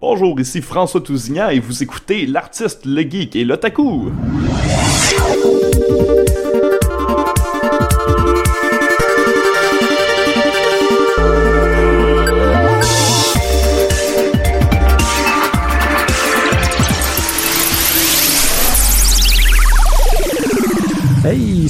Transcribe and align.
Bonjour, 0.00 0.38
ici 0.38 0.62
François 0.62 1.00
Tousignan 1.00 1.48
et 1.48 1.58
vous 1.58 1.82
écoutez 1.82 2.24
l'artiste, 2.24 2.86
le 2.86 3.02
geek 3.02 3.34
et 3.34 3.44
l'otaku. 3.44 4.12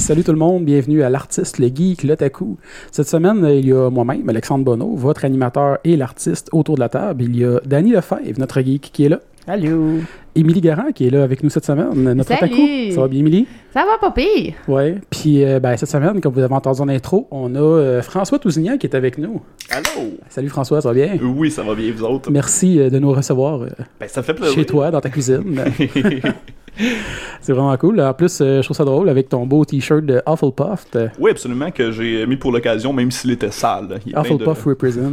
Salut 0.09 0.23
tout 0.23 0.31
le 0.31 0.39
monde, 0.39 0.65
bienvenue 0.65 1.03
à 1.03 1.09
l'artiste, 1.11 1.59
le 1.59 1.67
geek, 1.67 2.01
l'otaku. 2.01 2.57
Cette 2.91 3.07
semaine, 3.07 3.45
il 3.47 3.67
y 3.67 3.71
a 3.71 3.91
moi-même, 3.91 4.27
Alexandre 4.27 4.63
Bonneau, 4.65 4.95
votre 4.95 5.23
animateur 5.23 5.77
et 5.83 5.95
l'artiste 5.95 6.49
autour 6.51 6.73
de 6.73 6.79
la 6.79 6.89
table. 6.89 7.21
Il 7.25 7.37
y 7.37 7.45
a 7.45 7.59
Danny 7.63 7.91
Lefebvre, 7.91 8.39
notre 8.39 8.59
geek, 8.59 8.89
qui 8.91 9.05
est 9.05 9.09
là. 9.09 9.19
Allô. 9.45 9.97
Émilie 10.33 10.61
Garand, 10.61 10.91
qui 10.95 11.05
est 11.05 11.09
là 11.11 11.23
avec 11.23 11.43
nous 11.43 11.51
cette 11.51 11.65
semaine, 11.65 11.93
notre 12.15 12.29
Salut. 12.35 12.53
otaku. 12.53 12.91
Ça 12.95 13.01
va 13.01 13.07
bien, 13.07 13.19
Émilie? 13.19 13.45
Ça 13.71 13.85
va 13.85 13.99
pas 13.99 14.09
pire. 14.09 14.55
Ouais. 14.67 14.95
Puis, 15.11 15.43
euh, 15.43 15.59
ben, 15.59 15.77
cette 15.77 15.89
semaine, 15.89 16.21
comme 16.21 16.33
vous 16.33 16.39
avez 16.41 16.55
entendu 16.55 16.81
en 16.81 16.89
intro, 16.89 17.27
on 17.29 17.53
a 17.53 17.59
euh, 17.59 18.01
François 18.01 18.39
Tousignan 18.39 18.79
qui 18.79 18.87
est 18.87 18.95
avec 18.95 19.19
nous. 19.19 19.41
Allô? 19.69 20.09
Salut 20.27 20.49
François, 20.49 20.81
ça 20.81 20.89
va 20.89 20.95
bien? 20.95 21.19
Oui, 21.21 21.51
ça 21.51 21.61
va 21.61 21.75
bien, 21.75 21.91
vous 21.95 22.03
autres? 22.03 22.31
Merci 22.31 22.79
euh, 22.79 22.89
de 22.89 22.97
nous 22.97 23.11
recevoir 23.11 23.61
euh, 23.61 23.67
Ben, 23.99 24.09
ça 24.09 24.23
fait 24.23 24.33
plaisir. 24.33 24.55
chez 24.55 24.65
toi, 24.65 24.89
dans 24.89 25.01
ta 25.01 25.09
cuisine. 25.11 25.43
C'est 27.41 27.53
vraiment 27.53 27.75
cool. 27.77 28.01
En 28.01 28.13
plus, 28.13 28.39
euh, 28.41 28.57
je 28.61 28.65
trouve 28.67 28.75
ça 28.77 28.83
drôle 28.85 29.09
avec 29.09 29.29
ton 29.29 29.45
beau 29.45 29.63
t-shirt 29.65 30.05
de 30.05 30.21
Hufflepuff. 30.27 30.85
de 30.93 31.09
oui, 31.19 31.31
absolument, 31.31 31.71
que 31.71 31.91
j'ai 31.91 32.25
mis 32.25 32.35
pour 32.35 32.51
l'occasion, 32.51 32.91
même 32.93 33.11
s'il 33.11 33.31
était 33.31 33.51
sale. 33.51 33.99
Il 34.05 34.11
plein 34.13 34.21
de- 34.23 34.27
Hufflepuff 34.27 34.63
represent. 34.65 35.11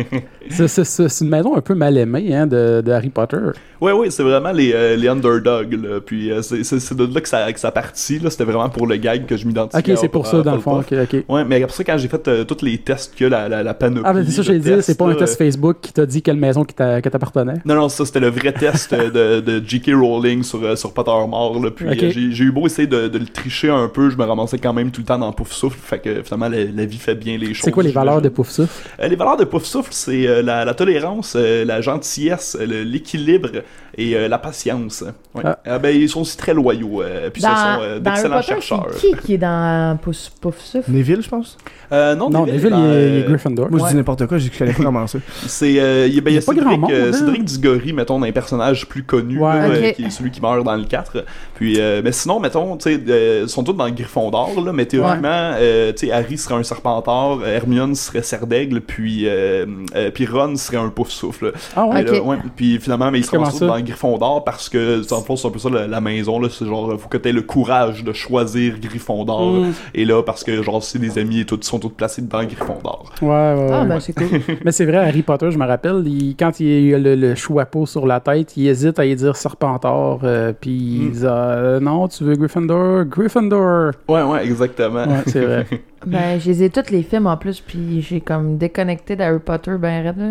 C'est- 0.50 1.20
une 1.20 1.28
maison 1.30 1.56
un 1.56 1.60
peu 1.60 1.74
mal 1.74 1.96
aimée 1.96 2.34
hein, 2.34 2.46
de, 2.46 2.80
de 2.84 2.92
Harry 2.92 3.10
Potter. 3.10 3.36
Ouais, 3.80 3.92
ouais, 3.92 4.10
c'est 4.10 4.22
vraiment 4.22 4.50
les, 4.50 4.72
euh, 4.72 4.96
les 4.96 5.08
underdogs, 5.08 5.72
là. 5.72 6.00
Puis 6.04 6.30
euh, 6.32 6.42
c'est 6.42 6.94
de 6.96 7.14
là 7.14 7.20
que 7.20 7.28
ça, 7.28 7.52
que 7.52 7.60
ça 7.60 7.70
partit, 7.70 8.18
là. 8.18 8.30
C'était 8.30 8.44
vraiment 8.44 8.68
pour 8.68 8.86
le 8.86 8.96
gag 8.96 9.26
que 9.26 9.36
je 9.36 9.46
m'identifiais. 9.46 9.92
Ok, 9.92 9.98
c'est 10.00 10.08
pour 10.08 10.26
ça, 10.26 10.42
dans 10.42 10.54
le 10.54 10.60
fond. 10.60 10.80
Hufflepuff. 10.80 11.08
ok, 11.12 11.14
ok. 11.28 11.34
Ouais, 11.34 11.44
mais 11.44 11.62
après 11.62 11.74
ça, 11.76 11.84
quand 11.84 11.96
j'ai 11.98 12.08
fait 12.08 12.26
euh, 12.28 12.44
tous 12.44 12.64
les 12.64 12.78
tests 12.78 13.14
que 13.14 13.24
la, 13.24 13.48
la, 13.48 13.62
la 13.62 13.74
panoplie. 13.74 14.02
Ah, 14.04 14.12
ben 14.12 14.24
c'est 14.24 14.32
ça, 14.32 14.42
j'allais 14.42 14.58
dire, 14.58 14.82
c'est 14.82 14.96
pas 14.98 15.06
un 15.06 15.14
test 15.14 15.38
Facebook 15.38 15.76
qui 15.80 15.92
t'a 15.92 16.06
dit 16.06 16.22
quelle 16.22 16.36
maison 16.36 16.64
qui 16.64 16.74
t'appartenait. 16.74 17.54
Non, 17.64 17.74
non, 17.74 17.88
ça 17.88 18.04
c'était 18.04 18.20
le 18.20 18.30
vrai 18.30 18.52
test 18.52 18.92
euh, 18.92 19.40
de, 19.40 19.58
de 19.58 19.64
J.K. 19.66 19.90
Rowling 19.94 20.42
sur, 20.42 20.62
euh, 20.64 20.76
Pottermore. 21.08 21.62
Là. 21.64 21.70
Puis 21.70 21.86
euh, 21.86 22.10
j'ai 22.30 22.44
eu 22.44 22.52
beau 22.52 22.66
essayer 22.66 22.86
de, 22.88 23.08
de 23.08 23.18
le 23.18 23.26
tricher 23.26 23.70
un 23.70 23.88
peu, 23.88 24.10
je 24.10 24.16
me 24.16 24.24
ramassais 24.24 24.58
quand 24.58 24.72
même 24.72 24.90
tout 24.90 25.00
le 25.00 25.06
temps 25.06 25.18
dans 25.18 25.32
Pouf 25.32 25.52
Souffle. 25.52 25.78
Fait 25.82 25.98
que 25.98 26.22
finalement, 26.22 26.48
la, 26.48 26.64
la 26.64 26.84
vie 26.86 26.98
fait 26.98 27.14
bien 27.14 27.36
les 27.38 27.54
choses. 27.54 27.64
C'est 27.64 27.70
quoi 27.70 27.82
les 27.82 27.90
valeurs 27.92 28.22
de. 28.22 28.28
Pouf 28.28 28.48
Souffle? 28.50 28.88
Euh, 29.00 29.08
Les 29.08 29.16
valeurs 29.16 29.36
de 29.36 29.44
Pouf 29.44 29.64
Souffle, 29.64 29.90
c'est 29.92 30.26
euh, 30.26 30.42
la, 30.42 30.64
la 30.64 30.74
tolérance, 30.74 31.34
euh, 31.36 31.64
la 31.64 31.80
gentillesse, 31.80 32.56
le- 32.60 32.82
l'équilibre 32.82 33.50
et 33.96 34.14
euh, 34.16 34.28
la 34.28 34.38
patience. 34.38 35.02
Ouais. 35.34 35.42
Ah. 35.44 35.58
Euh, 35.66 35.78
ben, 35.78 35.94
ils 35.96 36.08
sont 36.08 36.20
aussi 36.20 36.36
très 36.36 36.54
loyaux. 36.54 37.02
euh, 37.02 37.30
puis 37.30 37.42
ce 37.42 37.48
sont 37.48 37.54
euh, 37.80 37.98
d'excellents 37.98 38.42
chercheurs. 38.42 38.86
qui 38.98 39.12
qui 39.24 39.34
est 39.34 39.38
dans 39.38 39.96
Pouf 40.00 40.30
Pouf 40.40 40.58
Souffle? 40.60 40.90
Neville, 40.90 41.22
je 41.22 41.28
pense? 41.28 41.56
Euh, 41.92 42.14
non, 42.14 42.28
Non, 42.30 42.44
Neville, 42.46 42.54
Neville, 42.56 42.70
dans, 42.70 42.84
il, 42.84 42.96
est, 42.96 43.08
il 43.10 43.16
est 43.18 43.22
Gryffindor. 43.24 43.70
Moi, 43.70 43.80
Ouais. 43.80 43.86
je 43.86 43.90
dis 43.92 43.96
n'importe 43.96 44.26
quoi, 44.26 44.38
je 44.38 44.48
connais 44.56 44.72
pas 44.72 44.82
comment 44.84 45.06
ça. 45.06 45.18
C'est 45.46 45.80
euh, 45.80 46.06
il 46.06 46.14
y 46.14 46.18
a, 46.18 46.20
ben, 46.20 46.30
il 46.30 46.34
y 46.34 46.38
a 46.38 46.40
Il 46.40 46.44
y 46.44 46.44
a 46.44 46.46
pas 46.46 46.52
Cédric, 46.54 46.80
monde, 46.80 46.90
euh, 46.90 47.08
hein? 47.08 47.12
Cédric 47.12 47.44
Diggory, 47.44 47.92
mettons, 47.92 48.20
d'un 48.20 48.32
personnage 48.32 48.86
plus 48.86 49.02
connu, 49.04 49.38
Ouais. 49.38 49.80
là, 49.80 49.92
qui 49.92 50.04
est 50.04 50.10
celui 50.10 50.30
qui 50.30 50.40
meurt 50.40 50.62
dans 50.64 50.76
le 50.76 50.84
4. 51.04 51.24
Puis, 51.54 51.80
euh, 51.80 52.00
mais 52.04 52.12
sinon, 52.12 52.40
mettons, 52.40 52.76
tu 52.76 52.94
sais, 52.94 53.00
euh, 53.08 53.40
ils 53.44 53.48
sont 53.48 53.64
tous 53.64 53.72
dans 53.72 53.84
le 53.86 53.90
Gryffondor, 53.92 54.60
là, 54.64 54.72
mais 54.72 54.86
théoriquement, 54.86 55.28
euh, 55.58 55.92
tu 55.92 56.06
sais, 56.06 56.12
Harry 56.12 56.38
serait 56.38 56.54
un 56.54 56.62
Serpentard, 56.62 57.38
euh, 57.42 57.46
Hermione 57.56 57.94
serait 57.94 58.22
Serdaigle, 58.22 58.80
puis, 58.80 59.26
euh, 59.26 59.66
euh, 59.96 60.10
puis 60.10 60.26
Ron 60.26 60.56
serait 60.56 60.76
un 60.76 60.88
Pouf-Souffle. 60.88 61.52
Ah 61.76 61.86
ouais? 61.86 62.02
Là, 62.02 62.12
puis 62.56 62.78
finalement, 62.78 63.10
mais 63.10 63.18
ils 63.18 63.24
ça? 63.24 63.36
tous 63.38 63.60
dans 63.60 63.76
le 63.76 63.82
Gryffondor 63.82 64.44
parce 64.44 64.68
que, 64.68 65.00
en 65.00 65.36
c'est 65.36 65.46
un 65.46 65.50
peu 65.50 65.58
ça 65.58 65.68
la, 65.70 65.86
la 65.86 66.00
maison, 66.00 66.38
là, 66.40 66.48
c'est 66.50 66.66
genre, 66.66 66.94
faut 66.98 67.08
que 67.08 67.16
t'aies 67.16 67.32
le 67.32 67.42
courage 67.42 68.04
de 68.04 68.12
choisir 68.12 68.78
Gryffondor. 68.80 69.52
Mm. 69.52 69.72
Et 69.94 70.04
là, 70.04 70.22
parce 70.22 70.44
que, 70.44 70.62
genre, 70.62 70.82
c'est 70.82 70.98
des 70.98 71.18
amis 71.18 71.40
et 71.40 71.44
tout, 71.44 71.58
ils 71.60 71.64
sont 71.64 71.78
tous 71.78 71.88
placés 71.90 72.22
dans 72.22 72.42
Gryffondor. 72.44 73.12
Ouais, 73.22 73.28
ouais, 73.28 73.68
Ah, 73.72 73.82
ouais. 73.82 73.86
ben 73.88 74.00
c'est 74.00 74.12
cool. 74.12 74.26
Mais 74.64 74.72
c'est 74.72 74.84
vrai, 74.86 74.98
Harry 74.98 75.22
Potter, 75.22 75.50
je 75.50 75.58
me 75.58 75.66
rappelle, 75.66 76.02
il- 76.06 76.34
quand 76.38 76.58
il 76.60 76.94
a 76.94 76.98
le, 76.98 77.14
le 77.14 77.34
chapeau 77.34 77.86
sur 77.86 78.06
la 78.06 78.20
tête, 78.20 78.56
il 78.56 78.68
hésite 78.68 78.98
à 78.98 79.04
y 79.06 79.14
dire 79.14 79.36
Serpentard, 79.36 80.20
euh, 80.24 80.52
puis 80.58 80.87
il 80.88 81.10
Mm. 81.10 81.24
euh, 81.24 81.80
Non, 81.80 82.08
tu 82.08 82.24
veux 82.24 82.34
Gryffindor? 82.36 83.04
Gryffindor! 83.04 83.92
Ouais, 84.08 84.22
ouais, 84.22 84.44
exactement. 84.46 85.04
Ouais, 85.06 85.22
c'est 85.26 85.40
vrai. 85.44 85.66
ben, 86.06 86.38
je 86.40 86.46
les 86.50 86.62
ai 86.64 86.70
tous 86.70 86.90
les 86.90 87.02
films 87.02 87.26
en 87.26 87.36
plus, 87.36 87.60
puis 87.60 88.00
j'ai 88.02 88.20
comme 88.20 88.56
déconnecté 88.58 89.16
d'Harry 89.16 89.38
Potter 89.38 89.72
ben 89.78 90.02
raide, 90.04 90.18
là. 90.18 90.30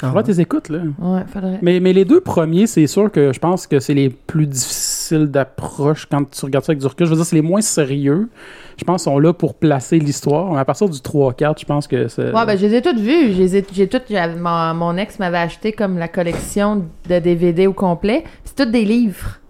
Faudrait 0.00 0.22
tes 0.22 0.38
écoutes, 0.40 0.68
là. 0.68 0.78
Ouais, 1.00 1.22
faudrait. 1.26 1.58
Mais, 1.60 1.80
mais 1.80 1.92
les 1.92 2.04
deux 2.04 2.20
premiers, 2.20 2.68
c'est 2.68 2.86
sûr 2.86 3.10
que 3.10 3.32
je 3.32 3.38
pense 3.40 3.66
que 3.66 3.80
c'est 3.80 3.94
les 3.94 4.10
plus 4.10 4.46
difficiles 4.46 5.26
d'approche 5.26 6.06
quand 6.08 6.22
tu 6.30 6.44
regardes 6.44 6.64
ça 6.64 6.70
avec 6.70 6.78
du 6.80 6.86
recul. 6.86 7.04
Je 7.06 7.10
veux 7.10 7.16
dire, 7.16 7.24
c'est 7.26 7.34
les 7.34 7.42
moins 7.42 7.60
sérieux. 7.62 8.28
Je 8.76 8.84
pense 8.84 9.02
qu'ils 9.02 9.10
sont 9.12 9.18
là 9.18 9.32
pour 9.32 9.54
placer 9.54 9.98
l'histoire. 9.98 10.56
À 10.56 10.64
partir 10.64 10.88
du 10.88 10.98
3-4, 11.00 11.58
je 11.58 11.64
pense 11.64 11.88
que 11.88 12.06
c'est. 12.06 12.32
Ouais, 12.32 12.46
ben, 12.46 12.56
je 12.56 12.66
les 12.66 12.74
ai 12.76 12.80
toutes 12.82 13.00
vues. 13.00 13.32
Je 13.32 13.38
les 13.38 13.56
ai- 13.56 13.66
J'ai 13.72 13.88
toutes. 13.88 14.04
Mon, 14.40 14.72
mon 14.74 14.96
ex 14.96 15.18
m'avait 15.18 15.38
acheté 15.38 15.72
comme 15.72 15.98
la 15.98 16.06
collection 16.06 16.84
de 17.08 17.18
DVD 17.18 17.66
au 17.66 17.72
complet. 17.72 18.22
C'est 18.44 18.54
toutes 18.54 18.70
des 18.70 18.84
livres. 18.84 19.40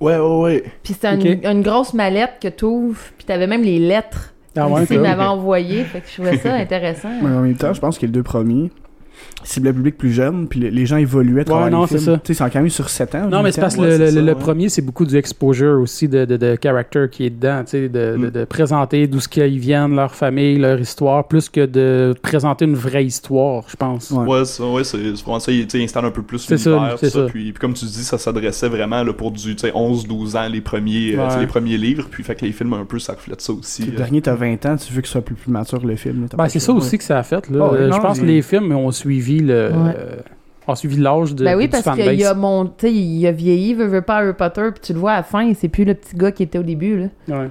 Ouais, 0.00 0.16
ouais, 0.16 0.40
ouais. 0.40 0.64
Puis 0.82 0.94
c'était 0.94 1.14
une, 1.14 1.62
grosse 1.62 1.92
mallette 1.94 2.34
que 2.40 2.48
t'ouvres, 2.48 3.00
puis 3.16 3.24
t'avais 3.26 3.46
même 3.46 3.62
les 3.62 3.78
lettres 3.78 4.32
Ah 4.56 4.68
ouais, 4.68 4.86
qu'il 4.86 4.96
cool. 4.96 5.06
m'avait 5.06 5.24
envoyées. 5.24 5.84
Fait 5.84 6.00
que 6.00 6.08
je 6.08 6.14
trouvais 6.14 6.38
ça 6.38 6.54
intéressant. 6.54 7.10
Mais 7.22 7.28
en 7.28 7.40
même 7.40 7.56
temps, 7.56 7.72
je 7.72 7.80
pense 7.80 7.98
que 7.98 8.06
les 8.06 8.12
deux 8.12 8.22
premiers 8.22 8.70
ciblaient 9.44 9.70
le 9.70 9.76
public 9.76 9.96
plus 9.98 10.12
jeune, 10.12 10.46
puis 10.48 10.60
les- 10.70 10.86
gens 10.86 10.96
évoluaient 10.96 11.42
à 11.42 11.44
travers 11.44 11.64
Ouais, 11.66 11.70
non, 11.70 11.82
les 11.82 11.86
c'est 11.88 11.98
films. 11.98 12.14
ça. 12.14 12.20
Tu 12.24 12.34
sais, 12.34 12.44
c'est 12.44 12.50
quand 12.50 12.60
même 12.60 12.68
sur 12.70 12.88
7 12.88 13.14
ans. 13.14 13.28
Non, 13.28 13.42
mais 13.42 13.52
c'est 13.52 13.60
parce 13.60 13.76
que 13.76 13.80
le, 13.82 13.86
ouais, 13.88 13.98
le- 13.98 14.06
c'est 14.06 14.12
ça, 14.12 14.20
le 14.20 14.26
ouais. 14.32 14.34
premier, 14.34 14.68
c'est 14.68 14.82
beaucoup 14.82 15.04
du 15.04 15.16
exposure 15.16 15.80
aussi 15.80 16.08
de, 16.08 16.24
de, 16.24 16.36
de 16.36 16.58
character 16.62 17.06
qui 17.10 17.26
est 17.26 17.30
dedans, 17.30 17.60
tu 17.64 17.70
sais, 17.72 17.88
de, 17.88 18.16
de, 18.16 18.16
Mm. 18.16 18.30
de 18.30 18.44
présenter 18.44 19.06
d'où 19.06 19.20
ce 19.20 19.28
qu'ils 19.28 19.58
viennent, 19.58 19.94
leur 19.94 20.14
famille, 20.14 20.58
leur 20.58 20.80
histoire, 20.80 21.26
plus 21.28 21.48
que 21.48 21.66
de 21.66 22.14
présenter 22.22 22.64
une 22.64 22.74
vraie 22.74 23.04
histoire, 23.04 23.64
je 23.68 23.76
pense. 23.76 24.10
Ouais. 24.10 24.26
Ouais, 24.26 24.44
ça, 24.44 24.64
ouais, 24.66 24.84
c'est 24.84 24.98
c'est 25.14 25.22
vraiment 25.22 25.40
ça. 25.40 25.52
Il, 25.52 25.64
tu 25.66 25.70
sais, 25.72 25.78
il 25.78 25.84
installe 25.84 26.04
un 26.06 26.10
peu 26.10 26.22
plus 26.22 26.38
C'est 26.38 26.56
ça, 26.58 26.70
l'univers. 26.70 26.98
ça. 26.98 27.10
ça. 27.10 27.22
Puis, 27.26 27.52
puis 27.52 27.60
comme 27.60 27.74
tu 27.74 27.84
dis, 27.84 28.04
ça 28.04 28.18
s'adressait 28.18 28.68
vraiment 28.68 29.02
là, 29.02 29.12
pour 29.12 29.30
du 29.30 29.54
tu 29.54 29.58
sais, 29.58 29.72
11-12 29.74 30.36
ans, 30.36 30.48
les 30.48 30.60
premiers, 30.60 31.14
euh, 31.18 31.40
les 31.40 31.46
premiers 31.46 31.76
livres. 31.76 32.06
Puis 32.10 32.22
fait 32.24 32.34
que 32.34 32.44
les 32.44 32.52
films, 32.52 32.72
un 32.72 32.84
peu, 32.84 32.98
ça 32.98 33.12
reflète 33.12 33.40
ça 33.40 33.52
aussi. 33.52 33.84
Le 33.84 33.92
là. 33.92 33.98
dernier, 33.98 34.22
t'as 34.22 34.34
20 34.34 34.64
ans, 34.66 34.76
tu 34.76 34.92
veux 34.92 35.00
que 35.02 35.06
ce 35.06 35.12
soit 35.12 35.20
plus, 35.22 35.34
plus 35.34 35.50
mature 35.50 35.84
le 35.84 35.96
film. 35.96 36.26
Ben, 36.36 36.48
c'est 36.48 36.58
ça 36.60 36.72
aussi 36.72 36.96
que 36.98 37.04
ça 37.04 37.18
a 37.18 37.22
fait. 37.22 37.48
Là. 37.50 37.68
Ah 37.70 37.74
Euh, 37.74 37.92
je 37.92 37.98
pense 37.98 38.18
que 38.20 38.24
les 38.24 38.42
films 38.42 38.72
ont 38.72 38.90
suivi 38.90 39.27
le. 39.36 39.68
Ouais. 39.68 39.94
euh, 39.96 40.16
ont 40.68 40.74
suivi 40.74 40.96
l'âge 40.98 41.34
de 41.34 41.44
Ben 41.44 41.56
oui, 41.56 41.68
parce 41.68 41.82
qu'il 41.82 42.24
a 42.24 42.34
monté, 42.34 42.92
il 42.92 43.26
a 43.26 43.32
vieilli, 43.32 43.74
veut, 43.74 43.86
veut 43.86 44.02
pas 44.02 44.18
Harry 44.18 44.34
Potter, 44.34 44.68
puis 44.72 44.80
tu 44.82 44.92
le 44.92 44.98
vois 44.98 45.12
à 45.12 45.16
la 45.16 45.22
fin, 45.22 45.52
c'est 45.54 45.68
plus 45.68 45.84
le 45.84 45.94
petit 45.94 46.14
gars 46.14 46.30
qui 46.30 46.42
était 46.42 46.58
au 46.58 46.62
début, 46.62 46.98
là. 46.98 47.06
Ouais. 47.40 47.48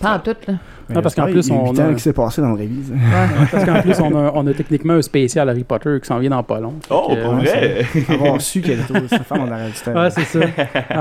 Pas 0.00 0.16
en 0.16 0.18
tout, 0.20 0.36
là. 0.48 0.54
Non, 0.94 1.02
parce 1.02 1.14
qu'en 1.14 1.24
plus, 1.26 1.46
il 1.48 1.52
y 1.52 1.56
a 1.56 1.60
on 1.60 1.74
a- 1.76 1.98
s'est 1.98 2.12
passé 2.12 2.40
dans 2.40 2.48
le 2.50 2.54
révise. 2.54 2.92
Parce 3.50 3.64
qu'en 3.64 3.80
plus, 3.82 3.98
on 4.00 4.14
a, 4.16 4.30
on 4.34 4.46
a 4.46 4.52
techniquement 4.54 4.94
un 4.94 5.02
spécial 5.02 5.48
Harry 5.48 5.64
Potter 5.64 5.98
qui 6.00 6.06
s'en 6.06 6.18
vient 6.18 6.30
dans 6.30 6.42
pas 6.42 6.60
long. 6.60 6.74
Oh, 6.90 7.08
pour 7.08 7.34
ouais, 7.34 7.44
vrai? 7.44 7.86
Avoir 8.08 8.40
su 8.40 8.60
qu'elle 8.60 8.80
était 8.80 9.18
femme, 9.24 9.40
on 9.48 9.52
aurait 9.52 9.66
du 9.68 9.72
temps. 9.72 10.00
Ouais, 10.00 10.10
c'est 10.10 10.24
ça. 10.24 10.40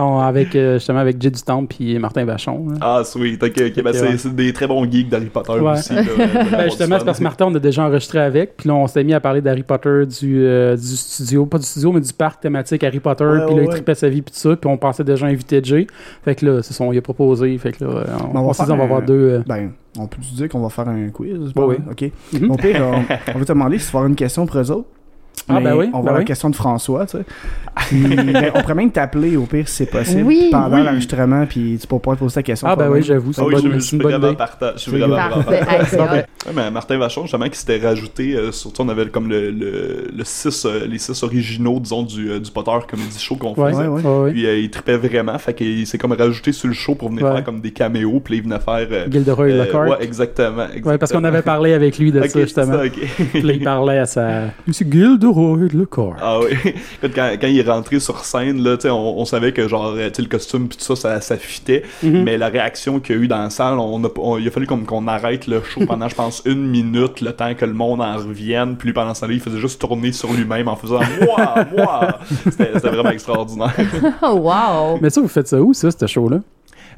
On- 0.01 0.19
avec, 0.19 0.55
euh, 0.55 0.75
justement 0.75 0.99
avec 0.99 1.21
Jay 1.21 1.29
du 1.29 1.41
Temple 1.41 1.67
puis 1.75 1.99
Martin 1.99 2.25
Vachon. 2.25 2.67
là. 2.69 2.75
Ah, 2.81 3.01
sweet. 3.03 3.43
Ok. 3.43 3.53
Ben, 3.83 3.93
c'est 3.93 4.27
ouais. 4.27 4.33
des 4.33 4.53
très 4.53 4.67
bons 4.67 4.89
geeks 4.89 5.09
d'Harry 5.09 5.25
Potter 5.25 5.51
Ouais. 5.53 5.73
aussi. 5.73 5.93
là, 5.93 6.01
Ben, 6.51 6.63
justement, 6.65 6.97
c'est 6.99 7.05
parce 7.05 7.19
que 7.19 7.23
Martin, 7.23 7.45
on 7.49 7.55
a 7.55 7.59
déjà 7.59 7.83
enregistré 7.83 8.19
avec. 8.19 8.57
Puis 8.57 8.67
là, 8.69 8.75
on 8.75 8.87
s'est 8.87 9.03
mis 9.03 9.13
à 9.13 9.19
parler 9.19 9.41
d'Harry 9.41 9.63
Potter, 9.63 10.03
du, 10.19 10.43
euh, 10.45 10.75
du 10.75 10.81
studio, 10.95 11.45
pas 11.45 11.57
du 11.59 11.65
studio, 11.65 11.91
mais 11.91 12.01
du 12.01 12.13
parc 12.13 12.41
thématique 12.41 12.83
Harry 12.83 12.99
Potter. 12.99 13.23
Ouais, 13.23 13.45
puis 13.45 13.55
là, 13.55 13.61
ouais, 13.61 13.65
il 13.65 13.69
tripait 13.69 13.95
sa 13.95 14.09
vie, 14.09 14.21
puis 14.23 14.33
tout 14.33 14.39
ça. 14.39 14.55
Puis 14.55 14.69
on 14.69 14.77
pensait 14.77 15.03
déjà 15.03 15.27
inviter 15.27 15.59
Jay. 15.63 15.85
Fait 16.23 16.33
que 16.35 16.45
là, 16.45 16.63
c'est 16.63 16.73
son, 16.73 16.91
il 16.91 16.97
a 16.97 17.01
proposé. 17.01 17.55
Fait 17.59 17.71
que 17.71 17.83
là, 17.83 17.89
euh, 17.91 18.03
on, 18.21 18.33
Ben, 18.33 18.39
on 18.39 18.41
va 18.43 18.49
on 18.49 18.53
s'est 18.53 18.63
dit, 18.63 18.67
faire 18.67 18.75
on 18.75 18.77
va 18.79 18.83
avoir 18.85 19.01
deux. 19.03 19.13
euh, 19.13 19.43
Ben, 19.45 19.71
on 19.97 20.07
peut 20.07 20.21
dire 20.21 20.49
qu'on 20.49 20.59
va 20.59 20.69
faire 20.69 20.87
un 20.87 21.09
quiz? 21.09 21.53
Pas 21.53 21.65
oui. 21.65 21.75
OK. 21.89 22.11
Au 22.49 22.55
pire, 22.55 22.81
on, 22.85 23.03
on 23.35 23.39
va 23.39 23.45
te 23.45 23.51
demander 23.51 23.79
si 23.79 23.87
tu 23.87 23.91
vas 23.91 23.99
avoir 23.99 24.09
une 24.09 24.15
question 24.15 24.45
pour 24.45 24.57
eux 24.57 24.71
autres. 24.71 24.87
Ah, 25.47 25.59
ben 25.59 25.75
oui, 25.75 25.89
On 25.93 25.99
va 25.99 26.05
ben 26.05 26.11
oui. 26.13 26.19
la 26.19 26.23
question 26.25 26.49
de 26.49 26.55
François, 26.55 27.05
tu 27.05 27.17
sais. 27.17 27.23
Puis, 27.89 28.15
ben, 28.15 28.51
on 28.55 28.61
pourrait 28.61 28.73
même 28.73 28.91
t'appeler 28.91 29.35
au 29.35 29.43
pire 29.43 29.67
si 29.67 29.75
c'est 29.75 29.85
possible. 29.91 30.23
Oui, 30.23 30.47
pendant 30.49 30.77
oui. 30.77 30.83
l'enregistrement, 30.83 31.45
puis 31.45 31.77
tu 31.79 31.85
pourras 31.87 32.15
poser 32.15 32.35
ta 32.35 32.41
question. 32.43 32.67
Ah, 32.69 32.75
ben 32.75 32.89
oui, 32.89 33.03
j'avoue, 33.03 33.33
c'est 33.33 33.41
Ah 33.41 33.45
une 33.49 33.53
oui, 33.55 33.71
je, 33.73 33.79
suis 33.79 33.97
une 33.97 34.01
bonne 34.03 34.11
vraiment 34.13 34.27
idée. 34.29 34.37
partant. 34.37 34.67
Je 34.75 34.79
suis 34.79 34.91
vraiment 34.91 35.17
mais 36.55 36.71
Martin 36.71 36.97
Vachon, 36.97 37.23
justement, 37.23 37.49
qui 37.49 37.57
s'était 37.59 37.85
rajouté, 37.85 38.33
euh, 38.35 38.51
surtout 38.53 38.83
on 38.83 38.89
avait 38.89 39.07
comme 39.07 39.27
le, 39.29 39.51
le, 39.51 40.07
le 40.15 40.23
six, 40.23 40.65
euh, 40.65 40.85
les 40.87 40.99
six 40.99 41.21
originaux, 41.23 41.79
disons, 41.79 42.03
du, 42.03 42.29
euh, 42.31 42.39
du 42.39 42.49
Potter 42.49 42.71
Comedy 42.87 43.19
Show 43.19 43.35
qu'on 43.35 43.53
Ouais, 43.55 43.71
faisait. 43.73 43.87
ouais, 43.87 44.01
ouais, 44.01 44.19
ouais. 44.23 44.31
Puis 44.31 44.45
euh, 44.45 44.57
il 44.59 44.69
tripait 44.69 44.97
vraiment, 44.97 45.37
fait 45.37 45.53
qu'il 45.53 45.85
s'est 45.85 45.97
comme 45.97 46.13
rajouté 46.13 46.51
sur 46.53 46.67
le 46.69 46.73
show 46.73 46.95
pour 46.95 47.09
venir 47.09 47.25
Ouais. 47.25 47.33
faire 47.33 47.43
comme 47.43 47.59
des 47.59 47.71
caméos, 47.71 48.19
puis 48.23 48.35
là, 48.35 48.41
il 48.41 48.43
venait 48.43 48.59
faire... 48.59 48.87
euh, 48.91 49.07
Gilderoy 49.11 49.45
euh, 49.47 49.65
Lockhart. 49.65 49.87
ouais, 49.89 49.97
exactement, 50.01 50.63
exactement. 50.63 50.91
Ouais, 50.91 50.97
parce 50.97 51.11
qu'on 51.11 51.23
avait 51.23 51.41
parlé 51.41 51.73
avec 51.73 51.97
lui 51.97 52.11
de 52.11 52.21
ça, 52.27 52.39
justement. 52.39 52.77
Puis 53.33 53.41
là, 53.41 53.53
il 53.53 53.63
parlait 53.63 53.97
à 53.99 54.05
sa. 54.05 54.43
Monsieur 54.67 54.85
Guild, 54.85 55.24
le 55.33 55.85
corps. 55.85 56.15
Ah 56.21 56.39
oui. 56.39 56.73
Quand, 57.15 57.29
quand 57.39 57.47
il 57.47 57.59
est 57.59 57.69
rentré 57.69 57.99
sur 57.99 58.19
scène, 58.25 58.61
là, 58.63 58.75
tu 58.77 58.83
sais, 58.83 58.89
on, 58.89 59.19
on 59.19 59.25
savait 59.25 59.51
que 59.53 59.67
genre, 59.67 59.93
euh, 59.95 60.07
tu 60.09 60.15
sais, 60.15 60.21
le 60.21 60.27
costume 60.27 60.67
pis 60.67 60.77
tout 60.77 60.83
ça, 60.83 60.95
ça, 60.95 61.21
ça 61.21 61.37
fitait. 61.37 61.83
Mhm. 62.03 62.23
Mais 62.23 62.37
la 62.37 62.47
réaction 62.47 62.99
qu'il 62.99 63.15
y 63.15 63.19
a 63.19 63.21
eu 63.21 63.27
dans 63.27 63.41
la 63.41 63.49
salle, 63.49 63.77
on 63.79 64.03
a, 64.03 64.09
on- 64.17 64.37
il 64.37 64.47
a 64.47 64.51
fallu 64.51 64.65
comme 64.67 64.85
qu'on 64.85 65.07
arrête 65.07 65.47
le 65.47 65.61
show 65.63 65.81
pendant, 65.85 66.07
je 66.09 66.15
pense, 66.15 66.41
une 66.45 66.65
minute, 66.67 67.21
le 67.21 67.31
temps 67.33 67.53
que 67.53 67.65
le 67.65 67.73
monde 67.73 68.01
en 68.01 68.15
revienne. 68.17 68.75
Puis 68.77 68.87
lui, 68.87 68.93
pendant 68.93 69.13
ce 69.13 69.21
temps-là, 69.21 69.33
il 69.33 69.39
faisait 69.39 69.59
juste 69.59 69.79
tourner 69.79 70.11
sur 70.11 70.31
lui-même 70.33 70.67
en 70.67 70.75
faisant 70.75 70.99
moi, 71.21 71.65
moi. 71.75 72.19
C'était 72.49 72.71
vraiment 72.89 73.11
extraordinaire. 73.11 73.73
Oh, 74.21 74.33
wow! 74.39 74.97
Mais 75.01 75.09
ça, 75.09 75.21
vous 75.21 75.27
faites 75.27 75.47
ça 75.47 75.61
où, 75.61 75.73
ça, 75.73 75.89
ce 75.91 76.07
show-là? 76.07 76.39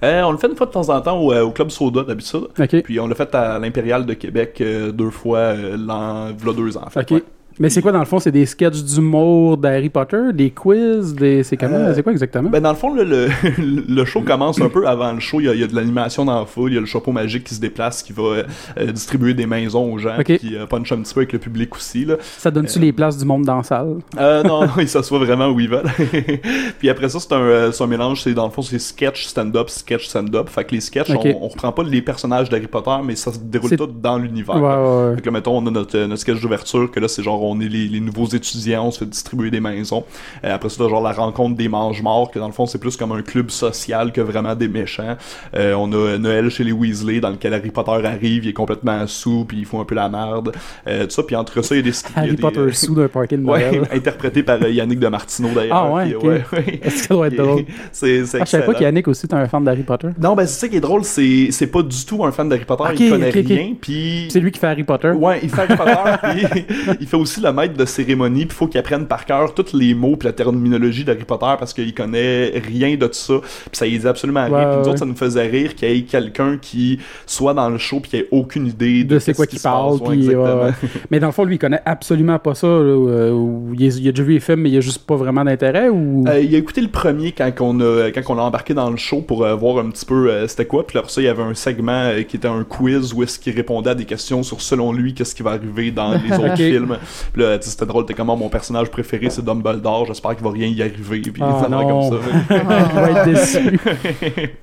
Euh, 0.04 0.22
on 0.24 0.32
le 0.32 0.38
fait 0.38 0.48
une 0.48 0.56
fois 0.56 0.68
de 0.68 0.72
temps 0.72 0.90
en 0.90 1.02
temps 1.02 1.20
au, 1.20 1.34
euh, 1.34 1.42
au 1.44 1.52
Club 1.52 1.70
Soda 1.72 2.04
d'habitude. 2.04 2.48
Puis 2.84 3.00
on 3.00 3.08
l'a 3.08 3.16
fait 3.16 3.34
à 3.34 3.58
l'Impérial 3.60 4.06
de 4.06 4.14
Québec 4.14 4.58
euh, 4.62 4.92
deux 4.92 5.10
fois 5.10 5.40
euh, 5.40 5.76
l'an, 5.78 6.32
deux 6.54 6.78
ans. 6.78 6.84
En 6.86 6.90
fait, 6.90 7.10
ouais. 7.12 7.24
Mais 7.60 7.70
c'est 7.70 7.82
quoi, 7.82 7.92
dans 7.92 8.00
le 8.00 8.06
fond? 8.06 8.20
C'est 8.20 8.32
des 8.32 8.46
sketchs 8.46 8.84
d'humour 8.84 9.58
d'Harry 9.58 9.90
Potter? 9.90 10.32
Des 10.34 10.52
quiz? 10.52 11.14
Des... 11.16 11.44
C'est? 11.44 11.62
Euh, 11.64 12.02
quoi 12.02 12.12
exactement? 12.12 12.50
Ben 12.50 12.62
dans 12.62 12.72
le 12.72 12.76
fond, 12.76 12.94
le, 12.94 13.04
le, 13.04 13.28
le 13.88 14.06
show 14.06 14.22
commence 14.22 14.62
un 14.62 14.70
peu 14.70 14.88
avant 14.88 15.12
le 15.14 15.20
show. 15.20 15.40
Il 15.40 15.46
y 15.46 15.50
a, 15.50 15.54
il 15.54 15.60
y 15.62 15.64
a 15.64 15.68
de 15.68 15.76
l'animation 15.76 16.26
dans 16.26 16.40
la 16.40 16.46
foule, 16.46 16.72
il 16.72 16.76
y 16.76 16.78
a 16.78 16.82
le 16.82 16.86
chapeau 16.86 17.12
magique 17.12 17.44
qui 17.46 17.56
se 17.56 17.60
déplace, 17.62 18.04
qui 18.04 18.14
va 18.14 18.24
euh, 18.24 18.92
distribuer 18.92 19.34
des 19.34 19.46
maisons 19.46 19.94
aux 19.94 19.98
gens, 19.98 20.18
Ok. 20.20 20.38
qui 20.38 20.56
euh, 20.56 20.66
punch 20.66 20.92
un 20.92 20.98
petit 20.98 21.14
peu 21.14 21.22
avec 21.22 21.34
le 21.34 21.40
public 21.40 21.76
aussi. 21.76 22.06
Là. 22.06 22.16
ça 22.38 22.52
donne-tu 22.52 22.78
euh, 22.78 22.82
les 22.82 22.94
places 22.94 23.18
du 23.18 23.26
monde 23.26 23.44
dans 23.44 23.58
la 23.58 23.64
salle? 23.64 23.98
Euh, 24.20 24.44
non, 24.44 24.62
non, 24.66 24.72
ils 24.80 24.88
s'assoient 24.90 25.20
vraiment 25.20 25.50
où 25.50 25.60
ils 25.60 25.70
veulent. 25.70 25.84
Puis 26.80 26.90
après 26.90 27.10
ça, 27.10 27.20
c'est 27.20 27.34
un, 27.34 27.72
un 27.80 27.88
mélange, 27.88 28.24
c'est 28.24 28.34
dans 28.34 28.46
le 28.46 28.52
fond, 28.52 28.62
c'est 28.62 28.80
sketch, 28.80 29.26
stand-up, 29.26 29.70
sketch, 29.70 30.08
stand-up. 30.08 30.50
Fait 30.50 30.64
que 30.64 30.76
les 30.76 30.82
sketchs, 30.82 31.10
on, 31.10 31.38
on 31.42 31.48
reprend 31.48 31.72
pas 31.72 31.84
les 31.84 32.02
personnages 32.02 32.50
d'Harry 32.50 32.68
Potter, 32.68 32.96
mais 33.04 33.16
ça 33.16 33.32
se 33.34 33.40
déroule 33.40 33.76
tout 33.76 33.88
dans 33.88 34.18
l'univers. 34.18 34.56
Ouais, 34.56 34.62
ouais, 34.62 35.10
ouais. 35.10 35.16
Fait 35.16 35.22
que 35.22 35.26
là, 35.28 35.32
mettons, 35.32 35.58
on 35.58 35.66
a 35.68 35.72
notre, 35.72 35.98
notre 36.00 36.22
sketch 36.22 36.42
d'ouverture, 36.42 36.90
que 36.92 37.00
là, 37.00 37.08
c'est 37.08 37.24
genre, 37.24 37.42
on 37.48 37.60
est 37.60 37.68
les, 37.70 37.88
les 37.88 38.00
nouveaux 38.00 38.28
étudiants, 38.28 38.86
on 38.88 38.92
se 38.92 39.00
fait 39.00 39.06
distribuer 39.10 39.52
des 39.52 39.60
maisons. 39.60 40.04
Euh, 40.44 40.54
après 40.56 40.70
ça, 40.70 40.88
genre 40.88 41.02
la 41.02 41.12
rencontre 41.14 41.56
des 41.56 41.68
mange-morts, 41.68 42.32
que 42.32 42.40
dans 42.40 42.48
le 42.48 42.54
fond, 42.54 42.66
c'est 42.66 42.78
plus 42.80 42.96
comme 42.98 43.12
un 43.12 43.22
club 43.22 43.50
social 43.50 44.12
que 44.12 44.22
vraiment 44.22 44.56
des 44.56 44.68
méchants. 44.68 45.18
Euh, 45.56 45.74
on 45.76 45.92
a 45.94 46.18
Noël 46.18 46.50
chez 46.50 46.64
les 46.64 46.72
Weasley, 46.72 47.20
dans 47.20 47.30
lequel 47.30 47.54
Harry 47.54 47.70
Potter 47.72 47.92
arrive, 48.06 48.46
il 48.46 48.50
est 48.50 48.54
complètement 48.54 49.06
sous, 49.08 49.46
puis 49.46 49.58
il 49.60 49.66
faut 49.66 49.80
un 49.80 49.86
peu 49.86 49.96
la 49.96 50.10
merde. 50.10 50.52
Euh, 50.88 51.06
tout 51.06 51.12
ça, 51.12 51.24
puis 51.24 51.36
entre 51.36 51.62
ça, 51.62 51.76
il 51.76 51.80
y 51.80 51.82
a 51.82 51.84
des... 51.84 51.90
il 51.90 51.94
y 51.94 52.16
a 52.16 52.20
Harry 52.20 52.32
des, 52.36 52.42
Potter 52.42 52.72
sous 52.74 52.96
d'un 52.96 53.08
party 53.08 53.38
de 53.38 53.44
Ouais, 53.48 53.72
Noël. 53.72 53.88
interprété 53.92 54.44
par 54.44 54.62
euh, 54.62 54.70
Yannick 54.70 55.00
de 55.00 55.08
Martino 55.08 55.50
d'ailleurs. 55.56 55.76
Ah 55.78 55.94
ouais, 55.94 56.06
Puis, 56.06 56.16
ok. 56.16 56.24
ouais, 56.24 56.44
ouais. 56.54 56.80
Est-ce 56.84 56.96
que 56.96 57.02
ça 57.08 57.14
doit 57.14 57.28
être 57.28 57.36
drôle? 57.36 57.64
c'est 57.92 58.26
c'est 58.26 58.42
Ah, 58.42 58.46
je 58.46 58.50
savais 58.50 58.66
pas 58.66 58.74
qu'Yannick 58.74 59.08
aussi 59.08 59.26
était 59.26 59.36
un 59.36 59.48
fan 59.48 59.64
d'Harry 59.64 59.84
Potter. 59.84 60.10
Non, 60.22 60.36
ben 60.36 60.46
c'est 60.46 60.60
ça 60.60 60.68
qui 60.68 60.76
est 60.78 60.82
drôle, 60.82 61.04
c'est 61.04 61.48
c'est 61.52 61.68
pas 61.68 61.82
du 61.82 62.06
tout 62.06 62.24
un 62.26 62.32
fan 62.32 62.50
d'Harry 62.50 62.66
Potter, 62.66 62.84
Ok, 62.84 63.00
il 63.00 63.10
connaît 63.10 63.30
ok, 63.30 63.38
ok. 63.38 63.48
rien, 63.48 63.74
puis 63.80 64.28
C'est 64.32 64.40
lui 64.40 64.52
qui 64.52 64.60
fait 64.60 64.68
Harry 64.68 64.84
Potter. 64.84 65.12
Ouais, 65.12 65.40
il 65.44 65.50
fait 65.50 65.62
Harry 65.62 65.76
Potter, 65.78 65.94
puis 66.24 66.66
il 67.02 67.08
fait 67.08 67.18
aussi 67.18 67.37
le 67.42 67.52
maître 67.54 67.76
de 67.76 67.86
cérémonie, 67.86 68.46
puis 68.46 68.56
il 68.56 68.58
faut 68.58 68.68
qu'il 68.68 68.80
apprenne 68.80 69.06
par 69.08 69.26
cœur 69.26 69.54
tous 69.54 69.74
les 69.74 69.94
mots 69.94 70.16
puis 70.16 70.28
la 70.28 70.34
terminologie 70.34 71.04
d'Harry 71.04 71.24
Potter 71.26 71.54
parce 71.60 71.74
qu'il 71.74 71.94
connaît 71.94 72.50
rien 72.66 72.96
de 72.96 73.08
tout 73.08 73.14
ça, 73.14 73.34
puis 73.42 73.70
ça 73.74 73.86
y 73.88 73.98
dit 73.98 74.08
absolument 74.08 74.46
rien. 74.46 74.54
Ouais, 74.54 74.66
puis 74.66 74.76
nous 74.78 74.84
ouais. 74.84 74.90
autres, 74.90 75.00
ça 75.00 75.06
nous 75.06 75.16
faisait 75.16 75.48
rire 75.48 75.76
qu'il 75.76 75.90
y 75.90 75.98
ait 76.00 76.02
quelqu'un 76.04 76.58
qui 76.62 77.00
soit 77.26 77.54
dans 77.54 77.70
le 77.70 77.78
show 77.78 78.00
puis 78.00 78.12
qui 78.12 78.18
ait 78.18 78.28
aucune 78.32 78.68
idée 78.68 79.04
de, 79.04 79.16
de 79.16 79.20
c'est 79.20 79.34
quoi 79.34 79.46
qui 79.46 79.52
qu'il 79.52 79.60
se 79.60 79.64
parle. 79.64 80.00
passe. 80.00 80.10
Puis, 80.10 80.36
ouais. 80.36 80.72
Mais 81.12 81.20
dans 81.20 81.28
le 81.28 81.34
fond, 81.34 81.44
lui, 81.44 81.56
il 81.56 81.60
connaît 81.60 81.82
absolument 81.86 82.40
pas 82.40 82.56
ça. 82.56 82.68
là, 82.68 82.74
euh, 82.74 83.48
il, 83.78 83.84
est- 83.86 83.98
il 84.00 84.08
a 84.08 84.12
déjà 84.12 84.24
vu 84.24 84.34
les 84.34 84.40
films, 84.40 84.62
mais 84.62 84.70
il 84.70 84.78
a 84.78 84.82
juste 84.82 85.06
pas 85.06 85.16
vraiment 85.16 85.44
d'intérêt. 85.44 85.90
Ou... 85.90 86.26
Euh, 86.28 86.40
il 86.40 86.54
a 86.54 86.58
écouté 86.58 86.82
le 86.82 86.90
premier 86.90 87.32
quand 87.32 87.52
on 87.62 87.80
a 87.80 88.12
quand 88.12 88.22
on 88.36 88.38
a 88.40 88.42
embarqué 88.42 88.74
dans 88.74 88.90
le 88.90 88.98
show 88.98 89.22
pour 89.22 89.44
euh, 89.44 89.56
voir 89.56 89.78
un 89.84 89.90
petit 89.90 90.06
peu 90.06 90.30
euh, 90.30 90.48
c'était 90.48 90.66
quoi 90.66 90.86
puis 90.86 90.98
après 90.98 91.12
ça 91.12 91.22
il 91.22 91.26
y 91.26 91.28
avait 91.28 91.44
un 91.44 91.54
segment 91.54 92.12
qui 92.28 92.36
était 92.38 92.48
un 92.48 92.64
quiz 92.64 93.14
où 93.14 93.24
est-ce 93.24 93.40
qu'il 93.40 93.54
répondait 93.56 93.90
à 93.92 93.96
des 93.96 94.06
questions 94.06 94.44
sur 94.44 94.62
selon 94.62 94.92
lui 94.94 95.14
qu'est-ce 95.14 95.36
qui 95.36 95.44
va 95.44 95.52
arriver 95.52 95.92
dans 95.92 96.12
les 96.30 96.32
autres 96.34 96.56
films 96.56 96.98
puis 97.34 97.42
là 97.42 97.58
tu 97.58 97.66
sais, 97.66 97.72
c'était 97.72 97.86
drôle 97.86 98.06
t'es 98.06 98.14
comment 98.14 98.36
mon 98.38 98.50
personnage 98.50 98.90
préféré 98.90 99.30
c'est 99.30 99.44
Dumbledore 99.44 100.06
j'espère 100.08 100.36
qu'il 100.36 100.44
va 100.46 100.52
rien 100.52 100.68
y 100.68 100.82
arriver 100.82 101.22
puis 101.22 101.34
Ah, 101.42 101.58
ça 101.62 101.66
comme 101.68 101.74
non. 101.82 102.12
ça 102.12 102.18
il 102.50 102.58
va 103.02 103.10
être 103.12 103.26
déçu. 103.30 103.80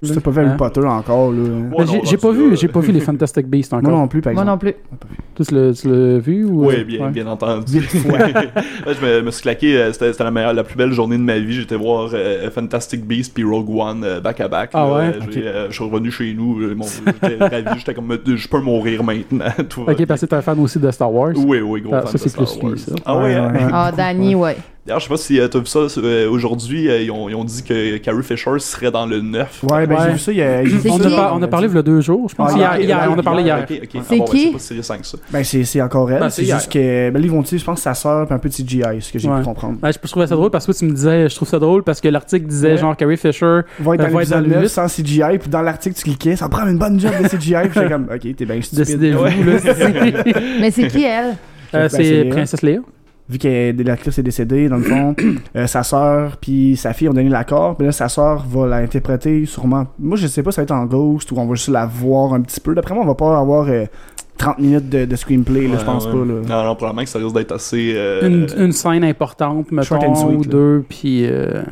Si 0.02 0.14
t'as 0.14 0.20
pas 0.20 0.30
vu 0.30 0.40
Harry 0.40 0.50
Hein? 0.50 0.56
Potter 0.56 0.80
encore, 0.84 1.32
là. 1.32 1.38
Ouais, 1.42 1.84
non, 1.84 2.00
j'ai, 2.04 2.16
pas 2.16 2.30
vu, 2.30 2.56
j'ai 2.56 2.68
pas 2.68 2.80
vu 2.80 2.92
les 2.92 3.00
Fantastic 3.00 3.46
Beasts 3.46 3.72
encore. 3.72 3.90
Moi 3.90 3.98
non 4.00 4.08
plus, 4.08 4.20
par 4.20 4.32
Moi 4.32 4.42
exemple. 4.42 4.66
non 4.66 4.72
plus. 4.72 5.44
Tu 5.44 5.54
l'as, 5.54 5.72
tu 5.72 5.88
l'as 5.88 6.18
vu 6.18 6.44
ou 6.44 6.66
Oui, 6.68 6.84
bien, 6.84 7.06
Ouais. 7.06 7.10
bien 7.10 7.26
entendu. 7.26 7.78
Ouais, 7.78 8.32
je 9.00 9.04
me, 9.04 9.22
me 9.22 9.30
suis 9.30 9.42
claqué, 9.42 9.76
euh, 9.76 9.92
c'était, 9.92 10.12
c'était 10.12 10.24
la, 10.24 10.30
meilleure, 10.30 10.52
la 10.54 10.62
plus 10.64 10.76
belle 10.76 10.92
journée 10.92 11.16
de 11.16 11.22
ma 11.22 11.38
vie. 11.38 11.54
J'étais 11.54 11.74
voir 11.76 12.10
euh, 12.12 12.50
Fantastic 12.50 13.04
Beast 13.04 13.34
puis 13.34 13.42
Rogue 13.44 13.68
One 13.70 14.04
euh, 14.04 14.20
back 14.20 14.40
à 14.40 14.48
back. 14.48 14.70
Ah 14.74 14.86
ouais? 14.92 14.92
Euh, 15.06 15.20
euh, 15.38 15.66
je 15.70 15.74
suis 15.74 15.84
revenu 15.84 16.10
chez 16.12 16.32
nous, 16.34 16.60
euh, 16.60 16.74
mon- 16.76 16.84
j'étais 16.86 17.36
ravi, 17.38 17.78
j'étais 17.78 17.94
comme, 17.94 18.16
je 18.24 18.48
peux 18.48 18.60
mourir 18.60 19.02
maintenant. 19.02 19.46
Tout 19.68 19.82
Ok, 19.82 19.96
bien. 19.96 20.06
parce 20.06 20.20
que 20.20 20.26
t'es 20.26 20.36
un 20.36 20.42
fan 20.42 20.58
aussi 20.60 20.78
de 20.78 20.90
Star 20.90 21.12
Wars. 21.12 21.32
Oui, 21.36 21.60
oui, 21.60 21.80
gros 21.80 21.94
Ah, 21.94 22.02
fan 22.02 22.06
ça, 22.06 22.12
de 22.12 22.18
c'est 22.18 22.28
Star 22.28 22.44
plus 22.44 22.53
ça. 22.76 22.92
Ah 23.04 23.16
ouais, 23.16 23.22
Ouais, 23.24 23.34
hein? 23.34 23.52
ouais. 23.54 23.60
Ah, 23.72 23.92
Danny, 23.96 24.34
ouais. 24.34 24.56
D'ailleurs, 24.86 25.00
je 25.00 25.04
sais 25.04 25.08
pas 25.10 25.16
si 25.16 25.40
euh, 25.40 25.48
t'as 25.48 25.60
vu 25.60 25.64
ça 25.64 25.78
euh, 25.78 26.28
aujourd'hui, 26.28 26.90
euh, 26.90 27.00
ils, 27.00 27.10
ont, 27.10 27.26
ils 27.30 27.34
ont 27.34 27.44
dit 27.44 27.62
que 27.62 27.96
Carrie 27.96 28.22
Fisher 28.22 28.50
serait 28.58 28.90
dans 28.90 29.06
le 29.06 29.22
9. 29.22 29.62
Ouais, 29.70 29.86
ben 29.86 29.94
Ouais. 29.96 30.02
j'ai 30.08 30.12
vu 30.12 30.18
ça, 30.18 30.30
il 30.32 30.36
y 30.36 30.42
a... 30.42 30.60
On, 30.92 31.00
a, 31.00 31.08
par- 31.16 31.34
on 31.36 31.42
a 31.42 31.48
parlé 31.48 31.68
il 31.68 31.74
y 31.74 31.78
a 31.78 31.82
deux 31.82 32.02
jours, 32.02 32.28
je 32.28 32.34
pense. 32.34 32.50
Ah, 32.52 32.58
hier, 32.58 32.72
ok, 32.76 32.84
hier, 32.84 32.98
ouais, 32.98 33.14
on 33.16 33.18
a 33.18 33.22
parlé 33.22 33.42
hier. 33.44 33.60
Ok, 33.66 33.80
ok. 33.82 33.88
C'est 34.06 34.14
Ah, 34.14 34.18
bon, 34.18 34.24
qui? 34.26 34.42
C'est 34.44 34.52
pas 34.52 34.58
si 34.58 34.74
récent 34.74 34.98
que 34.98 35.06
ça. 35.06 35.18
Ben 35.30 35.42
c'est 35.42 35.64
c'est 35.64 35.80
encore 35.80 36.10
elle, 36.12 36.20
Ben, 36.20 36.28
c'est 36.28 36.44
juste 36.44 36.70
que... 36.70 37.08
Ben 37.08 37.18
là, 37.18 37.24
ils 37.24 37.30
vont 37.30 37.40
dire, 37.40 37.58
je 37.58 37.64
pense, 37.64 37.80
sa 37.80 37.94
sœur 37.94 38.26
puis 38.26 38.34
un 38.34 38.38
peu 38.38 38.50
de 38.50 38.54
CGI, 38.54 38.82
ce 39.00 39.10
que 39.10 39.18
j'ai 39.18 39.26
Ouais. 39.26 39.38
pu 39.38 39.44
comprendre. 39.44 39.78
Ouais, 39.82 39.90
je 39.90 40.06
trouvais 40.10 40.26
ça 40.26 40.34
drôle 40.36 40.50
parce 40.50 40.66
que 40.66 40.72
tu 40.72 40.84
me 40.84 40.92
disais, 40.92 41.30
je 41.30 41.34
trouve 41.34 41.48
ça 41.48 41.58
drôle 41.58 41.82
parce 41.82 42.02
que 42.02 42.08
l'article 42.08 42.44
disait 42.46 42.72
Ouais. 42.72 42.76
genre 42.76 42.94
Carrie 42.94 43.16
Fisher. 43.16 43.60
Va 43.80 43.94
être 43.94 44.00
Ben, 44.02 44.08
dans 44.10 44.16
va 44.16 44.22
être 44.22 44.28
dans 44.28 44.40
le 44.40 44.48
9 44.48 44.62
huit. 44.64 44.68
sans 44.68 44.86
CGI, 44.86 45.38
puis 45.40 45.48
dans 45.48 45.62
l'article, 45.62 45.96
tu 45.96 46.02
cliquais, 46.02 46.36
ça 46.36 46.50
prend 46.50 46.66
une 46.66 46.76
bonne 46.76 47.00
job 47.00 47.12
de 47.22 47.26
CGI, 47.26 47.54
puis 47.62 47.70
j'étais 47.72 47.88
comme, 47.88 48.06
ok, 48.14 48.36
t'es 48.36 48.44
bien 48.44 48.60
stupide. 48.60 49.00
Mais 50.60 50.70
c'est 50.70 50.88
qui, 50.88 51.04
elle? 51.04 51.36
Euh, 51.74 51.88
c'est. 51.88 52.24
Princesse 52.24 52.62
Léa. 52.62 52.80
Vu 53.26 53.38
que 53.38 53.82
l'actrice 53.82 54.18
est 54.18 54.22
décédée, 54.22 54.68
dans 54.68 54.76
le 54.76 54.82
fond, 54.82 55.14
euh, 55.56 55.66
sa 55.66 55.82
sœur 55.82 56.36
puis 56.36 56.76
sa 56.76 56.92
fille 56.92 57.08
ont 57.08 57.14
donné 57.14 57.30
l'accord, 57.30 57.74
puis 57.74 57.86
là, 57.86 57.92
sa 57.92 58.10
sœur 58.10 58.44
va 58.46 58.66
l'interpréter 58.66 59.46
sûrement. 59.46 59.86
Moi, 59.98 60.18
je 60.18 60.26
sais 60.26 60.42
pas 60.42 60.50
si 60.50 60.56
ça 60.56 60.60
va 60.60 60.64
être 60.64 60.72
en 60.72 60.84
ghost 60.84 61.32
ou 61.32 61.36
on 61.38 61.46
va 61.46 61.54
juste 61.54 61.68
la 61.70 61.86
voir 61.86 62.34
un 62.34 62.42
petit 62.42 62.60
peu. 62.60 62.74
D'après 62.74 62.92
moi, 62.94 63.02
on 63.02 63.06
va 63.06 63.14
pas 63.14 63.38
avoir 63.38 63.66
euh, 63.70 63.86
30 64.36 64.58
minutes 64.58 64.90
de, 64.90 65.06
de 65.06 65.16
screenplay, 65.16 65.62
là, 65.68 65.74
je 65.76 65.78
Ouais, 65.78 65.84
pense 65.86 66.04
ouais. 66.04 66.12
pas. 66.12 66.18
Là. 66.18 66.24
Non, 66.62 66.64
non, 66.68 66.74
probablement 66.76 67.02
que 67.04 67.08
ça 67.08 67.18
risque 67.18 67.34
d'être 67.34 67.52
assez. 67.52 67.94
euh, 67.96 68.28
Une, 68.28 68.46
une 68.62 68.72
scène 68.72 69.04
importante, 69.04 69.68
Short 69.82 70.02
and 70.04 70.08
mettons, 70.10 70.14
sweet, 70.16 70.38
ou 70.38 70.42
là. 70.42 70.48
deux, 70.50 70.84
puis... 70.86 71.24
euh, 71.26 71.62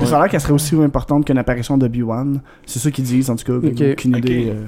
Mais 0.00 0.06
Ça 0.06 0.16
a 0.16 0.22
l'air 0.22 0.30
qu'elle 0.30 0.40
serait 0.40 0.54
aussi 0.54 0.74
importante 0.76 1.26
qu'une 1.26 1.36
apparition 1.36 1.76
de 1.76 1.88
B1. 1.88 2.36
C'est 2.64 2.78
ça 2.78 2.90
qu'ils 2.90 3.04
disent, 3.04 3.28
en 3.28 3.36
tout 3.36 3.44
cas. 3.44 3.66
Ok. 3.68 3.82
Aucune 3.92 4.16
idée. 4.16 4.46
euh, 4.48 4.64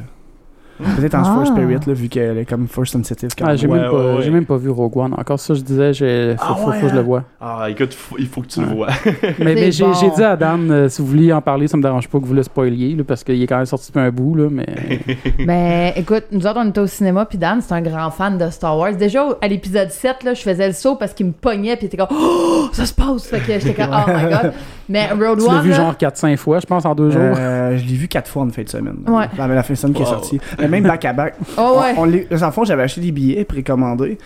Peut-être 0.97 1.15
en 1.15 1.23
Ah. 1.25 1.35
First 1.39 1.53
Spirit, 1.53 1.79
là, 1.87 1.93
vu 1.93 2.09
qu'elle 2.09 2.39
est 2.39 2.45
comme 2.45 2.67
First 2.69 2.93
Sensitive. 2.95 3.31
quand 3.39 3.45
Ah, 3.45 3.49
même. 3.51 3.57
j'ai 3.59 3.67
Ouais, 3.69 3.79
même, 3.81 3.91
pas- 3.91 3.97
ouais, 3.97 4.15
ouais. 4.17 4.23
j'ai 4.23 4.31
même 4.31 4.45
pas 4.47 4.57
vu 4.57 4.71
Rogue 4.71 4.97
One. 4.97 5.15
Encore 5.17 5.39
ça, 5.39 5.55
je 5.55 5.61
disais, 5.61 5.93
j'ai- 5.93 6.35
faut, 6.37 6.45
Ah 6.49 6.55
faut, 6.55 6.71
ouais, 6.71 6.77
faut 6.81 6.87
que 6.87 6.91
je 6.91 6.97
le 6.97 7.03
vois. 7.03 7.23
Ah, 7.41 7.67
écoute, 7.71 7.95
faut- 7.95 8.17
il 8.19 8.27
faut 8.27 8.41
que 8.43 8.49
tu 8.49 8.61
le 8.61 8.67
vois. 8.67 8.89
Mais, 9.39 9.55
mais 9.55 9.71
j'ai 9.73 9.85
bon. 9.85 9.93
j'ai 9.95 10.11
dit 10.11 10.23
à 10.23 10.37
Dan, 10.37 10.71
euh, 10.71 10.89
si 10.89 11.01
vous 11.03 11.09
vouliez 11.09 11.33
en 11.33 11.41
parler, 11.41 11.69
ça 11.69 11.77
me 11.77 11.83
dérange 11.83 12.09
pas 12.09 12.19
que 12.19 12.25
vous 12.25 12.35
le 12.35 12.43
spoiliez, 12.43 12.95
là, 12.97 13.05
parce 13.07 13.23
qu'il 13.25 13.41
est 13.43 13.47
quand 13.47 13.57
même 13.57 13.67
sorti 13.67 13.89
depuis 13.93 14.01
un 14.05 14.11
bout, 14.11 14.35
là, 14.35 14.49
mais... 14.51 14.67
Ben, 15.47 15.93
écoute, 15.97 16.25
nous 16.33 16.47
autres, 16.47 16.59
on 16.63 16.69
était 16.69 16.81
au 16.81 16.87
cinéma, 16.87 17.25
puis 17.27 17.39
Dan, 17.39 17.61
c'est 17.61 17.75
un 17.75 17.81
grand 17.83 18.11
fan 18.11 18.39
de 18.39 18.49
Star 18.51 18.77
Wars. 18.79 18.95
Déjà, 18.97 19.25
à 19.41 19.49
l'épisode 19.49 19.91
7, 19.91 20.25
là, 20.25 20.35
je 20.35 20.43
faisais 20.43 20.67
le 20.67 20.73
saut 20.75 20.97
parce 20.97 21.13
qu'il 21.13 21.27
me 21.27 21.33
pognait, 21.33 21.77
puis 21.77 21.85
il 21.85 21.87
était 21.87 21.97
comme, 21.97 22.09
oh, 22.19 22.67
ça 22.73 22.87
se 22.87 22.93
passe! 22.95 23.27
Fait 23.27 23.39
que 23.41 23.53
j'étais 23.59 23.75
comme, 23.75 23.91
oh 23.95 24.11
my 24.11 24.31
god. 24.31 24.53
Mais 24.89 25.09
Road 25.11 25.39
tu 25.41 25.47
l'as 25.47 25.55
One, 25.59 25.63
vu 25.63 25.71
là, 25.71 25.77
genre 25.77 25.95
4-5 25.97 26.37
fois, 26.37 26.59
je 26.61 26.67
pense, 26.67 26.85
en 26.85 26.95
deux 26.95 27.11
jours. 27.11 27.21
Euh, 27.23 27.77
je 27.77 27.85
l'ai 27.87 27.95
vu 27.95 28.07
quatre 28.09 28.29
fois 28.29 28.43
en 28.43 28.49
fin 28.51 28.63
de 28.63 28.69
semaine. 28.69 28.97
Ouais. 29.07 29.25
La, 29.39 29.47
la 29.47 29.63
fin 29.63 29.73
de 29.75 29.79
semaine 29.79 29.95
qui 29.95 30.03
est 30.03 30.07
sortie. 30.07 30.41
Mais 30.69 30.81
même 30.81 30.89
back 30.89 31.05
à 31.05 31.13
back. 31.13 31.35
oh 31.59 31.79
ouais. 31.81 31.95
On, 31.97 32.03
on 32.03 32.05
les- 32.05 32.27
en 32.43 32.51
fond, 32.53 32.65
j'avais 32.65 32.83
acheté 32.83 33.01
des 33.01 33.13
billets 33.13 33.45
précommandés. 33.45 34.19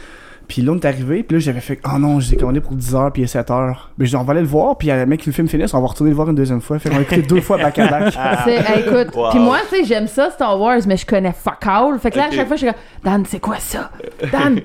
Puis 0.47 0.63
là, 0.63 0.73
on 0.73 0.77
est 0.77 0.85
arrivé. 0.87 1.23
Puis 1.23 1.37
là, 1.37 1.41
j'avais 1.41 1.61
fait 1.61 1.79
Oh 1.85 1.99
non, 1.99 2.21
je 2.21 2.29
les 2.29 2.35
ai 2.35 2.37
commandés 2.39 2.61
pour 2.63 2.75
10h, 2.75 3.11
puis 3.13 3.21
il 3.21 3.25
est 3.27 3.35
7h. 3.35 3.75
Mais 3.99 4.07
je 4.07 4.11
dis 4.13 4.17
On 4.17 4.23
va 4.25 4.31
aller 4.33 4.41
le 4.41 4.47
voir. 4.47 4.79
Puis 4.79 4.89
le 4.89 5.05
mec, 5.05 5.27
le 5.27 5.33
film 5.33 5.47
finisse, 5.47 5.75
on 5.75 5.81
va 5.83 5.87
retourner 5.89 6.09
le 6.11 6.17
voir 6.17 6.31
une 6.31 6.37
deuxième 6.37 6.63
fois. 6.63 6.79
Fait 6.79 6.89
qu'on 6.89 6.97
a 6.97 7.01
écouté 7.03 7.21
deux 7.21 7.43
fois 7.43 7.59
back 7.59 7.79
à 7.79 7.87
back. 7.87 8.15
Hey, 8.47 8.81
écoute, 8.81 9.15
Wow. 9.15 9.29
puis 9.31 9.39
moi, 9.41 9.59
tu 9.69 9.77
sais, 9.77 9.85
j'aime 9.85 10.07
ça, 10.07 10.31
Star 10.31 10.59
Wars, 10.59 10.79
mais 10.87 10.97
je 10.97 11.05
connais 11.05 11.33
fuck 11.33 11.59
all. 11.67 11.99
Fait 11.99 12.11
que 12.11 12.17
là, 12.17 12.29
à 12.29 12.31
chaque 12.31 12.47
fois, 12.47 12.57
je 12.57 12.65
suis 12.65 12.73
comme, 12.73 12.81
Dan, 13.13 13.25
c'est 13.29 13.41
quoi 13.41 13.57
ça? 13.59 13.91
Dan! 14.33 14.61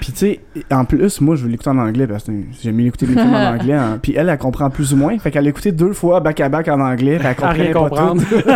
Puis 0.00 0.12
tu 0.12 0.16
sais, 0.18 0.40
en 0.70 0.84
plus, 0.84 1.20
moi, 1.20 1.34
je 1.36 1.42
veux 1.44 1.50
l'écouter 1.50 1.70
en 1.70 1.78
anglais 1.78 2.06
parce 2.06 2.24
que 2.24 2.32
j'aime 2.62 2.76
mieux 2.76 2.86
écouter 2.86 3.06
des 3.06 3.14
films 3.14 3.34
en 3.34 3.54
anglais. 3.54 3.72
hein. 3.74 3.98
Puis 4.00 4.14
elle, 4.16 4.28
elle 4.28 4.38
comprend 4.38 4.70
plus 4.70 4.92
ou 4.92 4.96
moins. 4.96 5.18
Fait 5.18 5.30
qu'elle 5.30 5.46
a 5.46 5.50
écouté 5.50 5.72
deux 5.72 5.92
fois 5.92 6.20
back 6.20 6.40
à 6.40 6.48
back 6.48 6.68
en 6.68 6.80
anglais. 6.80 7.18
Puis 7.18 7.26
elle 7.28 7.34
comprenait 7.34 7.62
rien 7.64 7.72
pas 7.72 7.80
comprendre. 7.80 8.22
tout. 8.22 8.36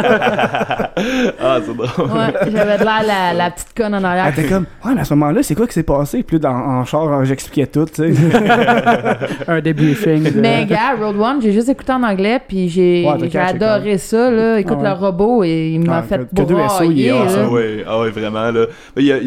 ah, 1.40 1.58
c'est 1.64 1.76
drôle. 1.76 2.10
Ouais, 2.10 2.50
j'avais 2.52 2.78
de 2.78 2.84
l'air 2.84 3.02
la, 3.06 3.32
la 3.34 3.50
petite 3.50 3.74
conne 3.76 3.94
en 3.94 3.98
Elle 3.98 4.04
arrière. 4.04 4.28
était 4.28 4.44
comme 4.48 4.66
Ouais, 4.84 4.94
mais 4.94 5.00
à 5.00 5.04
ce 5.04 5.14
moment-là, 5.14 5.42
c'est 5.42 5.54
quoi 5.54 5.66
qui 5.66 5.72
s'est 5.74 5.82
passé? 5.82 6.22
Puis 6.22 6.36
là, 6.38 6.50
dans, 6.50 6.56
en 6.56 6.84
char, 6.84 7.24
j'expliquais 7.24 7.66
tout, 7.66 7.86
tu 7.86 8.14
sais. 8.14 8.14
un 9.48 9.60
débriefing. 9.60 10.32
de- 10.32 10.40
Mais 10.40 10.64
gars, 10.66 10.94
Road 11.00 11.16
One, 11.18 11.42
j'ai 11.42 11.52
juste 11.52 11.68
écouté 11.68 11.92
en 11.92 12.02
anglais, 12.02 12.40
puis 12.46 12.68
j'ai, 12.68 13.04
Ouais, 13.06 13.36
adoré 13.36 13.98
ça, 13.98 14.30
là. 14.30 14.58
Écoute, 14.60 14.76
Ah 14.80 14.82
ouais. 14.82 14.88
le 14.88 14.94
robot, 14.94 15.44
et 15.44 15.70
il 15.74 15.80
m'a 15.86 15.98
Ah, 15.98 16.02
fait 16.02 16.18
que- 16.18 16.42
que 16.42 16.42
deux 16.46 16.56
SO, 16.68 16.84
il 16.84 17.06
est. 17.06 17.10
Ah 17.10 17.48
ouais, 17.50 17.84
ah 17.86 18.00
ouais, 18.00 18.10
vraiment 18.10 18.50
là. 18.50 18.66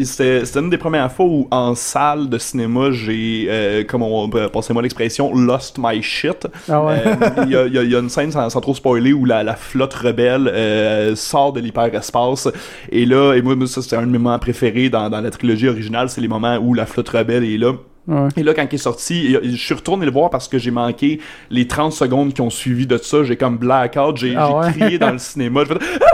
C'était 0.04 0.42
une 0.58 0.70
des 0.70 0.78
premières 0.78 1.10
fois 1.12 1.26
où 1.26 1.46
en 1.50 1.74
salle 1.90 2.28
de 2.28 2.38
cinéma 2.38 2.90
j'ai, 2.92 3.46
euh, 3.48 3.84
comme 3.84 4.02
on 4.02 4.30
euh, 4.34 4.48
passez-moi 4.48 4.82
l'expression, 4.82 5.34
lost 5.34 5.76
my 5.78 6.00
shit. 6.02 6.46
Ah 6.68 6.84
ouais. 6.84 7.02
Euh, 7.06 7.44
Il 7.46 7.50
y, 7.50 7.56
a, 7.56 7.66
il 7.66 7.72
y 7.74 7.78
a- 7.78 7.82
il 7.82 7.90
y 7.90 7.96
a 7.96 7.98
une 7.98 8.08
scène 8.08 8.30
sans, 8.32 8.48
sans 8.50 8.60
trop 8.60 8.74
spoiler 8.74 9.12
où 9.12 9.24
la, 9.24 9.42
la 9.42 9.56
flotte 9.56 9.94
rebelle 9.94 10.48
euh, 10.48 11.16
sort 11.16 11.52
de 11.52 11.60
l'hyperespace 11.60 12.48
et 12.92 13.04
là 13.06 13.34
et 13.34 13.42
moi, 13.42 13.54
ça 13.66 13.82
c'était 13.82 13.96
un 13.96 14.02
de 14.06 14.12
mes 14.12 14.18
moments 14.18 14.38
préférés 14.38 14.88
dans, 14.88 15.10
dans 15.10 15.20
la 15.20 15.30
trilogie 15.30 15.68
originale 15.68 16.08
c'est 16.08 16.20
les 16.20 16.28
moments 16.28 16.56
où 16.58 16.74
la 16.74 16.86
flotte 16.86 17.08
rebelle 17.10 17.44
est 17.44 17.58
là 17.58 17.72
Ouais. 18.08 18.28
Et 18.38 18.42
là, 18.42 18.54
quand 18.54 18.66
il 18.68 18.74
est 18.74 18.78
sorti, 18.78 19.36
je 19.44 19.54
suis 19.56 19.74
retourné 19.74 20.04
le 20.06 20.10
voir 20.10 20.30
parce 20.30 20.48
que 20.48 20.58
j'ai 20.58 20.70
manqué 20.72 21.20
les 21.50 21.68
30 21.68 21.92
secondes 21.92 22.32
qui 22.32 22.40
ont 22.40 22.50
suivi 22.50 22.86
de 22.86 22.96
ça. 22.96 23.22
J'ai 23.24 23.36
comme 23.36 23.58
blackout, 23.58 24.16
j'ai 24.16 24.34
Ah 24.36 24.56
ouais? 24.56 24.72
crié 24.72 24.98
dans 24.98 25.12
le 25.12 25.18
cinéma. 25.18 25.62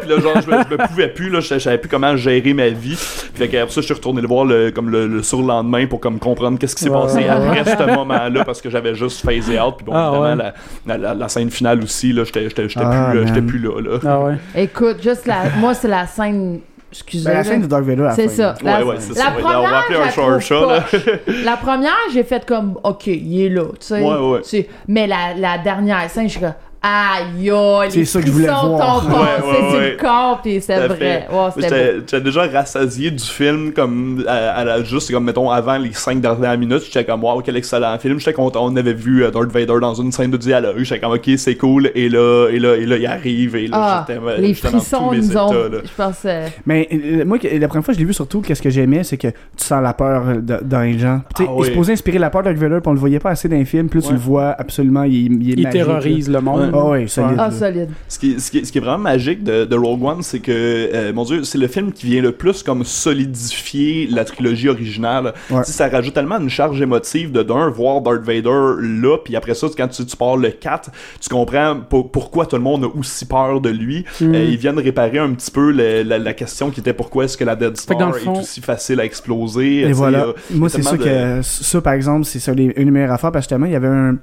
Puis 0.00 0.08
là, 0.08 0.18
genre, 0.20 0.34
je 0.40 0.50
me, 0.50 0.56
je 0.68 0.74
me 0.76 0.86
pouvais 0.88 1.08
plus, 1.08 1.30
là, 1.30 1.40
je, 1.40 1.54
je 1.54 1.58
savais 1.58 1.78
plus 1.78 1.88
comment 1.88 2.16
gérer 2.16 2.52
ma 2.54 2.68
vie. 2.68 2.96
Puis 3.34 3.46
fait 3.48 3.58
après 3.58 3.72
ça, 3.72 3.80
je 3.80 3.86
suis 3.86 3.94
retourné 3.94 4.20
le 4.22 4.28
voir 4.28 4.44
le, 4.44 4.70
comme 4.70 4.90
le, 4.90 5.06
le 5.06 5.22
surlendemain 5.22 5.86
pour 5.86 6.00
comme 6.00 6.18
comprendre 6.18 6.58
qu'est-ce 6.58 6.74
qui 6.76 6.84
s'est 6.84 6.90
Ouais, 6.90 7.00
passé 7.02 7.18
ouais, 7.18 7.28
après 7.28 7.64
ce 7.76 7.94
moment-là 7.94 8.44
parce 8.44 8.60
que 8.60 8.70
j'avais 8.70 8.94
juste 8.94 9.24
phasé 9.24 9.60
out. 9.60 9.74
Puis 9.76 9.86
bon, 9.86 9.92
Ah, 9.94 10.10
évidemment, 10.12 10.42
ouais. 10.44 10.52
la, 10.86 10.96
la, 10.96 10.98
la- 10.98 11.14
la 11.14 11.28
scène 11.28 11.50
finale 11.50 11.82
aussi, 11.82 12.12
là, 12.12 12.24
j'étais 12.24 12.48
j'étais- 12.48 12.68
j'étais 12.68 12.84
Ah, 12.84 13.10
plus, 13.12 13.20
euh, 13.20 13.42
plus 13.46 13.58
là. 13.58 13.80
là. 13.80 13.98
Ah 14.06 14.20
ouais. 14.20 14.34
Écoute, 14.54 15.02
juste 15.02 15.26
la. 15.26 15.44
Moi, 15.58 15.74
c'est 15.74 15.88
la 15.88 16.06
scène. 16.06 16.60
Excusez. 16.92 17.24
Ben, 17.24 17.34
la 17.34 17.44
scène 17.44 17.60
de 17.62 17.66
Dark 17.68 17.84
Vader 17.84 18.08
C'est 18.16 18.26
ça. 18.28 18.54
Ouais, 18.64 18.70
La, 18.72 18.84
ouais, 18.84 18.96
c'est 18.98 19.10
la 19.16 19.24
ça. 19.26 19.30
première, 19.30 19.60
On 19.60 19.62
va 19.68 19.78
appeler 19.78 19.98
un 19.98 20.38
pas. 20.38 20.66
là. 20.66 21.12
La 21.44 21.56
première, 21.56 21.92
j'ai 22.12 22.24
fait 22.24 22.44
comme, 22.44 22.78
OK, 22.82 23.06
il 23.06 23.42
est 23.42 23.48
là, 23.48 23.62
tu 23.78 23.86
sais. 23.86 24.02
Ouais, 24.02 24.16
ouais. 24.18 24.40
Tu 24.42 24.48
sais, 24.48 24.68
Mais 24.88 25.06
la, 25.06 25.34
la 25.38 25.58
dernière 25.58 26.10
scène, 26.10 26.24
je 26.24 26.30
suis 26.32 26.40
comme, 26.40 26.52
aïe, 26.82 27.50
C'est 27.90 27.98
les 27.98 28.04
ça 28.04 28.20
que 28.20 28.26
je 28.26 28.32
voulais 28.32 28.46
frissons 28.46 28.68
voir. 28.76 29.02
t'ont 29.02 29.08
Ouais, 29.10 29.26
passé 29.26 29.62
ouais, 29.62 29.72
ouais. 29.78 29.90
le 29.90 29.96
corps, 29.96 30.40
puis 30.42 30.60
c'est 30.60 30.86
vrai. 30.86 31.28
J'étais 31.58 32.20
déjà 32.20 32.46
rassasié 32.46 33.10
du 33.10 33.22
film 33.24 33.72
comme 33.72 34.24
à, 34.26 34.50
à 34.52 34.64
la, 34.64 34.82
juste 34.84 35.10
comme 35.10 35.24
mettons 35.24 35.50
avant 35.50 35.76
les 35.78 35.92
cinq 35.92 36.20
dernières 36.20 36.56
minutes 36.58 36.82
j'étais 36.84 37.04
comme 37.04 37.22
wow 37.22 37.40
quel 37.42 37.56
excellent 37.56 37.98
film 37.98 38.18
j'étais 38.18 38.32
content 38.32 38.64
on 38.66 38.76
avait 38.76 38.92
vu 38.94 39.24
euh, 39.24 39.30
Darth 39.30 39.50
Vader 39.50 39.78
dans 39.80 39.94
une 39.94 40.12
scène 40.12 40.30
de 40.30 40.36
dialogue 40.36 40.76
j'étais 40.78 41.00
comme 41.00 41.12
ok 41.12 41.30
c'est 41.36 41.56
cool 41.56 41.90
et 41.94 42.08
là 42.08 42.48
et 42.50 42.58
là 42.58 42.76
et 42.76 42.86
là 42.86 42.96
il 42.96 43.06
arrive 43.06 43.56
et 43.56 43.66
là 43.68 43.76
Ah, 43.80 44.04
j'étais 44.08 44.20
euh, 44.22 44.36
les 44.38 44.54
frissons 44.54 45.12
nous 45.12 45.36
ont. 45.36 45.52
là. 45.52 45.68
Je 45.84 45.90
pense. 45.96 46.22
euh, 46.24 46.46
Mais 46.66 46.88
euh, 46.92 47.24
moi, 47.24 47.38
la 47.42 47.68
première 47.68 47.84
fois 47.84 47.92
que 47.92 47.94
je 47.94 47.98
l'ai 48.00 48.06
vu, 48.06 48.12
surtout, 48.14 48.40
qu'est-ce 48.40 48.62
que 48.62 48.70
j'aimais, 48.70 49.04
c'est 49.04 49.16
que 49.16 49.28
tu 49.28 49.34
sens 49.64 49.82
la 49.82 49.92
peur 49.94 50.22
de- 50.36 50.60
dans 50.62 50.80
les 50.80 50.98
gens. 50.98 51.20
Tu 51.36 51.44
sais, 51.44 51.48
Ah 51.50 51.54
il 51.58 51.64
se 51.66 51.70
posait 51.70 51.92
inspirer 51.92 52.18
la 52.18 52.30
peur 52.30 52.42
de 52.42 52.46
Dark 52.48 52.56
Vader, 52.58 52.78
puis 52.80 52.88
on 52.88 52.92
le 52.92 52.98
voyait 52.98 53.18
pas 53.18 53.30
assez 53.30 53.48
dans 53.48 53.56
les 53.56 53.64
films. 53.64 53.88
Plus 53.88 54.02
tu 54.02 54.12
le 54.12 54.18
vois, 54.18 54.54
absolument, 54.58 55.02
il, 55.04 55.12
il 55.42 55.50
est 55.50 55.54
Il 55.54 55.62
magique, 55.64 55.70
terrorise 55.70 56.28
le 56.30 56.40
monde. 56.40 56.69
Ah 56.74 56.84
ouais, 56.88 57.06
solide. 57.08 57.36
Ah, 57.38 57.50
solide. 57.50 57.88
Ce 58.08 58.18
qui, 58.18 58.32
est- 58.32 58.38
ce, 58.38 58.50
qui 58.50 58.64
ce 58.64 58.72
qui 58.72 58.78
est 58.78 58.80
vraiment 58.80 58.98
magique 58.98 59.42
de, 59.44 59.64
de 59.64 59.76
Rogue 59.76 60.02
One, 60.04 60.22
c'est 60.22 60.40
que, 60.40 60.52
euh, 60.52 61.12
mon 61.12 61.24
dieu, 61.24 61.44
c'est 61.44 61.58
le 61.58 61.68
film 61.68 61.92
qui 61.92 62.06
vient 62.06 62.22
le 62.22 62.32
plus 62.32 62.62
comme 62.62 62.84
solidifier 62.84 64.06
la 64.10 64.24
trilogie 64.24 64.68
originale. 64.68 65.34
Ouais. 65.50 65.62
Ça 65.64 65.88
rajoute 65.88 66.14
tellement 66.14 66.38
une 66.38 66.48
charge 66.48 66.80
émotive 66.80 67.32
de 67.32 67.42
d'un, 67.42 67.68
voir 67.70 68.00
Darth 68.00 68.22
Vader 68.22 68.74
là, 68.80 69.16
puis 69.24 69.36
après 69.36 69.54
ça, 69.54 69.66
quand 69.76 69.88
tu, 69.88 70.04
tu 70.04 70.16
pars 70.16 70.36
le 70.36 70.50
4, 70.50 70.90
tu 71.20 71.28
comprends 71.28 71.76
pour- 71.88 72.10
pourquoi 72.10 72.46
tout 72.46 72.56
le 72.56 72.62
monde 72.62 72.84
a 72.84 72.98
aussi 72.98 73.24
peur 73.26 73.60
de 73.60 73.70
lui. 73.70 74.04
Mm. 74.20 74.34
Euh, 74.34 74.44
ils 74.44 74.56
viennent 74.56 74.78
réparer 74.78 75.18
un 75.18 75.30
petit 75.32 75.50
peu 75.50 75.70
le- 75.72 76.02
la, 76.02 76.18
la 76.18 76.32
question 76.34 76.70
qui 76.70 76.80
était 76.80 76.92
pourquoi 76.92 77.24
est-ce 77.24 77.36
que 77.36 77.44
la 77.44 77.56
Dead 77.56 77.76
Star 77.76 78.14
fond- 78.16 78.34
est 78.34 78.40
aussi 78.40 78.60
facile 78.60 79.00
à 79.00 79.04
exploser. 79.04 79.80
Et 79.80 79.86
sais, 79.86 79.92
voilà. 79.92 80.24
euh, 80.26 80.32
Moi, 80.50 80.68
c'est 80.68 80.82
ça 80.82 80.96
tellement 80.96 81.36
que. 81.40 81.42
Ça, 81.42 81.80
par 81.80 81.92
exemple, 81.94 82.24
c'est 82.24 82.38
ça, 82.38 82.52
les, 82.52 82.64
une 82.76 82.84
des 82.84 82.90
meilleures 82.90 83.12
affaires, 83.12 83.32
parce 83.32 83.46
que 83.46 83.54
justement, 83.54 83.66
il 83.66 83.72
y 83.72 83.76
avait 83.76 83.88
un. 83.88 84.16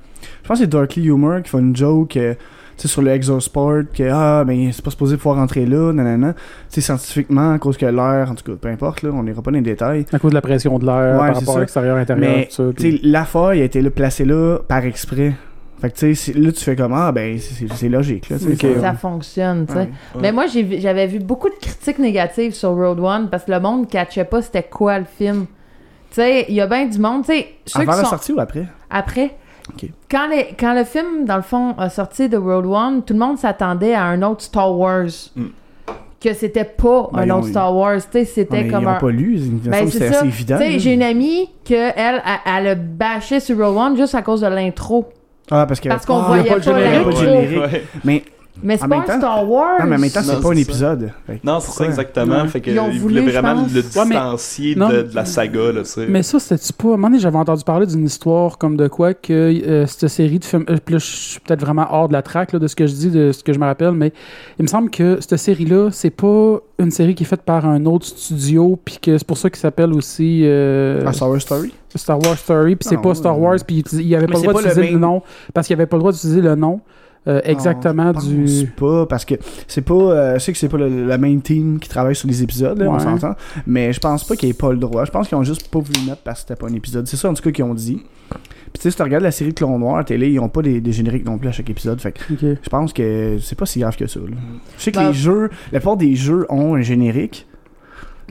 Je 0.47 0.53
pense 0.53 0.59
que 0.59 0.63
c'est 0.63 0.69
Darkly 0.71 1.07
Humor 1.07 1.41
qui 1.43 1.49
fait 1.49 1.59
une 1.59 1.75
joke. 1.75 2.15
euh, 2.15 2.33
tu 2.77 2.83
sais, 2.83 2.87
sur 2.87 3.01
le 3.01 3.11
Exosport, 3.11 3.81
que 3.93 4.09
ah, 4.09 4.45
ben 4.45 4.71
c'est 4.71 4.81
pas 4.85 4.91
supposé 4.91 5.17
pouvoir 5.17 5.35
rentrer 5.37 5.65
là, 5.65 5.91
nanana. 5.91 6.33
Tu 6.33 6.39
sais, 6.69 6.79
scientifiquement, 6.81 7.51
à 7.51 7.59
cause 7.59 7.75
que 7.75 7.85
l'air, 7.85 8.29
en 8.31 8.35
tout 8.35 8.49
cas, 8.49 8.57
peu 8.61 8.69
importe, 8.69 9.01
là, 9.01 9.09
on 9.13 9.23
n'ira 9.23 9.41
pas 9.41 9.51
dans 9.51 9.57
les 9.57 9.61
détails. 9.63 10.05
À 10.13 10.19
cause 10.19 10.29
de 10.31 10.35
la 10.35 10.41
pression 10.41 10.79
de 10.79 10.85
l'air 10.85 11.19
Ouais, 11.19 11.27
par 11.27 11.27
c'est 11.35 11.39
rapport 11.39 11.53
ça. 11.55 11.57
à 11.57 11.61
l'extérieur, 11.63 11.97
intérieur, 11.97 12.31
Mais, 12.37 12.45
tout 12.45 12.51
ça. 12.53 12.63
puis- 12.73 13.01
la 13.03 13.25
faille 13.25 13.61
a 13.61 13.65
été 13.65 13.81
là, 13.81 13.89
placée 13.89 14.23
là 14.23 14.59
par 14.65 14.85
exprès. 14.85 15.33
Fait 15.81 15.89
que, 15.91 15.97
tu 15.97 16.15
sais, 16.15 16.31
là, 16.33 16.49
tu 16.53 16.63
fais 16.63 16.77
comme, 16.77 16.93
ah, 16.93 17.11
ben, 17.11 17.37
c'est 17.39 17.89
logique, 17.89 18.29
là, 18.29 18.37
ouais. 18.37 18.79
Ça 18.79 18.93
fonctionne, 18.93 19.65
tu 19.67 19.73
sais. 19.73 19.79
Ouais. 19.79 19.89
Mais 20.21 20.31
moi, 20.31 20.45
j'ai 20.47 20.63
vu- 20.63 20.77
j'avais 20.79 21.07
vu 21.07 21.19
beaucoup 21.19 21.49
de 21.49 21.55
critiques 21.59 21.99
négatives 21.99 22.53
sur 22.53 22.69
Road 22.69 22.99
One 23.01 23.27
parce 23.29 23.43
que 23.43 23.51
le 23.51 23.59
monde 23.59 23.81
ne 23.81 23.85
catchait 23.87 24.23
pas 24.23 24.41
c'était 24.41 24.63
quoi 24.63 24.97
le 24.99 25.05
film. 25.05 25.45
Tu 26.11 26.15
sais, 26.21 26.45
il 26.47 26.55
y 26.55 26.61
a 26.61 26.67
bien 26.67 26.85
du 26.85 26.99
monde, 26.99 27.25
tu 27.25 27.33
sais, 27.33 27.47
Avant 27.75 27.91
la 27.91 28.03
sont 28.03 28.09
sortie 28.11 28.31
ou 28.31 28.39
après? 28.39 28.65
après. 28.89 29.35
Quand, 30.09 30.27
les- 30.27 30.55
quand 30.59 30.73
le 30.73 30.83
film, 30.83 31.25
dans 31.25 31.35
le 31.37 31.41
fond, 31.41 31.75
a 31.77 31.89
sorti 31.89 32.29
de 32.29 32.37
Road 32.37 32.65
One, 32.65 33.03
tout 33.03 33.13
le 33.13 33.19
monde 33.19 33.37
s'attendait 33.37 33.93
à 33.93 34.03
un 34.03 34.21
autre 34.23 34.41
Star 34.41 34.75
Wars. 34.77 35.05
Mm. 35.35 35.45
Que 36.19 36.33
c'était 36.33 36.63
pas 36.63 37.09
Ben, 37.13 37.29
un 37.29 37.37
autre 37.37 37.47
Star 37.49 37.75
Wars, 37.75 37.97
tu 37.97 38.01
sais, 38.11 38.19
Ouais, 38.19 38.25
c'était 38.25 38.63
mais 38.63 38.69
comme 38.69 38.81
ils 38.83 38.87
ont 38.87 38.91
un. 38.91 38.95
pas 38.95 39.09
lu, 39.11 39.37
Ben, 39.65 39.87
c'est 39.87 40.07
assez 40.07 40.25
évident. 40.25 40.57
Tu 40.57 40.63
sais, 40.63 40.71
là. 40.71 40.77
j'ai 40.79 40.93
une 40.93 41.03
amie 41.03 41.47
que 41.63 41.75
elle, 41.75 42.21
elle, 42.25 42.53
elle 42.57 42.67
a 42.69 42.75
bâché 42.75 43.39
sur 43.39 43.55
Road 43.57 43.77
One 43.77 43.97
juste 43.97 44.15
à 44.15 44.23
cause 44.23 44.41
de 44.41 44.47
l'intro. 44.47 45.05
Ah, 45.51 45.67
parce 45.67 45.79
qu'on 45.79 46.17
Ah, 46.17 46.23
voyait 46.27 46.43
pas 46.43 46.49
pas 46.49 46.55
le 46.55 46.61
générique. 46.63 47.03
pas 47.03 47.03
de 47.03 47.05
l'intro. 47.09 47.21
générique. 47.23 47.59
Ouais. 47.71 47.83
Mais, 48.03 48.23
Mais 48.63 48.77
c'est 48.77 48.87
pas 48.87 48.97
un 49.07 49.17
Star 49.19 49.49
Wars. 49.49 49.79
non, 49.79 49.85
mais 49.87 49.95
en 49.95 49.99
même 49.99 50.09
temps, 50.09 50.21
c'est 50.23 50.41
pas 50.41 50.49
un 50.51 50.55
épisode. 50.55 51.11
Non, 51.43 51.59
c'est 51.59 51.71
ça 51.71 51.85
exactement. 51.85 52.41
Ouais. 52.41 52.47
Fait 52.47 52.61
que 52.61 52.69
Ils 52.71 52.75
je 52.75 53.29
vraiment 53.31 53.63
pense. 53.63 53.71
le 53.73 53.79
Ouais, 53.81 54.05
mais- 54.05 54.15
distancier 54.15 54.75
de, 54.75 55.01
de 55.03 55.15
la 55.15 55.25
saga, 55.25 55.71
là, 55.71 55.81
tu 55.83 55.89
sais. 55.89 56.05
Mais 56.09 56.23
ça, 56.23 56.39
c'était-tu 56.39 56.73
pas. 56.73 56.83
À 56.83 56.87
un 56.87 56.91
moment 56.91 57.07
donné, 57.09 57.19
j'avais 57.19 57.37
entendu 57.37 57.63
parler 57.63 57.85
d'une 57.85 58.05
histoire 58.05 58.57
comme 58.57 58.75
de 58.77 58.87
quoi 58.87 59.13
que 59.13 59.33
euh, 59.33 59.85
cette 59.85 60.07
série 60.09 60.39
de 60.39 60.45
films. 60.45 60.65
euh, 60.69 60.77
puis 60.83 60.93
là, 60.93 60.99
je 60.99 61.05
suis 61.05 61.39
peut-être 61.39 61.61
vraiment 61.61 61.87
hors 61.91 62.07
de 62.07 62.13
la 62.13 62.21
traque 62.21 62.53
là, 62.53 62.59
de 62.59 62.67
ce 62.67 62.75
que 62.75 62.87
je 62.87 62.93
dis, 62.93 63.09
de 63.09 63.31
ce 63.31 63.43
que 63.43 63.53
je 63.53 63.59
me 63.59 63.65
rappelle, 63.65 63.91
mais 63.91 64.11
il 64.59 64.63
me 64.63 64.67
semble 64.67 64.89
que 64.89 65.17
cette 65.21 65.37
série-là, 65.37 65.89
c'est 65.91 66.09
pas 66.09 66.59
une 66.79 66.91
série 66.91 67.15
qui 67.15 67.23
est 67.23 67.27
faite 67.27 67.41
par 67.41 67.65
un 67.65 67.85
autre 67.85 68.05
studio, 68.05 68.77
puis 68.83 68.97
que 69.01 69.17
c'est 69.17 69.27
pour 69.27 69.37
ça 69.37 69.49
qu'il 69.49 69.59
s'appelle 69.59 69.93
aussi 69.93 70.41
euh, 70.45 71.03
Ah, 71.05 71.13
Star 71.13 71.29
Wars 71.29 71.41
Story? 71.41 71.73
Star 71.95 72.19
Wars 72.23 72.37
Story, 72.37 72.75
puis 72.75 72.87
c'est 72.87 72.97
Ah, 72.97 73.01
pas. 73.01 73.15
Star 73.15 73.39
Wars, 73.39 73.57
puis 73.65 73.83
il 73.93 74.15
avait 74.15 74.27
pas 74.27 74.37
le 74.39 74.43
droit 74.47 74.61
d'utiliser 74.61 74.91
le, 74.91 74.99
nom, 74.99 75.21
parce 75.53 75.65
qu'il 75.67 75.73
avait 75.75 75.85
pas 75.87 75.97
le 75.97 76.01
droit 76.01 76.11
d'utiliser 76.11 76.41
le 76.41 76.55
nom 76.55 76.79
euh, 77.27 77.41
exactement 77.43 78.05
Non, 78.05 78.19
je 78.19 78.35
pense 78.35 78.51
du. 78.59 78.67
pas, 78.67 79.05
parce 79.05 79.25
que 79.25 79.35
c'est 79.67 79.81
pas. 79.81 79.93
euh, 79.93 80.33
je 80.35 80.39
sais 80.39 80.51
que 80.53 80.57
c'est 80.57 80.69
pas 80.69 80.77
le- 80.77 81.05
la 81.05 81.17
main 81.17 81.37
team 81.39 81.79
qui 81.79 81.89
travaille 81.89 82.15
sur 82.15 82.27
les 82.27 82.41
épisodes, 82.43 82.77
là, 82.79 82.87
on 82.89 82.93
Ouais. 82.93 82.99
s'entend. 82.99 83.35
Mais 83.65 83.91
je 83.93 83.99
pense 83.99 84.23
pas 84.23 84.35
qu'ils 84.35 84.49
aient 84.49 84.53
pas 84.53 84.71
le 84.71 84.77
droit. 84.77 85.05
Je 85.05 85.11
pense 85.11 85.27
qu'ils 85.27 85.37
ont 85.37 85.43
juste 85.43 85.67
pas 85.69 85.79
voulu 85.79 85.99
mettre 86.07 86.21
parce 86.23 86.41
que 86.43 86.47
c'était 86.49 86.59
pas 86.59 86.67
un 86.67 86.73
épisode. 86.73 87.07
C'est 87.07 87.17
ça, 87.17 87.29
en 87.29 87.33
tout 87.33 87.43
cas, 87.43 87.51
qu'ils 87.51 87.63
ont 87.65 87.73
dit. 87.73 88.01
Puis 88.29 88.73
tu 88.73 88.81
sais, 88.81 88.91
si 88.91 88.97
tu 88.97 89.03
regardes 89.03 89.23
la 89.23 89.31
série 89.31 89.53
Clone 89.53 89.79
Noir 89.79 89.97
à 89.97 90.03
télé, 90.03 90.29
ils 90.29 90.39
ont 90.39 90.49
pas 90.49 90.61
des, 90.61 90.81
des 90.81 90.91
génériques 90.91 91.25
non 91.25 91.37
plus 91.37 91.47
à 91.47 91.51
chaque 91.53 91.69
épisode. 91.69 91.99
Fait 92.01 92.11
que 92.11 92.19
je 92.61 92.69
pense 92.69 92.91
que 92.93 93.37
c'est 93.41 93.57
pas 93.57 93.65
si 93.65 93.79
grave 93.79 93.95
que 93.95 94.05
ça. 94.07 94.19
là. 94.19 94.25
Je 94.77 94.83
sais 94.83 94.91
que 94.91 94.97
Ben- 94.97 95.07
les 95.07 95.13
jeux, 95.13 95.49
la 95.71 95.79
plupart 95.79 95.95
des 95.97 96.15
jeux 96.15 96.45
ont 96.49 96.75
un 96.75 96.81
générique. 96.81 97.46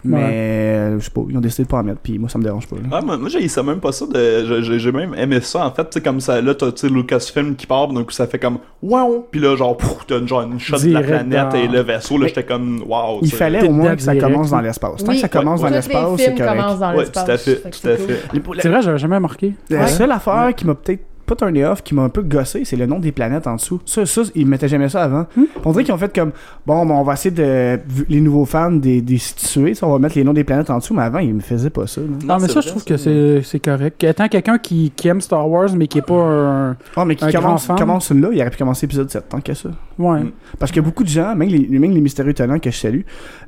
Mais 0.08 0.22
euh, 0.24 0.98
je 0.98 1.04
sais 1.04 1.10
pas, 1.10 1.22
ils 1.28 1.36
ont 1.36 1.40
décidé 1.40 1.64
de 1.64 1.68
pas 1.68 1.78
en 1.78 1.82
mettre, 1.82 2.00
puis 2.00 2.18
moi 2.18 2.28
ça 2.28 2.38
me 2.38 2.44
dérange 2.44 2.66
pas. 2.66 2.76
là. 2.76 3.00
Moi, 3.02 3.16
moi, 3.16 3.28
j'ai 3.28 3.46
ça 3.48 3.62
même 3.62 3.80
pas 3.80 3.92
ça. 3.92 4.06
de- 4.06 4.62
j'ai- 4.62 4.78
J'ai 4.78 4.92
même 4.92 5.14
aimé 5.14 5.40
ça, 5.40 5.66
en 5.66 5.70
fait. 5.72 5.82
Tu 5.84 5.88
sais, 5.94 6.00
comme 6.00 6.20
ça, 6.20 6.40
là, 6.40 6.54
t'as 6.54 6.70
Lucasfilm 6.88 7.56
qui 7.56 7.66
part, 7.66 7.88
donc 7.88 8.12
ça 8.12 8.26
fait 8.26 8.38
comme 8.38 8.58
wow. 8.82 9.26
Puis 9.30 9.40
là, 9.40 9.56
genre, 9.56 9.76
pouf, 9.76 10.06
t'as 10.06 10.18
une, 10.18 10.28
genre, 10.28 10.42
une 10.42 10.58
shot 10.60 10.78
de 10.78 10.90
la 10.92 11.00
planète 11.02 11.48
dans- 11.50 11.56
et 11.58 11.68
le 11.68 11.80
vaisseau. 11.80 12.14
Là, 12.14 12.22
Mais 12.22 12.28
j'étais 12.28 12.44
comme 12.44 12.82
wow. 12.86 13.18
Il 13.22 13.32
fallait 13.32 13.66
au 13.66 13.72
moins 13.72 13.96
que 13.96 14.02
ça 14.02 14.14
commence 14.16 14.50
dans 14.50 14.60
l'espace. 14.60 15.02
Tant 15.02 15.08
Oui. 15.10 15.14
que 15.16 15.20
ça 15.22 15.28
commence 15.28 15.60
Ouais, 15.62 15.70
dans 15.70 15.76
l'espace, 15.76 16.10
les 16.18 16.24
c'est 16.24 16.34
correct. 16.34 16.96
l'espace. 16.98 17.24
tout 17.24 17.30
à 17.32 17.36
fait, 17.36 17.56
tout 17.70 17.88
à 17.88 17.96
fait. 17.96 18.20
C'est 18.60 18.68
vrai, 18.68 18.82
j'avais 18.82 18.98
jamais 18.98 19.16
remarqué. 19.16 19.54
La 19.70 19.86
seule 19.86 20.12
affaire 20.12 20.54
qui 20.54 20.66
m'a 20.66 20.74
peut-être 20.74 21.02
pas 21.26 21.36
turné 21.36 21.64
off, 21.64 21.82
qui 21.82 21.94
m'a 21.94 22.02
un 22.02 22.08
peu 22.08 22.22
gossé, 22.22 22.64
c'est 22.64 22.76
le 22.76 22.86
nom 22.86 22.98
des 22.98 23.12
planètes 23.12 23.46
en 23.46 23.56
dessous. 23.56 23.80
Ça, 23.84 24.06
ça 24.06 24.22
ils 24.34 24.46
mettaient 24.46 24.68
jamais 24.68 24.88
ça 24.88 25.02
avant. 25.02 25.26
Hmm? 25.36 25.44
On 25.64 25.72
dirait 25.72 25.84
qu'ils 25.84 25.94
ont 25.94 25.98
fait 25.98 26.14
comme, 26.14 26.32
bon, 26.66 26.86
ben, 26.86 26.94
on 26.94 27.02
va 27.02 27.14
essayer 27.14 27.30
de, 27.34 27.78
les 28.08 28.20
nouveaux 28.20 28.44
fans 28.44 28.70
des, 28.72 29.02
des 29.02 29.18
situés, 29.18 29.74
ça, 29.74 29.86
on 29.86 29.92
va 29.92 29.98
mettre 29.98 30.16
les 30.16 30.24
noms 30.24 30.32
des 30.32 30.44
planètes 30.44 30.70
en 30.70 30.78
dessous, 30.78 30.94
mais 30.94 31.02
avant, 31.02 31.18
ils 31.18 31.34
me 31.34 31.40
faisaient 31.40 31.70
pas 31.70 31.86
ça. 31.86 32.00
là. 32.00 32.06
Non, 32.24 32.34
mais 32.40 32.46
c'est 32.46 32.54
ça, 32.54 32.60
vrai, 32.60 32.62
je 32.62 32.68
trouve 32.68 32.84
que 32.84 32.96
c'est 32.96 33.42
c'est 33.42 33.60
correct. 33.60 34.02
Étant 34.04 34.28
quelqu'un 34.28 34.58
qui, 34.58 34.92
qui 34.94 35.08
aime 35.08 35.20
Star 35.20 35.48
Wars, 35.48 35.70
mais 35.76 35.86
qui 35.86 35.98
est 35.98 36.06
pas 36.06 36.14
un. 36.14 36.76
Ah, 36.96 37.04
mais 37.04 37.16
qui 37.16 37.24
Un 37.24 37.30
grand 37.30 37.42
commence, 37.42 37.66
fan. 37.66 37.76
commence 37.76 38.10
là, 38.10 38.28
il 38.32 38.40
aurait 38.40 38.50
pu 38.50 38.58
commencer 38.58 38.86
épisode 38.86 39.10
7, 39.10 39.28
tant 39.28 39.40
que 39.40 39.54
ça. 39.54 39.70
Ouais. 39.98 40.20
Mm. 40.20 40.32
Parce 40.58 40.72
que 40.72 40.80
beaucoup 40.80 41.04
de 41.04 41.08
gens, 41.08 41.34
même 41.34 41.48
les, 41.48 41.66
même 41.78 41.92
les 41.92 42.00
mystérieux 42.00 42.34
talents 42.34 42.58
que 42.58 42.70
je 42.70 42.76
salue, 42.76 43.00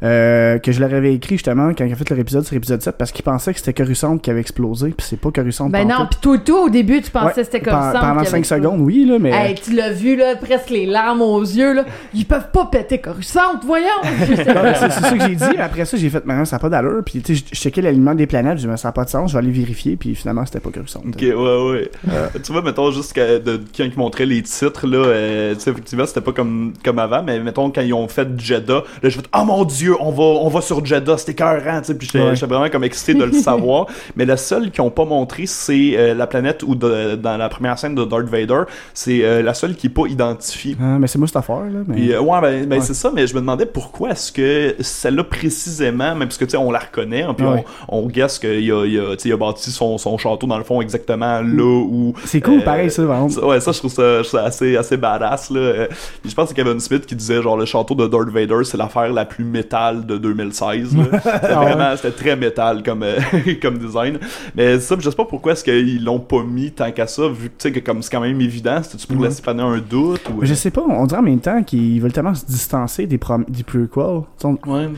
euh, 0.03 0.59
que 0.59 0.73
je 0.73 0.81
leur 0.81 0.93
avais 0.95 1.15
écrit 1.15 1.37
justement 1.37 1.71
quand 1.77 1.85
ils 1.85 1.93
ont 1.93 1.97
fait 1.97 2.09
leur 2.11 2.19
épisode 2.19 2.45
sur 2.45 2.57
épisode 2.57 2.83
7, 2.83 2.97
parce 2.97 3.13
qu'ils 3.13 3.25
pensaient 3.25 3.53
que 3.53 3.59
c'était 3.61 3.75
Coruscant 3.75 4.19
qui 4.19 4.31
avait 4.31 4.41
explosé, 4.41 4.91
puis 4.97 5.07
c'est 5.09 5.21
pas 5.21 5.31
Coruscant. 5.31 5.69
Ben 5.69 5.87
non, 5.87 6.07
pis 6.11 6.19
tout, 6.21 6.39
tout 6.39 6.57
au 6.57 6.71
début, 6.71 7.01
tu 7.03 7.11
pensais 7.11 7.27
Ouais, 7.27 7.33
que 7.35 7.45
c'était 7.45 7.61
comme 7.71 7.81
Pen- 7.81 7.93
ça. 7.93 8.01
Pendant 8.01 8.25
5 8.25 8.47
secondes, 8.47 8.81
oui, 8.81 9.05
là, 9.05 9.19
mais. 9.19 9.31
Hey, 9.31 9.55
tu 9.55 9.73
l'as 9.75 9.91
vu, 9.93 10.17
là, 10.17 10.37
presque 10.37 10.71
les 10.71 10.87
larmes 10.87 11.23
aux 11.23 11.41
yeux, 11.43 11.75
là. 11.75 11.85
Ils 12.15 12.25
peuvent 12.27 12.51
pas 12.53 12.67
péter 12.67 12.99
Coruscant, 12.99 13.59
voyons! 13.65 13.87
C'est 14.37 14.45
ça 14.91 15.11
que 15.13 15.21
j'ai 15.29 15.35
dit, 15.35 15.45
mais 15.57 15.63
après 15.63 15.85
ça, 15.85 15.97
j'ai 15.97 16.11
fait, 16.11 16.25
maintenant, 16.25 16.45
ça 16.45 16.57
n'a 16.57 16.61
pas 16.61 16.69
d'allure. 16.69 17.03
Puis, 17.05 17.21
tu 17.21 17.35
sais, 17.37 17.45
je 17.51 17.55
je 17.57 17.61
checkais 17.61 17.83
l'alignement 17.83 18.15
des 18.15 18.27
planètes, 18.27 18.59
je 18.59 18.69
me 18.69 18.77
ça 18.77 18.89
n'a 18.89 18.93
pas 18.93 19.05
de 19.05 19.11
sens, 19.11 19.31
je 19.31 19.37
vais 19.37 19.43
aller 19.45 19.53
vérifier, 19.53 19.97
puis 19.97 20.15
finalement, 20.15 20.45
c'était 20.47 20.61
pas 20.61 20.71
Coruscant. 20.71 21.03
Ok, 21.07 21.21
ouais, 21.21 21.33
ouais. 21.35 21.91
tu 22.43 22.53
vois, 22.53 22.63
mettons, 22.63 22.91
juste 22.91 23.13
que, 23.13 23.39
de, 23.39 23.61
quand 23.77 23.85
ils 23.85 23.97
montraient 23.99 24.27
les 24.27 24.43
titres, 24.43 24.87
là, 24.87 24.99
euh, 24.99 25.55
tu 25.55 25.61
sais, 25.61 25.71
effectivement, 25.71 26.07
c'était 26.07 26.21
pas 26.21 26.33
comme, 26.33 26.73
comme 26.85 26.99
avant, 26.99 27.23
mais 27.23 27.39
mettons, 27.41 27.71
quand 27.71 27.81
ils 27.83 27.93
ont 27.95 28.09
fait 28.09 28.29
Jeddah, 28.39 28.75
là, 28.75 28.83
j'ai 29.03 29.11
fait, 29.11 29.27
oh 29.37 29.45
mon 29.45 29.65
dieu, 29.65 29.95
on 30.01 30.11
va, 30.11 30.23
on 30.23 30.49
va 30.49 30.61
sur 30.61 30.85
Jeddah, 30.85 31.19
c'était 31.19 31.33
écœurant, 31.33 31.81
tu 31.81 31.87
sais, 31.89 31.95
puis 31.95 32.09
j'étais 32.13 32.47
vraiment 32.47 32.69
comme 32.71 32.85
excité 32.85 33.15
de 33.15 33.25
le 33.25 33.33
savoir. 33.39 33.87
mais 34.17 34.25
la 34.25 34.37
seule 34.37 34.71
qu'ils 34.71 34.83
ont 34.83 34.91
pas 34.91 35.05
montré, 35.05 35.47
c'est 35.47 35.93
euh, 35.97 36.15
la 36.15 36.27
planète 36.27 36.63
où, 36.67 36.75
de- 36.75 37.17
dans 37.17 37.37
la 37.37 37.49
première 37.49 37.58
scène 37.77 37.95
de 37.95 38.05
Darth 38.05 38.27
Vader, 38.27 38.62
c'est 38.95 39.25
euh, 39.25 39.43
la 39.43 39.55
seule 39.55 39.75
qui 39.75 39.88
est 39.88 39.91
pas 39.91 40.07
identifiée. 40.09 40.77
Ah, 40.81 40.99
mais 40.99 41.07
c'est 41.07 41.19
affaire, 41.37 41.61
là. 41.65 41.81
Mais... 41.87 41.95
Puis, 41.95 42.12
euh, 42.12 42.21
ouais, 42.21 42.41
ben, 42.41 42.67
ben 42.67 42.79
Ouais. 42.79 42.85
c'est 42.85 42.95
ça, 42.95 43.11
mais 43.15 43.27
je 43.27 43.35
me 43.35 43.41
demandais 43.41 43.67
pourquoi 43.67 44.11
est-ce 44.11 44.33
que 44.33 44.75
celle-là 44.81 45.25
précisément, 45.25 46.15
même 46.15 46.29
parce 46.29 46.38
que 46.38 46.45
tu 46.45 46.53
sais, 46.53 46.57
on 46.57 46.71
la 46.71 46.79
reconnaît, 46.79 47.23
hein, 47.23 47.35
puis 47.37 47.47
Ouais. 47.47 47.65
on, 47.88 47.99
on 48.05 48.07
guesse 48.07 48.38
qu'il 48.38 48.49
a, 48.73 48.85
il 48.87 48.99
a, 49.00 49.15
il 49.25 49.33
a 49.33 49.37
bâti 49.37 49.71
son, 49.71 49.99
son 49.99 50.17
château 50.19 50.47
dans 50.47 50.59
le 50.59 50.65
fond 50.65 50.81
exactement 50.81 51.41
là 51.41 51.62
où. 51.85 52.15
C'est 52.25 52.41
cool, 52.41 52.61
euh, 52.61 52.65
pareil, 52.65 52.91
ça, 52.91 53.05
vraiment. 53.05 53.29
ça- 53.29 53.45
Ouais, 53.45 53.61
ça, 53.61 53.73
je 53.73 53.79
trouve 53.79 53.91
ça, 53.93 54.23
je 54.23 54.29
trouve 54.29 54.41
ça 54.41 54.47
assez, 54.47 54.77
assez 54.77 54.97
badass, 54.97 55.50
là. 55.50 55.61
Euh, 55.61 55.87
puis 56.23 56.31
je 56.31 56.35
pense 56.35 56.49
que 56.50 56.55
c'est 56.57 56.62
Kevin 56.62 56.81
Smith 56.81 57.07
qui 57.07 57.15
disait, 57.17 57.43
genre, 57.43 57.57
le 57.57 57.65
château 57.65 57.95
de 57.95 58.07
Darth 58.07 58.29
Vader, 58.29 58.65
c'est 58.65 58.77
l'affaire 58.77 59.12
la 59.12 59.25
plus 59.25 59.45
métal 59.45 60.07
de 60.07 60.17
2016, 60.19 60.97
là. 60.97 61.05
C'était 61.12 61.29
Ah 61.55 61.61
vraiment, 61.62 61.97
c'était 61.97 62.11
très 62.12 62.37
métal 62.37 62.83
comme, 62.83 63.03
euh, 63.03 63.19
comme 63.62 63.79
design. 63.79 64.19
Mais 64.55 64.79
ça, 64.81 64.97
je 64.99 65.09
sais 65.11 65.17
pas 65.17 65.25
pourquoi 65.25 65.53
est-ce 65.53 65.65
qu'ils 65.65 66.05
l'ont 66.05 66.21
pas 66.21 66.43
mis 66.43 66.71
tant 66.71 66.91
qu'à 66.93 67.07
ça, 67.07 67.29
vu 67.29 67.48
sais, 67.59 67.73
que 67.73 67.81
comme 67.81 68.02
c'est 68.02 68.11
quand 68.11 68.21
même 68.21 68.40
évident, 68.40 68.81
c'était-tu 68.83 69.07
pour 69.07 69.17
Mhm. 69.17 69.25
laisser 69.25 69.43
planer 69.43 69.62
un 69.62 69.78
doute 69.78 70.23
ou... 70.31 70.38
Je 70.45 70.55
sais 70.55 70.71
pas, 70.71 70.83
on 70.83 71.07
dirait 71.07 71.21
en 71.21 71.25
même 71.25 71.40
temps 71.40 71.62
qu'ils 71.62 72.00
veulent 72.00 72.12
tellement 72.12 72.35
se 72.35 72.45
distancer 72.47 73.07
des, 73.07 73.19
prom- 73.19 73.45
des 73.49 73.62
prequels. 73.62 74.23
On- 74.45 74.59
Ouais. 74.67 74.88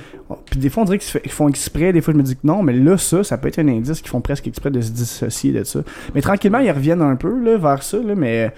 Puis 0.47 0.59
des 0.61 0.69
fois, 0.71 0.83
on 0.83 0.87
dirait 0.87 0.99
qu'ils 0.99 1.30
font 1.30 1.49
exprès. 1.49 1.92
Des 1.92 2.00
fois, 2.00 2.12
je 2.14 2.19
me 2.19 2.23
dis 2.23 2.35
que 2.37 2.40
non, 2.45 2.62
mais 2.62 2.73
là, 2.73 2.97
ça, 2.97 3.23
ça 3.25 3.37
peut 3.38 3.49
être 3.49 3.59
un 3.59 3.69
indice 3.69 4.00
qu'ils 4.00 4.11
font 4.11 4.21
presque 4.21 4.47
exprès 4.47 4.71
de 4.71 4.80
se 4.80 4.90
dissocier 4.90 5.52
de 5.52 5.64
ça. 5.64 5.80
Mais 6.14 6.21
tranquillement, 6.21 6.59
ils 6.59 6.71
reviennent 6.71 7.02
un 7.02 7.16
peu 7.16 7.38
là, 7.42 7.57
vers 7.57 7.83
ça, 7.83 7.99
là, 7.99 8.14
mais 8.14 8.52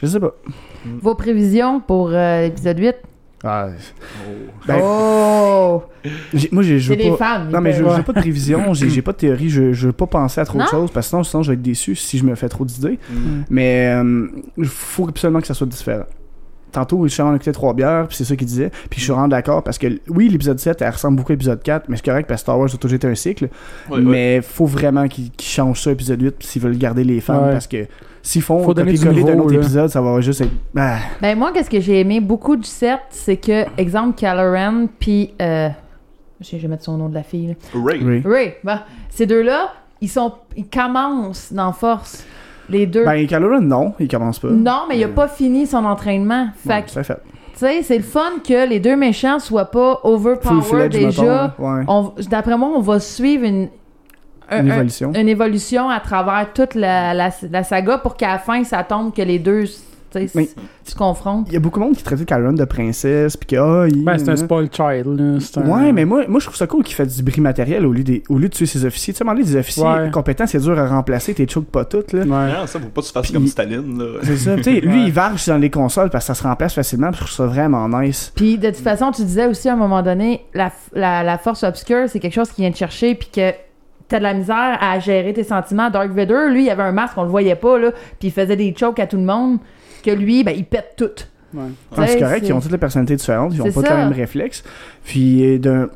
je 0.00 0.06
sais 0.06 0.20
pas. 0.20 0.34
Vos 1.00 1.14
prévisions 1.14 1.80
pour 1.80 2.10
euh, 2.12 2.42
l'épisode 2.42 2.78
8? 2.78 2.94
Ah, 3.44 3.68
Ben, 4.66 4.78
oh! 4.82 5.82
j'ai- 6.32 6.48
moi, 6.52 6.62
j'ai 6.62 6.78
je 6.78 6.94
veux 6.94 7.10
pas. 7.16 7.16
fans. 7.16 7.44
ils 7.48 7.52
Non, 7.52 7.60
mais 7.60 7.72
je 7.72 7.78
j'ai 7.96 8.02
pas 8.02 8.12
de 8.12 8.20
prévision, 8.20 8.72
j'ai 8.74 8.88
j'ai 8.88 9.02
pas 9.02 9.12
de 9.12 9.16
théorie, 9.16 9.48
je, 9.48 9.72
je 9.72 9.86
veux 9.88 9.92
pas 9.92 10.06
penser 10.06 10.40
à 10.40 10.44
trop 10.44 10.58
de 10.58 10.66
choses 10.66 10.90
parce 10.92 11.06
que 11.06 11.10
sinon, 11.10 11.24
sinon 11.24 11.42
je 11.42 11.50
vais 11.50 11.54
être 11.54 11.62
déçu 11.62 11.96
si 11.96 12.18
je 12.18 12.24
me 12.24 12.34
fais 12.36 12.48
trop 12.48 12.64
d'idées. 12.64 12.98
Mm. 13.10 13.16
Mais 13.50 13.92
euh, 13.96 14.28
il 14.56 14.66
faut 14.66 15.08
absolument 15.08 15.40
que 15.40 15.46
ça 15.48 15.54
soit 15.54 15.66
différent. 15.66 16.04
Tantôt, 16.72 17.06
je 17.06 17.12
suis 17.12 17.22
en 17.22 17.34
écouté 17.34 17.52
trois 17.52 17.74
bières, 17.74 18.06
puis 18.08 18.16
c'est 18.16 18.24
ça 18.24 18.34
qu'il 18.34 18.46
disait. 18.46 18.70
Puis 18.90 18.98
je 18.98 19.04
suis 19.04 19.12
vraiment 19.12 19.28
d'accord 19.28 19.62
parce 19.62 19.78
que 19.78 19.86
oui, 20.08 20.28
l'épisode 20.28 20.58
7, 20.58 20.80
elle 20.82 20.90
ressemble 20.90 21.18
beaucoup 21.18 21.32
à 21.32 21.34
l'épisode 21.34 21.62
4, 21.62 21.88
mais 21.88 21.96
c'est 21.96 22.04
correct 22.04 22.26
parce 22.26 22.40
que 22.40 22.44
Star 22.44 22.58
Wars 22.58 22.68
a 22.72 22.76
toujours 22.76 22.96
été 22.96 23.06
un 23.06 23.14
cycle. 23.14 23.48
Ouais, 23.90 23.96
ouais. 23.96 24.00
mais 24.02 24.40
faut 24.42 24.66
vraiment 24.66 25.06
qu'ils 25.08 25.30
changent 25.40 25.82
ça 25.82 25.90
épisode 25.92 26.20
8 26.22 26.36
s'ils 26.40 26.62
veulent 26.62 26.78
garder 26.78 27.04
les 27.04 27.20
fans 27.20 27.44
Ouais. 27.44 27.52
parce 27.52 27.66
que 27.66 27.86
s'ils 28.22 28.40
font 28.42 28.62
Faut 28.62 28.72
donner 28.72 28.92
du 28.92 28.98
copier-coller 29.00 29.32
d'un 29.34 29.38
autre 29.40 29.52
là. 29.52 29.58
épisode, 29.60 29.90
ça 29.90 30.00
va 30.00 30.20
juste 30.20 30.40
être. 30.40 30.50
Ah, 30.76 30.98
Ben 31.20 31.36
moi, 31.36 31.50
qu'est-ce 31.52 31.68
que 31.70 31.80
j'ai 31.80 32.00
aimé 32.00 32.20
beaucoup 32.20 32.56
du 32.56 32.64
set, 32.68 33.00
c'est 33.10 33.36
que, 33.36 33.64
exemple, 33.78 34.18
Caloran, 34.18 34.86
puis... 34.98 35.34
Euh, 35.42 35.68
je 36.40 36.56
vais 36.56 36.68
mettre 36.68 36.84
son 36.84 36.96
nom 36.96 37.08
de 37.08 37.14
la 37.14 37.22
fille. 37.22 37.48
là. 37.48 37.54
Ray. 37.74 38.00
oui. 38.02 38.22
Ray, 38.24 38.54
bah, 38.64 38.84
ces 39.10 39.26
deux-là, 39.26 39.72
ils 40.00 40.08
sont... 40.08 40.32
Ils 40.56 40.66
commencent 40.68 41.52
dans 41.52 41.72
Force. 41.72 42.24
Les 42.72 42.86
deux. 42.86 43.04
Ben, 43.04 43.26
Ren, 43.30 43.60
non, 43.60 43.94
il 44.00 44.08
commence 44.08 44.38
pas. 44.38 44.48
non, 44.48 44.82
mais 44.88 44.98
il 44.98 45.04
a 45.04 45.08
pas 45.08 45.28
fini 45.28 45.66
son 45.66 45.84
entraînement. 45.84 46.48
Fait 46.66 46.82
que, 46.84 46.90
fait. 47.02 47.14
tu 47.52 47.58
sais, 47.58 47.82
c'est 47.82 47.98
le 47.98 48.02
fun 48.02 48.32
que 48.46 48.66
les 48.68 48.80
deux 48.80 48.96
méchants 48.96 49.38
soient 49.38 49.70
pas 49.70 50.00
overpowered 50.04 50.62
Full-fledged, 50.64 50.92
déjà. 51.06 51.52
mettons, 51.58 51.74
ouais. 51.76 51.84
On- 51.86 52.12
D'après 52.30 52.56
moi, 52.56 52.70
on 52.74 52.80
va 52.80 52.98
suivre 52.98 53.44
une... 53.44 53.68
un- 54.50 54.60
Une 54.64 54.70
un- 54.70 54.74
évolution. 54.74 55.12
une 55.14 55.28
évolution 55.28 55.88
à 55.90 56.00
travers 56.00 56.52
toute 56.54 56.74
la, 56.74 57.14
la, 57.14 57.30
la 57.50 57.62
saga 57.62 57.98
pour 57.98 58.16
qu'à 58.16 58.28
la 58.32 58.38
fin, 58.38 58.64
ça 58.64 58.82
tombe 58.84 59.12
que 59.14 59.22
les 59.22 59.38
deux 59.38 59.64
sais, 60.12 60.30
Mais- 60.34 60.42
s- 60.44 60.54
se 60.84 60.94
confrontent. 60.94 61.46
Il 61.48 61.54
y 61.54 61.56
a 61.56 61.60
beaucoup 61.60 61.78
de 61.80 61.84
monde 61.84 61.96
qui 61.96 62.02
traitait 62.02 62.24
Kylo 62.24 62.52
de 62.52 62.64
princesse, 62.64 63.36
puis 63.36 63.46
que, 63.46 63.56
ah, 63.56 63.86
il. 63.88 64.04
Ben, 64.04 64.18
c'est 64.18 64.28
un 64.30 64.36
spoil 64.36 64.68
child, 64.72 65.06
là. 65.18 65.40
C'est 65.40 65.58
un- 65.58 65.68
Ouais, 65.68 65.92
mais 65.92 66.04
moi, 66.04 66.24
moi, 66.28 66.40
je 66.40 66.46
trouve 66.46 66.56
ça 66.56 66.66
cool 66.66 66.82
qu'il 66.84 66.94
fait 66.94 67.06
du 67.06 67.22
bris 67.22 67.40
matériel 67.40 67.86
au 67.86 67.92
lieu, 67.92 68.02
des, 68.04 68.22
au 68.28 68.38
lieu 68.38 68.48
de 68.48 68.54
tuer 68.54 68.66
ses 68.66 68.84
officiers. 68.84 69.12
Tu 69.14 69.18
sais, 69.18 69.24
donné, 69.24 69.42
des 69.42 69.56
officiers 69.56 69.84
Ouais. 69.84 70.10
compétents, 70.10 70.46
c'est 70.46 70.58
dur 70.60 70.78
à 70.78 70.86
remplacer, 70.88 71.34
t'es 71.34 71.46
choke 71.48 71.66
pas 71.66 71.84
toutes, 71.84 72.12
là. 72.12 72.20
Ouais. 72.22 72.26
Non, 72.52 72.66
ça, 72.66 72.78
faut 72.80 72.88
pas 72.88 73.00
que 73.00 73.06
tu 73.06 73.12
fasses 73.12 73.30
comme 73.30 73.46
Staline, 73.46 73.98
là. 73.98 74.18
C'est 74.22 74.36
ça. 74.36 74.56
Tu 74.56 74.62
sais, 74.64 74.80
lui, 74.80 74.88
Ouais. 74.88 75.04
il 75.06 75.12
varge 75.12 75.46
dans 75.46 75.58
les 75.58 75.70
consoles 75.70 76.10
parce 76.10 76.24
que 76.26 76.34
ça 76.34 76.40
se 76.40 76.42
remplace 76.46 76.74
facilement, 76.74 77.08
puis 77.10 77.20
je 77.20 77.24
trouve 77.24 77.36
ça 77.36 77.46
vraiment 77.46 77.88
nice. 77.88 78.32
Puis 78.34 78.58
de 78.58 78.68
toute 78.68 78.76
façon, 78.78 79.10
tu 79.12 79.22
disais 79.22 79.46
aussi 79.46 79.68
à 79.68 79.72
un 79.74 79.76
moment 79.76 80.02
donné, 80.02 80.44
la, 80.54 80.70
la, 80.92 81.22
la 81.22 81.38
force 81.38 81.62
obscure, 81.62 82.04
c'est 82.08 82.20
quelque 82.20 82.34
chose 82.34 82.50
qui 82.50 82.62
vient 82.62 82.70
te 82.70 82.76
chercher, 82.76 83.14
puis 83.14 83.28
que 83.34 83.50
t'as 84.08 84.18
de 84.18 84.22
la 84.24 84.34
misère 84.34 84.78
à 84.80 84.98
gérer 84.98 85.32
tes 85.32 85.44
sentiments. 85.44 85.88
Dark 85.88 86.10
Vader, 86.10 86.48
lui, 86.50 86.64
il 86.64 86.70
avait 86.70 86.82
un 86.82 86.92
masque, 86.92 87.14
on 87.16 87.22
le 87.22 87.30
voyait 87.30 87.54
pas, 87.56 87.78
là, 87.78 87.92
puis 88.18 88.28
il 88.28 88.30
faisait 88.32 88.56
des 88.56 88.74
chokes 88.76 88.98
à 88.98 89.06
tout 89.06 89.16
le 89.16 89.22
monde, 89.22 89.58
que 90.02 90.10
lui, 90.10 90.44
ben, 90.44 90.54
il 90.56 90.64
pète 90.64 90.94
tout. 90.96 91.10
Ouais. 91.54 91.64
Ah, 91.96 92.06
c'est 92.06 92.18
correct, 92.18 92.44
ils 92.48 92.52
ont 92.52 92.60
toutes 92.60 92.72
les 92.72 92.78
personnalités 92.78 93.16
différentes, 93.16 93.52
ils 93.54 93.60
ont 93.62 93.66
C'est 93.70 93.82
pas 93.82 93.90
le 93.90 93.96
même 94.04 94.12
réflexe. 94.12 94.64
Puis 95.04 95.44
euh, 95.44 95.58
d'un. 95.58 95.88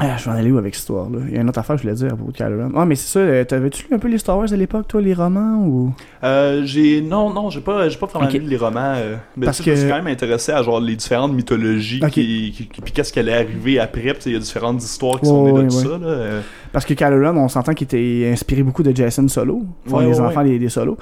Ah, 0.00 0.16
je 0.16 0.26
vais 0.26 0.30
en 0.30 0.34
aller 0.38 0.52
où 0.52 0.58
avec 0.58 0.76
cette 0.76 0.82
histoire-là? 0.82 1.18
Il 1.28 1.34
y 1.34 1.38
a 1.38 1.40
une 1.40 1.48
autre 1.48 1.58
affaire 1.58 1.74
que 1.74 1.82
je 1.82 1.88
voulais 1.88 1.96
dire 1.98 2.12
à 2.12 2.16
propos 2.16 2.30
de 2.30 2.36
Kylo 2.36 2.56
Ren. 2.62 2.70
Ah, 2.76 2.86
mais 2.86 2.94
c'est 2.94 3.08
ça, 3.08 3.18
euh, 3.18 3.42
t'avais-tu 3.42 3.88
lu 3.88 3.96
un 3.96 3.98
peu 3.98 4.06
les 4.06 4.18
Star 4.18 4.38
Wars 4.38 4.52
à 4.52 4.56
l'époque, 4.56 4.86
toi, 4.86 5.00
les 5.02 5.12
romans 5.12 5.56
ou? 5.66 5.92
Euh, 6.22 6.62
j'ai 6.64 7.00
non 7.00 7.32
non 7.32 7.50
j'ai 7.50 7.60
pas 7.60 7.88
j'ai 7.88 7.98
pas 7.98 8.06
vraiment 8.06 8.26
Ok. 8.28 8.34
lu 8.34 8.40
les 8.42 8.56
romans 8.56 8.94
euh, 8.96 9.16
mais 9.36 9.46
Parce 9.46 9.56
tu 9.56 9.64
sais, 9.64 9.70
je 9.70 9.72
me 9.72 9.76
suis 9.76 9.86
que- 9.86 9.90
quand 9.90 9.98
même 10.04 10.12
intéressé 10.12 10.52
à 10.52 10.62
genre 10.62 10.78
les 10.80 10.94
différentes 10.94 11.32
mythologies 11.32 11.98
Ok. 12.02 12.10
qui, 12.10 12.52
qui, 12.56 12.66
qui- 12.68 12.80
puis 12.80 12.92
qu'est-ce 12.92 13.12
qui 13.12 13.18
allait 13.18 13.34
arriver 13.34 13.80
après 13.80 14.14
puis 14.14 14.22
il 14.26 14.32
y 14.34 14.36
a 14.36 14.38
différentes 14.38 14.80
histoires 14.84 15.18
qui 15.20 15.26
Ouais, 15.26 15.32
sont 15.32 15.44
nées 15.46 15.52
de 15.52 15.74
ouais. 15.74 15.82
ça 15.82 15.88
là 15.98 16.06
euh. 16.06 16.40
Parce 16.70 16.84
que 16.84 16.94
Kylo 16.94 17.20
Ren, 17.20 17.36
on 17.36 17.48
s'entend 17.48 17.74
qu'il 17.74 17.86
était 17.86 18.30
inspiré 18.32 18.62
beaucoup 18.62 18.84
de 18.84 18.94
Jason 18.94 19.26
Solo. 19.26 19.64
Enfin, 19.86 19.96
Ouais, 19.96 20.04
les 20.06 20.20
ouais, 20.20 20.26
enfants 20.26 20.44
des, 20.44 20.58
des 20.60 20.68
solos. 20.68 20.96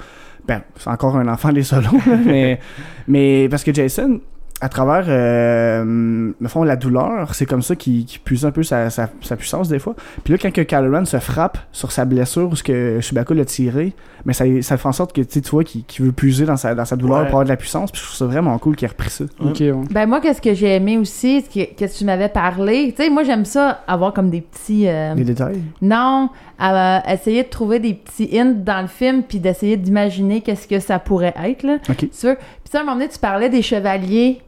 Ben, 0.47 0.61
c'est 0.77 0.89
encore 0.89 1.17
un 1.17 1.27
enfant 1.27 1.51
des 1.51 1.63
solos, 1.63 1.89
mais, 2.25 2.59
mais 3.07 3.49
parce 3.49 3.63
que 3.63 3.73
Jason, 3.73 4.21
à 4.59 4.69
travers, 4.69 5.05
euh, 5.07 6.31
le 6.39 6.47
fond, 6.47 6.63
la 6.63 6.75
douleur, 6.75 7.35
c'est 7.35 7.45
comme 7.45 7.61
ça 7.61 7.75
qu'il 7.75 8.05
qu'il 8.05 8.19
puise 8.21 8.43
un 8.45 8.51
peu 8.51 8.63
sa, 8.63 8.89
sa, 8.89 9.07
sa 9.21 9.35
puissance 9.35 9.69
des 9.69 9.77
fois. 9.79 9.95
Puis 10.23 10.33
là, 10.33 10.39
quand 10.41 10.51
que 10.51 10.61
Kylo 10.61 10.91
Ren 10.91 11.05
se 11.05 11.17
frappe 11.19 11.57
sur 11.71 11.91
sa 11.91 12.05
blessure, 12.05 12.57
ce 12.57 12.63
que 12.63 12.99
Chewbacca 12.99 13.33
l'a 13.35 13.45
tiré, 13.45 13.93
mais 14.25 14.33
ça, 14.33 14.45
ça 14.61 14.77
fait 14.77 14.87
en 14.87 14.91
sorte 14.93 15.13
que 15.13 15.21
tu 15.21 15.27
sais, 15.33 15.41
tu 15.41 15.51
vois 15.51 15.63
qu'il 15.63 15.83
qu'il 15.85 16.05
veut 16.05 16.11
puiser 16.11 16.45
dans 16.45 16.57
sa, 16.57 16.73
dans 16.73 16.85
sa 16.85 16.95
douleur 16.95 17.17
Ouais. 17.19 17.23
pour 17.25 17.33
avoir 17.35 17.43
de 17.45 17.49
la 17.49 17.55
puissance. 17.57 17.91
Puis 17.91 18.01
je 18.01 18.05
trouve 18.07 18.17
ça 18.17 18.25
vraiment 18.25 18.57
cool 18.57 18.75
qu'il 18.75 18.85
ait 18.85 18.89
repris 18.89 19.09
ça. 19.09 19.25
Ouais. 19.39 19.71
Ben 19.91 20.07
moi, 20.07 20.19
qu'est-ce 20.21 20.41
que 20.41 20.53
j'ai 20.53 20.75
aimé 20.75 20.97
aussi, 20.97 21.41
ce 21.41 21.49
que, 21.49 21.73
qu'est-ce 21.75 21.93
que 21.93 21.99
tu 21.99 22.05
m'avais 22.05 22.29
parlé, 22.29 22.93
tu 22.97 23.03
sais, 23.03 23.09
moi, 23.09 23.23
j'aime 23.23 23.45
ça, 23.45 23.81
avoir 23.87 24.11
comme 24.13 24.29
des 24.31 24.41
petits... 24.41 24.87
euh, 24.87 25.13
Les 25.15 25.23
détails? 25.23 25.61
Non, 25.81 26.29
euh, 26.61 26.97
essayer 27.07 27.43
de 27.43 27.49
trouver 27.49 27.79
des 27.79 27.93
petits 27.93 28.29
hints 28.37 28.55
dans 28.63 28.81
le 28.81 28.87
film, 28.87 29.21
puis 29.21 29.39
d'essayer 29.39 29.77
d'imaginer 29.77 30.41
qu'est-ce 30.41 30.67
que 30.67 30.79
ça 30.79 30.97
pourrait 30.99 31.35
être, 31.43 31.61
là. 31.63 31.77
Ok. 31.89 31.97
Tu 32.09 32.25
veux? 32.27 32.35
Puis 32.35 32.71
ça, 32.71 32.79
à 32.79 32.81
un 32.81 32.83
moment 32.85 32.97
donné, 32.97 33.09
tu 33.09 33.19
parlais 33.19 33.49
des 33.49 33.61
chevaliers. 33.61 34.41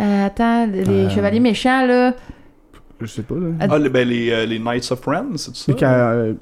Euh, 0.00 0.26
attends, 0.26 0.66
les 0.66 0.88
Euh. 0.88 1.10
chevaliers 1.10 1.40
méchants, 1.40 1.86
là. 1.86 2.14
Je 3.00 3.06
sais 3.06 3.22
pas, 3.22 3.34
là. 3.34 3.48
Ah, 3.60 3.66
ah 3.70 3.78
les, 3.78 3.88
ben, 3.88 4.06
les, 4.08 4.30
euh, 4.30 4.46
les 4.46 4.58
Knights 4.58 4.90
of 4.92 5.04
Ren 5.06 5.26
c'est 5.36 5.54
ça? 5.56 5.72
Qu'à, 5.72 6.10
euh, 6.10 6.32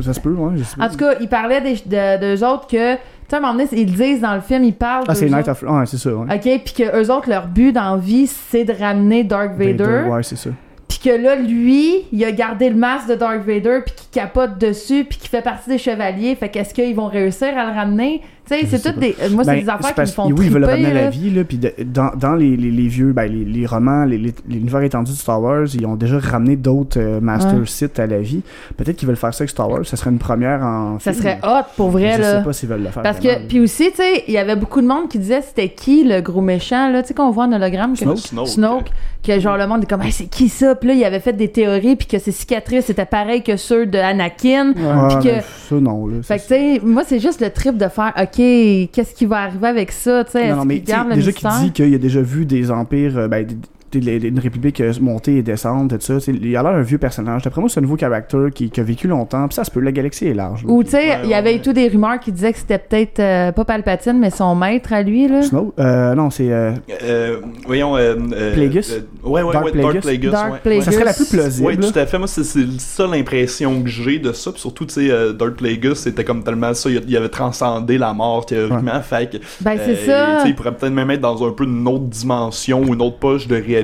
ça 0.00 0.12
se 0.14 0.20
peut, 0.20 0.30
ouais. 0.32 0.52
Je 0.56 0.64
sais 0.64 0.76
pas. 0.76 0.86
En 0.86 0.88
tout 0.88 0.96
cas, 0.96 1.14
ils 1.20 1.28
parlaient 1.28 1.60
des, 1.60 1.74
de, 1.74 2.20
d'eux 2.36 2.44
autres 2.46 2.66
que... 2.66 2.94
Tu 2.94 3.00
sais, 3.28 3.34
à 3.36 3.38
un 3.38 3.40
moment 3.40 3.52
donné, 3.54 3.68
ils 3.72 3.90
le 3.90 3.96
disent 3.96 4.20
dans 4.20 4.34
le 4.34 4.40
film, 4.40 4.62
ils 4.64 4.74
parlent 4.74 5.04
Ah, 5.08 5.14
c'est 5.14 5.26
Night 5.26 5.48
autres. 5.48 5.50
of. 5.50 5.62
Ouais, 5.62 5.86
c'est 5.86 5.96
ça, 5.98 6.10
ouais. 6.14 6.34
OK, 6.34 6.62
puis 6.64 6.74
que 6.84 7.02
eux 7.02 7.10
autres, 7.12 7.28
leur 7.28 7.46
but 7.48 7.72
dans 7.72 7.94
la 7.94 8.00
vie, 8.00 8.26
c'est 8.26 8.64
de 8.64 8.72
ramener 8.72 9.24
Dark 9.24 9.52
Vader. 9.56 10.04
Ouais, 10.08 10.22
c'est 10.22 10.36
ça. 10.36 10.50
Puis 10.88 10.98
que 10.98 11.10
là, 11.22 11.34
lui, 11.36 12.02
il 12.12 12.22
a 12.24 12.30
gardé 12.32 12.68
le 12.68 12.76
masque 12.76 13.08
de 13.08 13.14
Dark 13.14 13.40
Vader, 13.46 13.80
puis 13.86 13.94
qu'il 13.94 14.10
capote 14.22 14.58
dessus, 14.58 15.04
puis 15.04 15.18
qu'il 15.18 15.30
fait 15.30 15.40
partie 15.42 15.70
des 15.70 15.78
chevaliers. 15.78 16.34
Fait 16.34 16.48
qu'est-ce 16.50 16.74
qu'ils 16.74 16.94
vont 16.94 17.06
réussir 17.08 17.56
à 17.56 17.64
le 17.66 17.72
ramener? 17.72 18.20
Tu 18.48 18.54
sais, 18.58 18.66
Je 18.66 18.76
c'est 18.76 18.90
toutes 18.92 18.98
des... 19.00 19.14
Moi, 19.30 19.44
c'est 19.44 19.50
Ben, 19.52 19.60
des 19.62 19.68
affaires 19.68 19.94
qui 19.94 20.00
me 20.00 20.06
font 20.06 20.26
Oui, 20.32 20.46
ils 20.46 20.50
veulent 20.50 20.64
ramener 20.64 20.86
à 20.90 20.94
la 20.94 21.10
vie, 21.10 21.30
là, 21.30 21.44
puis 21.44 21.58
de- 21.58 21.72
dans, 21.84 22.10
dans 22.16 22.34
les, 22.34 22.56
les, 22.56 22.70
les 22.72 22.88
vieux, 22.88 23.12
ben, 23.12 23.26
les, 23.30 23.44
les 23.44 23.66
romans, 23.66 24.04
les, 24.04 24.18
les, 24.18 24.34
l'univers 24.48 24.82
étendu 24.82 25.12
de 25.12 25.16
Star 25.16 25.40
Wars, 25.40 25.66
ils 25.74 25.86
ont 25.86 25.94
déjà 25.94 26.18
ramené 26.18 26.56
d'autres 26.56 26.98
euh, 27.00 27.20
Master 27.20 27.54
Ouais. 27.54 27.66
Sith 27.66 28.00
à 28.00 28.06
la 28.06 28.18
vie. 28.18 28.42
Peut-être 28.76 28.96
qu'ils 28.96 29.06
veulent 29.06 29.16
faire 29.16 29.32
ça 29.32 29.42
avec 29.42 29.50
Star 29.50 29.70
Wars, 29.70 29.86
ça 29.86 29.96
serait 29.96 30.10
une 30.10 30.18
première 30.18 30.60
en 30.62 30.98
Ça 30.98 31.12
film. 31.12 31.22
serait 31.22 31.38
hot, 31.44 31.62
pour 31.76 31.90
vrai, 31.90 32.14
Je 32.16 32.20
là. 32.20 32.38
sais 32.38 32.44
pas 32.44 32.52
s'ils 32.52 32.68
veulent 32.68 32.82
le 32.82 32.90
faire. 32.90 33.02
Parce 33.04 33.18
vraiment. 33.18 33.40
que, 33.42 33.46
puis 33.46 33.60
aussi, 33.60 33.90
tu 33.90 33.96
sais, 33.98 34.24
il 34.26 34.34
y 34.34 34.38
avait 34.38 34.56
beaucoup 34.56 34.80
de 34.80 34.86
monde 34.88 35.08
qui 35.08 35.18
disait 35.20 35.40
c'était 35.42 35.68
qui 35.68 36.02
le 36.04 36.20
gros 36.20 36.40
méchant, 36.40 36.90
là, 36.90 37.02
tu 37.02 37.08
sais, 37.08 37.14
qu'on 37.14 37.30
voit 37.30 37.44
en 37.44 37.52
hologramme. 37.52 37.92
que- 37.92 37.98
Snoke. 38.00 38.18
Snoke. 38.18 38.48
Snoke, 38.48 38.90
que 39.22 39.38
genre 39.38 39.56
le 39.56 39.68
monde 39.68 39.84
est 39.84 39.86
comme, 39.86 40.02
hey, 40.02 40.10
c'est 40.10 40.26
qui 40.26 40.48
ça? 40.48 40.74
Puis 40.74 40.88
là, 40.88 40.94
il 40.94 41.04
avait 41.04 41.20
fait 41.20 41.32
des 41.32 41.46
théories, 41.48 41.94
puis 41.94 42.08
que 42.08 42.18
ses 42.18 42.32
cicatrices 42.32 42.90
étaient 42.90 43.04
pareilles 43.06 43.44
que 43.44 43.56
ceux 43.56 43.86
de 43.86 43.98
Anakin. 43.98 44.72
Ouais, 44.72 45.14
puis 45.20 45.28
que- 45.30 45.40
ça, 45.68 45.76
non, 45.76 46.06
là. 46.08 46.16
Fait 46.22 46.36
que, 46.36 46.42
ça, 46.42 46.56
tu 46.56 46.60
sais, 46.76 46.80
moi, 46.82 47.02
c'est 47.06 47.20
juste 47.20 47.40
le 47.40 47.50
trip 47.50 47.76
de 47.76 47.86
faire, 47.88 48.12
OK, 48.20 48.31
qu'est-ce 48.32 49.14
qui 49.14 49.26
va 49.26 49.42
arriver 49.42 49.66
avec 49.68 49.92
ça, 49.92 50.24
tu 50.24 50.32
sais? 50.32 50.50
Non, 50.50 50.56
non, 50.56 50.64
mais 50.64 50.80
garde 50.80 51.08
le 51.10 51.14
déjà 51.16 51.32
qu'il 51.32 51.46
mystère? 51.48 51.64
dit 51.64 51.72
qu'il 51.72 51.94
a 51.94 51.98
déjà 51.98 52.22
vu 52.22 52.44
des 52.46 52.70
empires, 52.70 53.18
euh, 53.18 53.28
ben, 53.28 53.46
des- 53.46 53.56
une 53.98 54.38
république 54.38 54.80
euh, 54.80 54.92
monter 55.00 55.36
et 55.36 55.42
descendre, 55.42 55.96
tout 55.96 56.00
ça. 56.00 56.14
tu 56.14 56.20
sais, 56.20 56.32
Il 56.32 56.56
a 56.56 56.62
l'air 56.62 56.72
un 56.72 56.82
vieux 56.82 56.98
personnage. 56.98 57.42
D'après 57.42 57.60
moi, 57.60 57.70
c'est 57.70 57.78
un 57.78 57.82
nouveau 57.82 57.96
caractère 57.96 58.48
qui, 58.54 58.70
qui 58.70 58.80
a 58.80 58.82
vécu 58.82 59.08
longtemps. 59.08 59.46
Puis 59.48 59.54
ça 59.56 59.64
se 59.64 59.70
peut, 59.70 59.80
la 59.80 59.92
galaxie 59.92 60.26
est 60.26 60.34
large. 60.34 60.64
Ou, 60.66 60.82
tu 60.84 60.90
sais, 60.90 61.02
Ouais, 61.02 61.18
il 61.24 61.30
y 61.30 61.34
avait 61.34 61.54
ouais. 61.54 61.58
tout 61.60 61.72
des 61.72 61.88
rumeurs 61.88 62.20
qui 62.20 62.32
disaient 62.32 62.52
que 62.52 62.58
c'était 62.58 62.78
peut-être 62.78 63.18
euh, 63.20 63.52
pas 63.52 63.64
Palpatine, 63.64 64.18
mais 64.18 64.30
son 64.30 64.54
maître 64.54 64.92
à 64.92 65.02
lui, 65.02 65.26
là. 65.28 65.42
Snow? 65.42 65.74
Euh, 65.78 66.14
non, 66.14 66.30
c'est. 66.30 66.50
euh, 66.50 66.72
Euh, 67.02 67.40
voyons 67.66 67.96
euh, 67.96 68.14
euh, 68.32 68.54
Plagueis? 68.54 68.80
euh, 68.92 69.00
ouais 69.28 69.42
ouais 69.42 69.52
Dark 69.52 69.64
ouais 69.66 69.72
Plagueis? 69.72 69.92
Dark 69.92 70.00
Plagueis 70.02 70.30
Dark 70.30 70.52
ouais. 70.52 70.58
Plagueis. 70.62 70.82
ça 70.82 70.92
serait 70.92 71.04
la 71.04 71.12
plus 71.12 71.28
plausible. 71.28 71.66
Oui, 71.68 71.78
tout 71.78 71.98
à 71.98 72.06
fait. 72.06 72.18
Moi, 72.18 72.26
c'est 72.28 72.44
ça 72.44 73.06
l'impression 73.06 73.82
que 73.82 73.88
j'ai 73.88 74.18
de 74.18 74.32
ça. 74.32 74.52
Puis 74.52 74.60
surtout, 74.60 74.86
tu 74.86 74.94
sais, 74.94 75.10
euh, 75.10 75.32
Darth 75.32 75.54
Plagueis, 75.54 75.94
c'était 75.94 76.24
comme 76.24 76.42
tellement 76.44 76.72
ça. 76.74 76.88
Il, 76.90 77.16
avait 77.16 77.28
transcendé 77.28 77.98
la 77.98 78.12
mort 78.14 78.46
théoriquement. 78.46 79.00
Fait 79.02 79.30
que. 79.30 79.36
Ben, 79.60 79.78
c'est 79.84 79.96
ça. 79.96 80.46
Il 80.46 80.54
pourrait 80.54 80.72
peut-être 80.74 80.92
même 80.92 81.10
être 81.10 81.20
dans 81.20 81.46
un 81.46 81.50
peu 81.52 81.64
une 81.64 81.86
autre 81.88 82.04
dimension 82.04 82.80
ou 82.82 82.94
une 82.94 83.02
autre 83.02 83.18
poche 83.18 83.46
de 83.48 83.56
réalité, 83.56 83.81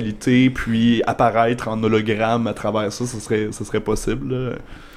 puis 0.53 1.01
apparaître 1.05 1.67
en 1.67 1.81
hologramme 1.83 2.47
à 2.47 2.53
travers 2.53 2.91
ça, 2.91 3.05
ce 3.05 3.19
serait, 3.19 3.49
ce 3.51 3.63
serait 3.63 3.79
possible. 3.79 4.33
là. 4.33 4.51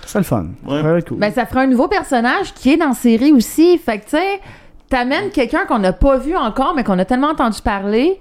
C'est 0.06 0.18
le 0.18 0.24
fun. 0.24 0.46
Ouais. 0.66 0.82
Ça 0.82 0.98
être 0.98 1.08
cool. 1.08 1.18
Ben, 1.18 1.32
ça 1.32 1.46
ferait 1.46 1.60
un 1.64 1.66
nouveau 1.66 1.88
personnage 1.88 2.52
qui 2.54 2.72
est 2.72 2.76
dans 2.76 2.88
la 2.88 2.94
série 2.94 3.32
aussi. 3.32 3.78
Fait 3.78 3.98
que, 3.98 4.04
tu 4.04 4.10
sais, 4.10 4.40
t'amènes 4.88 5.30
quelqu'un 5.30 5.64
qu'on 5.66 5.78
n'a 5.78 5.92
pas 5.92 6.18
vu 6.18 6.36
encore, 6.36 6.74
mais 6.74 6.84
qu'on 6.84 6.98
a 6.98 7.04
tellement 7.04 7.28
entendu 7.30 7.60
parler. 7.62 8.20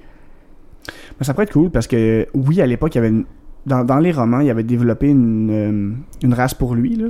Mais 1.20 1.26
ça 1.26 1.34
pourrait 1.34 1.46
être 1.46 1.54
cool 1.54 1.70
parce 1.70 1.88
que, 1.88 2.28
oui, 2.34 2.62
à 2.62 2.66
l'époque, 2.66 2.94
il 2.96 2.98
y 2.98 3.00
avait 3.00 3.10
une- 3.10 3.26
dans, 3.66 3.84
dans 3.84 4.00
les 4.00 4.12
romans, 4.12 4.40
il 4.40 4.50
avait 4.50 4.64
développé 4.64 5.08
une, 5.10 5.50
euh, 5.52 6.26
une 6.26 6.34
race 6.34 6.54
pour 6.54 6.74
lui, 6.76 6.96
là. 6.96 7.08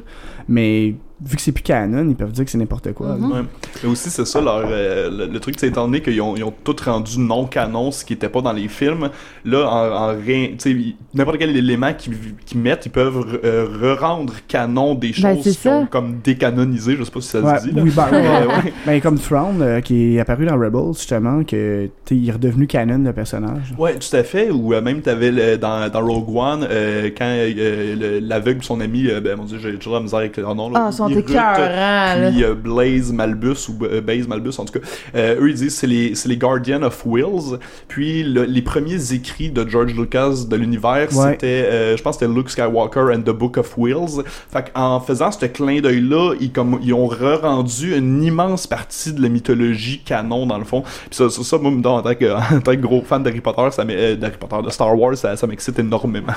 mais 0.50 0.96
vu 1.24 1.36
que 1.36 1.42
c'est 1.42 1.52
plus 1.52 1.62
canon, 1.64 2.06
ils 2.10 2.16
peuvent 2.16 2.32
dire 2.32 2.46
que 2.46 2.52
c'est 2.52 2.58
n'importe 2.58 2.94
quoi. 2.94 3.12
Ouais. 3.16 3.42
Mais 3.84 3.90
aussi, 3.90 4.10
c'est 4.10 4.26
ça, 4.26 4.42
leur, 4.42 4.64
euh, 4.66 5.10
le, 5.10 5.26
le 5.32 5.40
truc, 5.40 5.56
c'est 5.60 5.68
étant 5.68 5.86
donné 5.86 6.02
qu'ils 6.02 6.20
ont, 6.22 6.36
ils 6.36 6.44
ont 6.44 6.54
tout 6.64 6.76
rendu 6.84 7.20
non-canon, 7.20 7.92
ce 7.92 8.04
qui 8.06 8.14
était 8.14 8.30
pas 8.30 8.42
dans 8.42 8.54
les 8.54 8.68
films, 8.68 9.10
là, 9.46 9.68
en, 9.70 10.10
en 10.12 10.16
rien, 10.20 10.48
tu 10.50 10.56
sais, 10.60 10.72
ils- 10.72 10.96
n'importe 11.14 11.38
quel 11.38 11.56
élément 11.56 11.92
qu'ils 11.94 12.60
mettent, 12.60 12.86
ils 12.86 12.92
peuvent 12.92 13.20
re- 13.20 13.40
euh, 13.44 13.68
re-rendre 13.96 14.34
canon 14.48 14.96
des 14.96 15.12
Ben, 15.22 15.36
choses 15.44 15.58
qui 15.58 15.68
ont 15.68 15.86
comme 15.86 16.20
décanonisé, 16.24 16.96
je 16.98 17.04
sais 17.04 17.12
pas 17.12 17.22
si 17.22 17.28
ça 17.30 17.42
Ouais, 17.42 17.60
se 17.60 17.68
dit. 17.68 17.72
là. 17.76 17.82
oui, 17.84 17.92
ben, 17.96 18.08
ouais. 18.12 18.74
Ben, 18.86 19.02
comme 19.02 19.20
Thrawn, 19.20 19.62
euh, 19.62 19.82
qui 19.82 20.16
est 20.16 20.20
apparu 20.20 20.46
dans 20.46 20.58
Rebels, 20.58 20.94
justement, 20.96 21.44
que 21.44 21.90
il 22.10 22.28
est 22.30 22.32
redevenu 22.34 22.68
canon, 22.68 22.98
le 23.04 23.14
personnage. 23.14 23.74
Ouais, 23.78 23.96
tout 23.96 24.16
à 24.16 24.24
fait. 24.24 24.50
Ou 24.52 24.74
euh, 24.74 24.82
même 24.82 25.02
t'avais 25.02 25.32
le- 25.32 25.58
dans, 25.58 25.90
dans 25.90 26.06
Rogue 26.06 26.36
One 26.36 26.68
euh, 26.70 27.10
quand 27.18 27.26
euh, 27.26 27.96
le- 27.96 28.20
l'aveugle, 28.20 28.64
son 28.64 28.80
ami, 28.82 29.08
euh, 29.08 29.22
ben 29.22 29.38
mon 29.38 29.44
dieu, 29.46 29.60
j'ai 29.62 29.76
toujours 29.78 29.94
la 29.96 30.02
misère 30.02 30.20
avec 30.20 30.36
leur 30.38 30.56
nom. 30.56 30.70
Là, 30.70 30.86
Ah, 30.88 30.92
sont 30.92 31.08
Irut, 31.12 31.20
écœurants, 31.22 32.20
là. 32.22 32.30
Puis 32.32 32.44
euh, 32.44 32.54
Blaze 32.56 33.12
Malbus 33.12 33.68
ou 33.70 33.86
euh, 33.86 34.02
Baze 34.02 34.28
Malbus 34.28 34.54
en 34.58 34.66
tout 34.66 34.80
cas. 34.80 34.86
Euh, 35.16 35.40
eux 35.42 35.50
ils 35.50 35.56
disent 35.56 35.76
c'est 35.76 35.88
les 35.88 36.14
les 36.26 36.38
Guardians 36.38 36.82
of 36.84 37.04
Wills. 37.06 37.58
Puis 37.88 38.24
le- 38.24 38.44
les 38.46 38.62
premiers 38.62 39.14
écrits 39.14 39.50
de 39.52 39.68
George 39.68 39.94
Lucas 39.96 40.46
de 40.50 40.56
l'univers 40.56 41.08
Ouais. 41.16 41.32
c'était 41.32 41.48
euh, 41.72 41.98
je 41.98 42.04
pense 42.04 42.18
c'était 42.20 42.32
Luke 42.32 42.50
Skywalker 42.50 43.14
and 43.16 43.22
the 43.22 43.32
Book 43.32 43.58
of 43.58 43.74
Wills. 43.78 44.24
Fait 44.52 44.72
qu'en 44.74 45.00
faisant 45.00 45.32
ce 45.32 45.46
clin 45.46 45.82
d'œil 45.82 46.02
là, 46.02 46.34
ils 46.40 46.52
comme 46.52 46.80
ils 46.82 46.94
ont 46.94 47.08
re-rendu 47.08 47.96
une 47.96 48.24
immense 48.24 48.68
partie 48.68 49.14
de 49.14 49.22
la 49.22 49.30
mythologie 49.30 50.00
canon 50.06 50.46
dans 50.46 50.58
le 50.58 50.64
fond. 50.66 50.82
Puis 50.82 51.10
ça, 51.12 51.30
ça, 51.30 51.44
ça, 51.44 51.58
moi, 51.58 51.72
en 51.72 52.02
tant 52.02 52.16
que 52.16 52.26
en 52.56 52.60
tant 52.62 52.72
que 52.72 52.78
gros 52.82 53.02
fan 53.02 53.24
d'Harry 53.24 53.42
Potter, 53.42 53.68
ça 53.72 53.84
euh, 53.90 54.16
d'Harry 54.16 54.36
Potter 54.40 54.58
de 54.66 54.70
Star 54.70 54.98
Wars, 54.98 55.16
ça, 55.18 55.36
ça 55.36 55.48
m'excite 55.48 55.78
énormément. 55.80 56.34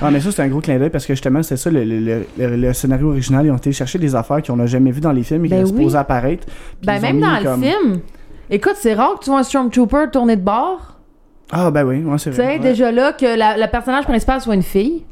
Ah, 0.00 0.10
mais 0.10 0.20
ça, 0.20 0.30
c'est 0.32 0.42
un 0.42 0.48
gros 0.48 0.60
clin 0.60 0.78
d'œil 0.78 0.90
parce 0.90 1.06
que 1.06 1.14
justement, 1.14 1.42
c'est 1.42 1.56
ça, 1.56 1.70
le, 1.70 1.84
le- 1.84 2.00
le- 2.00 2.24
le- 2.38 2.56
le 2.56 2.72
scénario 2.72 3.10
original. 3.10 3.46
Ils 3.46 3.50
ont 3.50 3.56
été 3.56 3.72
chercher 3.72 3.98
des 3.98 4.11
affaires 4.16 4.42
qu'on 4.42 4.56
n'a 4.56 4.66
jamais 4.66 4.90
vues 4.90 5.00
dans 5.00 5.12
les 5.12 5.22
films 5.22 5.44
et 5.44 5.48
qui 5.48 5.54
Ben 5.54 5.62
oui. 5.64 5.68
supposées 5.68 5.98
apparaître. 5.98 6.46
Ben, 6.84 7.00
même 7.00 7.20
dans 7.20 7.42
comme- 7.42 7.60
le 7.62 7.66
film. 7.68 8.00
Écoute, 8.50 8.74
c'est 8.76 8.94
rare 8.94 9.14
que 9.18 9.24
tu 9.24 9.30
vois 9.30 9.38
un 9.40 9.42
Stormtrooper 9.44 10.06
tourner 10.12 10.36
de 10.36 10.42
bord. 10.42 10.98
Ah, 11.50 11.70
ben 11.70 11.84
oui, 11.84 12.02
ouais, 12.02 12.18
c'est 12.18 12.30
Tu 12.30 12.36
sais, 12.36 12.42
vrai. 12.42 12.58
déjà 12.58 12.90
là, 12.92 13.12
que 13.12 13.36
la- 13.38 13.56
le 13.56 13.66
personnage 13.70 14.04
principal 14.04 14.40
soit 14.40 14.54
une 14.54 14.62
fille. 14.62 15.04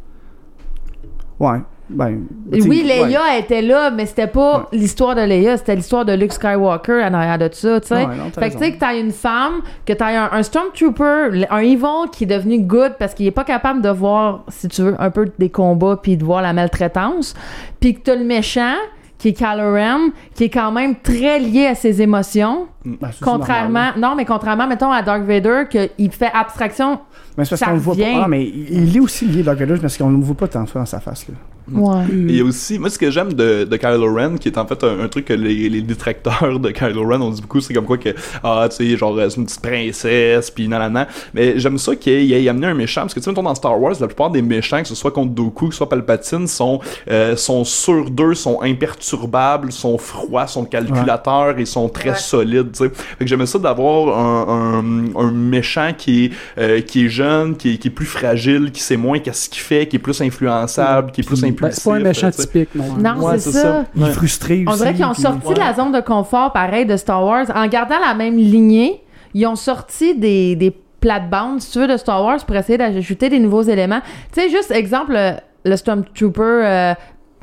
Ouais. 1.38 1.58
Ben, 1.90 2.20
oui, 2.52 2.82
Leia 2.84 3.20
ouais. 3.20 3.40
était 3.40 3.62
là, 3.62 3.90
mais 3.90 4.06
c'était 4.06 4.26
pas 4.26 4.68
l'histoire 4.72 5.14
de 5.14 5.22
Leia, 5.22 5.56
c'était 5.56 5.74
l'histoire 5.74 6.04
de 6.04 6.12
Luke 6.12 6.32
Skywalker 6.32 7.02
en 7.04 7.14
arrière 7.14 7.38
de 7.38 7.48
ça, 7.52 7.80
tu 7.80 7.88
sais. 7.88 8.06
Ouais, 8.06 8.14
fait 8.38 8.50
que 8.50 8.54
tu 8.54 8.58
sais 8.58 8.72
que 8.72 8.78
t'as 8.78 8.96
une 8.96 9.10
femme, 9.10 9.60
que 9.84 9.92
t'as 9.92 10.26
un, 10.26 10.32
un 10.32 10.42
Stormtrooper, 10.42 11.46
un 11.50 11.58
Evil 11.58 12.10
qui 12.12 12.24
est 12.24 12.28
devenu 12.28 12.60
good 12.60 12.92
parce 12.98 13.14
qu'il 13.14 13.26
est 13.26 13.32
pas 13.32 13.44
capable 13.44 13.82
de 13.82 13.88
voir, 13.88 14.44
si 14.48 14.68
tu 14.68 14.82
veux, 14.82 14.94
un 14.98 15.10
peu 15.10 15.30
des 15.38 15.50
combats 15.50 15.98
puis 16.00 16.16
de 16.16 16.24
voir 16.24 16.42
la 16.42 16.52
maltraitance. 16.52 17.34
Puis 17.80 17.94
que 17.94 18.00
t'as 18.00 18.16
le 18.16 18.24
méchant, 18.24 18.76
qui 19.20 19.28
est 19.28 19.44
Ren, 19.44 20.10
qui 20.34 20.44
est 20.44 20.48
quand 20.50 20.72
même 20.72 20.96
très 20.96 21.38
lié 21.38 21.66
à 21.66 21.74
ses 21.74 22.00
émotions. 22.00 22.68
Ben, 22.84 23.08
ça, 23.08 23.12
c'est 23.18 23.24
Contrairement, 23.24 23.84
normal. 23.84 24.00
non, 24.00 24.14
mais 24.16 24.24
contrairement, 24.24 24.66
mettons, 24.66 24.90
à 24.90 25.02
Dark 25.02 25.22
Vader, 25.24 25.64
qu'il 25.70 26.10
fait 26.10 26.30
abstraction. 26.32 27.00
Mais 27.36 27.44
c'est 27.44 27.50
parce 27.50 27.62
qu'on 27.62 27.72
le 27.72 27.78
voit 27.80 27.94
pas. 27.94 28.22
Ah, 28.24 28.28
mais 28.28 28.44
il 28.44 28.96
est 28.96 29.00
aussi 29.00 29.26
lié 29.26 29.42
Dark 29.42 29.58
Vader 29.58 29.76
parce 29.80 29.98
qu'on 29.98 30.10
ne 30.10 30.18
le 30.18 30.24
voit 30.24 30.36
pas 30.36 30.48
tant 30.48 30.66
ça 30.66 30.78
dans 30.78 30.86
sa 30.86 31.00
face. 31.00 31.28
Là. 31.28 31.34
Ouais. 31.70 32.04
Et 32.10 32.14
il 32.14 32.36
y 32.36 32.40
a 32.40 32.44
aussi, 32.44 32.78
moi, 32.78 32.90
ce 32.90 32.98
que 32.98 33.10
j'aime 33.10 33.32
de, 33.32 33.64
de 33.64 33.76
Kylo 33.76 34.14
Ren, 34.14 34.36
qui 34.38 34.48
est 34.48 34.58
en 34.58 34.66
fait 34.66 34.82
un, 34.84 35.00
un 35.00 35.08
truc 35.08 35.24
que 35.26 35.32
les, 35.32 35.68
les 35.68 35.82
détracteurs 35.82 36.58
de 36.58 36.70
Kylo 36.70 37.06
Ren 37.06 37.20
ont 37.22 37.30
dit 37.30 37.40
beaucoup, 37.42 37.60
c'est 37.60 37.74
comme 37.74 37.84
quoi 37.84 37.98
que, 37.98 38.10
ah, 38.42 38.66
tu 38.70 38.76
sais, 38.76 38.96
genre, 38.96 39.16
c'est 39.28 39.36
une 39.36 39.46
petite 39.46 39.62
princesse, 39.62 40.50
puis 40.50 40.68
nanana. 40.68 41.08
Mais 41.34 41.58
j'aime 41.58 41.78
ça 41.78 41.94
qu'il 41.96 42.32
ait, 42.32 42.42
ait 42.44 42.48
amené 42.48 42.66
un 42.68 42.74
méchant, 42.74 43.02
parce 43.02 43.14
que, 43.14 43.20
tu 43.20 43.24
sais, 43.24 43.30
mettons, 43.30 43.42
dans 43.42 43.54
Star 43.54 43.80
Wars, 43.80 43.94
la 44.00 44.06
plupart 44.06 44.30
des 44.30 44.42
méchants, 44.42 44.82
que 44.82 44.88
ce 44.88 44.94
soit 44.94 45.10
contre 45.12 45.32
Dooku, 45.32 45.66
que 45.68 45.74
ce 45.74 45.78
soit 45.78 45.88
Palpatine, 45.88 46.46
sont, 46.46 46.80
euh, 47.10 47.36
sont 47.36 47.64
sûrs 47.64 48.10
d'eux, 48.10 48.34
sont 48.34 48.60
imperturbables, 48.62 49.72
sont 49.72 49.98
froids, 49.98 50.46
sont 50.46 50.64
calculateurs 50.64 51.58
et 51.58 51.64
sont 51.66 51.88
très 51.88 52.10
Ouais. 52.10 52.16
solides, 52.16 52.72
tu 52.72 52.78
sais. 52.84 52.90
Fait 52.90 53.24
que 53.24 53.26
j'aimais 53.28 53.46
ça 53.46 53.58
d'avoir 53.60 54.18
un, 54.18 54.80
un, 54.80 55.16
un 55.20 55.30
méchant 55.30 55.92
qui 55.96 56.24
est, 56.24 56.32
euh, 56.58 56.80
qui 56.80 57.04
est 57.04 57.08
jeune, 57.08 57.56
qui 57.56 57.74
est, 57.74 57.76
qui 57.78 57.86
est 57.88 57.90
plus 57.92 58.06
fragile, 58.06 58.70
qui 58.72 58.82
sait 58.82 58.96
moins 58.96 59.18
qu'est-ce 59.20 59.48
qu'il 59.48 59.62
fait, 59.62 59.86
qui 59.86 59.96
est 59.96 60.00
plus 60.00 60.20
influençable, 60.20 61.12
qui 61.12 61.20
est 61.20 61.24
plus 61.24 61.44
c'est 61.70 61.84
pas 61.84 61.96
un 61.96 62.00
méchant 62.00 62.32
sais. 62.32 62.46
typique, 62.46 62.74
non. 62.74 62.84
Non, 63.16 63.24
Ouais, 63.24 63.38
c'est 63.38 63.50
c'est 63.50 63.58
ça. 63.58 63.62
ça. 63.62 63.84
Il 63.96 64.02
est 64.02 64.10
frustré 64.12 64.64
On 64.66 64.70
aussi. 64.72 64.78
dirait 64.80 64.94
qu'ils 64.94 65.04
ont 65.04 65.12
puis- 65.12 65.22
sorti 65.22 65.54
de 65.54 65.58
la 65.58 65.74
zone 65.74 65.92
de 65.92 66.00
confort, 66.00 66.52
pareil, 66.52 66.86
de 66.86 66.96
Star 66.96 67.24
Wars. 67.24 67.46
En 67.54 67.66
gardant 67.66 67.98
la 68.04 68.14
même 68.14 68.36
lignée, 68.36 69.02
ils 69.34 69.46
ont 69.46 69.56
sorti 69.56 70.14
des, 70.14 70.56
des 70.56 70.74
plates-bandes, 71.00 71.60
si 71.60 71.72
tu 71.72 71.78
veux, 71.78 71.86
de 71.88 71.96
Star 71.96 72.22
Wars 72.24 72.44
pour 72.44 72.56
essayer 72.56 72.76
d'ajouter 72.78 73.28
des 73.28 73.38
nouveaux 73.38 73.62
éléments. 73.62 74.00
Tu 74.32 74.40
sais, 74.42 74.48
juste 74.50 74.70
exemple, 74.70 75.12
le, 75.12 75.32
le 75.64 75.76
Stormtrooper 75.76 76.42
euh, 76.42 76.94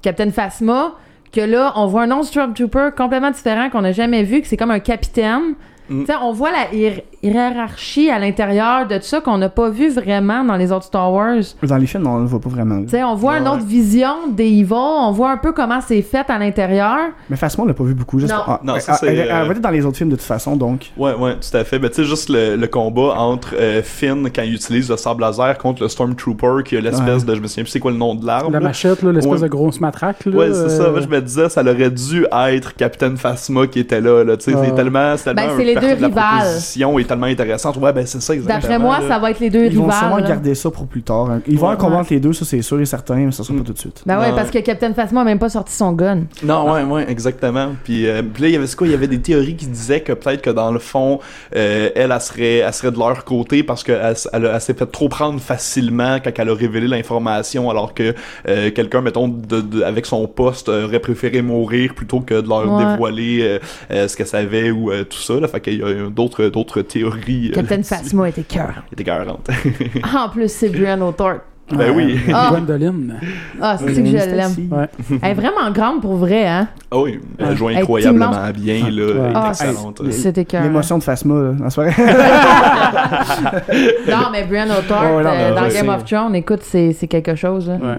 Captain 0.02 0.30
Phasma, 0.32 0.94
que 1.32 1.42
là, 1.42 1.74
on 1.76 1.88
voit 1.88 2.04
un 2.04 2.12
autre 2.12 2.26
Stormtrooper 2.28 2.90
complètement 2.96 3.32
différent 3.32 3.70
qu'on 3.70 3.82
n'a 3.82 3.92
jamais 3.92 4.24
vu, 4.24 4.42
que 4.42 4.48
c'est 4.48 4.58
comme 4.58 4.72
un 4.72 4.80
capitaine. 4.80 5.56
Mm. 5.90 6.02
Tu 6.02 6.06
sais, 6.08 6.14
on 6.22 6.32
voit 6.34 6.52
la 6.52 6.68
hiérarchie 7.24 8.10
à 8.10 8.20
l'intérieur 8.20 8.88
de 8.88 8.96
tout 8.98 9.04
ça 9.04 9.22
qu'on 9.22 9.38
n'a 9.38 9.50
pas 9.50 9.70
vu 9.70 9.90
vraiment 9.90 10.44
dans 10.44 10.56
les 10.56 10.72
autres 10.72 10.86
Star 10.86 11.12
Wars. 11.12 11.36
Dans 11.64 11.78
les 11.78 11.88
films, 11.88 12.08
on 12.08 12.18
ne 12.18 12.22
le 12.22 12.28
voit 12.28 12.40
pas 12.40 12.50
vraiment. 12.50 12.76
là. 12.76 12.82
Tu 12.84 12.90
sais, 12.90 13.04
on 13.04 13.16
voit 13.16 13.34
Ouais, 13.34 13.40
une 13.40 13.48
autre 13.48 13.58
ouais. 13.60 13.66
vision 13.66 14.28
des 14.32 14.46
Evil, 14.48 14.74
on 14.74 15.12
voit 15.12 15.32
un 15.32 15.38
peu 15.38 15.52
comment 15.52 15.80
c'est 15.86 16.02
fait 16.02 16.30
à 16.30 16.38
l'intérieur. 16.40 16.98
Mais 17.30 17.36
Phasma, 17.36 17.64
on 17.64 17.68
l'a 17.68 17.74
pas 17.74 17.84
vu 17.84 17.94
beaucoup. 17.94 18.20
Juste 18.20 18.34
Non. 18.34 18.40
Ah, 18.48 18.60
Non, 18.64 18.76
elle- 18.76 18.82
ça, 18.82 18.94
c'est, 18.94 19.08
elle, 19.16 19.30
euh, 19.32 19.44
va 19.46 19.52
être 19.52 19.62
dans 19.62 19.70
les 19.70 19.86
autres 19.86 19.98
films 19.98 20.10
de 20.10 20.16
toute 20.16 20.24
façon, 20.26 20.56
donc. 20.56 20.92
Ouais, 20.98 21.14
ouais, 21.16 21.36
tout 21.36 21.58
à 21.58 21.64
fait. 21.64 21.80
Ben, 21.80 21.90
tu 21.90 21.96
sais, 21.98 22.04
juste 22.06 22.30
le, 22.30 22.56
le 22.56 22.68
combat 22.68 23.16
entre 23.18 23.56
euh, 23.60 23.82
Finn 23.84 24.30
quand 24.34 24.44
il 24.44 24.54
utilise 24.54 24.90
le 24.90 24.98
sable 24.98 25.22
laser 25.22 25.58
contre 25.58 25.82
le 25.84 25.90
Stormtrooper 25.90 26.64
qui 26.66 26.78
a 26.78 26.82
l'espèce 26.82 27.26
de. 27.26 27.36
Je 27.36 27.42
me 27.42 27.48
souviens 27.48 27.64
plus 27.64 27.72
c'est 27.72 27.80
quoi 27.80 27.92
le 27.92 27.98
nom 27.98 28.16
de 28.16 28.26
l'arme. 28.26 28.54
La 28.54 28.60
là. 28.60 28.68
machette, 28.68 29.02
là, 29.04 29.12
l'espèce 29.12 29.32
Ouais. 29.34 29.40
de 29.42 29.48
grosse 29.48 29.80
matraque. 29.82 30.26
Là, 30.26 30.38
Ouais, 30.38 30.54
c'est 30.54 30.70
ça. 30.70 30.84
euh, 30.84 30.92
Moi, 30.92 31.02
je 31.02 31.08
me 31.08 31.22
disais, 31.22 31.50
ça 31.50 31.62
aurait 31.62 31.90
dû 31.92 32.26
être 32.50 32.76
Captain 32.76 33.16
Phasma 33.16 33.68
qui 33.68 33.80
était 33.80 34.02
là. 34.02 34.24
là. 34.24 34.38
Tu 34.38 34.46
sais, 34.52 34.56
Ouais. 34.58 34.68
c'est 34.68 34.76
tellement. 34.76 35.16
C'est 35.18 35.34
tellement 35.34 35.42
Ben, 35.48 35.58
c'est 35.58 35.66
les 35.66 35.76
deux 35.76 36.06
rivales. 36.06 36.48
Est 37.08 37.10
tellement 37.10 37.26
intéressante. 37.28 37.78
Ouais, 37.78 37.94
ben, 37.94 38.06
c'est 38.06 38.22
ça, 38.22 38.34
exactement. 38.34 38.60
D'après 38.62 38.80
moi, 38.80 39.00
là. 39.00 39.08
ça 39.08 39.20
va 39.20 39.32
être 39.32 39.40
les 39.40 39.50
deux 39.50 39.66
Ils 39.66 39.78
vont 39.78 39.90
sûrement 39.92 40.16
rivales. 40.16 40.22
là. 40.24 40.30
garder 40.30 40.56
ça 40.56 40.70
pour 40.72 40.88
plus 40.88 41.02
tard. 41.04 41.30
hein. 41.30 41.42
Ils 41.48 41.58
vont 41.58 41.68
Ouais. 41.68 41.74
un 41.74 41.78
combat 41.78 41.98
entre 41.98 42.14
les 42.14 42.20
deux, 42.20 42.34
ça 42.34 42.46
c'est 42.46 42.62
sûr 42.62 42.80
et 42.80 42.86
certain, 42.86 43.16
mais 43.16 43.32
ça 43.32 43.44
sera 43.44 43.54
Mm. 43.54 43.60
pas 43.60 43.64
tout 43.66 43.74
de 43.74 43.78
suite. 43.80 44.04
Ben 44.06 44.20
ouais, 44.20 44.28
Ouais. 44.28 44.36
parce 44.36 44.52
que 44.52 44.60
Captain 44.60 44.94
Phasma 44.94 45.22
a 45.22 45.24
même 45.24 45.40
pas 45.40 45.50
sorti 45.50 45.74
son 45.74 45.92
gun. 45.94 46.22
Non, 46.44 46.72
ouais, 46.72 46.84
ouais, 46.84 47.06
exactement. 47.10 47.70
Puis, 47.84 48.08
euh, 48.08 48.22
puis 48.22 48.44
là, 48.44 48.50
il 48.50 48.54
y 48.54 48.58
avait 48.58 48.68
quoi? 48.78 48.88
Il 48.88 48.92
y 48.92 48.94
avait 48.94 49.08
des 49.08 49.20
théories 49.22 49.56
qui 49.56 49.68
disaient 49.68 50.02
que 50.02 50.14
peut-être 50.14 50.42
que 50.42 50.50
dans 50.50 50.72
le 50.72 50.80
fond, 50.80 51.20
euh, 51.56 51.90
elle, 51.96 52.12
elle 52.12 52.22
serait, 52.22 52.58
elle 52.58 52.74
serait 52.74 52.92
de 52.92 52.98
leur 53.00 53.24
côté 53.26 53.64
parce 53.64 53.84
qu'elle 53.84 54.14
elle, 54.34 54.46
elle 54.54 54.62
s'est 54.62 54.74
fait 54.74 54.86
trop 54.86 55.10
prendre 55.10 55.40
facilement 55.40 56.18
quand 56.24 56.32
elle 56.38 56.50
a 56.50 56.54
révélé 56.54 56.88
l'information, 56.88 57.70
alors 57.70 57.94
que 57.94 58.14
euh, 58.48 58.72
quelqu'un, 58.72 59.02
mettons, 59.02 59.28
de, 59.28 59.62
de- 59.62 59.82
avec 59.84 60.06
son 60.06 60.28
poste, 60.28 60.70
euh, 60.70 60.86
aurait 60.86 61.00
préféré 61.00 61.42
mourir 61.42 61.94
plutôt 61.94 62.20
que 62.20 62.42
de 62.42 62.48
leur 62.48 62.72
Ouais. 62.72 62.86
dévoiler 62.86 63.40
euh, 63.42 63.60
euh, 63.92 64.08
ce 64.08 64.18
qu'elle 64.18 64.28
savait 64.28 64.72
ou 64.72 64.92
euh, 64.92 65.04
tout 65.04 65.18
ça. 65.18 65.40
Là. 65.40 65.48
Fait 65.48 65.62
qu'il 65.62 65.80
y 65.80 65.84
a 65.84 66.10
d'autres, 66.10 66.46
d'autres 66.48 66.82
théories. 66.82 66.97
Euh, 67.04 67.52
Captain. 67.54 67.84
Phasma 67.84 68.30
était 68.30 68.44
cœur. 68.44 68.84
qui 68.88 68.94
étaient 68.94 69.04
écœurantes. 69.04 69.50
en 70.16 70.30
plus, 70.30 70.52
c'est 70.52 70.70
Brian 70.70 71.02
O'Thorpe. 71.02 71.42
ben 71.72 71.92
oui. 71.96 72.18
Ah. 72.34 72.48
Gwendoline. 72.52 73.20
Ah, 73.62 73.76
c'est 73.78 73.86
que 73.88 73.94
je 74.06 74.12
l'aime. 74.12 74.52
Ouais. 74.72 74.88
Elle 75.22 75.32
est 75.32 75.34
vraiment 75.34 75.70
grande 75.72 76.02
pour 76.02 76.16
vrai, 76.16 76.48
hein? 76.48 76.68
Ah 76.90 77.00
oui, 77.00 77.20
elle 77.38 77.58
joue 77.58 77.70
Elle 77.70 77.78
est 77.78 77.82
incroyablement 77.82 78.32
bien, 78.56 78.84
là. 78.84 78.88
Elle 78.90 79.00
est 79.00 79.32
Ah, 79.36 79.48
excellente. 79.50 80.02
C'était 80.12 80.46
cœur. 80.46 80.64
L'émotion 80.64 80.98
de 80.98 81.04
Phasma, 81.04 81.36
là, 81.36 81.52
en 81.66 81.70
soirée. 81.70 81.92
Non, 84.08 84.30
mais 84.32 84.44
Brian 84.46 84.70
O'Thorpe, 84.70 85.04
Ouais, 85.18 85.24
non, 85.24 85.30
euh, 85.32 85.56
dans 85.56 85.64
ouais, 85.64 85.74
Game 85.74 85.90
of 85.90 86.06
Thrones, 86.06 86.36
écoute, 86.36 86.62
c'est 86.64 86.94
c'est 86.94 87.08
quelque 87.08 87.36
chose. 87.36 87.70
hein. 87.70 87.80
Ouais. 87.82 87.98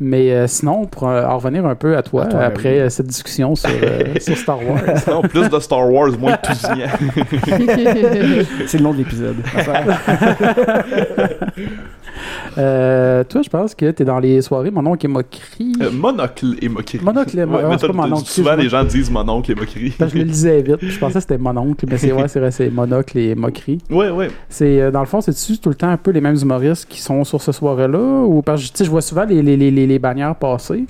Mais 0.00 0.30
euh, 0.30 0.46
sinon, 0.46 0.84
pour 0.86 1.08
euh, 1.08 1.24
en 1.24 1.38
revenir 1.38 1.66
un 1.66 1.74
peu 1.74 1.96
à 1.96 2.02
toi, 2.02 2.22
À 2.24 2.26
toi, 2.26 2.40
après 2.44 2.74
oui. 2.74 2.78
euh, 2.78 2.88
cette 2.88 3.08
discussion 3.08 3.56
sur, 3.56 3.68
euh, 3.70 4.14
sur 4.20 4.36
Star 4.36 4.58
Wars. 4.64 4.78
Non, 5.08 5.22
plus 5.22 5.48
de 5.48 5.58
Star 5.58 5.90
Wars, 5.92 6.10
moins 6.18 6.32
de 6.32 6.46
Tousignan. 6.46 6.86
c'est 8.68 8.78
le 8.78 8.84
nom 8.84 8.92
de 8.92 8.98
l'épisode. 8.98 9.36
Euh, 12.58 13.24
toi, 13.24 13.42
je 13.42 13.48
pense 13.48 13.74
que 13.74 13.90
tu 13.90 14.02
es 14.02 14.04
dans 14.04 14.18
les 14.18 14.40
soirées 14.42 14.70
Mon 14.70 14.84
oncle 14.86 15.06
et 15.06 15.08
moquerie. 15.08 15.72
Euh, 15.80 15.90
monocle 15.90 16.56
et 16.60 16.68
moquerie. 16.68 17.00
Mononcle 17.04 17.38
et 17.38 17.44
mo- 17.46 17.56
Ouais, 17.56 17.62
mais 17.68 17.78
c'est 17.78 17.86
t'as- 17.86 17.92
pas 17.92 18.06
mon 18.08 18.12
oncle, 18.16 18.26
Souvent, 18.26 18.54
les 18.56 18.68
gens 18.68 18.84
disent 18.84 19.10
mononcle 19.10 19.50
et 19.52 19.54
moquerie. 19.54 19.92
Je 19.98 20.04
le 20.18 20.24
lisais 20.24 20.62
vite. 20.62 20.76
Je 20.82 20.98
pensais 20.98 21.14
que 21.14 21.20
c'était 21.20 21.38
mon 21.38 21.56
oncle, 21.56 21.84
mais 21.88 21.98
c'est 21.98 22.10
vrai, 22.10 22.28
c'est 22.28 22.40
vrai, 22.40 22.50
c'est 22.50 22.70
monocle 22.70 23.18
et 23.18 23.34
moquerie. 23.34 23.78
Ouais, 23.90 24.10
ouais. 24.10 24.28
C'est 24.48 24.80
euh, 24.80 24.90
dans 24.90 25.00
le 25.00 25.06
fond, 25.06 25.20
c'est-tu 25.20 25.58
tout 25.58 25.68
le 25.68 25.74
temps 25.74 25.88
un 25.90 25.96
peu 25.96 26.10
les 26.10 26.20
mêmes 26.20 26.36
humoristes 26.40 26.86
qui 26.88 27.00
sont 27.00 27.22
sur 27.24 27.40
ce 27.42 27.52
soirée-là? 27.52 27.98
Ou 28.24 28.42
parce 28.42 28.70
que 28.70 28.84
je 28.84 28.90
vois 28.90 29.02
souvent 29.02 29.24
les, 29.24 29.42
les, 29.42 29.56
les, 29.56 29.70
les- 29.70 29.98
bannières 29.98 30.34
passer. 30.36 30.84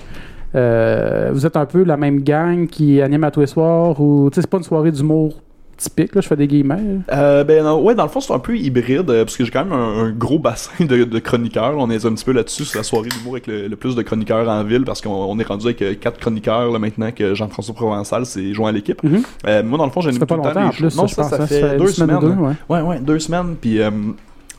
Euh, 0.55 1.31
vous 1.33 1.45
êtes 1.45 1.57
un 1.57 1.67
peu 1.67 1.85
la 1.85 1.97
même 1.97 2.23
gang 2.23 2.67
qui 2.67 3.03
anime 3.03 3.25
à 3.25 3.31
tous 3.31 3.41
les 3.41 3.47
soirs 3.47 4.01
ou 4.01 4.31
c'est 4.33 4.47
pas 4.47 4.57
une 4.59 4.63
soirée 4.65 4.91
d'humour 4.91 5.35
typique, 5.79 6.15
là, 6.15 6.21
je 6.21 6.27
fais 6.29 6.37
des 6.37 6.47
guillemets. 6.47 6.83
Euh, 7.13 7.45
ben 7.45 7.65
non, 7.65 7.81
ouais, 7.83 7.95
dans 7.95 8.03
le 8.03 8.09
fond, 8.11 8.21
c'est 8.21 8.33
un 8.35 8.39
peu 8.39 8.57
hybride, 8.57 9.09
euh, 9.09 9.25
parce 9.25 9.37
que 9.37 9.45
j'ai 9.45 9.51
quand 9.51 9.65
même 9.65 9.73
un, 9.73 10.05
un 10.05 10.11
gros 10.11 10.39
bassin 10.39 10.85
de, 10.85 11.05
de 11.05 11.19
chroniqueurs. 11.21 11.75
On 11.79 11.89
est 11.91 12.05
un 12.05 12.13
petit 12.13 12.25
peu 12.25 12.33
là-dessus, 12.33 12.65
c'est 12.65 12.77
la 12.79 12.85
soirée 12.85 13.09
d'humour 13.09 13.33
avec 13.35 13.47
le, 13.47 13.69
le 13.69 13.77
plus 13.77 13.95
de 13.95 14.03
chroniqueurs 14.03 14.49
en 14.49 14.63
ville, 14.65 14.85
parce 14.85 15.01
qu'on 15.01 15.11
on 15.11 15.39
est 15.39 15.47
rendu 15.47 15.67
avec 15.67 15.81
euh, 15.83 15.95
quatre 15.95 16.19
chroniqueurs 16.19 16.71
là, 16.71 16.79
maintenant 16.79 17.11
que 17.13 17.35
Jean-François 17.35 17.75
Provençal 17.75 18.27
s'est 18.27 18.53
joint 18.53 18.69
à 18.69 18.73
l'équipe. 18.73 19.03
Mhm. 19.03 19.23
Euh, 19.47 19.63
moi, 19.63 19.79
dans 19.79 19.87
le 19.87 19.91
fond, 19.91 20.01
j'ai 20.01 20.11
Ça 20.13 20.19
une 20.19 20.27
pas 20.27 20.37
longtemps 20.37 20.67
en 20.67 20.71
plus, 20.71 20.97
Non, 20.97 21.07
ça, 21.07 21.23
ça 21.23 21.43
hein, 21.43 21.47
fait 21.47 21.77
deux 21.79 21.89
semaines. 21.89 22.19
deux, 22.21 22.29
ouais. 22.29 22.53
Ouais, 22.69 22.81
ouais, 22.83 23.01
deux 23.01 23.19
semaines, 23.19 23.55
puis 23.61 23.79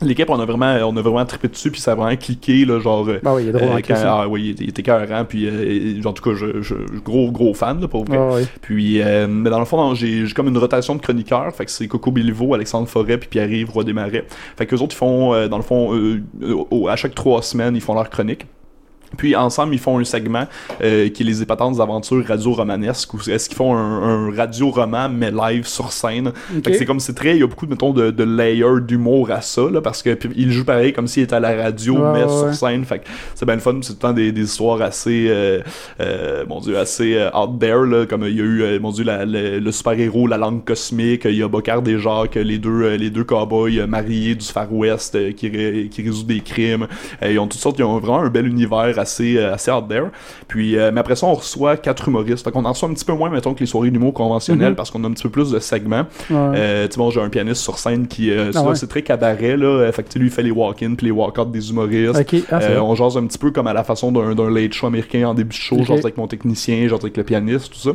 l'équipe, 0.02 0.28
on 0.30 0.40
a 0.40 0.44
vraiment 0.44 0.74
on 0.86 0.96
a 0.96 1.02
vraiment 1.02 1.24
trippé 1.24 1.48
dessus, 1.48 1.70
puis 1.70 1.80
ça 1.80 1.92
a 1.92 1.94
vraiment 1.94 2.16
cliqué, 2.16 2.64
là, 2.64 2.80
genre... 2.80 3.06
Bah 3.22 3.34
oui, 3.34 3.44
il 3.44 3.48
est 3.48 3.52
drôle 3.52 3.68
euh, 3.68 3.80
quand- 3.86 3.94
hein. 3.94 4.02
ah 4.04 4.28
oui, 4.28 4.54
il 4.58 4.68
était, 4.68 4.80
écœurant, 4.80 5.24
puis 5.24 5.46
euh, 5.46 6.00
en 6.04 6.12
tout 6.12 6.22
cas, 6.22 6.36
je, 6.36 6.62
je, 6.62 6.74
gros 7.04 7.30
gros 7.30 7.54
fan 7.54 7.80
là, 7.80 7.88
pour 7.88 8.04
vrai. 8.04 8.18
Ah. 8.18 8.46
Puis, 8.62 9.00
euh, 9.02 9.26
mais 9.28 9.50
dans 9.50 9.58
le 9.58 9.64
fond, 9.64 9.94
j'ai 9.94 10.24
comme 10.34 10.48
une 10.48 10.58
rotation 10.58 10.94
de 10.94 11.00
chroniqueurs. 11.00 11.54
Fait 11.54 11.64
que 11.64 11.70
c'est 11.70 11.86
Coco 11.88 12.10
Béliveau, 12.10 12.54
Alexandre 12.54 12.88
Forêt, 12.88 13.18
puis 13.18 13.28
Pierre-Yves 13.28 13.70
Roy 13.70 13.84
Desmarais. 13.84 14.24
Fait 14.56 14.66
que 14.66 14.74
les 14.74 14.82
autres, 14.82 14.94
ils 14.94 14.98
font, 14.98 15.34
euh, 15.34 15.48
dans 15.48 15.56
le 15.58 15.62
fond, 15.62 15.92
à 16.88 16.96
chaque 16.96 17.14
trois 17.14 17.42
semaines, 17.42 17.76
ils 17.76 17.82
font 17.82 17.94
leur 17.94 18.08
chronique. 18.10 18.46
Puis 19.16 19.34
ensemble, 19.34 19.74
ils 19.74 19.78
font 19.80 19.98
un 19.98 20.04
segment 20.04 20.46
euh, 20.82 21.08
qui 21.08 21.22
est 21.22 21.26
les 21.26 21.42
épatantes 21.42 21.80
aventures 21.80 22.24
radio-romanesques, 22.26 23.12
où 23.14 23.18
est-ce 23.28 23.48
qu'ils 23.48 23.56
font 23.56 23.76
un, 23.76 24.28
un 24.28 24.36
radio-roman, 24.36 25.08
mais 25.08 25.30
live 25.30 25.66
sur 25.66 25.90
scène. 25.92 26.28
Ok. 26.28 26.64
Fait 26.64 26.70
que 26.70 26.78
c'est 26.78 26.84
comme, 26.84 27.00
c'est 27.00 27.14
très, 27.14 27.36
il 27.36 27.40
y 27.40 27.42
a 27.42 27.46
beaucoup, 27.46 27.66
mettons, 27.66 27.92
de, 27.92 28.10
de 28.10 28.24
layers 28.24 28.80
d'humour 28.80 29.30
à 29.30 29.40
ça, 29.40 29.62
là, 29.70 29.80
parce 29.80 30.02
que 30.02 30.16
il 30.36 30.52
joue 30.52 30.64
pareil 30.64 30.92
comme 30.92 31.06
s'il 31.08 31.24
était 31.24 31.34
à 31.34 31.40
la 31.40 31.54
radio, 31.60 31.96
mais 32.12 32.22
ouais, 32.24 32.28
sur 32.28 32.54
scène. 32.54 32.84
Fait 32.84 33.02
c'est 33.34 33.44
bien 33.44 33.56
le 33.56 33.60
fun, 33.60 33.78
c'est 33.82 33.88
tout 33.94 33.98
le 34.00 34.08
temps 34.08 34.12
des, 34.12 34.30
des 34.32 34.42
histoires 34.42 34.80
assez, 34.80 35.26
euh, 35.28 35.60
euh, 36.00 36.44
mon 36.48 36.60
dieu, 36.60 36.78
assez 36.78 37.14
euh, 37.16 37.30
out 37.36 37.58
there, 37.58 37.84
là, 37.86 38.06
comme 38.06 38.22
il 38.24 38.36
y 38.36 38.40
a 38.40 38.44
eu, 38.44 38.62
euh, 38.62 38.78
mon 38.80 38.92
dieu, 38.92 39.04
la- 39.04 39.24
le, 39.26 39.58
le 39.58 39.72
super-héros, 39.72 40.26
la 40.28 40.38
langue 40.38 40.64
cosmique, 40.64 41.22
il 41.24 41.34
y 41.36 41.42
a 41.42 41.48
Bocard 41.48 41.82
et 41.88 41.98
Jacques, 41.98 42.36
les 42.36 42.58
deux, 42.58 42.82
euh, 42.82 42.96
les 42.96 43.10
deux 43.10 43.24
cowboys 43.24 43.86
mariés 43.88 44.34
du 44.36 44.46
Far 44.46 44.72
West 44.72 45.18
qui, 45.34 45.50
qui 45.90 46.02
résout 46.02 46.24
des 46.24 46.40
crimes. 46.40 46.86
Ils 47.22 47.38
ont 47.38 47.48
toutes 47.48 47.60
sortes, 47.60 47.78
ils 47.78 47.82
ont 47.84 47.98
vraiment 47.98 48.20
un 48.20 48.28
bel 48.30 48.46
univers 48.46 48.98
assez, 49.00 49.36
euh, 49.36 49.54
assez 49.54 49.70
out 49.70 49.88
there. 49.88 50.06
Puis, 50.48 50.76
euh, 50.76 50.90
mais 50.92 51.00
après 51.00 51.16
ça, 51.16 51.26
on 51.26 51.34
reçoit 51.34 51.76
quatre 51.76 52.08
humoristes. 52.08 52.44
Fait 52.44 52.50
qu'on 52.50 52.64
en 52.64 52.70
reçoit 52.72 52.88
un 52.88 52.94
petit 52.94 53.04
peu 53.04 53.12
moins, 53.14 53.30
mettons, 53.30 53.54
que 53.54 53.60
les 53.60 53.66
soirées 53.66 53.90
d'humour 53.90 54.14
conventionnelles, 54.14 54.70
Mhm. 54.70 54.74
parce 54.76 54.90
qu'on 54.90 55.02
a 55.04 55.06
un 55.08 55.12
petit 55.12 55.24
peu 55.24 55.30
plus 55.30 55.50
de 55.50 55.58
segments. 55.58 56.06
Ouais. 56.30 56.36
Euh, 56.56 56.88
tu 56.88 56.98
bon, 56.98 57.10
j'ai 57.10 57.20
un 57.20 57.28
pianiste 57.28 57.62
sur 57.62 57.78
scène 57.78 58.06
qui, 58.06 58.30
Ah 58.32 58.62
ouais. 58.62 58.74
c'est 58.76 58.86
très 58.88 59.02
cabaret, 59.02 59.56
là. 59.56 59.90
Fait 59.92 60.02
que, 60.02 60.18
lui, 60.18 60.28
il 60.28 60.32
fait 60.32 60.42
les 60.42 60.50
walk-in 60.50 60.94
puis 60.94 61.06
les 61.06 61.12
walk-out 61.12 61.50
des 61.50 61.70
humoristes. 61.70 62.22
Ah, 62.50 62.60
on 62.82 62.94
jase 62.94 63.16
un 63.16 63.26
petit 63.26 63.38
peu 63.38 63.50
comme 63.50 63.66
à 63.66 63.72
la 63.72 63.84
façon 63.84 64.12
d'un 64.12 64.50
late 64.50 64.72
show 64.72 64.86
américain 64.86 65.26
en 65.28 65.34
début 65.34 65.50
de 65.50 65.54
show, 65.54 65.76
Ok. 65.76 65.84
genre 65.86 65.98
avec 65.98 66.16
mon 66.16 66.26
technicien, 66.26 66.86
genre 66.88 67.00
avec 67.02 67.16
le 67.16 67.24
pianiste, 67.24 67.72
tout 67.72 67.78
ça. 67.78 67.90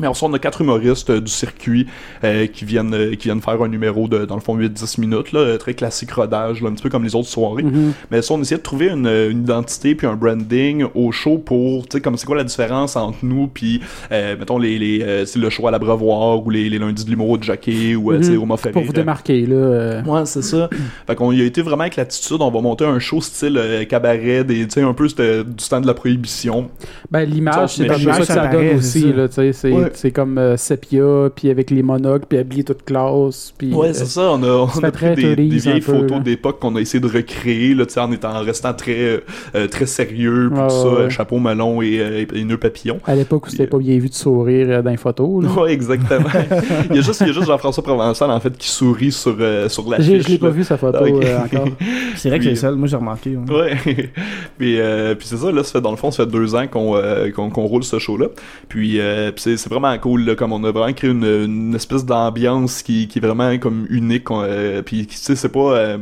Mais 0.00 0.06
ensuite, 0.08 0.28
on 0.28 0.32
a 0.34 0.38
quatre 0.40 0.60
humoristes 0.60 1.10
euh, 1.10 1.20
du 1.20 1.30
circuit 1.30 1.86
euh, 2.24 2.46
qui 2.46 2.64
viennent 2.64 2.92
euh, 2.94 3.14
qui 3.14 3.28
viennent 3.28 3.40
faire 3.40 3.62
un 3.62 3.68
numéro 3.68 4.08
de, 4.08 4.24
dans 4.24 4.34
le 4.34 4.40
fond, 4.40 4.56
8-10 4.58 5.00
minutes, 5.00 5.30
là, 5.32 5.56
très 5.56 5.74
classique 5.74 6.10
rodage, 6.10 6.60
là, 6.62 6.68
un 6.68 6.72
petit 6.72 6.82
peu 6.82 6.88
comme 6.90 7.04
les 7.04 7.14
autres 7.14 7.28
soirées. 7.28 7.62
Mhm. 7.62 7.92
Mais 8.10 8.20
ça, 8.20 8.34
on 8.34 8.40
essayait 8.40 8.58
de 8.58 8.62
trouver 8.62 8.88
une, 8.88 9.06
une 9.06 9.42
identité 9.42 9.94
puis 9.94 10.06
un 10.08 10.16
branding 10.16 10.84
au 10.94 11.12
show 11.12 11.38
pour, 11.38 11.86
tu 11.86 11.96
sais, 11.96 12.00
comme 12.00 12.16
c'est 12.16 12.26
quoi 12.26 12.36
la 12.36 12.42
différence 12.44 12.96
entre 12.96 13.18
nous 13.22 13.46
puis, 13.46 13.80
euh, 14.10 14.36
mettons, 14.36 14.58
les, 14.58 14.78
les, 14.78 15.02
euh, 15.02 15.24
c'est 15.26 15.38
le 15.38 15.48
show 15.48 15.68
à 15.68 15.70
l'abreuvoir 15.70 16.44
ou 16.44 16.50
les, 16.50 16.68
les 16.68 16.78
lundis 16.80 17.04
de 17.04 17.10
l'humour 17.10 17.38
de 17.38 17.44
Jackie 17.44 17.94
ou, 17.94 18.12
tu 18.16 18.22
sais, 18.24 18.30
Mhm. 18.32 18.38
Romain 18.38 18.56
Pour 18.72 18.82
vous 18.82 18.92
démarquer, 18.92 19.46
là. 19.46 19.54
euh, 19.54 20.02
Ouais, 20.02 20.26
c'est 20.26 20.42
ça. 20.42 20.68
fait 21.06 21.14
qu'on 21.14 21.30
y 21.30 21.40
a 21.40 21.44
été 21.44 21.62
vraiment 21.62 21.82
avec 21.82 21.94
l'attitude, 21.96 22.38
on 22.40 22.50
va 22.50 22.60
monter 22.60 22.84
un 22.84 22.98
show 22.98 23.20
style 23.20 23.56
euh, 23.56 23.84
cabaret, 23.84 24.42
des, 24.42 24.64
tu 24.66 24.70
sais, 24.70 24.82
un 24.82 24.92
peu 24.92 25.08
c'était 25.08 25.44
du 25.44 25.68
temps 25.68 25.80
de 25.80 25.86
la 25.86 25.94
prohibition. 25.94 26.68
Ben, 27.12 27.22
l'image, 27.24 27.76
c'est 27.76 27.84
l'image, 27.84 28.02
ça 28.14 28.18
que 28.20 28.24
ça 28.24 28.34
ça 28.34 28.46
donne 28.48 28.76
aussi, 28.76 29.12
là, 29.12 29.28
tu 29.28 29.34
sais. 29.34 29.52
C'est 29.52 29.70
Ouais. 29.70 29.83
C'est 29.94 30.10
comme 30.10 30.38
euh, 30.38 30.56
Sepia, 30.56 31.30
puis 31.34 31.50
avec 31.50 31.70
les 31.70 31.82
monocles, 31.82 32.24
puis 32.28 32.38
habillé 32.38 32.64
toute 32.64 32.84
classe, 32.84 33.52
puis... 33.56 33.72
Ouais, 33.72 33.88
euh, 33.88 33.92
c'est 33.92 34.06
ça. 34.06 34.30
On 34.32 34.42
a, 34.42 34.68
on 34.76 34.84
a 34.84 34.90
très 34.90 35.12
pris 35.14 35.34
des, 35.34 35.36
des 35.36 35.56
30s 35.58 35.62
vieilles 35.62 35.80
photos 35.80 36.20
d'époque 36.22 36.58
qu'on 36.60 36.74
a 36.76 36.80
essayé 36.80 37.00
de 37.00 37.06
recréer, 37.08 37.74
là, 37.74 37.84
en 37.98 38.12
étant, 38.12 38.34
en 38.34 38.40
restant 38.42 38.72
très, 38.74 39.22
euh, 39.54 39.66
très 39.68 39.86
sérieux, 39.86 40.50
puis 40.52 40.60
Ouais, 40.60 40.68
tout 40.68 40.74
ça, 40.74 40.88
ouais, 41.04 41.10
chapeau 41.10 41.38
melon 41.38 41.82
et, 41.82 41.98
euh, 42.00 42.24
et 42.34 42.44
nœud 42.44 42.58
papillon. 42.58 43.00
À 43.06 43.14
l'époque 43.14 43.46
où 43.46 43.50
c'était 43.50 43.66
pas 43.66 43.78
bien 43.78 43.98
vu 43.98 44.08
de 44.08 44.14
sourire 44.14 44.66
euh, 44.70 44.82
dans 44.82 44.90
les 44.90 44.96
photos, 44.96 45.44
là. 45.44 45.50
Ouais, 45.62 45.72
exactement. 45.72 46.28
il 46.90 46.96
y 46.96 46.98
a 46.98 47.02
juste, 47.02 47.20
il 47.20 47.26
y 47.28 47.30
a 47.30 47.32
juste 47.32 47.46
Jean-François 47.46 47.82
Provençal, 47.82 48.30
en 48.30 48.40
fait, 48.40 48.56
qui 48.56 48.68
sourit 48.68 49.12
sur, 49.12 49.36
euh, 49.40 49.68
sur 49.68 49.88
la 49.90 50.00
J'ai- 50.00 50.20
Je 50.20 50.28
l'ai 50.28 50.38
pas 50.38 50.50
vu, 50.50 50.64
sa 50.64 50.76
photo, 50.76 51.04
ok. 51.06 51.24
euh, 51.24 51.38
encore. 51.44 51.68
C'est 52.16 52.28
vrai 52.28 52.38
que 52.38 52.44
c'est 52.44 52.50
le 52.50 52.56
seul, 52.56 52.74
moi 52.76 52.86
j'ai 52.88 52.96
remarqué. 52.96 53.36
ouais. 53.36 53.54
Ouais. 53.54 53.76
puis 54.58 54.80
euh, 54.80 55.14
puis 55.14 55.26
c'est 55.26 55.36
ça, 55.36 55.50
là, 55.50 55.62
ça 55.64 55.72
fait, 55.72 55.80
dans 55.80 55.90
le 55.90 55.96
fond, 55.96 56.10
ça 56.10 56.24
fait 56.24 56.30
deux 56.30 56.54
ans 56.54 56.66
qu'on 56.68 56.96
euh, 56.96 57.30
qu'on 57.32 57.50
qu'on 57.50 57.64
roule 57.64 57.82
ce 57.84 57.98
show-là. 57.98 58.26
Puis, 58.68 59.00
euh, 59.00 59.30
puis 59.32 59.42
c'est 59.42 59.56
c'est 59.56 59.68
vraiment 59.74 59.98
cool, 59.98 60.24
là, 60.24 60.34
comme 60.34 60.52
on 60.52 60.64
a 60.64 60.70
vraiment 60.72 60.92
créé 60.94 61.10
une, 61.10 61.24
une 61.24 61.74
espèce 61.74 62.04
d'ambiance 62.06 62.82
qui, 62.82 63.06
qui 63.08 63.18
est 63.18 63.22
vraiment 63.22 63.56
comme 63.58 63.86
unique. 63.90 64.30
euh, 64.30 64.80
puis, 64.82 65.06
tu 65.06 65.16
sais, 65.16 65.36
c'est 65.36 65.50
pas... 65.50 65.74
euh, 65.76 65.98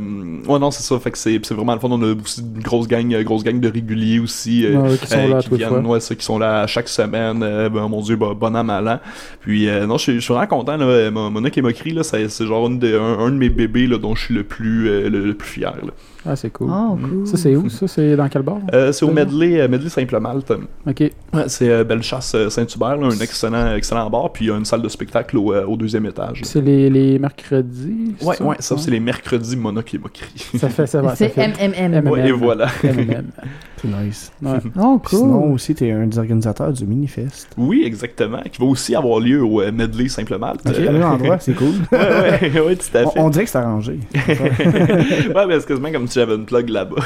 ouais, 0.46 0.58
non, 0.60 0.70
c'est 0.70 0.82
ça, 0.84 0.98
fait 1.00 1.10
que 1.10 1.18
c'est 1.18 1.38
vraiment 1.50 1.74
le 1.74 1.80
fun. 1.80 1.88
On 1.90 2.02
a 2.02 2.14
aussi 2.14 2.40
une 2.42 2.62
grosse 2.62 2.86
gang, 2.86 3.12
euh, 3.12 3.22
grosse 3.24 3.42
gang 3.42 3.58
de 3.58 3.68
réguliers 3.68 4.20
aussi. 4.20 4.64
euh, 4.64 4.78
Ouais, 4.90 4.96
qui 4.98 5.06
sont 5.08 5.16
là 5.28 5.34
qui 5.42 5.48
viennent, 5.56 5.72
ouais, 5.86 6.00
ça, 6.00 6.14
qui 6.14 6.24
sont 6.24 6.38
là 6.38 6.66
chaque 6.68 6.88
semaine. 6.88 7.40
ben, 7.40 7.88
mon 7.88 8.00
dieu, 8.02 8.16
bah, 8.16 8.34
bon 8.38 8.54
an, 8.54 8.62
mal 8.64 8.86
an. 8.88 9.00
Puis, 9.40 9.66
non, 9.88 9.98
je 9.98 10.18
suis 10.20 10.32
vraiment 10.32 10.46
content, 10.46 10.76
là. 10.76 11.10
Mon- 11.10 11.30
Mona 11.30 11.50
qui 11.50 11.62
m'a 11.62 11.70
écrit, 11.70 11.90
là, 11.92 12.02
c'est 12.04 12.28
c'est 12.28 12.46
genre 12.46 12.68
une 12.68 12.78
de- 12.78 12.96
un, 12.98 13.18
un 13.18 13.30
de 13.30 13.36
mes 13.36 13.48
bébés, 13.48 13.86
là, 13.86 13.98
dont 13.98 14.14
je 14.14 14.26
suis 14.26 14.34
le 14.34 14.44
plus, 14.44 14.84
le, 14.84 15.08
le 15.08 15.34
plus 15.34 15.48
fier, 15.48 15.74
là. 15.82 15.92
Ah, 16.24 16.36
c'est 16.36 16.50
cool. 16.50 16.70
Oh, 16.70 16.96
cool. 17.02 17.26
Ça, 17.26 17.36
c'est 17.36 17.56
où, 17.56 17.68
ça? 17.68 17.88
C'est 17.88 18.14
dans 18.14 18.28
quel 18.28 18.42
bar? 18.42 18.58
Euh, 18.72 18.92
c'est 18.92 19.04
au. 19.04 19.10
Medley, 19.10 19.60
euh, 19.60 19.68
Medley 19.68 19.88
Simple-Malte. 19.88 20.52
Ok. 20.86 21.00
Ouais, 21.00 21.12
c'est 21.48 21.68
euh, 21.68 21.82
Bellechasse 21.84 22.34
euh, 22.34 22.48
Saint-Hubert, 22.48 23.02
un 23.02 23.10
excellent, 23.18 23.74
excellent 23.74 24.08
bar, 24.08 24.30
puis 24.32 24.44
il 24.44 24.48
y 24.48 24.50
a 24.52 24.56
une 24.56 24.64
salle 24.64 24.82
de 24.82 24.88
spectacle 24.88 25.36
au, 25.36 25.52
au 25.54 25.76
deuxième 25.76 26.06
étage. 26.06 26.42
C'est 26.44 26.60
les, 26.60 26.88
les 26.90 27.18
mercredis? 27.18 28.14
Ouais, 28.22 28.36
ça? 28.36 28.44
ouais, 28.44 28.56
ça 28.60 28.78
c'est 28.78 28.90
les 28.90 29.00
mercredis 29.00 29.56
Mona 29.56 29.82
qui 29.82 29.98
m'a 29.98 30.08
crié. 30.08 30.58
Ça 30.58 30.68
fait, 30.68 30.86
ça 30.86 31.02
va, 31.02 31.16
C'est. 31.16 31.36
MMM. 31.36 32.08
Ouais, 32.08 32.28
et 32.28 32.32
voilà. 32.32 32.68
C'est 33.82 33.88
nice. 33.88 34.32
Ouais. 34.40 34.58
Oh, 34.80 34.98
Puis 35.04 35.16
Sinon 35.16 35.42
cool. 35.42 35.52
aussi, 35.52 35.74
t'es 35.74 35.90
un 35.90 36.06
des 36.06 36.18
organisateurs 36.18 36.72
du 36.72 36.86
Minifest. 36.86 37.48
Oui, 37.58 37.82
exactement, 37.84 38.40
qui 38.50 38.60
va 38.60 38.66
aussi 38.66 38.94
avoir 38.94 39.18
lieu 39.20 39.42
au 39.44 39.60
euh, 39.60 39.72
Medley 39.72 40.08
Simple-Malte. 40.08 40.60
Ok, 40.66 40.74
Euh, 40.78 40.84
le 40.86 40.92
même 40.92 41.02
endroit, 41.02 41.38
c'est 41.40 41.54
cool. 41.54 41.74
ouais, 41.92 42.50
ouais, 42.54 42.60
ouais, 42.60 42.76
tout 42.76 42.96
à 42.96 43.00
fait. 43.10 43.18
On, 43.18 43.26
on 43.26 43.30
dirait 43.30 43.44
que 43.44 43.50
c'est 43.50 43.58
arrangé. 43.58 43.98
ouais, 44.14 45.46
mais 45.48 45.60
c'est 45.60 45.66
quasiment 45.66 45.90
comme 45.92 46.06
si 46.06 46.14
j'avais 46.14 46.34
une 46.36 46.46
plug 46.46 46.68
là-bas. 46.68 46.96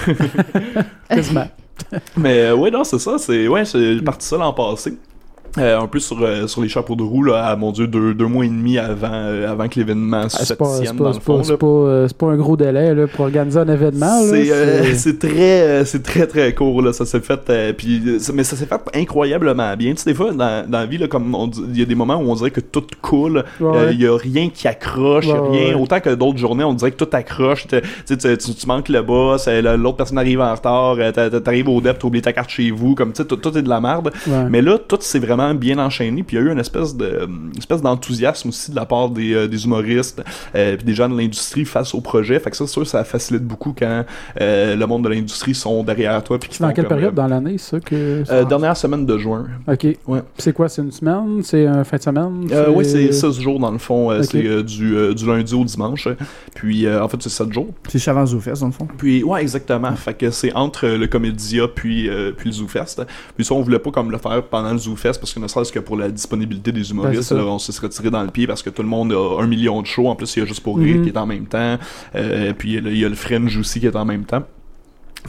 Quasiment. 1.08 1.48
mais 2.16 2.40
euh, 2.40 2.54
ouais, 2.56 2.70
non, 2.70 2.84
c'est 2.84 2.98
ça, 2.98 3.18
c'est 3.18 3.48
ouais, 3.48 3.64
j'ai 3.64 4.00
parti 4.02 4.26
ça 4.26 4.36
l'an 4.36 4.52
passé. 4.52 4.94
Euh, 5.58 5.78
un 5.80 5.86
peu 5.86 5.98
sur, 6.00 6.18
euh, 6.22 6.46
sur 6.46 6.60
les 6.62 6.68
chapeaux 6.68 6.96
de 6.96 7.02
roue, 7.02 7.22
là, 7.22 7.46
à, 7.46 7.56
mon 7.56 7.72
dieu, 7.72 7.86
deux, 7.86 8.12
deux 8.14 8.26
mois 8.26 8.44
et 8.44 8.48
demi 8.48 8.78
avant, 8.78 9.08
euh, 9.12 9.50
avant 9.50 9.68
que 9.68 9.78
l'événement 9.78 10.28
se 10.28 10.36
Ah, 10.40 10.44
c'est 10.44 10.56
pas, 10.58 10.66
c'est 10.66 10.84
pas, 10.96 11.04
dans 11.04 11.12
c'est 11.12 11.18
le 11.18 11.24
fond. 11.24 11.38
pas, 11.38 11.44
c'est 11.44 11.62
euh, 11.64 12.08
c'est 12.08 12.16
pas 12.18 12.26
un 12.26 12.36
gros 12.36 12.56
délai 12.56 12.94
là, 12.94 13.06
pour 13.06 13.24
organiser 13.24 13.58
un 13.60 13.68
événement. 13.68 14.20
C'est 14.22 14.50
euh, 14.52 14.82
c'est- 14.84 14.94
c'est 15.06 15.18
très 15.18 15.84
c'est 15.84 16.02
très 16.02 16.26
très 16.26 16.54
court 16.54 16.82
là 16.82 16.92
ça 16.92 17.06
s'est 17.06 17.20
fait 17.20 17.74
puis 17.76 18.02
mais 18.34 18.44
ça 18.44 18.56
s'est 18.56 18.66
fait 18.66 18.80
incroyablement 18.94 19.76
bien 19.76 19.92
tu 19.92 19.98
sais 20.02 20.10
des 20.10 20.14
fois 20.16 20.32
dans, 20.32 20.68
dans 20.68 20.78
la 20.78 20.86
vie 20.86 20.98
là 20.98 21.08
comme 21.08 21.34
il 21.72 21.78
y 21.78 21.82
a 21.82 21.84
des 21.84 21.94
moments 21.94 22.16
où 22.16 22.30
on 22.30 22.34
dirait 22.34 22.50
que 22.50 22.60
tout 22.60 22.84
coule 23.02 23.44
Euh, 23.60 23.64
ouais. 23.64 23.94
il 23.94 24.00
y 24.02 24.06
a 24.06 24.16
rien 24.16 24.48
qui 24.50 24.68
accroche 24.68 25.26
Ouais, 25.26 25.32
rien 25.50 25.68
ouais. 25.68 25.80
autant 25.80 26.00
que 26.00 26.14
d'autres 26.14 26.38
journées 26.38 26.64
on 26.64 26.74
dirait 26.74 26.90
que 26.92 27.02
tout 27.02 27.08
accroche 27.16 27.66
tu 27.66 27.76
tu, 28.06 28.16
tu, 28.16 28.54
tu 28.54 28.66
manques 28.66 28.88
le 28.88 29.02
boss 29.02 29.48
l'autre 29.48 29.96
personne 29.96 30.18
arrive 30.18 30.40
en 30.40 30.54
retard 30.54 30.96
t'a- 31.14 31.30
t'a- 31.30 31.40
t'arrives 31.40 31.68
au 31.68 31.80
dep 31.80 31.98
t'as 31.98 32.06
oublié 32.08 32.22
ta 32.22 32.32
carte 32.32 32.50
chez 32.50 32.70
vous 32.70 32.94
comme 32.94 33.12
tu 33.12 33.22
sais 33.22 33.28
tout, 33.28 33.36
tout 33.36 33.56
est 33.56 33.62
de 33.62 33.68
la 33.68 33.80
merde 33.80 34.10
mais 34.50 34.60
là, 34.62 34.78
tout 34.78 34.98
s'est 35.00 35.18
vraiment 35.18 35.45
bien 35.54 35.78
enchaîné, 35.78 36.22
puis 36.22 36.36
il 36.36 36.40
y 36.40 36.42
a 36.42 36.46
eu 36.48 36.52
une 36.52 36.58
espèce 36.58 36.96
de 36.96 37.26
une 37.26 37.58
espèce 37.58 37.82
d'enthousiasme 37.82 38.48
aussi 38.48 38.70
de 38.70 38.76
la 38.76 38.84
part 38.86 39.08
des, 39.10 39.34
euh, 39.34 39.48
des 39.48 39.64
humoristes, 39.64 40.22
euh, 40.54 40.76
puis 40.76 40.84
des 40.84 40.94
gens 40.94 41.08
de 41.08 41.16
l'industrie 41.16 41.64
face 41.64 41.94
au 41.94 42.00
projet. 42.00 42.38
Fait 42.40 42.50
que 42.50 42.56
ça, 42.56 42.66
c'est 42.66 42.72
sûr, 42.72 42.86
ça 42.86 43.04
facilite 43.04 43.44
beaucoup 43.44 43.74
quand 43.78 44.04
euh, 44.40 44.76
le 44.76 44.86
monde 44.86 45.04
de 45.04 45.08
l'industrie 45.08 45.54
sont 45.54 45.82
derrière 45.82 46.22
toi. 46.22 46.38
Puis 46.38 46.50
dans 46.60 46.68
quelle 46.72 46.86
comme, 46.86 46.96
période 46.96 47.12
euh, 47.12 47.22
dans 47.22 47.26
l'année, 47.26 47.58
ça 47.58 47.80
que. 47.80 48.22
euh, 48.30 48.44
dernière 48.44 48.76
semaine 48.76 49.06
de 49.06 49.18
juin. 49.18 49.46
Ok. 49.68 49.86
Ouais. 50.06 50.20
C'est 50.38 50.52
quoi 50.52 50.68
C'est 50.68 50.82
une 50.82 50.92
semaine? 50.92 51.40
C'est 51.42 51.66
un 51.66 51.84
fin 51.84 51.96
de 51.96 52.02
semaine? 52.02 52.48
Euh, 52.52 52.70
oui, 52.74 52.84
c'est 52.84 53.12
16 53.12 53.38
jours 53.40 53.58
dans 53.58 53.70
le 53.70 53.78
fond. 53.78 54.10
C'est 54.22 54.46
euh, 54.46 54.62
du, 54.62 54.96
euh, 54.96 55.14
du 55.14 55.26
lundi 55.26 55.54
au 55.54 55.64
dimanche. 55.64 56.08
Puis 56.54 56.86
euh, 56.86 57.02
en 57.02 57.08
fait, 57.08 57.18
c'est 57.22 57.28
7 57.30 57.52
jours. 57.52 57.68
C'est 57.88 57.98
Chavant 57.98 58.26
Zoufest, 58.26 58.60
dans 58.60 58.66
le 58.66 58.72
fond. 58.72 58.88
Puis 58.98 59.22
ouais, 59.22 59.40
exactement. 59.42 59.92
Fait 59.96 60.14
que 60.14 60.30
c'est 60.30 60.52
entre 60.54 60.86
le 60.86 61.06
Comédia 61.06 61.68
puis 61.68 62.08
euh, 62.08 62.32
puis 62.36 62.48
le 62.50 62.52
ZooFest. 62.54 63.04
Puis 63.36 63.44
ça, 63.44 63.54
on 63.54 63.62
voulait 63.62 63.78
pas 63.78 63.90
comme 63.90 64.10
le 64.10 64.18
faire 64.18 64.42
pendant 64.44 64.72
le 64.72 64.78
ZooFest 64.78 65.18
parce 65.20 65.32
que 65.32 65.35
ne 65.40 65.46
serait-ce 65.48 65.72
que 65.72 65.78
pour 65.78 65.96
la 65.96 66.08
disponibilité 66.10 66.72
des 66.72 66.80
Ben, 66.80 66.90
humoristes, 66.90 67.32
là, 67.32 67.44
on 67.44 67.58
se 67.58 67.72
serait 67.72 67.88
tiré 67.88 68.10
dans 68.10 68.22
le 68.22 68.30
pied 68.30 68.46
parce 68.46 68.62
que 68.62 68.70
tout 68.70 68.82
le 68.82 68.88
monde 68.88 69.12
a 69.12 69.40
un 69.42 69.46
million 69.46 69.80
de 69.82 69.86
shows. 69.86 70.08
En 70.08 70.16
plus, 70.16 70.34
il 70.36 70.40
y 70.40 70.42
a 70.42 70.46
juste 70.46 70.60
pour 70.62 70.78
rire 70.78 70.96
Mhm. 70.96 71.02
qui 71.04 71.08
est 71.10 71.18
en 71.18 71.26
même 71.26 71.46
temps. 71.46 71.78
Euh, 72.14 72.52
puis 72.56 72.74
il 72.74 72.98
y 72.98 73.04
a 73.04 73.08
le 73.08 73.14
Fringe 73.14 73.56
aussi 73.56 73.80
qui 73.80 73.86
est 73.86 73.96
en 73.96 74.04
même 74.04 74.24
temps. 74.24 74.42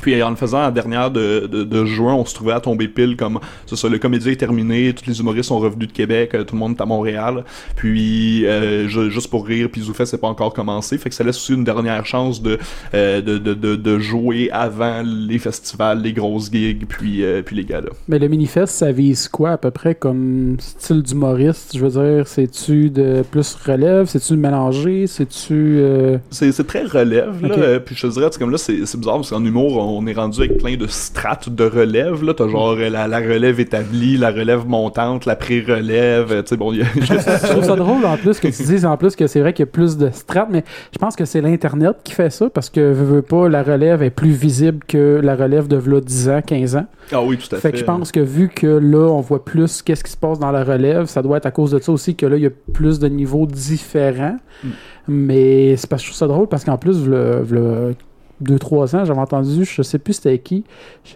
Puis 0.02 0.22
en 0.22 0.30
le 0.30 0.36
faisant 0.36 0.60
la 0.62 0.72
dernière 0.72 1.12
de, 1.12 1.48
de, 1.48 1.64
de 1.64 1.86
juin, 1.86 2.14
on 2.16 2.26
se 2.26 2.34
trouvait 2.36 2.54
à 2.54 2.60
tomber 2.60 2.88
pile 2.88 3.16
comme 3.18 3.40
c'est 3.66 3.76
ça, 3.76 3.90
le 3.90 3.98
comédien 3.98 4.32
est 4.32 4.36
terminé, 4.38 4.94
tous 4.94 5.08
les 5.10 5.20
humoristes 5.20 5.50
sont 5.50 5.60
revenus 5.60 5.88
de 5.88 5.94
Québec, 5.94 6.32
euh, 6.34 6.44
tout 6.44 6.56
le 6.56 6.60
monde 6.60 6.76
est 6.78 6.82
à 6.82 6.86
Montréal. 6.86 7.44
Puis 7.76 8.46
euh, 8.46 8.88
ju- 8.88 9.12
juste 9.12 9.30
pour 9.30 9.46
rire, 9.46 9.70
puis 9.72 9.82
Zoufet 9.82 10.06
c'est 10.06 10.18
pas 10.18 10.28
encore 10.28 10.54
commencé, 10.54 10.98
fait 10.98 11.10
que 11.10 11.16
ça 11.16 11.24
laisse 11.24 11.38
aussi 11.38 11.54
une 11.54 11.64
dernière 11.64 12.06
chance 12.06 12.42
de 12.42 12.58
euh, 12.94 13.22
de, 13.22 13.38
de, 13.38 13.54
de, 13.54 13.76
de 13.76 14.00
jouer 14.00 14.50
avant 14.52 15.04
les 15.06 15.40
festivals, 15.40 16.02
les 16.02 16.14
grosses 16.14 16.52
gigs, 16.52 16.86
puis 16.88 17.24
euh, 17.24 17.42
puis 17.42 17.56
les 17.56 17.66
galas. 17.66 17.90
Mais 18.08 18.20
le 18.20 18.30
manifeste, 18.30 18.74
ça 18.76 18.92
vise 18.92 19.28
quoi 19.28 19.52
à 19.52 19.58
peu 19.58 19.72
près 19.72 19.96
comme 19.96 20.58
style 20.60 21.02
d'humoriste? 21.02 21.76
Je 21.78 21.86
veux 21.86 21.90
dire, 22.16 22.28
c'est-tu 22.28 22.90
de 22.90 23.24
plus 23.30 23.56
relève? 23.56 24.08
C'est-tu 24.08 24.36
mélangé? 24.36 25.08
C'est-tu. 25.08 25.54
euh, 25.80 26.18
C'est 26.30 26.52
c'est 26.52 26.66
très 26.68 26.84
relève, 26.84 27.42
là. 27.42 27.54
Ok. 27.54 27.58
euh, 27.58 27.80
puis 27.80 27.96
je 27.96 28.08
te 28.08 28.14
dirais, 28.14 28.28
c'est 28.32 28.40
comme 28.40 28.52
là, 28.52 28.58
c'est 28.58 28.86
c'est 28.86 28.98
bizarre 29.00 29.16
parce 29.16 29.30
qu'en 29.30 29.44
humour, 29.44 29.78
on 29.78 29.87
on 29.88 30.06
est 30.08 30.14
rendu 30.14 30.40
avec 30.40 30.58
plein 30.58 30.76
de 30.76 30.88
strates 30.88 31.50
de 31.50 31.64
relève. 31.64 32.24
Là, 32.24 32.34
t'as 32.34 32.48
genre 32.48 32.76
euh, 32.78 32.90
la, 32.90 33.20
relève 33.20 33.60
établie, 33.60 34.18
la 34.18 34.32
relève 34.32 34.68
montante, 34.68 35.26
la 35.26 35.36
pré-relève. 35.36 36.32
Euh, 36.32 36.42
tu 36.42 36.50
sais, 36.50 36.58
bon, 36.58 36.74
je 36.74 37.50
trouve 37.50 37.64
ça 37.64 37.76
drôle 37.76 38.06
en 38.06 38.18
plus 38.18 38.40
que 38.40 38.48
tu 38.48 38.64
dises 38.64 38.86
en 38.86 38.98
plus 38.98 39.16
que 39.16 39.28
c'est 39.28 39.40
vrai 39.40 39.54
qu'il 39.54 39.66
y 39.66 39.70
a 39.70 39.72
plus 39.72 39.98
de 39.98 40.10
strates, 40.12 40.50
mais 40.52 40.64
je 40.94 40.98
pense 40.98 41.16
que 41.16 41.26
c'est 41.26 41.42
l'Internet 41.42 41.98
qui 42.04 42.14
fait 42.14 42.30
ça 42.30 42.50
parce 42.50 42.70
que 42.70 43.22
pas, 43.22 43.50
la 43.50 43.64
relève 43.64 44.04
est 44.04 44.10
plus 44.10 44.32
visible 44.32 44.80
que 44.88 45.20
la 45.24 45.36
relève 45.36 45.68
de 45.68 45.78
10 46.00 46.30
ans, 46.30 46.42
15 46.46 46.76
ans. 46.76 46.86
Ah 47.12 47.22
oui, 47.22 47.38
tout 47.38 47.56
à 47.56 47.60
fait. 47.60 47.70
Fait 47.70 47.72
que 47.72 47.78
je 47.78 47.86
pense 47.86 48.12
que 48.12 48.20
vu 48.20 48.50
que 48.50 48.68
là, 48.68 49.08
on 49.10 49.22
voit 49.22 49.44
plus 49.44 49.82
qu'est-ce 49.82 50.04
qui 50.04 50.12
se 50.12 50.18
passe 50.18 50.40
dans 50.40 50.52
la 50.52 50.64
relève, 50.64 51.06
ça 51.06 51.22
doit 51.22 51.38
être 51.38 51.46
à 51.46 51.52
cause 51.52 51.72
de 51.72 51.80
ça 51.80 51.92
aussi 51.92 52.16
que 52.16 52.26
là, 52.26 52.36
il 52.36 52.44
y 52.44 52.48
a 52.48 52.52
plus 52.74 53.00
de 53.00 53.08
niveaux 53.08 53.46
différents. 53.46 54.38
Hmm. 54.64 54.70
Mais 55.08 55.78
c'est 55.78 55.90
parce 55.90 56.02
que 56.02 56.08
je 56.08 56.12
trouve 56.12 56.20
ça 56.20 56.28
drôle 56.28 56.48
parce 56.48 56.66
qu'en 56.66 56.78
plus, 56.78 57.08
le 57.08 57.96
2-3 58.44 58.96
ans, 58.96 59.06
j'avais 59.06 59.20
entendu, 59.20 59.66
je 59.66 59.82
sais 59.82 60.00
plus 60.00 60.14
c'était 60.14 60.38
qui, 60.38 60.64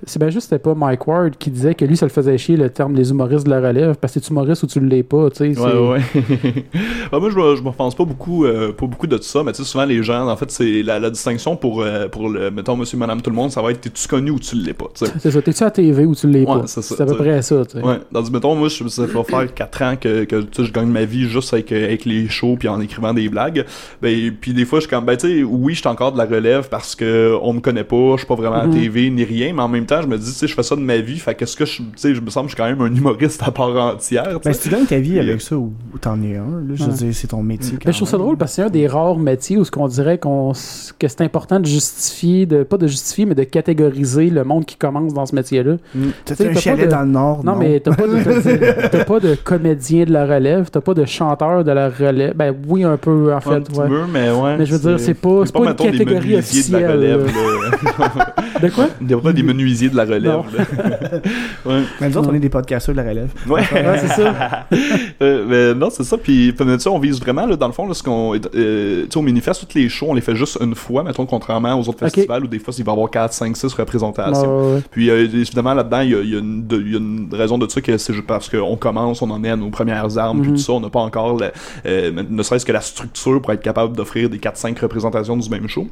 c'est 0.05 0.19
bien 0.19 0.29
juste 0.29 0.49
c'était 0.49 0.59
pas 0.59 0.73
Mike 0.73 1.07
Ward 1.07 1.37
qui 1.37 1.51
disait 1.51 1.75
que 1.75 1.85
lui, 1.85 1.95
ça 1.95 2.05
le 2.05 2.11
faisait 2.11 2.37
chier 2.37 2.57
le 2.57 2.69
terme 2.69 2.93
des 2.93 3.11
humoristes 3.11 3.45
de 3.45 3.51
la 3.51 3.61
relève, 3.61 3.95
parce 3.95 4.13
que 4.13 4.19
tu 4.19 4.31
humoriste 4.31 4.63
ou 4.63 4.67
tu 4.67 4.79
l'es 4.79 5.03
pas, 5.03 5.29
tu 5.29 5.53
sais. 5.53 5.59
Ouais, 5.59 5.89
ouais. 5.89 6.01
Bah, 7.11 7.19
moi, 7.19 7.29
je 7.29 7.61
me 7.61 7.71
pense 7.71 7.93
pas 7.93 8.05
beaucoup, 8.05 8.45
euh, 8.45 8.71
pas 8.71 8.87
beaucoup 8.87 9.07
de 9.07 9.17
tout 9.17 9.23
ça, 9.23 9.43
mais 9.43 9.51
tu 9.51 9.63
sais, 9.63 9.69
souvent 9.69 9.85
les 9.85 10.01
gens, 10.01 10.27
en 10.27 10.35
fait, 10.35 10.49
c'est 10.49 10.81
la, 10.81 11.09
distinction 11.09 11.55
pour, 11.55 11.81
euh, 11.81 12.07
pour 12.07 12.29
le, 12.29 12.49
mettons, 12.51 12.77
monsieur, 12.77 12.97
madame, 12.97 13.21
tout 13.21 13.29
le 13.29 13.35
monde, 13.35 13.51
ça 13.51 13.61
va 13.61 13.71
être 13.71 13.81
t'es-tu 13.81 14.07
connu 14.07 14.31
ou 14.31 14.39
tu 14.39 14.55
l'es 14.55 14.73
pas, 14.73 14.87
tu 14.95 15.05
sais. 15.05 15.11
C'est 15.19 15.31
ça, 15.31 15.41
t'es-tu 15.41 15.63
à 15.63 15.71
TV 15.71 16.05
ou 16.05 16.15
tu 16.15 16.27
l'es 16.27 16.45
pas? 16.45 16.63
C'est 16.65 17.01
à 17.01 17.05
peu 17.05 17.15
près 17.15 17.41
ça, 17.41 17.65
tu 17.65 17.77
sais. 17.77 17.83
Ouais, 17.83 17.99
dans 18.11 18.21
du 18.21 18.31
mettons, 18.31 18.55
moi, 18.55 18.69
je, 18.69 18.87
ça 18.87 19.05
va 19.05 19.23
faire 19.23 19.53
4 19.53 19.81
ans 19.81 19.95
que, 19.99 20.23
que 20.23 20.63
je 20.63 20.71
gagne 20.71 20.89
ma 20.89 21.05
vie 21.05 21.27
juste 21.29 21.53
avec, 21.53 21.71
euh, 21.71 21.85
avec 21.85 22.05
les 22.05 22.29
shows 22.29 22.55
puis 22.57 22.67
en 22.67 22.79
écrivant 22.79 23.13
des 23.13 23.29
blagues. 23.29 23.65
Ben, 24.01 24.31
puis 24.39 24.53
des 24.53 24.65
fois, 24.65 24.79
je 24.79 24.85
suis 24.85 24.89
comme, 24.89 25.05
ben, 25.05 25.17
tu 25.17 25.27
sais, 25.27 25.43
oui, 25.43 25.73
je 25.73 25.79
suis 25.79 25.87
encore 25.87 26.11
de 26.11 26.17
la 26.17 26.25
relève 26.25 26.69
parce 26.69 26.95
que 26.95 27.10
on 27.41 27.53
me 27.53 27.59
connaît 27.59 27.83
pas, 27.83 28.11
je 28.13 28.17
suis 28.19 28.27
pas 28.27 28.35
vraiment 28.35 28.57
à 28.57 28.67
Mhm. 28.67 28.73
TV 28.73 29.09
ni 29.09 29.23
rien, 29.23 29.53
mais 29.53 29.61
en 29.61 29.67
même 29.67 29.85
temps, 29.85 30.01
je 30.01 30.07
me 30.07 30.17
dis, 30.17 30.25
tu 30.25 30.31
sais, 30.31 30.47
je 30.47 30.53
fais 30.53 30.63
ça 30.63 30.75
de 30.75 30.81
ma 30.81 30.97
vie, 30.97 31.17
fait 31.17 31.35
qu'est-ce 31.35 31.55
que 31.55 31.65
je, 31.65 31.77
tu 31.77 31.83
sais, 31.95 32.15
je 32.15 32.21
me 32.21 32.29
sens 32.29 32.43
que 32.43 32.49
je 32.49 32.55
suis 32.55 32.61
quand 32.61 32.69
même 32.69 32.81
un 32.81 32.93
humoriste 32.95 33.41
à 33.45 33.51
part 33.51 33.75
entière, 33.75 34.27
tu 34.39 34.39
Ben, 34.45 34.53
si 34.53 34.69
tu 34.69 34.75
gagnes 34.75 34.85
ta 34.85 34.99
vie 34.99 35.19
avec 35.19 35.41
ça, 35.41 35.55
ou, 35.55 35.73
t'en 35.99 36.21
es 36.21 36.35
un, 36.37 36.43
là, 36.67 36.73
je 36.75 36.83
veux 36.83 36.91
dire, 36.93 37.09
c'est 37.13 37.27
ton 37.27 37.43
métier. 37.43 37.77
Ben, 37.83 37.91
je 37.91 37.97
trouve 37.97 38.09
ça 38.09 38.17
drôle 38.17 38.37
parce 38.37 38.51
que 38.51 38.55
c'est 38.57 38.61
un 38.63 38.69
des 38.69 38.87
rares 38.87 39.17
métiers 39.17 39.57
où 39.57 39.63
ce 39.65 39.71
qu'on 39.71 39.87
dirait 39.87 40.17
qu'on 40.17 40.53
que 40.99 41.07
c'est 41.07 41.21
important 41.21 41.59
de 41.59 41.65
justifier, 41.65 42.45
de 42.45 42.63
pas 42.63 42.77
de 42.77 42.87
justifier, 42.87 43.25
mais 43.25 43.35
de 43.35 43.43
catégoriser 43.43 44.29
le 44.29 44.43
monde 44.43 44.65
qui 44.65 44.75
commence 44.75 45.13
dans 45.13 45.25
ce 45.25 45.35
métier-là. 45.35 45.77
T'as 46.25 46.35
t'sais, 46.35 46.49
un 46.49 46.53
t'as 46.53 46.59
chalet 46.59 46.79
pas 46.81 46.85
de- 46.85 46.91
dans 46.91 47.01
le 47.01 47.07
Nord, 47.11 47.43
Non, 47.43 47.55
mais 47.55 47.79
t'as 47.79 47.93
pas, 47.95 48.07
de, 48.07 48.17
t'as- 48.23 48.89
t'as 48.89 49.03
pas 49.05 49.19
de 49.19 49.35
comédien 49.35 50.05
de 50.05 50.11
la 50.11 50.25
relève, 50.25 50.69
t'as 50.71 50.81
pas 50.81 50.93
de 50.93 51.05
chanteur 51.05 51.63
de 51.63 51.71
la 51.71 51.89
relève. 51.89 52.33
Ben 52.35 52.53
oui, 52.67 52.83
un 52.83 52.97
peu 52.97 53.33
en 53.33 53.39
fait. 53.41 53.61
petit 53.61 53.79
ouais. 53.79 53.87
peu, 53.87 54.01
mais 54.11 54.29
ouais. 54.31 54.57
Mais 54.57 54.65
je 54.65 54.75
veux 54.75 54.89
dire, 54.89 54.99
c'est 54.99 55.13
pas, 55.13 55.41
c'est 55.45 55.53
pas, 55.53 55.59
une 55.69 55.75
catégorie 55.75 56.35
officielle. 56.37 57.00
Relève, 57.01 57.25
là. 57.25 58.59
De 58.61 58.69
quoi? 58.69 58.87
Il 59.01 59.07
n'y 59.07 59.13
a 59.13 59.17
pas 59.19 59.33
des 59.33 59.43
menuisiers 59.43 59.89
de 59.89 59.95
la 59.97 60.03
relève, 60.05 60.41
ouais. 61.65 61.81
Mais 61.99 62.09
nous 62.09 62.17
autres, 62.17 62.29
on 62.31 62.33
est 62.35 62.39
des 62.39 62.49
podcasteurs 62.49 62.93
de 62.95 63.01
la 63.01 63.09
relève. 63.09 63.29
Ouais, 63.47 63.61
Ouais, 63.71 63.97
c'est 63.99 64.07
ça. 64.21 64.65
Euh, 65.21 65.45
mais 65.47 65.73
non, 65.79 65.89
c'est 65.91 66.03
ça. 66.03 66.17
Puis, 66.17 66.53
on 66.87 66.99
vise 66.99 67.19
vraiment, 67.19 67.45
là, 67.45 67.55
dans 67.55 67.67
le 67.67 67.73
fond, 67.73 67.87
là, 67.87 67.93
ce 67.93 68.01
qu'on. 68.01 68.33
Euh, 68.55 69.03
tu 69.03 69.07
sais, 69.11 69.17
au 69.17 69.21
Minifest, 69.21 69.67
tous 69.67 69.77
les 69.77 69.87
shows, 69.87 70.07
on 70.09 70.13
les 70.15 70.21
fait 70.21 70.35
juste 70.35 70.57
une 70.61 70.73
fois, 70.73 71.03
mettons, 71.03 71.25
contrairement 71.27 71.75
aux 71.79 71.87
autres 71.87 71.99
festivals 71.99 72.43
où 72.43 72.47
des 72.47 72.57
fois, 72.59 72.73
il 72.77 72.83
va 72.83 72.91
y 72.91 72.95
avoir 72.95 73.09
4, 73.09 73.31
5, 73.33 73.55
6 73.55 73.73
représentations. 73.73 74.73
Ouais. 74.75 74.81
Puis, 74.91 75.09
euh, 75.09 75.23
évidemment, 75.25 75.73
là-dedans, 75.75 75.99
il 76.01 76.09
y 76.11 76.15
a, 76.15 76.21
il 76.21 76.29
y 76.29 76.35
a 76.35 76.39
une, 76.39 76.65
de- 76.65 76.81
il 76.81 76.91
y 76.91 76.95
a 76.95 76.97
une 76.97 77.29
raison 77.31 77.57
de 77.57 77.67
ça 77.69 77.81
que 77.81 77.97
c'est 77.97 78.13
juste 78.13 78.25
parce 78.25 78.49
qu'on 78.49 78.75
commence, 78.77 79.21
on 79.21 79.29
en 79.29 79.43
est 79.43 79.49
à 79.49 79.55
nos 79.55 79.69
premières 79.69 80.17
armes, 80.17 80.41
puis 80.41 80.49
Mhm. 80.51 80.55
tout 80.57 80.61
ça. 80.63 80.73
On 80.73 80.79
n'a 80.79 80.89
pas 80.89 81.01
encore, 81.01 81.37
la- 81.39 81.51
euh, 81.85 82.11
ne 82.29 82.43
serait-ce 82.43 82.65
que 82.65 82.71
la 82.71 82.81
structure 82.81 83.41
pour 83.41 83.51
être 83.53 83.61
capable 83.61 83.95
d'offrir 83.95 84.29
des 84.29 84.39
4-5 84.39 84.79
représentations 84.79 85.37
du 85.37 85.49
même 85.49 85.67
show. 85.67 85.87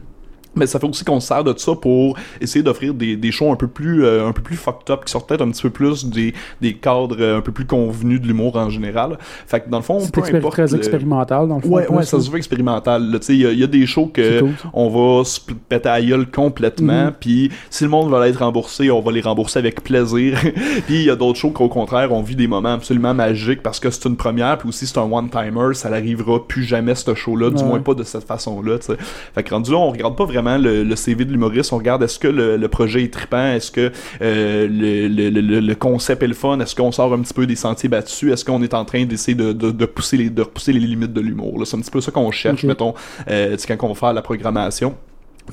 Mais 0.56 0.66
ça 0.66 0.80
fait 0.80 0.88
aussi 0.88 1.06
qu'on 1.06 1.20
se 1.20 1.28
sert 1.28 1.44
de 1.44 1.54
ça 1.58 1.74
pour 1.76 2.18
essayer 2.42 2.64
d'offrir 2.64 2.94
des, 2.94 3.16
des 3.16 3.32
shows 3.32 3.52
un 3.52 3.56
peu 3.56 3.68
plus 3.68 4.04
euh, 4.04 4.28
un 4.28 4.32
peu 4.32 4.42
plus 4.42 4.56
fucked 4.56 4.90
up 4.90 5.06
qui 5.06 5.12
sortent 5.12 5.30
peut-être 5.30 5.42
un 5.44 5.52
petit 5.52 5.62
peu 5.62 5.70
plus 5.70 6.06
des, 6.06 6.34
des 6.60 6.74
cadres 6.74 7.16
euh, 7.20 7.38
un 7.38 7.42
peu 7.42 7.52
plus 7.52 7.66
convenus 7.66 8.20
de 8.20 8.26
l'humour 8.28 8.56
en 8.58 8.70
général. 8.70 9.18
Fait 9.46 9.60
que 9.62 9.70
dans 9.70 9.78
le 9.78 9.84
fond, 9.84 10.00
C'est 10.00 10.12
peu 10.14 10.22
expéri- 10.22 10.38
importe 10.38 10.54
très 10.54 10.68
le- 10.68 10.76
expérimental 10.78 11.48
dans 11.48 11.56
le 11.58 11.62
fond. 11.62 11.70
Ouais, 11.70 11.88
ouais, 11.90 12.04
ça 12.04 12.20
se 12.20 12.30
veut 12.32 12.38
expérimental. 12.38 13.12
là. 13.12 13.20
Tu 13.20 13.26
sais, 13.28 13.34
il 13.36 13.42
y, 13.42 13.46
a- 13.46 13.52
il 13.52 13.60
y 13.60 13.64
a 13.64 13.68
des 13.68 13.86
shows 13.86 14.08
que 14.08 14.40
cool, 14.40 14.50
on 14.74 14.90
va 15.18 15.24
se 15.24 15.40
péter 15.40 15.88
à 15.90 16.02
gueule 16.02 16.26
complètement, 16.30 17.06
Mhm. 17.06 17.14
puis 17.20 17.52
si 17.70 17.84
le 17.84 17.90
monde 17.92 18.10
va 18.10 18.28
être 18.28 18.40
remboursé, 18.40 18.90
on 18.92 19.02
va 19.02 19.12
les 19.12 19.22
rembourser 19.22 19.60
avec 19.60 19.84
plaisir. 19.84 20.36
puis 20.88 20.96
il 20.96 21.04
y 21.04 21.10
a 21.12 21.16
d'autres 21.16 21.38
shows 21.38 21.52
qu'au 21.52 21.70
contraire, 21.70 22.12
on 22.12 22.24
vit 22.24 22.36
des 22.36 22.48
moments 22.48 22.74
absolument 22.74 23.14
magiques 23.14 23.62
parce 23.62 23.80
que 23.80 23.90
c'est 23.92 24.06
une 24.10 24.18
première, 24.18 24.58
puis 24.58 24.68
aussi 24.70 24.88
c'est 24.88 24.98
un 24.98 25.04
one-timer, 25.12 25.74
ça 25.76 25.90
n'arrivera 25.92 26.46
plus 26.48 26.64
jamais 26.64 26.96
ce 26.96 27.14
show-là, 27.14 27.50
du 27.52 27.58
Ouais. 27.58 27.64
moins 27.70 27.80
pas 27.80 27.94
de 27.94 28.04
cette 28.04 28.24
façon-là. 28.26 28.80
tu 28.80 28.88
sais. 28.88 28.98
Fait 29.36 29.44
que 29.44 29.54
rendu 29.54 29.72
là, 29.72 29.78
on 29.78 29.92
regarde 29.92 30.16
pas 30.18 30.26
vraiment 30.26 30.39
le, 30.42 30.84
le 30.84 30.96
CV 30.96 31.26
de 31.26 31.32
l'humoriste, 31.32 31.74
on 31.74 31.78
regarde 31.78 32.04
est-ce 32.04 32.20
que 32.20 32.28
le, 32.28 32.58
le 32.58 32.68
projet 32.68 33.04
est 33.04 33.14
trippant, 33.14 33.54
est-ce 33.54 33.72
que 33.72 33.92
euh, 34.22 34.68
le, 34.68 35.08
le, 35.08 35.30
le, 35.42 35.60
le 35.60 35.76
concept 35.76 36.24
est 36.24 36.28
le 36.28 36.34
fun, 36.34 36.60
est-ce 36.60 36.76
qu'on 36.76 36.92
sort 36.92 37.14
un 37.14 37.20
petit 37.20 37.34
peu 37.34 37.46
des 37.46 37.56
sentiers 37.56 37.90
battus, 37.90 38.32
est-ce 38.32 38.46
qu'on 38.46 38.62
est 38.62 38.74
en 38.74 38.86
train 38.86 39.06
d'essayer 39.06 39.36
de, 39.36 39.54
de, 39.54 39.72
de 39.72 39.86
pousser 39.86 40.18
les 40.18 40.30
de 40.30 40.42
repousser 40.42 40.74
les 40.74 40.80
limites 40.80 41.14
de 41.14 41.22
l'humour? 41.22 41.66
C'est 41.66 41.78
un 41.78 41.82
petit 41.82 41.92
peu 41.92 42.02
ça 42.02 42.12
qu'on 42.12 42.32
cherche, 42.32 42.64
mettons, 42.64 42.94
euh, 43.30 43.58
quand 43.68 43.84
on 43.84 43.94
va 43.94 43.96
faire 43.96 44.14
la 44.14 44.22
programmation. 44.22 44.96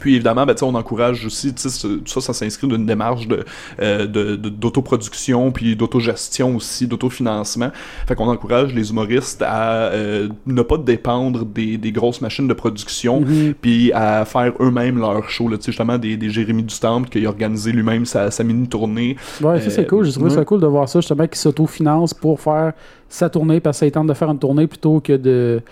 Puis 0.00 0.14
évidemment, 0.14 0.46
ben, 0.46 0.54
tu 0.54 0.61
sais, 0.61 0.64
on 0.66 0.74
encourage 0.74 1.24
aussi, 1.26 1.54
tu 1.54 1.62
sais, 1.62 1.68
ce- 1.70 1.87
tout 1.87 2.06
ça, 2.06 2.20
ça 2.20 2.32
s'inscrit 2.32 2.66
d'une 2.68 2.87
démarche 2.87 3.26
de, 3.28 3.44
euh, 3.80 4.06
de, 4.06 4.37
de- 4.37 4.48
d'autoproduction, 4.48 5.50
puis 5.52 5.76
d'autogestion 5.76 6.56
aussi, 6.56 6.87
d'autofinancement. 6.87 7.70
Fait 8.06 8.14
qu'on 8.14 8.28
encourage 8.28 8.74
les 8.74 8.90
humoristes 8.90 9.42
à 9.42 9.72
euh, 9.92 10.28
ne 10.46 10.62
pas 10.62 10.78
dépendre 10.78 11.44
des, 11.44 11.76
des 11.78 11.92
grosses 11.92 12.20
machines 12.20 12.48
de 12.48 12.54
production, 12.54 13.20
Mhm. 13.20 13.54
puis 13.61 13.92
à 13.92 14.24
faire 14.24 14.52
eux-mêmes 14.61 14.98
leur 14.98 15.28
show. 15.28 15.48
Là, 15.48 15.56
tu 15.56 15.64
sais, 15.64 15.72
justement, 15.72 15.98
des, 15.98 16.16
des 16.16 16.30
Jérémy 16.30 16.62
Dutemple 16.62 17.09
qui 17.09 17.24
a 17.24 17.28
organisé 17.28 17.72
lui-même 17.72 18.04
sa, 18.06 18.30
sa 18.30 18.44
mini-tournée. 18.44 19.16
Ouais, 19.42 19.61
ça 19.61 19.70
c'est 19.70 19.80
Euh, 19.82 19.85
cool. 19.85 20.04
J'ai 20.04 20.12
trouvé 20.12 20.30
ouais. 20.30 20.37
ça 20.37 20.44
cool 20.44 20.61
de 20.61 20.66
voir 20.66 20.88
ça, 20.88 21.00
justement, 21.00 21.26
qui 21.26 21.38
s'autofinance 21.38 22.14
pour 22.14 22.40
faire 22.40 22.72
sa 23.09 23.30
tournée 23.30 23.61
parce 23.61 23.78
que 23.80 23.87
ça 23.87 23.90
tente 23.90 24.09
de 24.09 24.14
faire 24.14 24.30
une 24.30 24.38
tournée 24.38 24.66
plutôt 24.66 25.00
que 25.00 25.12
de. 25.16 25.62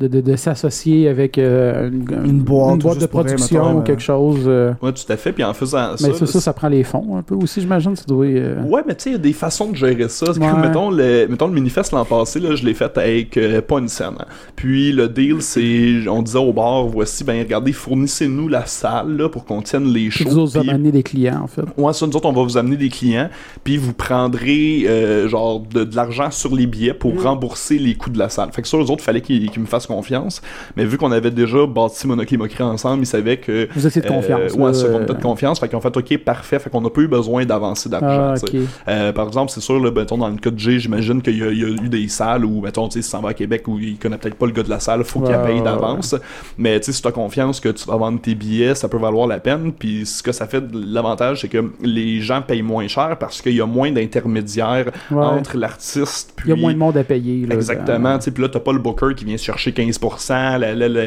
De, 0.00 0.06
de, 0.06 0.20
de 0.20 0.36
s'associer 0.36 1.08
avec 1.08 1.38
euh, 1.38 1.88
une, 1.90 2.04
Une 2.24 2.40
boîte, 2.40 2.74
une 2.74 2.78
boîte 2.82 2.94
juste 2.94 3.00
de 3.02 3.06
production 3.10 3.64
mettons, 3.66 3.78
ou 3.78 3.82
quelque 3.82 4.00
chose. 4.02 4.42
euh. 4.46 4.72
Ouais, 4.80 4.92
tout 4.92 5.12
à 5.12 5.16
fait. 5.16 5.32
Puis 5.32 5.42
en 5.42 5.52
faisant 5.54 5.96
ça... 5.96 6.06
mais 6.06 6.14
ça, 6.14 6.24
ça, 6.24 6.40
ça 6.40 6.52
prend 6.52 6.68
les 6.68 6.84
fonds 6.84 7.16
un 7.16 7.22
peu 7.22 7.34
aussi, 7.34 7.60
j'imagine. 7.60 7.94
Doit. 8.06 8.26
euh, 8.26 8.62
Ouais, 8.62 8.82
mais 8.86 8.94
tu 8.94 9.02
sais, 9.04 9.10
il 9.10 9.12
y 9.14 9.16
a 9.16 9.18
des 9.18 9.32
façons 9.32 9.70
de 9.72 9.74
gérer 9.76 10.08
ça. 10.08 10.30
Ouais. 10.30 10.38
comme, 10.38 10.60
mettons, 10.60 10.90
le, 10.90 11.26
mettons, 11.28 11.48
le 11.48 11.54
manifeste 11.54 11.90
l'an 11.90 12.04
passé, 12.04 12.38
là, 12.38 12.54
je 12.54 12.64
l'ai 12.64 12.74
fait 12.74 12.96
avec 12.96 13.36
euh, 13.36 13.60
pas 13.60 13.78
une 13.80 13.88
scène. 13.88 14.14
hein. 14.20 14.24
Puis 14.54 14.92
le 14.92 15.08
deal, 15.08 15.42
c'est, 15.42 16.06
on 16.08 16.22
disait 16.22 16.38
au 16.38 16.52
bar, 16.52 16.86
voici, 16.86 17.24
ben 17.24 17.36
regardez, 17.42 17.72
fournissez-nous 17.72 18.46
la 18.46 18.66
salle 18.66 19.16
là, 19.16 19.28
pour 19.28 19.44
qu'on 19.46 19.62
tienne 19.62 19.86
les 19.92 20.10
Puis 20.10 20.22
shows. 20.22 20.30
vous 20.30 20.38
autres, 20.38 20.60
puis- 20.60 20.70
amener 20.70 20.92
des 20.92 21.02
clients, 21.02 21.40
en 21.42 21.48
fait. 21.48 21.62
Ouais, 21.76 21.92
ça, 21.92 22.06
nous 22.06 22.14
autres, 22.16 22.28
on 22.28 22.32
va 22.32 22.42
vous 22.44 22.56
amener 22.56 22.76
des 22.76 22.88
clients, 22.88 23.30
puis 23.64 23.76
vous 23.76 23.94
prendrez 23.94 24.84
euh, 24.86 25.26
genre 25.28 25.58
de, 25.60 25.82
de 25.82 25.96
l'argent 25.96 26.30
sur 26.30 26.54
les 26.54 26.66
billets 26.66 26.94
pour 26.94 27.14
Mm. 27.14 27.18
rembourser 27.18 27.78
les 27.78 27.96
coûts 27.96 28.10
de 28.10 28.18
la 28.18 28.28
salle. 28.28 28.50
Fait 28.52 28.62
que 28.62 28.68
ça, 28.68 28.76
eux 28.76 28.82
autres, 28.90 29.02
fallait 29.02 29.22
qu'ils 29.22 29.50
qu'ils 29.50 29.60
me 29.62 29.66
fassent 29.66 29.87
confiance. 29.88 30.40
Mais 30.76 30.84
vu 30.84 30.96
qu'on 30.98 31.10
avait 31.10 31.30
déjà 31.32 31.66
bâti 31.66 32.06
Moquerie 32.06 32.62
ensemble, 32.62 33.02
ils 33.02 33.06
savaient 33.06 33.38
que 33.38 33.68
Vous 33.74 33.86
étiez 33.86 34.02
de 34.02 34.06
confiance. 34.06 34.52
euh, 34.54 34.56
ouais, 34.56 34.66
là, 34.68 34.74
ça, 34.74 34.86
on 34.92 34.98
euh, 34.98 35.02
était 35.02 35.14
de 35.14 35.22
confiance. 35.22 35.58
Fait 35.58 35.68
qu'ils 35.68 35.76
ont 35.76 35.80
fait 35.80 35.96
OK, 35.96 36.18
parfait. 36.18 36.58
Fait 36.60 36.70
qu'on 36.70 36.80
n'a 36.80 36.90
pas 36.90 37.00
eu 37.00 37.08
besoin 37.08 37.44
d'avancer 37.44 37.88
d'argent. 37.88 38.34
Ah. 38.36 38.90
Euh, 38.90 39.12
par 39.12 39.26
exemple, 39.26 39.50
c'est 39.50 39.60
sûr, 39.60 39.80
là, 39.82 39.90
mettons, 39.90 40.18
dans 40.18 40.28
le 40.28 40.36
cas 40.36 40.50
de 40.50 40.58
Jay, 40.58 40.78
j'imagine 40.78 41.20
qu'il 41.22 41.38
y, 41.38 41.42
a- 41.42 41.50
il 41.50 41.58
y 41.58 41.64
a 41.64 41.68
eu 41.68 41.88
des 41.88 42.06
salles 42.08 42.44
où, 42.44 42.60
mettons, 42.60 42.88
tu 42.88 43.02
sais, 43.02 43.08
s'en 43.08 43.20
va 43.20 43.30
à 43.30 43.34
Québec 43.34 43.66
où 43.66 43.78
il 43.78 43.98
connaît 43.98 44.18
peut-être 44.18 44.36
pas 44.36 44.46
le 44.46 44.52
gars 44.52 44.62
de 44.62 44.70
la 44.70 44.78
salle, 44.80 45.02
faut 45.04 45.20
qu'il 45.20 45.34
Ouais, 45.34 45.44
paye 45.46 45.56
ouais, 45.58 45.62
d'avance. 45.64 46.14
Mais 46.58 46.78
tu 46.80 46.86
sais, 46.86 46.92
si 46.92 47.02
tu 47.02 47.08
as 47.08 47.12
confiance 47.12 47.60
que 47.60 47.68
tu 47.70 47.86
vas 47.86 47.96
vendre 47.96 48.20
tes 48.20 48.34
billets, 48.34 48.74
ça 48.74 48.88
peut 48.88 48.98
valoir 48.98 49.26
la 49.26 49.40
peine. 49.40 49.72
Puis 49.72 50.04
ce 50.06 50.22
que 50.22 50.32
ça 50.32 50.46
fait, 50.46 50.62
l'avantage, 50.72 51.40
c'est 51.40 51.48
que 51.48 51.72
les 51.82 52.20
gens 52.20 52.42
payent 52.42 52.62
moins 52.62 52.86
cher 52.88 53.16
parce 53.18 53.40
qu'il 53.42 53.54
y 53.54 53.60
a 53.60 53.66
moins 53.66 53.90
d'intermédiaires 53.90 54.86
Ouais. 55.10 55.24
entre 55.24 55.56
l'artiste 55.56 56.32
puis 56.36 56.50
Il 56.50 56.56
y 56.56 56.58
a 56.58 56.60
moins 56.60 56.72
de 56.72 56.78
monde 56.78 56.96
à 56.96 57.04
payer. 57.04 57.46
là, 57.46 57.54
Exactement, 57.54 58.20
sais, 58.20 58.30
puis 58.30 58.42
là 58.42 58.48
t'as 58.48 58.60
pas 58.60 58.72
le 58.72 58.78
booker 58.78 59.14
qui 59.16 59.24
vient 59.24 59.36
chercher 59.36 59.72
15%, 59.82 60.58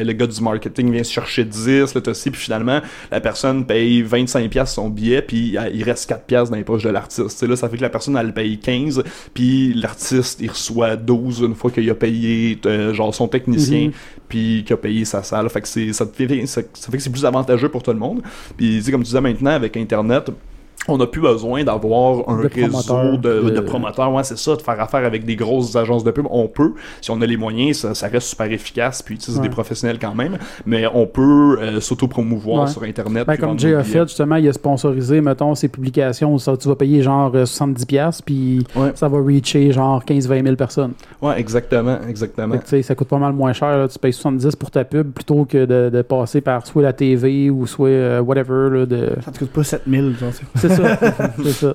le, 0.04 0.12
gars 0.12 0.26
du 0.26 0.40
marketing 0.40 0.90
vient 0.92 1.02
se 1.04 1.12
chercher 1.12 1.44
10, 1.44 1.94
là 1.94 2.00
aussi, 2.06 2.30
puis 2.30 2.40
finalement 2.40 2.80
la 3.10 3.20
personne 3.20 3.66
paye 3.66 4.02
25 4.02 4.48
pièces 4.50 4.74
son 4.74 4.88
billet, 4.88 5.22
puis 5.22 5.54
il- 5.56 5.70
il 5.74 5.82
reste 5.82 6.08
4 6.08 6.24
pièces 6.24 6.50
dans 6.50 6.56
les 6.56 6.64
poches 6.64 6.84
de 6.84 6.90
l'artiste. 6.90 7.42
Là 7.42 7.56
ça 7.56 7.68
fait 7.68 7.76
que 7.76 7.82
la 7.82 7.90
personne 7.90 8.16
elle 8.16 8.32
paye 8.32 8.52
Mm-hmm.15, 8.62 9.02
puis 9.34 9.72
l'artiste 9.74 10.40
il 10.40 10.50
reçoit 10.50 10.96
12 10.96 11.40
une 11.40 11.54
fois 11.54 11.70
qu'il 11.70 11.88
a 11.90 11.94
payé 11.94 12.58
euh, 12.66 12.92
genre 12.94 13.14
son 13.14 13.28
technicien, 13.28 13.90
puis 14.28 14.62
qui 14.66 14.72
a 14.72 14.76
payé 14.76 15.04
sa 15.04 15.22
salle. 15.22 15.48
Fait 15.48 15.60
que 15.60 15.68
c'est, 15.68 15.92
ça, 15.92 16.06
fait, 16.06 16.46
ça, 16.46 16.62
ça 16.74 16.90
fait 16.90 16.96
que 16.96 17.02
c'est 17.02 17.10
plus 17.10 17.24
avantageux 17.24 17.68
pour 17.68 17.82
tout 17.82 17.92
le 17.92 17.98
monde. 17.98 18.22
Puis, 18.56 18.82
comme 18.90 19.00
tu 19.02 19.06
disais 19.06 19.20
maintenant, 19.20 19.50
avec 19.50 19.76
Internet, 19.76 20.30
on 20.88 20.96
n'a 20.98 21.06
plus 21.06 21.20
besoin 21.20 21.62
d'avoir 21.64 22.28
un 22.28 22.42
De 22.42 22.48
réseau 22.48 23.16
de, 23.16 23.42
de 23.42 23.50
de- 23.50 23.60
promoteurs. 23.60 24.12
Ouais, 24.12 24.24
c'est 24.24 24.36
ça, 24.38 24.56
de 24.56 24.62
faire 24.62 24.80
affaire 24.80 25.04
avec 25.04 25.24
des 25.24 25.36
grosses 25.36 25.76
agences 25.76 26.02
de 26.04 26.10
pub. 26.10 26.26
On 26.30 26.48
peut, 26.48 26.72
si 27.00 27.10
on 27.10 27.20
a 27.20 27.26
les 27.26 27.36
moyens, 27.36 27.78
ça, 27.78 27.94
ça 27.94 28.08
reste 28.08 28.28
super 28.28 28.50
efficace. 28.50 29.00
Puis, 29.02 29.16
tu 29.18 29.24
sais, 29.26 29.32
c'est 29.32 29.38
Ouais. 29.38 29.44
des 29.44 29.50
professionnels 29.52 29.98
quand 30.00 30.14
même. 30.14 30.38
Mais 30.66 30.84
on 30.92 31.06
peut 31.06 31.58
euh, 31.60 31.80
s'auto-promouvoir 31.80 32.64
Ouais. 32.64 32.68
sur 32.70 32.82
Internet. 32.82 33.26
Ben, 33.26 33.34
puis 33.34 33.42
comme 33.42 33.58
Jay 33.58 33.74
a 33.74 33.82
fait, 33.84 34.02
justement, 34.08 34.36
il 34.36 34.48
a 34.48 34.52
sponsorisé, 34.52 35.20
mettons, 35.20 35.54
ses 35.54 35.68
publications. 35.68 36.36
Ça, 36.38 36.56
tu 36.56 36.68
vas 36.68 36.74
payer 36.76 37.02
genre 37.02 37.30
euh, 37.34 37.44
70$, 37.46 38.20
puis 38.24 38.64
Ouais. 38.74 38.90
ça 38.94 39.08
va 39.08 39.18
reacher 39.20 39.70
genre 39.72 40.04
15-20 40.04 40.42
000 40.44 40.56
personnes. 40.56 40.92
Ouais, 41.20 41.38
exactement, 41.38 41.98
exactement. 42.08 42.56
Que, 42.58 42.62
tu 42.64 42.68
sais, 42.70 42.82
ça 42.82 42.94
coûte 42.94 43.08
pas 43.08 43.18
mal 43.18 43.32
moins 43.32 43.52
cher. 43.52 43.76
là. 43.78 43.88
Tu 43.88 43.98
payes 43.98 44.12
70$ 44.12 44.56
pour 44.56 44.70
ta 44.70 44.84
pub 44.84 45.12
plutôt 45.12 45.44
que 45.44 45.64
de, 45.64 45.90
de 45.90 46.02
passer 46.02 46.40
par 46.40 46.66
soit 46.66 46.82
la 46.82 46.92
TV 46.92 47.50
ou 47.50 47.66
soit 47.66 47.88
euh, 47.88 48.20
whatever. 48.20 48.70
Là, 48.70 48.86
de... 48.86 49.10
Ça 49.24 49.30
te 49.30 49.38
coûte 49.38 49.50
pas 49.50 49.62
7000, 49.64 50.16
genre, 50.18 50.30
c'est- 50.32 50.68
C'est 50.68 50.71
ça. 50.76 50.98
c'est 51.42 51.50
ça. 51.52 51.74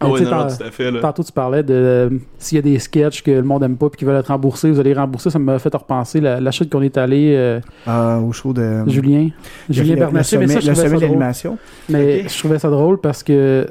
Ah 0.00 0.08
ouais, 0.08 0.20
non, 0.20 0.30
non, 0.30 0.46
tout 0.46 0.62
à 0.62 0.70
fait. 0.70 0.90
Là. 0.92 1.00
Tantôt, 1.00 1.24
tu 1.24 1.32
parlais 1.32 1.64
de 1.64 1.74
euh, 1.74 2.10
s'il 2.38 2.54
y 2.54 2.58
a 2.60 2.62
des 2.62 2.78
sketchs 2.78 3.20
que 3.22 3.32
le 3.32 3.42
monde 3.42 3.64
aime 3.64 3.76
pas 3.76 3.86
et 3.86 3.96
qui 3.96 4.04
veulent 4.04 4.14
être 4.16 4.28
remboursés, 4.28 4.70
vous 4.70 4.78
allez 4.78 4.94
les 4.94 4.98
rembourser. 5.00 5.28
Ça 5.28 5.40
m'a 5.40 5.58
fait 5.58 5.74
repenser 5.74 6.20
la, 6.20 6.40
la 6.40 6.50
chute 6.52 6.70
qu'on 6.70 6.82
est 6.82 6.96
allé, 6.96 7.34
euh, 7.36 7.58
Ah, 7.84 8.20
au 8.20 8.30
show 8.30 8.52
de. 8.52 8.88
Julien. 8.88 9.30
Julien 9.68 9.96
Bernatchez, 9.96 10.38
mais 10.38 10.46
ça, 10.46 10.60
je 10.60 10.68
le 10.68 10.72
trouvais 10.74 10.76
sommet 10.76 10.76
ça 10.76 10.84
de 10.84 10.90
drôle. 11.00 11.00
l'animation. 11.00 11.58
Mais 11.88 12.28
je 12.28 12.38
trouvais 12.38 12.58
ça 12.60 12.70
drôle 12.70 13.00
parce 13.00 13.24
que 13.24 13.66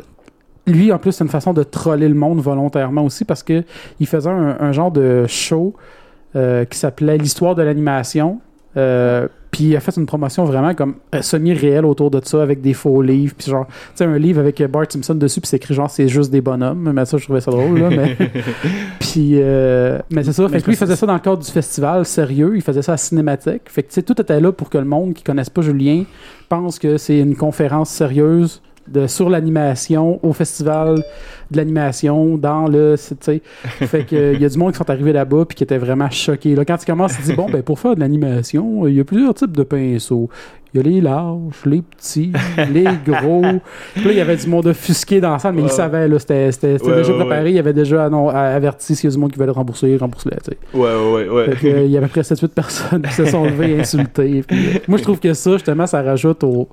lui, 0.66 0.92
en 0.92 0.98
plus, 1.00 1.14
c'est 1.14 1.24
une 1.24 1.30
façon 1.30 1.54
de 1.54 1.64
troller 1.64 2.10
le 2.10 2.16
monde 2.16 2.42
volontairement 2.42 3.06
aussi 3.06 3.24
parce 3.24 3.42
que 3.42 3.64
il 4.02 4.06
faisait 4.08 4.30
un, 4.30 4.58
un 4.60 4.72
genre 4.74 4.92
de 4.92 5.26
show 5.28 5.76
euh, 6.36 6.66
qui 6.66 6.78
s'appelait 6.78 7.18
L'histoire 7.18 7.56
de 7.56 7.64
l'animation. 7.64 8.42
Euh, 8.76 9.30
puis 9.58 9.66
il 9.70 9.76
a 9.76 9.80
fait 9.80 9.98
une 9.98 10.06
promotion 10.06 10.46
vraiment 10.46 10.76
comme 10.76 10.98
euh, 11.16 11.24
semi-réelle 11.24 11.84
autour 11.84 12.12
de 12.12 12.22
ça 12.24 12.44
avec 12.44 12.62
des 12.62 12.76
faux 12.76 13.02
livres. 13.02 13.34
Puis 13.36 13.50
genre, 13.50 13.66
tu 13.66 13.74
sais, 13.96 14.06
un 14.06 14.20
livre 14.20 14.40
avec 14.40 14.62
Bart 14.62 14.86
Simpson 14.88 15.16
dessus, 15.16 15.42
puis 15.42 15.48
c'est 15.48 15.58
écrit 15.58 15.74
genre 15.74 15.90
c'est 15.90 16.08
juste 16.08 16.30
des 16.30 16.42
bonhommes. 16.42 16.92
Mais 16.94 17.06
ça, 17.06 17.18
je 17.18 17.24
trouvais 17.24 17.42
ça 17.42 17.50
drôle, 17.50 17.80
là. 17.80 17.90
Mais, 17.90 18.16
puis, 19.00 19.32
euh, 19.34 19.98
mais 20.12 20.24
c'est 20.24 20.34
ça. 20.34 20.48
Fait 20.48 20.62
que 20.62 20.68
lui, 20.68 20.74
il 20.74 20.78
faisait 20.78 20.96
ça 20.96 21.08
dans 21.08 21.16
le 21.16 21.20
cadre 21.20 21.42
du 21.44 21.50
festival 21.50 22.06
sérieux. 22.06 22.52
Il 22.56 22.62
faisait 22.62 22.84
ça 22.84 22.94
à 22.94 22.98
Cinémathèque. 22.98 23.64
Fait 23.66 23.82
que 23.82 23.88
tu 23.88 23.96
sais, 23.96 24.04
tout 24.04 24.22
était 24.22 24.40
là 24.40 24.52
pour 24.52 24.70
que 24.70 24.78
le 24.78 24.86
monde 24.86 25.16
qui 25.16 25.24
connaisse 25.24 25.50
pas 25.50 25.64
Julien 25.64 26.04
pense 26.50 26.78
que 26.78 26.98
c'est 26.98 27.18
une 27.18 27.36
conférence 27.36 27.90
sérieuse 27.90 28.62
de, 28.88 29.08
sur 29.08 29.28
l'animation 29.28 30.20
au 30.24 30.34
festival 30.34 31.04
de 31.52 31.58
l'animation 31.58 32.38
dans 32.38 32.68
le 32.68 32.96
c'est- 32.98 33.16
tu 33.20 33.26
sais 33.26 33.42
fait 33.88 34.04
que 34.04 34.16
euh, 34.16 34.34
il 34.34 34.42
y 34.42 34.46
a 34.46 34.50
du 34.50 34.58
monde 34.58 34.72
qui 34.74 34.78
sont 34.78 34.90
arrivés 34.90 35.14
là-bas 35.14 35.46
puis 35.46 35.56
qui 35.56 35.64
étaient 35.64 35.78
vraiment 35.78 36.10
choqués 36.10 36.56
là 36.56 36.66
quand 36.66 36.78
tu 36.78 36.86
commences 36.86 37.16
tu 37.16 37.22
dis 37.24 37.34
bon 37.34 37.50
ben 37.50 37.62
pour 37.64 37.80
faire 37.80 37.96
de 37.96 38.00
l'animation 38.00 38.88
il 38.88 38.96
y 38.96 39.00
a 39.00 39.04
plusieurs 39.04 39.34
types 39.34 39.56
de 39.56 39.64
pinceaux 39.64 40.30
il 40.74 40.78
y 40.78 40.86
a 40.86 40.90
les 40.92 41.00
larges, 41.02 41.56
les 41.66 41.82
petits, 41.82 42.34
les 42.74 42.84
gros. 43.06 43.42
Puis 43.96 44.04
là, 44.04 44.12
il 44.12 44.18
y 44.18 44.20
avait 44.20 44.36
du 44.36 44.48
monde 44.48 44.68
offusqué 44.68 45.22
dans 45.22 45.32
la 45.32 45.40
salle, 45.40 45.54
mais 45.56 45.62
Ouais. 45.62 45.70
il 45.70 45.74
savait, 45.74 46.10
là, 46.10 46.20
c'était 46.20 46.52
c'était- 46.52 46.78
c'était 46.78 46.92
Ouais, 46.92 46.98
déjà 46.98 47.14
préparé. 47.14 47.44
ouais. 47.46 47.52
Il 47.54 47.58
avait 47.58 47.72
déjà 47.74 48.06
annon- 48.08 48.28
averti 48.28 48.94
s'il 48.94 49.10
y 49.10 49.14
a 49.14 49.16
du 49.16 49.18
monde 49.18 49.32
qui 49.32 49.40
veut 49.40 49.46
le 49.46 49.54
rembourser, 49.54 49.96
rembourse-le, 49.96 50.32
tu 50.44 50.52
sais. 50.52 50.58
Ouais, 50.78 50.90
ouais, 50.94 51.30
ouais. 51.30 51.56
Fait 51.56 51.56
que, 51.56 51.68
euh, 51.74 51.86
il 51.86 51.92
y 51.92 51.98
avait 51.98 52.08
presque 52.08 52.28
7-8 52.36 52.50
personnes 52.54 53.02
qui 53.02 53.14
se 53.14 53.26
sont 53.26 53.46
levées 53.46 53.80
insultées. 53.80 54.44
Puis, 54.46 54.58
euh, 54.76 54.80
moi, 54.90 54.98
je 54.98 55.04
trouve 55.04 55.22
que 55.22 55.34
ça, 55.34 55.54
justement, 55.54 55.88
ça 55.88 56.02
rajoute 56.02 56.44
au, 56.44 56.68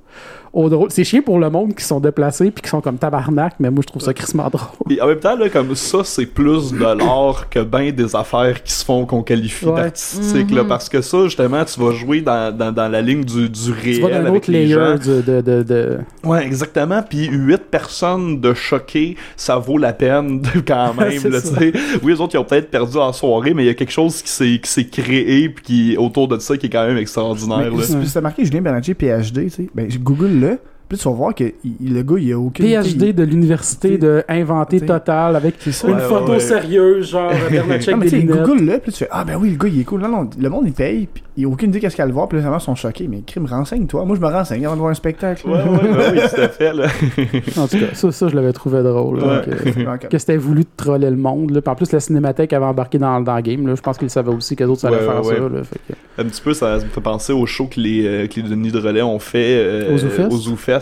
au 0.51 0.67
drôle. 0.69 0.91
C'est 0.91 1.05
chiant 1.05 1.21
pour 1.21 1.39
le 1.39 1.49
monde 1.49 1.73
qui 1.73 1.85
sont 1.85 2.01
déplacés 2.01 2.51
puis 2.51 2.63
qui 2.63 2.69
sont 2.69 2.81
comme 2.81 2.97
tabarnak, 2.97 3.53
mais 3.61 3.71
moi, 3.71 3.79
je 3.81 3.87
trouve 3.87 4.01
ça 4.01 4.13
crissement 4.13 4.49
drôle. 4.49 4.64
Et 4.89 5.01
en 5.01 5.07
même 5.07 5.19
temps, 5.19 5.35
là, 5.35 5.49
comme 5.49 5.75
ça, 5.75 5.99
c'est 6.03 6.25
plus 6.25 6.71
de 6.73 6.79
l'art 6.79 7.47
que 7.49 7.59
ben 7.59 7.91
des 7.91 8.15
affaires 8.15 8.61
qui 8.63 8.71
se 8.73 8.83
font 8.85 9.05
qu'on 9.05 9.23
qualifie 9.23 9.65
Ouais. 9.65 9.75
d'artistique, 9.83 10.51
là, 10.51 10.63
Mhm. 10.63 10.67
parce 10.69 10.89
que 10.89 11.01
ça, 11.01 11.23
justement, 11.25 11.63
tu 11.65 11.79
vas 11.79 11.91
jouer 11.91 12.21
dans, 12.21 12.55
dans, 12.55 12.71
dans 12.71 12.87
la 12.87 13.01
ligne 13.01 13.23
du, 13.23 13.49
du 13.49 13.71
réel 13.71 13.95
Tu 13.97 14.01
vas 14.01 14.09
d'un 14.09 14.25
avec 14.25 14.33
autre 14.43 14.51
les 14.51 14.63
layer 14.65 14.73
gens. 14.75 14.95
de, 14.95 15.21
de, 15.21 15.41
de, 15.41 15.63
de- 15.63 15.97
Ouais, 16.23 16.45
exactement. 16.45 17.01
Puis 17.07 17.27
huit 17.27 17.61
personnes 17.71 18.39
de 18.39 18.53
choquer, 18.53 19.15
ça 19.35 19.57
vaut 19.57 19.77
la 19.77 19.93
peine 19.93 20.41
de, 20.41 20.49
quand 20.67 20.93
même. 20.93 21.21
Là, 21.31 21.39
ça. 21.39 21.55
oui, 21.59 22.13
les 22.13 22.21
autres, 22.21 22.35
ils 22.35 22.37
ont 22.37 22.43
peut-être 22.43 22.69
perdu 22.71 22.97
en 22.97 23.11
soirée, 23.13 23.53
mais 23.53 23.63
il 23.63 23.67
y 23.67 23.69
a 23.69 23.73
quelque 23.73 23.91
chose 23.91 24.21
qui 24.21 24.29
s'est 24.29 24.59
qui 24.61 24.69
s'est 24.69 24.85
créé 24.87 25.49
puis 25.49 25.63
qui 25.63 25.97
autour 25.97 26.27
de 26.27 26.37
ça 26.39 26.57
qui 26.57 26.67
est 26.67 26.69
quand 26.69 26.85
même 26.87 26.97
extraordinaire. 26.97 27.57
Mais 27.71 27.77
là. 27.77 28.09
as 28.15 28.21
marqué 28.21 28.45
Julien 28.45 28.61
Bernatchez 28.61 28.93
PhD, 28.93 29.43
tu 29.45 29.49
sais, 29.49 29.69
ben 29.73 29.87
google-le, 30.01 30.59
puis 30.87 30.97
tu 30.97 31.03
vas 31.07 31.13
voir 31.15 31.33
que 31.35 31.43
il- 31.63 31.93
le 31.93 32.03
gars, 32.03 32.15
il 32.19 32.31
a 32.33 32.39
aucune. 32.39 32.65
PhD 32.65 33.13
de 33.13 33.23
l'université 33.23 33.97
de 33.97 34.23
inventé 34.27 34.77
T'sais, 34.77 34.85
total 34.85 35.35
avec 35.35 35.55
ça. 35.61 35.87
une 35.87 35.95
Ouais, 35.95 36.01
photo 36.01 36.31
ouais. 36.33 36.39
sérieuse, 36.39 37.09
genre 37.11 37.31
tu 37.79 37.93
des 37.95 38.09
lunettes. 38.09 38.27
google-le, 38.45 38.79
puis 38.79 38.91
tu 38.91 38.99
fais 38.99 39.07
Ah, 39.11 39.23
ben 39.23 39.35
oui, 39.39 39.49
le 39.51 39.57
gars, 39.57 39.67
il 39.67 39.79
est 39.81 39.83
cool. 39.83 40.01
Non, 40.01 40.09
non, 40.09 40.29
le 40.39 40.49
monde, 40.49 40.63
il 40.67 40.73
paye, 40.73 41.07
puis 41.13 41.23
il 41.37 41.45
a 41.45 41.47
aucune 41.49 41.69
idée 41.69 41.79
qu'est-ce 41.79 41.95
qu'il 41.95 42.01
a 42.01 42.05
à 42.05 42.07
le 42.07 42.13
voir, 42.13 42.27
puis 42.27 42.37
les 42.37 42.43
gens 42.43 42.59
sont 42.59 42.75
choqués. 42.75 43.07
Mais 43.09 43.21
crime, 43.25 43.45
renseigne-toi. 43.45 44.05
Moi, 44.05 44.15
je 44.15 44.21
me 44.21 44.27
renseigne 44.27 44.65
avant 44.65 44.75
de 44.75 44.79
voir 44.79 44.91
un 44.91 44.95
spectacle. 44.95 45.47
Ouais, 45.47 45.53
ouais, 45.55 45.59
ouais, 45.63 46.05
oui, 46.13 46.19
tout 46.33 46.41
à 46.41 46.49
fait. 46.49 46.73
Là. 46.73 46.87
En 47.57 47.67
tout 47.67 47.77
cas, 47.79 47.85
ça, 47.93 48.11
ça 48.11 48.27
je 48.27 48.35
l'avais 48.35 48.53
trouvé 48.53 48.83
drôle. 48.83 49.19
là, 49.19 49.41
Ouais. 49.41 49.97
que, 49.99 50.07
que 50.09 50.17
c'était 50.17 50.37
voulu 50.37 50.61
de 50.61 50.67
troller 50.77 51.09
le 51.09 51.15
monde. 51.17 51.51
Là. 51.51 51.61
Puis 51.61 51.71
en 51.71 51.75
plus, 51.75 51.91
la 51.91 51.99
cinémathèque 51.99 52.53
avait 52.53 52.65
embarqué 52.65 52.97
dans, 52.97 53.19
dans 53.21 53.35
le 53.35 53.41
game. 53.41 53.65
Là. 53.67 53.75
Je 53.75 53.81
pense 53.81 53.97
qu'ils 53.97 54.09
savaient 54.09 54.33
aussi 54.33 54.55
que 54.55 54.63
d'autres 54.63 54.81
ça 54.81 54.87
allait 54.89 54.99
faire 54.99 55.23
ouais, 55.25 55.35
ça. 55.35 55.41
ouais. 55.43 55.49
Là. 55.49 55.63
Fait 55.63 55.79
que- 55.93 56.21
Un 56.21 56.25
petit 56.25 56.41
peu, 56.41 56.53
ça 56.53 56.75
me 56.75 56.79
fait 56.81 57.01
penser 57.01 57.33
au 57.33 57.45
show 57.45 57.65
que 57.67 57.79
les, 57.79 58.05
euh, 58.05 58.27
que 58.27 58.39
les 58.39 58.47
Denis 58.49 58.71
de 58.71 58.79
Relais 58.79 59.01
ont 59.01 59.19
fait 59.19 59.57
euh, 59.57 59.93
Au 59.93 59.97
ZooFest? 59.97 60.74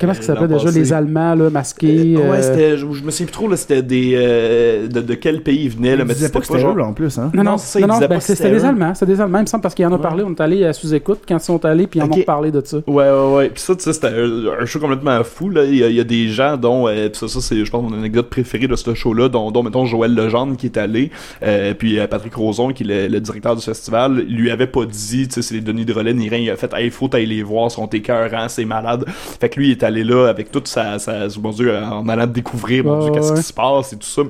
Comment 0.00 0.12
est-ce 0.12 0.20
que 0.20 0.24
ça 0.26 0.34
s'appelait 0.34 0.54
déjà 0.54 0.70
Les 0.70 0.92
Allemands 0.92 1.34
là, 1.34 1.50
masqués 1.50 2.14
Euh, 2.16 2.20
euh, 2.20 2.30
ouais, 2.30 2.42
c'était, 2.42 2.76
je, 2.76 2.86
je 2.92 3.02
me 3.02 3.10
souviens 3.10 3.26
plus 3.26 3.32
trop, 3.32 3.48
là, 3.48 3.56
c'était 3.56 3.82
des, 3.82 4.12
euh, 4.16 4.88
de, 4.88 5.00
de 5.00 5.14
quel 5.14 5.42
pays 5.42 5.64
ils 5.64 5.70
venaient, 5.70 5.96
là, 5.96 6.02
Il 6.04 6.08
mais 6.08 6.14
c'était 6.14 6.30
pas 6.32 6.40
que 6.40 6.46
c'était 6.46 6.60
genre- 6.60 6.76
eux, 6.76 6.80
en 6.82 6.92
plus, 6.92 7.18
hein. 7.18 7.30
Non, 7.34 7.42
non, 7.44 7.58
ça, 7.58 7.80
ben, 7.80 8.20
c'était 8.20 8.34
c'était 8.36 8.50
des. 8.50 8.64
Allemands. 8.64 8.94
C'était 8.94 9.12
des 9.12 9.20
Allemands, 9.20 9.38
il 9.38 9.42
me 9.42 9.46
semble, 9.46 9.62
parce 9.62 9.74
qu'ils 9.74 9.86
en 9.86 9.92
ont 9.92 9.96
Ouais. 9.96 10.02
parlé. 10.02 10.22
On 10.24 10.30
est 10.30 10.40
allé 10.40 10.64
à 10.64 10.72
sous-écoute 10.72 11.20
quand 11.28 11.36
ils 11.36 11.40
sont 11.40 11.64
allés, 11.64 11.86
puis 11.86 12.00
ils 12.00 12.02
en 12.02 12.10
ont 12.10 12.22
parlé 12.22 12.50
de 12.50 12.62
ça. 12.64 12.78
Ouais, 12.86 13.10
ouais, 13.10 13.34
ouais. 13.36 13.48
Puis 13.50 13.62
ça, 13.62 13.74
tu 13.74 13.82
sais, 13.82 13.92
c'était 13.92 14.08
un, 14.08 14.62
un 14.62 14.66
show 14.66 14.78
complètement 14.80 15.22
fou, 15.24 15.50
là. 15.50 15.64
Il 15.64 15.76
y 15.76 15.84
a, 15.84 15.88
il 15.88 15.94
y 15.96 16.00
a 16.00 16.04
des 16.04 16.28
gens 16.28 16.56
dont, 16.56 16.88
euh, 16.88 17.08
pis 17.08 17.18
ça, 17.18 17.28
ça 17.28 17.40
c'est, 17.40 17.64
je 17.64 17.70
pense, 17.70 17.82
mon 17.88 17.96
anecdote 17.96 18.28
préférée 18.30 18.66
de 18.68 18.76
ce 18.76 18.94
show-là, 18.94 19.28
dont, 19.28 19.50
dont, 19.50 19.62
mettons, 19.62 19.84
Joël 19.86 20.14
Legendre 20.14 20.56
qui 20.56 20.66
est 20.66 20.76
allé, 20.76 21.10
euh, 21.42 21.74
puis 21.74 21.98
euh, 21.98 22.06
Patrick 22.06 22.34
Roson, 22.34 22.70
qui 22.72 22.82
est 22.82 22.86
le, 22.86 23.08
le 23.14 23.20
directeur 23.20 23.56
du 23.56 23.62
festival, 23.62 24.24
il 24.28 24.36
lui 24.36 24.50
avait 24.50 24.66
pas 24.66 24.84
dit, 24.84 25.28
tu 25.28 25.34
sais, 25.34 25.42
c'est 25.42 25.54
les 25.54 25.60
Denis 25.60 25.84
de 25.84 25.92
Relais, 25.92 26.14
ni 26.14 26.28
rien. 26.28 26.38
Il 26.38 26.50
a 26.50 26.56
fait, 26.56 26.72
hey, 26.74 26.90
faut 26.90 27.10
aller 27.14 27.26
les 27.26 27.42
voir, 27.42 27.70
sont 27.70 27.86
écœurants, 27.86 28.48
c'est 28.48 28.64
malade. 28.64 29.04
Fait 29.26 29.48
que 29.48 29.58
lui, 29.58 29.68
il 29.68 29.72
est 29.72 29.82
allé 29.82 30.04
là 30.04 30.28
avec 30.28 30.50
toute 30.50 30.68
sa, 30.68 30.98
sa, 30.98 31.26
mon 31.40 31.50
Dieu, 31.50 31.76
en 31.76 32.08
allant 32.08 32.26
découvrir, 32.26 32.84
mon 32.84 33.00
Dieu, 33.00 33.12
qu'est-ce 33.12 33.32
qui 33.32 33.42
se 33.42 33.52
passe 33.52 33.92
et 33.92 33.96
tout 33.96 34.06
ça. 34.06 34.22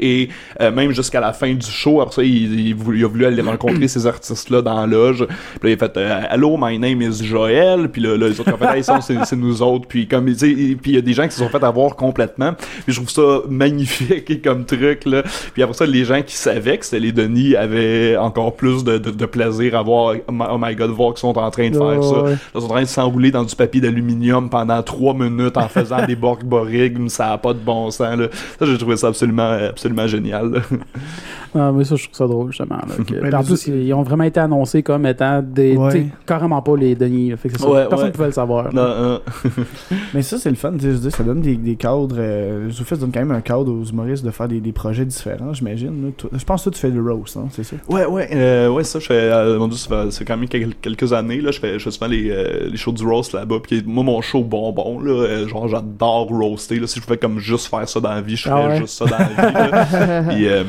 Et 0.00 0.28
euh, 0.60 0.70
même 0.72 0.90
jusqu'à 0.92 1.20
la 1.20 1.32
fin 1.32 1.52
du 1.54 1.66
show, 1.66 2.00
après 2.00 2.14
ça, 2.16 2.22
il, 2.22 2.58
il, 2.58 2.68
il 2.70 3.04
a 3.04 3.06
voulu 3.06 3.24
aller 3.26 3.42
rencontrer 3.42 3.88
ces 3.88 4.06
artistes-là 4.06 4.62
dans 4.62 4.80
la 4.80 4.86
loge. 4.86 5.26
Puis 5.60 5.70
là, 5.70 5.70
il 5.70 5.72
a 5.74 5.76
fait 5.76 5.96
euh, 5.96 6.20
Hello, 6.30 6.56
my 6.60 6.78
name 6.78 7.02
is 7.02 7.24
Joël. 7.24 7.88
Puis 7.88 8.02
là, 8.02 8.16
là, 8.16 8.28
les 8.28 8.40
autres 8.40 8.52
ont 8.52 8.56
fait 8.56 8.78
Hey, 8.78 8.82
c'est 9.22 9.36
nous 9.36 9.62
autres. 9.62 9.86
Puis 9.86 10.06
comme, 10.08 10.28
et- 10.28 10.34
puis 10.34 10.78
il 10.90 10.94
y 10.94 10.98
a 10.98 11.00
des 11.02 11.12
gens 11.12 11.24
qui 11.26 11.32
se 11.34 11.38
sont 11.38 11.48
fait 11.48 11.62
avoir 11.62 11.94
complètement. 11.96 12.54
Puis 12.54 12.92
je 12.92 12.96
trouve 12.96 13.10
ça 13.10 13.40
magnifique 13.48 14.42
comme 14.44 14.64
truc, 14.64 15.04
là. 15.04 15.22
Puis 15.54 15.62
après 15.62 15.74
ça, 15.74 15.86
les 15.86 16.04
gens 16.04 16.22
qui 16.22 16.34
savaient 16.34 16.78
que 16.78 16.84
c'était 16.84 17.00
les 17.00 17.12
Denis 17.12 17.54
avaient 17.56 18.16
encore 18.16 18.56
plus 18.56 18.82
de, 18.84 18.98
de, 18.98 19.10
de 19.10 19.26
plaisir 19.26 19.76
à 19.76 19.82
voir, 19.82 20.14
oh 20.28 20.32
my- 20.32 20.46
oh 20.50 20.58
god, 20.76 20.90
voir 20.90 21.10
qu'ils 21.12 21.20
sont 21.20 21.36
en 21.38 21.50
train 21.50 21.70
de 21.70 21.76
faire 21.78 22.02
ça. 22.04 22.22
ouais. 22.22 22.30
Là, 22.32 22.36
Ils 22.54 22.60
sont 22.60 22.66
en 22.66 22.70
train 22.70 22.82
de 22.82 22.86
s'enrouler 22.88 23.30
dans 23.30 23.44
du 23.44 23.54
papier 23.54 23.80
d'aluminium 23.80 24.50
pendant 24.50 24.82
trois 24.82 25.14
minutes 25.14 25.56
en 25.56 25.68
faisant 25.68 26.04
des 26.06 26.16
borg-borigmes. 26.16 27.08
Ça 27.08 27.32
a 27.32 27.38
pas 27.38 27.52
de 27.54 27.58
bon 27.58 27.90
sens, 27.90 28.16
là. 28.18 28.28
Ça, 28.58 28.66
j'ai 28.66 28.78
trouvé 28.78 28.96
ça 28.96 29.08
absolument, 29.08 29.56
absolument 29.76 30.06
génial. 30.06 30.62
Ah, 31.58 31.72
mais 31.72 31.84
ça, 31.84 31.96
je 31.96 32.02
trouve 32.04 32.16
ça 32.16 32.26
drôle, 32.26 32.48
justement. 32.50 32.76
là, 32.76 33.02
que- 33.02 33.14
Mais 33.14 33.34
en 33.34 33.42
plus, 33.42 33.66
ils 33.68 33.90
ont 33.94 34.02
vraiment 34.02 34.24
été 34.24 34.38
annoncés 34.40 34.82
comme 34.82 35.06
étant 35.06 35.40
des. 35.40 35.74
Ouais. 35.74 36.08
Carrément 36.26 36.60
pas 36.60 36.76
les 36.76 36.94
Denis. 36.94 37.30
là. 37.30 37.38
Fait 37.38 37.48
que 37.48 37.56
c'est 37.56 37.62
ça. 37.62 37.70
Ouais, 37.70 37.86
Personne 37.88 38.08
ouais. 38.08 38.12
pouvait 38.12 38.26
le 38.26 38.32
savoir. 38.32 38.74
Non. 38.74 39.20
Mais 40.12 40.20
ça, 40.20 40.36
c'est 40.36 40.50
le 40.50 40.56
fun. 40.56 40.72
tu 40.74 40.80
sais, 40.80 40.92
Je 40.92 40.96
dire, 40.98 41.10
ça 41.12 41.22
donne 41.22 41.40
des, 41.40 41.56
des 41.56 41.76
cadres. 41.76 42.16
Euh, 42.18 42.68
Zoufest 42.70 43.00
donne 43.00 43.10
quand 43.10 43.20
même 43.20 43.30
un 43.30 43.40
cadre 43.40 43.72
aux 43.72 43.84
humoristes 43.84 44.22
de 44.22 44.30
faire 44.32 44.48
des, 44.48 44.60
des 44.60 44.72
projets 44.72 45.06
différents, 45.06 45.54
j'imagine. 45.54 46.12
Je 46.30 46.44
pense 46.44 46.60
que 46.60 46.64
toi, 46.64 46.72
tu 46.74 46.78
fais 46.80 46.90
le 46.90 47.00
roast, 47.10 47.38
hein, 47.38 47.46
c'est 47.52 47.64
ça? 47.64 47.76
Ouais, 47.88 48.04
ouais, 48.04 48.28
euh, 48.34 48.68
ouais, 48.68 48.84
ça, 48.84 48.98
je 48.98 49.06
fais, 49.06 49.14
euh, 49.14 49.58
mon 49.58 49.68
dieu, 49.68 49.78
ça 49.78 49.88
fait, 49.88 50.10
ça 50.10 50.18
fait 50.18 50.24
quand 50.26 50.36
même 50.36 50.48
quel- 50.50 50.74
quelques 50.74 51.12
années, 51.14 51.40
là, 51.40 51.52
je 51.52 51.60
fais, 51.60 51.78
je 51.78 51.84
fais 51.84 51.90
souvent 51.90 52.08
les, 52.08 52.28
euh, 52.30 52.68
les 52.70 52.76
shows 52.76 52.92
du 52.92 53.06
roast 53.06 53.32
là-bas, 53.32 53.56
puis 53.62 53.82
moi, 53.86 54.04
mon 54.04 54.20
show 54.20 54.42
bonbon, 54.44 55.00
là, 55.00 55.10
euh, 55.12 55.48
genre, 55.48 55.68
j'adore 55.68 56.26
roaster, 56.28 56.80
là, 56.80 56.86
si 56.86 56.98
je 57.00 57.04
pouvais 57.04 57.16
comme 57.18 57.38
juste 57.38 57.68
faire 57.68 57.88
ça 57.88 57.98
dans 57.98 58.10
la 58.10 58.20
vie, 58.20 58.36
je 58.36 58.42
ferais 58.42 58.62
Ah 58.62 58.68
ouais? 58.68 58.76
juste 58.78 58.98
ça 58.98 59.06
dans 59.06 59.16
la 59.16 59.24
vie. 59.24 59.65
Puis, 60.28 60.48
euh, 60.48 60.64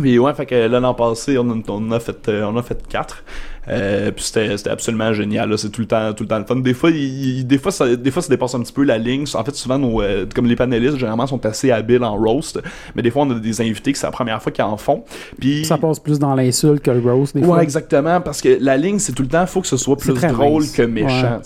puis 0.00 0.16
ouais, 0.16 0.32
fait 0.32 0.46
que 0.46 0.54
là, 0.54 0.78
l'an 0.78 0.94
passé, 0.94 1.36
on, 1.38 1.50
a- 1.50 1.62
on 1.70 1.90
a 1.90 1.98
fait, 1.98 2.28
euh, 2.28 2.44
on 2.44 2.56
a 2.56 2.62
fait 2.62 2.80
quatre. 2.88 3.24
Euh, 3.70 4.12
puis 4.12 4.24
c'était 4.24 4.70
absolument 4.70 5.12
génial 5.12 5.58
c'est 5.58 5.68
tout 5.68 5.82
le 5.82 5.86
temps 5.86 6.14
tout 6.14 6.22
le 6.24 6.28
temps 6.30 6.38
le 6.38 6.46
fun 6.46 6.56
des 6.56 6.72
fois 6.72 6.88
il, 6.90 7.46
des 7.46 7.58
fois 7.58 7.70
ça 7.70 7.96
des 7.96 8.10
fois 8.10 8.22
ça 8.22 8.30
dépasse 8.30 8.54
un 8.54 8.60
petit 8.60 8.72
peu 8.72 8.82
la 8.82 8.96
ligne 8.96 9.24
en 9.34 9.44
fait 9.44 9.54
souvent 9.54 9.78
nos 9.78 10.00
euh, 10.00 10.24
comme 10.34 10.46
les 10.46 10.56
panélistes 10.56 10.96
généralement 10.96 11.26
sont 11.26 11.44
assez 11.44 11.70
habiles 11.70 12.02
en 12.02 12.16
roast 12.16 12.62
mais 12.96 13.02
des 13.02 13.10
fois 13.10 13.24
on 13.24 13.30
a 13.30 13.34
des 13.34 13.60
invités 13.60 13.92
que 13.92 13.98
c'est 13.98 14.06
la 14.06 14.10
première 14.10 14.40
fois 14.42 14.52
qu'ils 14.52 14.64
en 14.64 14.78
font 14.78 15.04
puis 15.38 15.66
Ça 15.66 15.76
passe 15.76 16.00
plus 16.00 16.18
dans 16.18 16.34
l'insulte 16.34 16.80
que 16.82 16.90
le 16.92 17.00
roast, 17.12 17.34
des 17.34 17.42
Ouais, 17.42 17.46
fois. 17.46 17.62
exactement, 17.62 18.22
parce 18.22 18.40
que 18.40 18.56
la 18.58 18.78
ligne, 18.78 18.98
c'est 19.00 19.12
tout 19.12 19.22
le 19.24 19.28
temps, 19.28 19.44
faut 19.46 19.60
que 19.60 19.66
ce 19.66 19.76
soit 19.76 19.96
plus 19.98 20.14
drôle 20.14 20.62
mince. 20.62 20.72
que 20.72 20.82
méchant. 20.82 21.40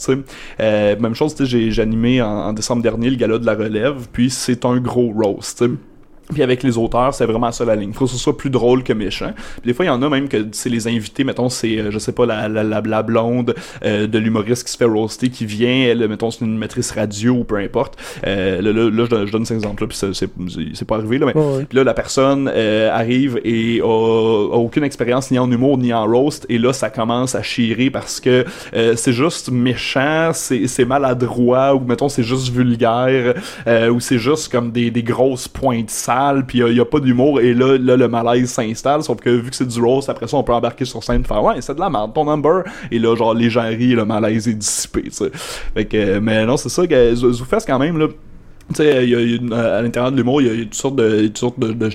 Euh, 0.61 0.97
même 1.01 1.17
chose, 1.17 1.35
j'ai 1.43 1.83
animé 1.83 2.23
en, 2.23 2.29
en 2.29 2.53
décembre 2.53 2.83
dernier 2.83 3.11
le 3.11 3.17
gala 3.17 3.39
de 3.39 3.47
la 3.47 3.55
relève, 3.57 4.07
puis 4.13 4.31
c'est 4.31 4.65
un 4.65 4.77
gros 4.77 5.11
roast. 5.13 5.65
Puis 6.33 6.43
avec 6.43 6.63
les 6.63 6.79
auteurs, 6.79 7.15
c'est 7.15 7.27
vraiment 7.27 7.53
ça 7.53 7.65
la 7.65 7.77
ligne. 7.77 7.93
Faut 7.93 8.07
que 8.07 8.11
ce 8.11 8.17
soit 8.19 8.37
plus 8.37 8.51
drôle 8.51 8.83
que 8.83 8.93
méchant. 8.93 9.33
Puis 9.61 9.67
des 9.67 9.75
fois, 9.75 9.85
il 9.85 9.89
y 9.89 9.91
en 9.91 10.03
a 10.03 10.09
même 10.09 10.29
que 10.29 10.49
c'est 10.53 10.69
les 10.69 10.89
invités, 10.89 11.25
mettons, 11.25 11.49
c'est, 11.49 11.79
euh, 11.79 11.91
je 11.91 11.99
sais 11.99 12.13
pas, 12.13 12.27
la, 12.27 12.49
la, 12.49 12.63
la, 12.63 12.81
la 12.81 13.03
blonde 13.03 13.55
euh, 13.85 14.07
de 14.07 14.19
l'humoriste 14.19 14.67
qui 14.67 14.73
se 14.73 14.77
fait 14.77 14.85
roaster, 14.85 15.29
qui 15.31 15.47
vient, 15.47 15.87
elle, 15.89 16.07
mettons, 16.09 16.31
c'est 16.31 16.45
une 16.45 16.59
maîtrise 16.59 16.91
radio 16.93 17.33
ou 17.33 17.45
peu 17.45 17.57
importe. 17.57 17.99
Euh, 18.27 18.61
là, 18.61 18.73
là, 18.73 18.91
là, 18.91 19.25
je, 19.27 19.33
donne, 19.33 19.45
cet 19.45 19.57
exemple-là, 19.57 19.87
puis 19.89 19.99
c'est, 20.75 20.85
pas 20.85 20.97
arrivé, 20.97 21.19
là, 21.19 21.27
mais 21.27 21.37
ouais. 21.37 21.65
puis 21.69 21.77
là, 21.77 21.85
la 21.85 21.95
personne 21.95 22.51
euh, 22.53 22.91
arrive 22.91 23.41
et 23.45 23.81
a, 23.81 23.85
a 23.85 24.57
aucune 24.57 24.85
expérience 24.85 25.31
ni 25.31 25.39
en 25.39 25.51
humour 25.51 25.79
ni 25.79 25.93
en 25.93 26.05
roast. 26.07 26.47
Et 26.49 26.59
là, 26.59 26.73
ça 26.73 26.91
commence 26.91 27.35
à 27.35 27.43
chirer 27.43 27.91
parce 27.91 28.21
que 28.21 28.45
c'est 28.73 29.13
juste 29.13 29.51
méchant, 29.51 30.31
c'est 30.33 30.67
c'est 30.67 30.85
maladroit, 30.85 31.75
ou 31.75 31.81
mettons, 31.81 32.09
c'est 32.09 32.23
juste 32.23 32.53
vulgaire, 32.53 33.35
ou 33.67 34.01
c'est 34.01 34.19
juste 34.19 34.51
comme 34.51 34.71
des, 34.71 34.91
des 34.91 35.03
grosses 35.03 35.49
pointes 35.49 35.91
sales, 35.91 36.22
puis 36.47 36.59
il 36.59 36.75
n'y 36.75 36.81
a, 36.81 36.85
pas 36.85 37.01
d'humour. 37.01 37.41
Et 37.41 37.55
là, 37.55 37.77
là, 37.79 37.97
le 37.97 38.09
malaise 38.09 38.51
s'installe. 38.51 39.03
Sauf 39.03 39.19
que 39.21 39.31
vu 39.31 39.51
que 39.51 39.57
c'est 39.57 39.67
du 39.69 39.81
roast, 39.81 40.09
après 40.09 40.27
ça, 40.29 40.37
on 40.37 40.43
peut 40.43 40.53
embarquer 40.53 40.85
sur 40.85 41.03
scène 41.03 41.23
et 41.23 41.25
faire 41.25 41.43
Ouais, 41.43 41.61
c'est 41.61 41.75
de 41.75 41.81
la 41.81 41.91
merde, 41.91 42.13
ton 42.15 42.25
number. 42.25 42.63
Et 42.91 42.99
là, 42.99 43.15
genre, 43.17 43.35
les 43.35 43.51
gens 43.51 43.63
rient, 43.69 43.95
le 43.95 44.05
malaise 44.05 44.49
est 44.49 44.55
dissipé. 44.55 45.05
Fait 45.75 45.85
que, 45.85 45.97
euh, 45.97 46.21
mais 46.23 46.45
non, 46.47 46.57
c'est 46.57 46.69
ça 46.69 46.87
que 46.87 47.15
Zou- 47.15 47.33
Zoufest, 47.33 47.67
quand 47.67 47.79
même, 47.79 47.99
là. 47.99 48.07
Tu 48.73 48.83
sais, 48.83 49.05
il 49.05 49.11
y 49.11 49.15
a, 49.15 49.21
il 49.21 49.31
y 49.31 49.35
a 49.35 49.37
une- 49.37 49.53
à 49.53 49.83
l'intérieur 49.83 50.13
de 50.13 50.17
l'humour, 50.17 50.41
il 50.43 50.49
y 50.49 50.61
a 50.61 50.65
toutes 50.65 50.75
sortes 50.75 50.97
de, 50.97 51.27
toutes 51.27 51.39
sortes 51.39 51.59
de, 51.59 51.73
de, 51.73 51.87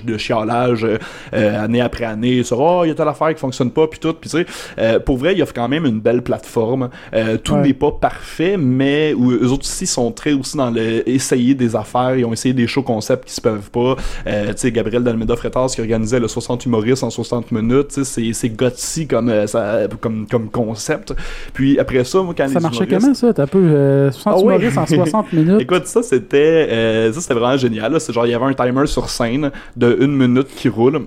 euh, 0.84 0.98
euh, 1.34 1.64
année 1.64 1.80
après 1.80 2.04
année 2.04 2.42
sur 2.42 2.60
oh 2.60 2.82
il 2.84 2.88
y 2.88 2.90
a 2.90 2.94
telle 2.94 3.08
affaire 3.08 3.32
qui 3.34 3.40
fonctionne 3.40 3.70
pas 3.70 3.86
puis 3.86 3.98
tout 3.98 4.12
puis 4.14 4.28
tu 4.30 4.38
sais 4.38 4.46
euh, 4.78 4.98
pour 5.00 5.16
vrai 5.16 5.32
il 5.32 5.38
y 5.38 5.42
a 5.42 5.46
quand 5.46 5.68
même 5.68 5.84
une 5.86 6.00
belle 6.00 6.22
plateforme 6.22 6.90
Euh, 7.14 7.36
tout 7.38 7.54
Ouais. 7.54 7.62
n'est 7.62 7.72
pas 7.74 7.90
parfait 7.92 8.56
mais 8.58 9.14
où 9.14 9.30
eux 9.32 9.46
autres 9.50 9.64
aussi 9.64 9.86
sont 9.86 10.10
très 10.12 10.32
aussi 10.32 10.56
dans 10.56 10.70
le 10.70 11.08
essayer 11.08 11.54
des 11.54 11.74
affaires 11.74 12.16
ils 12.16 12.24
ont 12.24 12.32
essayé 12.32 12.52
des 12.54 12.66
shows 12.66 12.82
concepts 12.82 13.26
qui 13.28 13.34
se 13.34 13.40
peuvent 13.40 13.70
pas 13.70 13.96
tu 14.24 14.32
sais 14.56 14.72
Gabriel 14.72 15.02
Dalmeda 15.02 15.34
Fretas 15.36 15.72
qui 15.74 15.80
organisait 15.80 16.20
le 16.20 16.28
60 16.28 16.64
humoristes 16.66 17.02
en 17.02 17.10
60 17.10 17.50
minutes 17.52 17.88
tu 17.88 18.04
sais 18.04 18.32
c'est 18.32 18.48
gutsy 18.50 19.06
comme 19.06 19.46
ça 19.46 19.80
comme 20.00 20.26
comme 20.26 20.48
concept 20.50 21.14
puis 21.54 21.78
après 21.78 22.04
ça 22.04 22.22
moi 22.22 22.34
quand 22.36 22.48
Ça 22.48 22.54
les 22.54 22.60
marchait 22.60 22.84
humoristes- 22.84 23.00
comment, 23.02 23.14
ça? 23.14 23.32
T'as 23.34 23.46
peu 23.46 23.58
euh, 23.58 24.10
60 24.12 24.32
Ah 24.34 24.36
ouais. 24.44 24.54
humoristes 24.56 24.78
en 24.78 24.86
60 24.86 25.32
minutes? 25.32 25.60
Écoute, 25.60 25.86
ça 25.86 26.02
c'était 26.02 26.67
euh, 26.68 27.12
ça 27.12 27.20
c'était 27.20 27.34
vraiment 27.34 27.56
génial. 27.56 28.00
C'est 28.00 28.12
genre 28.12 28.26
il 28.26 28.30
y 28.30 28.34
avait 28.34 28.44
un 28.46 28.54
timer 28.54 28.86
sur 28.86 29.08
scène 29.10 29.50
de 29.76 29.96
une 30.00 30.16
minute 30.16 30.48
qui 30.54 30.68
roule. 30.68 31.06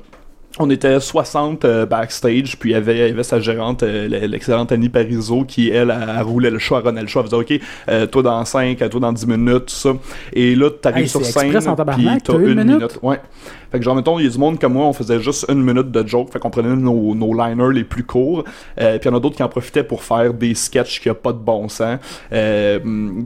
On 0.60 0.70
était 0.70 1.00
60 1.00 1.64
euh, 1.64 1.86
backstage, 1.86 2.58
puis 2.60 2.72
il 2.72 2.74
y 2.74 2.76
avait, 2.76 3.24
sa 3.24 3.40
gérante, 3.40 3.84
euh, 3.84 4.08
l'excellente 4.28 4.74
Annie 4.74 4.90
Parizeau, 4.90 5.46
qui, 5.46 5.70
elle, 5.70 5.90
a, 5.92 6.18
a 6.18 6.24
roulé 6.24 6.50
le 6.50 6.60
show, 6.60 6.76
elle 6.78 6.86
runait 6.86 7.02
le 7.02 7.08
show, 7.08 7.22
elle 7.22 7.28
faisait 7.28 7.62
OK, 8.02 8.10
toi 8.12 8.22
dans 8.22 8.44
5, 8.44 8.78
toi 8.90 9.00
dans 9.00 9.14
10 9.14 9.28
minutes, 9.28 9.68
tout 9.68 9.74
ça. 9.76 9.94
Et 10.34 10.54
là, 10.56 10.70
t'arrives 10.70 11.04
Hey, 11.04 11.10
sur 11.10 11.22
scène, 11.24 11.52
puis 11.96 12.06
t'as 12.22 12.34
une 12.34 12.56
minute? 12.56 12.66
minute. 12.66 13.00
Ouais. 13.02 13.22
Fait 13.72 13.80
que 13.80 13.86
genre, 13.86 13.96
mettons, 13.96 14.20
il 14.20 14.26
y 14.26 14.28
a 14.28 14.30
du 14.32 14.38
monde 14.38 14.60
comme 14.60 14.74
moi, 14.74 14.86
on 14.86 14.94
faisait 14.94 15.20
juste 15.22 15.46
une 15.50 15.62
minute 15.64 15.92
de 15.92 16.06
joke, 16.08 16.32
fait 16.34 16.40
qu'on 16.40 16.50
prenait 16.50 16.76
nos, 16.76 17.16
nos 17.16 17.34
liners 17.34 17.74
les 17.74 17.84
plus 17.84 18.04
courts, 18.04 18.44
euh, 18.80 18.98
puis 18.98 19.08
il 19.08 19.12
y 19.12 19.14
en 19.14 19.18
a 19.18 19.20
d'autres 19.22 19.36
qui 19.38 19.44
en 19.44 19.50
profitaient 19.50 19.84
pour 19.84 20.04
faire 20.04 20.34
des 20.34 20.54
sketchs 20.56 21.00
qui 21.00 21.10
a 21.10 21.14
pas 21.14 21.32
de 21.32 21.38
bon 21.38 21.70
sens. 21.70 22.00
Euh, 22.34 22.80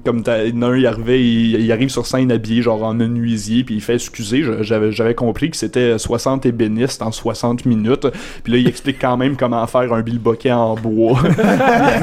comme 0.06 0.22
t'as- 0.24 0.44
il 0.44 0.56
y 0.56 0.58
en 0.58 0.62
a 0.64 0.68
un, 0.68 0.78
il 0.78 0.86
arrivait, 0.88 1.24
il, 1.24 1.60
il 1.62 1.72
arrive 1.72 1.90
sur 1.90 2.06
scène 2.06 2.32
habillé 2.32 2.62
genre 2.62 2.84
en 2.84 2.94
menuisier, 2.94 3.64
puis 3.64 3.76
il 3.76 3.82
fait 3.82 3.96
excusez, 3.96 4.44
j'avais 4.62 4.92
j'avais 4.92 5.16
compris 5.16 5.50
que 5.50 5.58
c'était 5.58 5.98
60 5.98 6.46
ébénistes 6.46 7.02
en 7.02 7.12
60 7.12 7.66
minutes, 7.66 8.08
puis 8.44 8.54
là 8.54 8.60
il 8.60 8.68
explique 8.68 9.00
quand 9.02 9.18
même 9.18 9.36
comment 9.38 9.66
faire 9.68 9.92
un 9.94 10.02
bilboquet 10.02 10.52
en 10.52 10.76
bois. 10.76 11.20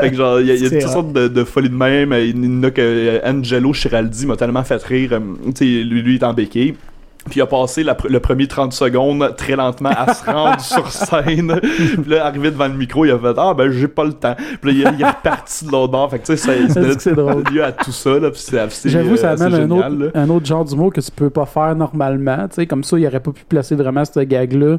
fait 0.00 0.10
que 0.10 0.16
genre 0.16 0.40
il 0.40 0.46
y 0.46 0.50
a, 0.50 0.54
il 0.54 0.62
y 0.62 0.66
a 0.66 0.68
C'est 0.68 0.78
toutes 0.80 0.90
sortes 0.90 1.12
de, 1.12 1.28
de 1.28 1.44
folies 1.44 1.68
de 1.70 1.74
même. 1.74 2.12
Il 2.12 2.44
y 2.44 2.48
en 2.48 2.62
a 2.64 2.70
que 2.70 2.80
euh, 2.80 3.20
Angelo 3.24 3.72
Chiraldi 3.72 4.26
m'a 4.26 4.36
tellement 4.36 4.64
fait 4.64 4.82
rire. 4.82 5.12
euh, 5.14 5.20
Tu 5.46 5.52
sais, 5.54 5.64
lui, 5.84 6.02
lui 6.02 6.14
il 6.14 6.20
est 6.20 6.24
en 6.24 6.32
béquille. 6.34 6.74
Puis 7.28 7.38
il 7.38 7.42
a 7.42 7.46
passé 7.46 7.84
la 7.84 7.96
le 8.08 8.20
premier 8.20 8.48
30 8.48 8.72
secondes 8.72 9.34
très 9.36 9.56
lentement 9.56 9.90
à 9.96 10.12
se 10.14 10.24
rendre 10.24 10.60
sur 10.60 10.90
scène. 10.90 11.58
Puis 11.60 12.10
là, 12.10 12.26
arrivé 12.26 12.50
devant 12.50 12.68
le 12.68 12.74
micro, 12.74 13.04
il 13.04 13.10
a 13.10 13.18
fait 13.18 13.34
Ah 13.36 13.54
ben 13.54 13.70
j'ai 13.70 13.88
pas 13.88 14.04
le 14.04 14.12
temps. 14.12 14.34
Puis 14.60 14.82
là, 14.82 14.90
il, 14.90 14.98
il 14.98 15.02
est 15.02 15.08
reparti 15.08 15.66
de 15.66 15.70
l'autre 15.70 15.92
bord. 15.92 16.10
Fait 16.10 16.18
que 16.18 16.26
tu 16.26 16.36
sais, 16.36 16.68
ça, 16.68 16.82
c'est 16.98 17.14
drôle? 17.14 17.42
lieu 17.52 17.64
à 17.64 17.72
tout 17.72 17.92
ça. 17.92 18.18
Là, 18.18 18.30
puis 18.30 18.42
J'avoue, 18.84 19.16
ça 19.16 19.30
euh, 19.30 19.36
amène 19.36 19.54
un 19.54 19.70
autre, 19.70 19.88
là. 19.88 20.06
un 20.14 20.30
autre 20.30 20.46
genre 20.46 20.64
d'humour 20.64 20.92
que 20.92 21.00
tu 21.00 21.10
peux 21.10 21.30
pas 21.30 21.46
faire 21.46 21.74
normalement. 21.74 22.48
Tu 22.48 22.56
sais, 22.56 22.66
comme 22.66 22.84
ça, 22.84 22.98
il 22.98 23.06
aurait 23.06 23.20
pas 23.20 23.32
pu 23.32 23.44
placer 23.44 23.74
vraiment 23.74 24.04
ce 24.04 24.20
gag-là 24.20 24.78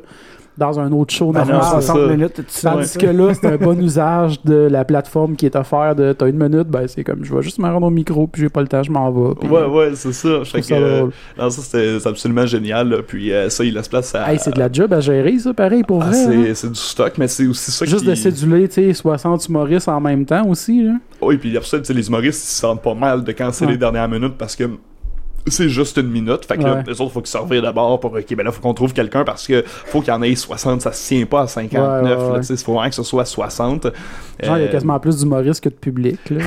dans 0.58 0.80
un 0.80 0.92
autre 0.92 1.14
show 1.14 1.32
Ben 1.32 1.42
non, 1.46 1.54
normal. 1.54 1.64
c'est 1.82 1.88
60 1.88 1.98
ça. 1.98 2.08
minutes, 2.08 2.42
Tandis 2.62 2.98
que 2.98 3.06
là, 3.08 3.34
c'est 3.34 3.48
un 3.48 3.58
bon 3.58 3.80
usage 3.84 4.42
de 4.44 4.54
la 4.70 4.86
plateforme 4.86 5.36
qui 5.36 5.46
est 5.46 5.56
offerte 5.56 5.98
de 5.98 6.14
t'as 6.14 6.28
une 6.28 6.38
minute, 6.38 6.68
ben 6.68 6.88
c'est 6.88 7.04
comme 7.04 7.24
je 7.24 7.34
vais 7.34 7.42
juste 7.42 7.60
me 7.60 7.68
rendre 7.68 7.88
au 7.88 7.90
micro, 7.90 8.28
puis 8.28 8.42
j'ai 8.44 8.50
pas 8.50 8.62
le 8.62 8.68
temps, 8.68 8.84
je 8.84 8.92
m'en 8.92 9.12
vais. 9.12 9.36
puis- 9.40 9.50
Ouais, 9.50 9.66
ouais, 9.66 9.92
c'est 9.96 10.14
ça. 10.14 10.44
je 10.44 10.54
que, 10.54 10.62
ça 10.62 10.76
euh, 10.76 11.08
non, 11.40 11.50
ça, 11.50 11.62
c'était 11.62 12.00
c'est 12.00 12.10
absolument 12.10 12.46
génial. 12.46 12.90
là. 12.90 12.98
Puis 13.06 13.32
euh, 13.34 13.50
ça, 13.50 13.64
il 13.64 13.74
laisse 13.74 13.88
place 13.88 14.14
à. 14.16 14.32
Hey, 14.32 14.40
c'est 14.40 14.54
de 14.54 14.60
la 14.60 14.72
job 14.72 14.94
à 14.94 15.00
gérer, 15.00 15.38
ça, 15.40 15.54
pareil, 15.54 15.84
pour 15.84 16.02
Ah, 16.04 16.08
vrai. 16.10 16.18
hein. 16.18 16.44
c'est, 16.46 16.54
c'est 16.56 16.70
du 16.70 16.76
stock, 16.80 17.14
mais 17.18 17.28
c'est 17.28 17.48
aussi 17.48 17.72
ça 17.72 17.86
Juste 17.86 18.04
qui... 18.04 18.10
de 18.10 18.16
céduler, 18.16 18.68
tu 18.68 18.76
sais, 18.76 18.94
60 18.94 19.48
humoristes 19.48 19.88
en 19.88 20.00
même 20.00 20.26
temps 20.26 20.46
aussi, 20.48 20.84
là. 20.84 20.94
Oui, 21.22 21.38
puis 21.38 21.56
après 21.58 21.68
ça, 21.68 21.94
les 21.94 22.08
humoristes, 22.08 22.44
ils 22.44 22.48
se 22.54 22.60
sentent 22.62 22.82
pas 22.82 22.94
mal 22.94 23.24
de 23.24 23.32
canceller 23.32 23.68
Ouais. 23.68 23.72
les 23.74 23.78
dernières 23.80 24.10
minutes 24.10 24.34
parce 24.38 24.56
que 24.56 24.66
c'est 25.48 25.70
juste 25.70 25.98
une 25.98 26.10
minute. 26.10 26.46
Fait 26.46 26.58
que 26.58 26.64
là, 26.64 26.76
Ouais. 26.76 26.84
les 26.88 27.02
autres, 27.02 27.12
faut 27.12 27.22
qu'ils 27.22 27.30
se 27.32 27.38
revirent 27.38 27.62
d'abord 27.62 28.00
pour, 28.00 28.14
ok, 28.14 28.36
ben 28.36 28.44
là, 28.44 28.52
faut 28.52 28.62
qu'on 28.62 28.74
trouve 28.74 28.94
quelqu'un 28.94 29.24
parce 29.24 29.46
que 29.48 29.64
faut 29.66 30.00
qu'il 30.02 30.10
y 30.14 30.16
en 30.16 30.22
ait 30.22 30.36
60, 30.36 30.82
ça 30.82 30.92
se 30.92 31.08
tient 31.08 31.26
pas 31.26 31.42
à 31.42 31.48
59, 31.48 32.02
Ouais, 32.18 32.26
ouais, 32.28 32.34
là, 32.34 32.40
tu 32.40 32.46
sais, 32.56 32.64
faut 32.64 32.74
vraiment 32.74 32.90
que 32.90 32.96
ce 32.96 33.04
soit 33.04 33.26
60. 33.26 33.84
Genre, 33.84 33.92
il 34.42 34.46
y 34.46 34.50
a 34.50 34.68
Euh, 34.68 34.72
quasiment 34.72 35.00
plus 35.00 35.18
d'humoristes 35.18 35.64
que 35.64 35.70
de 35.70 35.74
public, 35.76 36.18
là. 36.30 36.42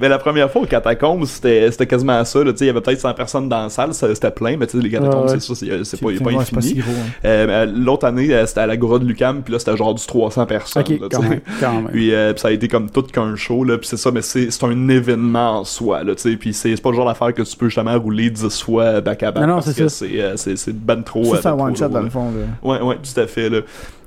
mais 0.00 0.08
la 0.08 0.18
première 0.18 0.50
fois 0.50 0.62
au 0.62 0.66
Catacombes, 0.66 1.24
c'était 1.26 1.70
c'était 1.70 1.86
quasiment 1.86 2.24
ça, 2.24 2.42
là, 2.42 2.52
tu 2.52 2.58
sais, 2.58 2.64
il 2.64 2.68
y 2.68 2.70
avait 2.70 2.80
peut-être 2.80 3.00
100 3.00 3.14
personnes 3.14 3.48
dans 3.48 3.62
la 3.64 3.68
salle, 3.68 3.92
c'était 3.94 4.30
plein, 4.30 4.56
mais 4.56 4.66
tu 4.66 4.76
sais, 4.78 4.82
les 4.82 4.90
Catacombes, 4.90 5.28
c'est 5.28 5.40
ça, 5.42 5.54
c'est 5.54 5.84
c'est 5.84 6.00
pas, 6.00 6.08
C'est- 6.12 6.22
pas 6.24 6.30
ouais, 6.30 6.36
infini. 6.36 6.54
pas 6.54 6.60
si 6.60 6.80
hein. 6.80 6.84
Euh, 7.24 7.46
mais 7.46 7.66
L'autre 7.78 8.06
année, 8.06 8.32
euh, 8.32 8.46
c'était 8.46 8.60
à 8.60 8.66
l'Agora 8.66 8.98
de 8.98 9.04
Lucam, 9.04 9.42
puis 9.42 9.52
là, 9.52 9.58
c'était 9.58 9.76
genre 9.76 9.94
du 9.94 10.04
300 10.06 10.46
personnes. 10.46 10.82
ok, 10.82 10.88
là, 10.88 10.96
tu 11.10 11.16
quand 11.16 11.22
sais. 11.22 11.28
même. 11.28 11.40
Quand 11.60 11.72
même. 11.74 11.88
Puis, 11.88 12.14
euh, 12.14 12.32
puis 12.32 12.40
ça 12.40 12.48
a 12.48 12.50
été 12.52 12.68
comme 12.68 12.90
tout 12.90 13.02
qu'un 13.02 13.36
show, 13.36 13.64
là. 13.64 13.78
Puis 13.78 13.86
c'est 13.88 13.96
ça, 13.96 14.10
mais 14.10 14.22
c'est 14.22 14.50
c'est 14.50 14.64
un 14.64 14.88
événement 14.88 15.60
en 15.60 15.64
soi, 15.64 16.02
là, 16.04 16.14
tu 16.14 16.22
sais. 16.22 16.36
Puis 16.36 16.52
c'est 16.54 16.74
c'est 16.74 16.82
pas 16.82 16.90
le 16.90 16.96
genre 16.96 17.06
d'affaire 17.06 17.32
que 17.34 17.42
tu 17.42 17.56
peux 17.56 17.66
justement 17.66 17.87
rouler 17.96 18.30
10 18.30 18.62
fois 18.62 19.00
back 19.00 19.22
à 19.22 19.32
back. 19.32 19.42
Non, 19.42 19.48
non, 19.48 19.54
parce 19.56 19.70
c'est 19.72 19.82
que 19.82 19.88
ça. 19.88 20.06
c'est 20.06 20.20
euh, 20.20 20.36
c'est 20.36 20.56
c'est 20.56 20.72
ben 20.72 21.02
trop. 21.02 21.24
Ça, 21.24 21.30
euh, 21.36 21.38
c'est 21.42 21.48
un 21.48 21.52
ben 21.52 21.56
trop 21.58 21.66
one 21.66 21.76
shot 21.76 21.88
dans 21.88 22.00
le 22.02 22.10
fond. 22.10 22.30
là. 22.30 22.46
Ouais, 22.62 22.80
ouais, 22.82 22.96
tout 22.96 23.20
à 23.20 23.26
fait, 23.26 23.48
là. 23.48 23.60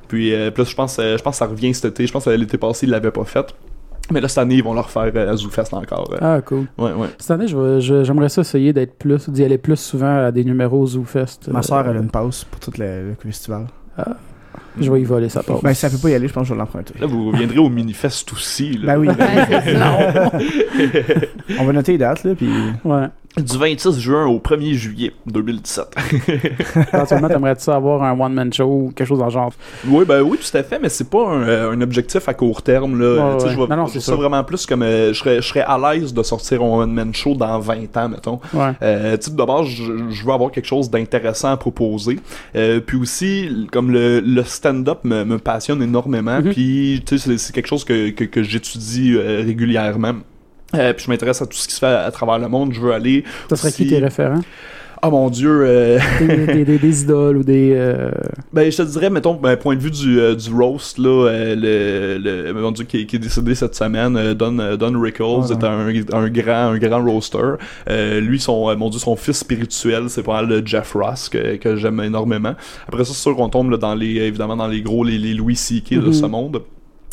Puis, 0.08 0.34
euh, 0.34 0.52
là, 0.56 0.64
je 0.66 0.76
pense, 0.76 0.98
euh, 1.00 1.18
je 1.18 1.24
pense 1.24 1.36
que 1.36 1.38
ça 1.40 1.46
revient 1.48 1.74
cet 1.74 1.86
été. 1.86 2.06
Je 2.06 2.12
pense 2.12 2.26
que 2.26 2.30
l'été 2.32 2.58
passé, 2.58 2.86
ils 2.86 2.90
l'avaient 2.90 3.12
pas 3.12 3.24
fait. 3.24 3.46
Mais 4.12 4.20
là, 4.20 4.28
cette 4.28 4.40
année, 4.40 4.56
ils 4.56 4.64
vont 4.64 4.74
le 4.74 4.82
refaire 4.82 5.10
euh, 5.16 5.32
à 5.32 5.36
ZooFest 5.38 5.74
encore. 5.74 6.10
euh. 6.14 6.18
Ah, 6.20 6.42
cool. 6.42 6.66
Ouais, 6.78 6.92
ouais. 6.92 7.08
Cette 7.18 7.32
année, 7.32 7.48
je 7.48 7.56
vais- 7.58 7.80
je- 7.80 8.04
j'aimerais 8.04 8.28
ça 8.28 8.42
essayer 8.42 8.74
d'être 8.74 8.98
plus, 8.98 9.30
d'y 9.30 9.44
aller 9.46 9.58
plus 9.58 9.78
souvent 9.78 10.26
à 10.26 10.32
des 10.32 10.44
numéros 10.44 10.86
ZooFest. 10.86 11.48
Ma 11.50 11.62
soeur, 11.62 11.88
elle 11.88 11.96
a 11.96 12.00
une 12.02 12.10
passe 12.12 12.44
pour 12.44 12.60
tout 12.60 12.72
le, 12.78 13.10
le 13.10 13.16
festival. 13.24 13.68
Je 14.80 14.92
vais 14.92 15.02
y 15.02 15.04
voler 15.06 15.30
sa 15.30 15.44
part. 15.44 15.62
Ben, 15.62 15.74
si 15.74 15.86
elle 15.86 15.92
peut 15.94 15.98
pas 15.98 16.10
y 16.10 16.14
aller, 16.16 16.28
je 16.28 16.34
pense 16.34 16.44
que 16.44 16.50
je 16.50 16.54
vais 16.54 16.60
l'emprunter. 16.60 16.94
Là, 17.00 17.06
vous 17.06 17.32
reviendrez 17.32 17.58
au 17.60 17.70
Minifest 17.70 18.32
aussi, 18.34 18.74
là. 18.78 18.98
Ben 18.98 19.00
oui, 19.00 19.08
ça. 19.18 20.32
on 21.60 21.66
va 21.66 21.74
noter 21.74 21.94
les 21.94 21.98
dates, 21.98 22.24
là, 22.24 22.36
puis 22.36 22.50
Ouais. 22.84 23.06
Du 23.38 23.58
26 23.58 23.98
juin 24.00 24.26
au 24.26 24.40
1er 24.40 24.74
juillet 24.74 25.14
2017. 25.26 25.86
Éventuellement, 26.94 27.30
t'aimerais-tu 27.30 27.70
avoir 27.70 28.04
un 28.04 28.20
one-man 28.20 28.52
show 28.52 28.66
ou 28.66 28.92
quelque 28.94 29.08
chose 29.08 29.20
dans 29.20 29.26
le 29.28 29.32
genre? 29.32 29.54
Oui, 29.88 30.04
ben 30.06 30.22
oui, 30.22 30.38
tout 30.38 30.58
à 30.58 30.64
fait, 30.64 30.80
mais 30.80 30.90
c'est 30.90 31.10
pas 31.10 31.30
un, 31.30 31.44
euh, 31.48 31.72
un 31.72 31.80
objectif 31.80 32.28
à 32.28 32.34
court 32.34 32.62
terme. 32.62 33.00
Là. 33.00 33.36
Ouais, 33.38 33.44
ouais. 33.44 33.50
Je 33.50 33.56
vois 33.56 33.68
Non, 33.68 33.78
non, 33.78 33.86
je 33.88 34.00
c'est 34.00 34.12
vois 34.12 34.16
ça 34.18 34.22
vraiment 34.22 34.44
plus 34.44 34.66
comme. 34.66 34.84
euh, 34.84 35.14
je, 35.14 35.20
serais, 35.20 35.36
je 35.42 35.48
serais 35.48 35.62
à 35.62 35.78
l'aise 35.78 36.14
de 36.14 36.24
sortir 36.24 36.62
un 36.62 36.80
one-man 36.82 37.14
show 37.14 37.34
dans 37.34 37.58
20 37.58 37.96
ans, 37.98 38.10
mettons. 38.10 38.40
Ouais. 38.54 38.72
Euh, 38.82 39.16
tu 39.16 39.30
sais, 39.30 39.32
d'abord, 39.36 39.64
je, 39.64 39.82
je 40.10 40.26
veux 40.26 40.34
avoir 40.34 40.52
quelque 40.52 40.68
chose 40.68 40.90
d'intéressant 40.90 41.52
à 41.52 41.58
proposer. 41.58 42.20
Euh, 42.58 42.82
puis 42.82 42.98
aussi, 42.98 43.68
comme 43.72 43.92
le, 43.92 44.20
le 44.20 44.44
stand-up 44.44 45.06
me, 45.06 45.24
me 45.24 45.38
passionne 45.40 45.82
énormément, 45.82 46.42
Mhm. 46.42 46.52
puis 46.52 47.02
tu 47.06 47.18
sais, 47.18 47.38
c'est- 47.38 47.54
quelque 47.54 47.68
chose 47.68 47.86
que, 47.86 48.10
que, 48.10 48.26
que 48.26 48.44
j'étudie 48.44 49.18
régulièrement. 49.18 50.16
Euh, 50.76 50.94
puis 50.94 51.06
je 51.06 51.12
m'intéresse 51.12 51.42
à 51.42 51.46
tout 51.46 51.58
ce 51.58 51.68
qui 51.68 51.74
se 51.76 51.80
fait 51.80 51.86
à, 51.88 52.04
à 52.06 52.12
travers 52.12 52.40
le 52.40 52.48
monde. 52.48 52.74
Je 52.74 52.80
veux 52.82 52.94
aller. 52.94 53.24
Ça 53.50 53.56
serait 53.56 53.72
qui 53.72 53.84
aussi- 53.84 53.90
tes 53.92 54.00
référents? 54.00 54.42
Oh 55.04 55.10
mon 55.10 55.32
dieu. 55.32 55.64
euh, 55.66 55.98
Des, 56.20 56.46
des, 56.46 56.64
des- 56.64 56.78
des 56.78 57.02
idoles 57.02 57.38
ou 57.38 57.44
des. 57.44 57.72
euh, 57.74 58.12
Ben, 58.54 58.72
je 58.72 58.78
te 58.78 58.84
dirais, 58.84 59.10
mettons, 59.10 59.34
ben, 59.34 59.58
point 59.58 59.76
de 59.76 59.82
vue 59.82 59.90
du, 59.90 60.20
euh, 60.20 60.36
du 60.36 60.54
roast, 60.54 61.00
là, 61.00 61.28
euh, 61.28 61.56
le, 61.58 62.52
le, 62.52 62.54
mon 62.54 62.70
Dieu, 62.70 62.86
qui, 62.86 63.02
est- 63.02 63.06
qui 63.08 63.16
est 63.16 63.20
décédé 63.20 63.56
cette 63.56 63.74
semaine, 63.74 64.16
euh, 64.16 64.36
Don, 64.36 64.52
Don 64.78 65.02
Rickles 65.02 65.24
Ouais, 65.24 65.52
est 65.54 65.64
un, 65.64 65.88
un 66.20 66.30
grand, 66.30 66.74
un 66.74 66.78
grand 66.78 67.04
roaster. 67.04 67.40
Euh, 67.90 68.20
lui, 68.22 68.40
son, 68.40 68.78
mon 68.78 68.90
Dieu, 68.92 69.00
son 69.00 69.16
fils 69.16 69.38
spirituel, 69.40 70.04
c'est 70.08 70.22
pas 70.22 70.34
mal 70.34 70.48
le 70.48 70.62
Jeff 70.64 70.94
Ross, 70.94 71.30
que, 71.30 71.56
que 71.56 71.76
j'aime 71.78 72.00
énormément. 72.02 72.54
Après 72.88 73.04
ça, 73.04 73.12
c'est 73.14 73.22
sûr 73.24 73.36
qu'on 73.36 73.50
tombe, 73.50 73.72
là, 73.72 73.78
dans 73.78 73.96
les, 73.96 74.18
évidemment, 74.18 74.56
dans 74.56 74.68
les 74.68 74.84
gros, 74.84 75.04
les, 75.04 75.18
les 75.18 75.34
Louis 75.34 75.56
C.K. 75.56 75.96
de 75.96 76.00
Mhm. 76.08 76.14
ce 76.14 76.26
monde. 76.28 76.62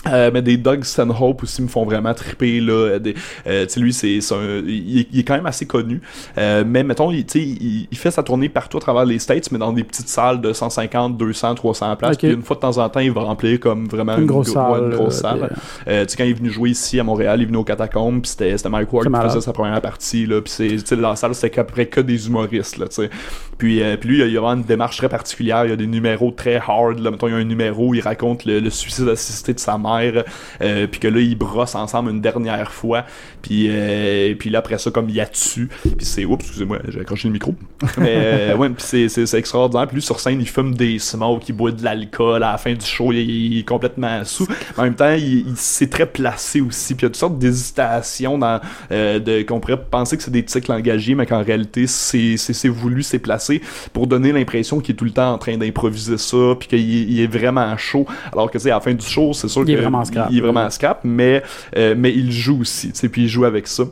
Euh, 0.06 0.30
mais 0.32 0.42
des 0.42 0.56
Doug 0.56 0.84
Stanhope 0.84 1.42
aussi 1.42 1.60
me 1.60 1.66
font 1.66 1.84
vraiment 1.84 2.14
triper 2.14 2.60
là 2.60 3.00
des, 3.00 3.14
euh, 3.48 3.66
tu 3.66 3.72
sais 3.72 3.80
lui 3.80 3.92
c'est 3.92 4.08
il, 4.18 5.00
est- 5.00 5.08
il 5.12 5.18
est 5.18 5.24
quand 5.24 5.34
même 5.34 5.44
assez 5.46 5.66
connu 5.66 6.00
Euh, 6.38 6.62
mais 6.64 6.84
mettons 6.84 7.10
il, 7.10 7.26
tu 7.26 7.40
sais, 7.40 7.44
il, 7.44 7.88
il 7.90 7.98
fait 7.98 8.12
sa 8.12 8.22
tournée 8.22 8.48
partout 8.48 8.76
à 8.76 8.80
travers 8.80 9.04
les 9.04 9.18
States 9.18 9.50
mais 9.50 9.58
dans 9.58 9.72
des 9.72 9.82
petites 9.82 10.08
salles 10.08 10.40
de 10.40 10.52
150 10.52 11.16
200 11.18 11.56
300 11.56 11.96
places 11.96 12.12
Ok. 12.12 12.18
puis 12.20 12.30
une 12.32 12.42
fois 12.42 12.54
de 12.54 12.60
temps 12.60 12.78
en 12.78 12.88
temps 12.88 13.00
il 13.00 13.10
va 13.10 13.22
remplir 13.22 13.58
comme 13.58 13.88
vraiment 13.88 14.16
Une 14.16 14.26
grosse 14.26 14.52
salle. 14.52 14.84
une 14.84 14.90
grosse 14.90 15.18
euh, 15.18 15.20
salle 15.20 15.56
euh, 15.88 16.04
tu 16.04 16.10
sais 16.12 16.16
quand 16.16 16.24
il 16.24 16.30
est 16.30 16.34
venu 16.34 16.50
jouer 16.50 16.70
ici 16.70 17.00
à 17.00 17.04
Montréal 17.04 17.40
il 17.40 17.42
est 17.42 17.46
venu 17.46 17.58
au 17.58 17.64
Catacombe 17.64 18.22
puis 18.22 18.30
c'était 18.30 18.56
c'était 18.56 18.68
Mike 18.70 18.92
Ward 18.92 19.04
qui 19.06 19.10
malade. 19.10 19.30
faisait 19.30 19.40
sa 19.40 19.52
première 19.52 19.80
partie 19.80 20.26
là 20.26 20.40
puis 20.40 20.52
c'est 20.52 20.68
tu 20.68 20.78
sais 20.86 20.96
dans 20.96 21.10
la 21.10 21.16
salle 21.16 21.34
c'était 21.34 21.50
qu'après 21.50 21.86
que 21.86 22.00
des 22.00 22.28
humoristes 22.28 22.78
là 22.78 22.86
tu 22.86 22.94
sais 23.02 23.10
puis, 23.58 23.82
euh, 23.82 23.96
puis 23.96 24.10
lui, 24.10 24.16
il 24.18 24.20
y 24.20 24.22
a- 24.22 24.26
il 24.26 24.32
y 24.32 24.36
a 24.36 24.40
vraiment 24.40 24.60
une 24.60 24.66
démarche 24.68 24.98
très 24.98 25.08
particulière. 25.08 25.64
Il 25.64 25.70
y 25.70 25.72
a 25.72 25.76
des 25.76 25.88
numéros 25.88 26.30
très 26.30 26.58
hard. 26.64 27.00
Là. 27.00 27.10
Mettons, 27.10 27.26
il 27.26 27.32
y 27.32 27.34
a 27.34 27.38
un 27.38 27.42
numéro 27.42 27.88
où 27.88 27.94
il 27.94 28.00
raconte 28.00 28.44
le, 28.44 28.60
le 28.60 28.70
suicide 28.70 29.08
assisté 29.08 29.52
de 29.52 29.58
sa 29.58 29.76
mère. 29.76 29.87
Euh, 29.96 30.86
puis 30.86 31.00
que 31.00 31.08
là, 31.08 31.20
ils 31.20 31.36
brossent 31.36 31.74
ensemble 31.74 32.10
une 32.10 32.20
dernière 32.20 32.72
fois. 32.72 33.04
Puis, 33.42 33.66
euh, 33.68 34.34
puis 34.38 34.50
là, 34.50 34.58
après 34.60 34.78
ça, 34.78 34.90
comme 34.90 35.08
il 35.08 35.16
y 35.16 35.20
a 35.20 35.26
dessus. 35.26 35.68
Puis 35.82 36.06
c'est... 36.06 36.24
Oups, 36.24 36.44
excusez-moi, 36.44 36.78
j'ai 36.88 37.00
accroché 37.00 37.28
le 37.28 37.32
micro. 37.32 37.54
Mais 37.98 38.14
euh, 38.16 38.56
ouais, 38.56 38.68
puis 38.70 39.08
c'est, 39.08 39.34
extraordinaire. 39.38 39.86
Puis 39.86 39.96
lui, 39.96 40.02
sur 40.02 40.20
scène, 40.20 40.40
il 40.40 40.48
fume 40.48 40.74
des 40.74 40.98
smokes, 40.98 41.48
il 41.48 41.54
boit 41.54 41.72
de 41.72 41.82
l'alcool. 41.82 42.42
À 42.42 42.52
la 42.52 42.58
fin 42.58 42.72
du 42.74 42.84
show, 42.84 43.12
il, 43.12 43.18
il 43.18 43.58
est 43.60 43.68
complètement 43.68 44.24
sous. 44.24 44.46
En 44.76 44.82
même 44.82 44.94
temps, 44.94 45.12
il, 45.12 45.48
il 45.48 45.56
s'est 45.56 45.88
très 45.88 46.06
placé 46.06 46.60
aussi. 46.60 46.94
Puis 46.94 47.04
il 47.04 47.04
y 47.04 47.06
a 47.06 47.08
toutes 47.10 47.16
sortes 47.16 47.38
d'hésitations 47.38 48.38
dans, 48.38 48.60
de, 48.90 49.42
qu'on 49.42 49.60
pourrait 49.60 49.80
penser 49.80 50.16
que 50.16 50.22
c'est 50.22 50.30
des 50.30 50.44
tics 50.44 50.68
langagiers, 50.68 51.14
mais 51.14 51.26
qu'en 51.26 51.42
réalité, 51.42 51.86
c'est, 51.86 52.36
c'est, 52.36 52.68
voulu, 52.68 53.02
c'est 53.02 53.18
placé 53.18 53.60
pour 53.92 54.06
donner 54.06 54.32
l'impression 54.32 54.80
qu'il 54.80 54.94
est 54.94 54.98
tout 54.98 55.04
le 55.04 55.10
temps 55.10 55.32
en 55.32 55.38
train 55.38 55.56
d'improviser 55.56 56.18
ça, 56.18 56.54
puis 56.58 56.68
qu'il 56.68 57.20
est- 57.20 57.28
vraiment 57.28 57.76
chaud. 57.76 58.06
Alors 58.32 58.50
que, 58.50 58.58
tu 58.58 58.64
sais, 58.64 58.70
à 58.70 58.74
la 58.74 58.80
fin 58.80 58.94
du 58.94 59.04
show, 59.04 59.32
c'est 59.34 59.48
sûr 59.48 59.64
Il 59.78 59.84
est 59.84 59.88
vraiment 59.88 60.04
scrap. 60.04 60.28
il 60.30 60.38
est 60.38 60.40
vraiment 60.40 60.70
scrap, 60.70 61.00
mais, 61.04 61.42
euh, 61.76 61.94
mais 61.96 62.12
il 62.12 62.32
joue 62.32 62.60
aussi, 62.60 62.92
tu 62.92 62.98
sais, 62.98 63.08
puis 63.08 63.22
il 63.22 63.28
joue 63.28 63.44
avec 63.44 63.66
ça. 63.66 63.84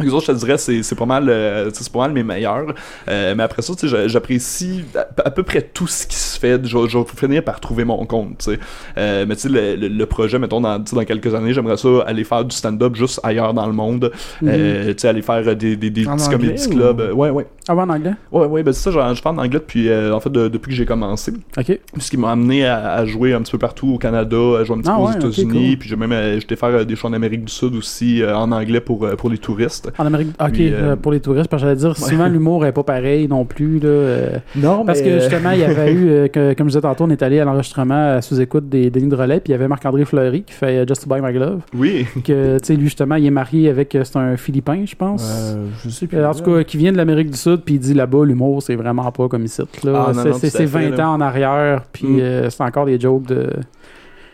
Les 0.00 0.10
autres, 0.12 0.26
je 0.26 0.32
te 0.32 0.36
dirais, 0.38 0.58
c'est, 0.58 0.82
c'est 0.82 0.94
pas 0.94 1.06
mal, 1.06 1.28
euh, 1.28 1.70
c'est 1.72 1.90
pas 1.90 2.00
mal 2.00 2.12
mes 2.12 2.22
meilleurs. 2.22 2.74
Euh, 3.08 3.34
mais 3.36 3.42
après 3.42 3.62
ça, 3.62 3.72
tu 3.74 3.80
sais, 3.80 3.88
j'a- 3.88 4.08
j'apprécie 4.08 4.84
à, 4.94 5.06
à 5.24 5.30
peu 5.30 5.42
près 5.42 5.62
tout 5.62 5.86
ce 5.86 6.06
qui 6.06 6.16
se 6.16 6.38
fait. 6.38 6.64
Je, 6.66 6.76
vais- 6.76 6.88
je 6.88 6.98
vais 6.98 7.04
finir 7.16 7.42
par 7.42 7.60
trouver 7.60 7.84
mon 7.84 8.04
compte, 8.04 8.38
tu 8.38 8.52
sais. 8.52 8.58
Euh, 8.98 9.24
mais 9.26 9.34
tu 9.36 9.42
sais, 9.42 9.48
le, 9.48 9.76
le- 9.76 9.88
le 9.88 10.06
projet, 10.06 10.38
mettons, 10.38 10.60
dans, 10.60 10.78
dans 10.78 11.04
quelques 11.04 11.34
années, 11.34 11.52
j'aimerais 11.54 11.76
ça 11.78 11.88
aller 12.06 12.24
faire 12.24 12.44
du 12.44 12.54
stand-up 12.54 12.94
juste 12.94 13.20
ailleurs 13.22 13.54
dans 13.54 13.66
le 13.66 13.72
monde. 13.72 14.10
Mhm. 14.42 14.48
Euh, 14.52 14.86
tu 14.88 14.98
sais, 14.98 15.08
aller 15.08 15.22
faire 15.22 15.42
euh, 15.46 15.54
des, 15.54 15.76
des, 15.76 15.90
des 15.90 16.04
petits 16.04 16.28
comedy 16.28 16.66
ou- 16.66 16.70
clubs. 16.70 17.00
Euh, 17.00 17.12
Ouais, 17.12 17.30
ouais. 17.30 17.46
Ah 17.68 17.74
ouais, 17.74 17.82
en 17.82 17.88
anglais? 17.88 18.12
Ouais, 18.30 18.46
ouais, 18.46 18.62
ben 18.62 18.72
c'est 18.72 18.90
ça, 18.92 19.12
je 19.14 19.22
parle 19.22 19.38
en 19.38 19.42
anglais 19.42 19.58
depuis, 19.58 19.88
euh, 19.88 20.14
en 20.14 20.20
fait, 20.20 20.30
de- 20.30 20.48
depuis 20.48 20.70
que 20.70 20.76
j'ai 20.76 20.84
commencé. 20.86 21.32
OK. 21.58 21.78
Ce 21.98 22.10
qui 22.10 22.16
m'a 22.16 22.30
amené 22.32 22.66
à, 22.66 22.92
à 22.92 23.04
jouer 23.06 23.32
un 23.32 23.40
petit 23.40 23.52
peu 23.52 23.58
partout 23.58 23.88
au 23.94 23.98
Canada, 23.98 24.36
à 24.60 24.64
jouer 24.64 24.76
un 24.76 24.80
petit 24.80 24.90
Ah 24.90 24.96
peu 24.96 25.02
aux 25.02 25.06
ouais, 25.08 25.16
États-Unis, 25.16 25.68
cool. 25.70 25.78
puis 25.78 25.88
j'ai 25.88 25.96
même 25.96 26.38
j'étais 26.38 26.54
faire 26.56 26.84
des 26.84 26.94
shows 26.96 27.08
en 27.08 27.12
Amérique 27.14 27.44
du 27.44 27.52
Sud 27.52 27.74
aussi, 27.74 28.22
euh, 28.22 28.36
en 28.36 28.52
anglais 28.52 28.80
pour, 28.80 29.08
pour 29.16 29.30
les 29.30 29.38
touristes. 29.38 29.85
En 29.98 30.06
Amérique... 30.06 30.28
OK, 30.40 30.52
Puis, 30.52 30.72
euh, 30.72 30.92
euh, 30.92 30.96
pour 30.96 31.12
les 31.12 31.20
touristes, 31.20 31.48
parce 31.48 31.62
que 31.62 31.68
j'allais 31.68 31.78
dire, 31.80 31.96
souvent, 31.96 32.26
l'humour 32.28 32.64
est 32.66 32.72
pas 32.72 32.82
pareil 32.82 33.28
non 33.28 33.44
plus, 33.44 33.78
là. 33.78 33.88
euh, 33.88 34.30
Non, 34.56 34.84
Parce 34.84 35.00
mais, 35.00 35.04
que 35.04 35.10
euh, 35.10 35.20
justement, 35.20 35.50
il 35.50 35.60
y 35.60 35.64
avait 35.64 35.92
eu, 35.92 36.08
euh, 36.08 36.28
que- 36.28 36.54
comme 36.54 36.66
je 36.66 36.72
disais 36.72 36.80
tantôt, 36.80 37.04
on 37.04 37.10
est 37.10 37.22
allé 37.22 37.40
à 37.40 37.44
l'enregistrement 37.44 38.16
à 38.16 38.22
sous-écoute 38.22 38.68
des 38.68 38.90
Denis 38.90 39.08
de 39.08 39.14
Relais, 39.16 39.40
puis 39.40 39.50
il 39.50 39.52
y 39.52 39.54
avait 39.54 39.68
Marc-André 39.68 40.04
Fleury 40.04 40.42
qui 40.42 40.52
fait 40.52 40.86
Just 40.86 41.04
to 41.04 41.14
Buy 41.14 41.20
My 41.22 41.32
Glove. 41.32 41.60
Oui. 41.76 42.06
Que, 42.24 42.58
tu 42.58 42.64
sais, 42.64 42.74
lui, 42.74 42.84
justement, 42.84 43.14
il 43.16 43.26
est 43.26 43.30
marié 43.30 43.68
avec, 43.70 43.96
c'est 44.02 44.16
un 44.16 44.36
Philippin, 44.36 44.84
je 44.86 44.94
pense. 44.94 45.24
euh, 45.56 45.66
je 45.84 45.90
sais 45.90 46.06
plus. 46.06 46.24
En 46.24 46.32
tout 46.34 46.42
cas, 46.44 46.62
qui 46.64 46.76
vient 46.76 46.92
de 46.92 46.96
l'Amérique 46.96 47.30
du 47.30 47.38
Sud, 47.38 47.62
puis 47.64 47.74
il 47.74 47.80
dit 47.80 47.94
là-bas, 47.94 48.24
l'humour, 48.24 48.62
c'est 48.62 48.76
vraiment 48.76 49.10
pas 49.12 49.28
comme 49.28 49.44
ici. 49.44 49.62
Là. 49.84 50.06
Ah, 50.08 50.12
c'est, 50.12 50.16
non, 50.16 50.22
c'est- 50.22 50.30
tout 50.30 50.36
à 50.36 50.50
c'est 50.50 50.66
fait, 50.66 50.88
20 50.90 50.96
là. 50.96 51.08
ans 51.08 51.14
en 51.14 51.20
arrière, 51.20 51.82
puis 51.92 52.06
Mm. 52.06 52.20
euh, 52.20 52.50
c'est 52.50 52.62
encore 52.62 52.86
des 52.86 52.98
jokes 53.00 53.26
de. 53.26 53.48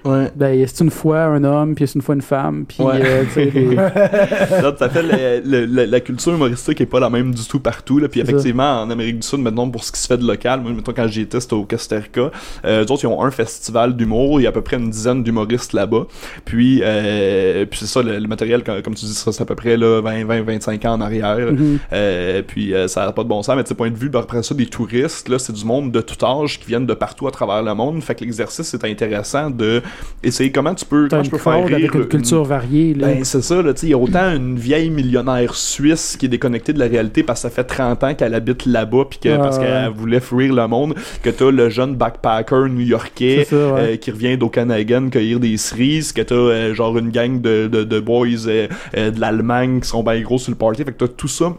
Ouais. 0.05 0.31
Ben, 0.35 0.65
c'est 0.67 0.83
une 0.85 0.91
fois 0.91 1.25
un 1.25 1.45
homme, 1.45 1.75
puis 1.75 1.87
c'est 1.87 1.95
une 1.95 2.03
fois 2.03 2.15
une 2.15 2.23
femme, 2.23 2.65
puis 2.67 2.83
Ouais. 2.83 3.01
euh, 3.05 3.23
tu 3.33 3.35
fait, 4.91 5.03
le- 5.03 5.43
le- 5.45 5.67
le- 5.67 5.85
la 5.85 6.01
culture 6.01 6.33
humoristique 6.35 6.81
est 6.81 6.87
pas 6.87 7.01
la 7.01 7.11
même 7.11 7.33
du 7.35 7.45
tout 7.47 7.61
partout. 7.61 7.99
Là. 7.99 8.09
Puis 8.09 8.21
C'est 8.21 8.27
ça. 8.27 8.33
effectivement, 8.33 8.83
en 8.83 8.91
Amérique 8.91 9.21
du 9.21 9.27
Sud, 9.27 9.41
maintenant, 9.41 9.69
pour 9.69 9.85
ce 9.85 9.93
qui 9.93 10.01
se 10.01 10.07
fait 10.07 10.17
de 10.19 10.27
local, 10.27 10.61
moi, 10.61 10.73
mettons, 10.73 10.93
quand 10.93 11.07
j'y 11.09 11.23
étais, 11.23 11.41
c'était 11.41 11.55
au 11.55 11.65
Costa 11.65 11.97
Rica, 11.97 12.31
euh, 12.65 12.85
eux 12.85 12.91
autres, 12.93 13.05
ils 13.05 13.07
ont 13.07 13.23
un 13.23 13.31
festival 13.31 13.97
d'humour, 13.97 14.41
il 14.41 14.45
y 14.45 14.47
a 14.47 14.51
à 14.51 14.53
peu 14.53 14.63
près 14.63 14.77
une 14.77 14.91
dizaine 14.91 15.23
d'humoristes 15.23 15.73
là-bas. 15.73 16.07
Puis, 16.45 16.81
euh, 16.83 17.65
puis 17.67 17.81
c'est 17.81 17.87
ça, 17.87 18.03
le, 18.03 18.19
le 18.19 18.29
matériel, 18.29 18.63
comme, 18.65 18.83
comme 18.83 18.95
tu 18.95 19.05
dis, 19.07 19.15
ça, 19.15 19.33
c'est 19.33 19.43
à 19.43 19.47
peu 19.47 19.55
près 19.55 19.77
là, 19.77 20.01
20, 20.01 20.25
20, 20.25 20.43
25 20.43 20.85
ans 20.85 20.93
en 20.95 21.01
arrière. 21.01 21.53
Mhm. 21.53 21.79
Euh, 21.93 22.43
puis 22.47 22.75
euh, 22.75 22.89
ça 22.89 23.07
n'a 23.07 23.13
pas 23.13 23.23
de 23.23 23.29
bon 23.29 23.43
sens, 23.43 23.57
mais 23.57 23.63
ce 23.67 23.75
point 23.75 23.91
de 23.91 23.97
vue, 23.97 24.09
ben, 24.09 24.21
après 24.21 24.43
ça, 24.43 24.55
des 24.55 24.67
touristes, 24.67 25.29
là, 25.29 25.39
c'est 25.39 25.53
du 25.53 25.65
monde 25.65 25.91
de 25.93 26.01
tout 26.01 26.23
âge 26.25 26.59
qui 26.61 26.67
viennent 26.67 26.87
de 26.87 26.95
partout 26.95 27.27
à 27.27 27.31
travers 27.31 27.63
le 27.63 27.75
monde. 27.75 28.03
Fait 28.03 28.15
que 28.15 28.25
l'exercice 28.25 28.73
est 28.75 28.85
intéressant 28.85 29.51
de 29.51 29.83
essayer 30.23 30.53
comment 30.53 30.75
tu 30.75 30.85
peux, 30.85 31.09
comment 31.09 31.23
une 31.23 31.27
je 31.27 31.31
peux 31.31 31.39
faire 31.39 31.65
rire 31.65 31.77
avec 31.77 31.95
une 31.95 32.07
culture 32.07 32.45
variée. 32.45 32.95
Là. 32.95 33.09
ben, 33.09 33.25
c'est 33.25 33.43
ça, 33.43 33.63
il 33.83 33.89
y 33.89 33.95
a 33.95 33.99
autant 33.99 34.31
une 34.35 34.59
vieille 34.59 34.91
millionnaire 34.91 35.55
suisse 35.55 36.17
qui 36.19 36.27
est 36.27 36.29
déconnectée 36.29 36.73
de 36.73 36.79
la 36.79 36.87
réalité 36.87 37.23
parce 37.23 37.43
que 37.43 37.49
ça 37.49 37.55
fait 37.55 37.65
30 37.65 38.05
ans 38.05 38.15
qu'elle 38.15 38.35
habite 38.35 38.67
là-bas 38.67 39.05
puis 39.11 39.19
que, 39.19 39.37
parce 39.37 39.59
qu'elle 39.59 39.91
voulait 39.91 40.21
fuir 40.21 40.55
le 40.55 40.67
monde, 40.69 40.95
que 41.23 41.31
t'as 41.31 41.51
le 41.51 41.69
jeune 41.69 41.97
backpacker 41.97 42.69
new-yorkais 42.69 43.47
C'est 43.49 43.57
ça, 43.57 43.75
ouais. 43.75 43.81
euh, 43.81 43.97
qui 43.97 44.11
revient 44.11 44.37
d'Okanagan 44.37 45.11
cueillir 45.11 45.41
des 45.41 45.57
cerises, 45.57 46.13
que 46.13 46.23
t'as 46.23 46.35
euh, 46.35 46.75
genre 46.75 46.97
une 46.99 47.11
gang 47.11 47.41
de, 47.41 47.67
de, 47.67 47.85
de 47.85 48.01
boys 48.01 48.27
euh, 48.47 48.69
euh, 48.97 49.11
de 49.11 49.21
l'Allemagne 49.21 49.81
qui 49.81 49.89
sont 49.89 50.03
bien 50.03 50.21
gros 50.21 50.39
sur 50.39 50.51
le 50.51 50.57
party, 50.57 50.85
fait 50.85 50.93
que 50.93 51.05
t'as 51.05 51.09
tout 51.09 51.29
ça 51.29 51.53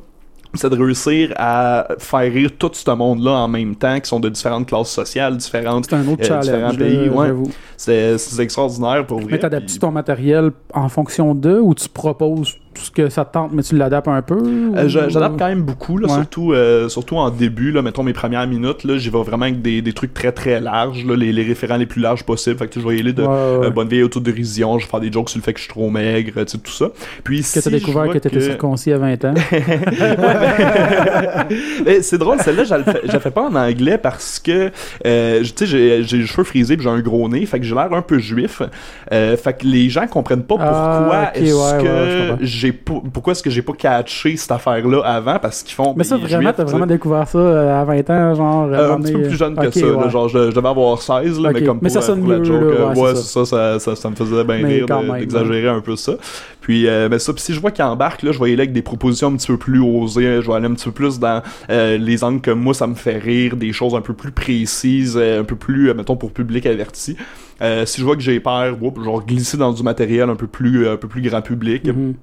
c'est 0.53 0.69
de 0.69 0.77
réussir 0.77 1.33
à 1.37 1.87
faire 1.97 2.31
rire 2.31 2.51
tout 2.57 2.69
ce 2.73 2.91
monde-là 2.91 3.31
en 3.31 3.47
même 3.47 3.75
temps, 3.75 3.99
qui 3.99 4.07
sont 4.07 4.19
de 4.19 4.29
différentes 4.29 4.67
classes 4.67 4.91
sociales, 4.91 5.37
différentes. 5.37 5.85
c'est 5.89 5.95
un 5.95 6.07
autre 6.07 6.21
euh, 6.23 6.41
challenge. 6.41 6.45
différents 6.45 6.75
pays, 6.75 7.09
ouais. 7.09 7.33
C'est 7.77 8.39
extraordinaire 8.39 9.05
pour 9.05 9.19
vrai. 9.19 9.31
Mais 9.33 9.39
t'adaptes 9.39 9.67
puis- 9.67 9.79
ton 9.79 9.91
matériel 9.91 10.51
en 10.73 10.89
fonction 10.89 11.33
d'eux 11.35 11.59
ou 11.59 11.73
tu 11.73 11.89
proposes 11.89 12.55
ce 12.81 12.91
que 12.91 13.09
ça 13.09 13.25
te 13.25 13.33
tente, 13.33 13.51
mais 13.53 13.63
tu 13.63 13.75
l'adaptes 13.75 14.07
un 14.07 14.21
peu? 14.21 14.35
Euh, 14.35 14.85
ou- 14.85 14.89
j'a- 14.89 15.09
J'adapte 15.09 15.37
quand 15.39 15.47
même 15.47 15.61
beaucoup, 15.63 15.97
là, 15.97 16.07
Ouais. 16.07 16.13
surtout, 16.15 16.53
euh, 16.53 16.89
surtout 16.89 17.17
en 17.17 17.29
début, 17.29 17.71
là, 17.71 17.81
mettons 17.81 18.03
mes 18.03 18.13
premières 18.13 18.47
minutes, 18.47 18.79
j'y 18.97 19.09
vais 19.09 19.23
vraiment 19.23 19.45
avec 19.45 19.61
des, 19.61 19.81
des 19.81 19.93
trucs 19.93 20.13
très 20.13 20.31
très 20.31 20.59
larges, 20.59 21.05
là, 21.05 21.15
les, 21.15 21.31
les 21.33 21.43
référents 21.43 21.77
les 21.77 21.85
plus 21.85 22.01
larges 22.01 22.23
possibles. 22.23 22.57
Fait 22.57 22.67
que 22.67 22.79
je 22.79 22.87
vais 22.87 22.97
y 22.97 22.99
aller 22.99 23.13
de 23.13 23.23
Ouais, 23.23 23.27
ouais. 23.27 23.67
euh, 23.67 23.69
bonne 23.69 23.87
vieille 23.87 24.03
autodérision, 24.03 24.77
je 24.79 24.85
vais 24.85 24.89
faire 24.91 24.99
des 24.99 25.11
jokes 25.11 25.29
sur 25.29 25.39
le 25.39 25.43
fait 25.43 25.53
que 25.53 25.59
je 25.59 25.63
suis 25.65 25.73
trop 25.73 25.89
maigre, 25.89 26.31
tout 26.45 26.71
ça. 26.71 26.89
Puis 27.23 27.39
que 27.39 27.45
si 27.45 27.61
t'as 27.61 27.69
découvert 27.69 28.09
que 28.09 28.17
t'étais 28.17 28.41
circoncis 28.41 28.91
à 28.91 28.97
20 28.97 29.25
ans? 29.25 29.33
C'est 32.01 32.17
drôle, 32.17 32.39
celle-là, 32.39 32.63
je 32.63 32.73
la 33.11 33.19
fais- 33.19 33.31
pas 33.31 33.47
en 33.49 33.55
anglais 33.55 33.97
parce 33.97 34.39
que, 34.39 34.71
euh, 35.05 35.43
j'ai 35.63 36.01
les 36.01 36.25
cheveux 36.25 36.43
frisés 36.43 36.75
j'ai 36.83 36.89
un 36.89 36.99
gros 36.99 37.29
nez, 37.29 37.45
fait 37.45 37.59
que 37.59 37.65
j'ai 37.65 37.75
l'air 37.75 37.91
un 37.93 38.01
peu 38.01 38.19
juif. 38.19 38.61
Euh, 39.11 39.37
fait 39.37 39.53
que 39.53 39.65
les 39.65 39.89
gens 39.89 40.05
comprennent 40.07 40.43
pas 40.43 40.55
pourquoi 40.55 40.67
Ah, 40.67 41.31
ok, 41.35 41.41
est-ce 41.41 42.39
que. 42.39 42.45
J'ai 42.63 42.71
pourquoi 42.71 43.31
est-ce 43.31 43.43
que 43.43 43.49
j'ai 43.49 43.61
pas 43.61 43.73
catché 43.73 44.37
cette 44.37 44.51
affaire-là 44.51 45.01
avant? 45.03 45.37
Parce 45.39 45.63
qu'ils 45.63 45.75
font. 45.75 45.93
Mais 45.97 46.03
ça, 46.03 46.17
vraiment, 46.17 46.53
t'as 46.55 46.63
vraiment 46.63 46.85
découvert 46.85 47.27
ça 47.27 47.37
euh, 47.37 47.81
à 47.81 47.83
20 47.83 48.09
ans, 48.09 48.35
genre. 48.35 48.69
Euh, 48.71 48.93
un 48.93 49.01
petit 49.01 49.11
peu 49.13 49.23
plus 49.23 49.35
jeune 49.37 49.55
que 49.55 49.69
ça, 49.71 49.85
là, 49.85 50.09
genre 50.09 50.29
je, 50.29 50.49
je 50.49 50.55
devais 50.55 50.67
avoir 50.67 51.01
16, 51.01 51.39
là, 51.39 51.51
mais 51.53 51.63
comme 51.63 51.79
pour, 51.79 51.89
ça 51.89 51.99
la- 51.99 52.05
sonne 52.05 52.19
pour 52.21 52.29
la 52.29 52.39
mieux, 52.39 52.45
joke, 52.45 52.61
là, 52.61 52.87
ouais, 52.87 52.95
c'est 52.95 53.01
ouais, 53.01 53.15
ça. 53.15 53.21
ça, 53.21 53.45
ça, 53.45 53.79
ça, 53.79 53.95
ça 53.95 54.09
me 54.09 54.15
faisait 54.15 54.43
bien 54.43 54.59
Mais 54.59 54.75
rire 54.75 54.85
d'exagérer 55.19 55.67
un 55.67 55.81
peu 55.81 55.95
ça. 55.95 56.13
Puis, 56.61 56.87
euh, 56.87 57.09
mais 57.11 57.19
ça, 57.19 57.33
puis 57.33 57.41
si 57.41 57.53
je 57.53 57.59
vois 57.59 57.71
qu'il 57.71 57.83
embarque, 57.83 58.23
là, 58.23 58.31
je 58.31 58.39
vais 58.39 58.49
y 58.49 58.53
aller 58.53 58.61
avec 58.61 58.73
des 58.73 58.81
propositions 58.81 59.27
un 59.27 59.35
petit 59.35 59.47
peu 59.47 59.57
plus 59.57 59.81
osées, 59.81 60.41
je 60.41 60.47
vais 60.47 60.53
aller 60.53 60.67
un 60.67 60.73
petit 60.73 60.85
peu 60.85 60.93
plus 60.93 61.19
dans 61.19 61.41
euh, 61.69 61.97
les 61.97 62.23
angles 62.23 62.39
que 62.41 62.51
moi, 62.51 62.73
ça 62.73 62.87
me 62.87 62.95
fait 62.95 63.17
rire, 63.17 63.57
des 63.57 63.73
choses 63.73 63.93
un 63.95 64.01
peu 64.01 64.13
plus 64.13 64.31
précises, 64.31 65.17
un 65.17 65.43
peu 65.43 65.55
plus, 65.55 65.93
mettons, 65.93 66.15
pour 66.15 66.31
public 66.31 66.65
averti. 66.65 67.17
Si 67.85 67.99
je 67.99 68.05
vois 68.05 68.15
que 68.15 68.21
j'ai 68.21 68.39
peur, 68.39 68.75
vais 68.79 68.91
glisser 69.27 69.57
dans 69.57 69.71
du 69.71 69.83
matériel 69.83 70.29
un 70.29 70.35
peu 70.35 70.47
plus, 70.47 70.87
un 70.87 70.97
peu 70.97 71.07
plus 71.07 71.21
grand 71.21 71.41
public. 71.41 71.85
Mhm. 71.85 72.13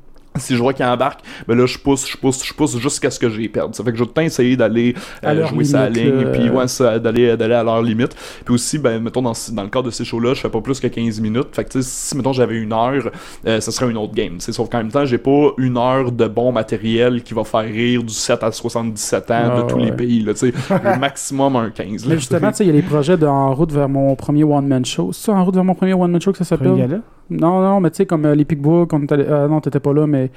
Si 0.51 0.57
je 0.57 0.61
vois 0.63 0.73
qu'il 0.73 0.85
embarque, 0.87 1.21
ben 1.47 1.57
là 1.57 1.67
je 1.67 1.79
pousse, 1.79 2.09
je 2.11 2.17
pousse, 2.17 2.45
je 2.45 2.53
pousse 2.55 2.77
jusqu'à 2.79 3.11
ce 3.11 3.19
que 3.19 3.29
j'ai 3.29 3.49
perdu. 3.49 3.75
Ça 3.75 3.85
fait 3.85 3.91
que 3.93 3.97
je 3.99 4.03
vais 4.03 4.07
tout 4.07 4.13
le 4.17 4.23
temps 4.23 4.27
essayer 4.27 4.57
d'aller 4.57 4.95
euh, 5.25 5.47
jouer 5.47 5.65
sa 5.65 5.89
ligne, 5.89 6.27
puis 6.33 6.49
ouais, 6.51 6.65
d'aller 7.01 7.37
d'aller 7.37 7.55
à 7.55 7.63
leur 7.63 7.83
limite. 7.83 8.17
Puis 8.45 8.55
aussi, 8.55 8.79
ben 8.79 9.01
mettons 9.03 9.23
dans, 9.23 9.33
dans 9.53 9.63
le 9.63 9.69
cadre 9.69 9.87
de 9.87 9.91
ces 9.91 10.05
shows-là, 10.05 10.35
je 10.35 10.41
fais 10.41 10.49
pas 10.49 10.61
plus 10.61 10.81
que 10.81 10.87
15 10.87 11.21
minutes. 11.21 11.49
Fait 11.53 11.65
que 11.65 11.71
tu 11.71 11.83
sais, 11.83 11.89
si 11.89 12.17
mettons 12.17 12.33
j'avais 12.33 12.57
une 12.57 12.73
heure, 12.73 13.11
euh, 13.47 13.61
ça 13.61 13.71
serait 13.71 13.91
une 13.91 13.97
autre 13.99 14.15
game. 14.15 14.35
tu 14.35 14.41
sais. 14.41 14.53
Sauf 14.53 14.69
qu'en 14.69 14.79
même 14.79 14.91
temps, 14.91 15.05
j'ai 15.05 15.19
pas 15.19 15.51
une 15.59 15.77
heure 15.77 16.11
de 16.11 16.27
bon 16.27 16.53
matériel 16.53 17.23
qui 17.23 17.35
va 17.35 17.45
faire 17.45 17.61
rire 17.63 18.03
du 18.03 18.13
7 18.15 18.43
à 18.43 18.51
77 18.53 19.31
ans 19.31 19.35
Ah, 19.53 19.63
de 19.63 19.69
tous 19.69 19.79
les 19.79 19.93
pays. 19.93 20.23
Là. 20.23 20.33
Le 20.43 20.99
maximum 20.99 21.57
un 21.57 21.71
15. 21.71 22.05
là. 22.05 22.11
Mais 22.11 22.19
justement, 22.19 22.51
tu 22.51 22.57
sais, 22.57 22.65
il 22.65 22.69
y 22.69 22.71
a 22.71 22.75
les 22.75 22.83
projets 22.83 23.17
de 23.17 23.27
En 23.27 23.55
route 23.55 23.73
vers 23.73 23.89
mon 23.89 24.15
premier 24.17 24.45
one-man 24.45 24.85
show. 24.85 25.13
C'est 25.13 25.27
ça, 25.27 25.33
En 25.33 25.45
route 25.45 25.55
vers 25.55 25.65
mon 25.65 25.75
premier 25.75 25.95
one-man 25.95 26.21
show 26.21 26.33
que 26.33 26.39
ça 26.39 26.45
s'appelle? 26.45 27.01
Non, 27.31 27.61
non, 27.63 27.81
mais 27.81 27.91
tu 27.91 27.99
sais, 27.99 28.07
comme 28.07 28.25
euh, 28.27 28.35
les 28.35 28.45
Picbook, 28.45 28.93
on 28.93 29.03
est 29.03 29.13
allé- 29.13 29.25
euh, 29.29 29.47
non, 29.49 29.61
t'étais 29.61 29.79
pas 29.81 29.93
là, 29.93 30.07
mais 30.07 30.31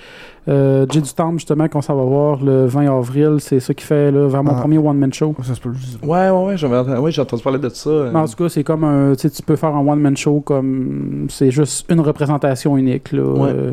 euh, 0.48 0.86
Jay 0.90 1.02
du 1.02 1.12
Temple, 1.14 1.38
justement, 1.40 1.68
qu'on 1.68 1.82
s'en 1.82 1.96
va 1.96 2.04
voir 2.04 2.44
le 2.44 2.66
20 2.68 2.96
avril, 2.96 3.38
c'est 3.40 3.60
ça 3.60 3.74
qui 3.74 3.84
fait 3.86 4.12
là, 4.12 4.28
vers 4.28 4.44
mon 4.44 4.52
Ah. 4.52 4.60
premier 4.62 4.78
one-man 4.78 5.12
show. 5.12 5.34
Ça 5.44 5.56
se 5.56 5.60
peut. 5.62 5.72
Ouais, 6.04 6.30
ouais, 6.30 6.46
ouais, 6.46 6.58
j'avais 6.58 6.78
entendu, 6.78 6.98
ouais, 7.00 7.12
j'ai 7.12 7.22
entendu 7.22 7.42
parler 7.42 7.60
de 7.60 7.70
ça. 7.70 7.90
euh. 7.90 8.12
Mais 8.14 8.20
en 8.20 8.28
tout 8.28 8.36
cas, 8.36 8.50
c'est 8.50 8.64
comme 8.64 8.84
un. 8.84 9.14
Tu 9.16 9.22
sais, 9.22 9.30
tu 9.30 9.42
peux 9.42 9.56
faire 9.56 9.76
un 9.76 9.86
one-man 9.88 10.16
show 10.16 10.40
comme. 10.42 11.28
C'est 11.30 11.52
juste 11.52 11.86
une 11.90 12.00
représentation 12.02 12.78
unique, 12.78 13.12
là. 13.12 13.24
Ouais. 13.24 13.50
Euh, 13.52 13.72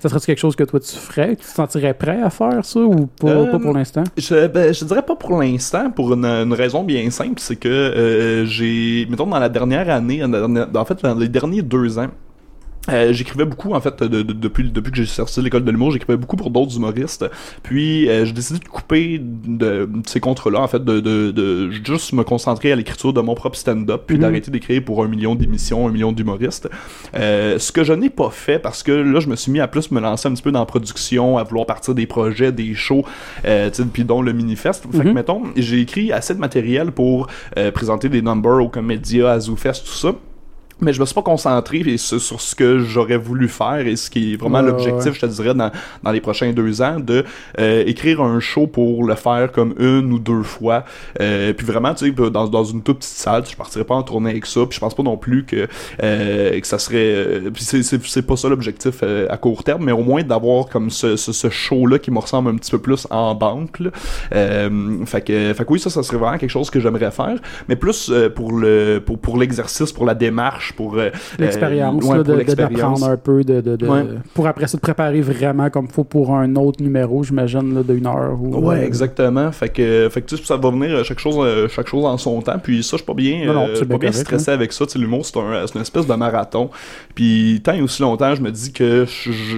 ça 0.00 0.10
serait 0.10 0.20
quelque 0.20 0.38
chose 0.38 0.54
que 0.54 0.64
toi 0.64 0.80
tu 0.80 0.94
ferais? 0.96 1.30
Tu 1.36 1.46
te 1.46 1.50
sentirais 1.50 1.94
prêt 1.94 2.20
à 2.20 2.28
faire 2.28 2.62
ça 2.62 2.78
ou 2.80 3.06
pas, 3.06 3.28
Euh, 3.28 3.50
pas 3.50 3.58
pour 3.58 3.72
l'instant? 3.72 4.04
Je, 4.18 4.48
ben, 4.48 4.74
je 4.74 4.84
dirais 4.84 5.00
pas 5.00 5.16
pour 5.16 5.38
l'instant, 5.40 5.90
pour 5.90 6.12
une, 6.12 6.26
une 6.26 6.52
raison 6.52 6.84
bien 6.84 7.08
simple, 7.08 7.36
c'est 7.38 7.56
que 7.56 7.68
euh, 7.70 8.44
j'ai, 8.44 9.06
mettons 9.08 9.26
dans 9.26 9.38
la 9.38 9.48
dernière 9.48 9.88
année, 9.88 10.22
en, 10.22 10.30
en 10.34 10.84
fait 10.84 11.02
dans 11.02 11.14
les 11.14 11.28
derniers 11.28 11.62
deux 11.62 11.98
ans, 11.98 12.08
Euh, 12.90 13.14
j'écrivais 13.14 13.46
beaucoup 13.46 13.72
en 13.72 13.80
fait 13.80 14.02
de, 14.02 14.20
de- 14.22 14.34
depuis 14.34 14.70
depuis 14.70 14.90
que 14.90 14.98
j'ai 14.98 15.06
sorti 15.06 15.40
de 15.40 15.44
l'école 15.44 15.64
de 15.64 15.70
l'humour 15.70 15.90
j'écrivais 15.90 16.18
beaucoup 16.18 16.36
pour 16.36 16.50
d'autres 16.50 16.76
humoristes 16.76 17.24
puis 17.62 18.10
euh, 18.10 18.26
j'ai 18.26 18.32
décidé 18.34 18.58
de 18.58 18.64
couper 18.68 19.18
de, 19.22 19.86
de 19.86 20.02
ces 20.06 20.20
contrats 20.20 20.50
là 20.50 20.60
en 20.60 20.68
fait 20.68 20.84
de, 20.84 21.00
de, 21.00 21.30
de 21.30 21.70
juste 21.70 22.12
me 22.12 22.24
concentrer 22.24 22.72
à 22.72 22.76
l'écriture 22.76 23.14
de 23.14 23.22
mon 23.22 23.34
propre 23.34 23.56
stand-up 23.56 24.02
puis 24.06 24.16
Mhm. 24.16 24.20
d'arrêter 24.22 24.50
d'écrire 24.50 24.84
pour 24.84 25.02
un 25.02 25.08
million 25.08 25.34
d'émissions 25.34 25.88
un 25.88 25.90
million 25.90 26.12
d'humoristes 26.12 26.68
euh, 27.14 27.58
ce 27.58 27.72
que 27.72 27.84
je 27.84 27.94
n'ai 27.94 28.10
pas 28.10 28.28
fait 28.28 28.58
parce 28.58 28.82
que 28.82 28.92
là 28.92 29.18
je 29.18 29.28
me 29.28 29.36
suis 29.36 29.50
mis 29.50 29.60
à 29.60 29.66
plus 29.68 29.90
me 29.90 29.98
lancer 30.00 30.28
un 30.28 30.34
petit 30.34 30.42
peu 30.42 30.52
dans 30.52 30.60
la 30.60 30.66
production 30.66 31.38
à 31.38 31.42
vouloir 31.42 31.64
partir 31.64 31.94
des 31.94 32.06
projets 32.06 32.52
des 32.52 32.74
shows 32.74 33.06
euh, 33.46 33.70
puis 33.94 34.04
dont 34.04 34.20
le 34.20 34.34
Minifest 34.34 34.82
fait 34.92 34.98
que 34.98 35.08
Mhm. 35.08 35.14
mettons 35.14 35.42
j'ai 35.56 35.80
écrit 35.80 36.12
assez 36.12 36.34
de 36.34 36.38
matériel 36.38 36.92
pour 36.92 37.28
euh, 37.56 37.70
présenter 37.70 38.10
des 38.10 38.20
numbers 38.20 38.62
au 38.62 38.68
Comédia 38.68 39.30
à 39.32 39.40
ZooFest 39.40 39.84
tout 39.86 39.92
ça 39.92 40.12
mais 40.80 40.92
je 40.92 41.00
me 41.00 41.06
suis 41.06 41.14
pas 41.14 41.22
concentré 41.22 41.96
sur, 41.96 42.20
ce 42.40 42.54
que 42.54 42.78
j'aurais 42.80 43.16
voulu 43.16 43.48
faire 43.48 43.86
et 43.86 43.96
ce 43.96 44.10
qui 44.10 44.32
est 44.32 44.36
vraiment 44.36 44.58
Ouais, 44.58 44.66
l'objectif, 44.66 45.06
ouais. 45.06 45.14
je 45.14 45.20
te 45.20 45.26
dirais, 45.26 45.54
dans, 45.54 45.70
dans 46.02 46.10
les 46.10 46.20
prochains 46.20 46.52
deux 46.52 46.82
ans, 46.82 46.98
de 47.00 47.24
euh, 47.58 47.82
écrire 47.86 48.20
un 48.22 48.40
show 48.40 48.66
pour 48.66 49.04
le 49.04 49.14
faire 49.14 49.52
comme 49.52 49.74
une 49.78 50.12
ou 50.12 50.18
deux 50.18 50.42
fois. 50.42 50.84
Euh, 51.20 51.52
puis 51.52 51.66
vraiment, 51.66 51.94
tu 51.94 52.06
sais, 52.06 52.30
dans, 52.30 52.46
dans 52.48 52.64
une 52.64 52.82
toute 52.82 52.98
petite 52.98 53.16
salle, 53.16 53.44
je 53.48 53.56
partirais 53.56 53.84
pas 53.84 53.94
en 53.94 54.02
tournée 54.02 54.30
avec 54.30 54.46
ça. 54.46 54.60
Puis 54.66 54.76
je 54.76 54.80
pense 54.80 54.94
pas 54.94 55.02
non 55.02 55.16
plus 55.16 55.44
que, 55.44 55.66
euh, 56.02 56.60
que 56.60 56.66
ça 56.66 56.78
serait... 56.78 56.96
euh, 57.14 57.50
puis 57.52 57.62
c'est- 57.64 58.22
pas 58.22 58.36
ça 58.36 58.48
l'objectif 58.48 58.96
euh, 59.02 59.26
à 59.30 59.36
court 59.36 59.62
terme, 59.64 59.84
mais 59.84 59.92
au 59.92 60.02
moins 60.02 60.22
d'avoir 60.22 60.66
comme 60.68 60.90
ce, 60.90 61.16
ce, 61.16 61.32
ce 61.32 61.50
show-là 61.50 61.98
qui 61.98 62.10
me 62.10 62.18
ressemble 62.18 62.50
un 62.50 62.56
petit 62.56 62.70
peu 62.70 62.78
plus 62.78 63.06
en 63.10 63.34
banque. 63.34 63.80
là. 63.80 63.90
Euh, 64.34 65.04
fait, 65.06 65.20
que, 65.22 65.52
fait 65.54 65.64
que 65.64 65.72
oui, 65.72 65.78
ça, 65.78 65.90
ça 65.90 66.02
serait 66.02 66.16
vraiment 66.16 66.38
quelque 66.38 66.50
chose 66.50 66.70
que 66.70 66.80
j'aimerais 66.80 67.10
faire, 67.10 67.36
mais 67.68 67.76
plus 67.76 68.10
pour 68.34 68.52
le 68.52 69.02
pour, 69.04 69.18
pour 69.18 69.36
l'exercice, 69.38 69.92
pour 69.92 70.06
la 70.06 70.14
démarche, 70.14 70.63
pour 70.72 70.94
euh, 70.96 71.10
L'expérience, 71.38 72.04
euh, 72.04 72.22
ouais, 72.22 72.44
d'apprendre 72.54 73.04
un 73.08 73.16
peu, 73.16 73.44
de, 73.44 73.60
de, 73.60 73.76
de- 73.76 73.86
Ouais. 73.86 74.04
pour 74.32 74.46
après 74.46 74.66
ça 74.66 74.78
te 74.78 74.82
préparer 74.82 75.20
vraiment 75.20 75.68
comme 75.70 75.88
faut 75.88 76.04
pour 76.04 76.34
un 76.34 76.56
autre 76.56 76.82
numéro, 76.82 77.22
j'imagine, 77.22 77.74
là, 77.74 77.82
d'une 77.82 78.06
heure. 78.06 78.38
Ou, 78.40 78.56
Ouais, 78.64 78.76
euh, 78.78 78.86
exactement. 78.86 79.52
Fait 79.52 79.68
que, 79.68 80.08
fait 80.10 80.22
que 80.22 80.36
ça 80.36 80.56
va 80.56 80.70
venir 80.70 81.04
chaque 81.04 81.18
chose, 81.18 81.68
chaque 81.70 81.88
chose 81.88 82.04
en 82.04 82.16
son 82.18 82.40
temps. 82.40 82.58
Puis 82.62 82.82
ça, 82.82 82.92
je 82.92 82.96
suis 82.98 83.06
pas 83.06 83.14
bien, 83.14 83.44
Non, 83.46 83.52
non, 83.54 83.66
pas 83.66 83.84
bien 83.84 83.98
correct, 83.98 84.14
stressé 84.14 84.50
avec 84.50 84.72
ça. 84.72 84.84
L'humour, 84.96 85.26
c'est 85.26 85.38
un, 85.38 85.66
une 85.74 85.80
espèce 85.80 86.06
de 86.06 86.14
marathon. 86.14 86.70
Puis 87.14 87.60
tant 87.64 87.72
et 87.72 87.82
aussi 87.82 88.00
longtemps, 88.02 88.34
je 88.34 88.42
me 88.42 88.50
dis 88.50 88.72
que 88.72 89.06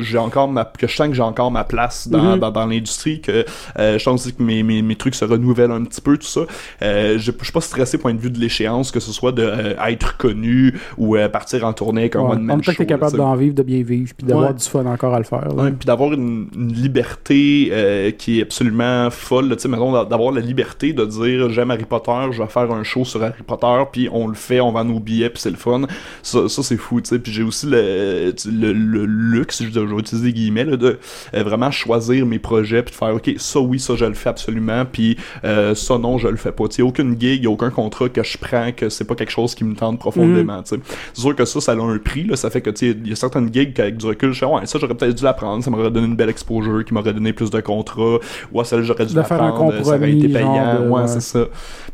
j'ai 0.02 0.18
encore 0.18 0.48
ma, 0.48 0.64
que 0.64 0.86
je 0.86 0.94
sens 0.96 1.08
que 1.08 1.14
j'ai 1.14 1.22
encore 1.22 1.50
ma 1.50 1.64
place 1.64 2.08
dans, 2.08 2.22
Mhm. 2.34 2.38
dans, 2.40 2.50
dans 2.50 2.66
l'industrie, 2.66 3.20
que 3.20 3.44
je 3.78 3.98
sens 3.98 4.30
que 4.32 4.42
mes, 4.42 4.62
mes, 4.62 4.82
mes 4.82 4.96
trucs 4.96 5.14
se 5.14 5.24
renouvellent 5.24 5.72
un 5.72 5.84
petit 5.84 6.00
peu, 6.00 6.16
tout 6.16 6.26
ça. 6.26 6.40
Je 6.80 7.16
je 7.18 7.32
suis 7.44 7.52
pas 7.52 7.60
stressé 7.60 7.98
point 7.98 8.14
de 8.14 8.18
vue 8.20 8.30
de 8.30 8.38
l'échéance, 8.40 8.90
que 8.90 8.98
ce 9.00 9.12
soit 9.12 9.30
de 9.32 9.42
euh, 9.42 9.74
être 9.86 10.16
connu 10.16 10.74
ou 10.98 11.16
euh, 11.16 11.28
partir 11.28 11.64
en 11.64 11.72
tournée 11.72 12.02
avec 12.02 12.16
un 12.16 12.20
ouais. 12.22 12.32
one-man 12.32 12.58
temps 12.60 12.66
que 12.66 12.72
show. 12.72 12.78
t'es 12.78 12.86
capable 12.86 13.16
d'en 13.16 13.34
vivre, 13.36 13.54
de 13.54 13.62
bien 13.62 13.82
vivre, 13.82 14.12
puis 14.16 14.26
d'avoir 14.26 14.48
Ouais. 14.50 14.54
du 14.54 14.64
fun 14.64 14.84
encore 14.86 15.14
à 15.14 15.18
le 15.18 15.24
faire. 15.24 15.48
Ouais, 15.54 15.70
puis 15.72 15.86
d'avoir 15.86 16.12
une, 16.12 16.48
une 16.54 16.72
liberté 16.72 17.68
euh, 17.72 18.10
qui 18.10 18.38
est 18.38 18.42
absolument 18.42 19.10
folle, 19.10 19.50
tu 19.56 19.62
sais, 19.62 19.68
mettons, 19.68 19.92
d'avoir 20.04 20.32
la 20.32 20.40
liberté 20.40 20.92
de 20.92 21.04
dire 21.04 21.50
j'aime 21.50 21.70
Harry 21.70 21.84
Potter, 21.84 22.12
je 22.32 22.42
vais 22.42 22.48
faire 22.48 22.70
un 22.70 22.82
show 22.84 23.04
sur 23.04 23.22
Harry 23.22 23.42
Potter, 23.46 23.82
puis 23.92 24.08
on 24.12 24.26
le 24.28 24.34
fait, 24.34 24.60
on 24.60 24.72
vend 24.72 24.84
nos 24.84 25.00
billets, 25.00 25.30
puis 25.30 25.40
c'est 25.40 25.50
le 25.50 25.56
fun. 25.56 25.82
Ça, 26.22 26.48
ça 26.48 26.62
c'est 26.62 26.76
fou, 26.76 27.00
tu 27.00 27.08
sais. 27.10 27.18
Puis 27.18 27.32
j'ai 27.32 27.42
aussi 27.42 27.66
le, 27.66 28.32
le, 28.50 28.72
le 28.72 29.04
luxe, 29.06 29.62
je 29.62 29.80
vais 29.80 29.96
utiliser 29.96 30.28
des 30.28 30.32
guillemets, 30.32 30.64
là, 30.64 30.76
de 30.76 30.98
euh, 31.34 31.42
vraiment 31.42 31.70
choisir 31.70 32.26
mes 32.26 32.38
projets, 32.38 32.82
puis 32.82 32.92
de 32.92 32.96
faire 32.96 33.14
ok, 33.14 33.30
ça 33.38 33.60
oui, 33.60 33.78
ça 33.78 33.94
je 33.96 34.04
le 34.04 34.14
fais 34.14 34.28
absolument, 34.28 34.84
puis 34.90 35.16
euh, 35.44 35.74
ça 35.74 35.98
non, 35.98 36.18
je 36.18 36.28
le 36.28 36.36
fais 36.36 36.52
pas. 36.52 36.68
Tu 36.68 36.76
sais, 36.76 36.82
aucune 36.82 37.18
gig, 37.20 37.46
aucun 37.46 37.70
contrat 37.70 38.08
que 38.08 38.22
je 38.22 38.38
prends 38.38 38.72
que 38.72 38.88
c'est 38.88 39.04
pas 39.04 39.14
quelque 39.14 39.30
chose 39.32 39.54
qui 39.54 39.64
me 39.64 39.74
tente 39.74 39.98
profondément, 39.98 40.62
tu 40.62 40.76
sais. 40.76 40.80
C'est 41.14 41.20
sûr 41.22 41.34
que 41.34 41.44
ça, 41.44 41.60
ça 41.60 41.72
a 41.72 41.76
un 41.76 41.98
prix, 41.98 42.24
là, 42.24 42.36
ça 42.36 42.50
fait 42.50 42.60
que, 42.60 42.70
tu 42.70 42.90
sais, 42.92 42.96
il 43.02 43.08
y 43.08 43.12
a 43.12 43.16
certaines 43.16 43.52
gigs 43.52 43.72
qu'avec 43.74 43.96
du 43.96 44.06
recul, 44.06 44.32
je 44.32 44.38
fais, 44.40 44.46
ouais, 44.46 44.66
ça 44.66 44.78
j'aurais 44.78 44.94
peut-être 44.94 45.14
dû 45.14 45.24
la 45.24 45.32
prendre, 45.34 45.62
ça 45.62 45.70
m'aurait 45.70 45.90
donné 45.90 46.06
une 46.06 46.16
belle 46.16 46.28
exposure, 46.30 46.84
qui 46.84 46.94
m'aurait 46.94 47.12
donné 47.12 47.32
plus 47.32 47.50
de 47.50 47.60
contrats, 47.60 48.18
ouais, 48.52 48.64
celle 48.64 48.82
j'aurais 48.82 49.06
dû 49.06 49.12
De 49.14 49.18
la 49.18 49.24
faire 49.24 49.42
un 49.42 49.56
ça 49.82 49.96
aurait 49.96 50.12
été 50.12 50.28
payant, 50.28 50.80
de- 50.84 50.88
ouais, 50.88 51.06
c'est 51.06 51.20
ça. 51.20 51.46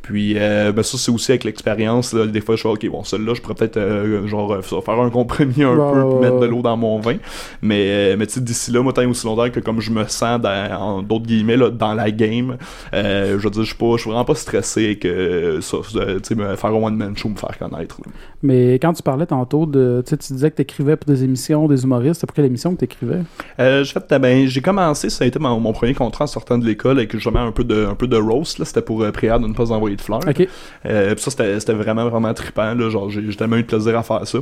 Puis, 0.02 0.34
euh, 0.36 0.72
ben 0.72 0.82
ça, 0.82 0.98
c'est 0.98 1.12
aussi 1.12 1.30
avec 1.32 1.44
l'expérience, 1.44 2.12
là, 2.12 2.26
des 2.26 2.40
fois, 2.40 2.56
je 2.56 2.62
fais, 2.62 2.68
ok, 2.68 2.88
bon, 2.90 3.04
celle-là, 3.04 3.34
je 3.34 3.40
pourrais 3.40 3.54
peut-être, 3.54 3.76
euh, 3.76 4.26
genre, 4.26 4.52
euh, 4.52 4.60
faire 4.62 5.00
un 5.00 5.10
compromis 5.10 5.62
un 5.62 5.76
peu, 5.76 6.08
puis 6.10 6.18
mettre 6.20 6.40
de 6.40 6.46
l'eau 6.46 6.62
dans 6.62 6.76
mon 6.76 6.98
vin, 6.98 7.16
mais, 7.62 7.86
euh, 7.88 8.16
mais 8.18 8.26
tu 8.26 8.34
sais, 8.34 8.40
d'ici 8.40 8.70
là, 8.72 8.82
moi, 8.82 8.92
tant 8.92 9.08
aussi 9.08 9.26
longtemps 9.26 9.48
que 9.50 9.60
comme 9.60 9.80
je 9.80 9.90
me 9.90 10.04
sens, 10.08 10.40
dans, 10.40 10.72
en 10.80 11.02
d'autres 11.02 11.26
guillemets, 11.26 11.56
là, 11.56 11.70
dans 11.70 11.94
la 11.94 12.10
game, 12.10 12.56
euh, 12.94 13.38
je 13.38 13.44
veux 13.44 13.50
dire, 13.50 13.62
je 13.62 13.68
suis 13.68 13.76
pas, 13.76 13.92
je 13.96 14.00
suis 14.02 14.10
vraiment 14.10 14.24
pas 14.24 14.34
stressé 14.34 14.96
que 14.96 15.58
ça, 15.60 15.76
tu 15.90 15.98
sais, 16.22 16.34
me 16.34 16.56
faire 16.56 16.70
un 16.70 16.74
one-man 16.74 17.16
show, 17.16 17.28
me 17.28 17.36
faire 17.36 17.56
connaître, 17.58 18.00
là. 18.04 18.10
Mais 18.42 18.78
quand 18.82 18.92
tu 18.92 19.02
parlais 19.02 19.26
tantôt 19.26 19.64
de. 19.64 20.02
Tu 20.04 20.10
sais, 20.10 20.16
tu 20.16 20.32
disais 20.32 20.50
que 20.50 20.56
tu 20.56 20.62
écrivais 20.62 20.96
pour 20.96 21.06
des 21.06 21.22
émissions, 21.22 21.68
des 21.68 21.84
humoristes, 21.84 22.20
c'est 22.20 22.26
pour 22.26 22.34
quelle 22.34 22.46
émission 22.46 22.74
que 22.74 22.80
tu 22.80 22.84
écrivais 22.86 23.20
Euh, 23.60 23.84
j'ai 23.84 23.92
fait, 23.92 24.18
ben, 24.18 24.48
j'ai 24.48 24.60
commencé, 24.60 25.08
ça 25.08 25.22
a 25.22 25.26
été 25.28 25.38
mon, 25.38 25.60
mon 25.60 25.72
premier 25.72 25.94
contrat 25.94 26.24
en 26.24 26.26
sortant 26.26 26.58
de 26.58 26.66
l'école 26.66 26.98
avec 26.98 27.12
justement 27.12 27.46
un 27.46 27.52
peu 27.52 27.62
de, 27.62 27.86
un 27.86 27.94
peu 27.94 28.08
de 28.08 28.16
roast, 28.16 28.58
là. 28.58 28.64
C'était 28.64 28.82
pour 28.82 29.02
euh, 29.02 29.12
prière 29.12 29.38
de 29.38 29.46
ne 29.46 29.54
pas 29.54 29.70
envoyer 29.70 29.94
de 29.94 30.00
fleurs. 30.00 30.20
Euh, 30.26 31.14
puis 31.14 31.22
ça, 31.22 31.30
c'était, 31.30 31.60
c'était 31.60 31.74
vraiment, 31.74 32.08
vraiment 32.08 32.34
trippant, 32.34 32.74
là. 32.74 32.90
Genre, 32.90 33.08
j'ai, 33.08 33.22
tellement 33.36 33.56
eu 33.56 33.62
de 33.62 33.68
plaisir 33.68 33.96
à 33.96 34.02
faire 34.02 34.26
ça. 34.26 34.38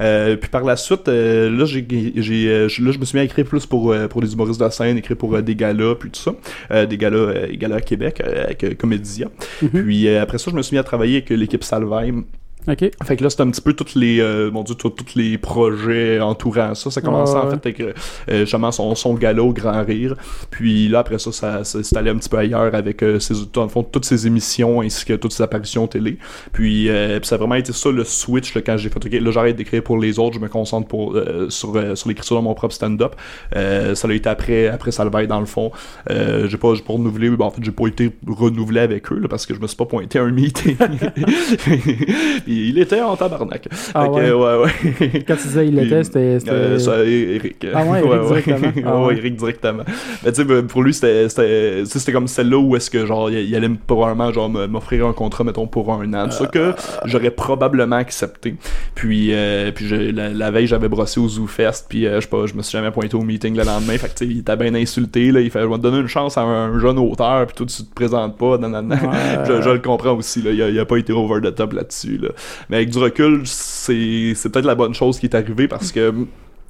Euh, 0.00 0.36
puis 0.36 0.50
par 0.50 0.64
la 0.64 0.76
suite, 0.76 1.06
là, 1.06 1.64
j'ai, 1.64 1.82
là, 1.82 2.68
je 2.68 2.98
me 2.98 3.04
suis 3.04 3.16
mis 3.16 3.20
à 3.20 3.24
écrire 3.24 3.44
plus 3.44 3.64
pour, 3.64 3.94
pour 4.10 4.22
les 4.22 4.32
humoristes 4.32 4.58
de 4.58 4.64
la 4.64 4.72
scène, 4.72 4.98
écrire 4.98 5.16
pour 5.16 5.40
des 5.40 5.54
galas, 5.54 5.94
puis 5.94 6.10
tout 6.10 6.20
ça. 6.20 6.84
Des 6.86 6.98
galas, 6.98 7.46
des 7.46 7.56
galas 7.56 7.76
à 7.76 7.80
Québec, 7.80 8.20
avec 8.20 8.76
Comédia. 8.76 9.28
Mhm. 9.62 9.84
Puis 9.84 10.08
après 10.16 10.38
ça, 10.38 10.50
je 10.50 10.56
me 10.56 10.62
suis 10.62 10.74
mis 10.74 10.80
à 10.80 10.84
travailler 10.84 11.18
avec 11.18 11.30
l'équipe 11.30 11.62
Salvaille. 11.62 12.12
Ok. 12.68 12.90
Fait 13.04 13.16
que 13.16 13.22
là, 13.22 13.30
c'était 13.30 13.42
un 13.42 13.50
petit 13.50 13.60
peu 13.60 13.74
tous 13.74 13.94
les, 13.94 14.20
euh, 14.20 14.50
mon 14.50 14.62
Dieu, 14.62 14.74
tous 14.74 14.92
les 15.16 15.38
projets 15.38 16.20
entourant 16.20 16.74
ça. 16.74 16.90
Ça 16.90 17.00
commençait 17.00 17.34
Ouais, 17.34 17.40
en 17.40 17.50
fait 17.50 17.56
avec 17.56 17.80
euh, 17.80 17.92
justement 18.28 18.70
son, 18.70 18.94
son 18.94 19.14
gala 19.14 19.42
au 19.42 19.52
Grand 19.52 19.82
Rire. 19.84 20.14
Puis 20.50 20.88
là, 20.88 21.00
après 21.00 21.18
ça, 21.18 21.32
ça, 21.32 21.64
ça 21.64 21.82
s'est 21.82 21.96
allé 21.96 22.10
un 22.10 22.16
petit 22.16 22.28
peu 22.28 22.38
ailleurs 22.38 22.74
avec 22.74 23.02
euh, 23.02 23.18
ses, 23.18 23.34
dans 23.52 23.64
le 23.64 23.68
fond, 23.68 23.82
toutes 23.82 24.04
ses 24.04 24.26
émissions 24.26 24.80
ainsi 24.80 25.04
que 25.04 25.14
toutes 25.14 25.32
ses 25.32 25.42
apparitions 25.42 25.86
télé. 25.86 26.18
Puis, 26.52 26.88
euh, 26.88 27.18
puis 27.20 27.28
ça 27.28 27.34
a 27.36 27.38
vraiment 27.38 27.54
été 27.54 27.72
ça 27.72 27.90
le 27.90 28.04
switch 28.04 28.54
là, 28.54 28.62
quand 28.62 28.76
j'ai 28.76 28.88
fait, 28.88 29.04
ok, 29.04 29.12
là 29.12 29.30
j'arrête 29.30 29.56
d'écrire 29.56 29.82
pour 29.82 29.98
les 29.98 30.18
autres, 30.18 30.34
je 30.36 30.40
me 30.40 30.48
concentre 30.48 30.88
pour, 30.88 31.16
euh, 31.16 31.48
sur, 31.50 31.76
euh, 31.76 31.94
sur 31.94 32.08
l'écriture 32.08 32.36
de 32.36 32.42
mon 32.42 32.54
propre 32.54 32.74
stand-up. 32.74 33.14
Ça 33.52 34.08
l'a 34.08 34.14
été 34.14 34.28
après, 34.28 34.68
après 34.68 34.92
Salvaille 34.92 35.26
dans 35.26 35.40
le 35.40 35.46
fond. 35.46 35.70
J'ai 36.08 36.58
pas, 36.58 36.72
pas 36.86 36.92
renouvelé, 36.92 37.30
ben, 37.30 37.46
en 37.46 37.50
fait, 37.50 37.62
j'ai 37.62 37.72
pas 37.72 37.86
été 37.86 38.10
renouvelé 38.26 38.80
avec 38.80 39.10
eux 39.12 39.18
là, 39.18 39.28
parce 39.28 39.46
que 39.46 39.54
je 39.54 39.60
me 39.60 39.66
suis 39.66 39.76
pas 39.76 39.86
pointé 39.86 40.18
à 40.18 40.22
un 40.22 40.30
meeting. 40.30 40.76
Il 42.54 42.78
était 42.78 43.00
en 43.00 43.16
tabarnak. 43.16 43.68
Ah 43.94 44.06
que, 44.08 44.12
ouais? 44.12 44.32
ouais, 44.32 44.64
ouais. 44.64 45.24
Quand 45.28 45.36
tu 45.36 45.42
disais 45.48 45.66
il 45.66 45.74
Puis, 45.76 45.84
l'était, 45.84 46.04
c'était. 46.04 46.38
Euh, 46.48 46.78
ça, 46.78 47.04
Eric. 47.04 47.66
Ah 47.74 47.84
ouais, 47.84 48.00
Eric 48.04 48.22
directement. 48.26 48.72
Ah 48.86 48.98
ouais, 49.00 49.06
ouais. 49.06 49.16
Eric 49.18 49.36
directement. 49.36 49.84
Mais 50.24 50.32
tu 50.32 50.36
sais, 50.36 50.44
ben, 50.44 50.66
pour 50.66 50.82
lui, 50.82 50.94
c'était, 50.94 51.26
comme 52.12 52.28
celle-là 52.28 52.58
où 52.58 52.76
est-ce 52.76 52.90
que, 52.90 53.06
genre, 53.06 53.30
il 53.30 53.38
il 53.40 53.54
allait 53.56 53.68
me- 53.68 53.76
probablement, 53.76 54.32
genre, 54.32 54.48
m'offrir 54.48 55.06
un 55.06 55.12
contrat, 55.12 55.44
mettons, 55.44 55.66
pour 55.66 55.92
un 55.92 56.12
an. 56.14 56.30
Ça 56.30 56.46
que 56.46 56.72
j'aurais 57.04 57.30
probablement 57.30 57.96
accepté. 57.96 58.54
Puis, 58.94 59.28
euh, 59.32 59.70
puis 59.72 59.86
je- 59.86 59.94
la, 60.14 60.28
la 60.30 60.50
veille, 60.50 60.66
j'avais 60.66 60.88
brossé 60.88 61.20
au 61.20 61.28
Zoo 61.28 61.46
Fest, 61.46 61.86
puis 61.88 62.06
euh, 62.06 62.16
je 62.16 62.20
sais 62.22 62.28
pas, 62.28 62.46
je 62.46 62.54
me 62.54 62.62
suis 62.62 62.72
jamais 62.76 62.90
pointé 62.90 63.16
au 63.16 63.22
meeting 63.22 63.56
le 63.56 63.64
lendemain. 63.64 63.96
Fait 63.98 64.08
que, 64.08 64.14
tu 64.18 64.24
sais, 64.26 64.30
il 64.30 64.38
était 64.40 64.56
bien 64.56 64.74
insulté, 64.74 65.30
là. 65.32 65.40
Il 65.40 65.50
fait, 65.50 65.60
je 65.62 65.66
vais 65.66 65.76
te 65.76 65.80
donner 65.82 65.98
une 65.98 66.06
chance 66.08 66.36
à 66.38 66.42
un, 66.42 66.78
jeune 66.78 66.98
auteur, 66.98 67.46
puis 67.46 67.54
toi, 67.56 67.66
tu 67.66 67.82
te 67.84 67.94
présentes 67.94 68.36
pas, 68.36 68.58
nan, 68.58 68.72
nan, 68.72 68.86
nan. 68.88 68.98
Ouais. 69.04 69.44
je, 69.46 69.62
je 69.62 69.70
le 69.70 69.78
comprends 69.78 70.14
aussi, 70.16 70.42
là. 70.42 70.50
Il 70.50 70.62
a, 70.62 70.68
il 70.70 70.78
a 70.78 70.84
pas 70.84 70.96
été 70.96 71.12
over 71.12 71.40
the 71.40 71.54
top 71.54 71.72
là-dessus, 71.74 72.18
là. 72.18 72.28
Mais 72.68 72.76
avec 72.76 72.90
du 72.90 72.98
recul, 72.98 73.42
c'est, 73.44 74.34
peut-être 74.50 74.64
la 74.66 74.74
bonne 74.74 74.94
chose 74.94 75.18
qui 75.18 75.26
est 75.26 75.34
arrivée 75.34 75.68
parce 75.68 75.92
que 75.92 76.12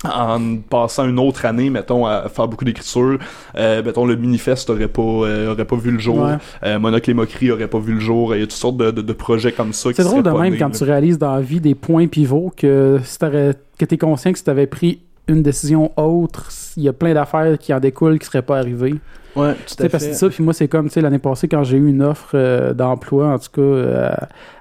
en 0.06 0.56
passant 0.68 1.08
une 1.08 1.18
autre 1.18 1.46
année, 1.46 1.70
mettons, 1.70 2.04
à 2.04 2.28
faire 2.28 2.46
beaucoup 2.46 2.66
d'écriture, 2.66 3.18
euh, 3.56 3.82
mettons, 3.82 4.04
le 4.04 4.16
Minifest 4.16 4.68
aurait 4.68 4.88
pas, 4.88 5.00
euh, 5.00 5.52
aurait 5.52 5.64
pas 5.64 5.76
vu 5.76 5.92
le 5.92 5.98
jour, 5.98 6.18
Ouais. 6.18 6.36
euh, 6.64 6.78
Monocle 6.78 7.10
et 7.10 7.14
Moquerie 7.14 7.50
aurait 7.50 7.68
pas 7.68 7.78
vu 7.78 7.94
le 7.94 8.00
jour, 8.00 8.34
il 8.34 8.40
y 8.40 8.42
a 8.42 8.46
toutes 8.46 8.52
sortes 8.52 8.76
de, 8.76 8.90
de, 8.90 9.00
de 9.00 9.12
projets 9.14 9.52
comme 9.52 9.72
ça 9.72 9.88
qui 9.90 9.96
C'est 9.96 10.04
drôle 10.04 10.22
de 10.22 10.28
même 10.30 10.58
quand 10.58 10.68
là. 10.68 10.76
tu 10.76 10.84
réalises 10.84 11.16
dans 11.18 11.34
la 11.34 11.40
vie 11.40 11.60
des 11.60 11.74
points 11.74 12.06
pivots 12.06 12.52
que 12.54 13.00
si 13.02 13.18
t'aurais- 13.18 13.54
que 13.78 13.84
t'es 13.86 13.96
conscient 13.96 14.30
que 14.32 14.38
si 14.38 14.44
t'avais 14.44 14.66
pris 14.66 15.00
une 15.28 15.42
décision 15.42 15.90
autre, 15.96 16.48
il 16.76 16.82
y 16.82 16.88
a 16.88 16.92
plein 16.92 17.14
d'affaires 17.14 17.58
qui 17.58 17.72
en 17.72 17.80
découlent 17.80 18.18
qui 18.18 18.26
seraient 18.26 18.42
pas 18.42 18.58
arrivées. 18.58 18.94
Ouais, 19.36 19.54
Tu 19.66 19.74
tout 19.74 19.82
sais, 19.82 19.88
parce 19.88 20.06
que 20.06 20.12
ça, 20.12 20.28
puis 20.28 20.44
moi, 20.44 20.52
c'est 20.52 20.68
comme, 20.68 20.86
tu 20.86 20.92
sais, 20.94 21.00
l'année 21.00 21.18
passée, 21.18 21.48
quand 21.48 21.64
j'ai 21.64 21.76
eu 21.76 21.88
une 21.88 22.02
offre 22.02 22.30
euh, 22.34 22.72
d'emploi, 22.72 23.28
en 23.28 23.38
tout 23.38 23.50
cas, 23.52 23.60
euh, 23.62 24.10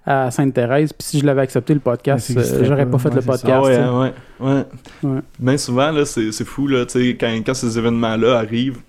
à 0.06 0.32
Sainte-Thérèse, 0.32 0.94
puis 0.94 1.06
si 1.08 1.20
je 1.20 1.26
l'avais 1.28 1.42
accepté, 1.42 1.76
le 1.76 1.80
podcast, 1.80 2.32
euh, 2.36 2.64
j'aurais 2.64 2.88
pas. 2.88 2.98
fait 2.98 3.10
Ouais, 3.10 3.16
le 3.16 3.22
podcast. 3.22 3.52
Ah 3.54 3.62
ouais, 3.62 3.76
hein, 3.76 4.00
ouais, 4.40 4.48
ouais. 4.48 4.66
Ouais. 5.12 5.20
Ben 5.40 5.58
souvent, 5.60 5.92
là, 5.92 6.06
c'est 6.06 6.32
c'est 6.32 6.46
fou, 6.46 6.68
là, 6.68 6.86
tu 6.88 6.94
sais, 6.94 7.10
quand, 7.20 7.32
quand 7.46 7.54
ces 7.54 7.78
événements-là 7.78 8.38
arrivent, 8.40 8.80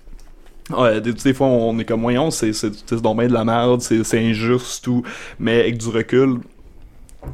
Ouais, 0.70 0.98
des, 1.02 1.12
des 1.12 1.34
fois 1.34 1.46
on 1.48 1.78
est 1.78 1.84
comme 1.84 2.00
voyons, 2.00 2.30
c'est 2.30 2.54
c'est 2.54 2.72
c'est 2.86 3.02
donc 3.02 3.18
bien 3.18 3.28
de 3.28 3.34
la 3.34 3.44
merde, 3.44 3.82
c'est 3.82 4.02
c'est 4.02 4.18
injuste 4.18 4.82
tout, 4.82 5.02
mais 5.38 5.60
avec 5.60 5.76
du 5.76 5.88
recul, 5.90 6.38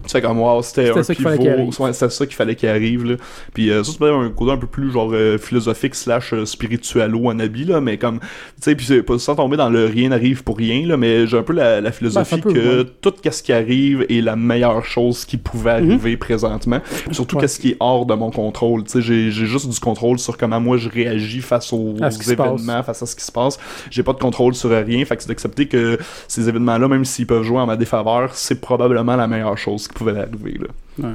Tu 0.05 0.11
sais, 0.11 0.21
comme, 0.23 0.41
wow, 0.41 0.63
c'était 0.63 0.91
un 0.91 1.03
ça 1.03 1.15
pivot. 1.15 1.31
Ouais, 1.31 1.93
c'était 1.93 2.11
ça 2.11 2.27
qu'il 2.27 2.35
fallait 2.37 2.55
qu'il 2.55 2.69
arrive, 2.69 3.05
là. 3.05 3.17
Puis 3.55 3.71
euh, 3.71 3.83
ça, 3.85 3.93
c'est 3.93 3.99
peut-être 3.99 4.15
un 4.15 4.31
côté 4.31 4.53
un 4.53 4.57
peu 4.57 4.67
plus, 4.67 4.91
genre, 4.91 5.11
euh, 5.13 5.39
philosophique 5.39 5.95
slash 5.95 6.33
euh, 6.33 6.45
spiritualo 6.47 7.27
en 7.27 7.39
habit, 7.39 7.65
là, 7.65 7.81
mais 7.81 7.99
comme, 7.99 8.21
tu 8.21 8.27
sais, 8.61 8.75
puis 8.75 8.87
c'est 8.87 9.03
pas 9.03 9.19
sans 9.19 9.35
tomber 9.37 9.57
dans 9.57 9.71
le 9.71 9.87
rien 9.87 10.09
n'arrive 10.11 10.43
pour 10.43 10.57
rien, 10.57 10.87
là, 10.87 10.97
mais 10.97 11.27
j'ai 11.27 11.39
un 11.39 11.43
peu 11.43 11.53
la, 11.53 11.81
la 11.81 11.93
philosophie 11.93 12.37
Ben, 12.37 12.37
c'est 12.37 12.43
peu, 12.43 12.53
que 12.53 12.79
ouais. 12.83 12.91
tout 13.01 13.15
ce 13.31 13.43
qui 13.43 13.53
arrive 13.53 14.07
est 14.09 14.21
la 14.21 14.37
meilleure 14.37 14.85
chose 14.85 15.25
qui 15.25 15.37
pouvait 15.37 15.71
arriver 15.71 16.17
présentement. 16.17 16.81
Surtout 17.11 17.37
Ouais. 17.37 17.43
qu'est-ce 17.43 17.61
qui 17.61 17.71
est 17.71 17.77
hors 17.79 18.07
de 18.07 18.15
mon 18.15 18.31
contrôle, 18.31 18.83
tu 18.85 18.91
sais, 18.91 19.01
j'ai 19.03 19.31
juste 19.31 19.69
du 19.69 19.79
contrôle 19.79 20.19
sur 20.19 20.37
comment 20.37 20.61
moi 20.61 20.77
je 20.77 20.89
réagis 20.89 21.41
face 21.41 21.73
aux, 21.73 21.95
événements, 21.97 22.83
face 22.83 23.03
à 23.03 23.07
ce 23.07 23.15
qui 23.15 23.25
se 23.25 23.33
passe. 23.33 23.59
J'ai 23.91 24.03
pas 24.03 24.13
de 24.13 24.19
contrôle 24.19 24.55
sur 24.55 24.71
rien, 24.71 25.05
fait 25.05 25.17
que 25.17 25.23
c'est 25.23 25.29
d'accepter 25.29 25.67
que 25.67 25.99
ces 26.27 26.49
événements-là, 26.49 26.89
même 26.89 27.05
s'ils 27.05 27.27
peuvent 27.27 27.45
jouer 27.45 27.59
en 27.59 27.67
ma 27.67 27.77
défaveur, 27.77 28.35
c'est 28.35 28.61
probablement 28.61 29.17
la 29.17 29.27
meilleure 29.27 29.59
chose 29.59 29.80
qui 29.89 29.95
pouvait 29.95 30.19
arriver, 30.19 30.59
là. 30.59 31.09
Ouais. 31.09 31.15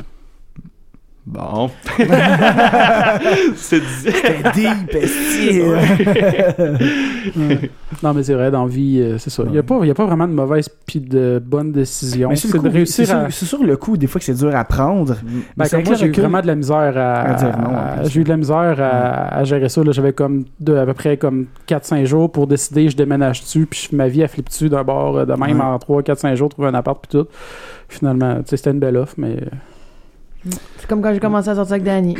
Bon. 1.27 1.71
c'est 3.55 3.79
dit. 3.79 4.13
deep, 4.53 4.95
esti. 4.95 5.61
Non, 8.03 8.13
mais 8.13 8.21
c'est 8.23 8.33
vrai, 8.33 8.51
dans 8.51 8.65
la 8.65 8.69
vie, 8.69 8.99
euh, 9.01 9.17
c'est 9.17 9.29
ça. 9.31 9.41
Il 9.47 9.53
n'y 9.53 9.57
a, 9.57 9.63
pas- 9.63 9.79
il 9.81 9.87
y 9.87 9.91
a 9.91 9.95
pas 9.95 10.05
vraiment 10.05 10.27
de 10.27 10.33
mauvaise 10.33 10.69
puis 10.85 10.99
de 10.99 11.41
bonne 11.43 11.71
décision. 11.71 12.29
C'est 12.35 12.49
le 12.49 12.53
de 12.59 12.67
coup, 12.67 12.73
réussir 12.73 13.07
c'est 13.07 13.13
à. 13.13 13.21
sûr, 13.29 13.33
c'est 13.33 13.45
sûr 13.45 13.63
le 13.63 13.75
coup, 13.77 13.97
des 13.97 14.05
fois 14.05 14.19
que 14.19 14.25
c'est 14.25 14.35
dur 14.35 14.53
à 14.55 14.63
prendre. 14.65 15.15
Ben, 15.57 15.65
Mais 15.71 15.83
moi, 15.83 15.95
j'ai 15.95 16.07
eu 16.07 16.11
vraiment 16.11 16.41
de 16.41 16.47
la 16.47 16.55
misère 16.55 16.93
à, 16.97 17.21
À 17.21 17.33
dire 17.35 17.57
non, 17.57 17.69
en 17.69 17.75
à- 17.75 17.95
plus. 18.01 18.09
j'ai 18.11 18.21
eu 18.21 18.23
de 18.23 18.29
la 18.29 18.37
misère 18.37 18.75
à, 18.79 19.35
à 19.37 19.43
gérer 19.45 19.69
ça. 19.69 19.83
là. 19.83 19.91
J'avais 19.93 20.13
comme 20.13 20.43
de, 20.59 20.75
à 20.75 20.85
peu 20.85 20.93
près 20.93 21.17
comme 21.17 21.47
4-5 21.67 22.05
jours 22.05 22.31
pour 22.31 22.45
décider, 22.47 22.89
je 22.89 22.97
déménage 22.97 23.41
dessus, 23.41 23.65
puis 23.65 23.87
ma 23.93 24.07
vie 24.07 24.21
a 24.23 24.27
flippé 24.27 24.49
dessus 24.49 24.69
d'un 24.69 24.83
bord 24.83 25.17
euh, 25.17 25.25
de 25.25 25.33
même 25.33 25.59
Ouais. 25.59 25.65
en 25.65 25.77
3-4-5 25.77 26.35
jours, 26.35 26.49
trouver 26.49 26.67
un 26.67 26.73
appart, 26.75 26.99
puis 27.01 27.17
tout. 27.19 27.27
Finalement, 27.89 28.35
tu 28.37 28.43
sais, 28.49 28.57
c'était 28.57 28.71
une 28.71 28.79
belle 28.79 28.97
offre, 28.97 29.13
mais. 29.17 29.37
C'est 30.77 30.87
comme 30.87 31.01
quand 31.01 31.11
j'ai 31.13 31.19
commencé 31.19 31.49
à 31.49 31.55
sortir 31.55 31.73
avec 31.73 31.83
Danny. 31.85 32.15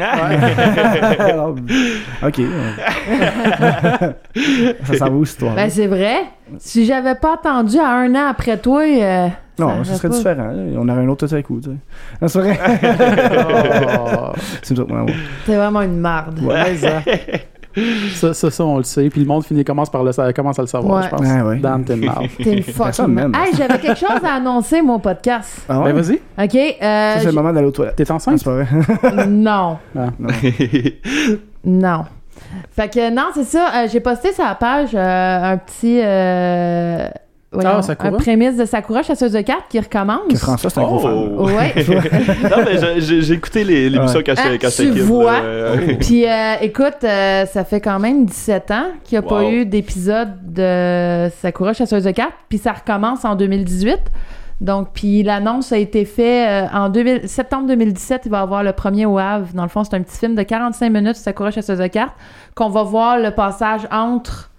Alors, 0.00 1.50
ok. 2.26 2.40
ça 4.84 4.94
s'en 4.98 5.04
va 5.06 5.10
où, 5.12 5.24
cette 5.24 5.34
histoire 5.36 5.54
Ben, 5.54 5.70
c'est 5.70 5.86
vrai. 5.86 6.16
Si 6.58 6.84
j'avais 6.86 7.14
pas 7.14 7.34
attendu 7.34 7.78
à 7.78 7.88
un 7.90 8.12
an 8.16 8.26
après 8.30 8.58
toi, 8.58 8.82
euh, 8.82 9.28
Non, 9.58 9.84
ce 9.84 9.94
serait 9.94 10.08
pas- 10.08 10.16
différent. 10.16 10.46
là. 10.48 10.62
On 10.76 10.88
aurait 10.88 11.02
un 11.02 11.08
autre 11.08 11.32
à 11.32 11.42
coup, 11.42 11.60
tu 11.60 11.70
sais. 11.70 11.76
C'est 12.28 12.38
vrai. 12.40 12.58
Oh. 14.10 14.32
C'est 14.62 14.74
vraiment 15.54 15.82
une 15.82 15.98
marde. 15.98 16.40
ouais, 16.40 16.74
ça. 16.76 17.02
Ça, 18.14 18.34
ça, 18.34 18.50
ça, 18.50 18.64
on 18.64 18.78
le 18.78 18.82
sait. 18.84 19.08
Puis 19.10 19.20
le 19.20 19.26
monde 19.26 19.44
finit, 19.44 19.64
commence, 19.64 19.90
par 19.90 20.02
le, 20.04 20.32
commence 20.32 20.58
à 20.58 20.62
le 20.62 20.68
savoir, 20.68 20.98
Ouais. 20.98 21.04
je 21.04 21.08
pense. 21.10 21.20
Ouais, 21.20 21.42
ouais. 21.42 21.56
Dans 21.58 21.82
tes 21.82 21.96
mouth. 21.96 22.14
T'es 22.42 22.52
une 22.58 22.62
fucking. 22.74 23.18
Hey, 23.34 23.54
j'avais 23.56 23.78
quelque 23.78 23.98
chose 23.98 24.20
à 24.24 24.34
annoncer, 24.34 24.82
mon 24.82 24.98
podcast. 24.98 25.62
Ah 25.68 25.80
ouais? 25.80 25.92
Ben, 25.92 26.00
vas-y. 26.00 26.14
OK? 26.44 26.54
euh, 26.54 27.14
Ça, 27.14 27.20
c'est 27.20 27.26
le 27.26 27.32
moment 27.32 27.52
d'aller 27.52 27.66
aux 27.66 27.70
toilettes. 27.72 27.96
T'es 27.96 28.10
Ah, 28.10 28.14
enceinte? 28.14 28.38
c'est 28.38 28.44
pas 28.44 28.62
vrai. 28.62 29.26
non. 29.26 29.78
Ouais. 29.94 30.98
Non. 31.64 32.04
Fait 32.70 32.88
que 32.92 33.10
non, 33.12 33.26
c'est 33.34 33.44
ça. 33.44 33.68
euh, 33.74 33.88
j'ai 33.90 34.00
posté 34.00 34.32
sur 34.32 34.44
la 34.44 34.54
page 34.54 34.90
euh, 34.94 35.52
un 35.52 35.56
petit. 35.58 36.00
Euh, 37.54 37.60
voyons, 37.60 37.80
Ah, 37.98 38.10
prémisse 38.12 38.56
de 38.56 38.64
Sakura, 38.66 39.02
chasseuse 39.02 39.32
de 39.32 39.40
cartes, 39.40 39.64
qui 39.70 39.80
recommence. 39.80 40.20
Que 40.30 40.36
François, 40.36 40.68
c'est 40.70 40.80
un 40.80 40.84
gros 40.84 40.98
fan. 40.98 41.12
Oh! 41.38 41.46
Ouais. 41.46 41.74
non, 42.50 42.64
mais 42.64 43.00
j'ai- 43.00 43.32
écouté 43.32 43.64
les- 43.64 43.88
l'émission 43.88 44.18
Ouais. 44.18 44.24
quand 44.24 44.34
j'étais 44.36 44.66
Ah, 44.66 44.70
tu 44.70 45.00
vois? 45.00 45.40
Euh, 45.42 45.76
Puis 46.00 46.26
euh, 46.26 46.54
écoute, 46.60 47.04
euh, 47.04 47.46
ça 47.46 47.64
fait 47.64 47.80
quand 47.80 47.98
même 47.98 48.26
17 48.26 48.70
ans 48.70 48.86
qu'il 49.04 49.18
n'y 49.18 49.24
a 49.24 49.28
pas 49.28 49.44
eu 49.44 49.64
d'épisode 49.64 50.28
de 50.44 51.30
Sakura 51.40 51.72
chasseuse 51.72 52.04
de 52.04 52.10
cartes, 52.10 52.34
puis 52.48 52.58
ça 52.58 52.72
recommence 52.72 53.24
en 53.24 53.34
2018. 53.34 53.98
Donc, 54.60 54.88
puis 54.92 55.22
l'annonce 55.22 55.70
a 55.70 55.78
été 55.78 56.04
faite 56.04 56.68
en 56.74 56.88
2000 56.88 57.28
septembre 57.28 57.68
2017. 57.68 58.22
Il 58.24 58.30
va 58.32 58.40
y 58.40 58.42
avoir 58.42 58.64
le 58.64 58.72
premier 58.72 59.06
au 59.06 59.16
Havre. 59.16 59.46
Dans 59.54 59.62
le 59.62 59.68
fond, 59.68 59.84
c'est 59.84 59.94
un 59.94 60.02
petit 60.02 60.18
film 60.18 60.34
de 60.34 60.42
45 60.42 60.90
minutes, 60.90 61.14
Sakura 61.14 61.52
chasseuse 61.52 61.78
de 61.78 61.86
cartes, 61.86 62.14
qu'on 62.56 62.68
va 62.68 62.82
voir 62.82 63.18
le 63.18 63.30
passage 63.30 63.82
entre 63.92 64.50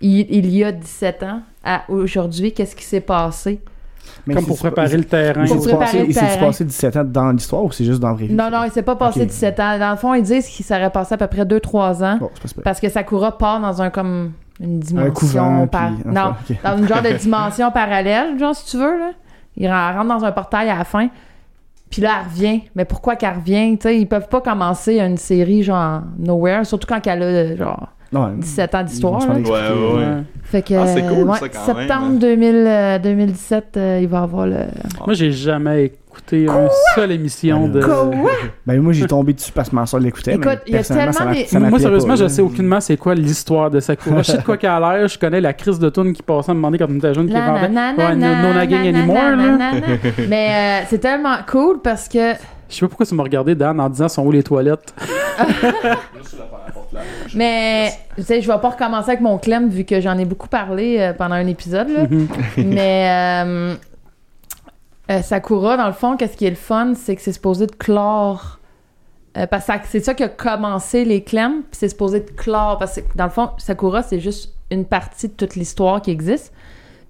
il, 0.00 0.26
il 0.34 0.54
y 0.56 0.64
a 0.64 0.72
17 0.72 1.22
ans 1.24 1.40
à 1.64 1.82
aujourd'hui. 1.88 2.52
Qu'est-ce 2.52 2.74
qui 2.76 2.84
s'est 2.84 3.00
passé? 3.00 3.60
Mais 4.26 4.34
Comme 4.34 4.46
pour 4.46 4.58
préparer 4.58 4.96
le 4.96 5.04
terrain. 5.04 5.44
Il 5.44 5.48
Pour 5.52 5.62
s'est 5.62 5.68
préparer 5.70 5.84
passé, 5.86 5.98
le 6.00 6.08
il 6.08 6.14
s'est 6.14 6.38
passé 6.38 6.64
17 6.64 6.96
ans 6.96 7.04
dans 7.04 7.30
l'histoire 7.32 7.64
ou 7.64 7.70
c'est 7.72 7.84
juste 7.84 8.00
dans 8.00 8.08
la 8.08 8.14
vraie 8.14 8.26
vie? 8.26 8.34
Non, 8.34 8.50
non, 8.50 8.64
il 8.64 8.70
s'est 8.70 8.82
pas 8.82 8.96
passé 8.96 9.20
Ok. 9.22 9.26
17 9.28 9.60
ans. 9.60 9.78
Dans 9.78 9.90
le 9.90 9.96
fond, 9.96 10.14
ils 10.14 10.22
disent 10.22 10.46
qu'il 10.48 10.64
serait 10.64 10.90
passé 10.90 11.14
à 11.14 11.18
peu 11.18 11.26
près 11.26 11.44
2-3 11.44 12.02
ans. 12.04 12.16
Bon. 12.18 12.30
Parce 12.64 12.80
que 12.80 12.88
Sakura 12.88 13.36
part 13.38 13.60
dans 13.60 13.80
un 13.82 13.90
comme 13.90 14.32
une 14.60 14.80
dimension 14.80 15.12
couvent, 15.12 15.66
par- 15.66 15.92
puis- 15.94 16.02
non, 16.12 16.34
dans 16.64 16.76
une 16.78 16.88
genre 16.88 17.02
de 17.02 17.12
dimension 17.12 17.70
parallèle, 17.70 18.38
genre 18.38 18.54
si 18.54 18.66
tu 18.66 18.76
veux 18.78 18.98
là. 18.98 19.10
Il 19.56 19.68
ren- 19.68 19.92
rentre 19.94 20.08
dans 20.08 20.24
un 20.24 20.32
portail 20.32 20.68
à 20.68 20.76
la 20.78 20.84
fin. 20.84 21.08
Puis 21.90 22.02
là, 22.02 22.10
elle 22.20 22.28
revient. 22.30 22.60
Mais 22.74 22.84
pourquoi 22.84 23.16
qu'elle 23.16 23.34
revient? 23.34 23.76
Tu 23.78 23.82
sais, 23.88 23.98
ils 23.98 24.06
peuvent 24.06 24.28
pas 24.28 24.40
commencer 24.40 24.98
une 25.00 25.16
série 25.16 25.62
genre 25.62 26.02
Nowhere, 26.18 26.64
surtout 26.64 26.86
quand 26.86 27.04
elle 27.06 27.22
a 27.22 27.56
genre 27.56 27.88
Non, 28.12 28.24
ouais. 28.24 28.30
17 28.38 28.74
ans 28.74 28.82
d'histoire. 28.82 29.20
Ouais, 29.28 29.38
expliquer. 29.40 29.50
ouais, 29.52 29.92
ouais. 29.92 29.98
Ouais. 29.98 30.22
Fait 30.42 30.62
que 30.62 30.74
Ah, 30.74 30.86
c'est 30.88 31.02
cool, 31.02 31.28
ouais, 31.30 31.38
ça, 31.38 31.48
quand 31.48 31.66
même, 31.74 31.86
septembre 31.86 32.06
hein. 32.10 32.18
2000, 32.20 32.54
euh, 32.66 32.98
2017, 32.98 33.64
euh, 33.76 33.98
il 34.02 34.08
va 34.08 34.22
avoir 34.22 34.46
le. 34.48 34.56
Moi, 35.06 35.14
j'ai 35.14 35.30
jamais 35.30 35.84
écouté 35.84 36.46
une 36.46 36.68
seule 36.96 37.12
émission 37.12 37.68
de. 37.68 37.80
Quoi? 37.80 38.10
Ben, 38.66 38.80
moi, 38.82 38.92
j'ai 38.92 39.06
tombé 39.06 39.32
dessus 39.32 39.52
parce 39.52 39.68
que 39.68 39.76
ma 39.76 39.86
soeur 39.86 40.00
l'écoutait. 40.00 40.32
Écoute, 40.34 40.44
mais 40.46 40.58
il 40.66 40.74
y 40.74 40.78
a 40.78 40.82
ça 40.82 40.94
tellement 40.96 41.24
m'a- 41.24 41.32
des- 41.34 41.44
ça 41.44 41.60
Moi, 41.60 41.78
sérieusement, 41.78 42.14
pas, 42.14 42.16
je 42.16 42.26
sais 42.26 42.42
aucunement 42.42 42.80
c'est 42.80 42.96
quoi 42.96 43.14
l'histoire 43.14 43.70
de 43.70 43.78
Sakura. 43.78 44.22
je 44.22 44.32
sais 44.32 44.38
de 44.38 44.42
quoi 44.42 44.56
qu'elle 44.56 44.70
a 44.70 44.80
l'air. 44.98 45.06
Je 45.06 45.16
connais 45.16 45.40
la 45.40 45.52
crise 45.52 45.78
de 45.78 45.88
tune 45.88 46.12
qui 46.12 46.22
passait 46.22 46.50
à 46.50 46.54
me 46.54 46.58
demander 46.58 46.78
quand 46.78 46.86
on 46.90 46.96
était 46.96 47.14
jeune 47.14 47.28
qui 47.28 47.32
vendait. 47.34 47.68
na- 47.68 47.92
na- 47.92 48.08
Ouais, 48.08 48.16
na- 48.16 48.42
no, 48.42 48.48
no 48.48 48.54
nagging 48.54 48.82
na- 48.82 48.90
na- 48.92 48.98
anymore, 48.98 49.36
là. 49.36 49.70
Mais 50.28 50.48
euh, 50.50 50.84
c'est 50.90 50.98
tellement 50.98 51.36
cool 51.48 51.78
parce 51.80 52.08
que 52.08 52.32
Je 52.68 52.74
sais 52.74 52.80
pas 52.80 52.88
pourquoi 52.88 53.06
tu 53.06 53.14
m'as 53.14 53.22
regardé, 53.22 53.54
Dan, 53.54 53.78
en 53.80 53.88
disant 53.88 54.08
sont 54.08 54.24
où 54.26 54.32
les 54.32 54.42
toilettes? 54.42 54.92
Mais, 57.34 57.92
tu 58.16 58.22
sais, 58.22 58.40
je 58.40 58.50
vais 58.50 58.58
pas 58.58 58.70
recommencer 58.70 59.10
avec 59.10 59.20
mon 59.20 59.38
Clem 59.38 59.68
vu 59.68 59.84
que 59.84 60.00
j'en 60.00 60.18
ai 60.18 60.24
beaucoup 60.24 60.48
parlé 60.48 60.98
euh, 60.98 61.12
pendant 61.12 61.34
un 61.34 61.46
épisode, 61.46 61.88
là. 61.88 62.06
Mhm. 62.08 62.28
Mais 62.66 63.44
euh, 63.44 63.74
euh, 65.10 65.22
Sakura, 65.22 65.76
dans 65.76 65.86
le 65.86 65.92
fond, 65.92 66.16
qu'est-ce 66.16 66.36
qui 66.36 66.46
est 66.46 66.50
le 66.50 66.56
fun, 66.56 66.94
c'est 66.94 67.16
que 67.16 67.22
c'est 67.22 67.32
supposé 67.32 67.66
de 67.66 67.74
clore. 67.74 68.58
parce 69.50 69.66
que 69.66 69.88
c'est 69.88 70.00
ça 70.00 70.14
qui 70.14 70.22
a 70.22 70.28
commencé 70.28 71.04
les 71.04 71.22
Clem, 71.22 71.62
puis 71.62 71.78
c'est 71.78 71.88
supposé 71.88 72.20
de 72.20 72.30
clore. 72.30 72.78
Parce 72.78 72.96
que, 72.96 73.00
dans 73.16 73.24
le 73.24 73.30
fond, 73.30 73.50
Sakura, 73.58 74.02
c'est 74.02 74.20
juste 74.20 74.54
une 74.70 74.84
partie 74.84 75.28
de 75.28 75.34
toute 75.34 75.56
l'histoire 75.56 76.00
qui 76.00 76.10
existe. 76.10 76.52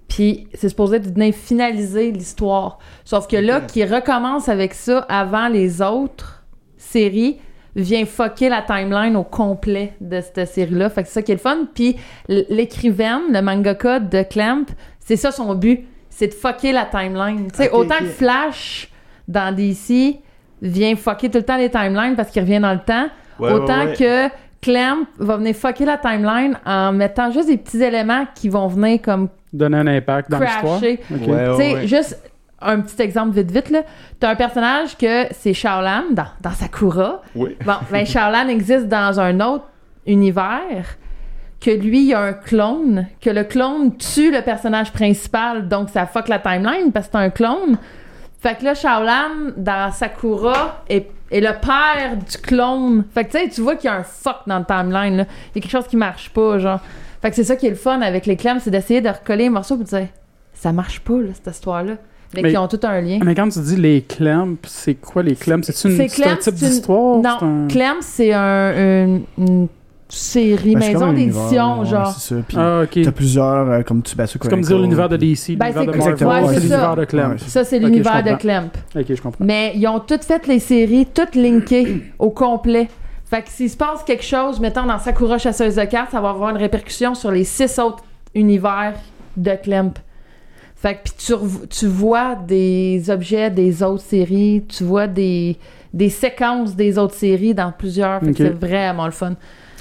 Puis 0.07 0.49
c'est 0.53 0.67
supposé 0.67 0.99
de 0.99 1.07
venir 1.07 1.33
finaliser 1.33 2.11
l'histoire. 2.11 2.79
Sauf 3.05 3.27
que 3.27 3.37
là, 3.37 3.61
qui 3.61 3.85
recommence 3.85 4.49
avec 4.49 4.73
ça 4.73 4.99
avant 5.07 5.47
les 5.47 5.81
autres 5.81 6.43
séries, 6.75 7.39
vient 7.75 8.05
fucker 8.05 8.49
la 8.49 8.61
timeline 8.61 9.15
au 9.15 9.23
complet 9.23 9.93
de 10.01 10.19
cette 10.21 10.47
série-là. 10.47 10.89
Fait 10.89 11.03
que 11.03 11.07
c'est 11.07 11.15
ça 11.15 11.21
qui 11.21 11.31
est 11.31 11.35
le 11.35 11.39
fun. 11.39 11.67
Puis 11.73 11.95
l'écrivaine, 12.49 13.21
le 13.31 13.41
mangaka 13.41 13.99
de 13.99 14.23
Clamp, 14.23 14.65
c'est 14.99 15.15
ça 15.15 15.31
son 15.31 15.55
but. 15.55 15.85
C'est 16.09 16.27
de 16.27 16.33
fucker 16.33 16.71
la 16.73 16.85
timeline. 16.85 17.49
Tu 17.51 17.57
sais, 17.63 17.71
autant 17.71 17.97
que 17.99 18.05
Flash 18.05 18.89
dans 19.27 19.55
DC 19.55 20.17
vient 20.61 20.95
fucker 20.95 21.29
tout 21.29 21.37
le 21.39 21.43
temps 21.45 21.57
les 21.57 21.69
timelines 21.69 22.15
parce 22.15 22.29
qu'il 22.31 22.41
revient 22.41 22.59
dans 22.59 22.73
le 22.73 22.79
temps, 22.79 23.07
Ouais, 23.39 23.51
autant 23.53 23.85
ouais, 23.85 23.97
ouais. 23.99 24.29
que 24.29 24.35
Clamp 24.61 25.05
va 25.17 25.37
venir 25.37 25.55
fucker 25.55 25.85
la 25.85 25.97
timeline 25.97 26.55
en 26.65 26.91
mettant 26.91 27.31
juste 27.31 27.47
des 27.47 27.57
petits 27.57 27.81
éléments 27.81 28.25
qui 28.35 28.49
vont 28.49 28.67
venir 28.67 29.01
comme 29.01 29.29
Donner 29.53 29.77
un 29.77 29.87
impact 29.87 30.29
dans 30.29 30.39
l'histoire. 30.39 30.79
crasher. 30.79 30.99
Ok. 31.11 31.27
Ouais, 31.27 31.45
Tu 31.49 31.55
sais, 31.57 31.73
ouais. 31.73 31.87
juste 31.87 32.30
un 32.61 32.81
petit 32.81 33.01
exemple 33.01 33.35
vite 33.35 33.51
vite 33.51 33.69
là. 33.69 33.83
T'as 34.19 34.29
un 34.29 34.35
personnage 34.35 34.97
que 34.97 35.25
c'est 35.31 35.53
Shaolan 35.53 36.11
dans, 36.11 36.27
dans 36.41 36.51
Sakura. 36.51 37.21
Oui. 37.35 37.55
Bon, 37.65 37.75
ben 37.91 38.05
Shaolan 38.05 38.47
existe 38.47 38.87
dans 38.87 39.19
un 39.19 39.39
autre 39.39 39.65
univers 40.05 40.97
que 41.59 41.69
lui, 41.69 41.99
il 41.99 42.07
y 42.07 42.13
a 42.13 42.19
un 42.19 42.33
clone, 42.33 43.07
que 43.21 43.29
le 43.29 43.43
clone 43.43 43.95
tue 43.95 44.31
le 44.31 44.41
personnage 44.41 44.91
principal, 44.91 45.67
donc 45.67 45.89
ça 45.89 46.07
fuck 46.07 46.27
la 46.27 46.39
timeline 46.39 46.91
parce 46.91 47.05
que 47.07 47.11
c'est 47.13 47.19
un 47.19 47.29
clone. 47.29 47.77
Fait 48.39 48.57
que 48.57 48.65
là, 48.65 48.73
Shaolan, 48.73 49.53
dans 49.55 49.91
Sakura, 49.91 50.83
est, 50.89 51.11
est 51.29 51.41
le 51.41 51.53
père 51.61 52.17
du 52.17 52.37
clone. 52.39 53.05
Fait 53.13 53.25
que 53.25 53.31
tu 53.31 53.37
sais, 53.37 53.49
tu 53.49 53.61
vois 53.61 53.75
qu'il 53.75 53.91
y 53.91 53.93
a 53.93 53.97
un 53.97 54.03
fuck 54.03 54.37
dans 54.47 54.57
le 54.57 54.65
timeline, 54.65 55.17
là. 55.17 55.25
Il 55.53 55.57
y 55.57 55.59
a 55.59 55.61
quelque 55.61 55.69
chose 55.69 55.87
qui 55.87 55.97
marche 55.97 56.31
pas, 56.31 56.57
genre. 56.57 56.79
Fait 57.21 57.29
que 57.29 57.35
c'est 57.35 57.43
ça 57.43 57.55
qui 57.55 57.67
est 57.67 57.71
le 57.71 57.75
fun 57.75 58.01
avec 58.01 58.25
les 58.25 58.35
clams, 58.35 58.59
c'est 58.59 58.71
d'essayer 58.71 58.99
de 58.99 59.09
recoller 59.09 59.43
les 59.43 59.49
morceaux 59.51 59.75
pour 59.75 59.85
dire 59.85 60.07
ça 60.53 60.71
marche 60.71 60.99
pas, 61.01 61.17
là, 61.17 61.29
cette 61.33 61.53
histoire-là. 61.53 61.93
Mais, 62.33 62.41
Mais- 62.43 62.51
qui 62.51 62.57
ont 62.57 62.67
tout 62.67 62.79
un 62.83 63.01
lien. 63.01 63.19
Mais 63.25 63.35
quand 63.35 63.49
tu 63.49 63.59
dis 63.59 63.75
les 63.75 64.01
clamps, 64.03 64.55
c'est 64.65 64.95
quoi 64.95 65.21
les 65.23 65.35
clamps? 65.35 65.61
C'est-tu 65.63 65.89
une- 65.89 65.97
C'est 65.97 66.07
c'est 66.07 66.27
un 66.27 66.35
type 66.37 66.53
une- 66.61 66.67
d'histoire? 66.69 67.17
Non, 67.21 67.37
un- 67.41 67.67
Clem, 67.67 67.95
c'est 68.01 68.31
un, 68.31 68.71
une, 69.05 69.21
une 69.37 69.67
série, 70.07 70.73
Ben, 70.75 70.79
maison 70.79 71.13
d'édition, 71.13 71.83
genre. 71.85 72.13
C'est 72.17 72.35
ça. 72.35 72.41
Puis 72.47 72.57
Ah, 72.59 72.83
t'as 72.91 73.11
plusieurs, 73.11 73.69
euh, 73.69 73.81
comme 73.81 74.01
tu 74.01 74.15
C'est 74.25 74.37
comme 74.49 74.61
dire 74.61 74.77
l'univers 74.77 75.09
de 75.09 75.17
DC, 75.17 75.55
Ben, 75.55 75.65
l'univers 75.67 75.85
de 75.85 75.91
c'est- 75.91 75.97
Marvel, 75.97 76.01
exactement, 76.13 76.31
ouais, 76.31 76.47
c'est 76.53 76.59
l'univers 76.59 76.79
ça. 76.89 76.95
de 76.95 77.05
Clamp. 77.05 77.35
Ça, 77.47 77.63
c'est 77.63 77.79
l'univers 77.79 78.23
de. 78.23 78.35
Clamp. 78.35 78.69
Ok, 78.95 79.05
je 79.09 79.21
comprends. 79.21 79.45
Mais 79.45 79.73
ils 79.75 79.87
ont 79.87 79.99
toutes 79.99 80.23
fait 80.23 80.45
les 80.47 80.59
séries, 80.59 81.07
toutes 81.13 81.35
linkées 81.35 82.03
au 82.19 82.29
complet. 82.29 82.87
Fait 83.29 83.41
que 83.41 83.49
s'il 83.49 83.69
se 83.69 83.77
passe 83.77 84.03
quelque 84.03 84.23
chose, 84.25 84.59
mettons 84.59 84.85
dans 84.85 84.99
Sakura 84.99 85.37
Chasseuse 85.37 85.75
de 85.75 85.85
cartes, 85.85 86.11
ça 86.11 86.19
va 86.19 86.29
avoir 86.31 86.49
une 86.49 86.57
répercussion 86.57 87.13
sur 87.15 87.31
les 87.31 87.45
six 87.45 87.79
autres 87.79 88.03
univers 88.35 88.93
de 89.37 89.51
Clamp. 89.63 89.93
Fait 90.81 90.95
que 90.95 90.99
puis 91.03 91.13
tu, 91.17 91.33
rev- 91.33 91.67
tu 91.69 91.85
vois 91.87 92.35
des 92.35 93.09
objets 93.09 93.51
des 93.51 93.83
autres 93.83 94.03
séries, 94.03 94.63
tu 94.67 94.83
vois 94.83 95.05
des, 95.07 95.57
des 95.93 96.09
séquences 96.09 96.75
des 96.75 96.97
autres 96.97 97.13
séries 97.13 97.53
dans 97.53 97.71
plusieurs. 97.71 98.19
Fait 98.21 98.29
Ok. 98.29 98.35
que 98.37 98.43
c'est 98.45 98.67
vraiment 98.67 99.05
le 99.05 99.11
fun. 99.11 99.33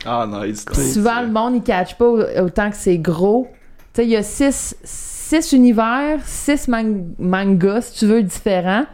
Ah, 0.05 0.26
nice. 0.30 0.64
Souvent, 0.92 1.22
le 1.22 1.28
monde, 1.28 1.55
il 1.57 1.62
catch 1.62 1.94
pas 1.94 2.05
au- 2.07 2.22
autant 2.44 2.68
que 2.70 2.76
c'est 2.76 2.98
gros. 2.98 3.48
Tu 3.94 4.03
sais, 4.03 4.05
il 4.05 4.11
y 4.11 4.16
a 4.16 4.22
six, 4.22 4.76
six 4.84 5.53
univers, 5.53 6.18
six 6.24 6.68
man- 6.68 7.14
mangas, 7.18 7.80
si 7.92 8.01
tu 8.01 8.07
veux, 8.07 8.22
différents, 8.22 8.84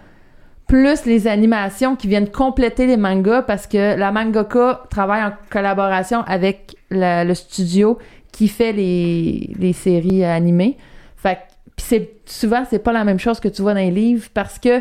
plus 0.69 1.05
les 1.07 1.27
animations 1.27 1.97
qui 1.97 2.07
viennent 2.09 2.31
compléter 2.31 2.87
les 2.87 2.97
mangas 2.97 3.43
parce 3.43 3.67
que 3.67 3.97
la 3.97 4.11
mangaka 4.13 4.83
travaille 4.91 5.25
en 5.25 5.33
collaboration 5.51 6.23
avec 6.27 6.77
la- 6.91 7.25
le 7.25 7.35
studio 7.35 7.99
qui 8.33 8.47
fait 8.49 8.73
les, 8.73 9.53
les 9.59 9.73
séries 9.73 10.25
animées. 10.25 10.77
Fait 11.17 11.35
que- 11.37 11.41
puis 11.77 11.85
c'est 11.89 12.11
souvent, 12.27 12.65
c'est 12.69 12.79
pas 12.79 12.93
la 12.93 13.05
même 13.05 13.19
chose 13.19 13.39
que 13.39 13.49
tu 13.49 13.63
vois 13.63 13.75
dans 13.75 13.81
les 13.81 13.91
livres 13.91 14.27
parce 14.35 14.59
que 14.59 14.81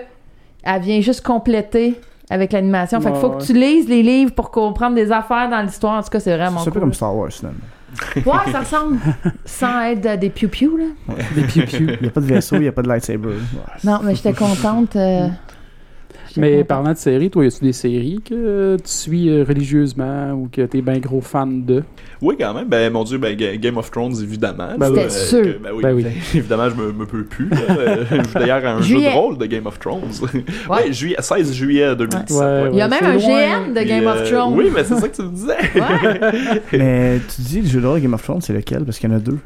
elle 0.64 0.82
vient 0.82 1.02
juste 1.02 1.22
compléter 1.22 2.00
avec 2.30 2.52
l'animation. 2.54 3.00
Fait 3.02 3.12
qu'il 3.12 3.20
faut 3.22 3.30
Ouais, 3.30 3.38
que 3.38 3.43
tu 3.46 3.54
lises 3.54 3.88
les 3.88 4.02
livres 4.02 4.32
pour 4.34 4.50
comprendre 4.50 4.96
des 4.96 5.12
affaires 5.12 5.48
dans 5.50 5.62
l'histoire. 5.62 6.00
En 6.00 6.02
tout 6.04 6.10
cas, 6.10 6.20
c'est 6.20 6.36
vraiment 6.36 6.60
C'est 6.60 6.70
un 6.70 6.72
peu 6.72 6.80
cool. 6.80 6.82
comme 6.82 6.93
Star 6.93 7.16
Wars, 7.16 7.32
finalement. 7.32 7.60
Ouais, 8.26 8.52
ça 8.52 8.60
ressemble. 8.62 8.98
Sans 9.46 9.82
être 9.84 10.06
euh, 10.08 10.18
des 10.18 10.30
piou-piou, 10.32 10.76
là. 10.76 10.86
Des 11.36 11.43
piou-piou. 11.43 11.88
Il 11.88 12.02
n'y 12.02 12.08
a 12.08 12.12
pas 12.12 12.22
de 12.22 12.26
vaisseau, 12.26 12.56
il 12.56 12.62
n'y 12.62 12.68
a 12.68 12.72
pas 12.72 12.82
de 12.82 12.88
lightsaber. 12.88 13.28
Ouais. 13.28 13.36
Non, 13.84 14.00
mais 14.04 14.16
j'étais 14.16 14.34
contente. 14.34 14.96
euh, 14.96 15.28
Mais 16.38 16.64
parlant 16.64 16.92
de 16.94 16.98
séries, 16.98 17.30
toi, 17.30 17.44
y 17.44 17.48
a-tu 17.48 17.64
des 17.64 17.74
séries 17.74 18.20
que 18.28 18.76
tu 18.78 18.90
suis 18.92 19.30
euh, 19.30 19.44
religieusement 19.48 20.32
ou 20.34 20.50
que 20.52 20.62
t'es 20.62 20.82
bien 20.82 21.00
gros 21.00 21.22
fan 21.22 21.64
de? 21.66 21.84
Oui, 22.22 22.36
quand 22.40 22.54
même. 22.54 22.68
Ben, 22.68 22.92
mon 22.92 23.04
Dieu, 23.04 23.18
ben, 23.18 23.36
Ga- 23.36 23.56
Game 23.58 23.78
of 23.78 23.92
Thrones, 23.92 24.16
évidemment. 24.22 24.70
Ben 24.78 24.90
oui. 24.92 25.00
Euh, 25.00 25.10
C'était 25.10 25.26
sûr. 25.26 25.44
que- 25.44 25.64
ben 25.64 25.70
oui, 25.74 25.84
Ben 25.84 25.96
oui. 25.96 26.06
Évidemment, 26.36 26.70
je 26.70 26.76
me, 26.76 26.92
me 26.92 27.06
peux 27.06 27.24
plus. 27.24 27.50
Euh, 27.52 28.06
je 28.10 28.16
joue 28.16 28.22
d'ailleurs 28.34 28.66
à 28.66 28.70
un 28.76 28.82
Juillet. 28.82 29.06
jeu 29.06 29.10
de 29.12 29.16
rôle 29.16 29.38
de 29.38 29.46
Game 29.46 29.66
of 29.68 29.80
Thrones. 29.80 30.02
ouais, 30.70 30.92
juillet, 30.94 31.18
16 31.20 31.54
juillet 31.54 31.96
2017. 31.96 32.32
Ouais, 32.38 32.44
ouais. 32.46 32.70
Il 32.74 32.78
y 32.78 32.82
a 32.82 32.88
même 32.88 33.04
un 33.04 33.14
loin. 33.14 33.22
GM 33.66 33.74
de 33.74 33.80
Puis, 33.80 33.86
Game 33.90 34.08
of 34.08 34.18
euh, 34.18 34.32
Thrones. 34.32 34.54
Oui, 34.58 34.70
mais 34.74 34.84
c'est 34.84 34.96
ça 34.96 35.08
que 35.10 35.16
tu 35.16 35.22
me 35.24 35.30
disais. 35.30 35.56
Mais 36.74 37.20
tu 37.34 37.42
dis 37.42 37.62
le 37.62 37.68
jeu 37.68 37.82
de 37.82 37.88
rôle 37.88 38.00
Game 38.00 38.14
of 38.14 38.24
Thrones, 38.24 38.42
c'est 38.42 38.54
lequel? 38.54 38.84
Parce 38.86 38.98
qu'il 39.00 39.10
y 39.10 39.14
en 39.14 39.16
a 39.16 39.20
deux. 39.20 39.38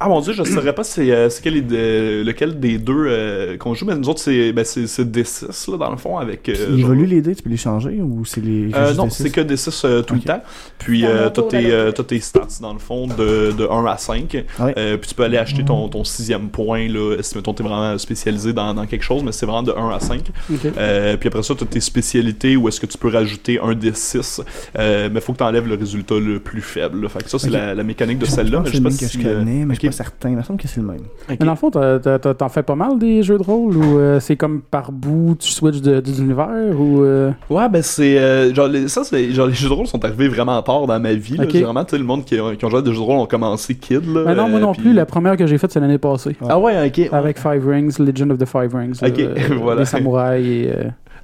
Ah 0.00 0.08
mon 0.08 0.20
dieu, 0.20 0.32
je 0.32 0.42
saurais 0.42 0.74
pas 0.74 0.84
c'est 0.84 1.10
euh, 1.10 1.28
de- 1.28 2.22
lequel 2.24 2.58
des 2.60 2.78
deux 2.78 3.04
euh, 3.06 3.56
qu'on 3.56 3.74
joue, 3.74 3.86
mais 3.86 3.94
nous 3.96 4.08
autres 4.08 4.20
c'est 4.20 4.52
ben, 4.52 4.64
c'est 4.64 4.86
c'est 4.86 5.04
D6 5.04 5.70
là 5.70 5.76
dans 5.78 5.90
le 5.90 5.96
fond 5.98 6.18
avec. 6.18 6.48
euh, 6.48 6.52
Puis 6.54 6.62
il 6.62 6.80
genre- 6.80 6.90
évolue 6.92 7.06
les 7.06 7.20
dés, 7.20 7.34
tu 7.34 7.42
peux 7.42 7.50
les 7.50 7.56
changer 7.56 8.00
ou 8.02 8.24
c'est 8.24 8.42
les. 8.42 8.70
Euh, 8.74 8.94
non, 8.94 9.04
des 9.04 9.10
c'est 9.10 9.30
que 9.30 9.40
D6 9.40 9.82
euh, 9.84 10.02
tout 10.02 10.14
le 10.14 10.20
temps. 10.20 10.42
Puis 10.78 11.04
euh, 11.04 11.24
t'as 11.24 11.30
tour 11.30 11.46
à 11.46 11.50
tes, 11.50 11.70
euh, 11.72 12.20
stats 12.20 12.58
dans 12.60 12.72
le 12.72 12.78
fond 12.78 13.06
de, 13.06 13.52
de 13.52 13.66
1 13.70 13.84
à 13.86 13.96
5. 13.96 14.44
Ouais. 14.60 14.74
Euh, 14.76 14.96
puis 14.96 15.08
tu 15.08 15.14
peux 15.14 15.24
aller 15.24 15.36
acheter 15.38 15.64
ton, 15.64 15.88
ton 15.88 16.04
sixième 16.04 16.48
point 16.48 16.88
là, 16.88 17.16
si 17.20 17.36
mettons 17.36 17.52
t'es 17.54 17.62
vraiment 17.62 17.96
spécialisé 17.98 18.52
dans, 18.52 18.72
dans 18.74 18.86
quelque 18.86 19.02
chose, 19.04 19.22
mais 19.22 19.32
c'est 19.32 19.46
vraiment 19.46 19.62
de 19.62 19.72
1 19.72 19.90
à 19.90 20.00
5. 20.00 20.20
Ok. 20.52 20.58
Euh, 20.76 21.16
puis 21.16 21.28
après 21.28 21.42
ça, 21.42 21.54
tu 21.54 21.64
as 21.64 21.66
tes 21.66 21.80
spécialités 21.80 22.56
où 22.56 22.68
est-ce 22.68 22.80
que 22.80 22.86
tu 22.86 22.96
peux 22.98 23.08
rajouter 23.08 23.58
un 23.60 23.72
D6, 23.74 24.40
euh, 24.78 25.08
mais 25.12 25.20
faut 25.20 25.32
que 25.32 25.38
tu 25.38 25.44
enlèves 25.44 25.66
le 25.68 25.74
résultat 25.74 26.14
le 26.18 26.38
plus 26.40 26.60
faible. 26.62 27.02
là. 27.02 27.08
Fait 27.08 27.22
que 27.22 27.30
ça, 27.30 27.38
c'est 27.38 27.50
la, 27.50 27.74
la 27.74 27.82
mécanique 27.82 28.18
de 28.18 28.26
celle-là. 28.26 28.62
je 28.64 28.70
c'est 28.70 28.76
sais 28.76 28.82
le 28.82 28.84
pas 28.84 28.90
que 28.90 29.06
si, 29.06 29.18
je 29.20 29.28
connais, 29.28 29.64
mais 29.64 29.74
je 29.74 29.80
suis 29.80 29.88
pas 29.88 29.92
certain. 29.92 30.30
Il 30.30 30.36
me 30.36 30.42
semble 30.42 30.60
que 30.60 30.68
c'est 30.68 30.80
le 30.80 30.86
même. 30.86 31.00
Mais 31.28 31.36
dans 31.36 31.50
le 31.50 31.56
fond, 31.56 31.70
t'as- 31.70 31.98
t'as- 31.98 32.18
t'as- 32.18 32.34
t'en 32.34 32.48
fais 32.48 32.62
pas 32.62 32.74
mal 32.74 32.98
des 32.98 33.22
jeux 33.22 33.38
de 33.38 33.42
rôle 33.42 33.76
ou 33.76 33.98
euh, 33.98 34.20
c'est 34.20 34.36
comme 34.36 34.60
par 34.60 34.92
bout, 34.92 35.36
tu 35.38 35.48
switches 35.50 35.80
de, 35.80 35.87
univers 36.18 36.78
ou. 36.80 37.02
euh, 37.02 37.30
Ouais, 37.50 37.68
ben 37.68 37.82
c'est. 37.82 38.18
euh, 38.18 38.54
genre, 38.54 38.68
les, 38.68 38.88
ça, 38.88 39.04
c'est. 39.04 39.30
Genre, 39.32 39.46
les 39.46 39.54
jeux 39.54 39.68
de 39.68 39.72
rôle 39.74 39.86
sont 39.86 40.04
arrivés 40.04 40.28
vraiment 40.28 40.60
tard 40.62 40.86
dans 40.86 41.00
ma 41.00 41.12
vie. 41.14 41.36
là. 41.36 41.44
Ok. 41.44 41.50
Généralement, 41.52 41.84
tu 41.84 41.90
sais, 41.92 41.98
le 41.98 42.04
monde 42.04 42.24
qui, 42.24 42.40
ont- 42.40 42.54
qui 42.56 42.64
ont 42.64 42.70
joué 42.70 42.78
à 42.78 42.82
des 42.82 42.90
jeux 42.92 42.96
de 42.98 43.02
rôle 43.02 43.18
ont 43.18 43.26
commencé 43.26 43.74
kid. 43.74 44.04
Là, 44.12 44.24
Ben 44.24 44.34
non, 44.34 44.48
moi 44.48 44.58
euh, 44.58 44.62
non 44.62 44.72
puis- 44.72 44.82
plus. 44.82 44.92
La 44.92 45.06
première 45.06 45.36
que 45.36 45.46
j'ai 45.46 45.58
faite, 45.58 45.72
c'est 45.72 45.80
l'année 45.80 45.98
passée. 45.98 46.36
Ah 46.48 46.58
ouais, 46.58 46.86
ok. 46.88 47.08
Avec 47.12 47.38
Five 47.38 47.66
Rings, 47.66 47.98
Legend 47.98 48.32
of 48.32 48.38
the 48.38 48.46
Five 48.46 48.74
Rings. 48.74 48.98
Ok, 49.02 49.18
là, 49.18 49.24
euh, 49.24 49.34
voilà. 49.60 49.80
Les 49.80 49.86
samouraïs 49.86 50.46
et. 50.66 50.72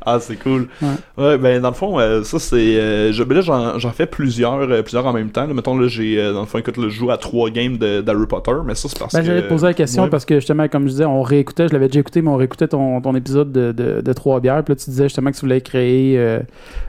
Ah, 0.07 0.19
c'est 0.21 0.37
cool. 0.37 0.69
Ouais. 0.83 0.89
Ouais. 1.17 1.39
ben 1.39 1.61
dans 1.63 1.69
le 1.71 1.75
fond, 1.75 1.99
euh, 1.99 2.23
ça 2.25 2.39
c'est. 2.39 2.57
euh, 2.57 3.13
je- 3.13 3.23
ben 3.25 3.37
là, 3.37 3.41
j'en 3.41 3.79
j'en 3.79 3.91
fais 3.93 4.07
plusieurs, 4.07 4.55
euh, 4.61 4.83
plusieurs 4.83 5.07
en 5.07 5.13
même 5.13 5.31
temps. 5.31 5.47
Là, 5.47 5.55
mettons, 5.55 5.77
là, 5.79 5.89
j'ai. 5.89 6.17
dans 6.33 6.41
le 6.41 6.47
fond, 6.47 6.59
écoute, 6.59 6.77
là, 6.77 6.85
je 6.89 6.95
joue 6.95 7.11
à 7.11 7.17
trois 7.17 7.49
games 7.51 7.79
de- 7.79 8.01
d'Harry 8.03 8.27
Potter, 8.27 8.53
mais 8.67 8.75
ça 8.75 8.89
c'est 8.89 8.99
parce 8.99 9.15
Ben, 9.15 9.21
que. 9.21 9.27
j'allais 9.27 9.43
te 9.43 9.49
poser 9.49 9.67
la 9.67 9.75
question 9.75 10.03
ouais. 10.05 10.11
parce 10.11 10.25
que 10.25 10.35
justement, 10.37 10.69
comme 10.69 10.85
je 10.85 10.91
disais, 10.91 11.05
on 11.07 11.23
réécoutait, 11.23 11.69
je 11.69 11.73
l'avais 11.73 11.87
déjà 11.89 12.01
écouté, 12.01 12.21
mais 12.23 12.29
on 12.31 12.37
réécoutait 12.37 12.69
ton, 12.69 13.01
ton 13.01 13.15
épisode 13.15 13.51
de, 13.53 13.73
de, 13.73 14.01
de 14.01 14.13
Trois 14.13 14.41
bières. 14.41 14.63
Puis 14.65 14.73
là, 14.75 14.77
tu 14.77 14.91
disais 14.91 15.05
justement 15.05 15.31
que 15.31 15.37
tu 15.37 15.41
voulais 15.43 15.61
créer 15.61 16.19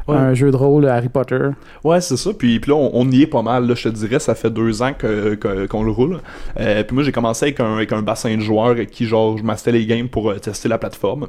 Ouais. 0.07 0.15
un 0.15 0.33
jeu 0.35 0.51
de 0.51 0.55
rôle 0.55 0.85
Harry 0.87 1.09
Potter. 1.09 1.39
Ouais, 1.83 1.99
c'est 2.01 2.17
ça. 2.17 2.31
Puis, 2.37 2.59
puis 2.59 2.69
là, 2.71 2.77
on, 2.77 2.91
on 2.93 3.09
y 3.09 3.23
est 3.23 3.27
pas 3.27 3.41
mal. 3.41 3.67
Là, 3.67 3.73
je 3.75 3.89
te 3.89 3.93
dirais, 3.95 4.19
ça 4.19 4.35
fait 4.35 4.49
deux 4.51 4.81
ans 4.83 4.91
que- 4.97 5.35
que- 5.35 5.65
qu'on 5.65 5.83
le 5.83 5.91
roule. 5.91 6.19
Puis 6.55 6.85
moi, 6.93 7.03
j'ai 7.03 7.11
commencé 7.11 7.45
avec 7.45 7.59
un, 7.59 7.75
avec 7.75 7.91
un 7.91 8.01
bassin 8.01 8.35
de 8.35 8.41
joueurs 8.41 8.67
avec 8.67 8.91
qui, 8.91 9.05
genre, 9.05 9.37
je 9.37 9.43
mastais 9.43 9.71
les 9.71 9.85
games 9.85 10.07
pour 10.09 10.33
tester 10.39 10.69
la 10.69 10.77
plateforme. 10.77 11.27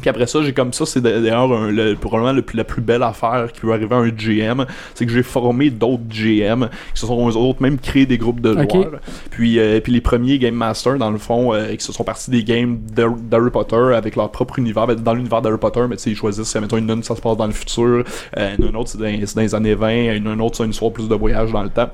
Puis 0.00 0.08
après 0.08 0.26
ça, 0.26 0.42
j'ai 0.42 0.52
comme 0.52 0.72
ça, 0.72 0.86
c'est 0.86 1.00
d'ailleurs 1.02 1.48
probablement 2.00 2.32
le 2.32 2.44
la 2.54 2.64
plus 2.64 2.80
belle 2.80 3.02
affaire 3.02 3.48
qui 3.52 3.60
peut 3.60 3.72
arriver 3.72 3.94
à 3.94 3.98
un 3.98 4.08
GM, 4.08 4.64
c'est 4.94 5.04
que 5.04 5.12
j'ai 5.12 5.22
formé 5.22 5.68
d'autres 5.70 6.04
GM 6.08 6.68
qui 6.94 7.00
se 7.00 7.06
sont 7.06 7.28
eux 7.28 7.36
autres 7.36 7.60
même 7.62 7.78
créé 7.78 8.06
des 8.06 8.16
groupes 8.16 8.40
de 8.40 8.54
joueurs. 8.72 9.00
Puis, 9.30 9.58
euh, 9.58 9.80
puis 9.80 9.92
les 9.92 10.00
premiers 10.00 10.38
Game 10.38 10.54
Masters, 10.54 10.96
dans 10.96 11.10
le 11.10 11.18
fond, 11.18 11.52
euh, 11.52 11.74
qui 11.74 11.84
se 11.84 11.92
sont 11.92 12.04
partis 12.04 12.30
des 12.30 12.42
games 12.44 12.78
d'Har- 12.94 13.16
d'Harry 13.16 13.50
Potter 13.50 13.76
avec 13.94 14.16
leur 14.16 14.30
propre 14.30 14.58
univers, 14.58 14.86
ben, 14.86 14.94
dans 14.96 15.14
l'univers 15.14 15.42
d'Harry 15.42 15.58
Potter, 15.58 15.82
mais 15.88 15.96
tu 15.96 16.02
sais, 16.04 16.10
ils 16.10 16.16
choisissent, 16.16 16.54
mettons, 16.56 16.78
une, 16.78 16.90
une, 16.90 17.02
ça 17.02 17.14
se 17.14 17.20
passe 17.20 17.36
dans 17.36 17.46
le 17.46 17.52
futur, 17.52 18.04
euh, 18.38 18.56
une 18.58 18.76
autre, 18.76 18.90
c'est 18.90 18.98
dans, 18.98 19.42
les 19.42 19.54
années 19.54 19.74
20, 19.74 20.14
une, 20.16 20.26
une 20.28 20.40
autre, 20.40 20.56
c'est 20.56 20.64
une 20.64 20.70
histoire 20.70 20.92
plus 20.92 21.08
de 21.08 21.14
voyage 21.14 21.52
dans 21.52 21.62
le 21.62 21.70
temps. 21.70 21.90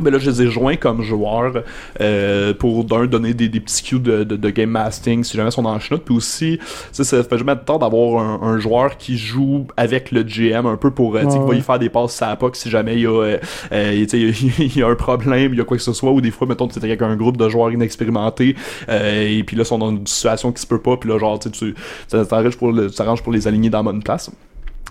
Ben 0.00 0.10
là, 0.12 0.18
je 0.18 0.30
les 0.30 0.42
ai 0.42 0.46
joints 0.50 0.76
comme 0.76 1.02
joueurs 1.02 1.62
euh, 2.00 2.54
pour 2.54 2.84
d'un 2.84 3.06
donner 3.06 3.34
des, 3.34 3.48
des 3.48 3.60
petits 3.60 3.82
cues 3.82 3.98
de, 4.00 4.24
de, 4.24 4.36
de 4.36 4.50
game 4.50 4.70
masting 4.70 5.24
si 5.24 5.36
jamais 5.36 5.48
ils 5.48 5.52
sont 5.52 5.62
dans 5.62 5.74
le 5.74 5.80
chenoute. 5.80 6.04
Puis 6.04 6.14
aussi, 6.14 6.58
sais, 6.92 7.04
ça 7.04 7.22
fait 7.22 7.38
jamais 7.38 7.54
de 7.54 7.60
temps 7.60 7.78
d'avoir 7.78 8.22
un, 8.22 8.40
un 8.48 8.58
joueur 8.58 8.96
qui 8.96 9.16
joue 9.18 9.66
avec 9.76 10.10
le 10.10 10.22
GM 10.22 10.66
un 10.66 10.76
peu 10.76 10.90
pour, 10.90 11.16
euh, 11.16 11.24
tu 11.24 11.30
sais, 11.30 11.38
Ouais, 11.38 11.46
va 11.46 11.54
y 11.54 11.60
faire 11.62 11.78
des 11.78 11.88
passes 11.88 12.20
à 12.22 12.28
la 12.28 12.36
POC 12.36 12.56
si 12.56 12.70
jamais 12.70 12.94
il 12.94 13.00
y 13.02 13.06
a, 13.06 13.10
euh, 13.10 13.38
euh, 13.72 14.06
sais, 14.08 14.18
il 14.58 14.76
y 14.76 14.82
a 14.82 14.88
un 14.88 14.94
problème, 14.94 15.52
il 15.54 15.58
y 15.58 15.60
a 15.60 15.64
quoi 15.64 15.76
que 15.76 15.82
ce 15.82 15.92
soit, 15.92 16.10
ou 16.12 16.20
des 16.20 16.30
fois, 16.30 16.46
mettons, 16.46 16.68
tu 16.68 16.78
es 16.78 16.84
avec 16.84 17.02
un 17.02 17.16
groupe 17.16 17.36
de 17.36 17.48
joueurs 17.48 17.72
inexpérimentés, 17.72 18.56
euh, 18.88 19.28
et 19.38 19.42
puis 19.44 19.56
là, 19.56 19.62
ils 19.62 19.66
sont 19.66 19.78
dans 19.78 19.90
une 19.90 20.06
situation 20.06 20.52
qui 20.52 20.60
se 20.62 20.66
peut 20.66 20.80
pas, 20.80 20.96
puis 20.96 21.08
là, 21.08 21.18
genre, 21.18 21.38
tu 21.38 21.74
ça 22.08 22.24
t'arranges 22.24 22.56
pour, 22.56 22.72
le- 22.72 22.90
pour 23.22 23.32
les 23.32 23.48
aligner 23.48 23.70
dans 23.70 23.78
la 23.78 23.84
bonne 23.84 24.02
place. 24.02 24.30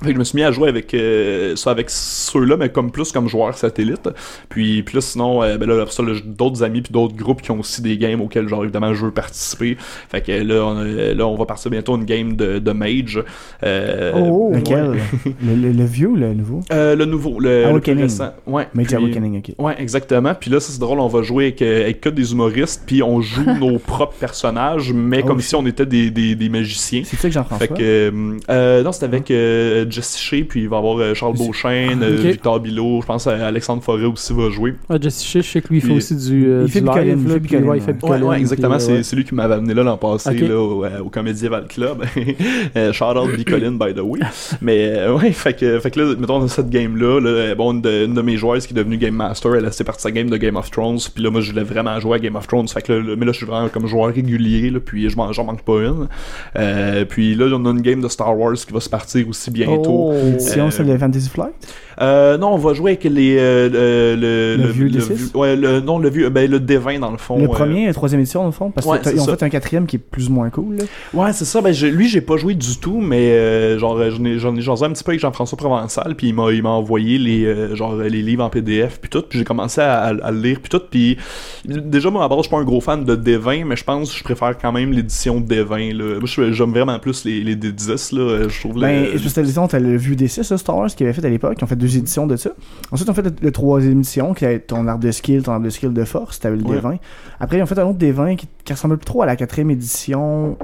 Fait 0.02 0.08
que 0.10 0.14
je 0.14 0.20
me 0.20 0.24
suis 0.24 0.36
mis 0.38 0.44
à 0.44 0.52
jouer 0.52 0.70
avec 0.70 0.94
euh, 0.94 1.56
ça 1.56 1.72
avec 1.72 1.90
ceux-là, 1.90 2.56
mais 2.58 2.70
comme 2.70 2.92
plus 2.92 3.12
comme 3.12 3.28
joueur 3.28 3.58
satellite. 3.58 4.10
Puis, 4.48 4.82
puis 4.84 4.96
là, 4.96 5.02
sinon, 5.02 5.44
euh, 5.44 5.58
ben 5.58 5.68
là, 5.70 5.86
ça, 5.90 6.04
là, 6.04 6.14
j'ai 6.14 6.22
d'autres 6.26 6.64
amis 6.64 6.82
puis 6.82 6.92
d'autres 6.94 7.16
groupes 7.16 7.42
qui 7.42 7.52
ont 7.52 7.60
aussi 7.60 7.82
des 7.82 7.98
games 7.98 8.22
auxquels, 8.22 8.48
genre, 8.48 8.64
évidemment, 8.64 8.94
je 8.94 9.06
veux 9.06 9.12
participer. 9.12 9.76
Fait 10.10 10.22
que 10.22 10.32
là, 10.32 10.64
on, 10.66 10.78
a- 10.78 11.14
là, 11.14 11.28
on 11.28 11.36
va 11.36 11.46
partir 11.46 11.70
bientôt 11.72 11.96
une 11.98 12.06
game 12.06 12.36
de, 12.36 12.60
de 12.60 12.72
Mage. 12.72 13.22
Euh, 13.64 14.12
Oh. 14.16 14.52
Lequel? 14.54 14.98
le, 15.44 15.56
le- 15.56 15.72
le 15.72 15.84
vieux 15.86 16.08
ou 16.10 16.16
le 16.16 16.34
nouveau? 16.34 16.62
Euh, 16.72 16.96
le 16.96 17.06
nouveau, 17.06 17.40
le, 17.40 17.50
le 17.50 17.62
plus 17.64 17.70
Awakening. 17.72 18.02
récent. 18.04 18.34
Ouais. 18.48 18.68
Mage 18.74 18.88
puis- 18.88 18.96
Awakening, 18.96 19.38
ok. 19.40 19.52
Ouais, 19.58 19.76
exactement. 19.80 20.34
Puis 20.34 20.50
là, 20.50 20.60
ça, 20.60 20.72
c'est 20.72 20.80
drôle, 20.80 21.00
on 21.00 21.08
va 21.08 21.22
jouer 21.22 21.46
avec, 21.46 21.62
euh, 21.62 21.84
avec 21.84 22.02
que 22.02 22.10
des 22.10 22.32
humoristes, 22.32 22.84
puis 22.86 23.04
on 23.04 23.22
joue 23.22 23.44
nos 23.60 23.80
propres 23.80 24.16
personnages, 24.20 24.92
mais 24.94 25.22
Oh, 25.24 25.28
comme 25.28 25.42
si 25.42 25.56
on 25.56 25.66
était 25.66 25.86
des, 25.86 26.10
des, 26.12 26.36
des 26.36 26.50
magiciens. 26.50 27.02
C'est 27.06 27.18
ça 27.18 27.28
que 27.28 27.34
Jean-François? 27.34 27.68
Fait 27.68 27.74
que, 27.74 27.82
euh, 27.82 28.38
euh, 28.50 28.84
non, 28.84 28.92
c'est 28.92 29.06
avec 29.06 29.30
euh, 29.32 29.86
Jesse 29.90 30.18
Shea, 30.18 30.44
puis 30.44 30.62
il 30.62 30.70
va 30.70 30.78
y 30.78 30.80
avoir 30.80 30.98
euh, 30.98 31.14
Charles 31.14 31.36
Beauchesne, 31.38 32.00
Ah, 32.02 32.06
euh. 32.06 32.32
Victor 32.32 32.60
Bilot, 32.60 33.02
je 33.02 33.06
pense 33.06 33.28
euh, 33.28 33.48
Alexandre 33.48 33.84
Forêt 33.84 34.06
aussi 34.06 34.34
va 34.34 34.50
jouer. 34.50 34.76
Ah, 34.90 34.98
Jesse 35.00 35.24
Shea, 35.24 35.42
je 35.42 35.50
sais 35.50 35.62
que 35.62 35.70
lui, 35.70 35.78
il 35.78 35.82
fait 35.82 35.94
aussi 35.94 36.16
du, 36.16 36.62
il 36.64 36.68
fait 36.70 36.82
live. 36.82 37.40
Puis, 37.42 37.58
il 37.58 37.82
fait 37.82 38.04
ouais. 38.04 38.40
Exactement, 38.40 38.80
c'est 38.80 39.16
lui 39.16 39.24
qui 39.26 39.36
m'avait 39.36 39.56
amené 39.56 39.74
là 39.74 39.84
l'an 39.84 39.98
passé, 39.98 40.34
là, 40.34 40.56
au, 40.60 40.84
euh, 40.84 41.00
au 41.00 41.10
Comédieval 41.10 41.68
Club. 41.68 42.04
shout 42.94 43.06
out 43.06 43.36
Bicoline, 43.36 43.78
by 43.78 43.94
the 43.94 44.02
way. 44.02 44.20
Mais, 44.62 44.94
euh, 44.98 45.16
ouais, 45.18 45.32
fait 45.32 45.54
que, 45.54 45.80
fait 45.80 45.92
que 45.92 46.00
là, 46.00 46.16
mettons, 46.18 46.40
dans 46.40 46.48
cette 46.48 46.70
game-là, 46.70 47.20
là, 47.20 47.56
bon, 47.56 47.74
une 47.74 47.82
de, 47.82 48.06
une 48.06 48.14
de 48.14 48.22
mes 48.22 48.38
joueuses 48.38 48.66
qui 48.66 48.74
est 48.74 48.78
devenue 48.78 48.98
Game 48.98 49.16
Master, 49.16 49.56
elle 49.56 49.66
a 49.66 49.72
fait 49.72 49.84
partie 49.84 50.00
de 50.00 50.10
sa 50.10 50.12
game 50.12 50.30
de 50.30 50.38
Game 50.38 50.56
of 50.56 50.70
Thrones, 50.72 51.00
puis 51.14 51.24
là, 51.24 51.30
moi, 51.30 51.42
je 51.42 51.52
voulais 51.52 51.64
vraiment 51.64 52.00
jouer 52.00 52.16
à 52.16 52.20
Game 52.20 52.36
of 52.36 52.48
Thrones, 52.48 52.68
fait 52.68 52.82
que 52.82 52.94
là, 52.94 53.00
là, 53.00 53.16
mais 53.18 53.26
là, 53.26 53.32
je 53.32 53.38
suis 53.38 53.46
vraiment 53.46 53.70
comme 53.70 53.88
joueur 53.88 54.14
régulier, 54.14 54.70
là, 54.70 54.80
puis 54.80 55.10
je 55.10 55.16
m'en 55.16 55.32
j'en 55.32 55.46
manque 55.46 55.64
pas 55.64 55.80
une. 55.82 56.08
Euh, 56.56 57.06
puis 57.06 57.36
là, 57.36 57.46
on 57.54 57.66
a 57.66 57.72
une 57.72 57.82
game 57.82 58.02
de 58.02 58.08
Star 58.08 58.38
Wars 58.38 58.56
qui 58.56 58.74
va 58.74 58.80
se 58.80 58.90
partir 58.90 59.28
aussi 59.28 59.52
bientôt. 59.52 59.79
Oh. 59.88 60.14
Édition, 60.14 60.68
Euh, 60.68 60.72
c'est 60.72 60.84
le 60.84 60.98
Fantasy 60.98 61.30
Flight? 61.30 61.54
Euh, 62.02 62.38
non, 62.38 62.54
on 62.54 62.58
va 62.58 62.74
jouer 62.74 62.92
avec 62.92 63.04
les 63.04 63.36
euh, 63.38 64.16
le, 64.16 64.64
Le 64.64 64.70
vieux 64.70 64.88
D6? 64.90 65.36
ouais, 65.38 65.56
le 65.56 65.82
non 65.82 66.00
le 66.00 66.10
vieux 66.10 66.30
ben 66.30 66.50
le 66.50 66.60
D20 66.60 67.00
dans 67.00 67.12
le 67.12 67.18
fond. 67.18 67.38
Le 67.38 67.44
euh, 67.44 67.48
premier, 67.48 67.88
la 67.88 67.94
troisième 67.94 68.22
édition, 68.22 68.40
dans 68.42 68.46
le 68.48 68.52
fond 68.54 68.72
Parce 68.72 68.88
Ouais, 68.88 69.00
qu'ils 69.02 69.20
ont 69.20 69.26
fait 69.26 69.44
un 69.44 69.50
quatrième 69.50 69.86
qui 69.86 69.98
est 69.98 70.00
plus 70.00 70.30
ou 70.30 70.32
moins 70.34 70.50
cool. 70.50 70.78
Là. 70.78 70.84
Ouais, 71.14 71.34
c'est 71.34 71.46
ça. 71.46 71.62
Ben, 71.62 71.74
je- 71.74 71.88
lui, 71.88 72.08
j'ai 72.08 72.22
pas 72.22 72.38
joué 72.38 72.54
du 72.56 72.78
tout, 72.78 73.00
mais 73.02 73.32
euh, 73.32 73.78
genre, 73.80 73.98
euh, 73.98 74.12
j'en 74.12 74.24
ai, 74.24 74.40
j'en 74.40 74.56
ai 74.56 74.62
jasé 74.62 74.86
un 74.86 74.92
petit 74.92 75.04
peu 75.04 75.12
avec 75.12 75.20
Jean-François 75.22 75.58
Provençal, 75.58 76.16
puis 76.16 76.28
il 76.30 76.34
m'a, 76.34 76.52
il 76.52 76.64
m'a 76.64 76.70
envoyé 76.70 77.18
les, 77.18 77.46
euh, 77.46 77.76
genre, 77.76 77.96
les 77.96 78.22
livres 78.22 78.44
en 78.46 78.50
PDF, 78.50 79.00
puis 79.02 79.10
tout, 79.10 79.24
puis 79.28 79.40
j'ai 79.40 79.46
commencé 79.46 79.82
à, 79.82 80.00
à- 80.00 80.08
à 80.26 80.32
le 80.32 80.40
lire, 80.42 80.60
puis 80.62 80.70
tout, 80.70 80.82
puis 80.90 81.18
déjà, 81.66 82.10
moi, 82.10 82.24
à 82.24 82.28
base, 82.30 82.38
je 82.40 82.44
suis 82.44 82.52
pas 82.52 82.58
un 82.60 82.64
gros 82.64 82.82
fan 82.82 83.04
de 83.04 83.16
D20, 83.16 83.66
mais 83.66 83.76
je 83.76 83.84
pense 83.84 84.12
que 84.14 84.18
je 84.18 84.24
préfère 84.24 84.58
quand 84.58 84.72
même 84.72 84.92
l'édition 84.94 85.40
D20, 85.42 85.94
là. 85.98 86.20
Moi, 86.20 86.52
j'aime 86.52 86.72
vraiment 86.72 86.98
plus 87.00 87.26
les, 87.26 87.42
les 87.44 87.56
D10, 87.56 88.16
là, 88.16 88.22
euh, 88.22 88.50
je 88.50 88.60
trouve. 88.60 88.80
Ben, 88.80 89.04
le- 89.04 89.12
c'est 89.18 89.20
parce 89.24 89.34
que 89.34 89.40
l'édition 89.42 89.68
t'as 89.68 89.80
le 89.80 89.98
Vue 89.98 90.16
des 90.16 90.28
6 90.28 90.56
Star 90.56 90.78
Wars 90.78 90.88
qu'ils 90.90 91.06
avaient 91.06 91.14
fait 91.14 91.26
à 91.26 91.30
l'époque. 91.30 91.58
Ont 91.62 91.68
fait 91.68 91.76
deux 91.76 91.89
éditions 91.98 92.28
de 92.28 92.36
ça. 92.36 92.52
Ensuite, 92.92 93.10
ont 93.10 93.14
fait 93.14 93.22
le, 93.22 93.34
le 93.42 93.52
troisième 93.52 94.00
édition 94.00 94.34
qui 94.34 94.46
est 94.46 94.60
ton 94.60 94.88
arbre 94.88 95.04
de 95.04 95.12
skill, 95.12 95.44
ton 95.44 95.52
arbre 95.54 95.66
de 95.66 95.70
skill 95.70 95.94
de 95.94 96.04
force. 96.04 96.40
T'avais 96.40 96.58
le 96.58 96.64
Ouais. 96.64 96.80
D20. 96.80 96.98
Après, 97.40 97.62
ont 97.62 97.66
fait 97.66 97.80
un 97.80 97.86
autre 97.86 98.00
D20 98.00 98.36
qui, 98.36 98.48
qui 98.64 98.74
ressemble 98.74 98.98
plus 98.98 99.06
trop 99.06 99.22
à 99.22 99.26
la 99.26 99.36
quatrième 99.36 99.72
édition. 99.72 100.58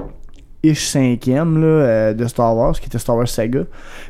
Ish 0.62 0.86
cinquième 0.86 1.60
là, 1.60 1.66
euh, 1.66 2.14
de 2.14 2.26
Star 2.26 2.56
Wars, 2.56 2.78
qui 2.80 2.86
était 2.86 2.98
Star 2.98 3.16
Wars 3.16 3.28
Saga. 3.28 3.64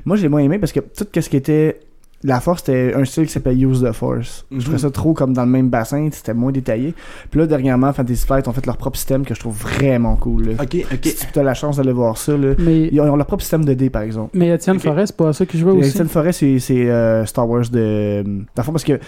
Moi, 0.04 0.16
je 0.16 0.22
l'ai 0.22 0.28
moins 0.28 0.40
aimé 0.40 0.58
parce 0.58 0.72
que 0.72 0.80
tout 0.80 1.06
ce 1.20 1.28
qui 1.28 1.36
était 1.36 1.80
la 2.22 2.40
force, 2.40 2.62
c'était 2.64 2.94
un 2.94 3.04
style 3.04 3.26
qui 3.26 3.32
s'appelle 3.32 3.62
Use 3.62 3.82
the 3.82 3.92
Force. 3.92 4.46
Je 4.50 4.58
trouvais 4.60 4.72
Mhm. 4.76 4.78
ça 4.78 4.90
trop 4.90 5.12
comme 5.12 5.32
dans 5.32 5.44
le 5.44 5.50
même 5.50 5.68
bassin, 5.68 6.08
c'était 6.10 6.34
moins 6.34 6.50
détaillé. 6.50 6.94
Puis 7.30 7.38
là, 7.38 7.46
dernièrement, 7.46 7.92
Fantasy 7.92 8.26
Flight 8.26 8.48
ont 8.48 8.52
fait 8.52 8.64
leur 8.66 8.76
propre 8.78 8.96
système 8.96 9.24
que 9.24 9.34
je 9.34 9.40
trouve 9.40 9.54
vraiment 9.56 10.16
cool. 10.16 10.46
là. 10.46 10.52
Ok, 10.62 10.76
ok. 10.92 11.04
Si 11.04 11.26
tu 11.32 11.38
as 11.38 11.42
la 11.42 11.54
chance 11.54 11.76
d'aller 11.76 11.92
voir 11.92 12.16
ça, 12.16 12.36
là. 12.36 12.54
Mais, 12.58 12.88
Ils 12.90 13.00
ont, 13.00 13.04
ils 13.06 13.10
ont 13.10 13.16
leur 13.16 13.26
propre 13.26 13.42
système 13.42 13.64
de 13.64 13.74
dés, 13.74 13.90
par 13.90 14.02
exemple. 14.02 14.30
mais 14.36 14.48
Étienne 14.48 14.76
Ok. 14.76 14.82
Forêt, 14.82 15.06
c'est 15.06 15.16
pas 15.16 15.32
ça 15.32 15.46
qui 15.46 15.58
jouait 15.58 15.72
aussi? 15.72 15.90
Étienne 15.90 16.08
Forêt, 16.08 16.32
c'est 16.32 16.58
euh, 16.72 17.24
Star 17.26 17.48
Wars 17.48 17.68
de. 17.70 18.22
Dans 18.24 18.42
le 18.56 18.62
fond, 18.62 18.72
parce 18.72 18.84
que. 18.84 18.98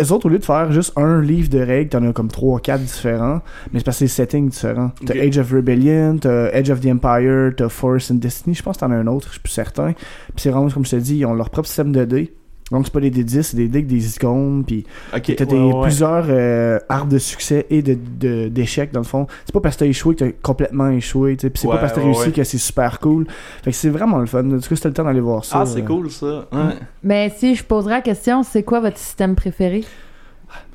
Eux 0.00 0.10
autres, 0.10 0.24
au 0.24 0.28
lieu 0.30 0.38
de 0.38 0.44
faire 0.44 0.72
juste 0.72 0.94
un 0.96 1.20
livre 1.20 1.50
de 1.50 1.58
règles, 1.58 1.90
t'en 1.90 2.02
as 2.08 2.14
comme 2.14 2.28
3 2.28 2.56
ou 2.56 2.58
4 2.60 2.80
différents, 2.82 3.42
mais 3.72 3.80
c'est 3.80 3.84
parce 3.84 3.98
que 3.98 4.06
c'est 4.06 4.24
des 4.24 4.30
settings 4.30 4.48
différents. 4.48 4.90
T'as. 5.04 5.12
Age 5.20 5.36
of 5.36 5.52
Rebellion, 5.52 6.16
t'as 6.18 6.46
Age 6.54 6.70
of 6.70 6.80
the 6.80 6.86
Empire, 6.86 7.50
t'as 7.54 7.68
Force 7.68 8.10
and 8.10 8.14
Destiny, 8.14 8.54
je 8.54 8.62
pense 8.62 8.76
que 8.76 8.80
t'en 8.80 8.90
as 8.90 8.94
un 8.94 9.06
autre, 9.06 9.26
je 9.26 9.32
suis 9.32 9.40
plus 9.40 9.52
certain. 9.52 9.92
Puis 9.92 10.36
c'est 10.38 10.48
vraiment, 10.48 10.70
comme 10.70 10.86
je 10.86 10.92
te 10.92 10.96
dis, 10.96 11.18
ils 11.18 11.26
ont 11.26 11.34
leur 11.34 11.50
propre 11.50 11.68
système 11.68 11.92
de 11.92 12.06
dés. 12.06 12.32
Donc 12.70 12.86
c'est 12.86 12.92
pas 12.92 13.00
des 13.00 13.10
dés 13.10 13.24
10, 13.24 13.42
c'est 13.42 13.56
des 13.56 13.68
dés 13.68 13.78
avec 13.80 13.86
des 13.86 14.14
icônes, 14.16 14.64
puis 14.66 14.86
T'as 15.10 15.18
des, 15.44 15.44
ouais, 15.56 15.72
ouais. 15.74 15.82
plusieurs 15.82 16.24
euh, 16.28 16.78
arbres 16.88 17.12
de 17.12 17.18
succès 17.18 17.66
et 17.68 17.82
de- 17.82 17.98
de- 18.18 18.48
d'échecs 18.48 18.92
dans 18.92 19.00
le 19.00 19.04
fond. 19.06 19.26
C'est 19.44 19.52
pas 19.52 19.60
parce 19.60 19.76
que 19.76 19.80
t'as 19.80 19.86
échoué 19.90 20.14
que 20.14 20.24
t'as 20.24 20.30
complètement 20.42 20.88
échoué, 20.88 21.36
tu 21.36 21.42
sais, 21.42 21.50
puis 21.50 21.60
c'est 21.60 21.66
Ouais, 21.68 21.74
pas 21.74 21.80
parce 21.80 21.92
que 21.92 21.96
t'as 21.96 22.06
ouais, 22.06 22.12
réussi 22.12 22.28
ouais. 22.28 22.32
que 22.32 22.44
c'est 22.44 22.56
super 22.58 22.98
cool. 23.00 23.26
Fait 23.62 23.72
que 23.72 23.76
c'est 23.76 23.90
vraiment 23.90 24.18
le 24.18 24.26
fun. 24.26 24.42
Du 24.44 24.56
coup, 24.66 24.74
c'était 24.74 24.88
le 24.88 24.94
temps 24.94 25.04
d'aller 25.04 25.20
voir 25.20 25.44
ça. 25.44 25.60
Ah, 25.60 25.66
c'est 25.66 25.82
euh, 25.82 25.86
cool 25.86 26.10
ça. 26.10 26.46
Ouais. 26.50 26.74
Mais 27.02 27.30
si 27.36 27.54
je 27.54 27.62
poserais 27.64 27.94
la 27.96 28.00
question, 28.00 28.42
c'est 28.42 28.62
quoi 28.62 28.80
votre 28.80 28.96
système 28.96 29.34
préféré? 29.34 29.84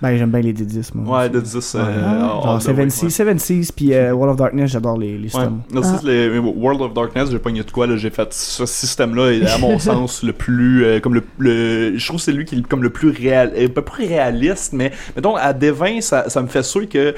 Ben, 0.02 0.16
j'aime 0.18 0.30
bien 0.32 0.42
les 0.42 0.54
D10, 0.54 0.92
moi. 0.94 1.20
Ouais, 1.22 1.30
de 1.30 1.40
10. 1.40 1.76
euh, 1.76 1.80
Ouais. 1.80 2.20
Genre 2.20 2.50
all 2.50 2.60
the 2.60 2.62
Seven 2.62 2.84
way, 2.86 2.90
Seas, 2.90 3.04
ouais. 3.06 3.10
Seven 3.10 3.40
Seas, 3.40 3.72
puis 3.76 3.94
euh, 3.94 4.12
World 4.14 4.34
of 4.34 4.38
Darkness, 4.38 4.72
j'adore 4.72 4.98
les, 4.98 5.18
les 5.18 5.24
Ouais. 5.24 5.30
systèmes. 5.30 5.62
Ça, 5.84 5.96
Ah. 5.96 6.02
les- 6.04 6.38
World 6.40 6.82
of 6.82 6.94
Darkness, 6.94 7.32
j'ai 7.32 7.40
pogné 7.40 7.64
de 7.64 7.72
quoi, 7.72 7.88
là, 7.88 7.98
j'ai 7.98 8.10
fait 8.12 8.32
ce 8.34 8.66
système-là, 8.66 9.32
est 9.34 9.48
à 9.48 9.58
mon 9.58 9.80
sens, 9.80 10.24
le 10.24 10.34
plus, 10.34 10.86
euh, 10.86 11.00
comme 11.00 11.16
le, 11.16 11.24
le- 11.40 11.98
je 11.98 12.06
trouve 12.06 12.18
que 12.18 12.24
c'est 12.24 12.32
lui 12.32 12.46
qui 12.46 12.56
est 12.60 12.68
comme 12.68 12.84
le 12.84 12.90
plus 12.92 13.14
euh, 13.26 13.68
pas 13.70 13.82
plus 13.82 14.06
réaliste, 14.08 14.74
mais, 14.74 14.92
mettons, 15.16 15.36
à 15.36 15.54
D20, 15.54 16.02
ça, 16.02 16.30
ça 16.30 16.42
me 16.42 16.48
fait 16.48 16.64
sûr 16.64 16.88
que, 16.88 17.16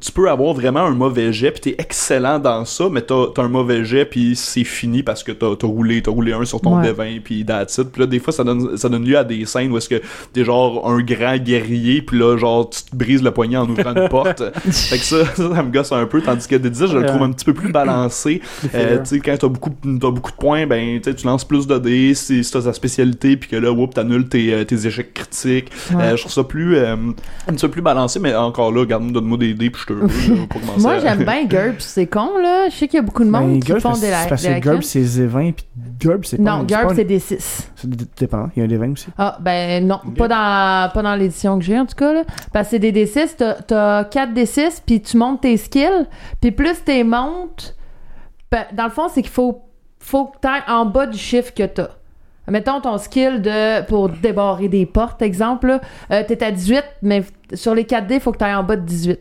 tu 0.00 0.12
peux 0.12 0.30
avoir 0.30 0.54
vraiment 0.54 0.80
un 0.80 0.90
mauvais 0.94 1.32
jet, 1.32 1.50
puis 1.52 1.60
t'es 1.60 1.76
excellent 1.78 2.38
dans 2.38 2.64
ça, 2.64 2.84
mais 2.90 3.02
t'as, 3.02 3.26
t'as 3.34 3.42
un 3.42 3.48
mauvais 3.48 3.84
jet, 3.84 4.04
puis 4.04 4.36
c'est 4.36 4.64
fini 4.64 5.02
parce 5.02 5.22
que 5.22 5.32
t'as, 5.32 5.56
t'as 5.56 5.66
roulé, 5.66 6.02
roulé 6.06 6.32
un 6.32 6.44
sur 6.44 6.60
ton 6.60 6.78
Ouais. 6.78 6.92
D20, 6.92 7.20
puis 7.22 7.44
that's 7.44 7.78
it. 7.78 7.90
Puis 7.90 8.00
là, 8.00 8.06
des 8.06 8.18
fois, 8.18 8.32
ça 8.32 8.44
donne, 8.44 8.76
ça 8.76 8.88
donne 8.88 9.04
lieu 9.04 9.16
à 9.18 9.24
des 9.24 9.44
scènes 9.46 9.70
où 9.72 9.76
est-ce 9.78 9.88
que 9.88 10.00
t'es 10.32 10.44
genre 10.44 10.88
un 10.88 11.00
grand 11.02 11.36
guerrier, 11.50 12.02
puis 12.02 12.18
là, 12.18 12.36
genre, 12.36 12.68
tu 12.70 12.82
te 12.82 12.96
brises 12.96 13.22
le 13.22 13.30
poignet 13.30 13.56
en 13.56 13.68
ouvrant 13.68 13.94
une 13.94 14.08
porte. 14.08 14.42
Fait 14.70 14.98
que 14.98 15.04
ça, 15.04 15.24
ça, 15.24 15.54
ça 15.54 15.62
me 15.62 15.70
gosse 15.70 15.92
un 15.92 16.06
peu, 16.06 16.20
tandis 16.22 16.46
que 16.46 16.56
des 16.56 16.70
10, 16.70 16.86
je 16.86 16.98
le 16.98 17.06
trouve 17.06 17.22
un 17.22 17.32
petit 17.32 17.44
peu 17.44 17.54
plus 17.54 17.72
balancé. 17.72 18.40
Euh, 18.74 18.98
tu 18.98 19.06
sais, 19.06 19.20
quand 19.20 19.36
t'as 19.38 19.48
beaucoup, 19.48 19.70
t'as 19.70 20.10
beaucoup 20.10 20.30
de 20.30 20.36
points, 20.36 20.66
ben, 20.66 21.00
tu 21.00 21.10
sais, 21.10 21.16
tu 21.16 21.26
lances 21.26 21.44
plus 21.44 21.66
de 21.66 21.78
dés, 21.78 22.14
si, 22.14 22.44
si 22.44 22.52
t'as 22.52 22.62
ta 22.62 22.72
spécialité, 22.72 23.36
puis 23.36 23.48
que 23.48 23.56
là, 23.56 23.72
whoop, 23.72 23.94
t'annules 23.94 24.28
tes, 24.28 24.52
euh, 24.52 24.64
tes 24.64 24.86
échecs 24.86 25.14
critiques. 25.14 25.70
Ouais. 25.92 26.02
Euh, 26.02 26.16
je 26.16 26.22
trouve 26.22 26.32
ça 26.32 26.44
plus, 26.44 26.76
euh, 26.76 26.94
un 26.94 27.52
petit 27.52 27.66
peu 27.66 27.70
plus 27.70 27.82
balancé, 27.82 28.20
mais 28.20 28.34
encore 28.34 28.72
là, 28.72 28.84
garde-moi, 28.84 29.12
donne-moi 29.12 29.38
des 29.38 29.54
dés, 29.54 29.70
puis 29.70 29.82
je 29.86 29.94
te 29.94 30.46
commencer. 30.52 30.80
Moi, 30.80 30.98
j'aime 31.00 31.24
bien 31.24 31.44
GURPS. 31.44 31.80
C'est 31.80 32.06
con, 32.06 32.38
là. 32.42 32.68
Je 32.68 32.74
sais 32.76 32.88
qu'il 32.88 32.96
y 32.96 33.00
a 33.00 33.02
beaucoup 33.02 33.24
de 33.24 33.30
monde 33.30 33.52
Ben, 33.54 33.60
qui 33.60 33.72
GURPS, 33.72 33.82
font 33.82 33.98
des 33.98 34.10
la, 34.10 34.22
c'est 34.22 34.28
parce 34.28 34.42
des 34.42 34.60
que 34.60 34.68
GURPS, 34.68 34.84
c'est 34.84 35.02
Z20, 35.02 35.52
puis 35.52 35.66
GURPS, 36.00 36.28
c'est 36.28 36.36
pas. 36.36 36.42
Non, 36.42 36.66
c'est 36.68 36.76
GURPS, 36.76 36.94
c'est 36.96 37.04
des 37.04 37.18
6. 37.18 37.70
C'est 37.76 38.18
dépendant, 38.18 38.50
il 38.56 38.60
y 38.60 38.62
a 38.62 38.64
un 38.64 38.68
D20 38.68 38.92
aussi. 38.92 39.06
Ah, 39.18 39.38
ben 39.40 39.86
non, 39.86 40.00
pas 40.16 40.28
dans, 40.28 40.90
pas 40.92 41.02
dans 41.02 41.16
que 41.58 41.64
j'ai 41.64 41.78
en 41.78 41.86
tout 41.86 41.94
cas. 41.96 42.12
Là. 42.12 42.22
Parce 42.52 42.66
que 42.68 42.70
c'est 42.72 42.78
des 42.78 42.92
D6, 42.92 43.36
t'as- 43.36 43.54
t'as 43.62 44.04
4 44.04 44.32
D6, 44.32 44.82
puis 44.84 45.00
tu 45.00 45.16
montes 45.16 45.40
tes 45.42 45.56
skills, 45.56 46.06
puis 46.40 46.50
plus 46.52 46.82
t'es 46.84 47.04
montes, 47.04 47.76
ben, 48.50 48.64
dans 48.72 48.84
le 48.84 48.90
fond, 48.90 49.08
c'est 49.08 49.22
qu'il 49.22 49.30
faut, 49.30 49.62
faut 49.98 50.26
que 50.26 50.38
t'ailles 50.40 50.62
en 50.68 50.84
bas 50.86 51.06
du 51.06 51.18
chiffre 51.18 51.52
que 51.54 51.64
t'as. 51.64 51.88
Mettons 52.48 52.80
ton 52.80 52.98
skill 52.98 53.42
de 53.42 53.82
pour 53.86 54.08
débarrer 54.08 54.68
des 54.68 54.84
portes, 54.84 55.22
exemple, 55.22 55.78
euh, 56.10 56.22
t'es 56.26 56.42
à 56.42 56.50
18, 56.50 56.82
mais 57.02 57.22
sur 57.54 57.74
les 57.76 57.84
4D, 57.84 58.14
il 58.14 58.20
faut 58.20 58.32
que 58.32 58.38
t'ailles 58.38 58.54
en 58.54 58.64
bas 58.64 58.74
de 58.76 58.84
18. 58.84 59.20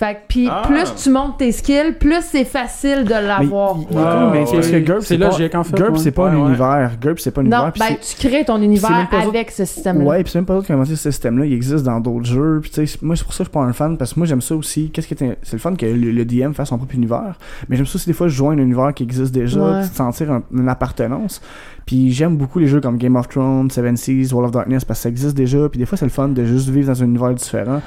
Fait 0.00 0.16
puis 0.28 0.48
Ah. 0.50 0.62
plus 0.66 0.94
tu 0.96 1.10
montes 1.10 1.36
tes 1.36 1.52
skills, 1.52 1.92
plus 2.00 2.22
c'est 2.22 2.46
facile 2.46 3.04
de 3.04 3.10
l'avoir. 3.10 3.76
Mais, 3.76 3.84
Ouais, 3.96 4.02
mais 4.32 4.38
ouais, 4.40 4.46
c'est 4.46 4.54
parce 4.54 4.68
que 4.68 4.72
ouais. 4.76 4.80
GURPS, 4.80 5.04
C'est 5.04 5.18
pas- 5.18 5.24
logique, 5.26 5.54
en 5.54 5.62
fait, 5.62 5.76
GURPS, 5.76 5.92
ouais. 5.92 5.98
c'est 5.98 6.10
pas 6.10 6.24
Ouais, 6.24 6.30
un 6.30 6.46
univers. 6.48 6.90
C'est 7.18 7.30
pas 7.32 7.40
un 7.42 7.44
Non, 7.44 7.50
univers. 7.50 7.72
puis 7.72 7.82
ben 7.86 7.96
tu 8.00 8.28
crées 8.28 8.44
ton 8.46 8.62
univers 8.62 9.08
avec 9.12 9.50
ce 9.50 9.66
système-là. 9.66 10.04
Ouais, 10.06 10.22
puis 10.22 10.32
c'est 10.32 10.38
même 10.38 10.46
pas 10.46 10.54
d'autre 10.54 10.70
inventé 10.70 10.96
ce 10.96 11.10
système-là. 11.10 11.44
Il 11.44 11.52
existe 11.52 11.84
dans 11.84 12.00
d'autres 12.00 12.24
jeux. 12.24 12.60
Puis 12.62 12.70
tu 12.70 12.86
sais, 12.86 12.98
moi, 13.02 13.14
c'est 13.14 13.24
pour 13.24 13.34
ça 13.34 13.38
que 13.40 13.44
je 13.44 13.50
suis 13.50 13.52
pas 13.52 13.60
un 13.60 13.74
fan, 13.74 13.98
parce 13.98 14.14
que 14.14 14.20
moi, 14.20 14.26
j'aime 14.26 14.40
ça 14.40 14.54
aussi. 14.56 14.90
Qu'est-ce 14.90 15.06
qui 15.06 15.12
est. 15.22 15.38
C'est 15.42 15.52
le 15.52 15.58
fun 15.58 15.74
que 15.74 15.84
le, 15.84 16.12
le 16.12 16.24
DM 16.24 16.52
fasse 16.54 16.70
son 16.70 16.78
propre 16.78 16.94
univers. 16.94 17.34
Mais 17.68 17.76
j'aime 17.76 17.84
ça 17.84 17.96
aussi 17.96 18.06
des 18.06 18.14
fois 18.14 18.28
joindre 18.28 18.60
un 18.60 18.64
univers 18.64 18.94
qui 18.94 19.02
existe 19.02 19.34
déjà, 19.34 19.82
sentir 19.82 20.32
un- 20.32 20.42
une 20.50 20.68
appartenance. 20.70 21.42
Puis 21.90 22.12
j'aime 22.12 22.36
beaucoup 22.36 22.60
les 22.60 22.68
jeux 22.68 22.80
comme 22.80 22.98
Game 22.98 23.16
of 23.16 23.28
Thrones, 23.28 23.68
Seven 23.68 23.96
Seas, 23.96 24.28
World 24.32 24.44
of 24.46 24.52
Darkness, 24.52 24.84
parce 24.84 25.00
que 25.00 25.02
ça 25.02 25.08
existe 25.08 25.36
déjà. 25.36 25.68
Puis 25.68 25.80
des 25.80 25.86
fois, 25.86 25.98
c'est 25.98 26.04
le 26.04 26.10
fun 26.12 26.28
de 26.28 26.44
juste 26.44 26.68
vivre 26.68 26.86
dans 26.86 27.02
un 27.02 27.06
univers 27.06 27.34
différent. 27.34 27.82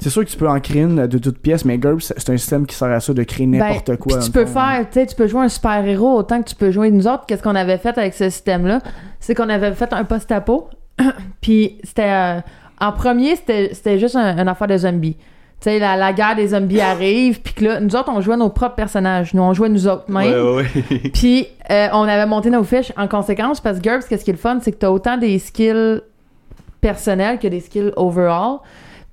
C'est 0.00 0.08
sûr 0.08 0.24
que 0.24 0.30
tu 0.30 0.38
peux 0.38 0.48
en 0.48 0.58
créer 0.58 0.80
une 0.84 1.06
de 1.06 1.18
toutes 1.18 1.36
pièces, 1.36 1.66
mais 1.66 1.76
GURPS, 1.76 2.14
c'est 2.16 2.30
un 2.30 2.36
système 2.38 2.64
qui 2.64 2.74
sert 2.74 2.88
à 2.88 2.98
ça 3.00 3.12
de 3.12 3.22
créer 3.24 3.46
n'importe 3.46 3.88
Ben, 3.90 3.96
quoi. 3.98 4.06
puis 4.06 4.20
dans 4.20 4.24
tu 4.24 4.30
peux 4.32 4.46
faire, 4.46 4.86
tu 4.90 5.00
sais, 5.00 5.06
tu 5.06 5.14
peux 5.14 5.26
jouer 5.26 5.42
un 5.42 5.50
super-héros 5.50 6.16
autant 6.16 6.42
que 6.42 6.48
tu 6.48 6.54
peux 6.54 6.70
jouer 6.70 6.90
nous 6.90 7.06
autres. 7.06 7.26
Qu'est-ce 7.26 7.42
qu'on 7.42 7.54
avait 7.54 7.76
fait 7.76 7.98
avec 7.98 8.14
ce 8.14 8.30
système-là? 8.30 8.80
C'est 9.20 9.34
qu'on 9.34 9.50
avait 9.50 9.72
fait 9.74 9.92
un 9.92 10.04
post-apo. 10.04 10.70
puis 11.42 11.76
c'était. 11.84 12.10
euh, 12.10 12.40
en 12.80 12.92
premier, 12.92 13.36
c'était 13.36 13.74
c'était 13.74 13.98
juste 13.98 14.16
un, 14.16 14.38
une 14.38 14.48
affaire 14.48 14.66
de 14.66 14.78
zombies. 14.78 15.18
Tu 15.62 15.70
sais, 15.70 15.78
la, 15.78 15.96
la 15.96 16.12
guerre 16.12 16.34
des 16.34 16.48
zombies 16.48 16.80
arrive, 16.80 17.40
puis 17.40 17.54
que 17.54 17.64
là, 17.64 17.78
nous 17.80 17.94
autres, 17.94 18.10
on 18.12 18.20
jouait 18.20 18.36
nos 18.36 18.48
propres 18.48 18.74
personnages. 18.74 19.32
Nous, 19.32 19.42
on 19.42 19.52
jouait 19.54 19.68
nous 19.68 19.86
autres 19.86 20.10
mêmes. 20.10 20.32
Ouais, 20.32 20.40
ouais, 20.40 20.64
ouais. 20.90 20.98
Puis 21.14 21.46
euh, 21.70 21.86
on 21.92 22.02
avait 22.02 22.26
monté 22.26 22.50
nos 22.50 22.64
fiches 22.64 22.92
en 22.96 23.06
conséquence 23.06 23.60
parce 23.60 23.78
que 23.78 23.82
GURPS, 23.88 24.06
qu'est-ce 24.08 24.24
qui 24.24 24.30
est 24.30 24.34
le 24.34 24.38
fun, 24.40 24.58
c'est 24.60 24.72
que 24.72 24.78
t'as 24.78 24.90
autant 24.90 25.16
des 25.18 25.38
skills 25.38 26.00
personnels 26.80 27.38
que 27.38 27.46
des 27.46 27.60
skills 27.60 27.92
overall. 27.94 28.56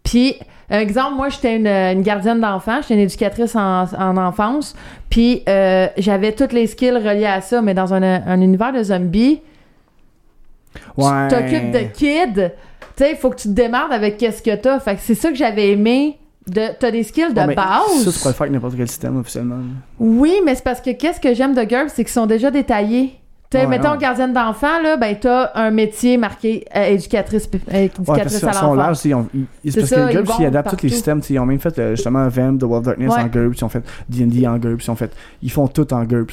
Puis, 0.03 0.37
un 0.71 0.79
exemple, 0.79 1.15
moi, 1.17 1.29
j'étais 1.29 1.55
une, 1.55 1.67
une 1.67 2.01
gardienne 2.01 2.39
d'enfants, 2.41 2.79
j'étais 2.81 2.95
une 2.95 3.01
éducatrice 3.01 3.55
en, 3.55 3.83
en 3.85 4.17
enfance, 4.17 4.75
puis 5.11 5.43
euh, 5.47 5.87
j'avais 5.97 6.31
toutes 6.31 6.53
les 6.53 6.65
skills 6.65 6.97
reliés 6.97 7.25
à 7.27 7.41
ça, 7.41 7.61
mais 7.61 7.75
dans 7.75 7.93
un, 7.93 8.01
un 8.01 8.41
univers 8.41 8.73
de 8.73 8.81
zombies, 8.81 9.41
Ouais. 10.97 11.27
tu 11.29 11.35
t'occupes 11.35 11.71
de 11.71 11.79
kids, 11.93 12.33
tu 12.35 13.03
sais, 13.03 13.11
il 13.11 13.17
faut 13.17 13.29
que 13.29 13.35
tu 13.37 13.47
te 13.49 13.53
démarres 13.53 13.91
avec 13.91 14.17
qu'est-ce 14.17 14.41
que 14.41 14.55
t'as. 14.55 14.79
Fait 14.79 14.95
que 14.95 15.01
c'est 15.01 15.15
ça 15.15 15.29
que 15.29 15.35
j'avais 15.35 15.69
aimé. 15.71 16.17
De, 16.49 16.61
t'as 16.79 16.91
des 16.91 17.03
skills 17.03 17.33
de 17.33 17.39
Ouais, 17.39 17.47
mais 17.47 17.55
base. 17.55 18.03
Ça, 18.03 18.11
tu 18.11 18.17
pourrais 18.17 18.29
le 18.29 18.33
faire 18.33 18.41
avec 18.41 18.53
n'importe 18.53 18.75
quel 18.75 18.87
système 18.87 19.17
officiellement. 19.17 19.57
Oui, 19.99 20.33
mais 20.45 20.55
c'est 20.55 20.63
parce 20.63 20.81
que 20.81 20.91
qu'est-ce 20.91 21.19
que 21.19 21.33
j'aime 21.33 21.53
de 21.53 21.63
GURPS, 21.63 21.91
c'est 21.95 22.03
qu'ils 22.03 22.13
sont 22.13 22.25
déjà 22.25 22.49
détaillés. 22.51 23.13
Tu 23.51 23.57
sais, 23.57 23.63
Ouais, 23.65 23.69
mettons, 23.77 23.95
gardienne 23.95 24.31
d'enfant, 24.31 24.79
là, 24.83 24.95
ben, 24.95 25.15
t'as 25.19 25.49
un 25.55 25.71
métier 25.71 26.17
marqué 26.17 26.65
euh, 26.75 26.83
éducatrice, 26.85 27.49
euh, 27.51 27.57
Ouais, 27.57 27.89
parce 27.89 27.99
éducatrice 27.99 28.39
qu'ils 28.39 28.47
à 28.47 28.51
l'enfant. 28.51 29.01
ils 29.05 29.13
ont- 29.15 29.27
ils- 29.33 29.45
ils- 29.63 29.71
C'est 29.71 29.79
parce 29.79 29.89
ça, 29.89 29.95
que 30.05 30.11
ils 30.11 30.15
GURPS, 30.17 30.33
ils 30.39 30.45
adaptent 30.45 30.69
tous 30.77 30.83
les 30.83 30.89
systèmes. 30.89 31.19
t'sais, 31.21 31.33
Ils 31.33 31.39
ont 31.39 31.45
même 31.47 31.59
fait 31.59 31.79
euh, 31.79 31.95
justement 31.95 32.27
Vamp 32.27 32.53
de 32.59 32.65
World 32.65 32.87
of 32.87 32.95
Darkness 32.97 33.11
Ouais. 33.17 33.23
en 33.23 33.27
GURPS, 33.27 33.57
ils 33.59 33.63
ont 33.65 33.69
fait 33.69 33.83
D&D 34.07 34.47
en 34.47 34.57
GURPS, 34.59 34.85
ils 34.85 34.91
ont 34.91 34.95
fait... 34.95 35.11
Ils 35.41 35.51
font 35.51 35.67
tout 35.67 35.91
en 35.93 36.01
Ouais. 36.01 36.05
que 36.07 36.27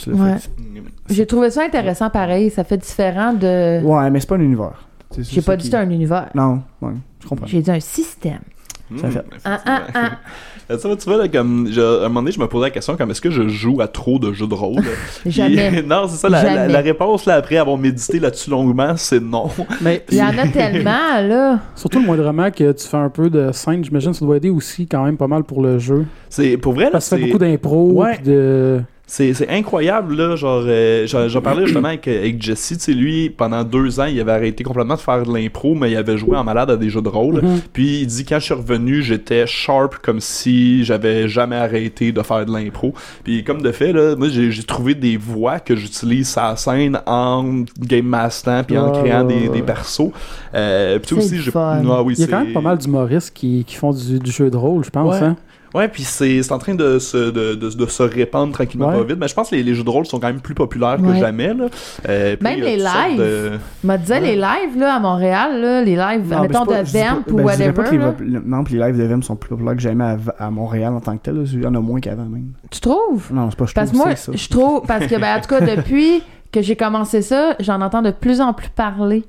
J'ai 1.09 1.27
trouvé 1.27 1.49
ça 1.51 1.63
intéressant 1.65 2.11
pareil, 2.11 2.51
ça 2.51 2.65
fait 2.65 2.77
différent 2.77 3.33
de... 3.33 3.41
c'est- 3.41 3.83
ouais, 3.83 4.11
mais 4.11 4.21
c'est 4.21 4.29
pas 4.29 4.35
un 4.37 4.41
univers. 4.41 4.87
C'est 5.13 5.25
J'ai 5.25 5.41
pas 5.41 5.57
dit 5.57 5.75
un 5.75 5.89
univers. 5.89 6.29
Non, 6.35 6.61
ouais, 6.83 6.93
je 7.23 7.29
comprends. 7.29 7.47
J'ai 7.47 7.63
dit 7.63 7.71
un 7.71 7.81
système. 7.81 8.41
Ça 8.97 9.11
fait- 9.11 9.25
Ah, 9.45 9.61
ah, 9.67 9.83
ah. 9.95 10.11
Euh, 10.71 10.79
Ça 10.79 10.89
va, 10.89 10.97
tu 10.97 11.05
vois, 11.09 11.17
là, 11.19 11.29
comme, 11.29 11.69
je- 11.71 11.81
à 11.81 12.07
un 12.07 12.09
moment 12.09 12.23
donné, 12.23 12.33
je 12.33 12.41
me 12.41 12.47
posais 12.49 12.67
la 12.67 12.71
question, 12.71 12.97
comme, 12.97 13.11
est-ce 13.11 13.21
que 13.21 13.31
je 13.31 13.47
joue 13.49 13.81
à 13.81 13.87
trop 13.89 14.19
de 14.19 14.33
jeux 14.33 14.47
de 14.47 14.55
rôle? 14.55 14.83
Jamais. 15.27 15.83
non, 15.87 16.07
c'est 16.09 16.17
ça, 16.17 16.29
la, 16.29 16.43
la- 16.43 16.55
Jamais. 16.55 16.73
la 16.73 16.81
réponse, 16.81 17.25
là, 17.27 17.35
après 17.35 17.57
avoir 17.57 17.77
médité 17.79 18.19
là-dessus 18.21 18.51
longuement, 18.51 18.95
c'est 18.97 19.21
non. 19.23 19.49
Mais 19.81 20.05
Il 20.11 20.19
y 20.19 20.23
en 20.23 20.37
a 20.39 20.47
tellement, 20.49 21.21
là. 21.23 21.59
surtout 21.75 22.01
le 22.01 22.07
moindrement 22.07 22.51
que 22.51 22.73
tu 22.73 22.87
fais 22.87 22.97
un 22.97 23.11
peu 23.11 23.31
de 23.31 23.51
scène, 23.53 23.85
j'imagine 23.85 24.11
que 24.13 24.17
ça 24.17 24.25
doit 24.25 24.37
aider 24.39 24.51
aussi 24.51 24.87
quand 24.87 25.05
même 25.05 25.17
pas 25.17 25.29
mal 25.29 25.45
pour 25.45 25.63
le 25.63 25.79
jeu. 25.79 26.05
C'est, 26.29 26.57
pour 26.57 26.73
vrai, 26.73 26.85
là, 26.85 26.91
Parce 26.93 27.09
que 27.11 27.15
tu 27.17 27.21
fais 27.23 27.27
c'est... 27.27 27.33
beaucoup 27.33 27.45
d'impro, 27.45 27.93
Ouais. 27.93 28.19
de... 28.19 28.81
C'est, 29.09 29.35
c'est 29.35 29.49
incroyable, 29.49 30.17
là. 30.17 30.35
Genre, 30.35 30.65
euh, 30.67 31.07
j'en, 31.07 31.41
parlais 31.41 31.65
justement 31.67 31.89
avec, 31.89 32.09
avec 32.09 32.43
Jesse. 32.43 32.75
Tu 32.77 32.79
sais, 32.81 32.93
lui, 32.93 33.31
pendant 33.31 33.63
deux 33.63 34.01
ans, 34.01 34.07
il 34.07 34.21
avait 34.21 34.33
arrêté 34.33 34.65
complètement 34.65 34.97
de 34.97 35.01
faire 35.01 35.23
de 35.23 35.33
l'impro, 35.33 35.77
mais 35.77 35.93
il 35.93 35.97
avait 35.97 36.19
joué 36.19 36.37
en 36.37 36.43
malade 36.43 36.73
à 36.73 36.77
des 36.77 36.91
jeux 36.91 37.03
de 37.03 37.09
rôle. 37.09 37.41
Mhm. 37.41 37.61
Puis 37.73 38.01
il 38.01 38.07
dit, 38.09 38.25
quand 38.25 38.41
je 38.41 38.47
suis 38.47 38.55
revenu, 38.55 39.03
j'étais 39.03 39.47
sharp 39.47 39.99
comme 40.03 40.21
si 40.21 40.83
j'avais 40.83 41.29
jamais 41.29 41.55
arrêté 41.55 42.11
de 42.11 42.21
faire 42.23 42.45
de 42.45 42.53
l'impro. 42.53 42.95
Puis 43.23 43.45
comme 43.45 43.63
de 43.63 43.71
fait, 43.71 43.93
là, 43.93 44.17
moi, 44.17 44.29
j'ai, 44.29 44.51
trouvé 44.65 44.97
des 44.97 45.17
voix 45.17 45.61
que 45.61 45.77
j'utilise 45.77 46.29
sur 46.29 46.43
la 46.43 46.57
scène 46.57 47.01
en 47.07 47.63
game 47.79 48.07
master 48.07 48.65
puis 48.65 48.77
en 48.77 48.87
Ouais, 48.87 49.03
créant 49.03 49.25
des, 49.25 49.49
des 49.49 49.63
persos. 49.63 50.11
Euh, 50.55 50.99
puis 50.99 51.17
aussi, 51.17 51.39
j'ai... 51.41 51.51
Ah 51.55 52.03
oui, 52.03 52.15
Il 52.17 52.21
y 52.21 52.25
a 52.25 52.27
quand 52.27 52.45
même 52.45 52.53
pas 52.53 52.61
mal 52.61 52.79
d'humoristes 52.79 53.33
qui, 53.35 53.65
qui 53.65 53.77
font 53.77 53.93
du, 53.93 54.19
du 54.19 54.31
jeu 54.31 54.51
de 54.51 54.57
rôle, 54.57 54.85
je 54.85 54.91
pense. 54.91 55.15
Ouais. 55.15 55.27
Hein? 55.27 55.37
Ouais, 55.75 55.89
puis 55.89 56.03
c'est 56.05 56.43
c'est 56.43 56.53
en 56.53 56.59
train 56.59 56.75
de 56.75 56.99
se, 56.99 57.17
de, 57.31 57.55
de, 57.55 57.69
de 57.71 57.87
se 57.87 58.03
répandre 58.03 58.53
tranquillement 58.53 58.89
Ouais. 58.89 58.99
pas 58.99 59.05
vite. 59.05 59.17
Mais 59.19 59.29
je 59.29 59.35
pense 59.35 59.51
que 59.51 59.57
les, 59.57 59.63
les 59.63 59.75
jeux 59.75 59.85
de 59.85 59.91
rôle 59.91 60.07
sont 60.07 60.19
quand 60.21 60.29
même 60.29 60.41
plus 60.41 60.55
populaires 60.55 60.97
que 60.97 61.15
jamais. 61.15 61.53
Là. 61.55 61.67
Euh, 62.09 62.37
Même 62.41 62.61
les 62.61 62.77
lives. 62.77 63.19
de- 63.19 63.53
m'a 63.85 63.99
dit 63.99 64.13
les 64.21 64.37
lives 64.37 64.79
là, 64.79 64.95
à 64.97 65.01
Montréal, 65.01 65.61
là, 65.61 65.83
les 65.83 65.97
lives, 65.97 66.31
Non, 66.33 66.43
mettons 66.43 66.65
pas- 66.65 66.83
de 66.83 66.89
Vamp 66.89 67.23
ou 67.29 67.37
ben, 67.37 67.37
pas 67.37 67.43
whatever. 67.43 67.73
que 67.91 67.97
là. 67.97 68.15
les, 68.21 68.27
le- 68.27 68.43
non, 68.45 68.65
puis 68.65 68.75
les 68.75 68.81
lives 68.87 68.97
de 68.99 69.03
VM 69.05 69.23
sont 69.23 69.37
plus 69.37 69.49
populaires 69.51 69.75
que 69.77 69.83
jamais 69.83 70.05
à, 70.05 70.17
à 70.39 70.51
Montréal 70.51 70.93
en 70.95 71.01
tant 71.01 71.17
que 71.17 71.23
tel. 71.23 71.37
là. 71.37 71.43
Il 71.53 71.63
y 71.63 71.67
en 71.67 71.75
a 71.75 71.81
moins 71.81 72.01
qu'avant 72.01 72.25
même. 72.25 72.53
Tu 72.71 72.81
trouves? 72.81 73.29
Non, 73.33 73.51
c'est 73.51 73.59
pas 73.59 73.67
je 73.67 73.75
Parce 73.75 73.91
que 73.91 73.95
trouve, 73.97 74.07
moi, 74.07 74.17
ça. 74.17 74.33
je 74.35 74.49
trouve, 74.49 74.83
parce 74.87 75.07
que, 75.07 75.21
ben, 75.21 75.37
en 75.37 75.41
tout 75.41 75.49
cas, 75.49 75.61
depuis 75.77 76.23
que 76.53 76.63
j'ai 76.63 76.77
commencé 76.77 77.23
ça, 77.23 77.55
j'en 77.61 77.81
entends 77.81 78.03
de 78.03 78.13
plus 78.13 78.41
en 78.41 78.53
plus 78.55 78.69
parler. 78.69 79.25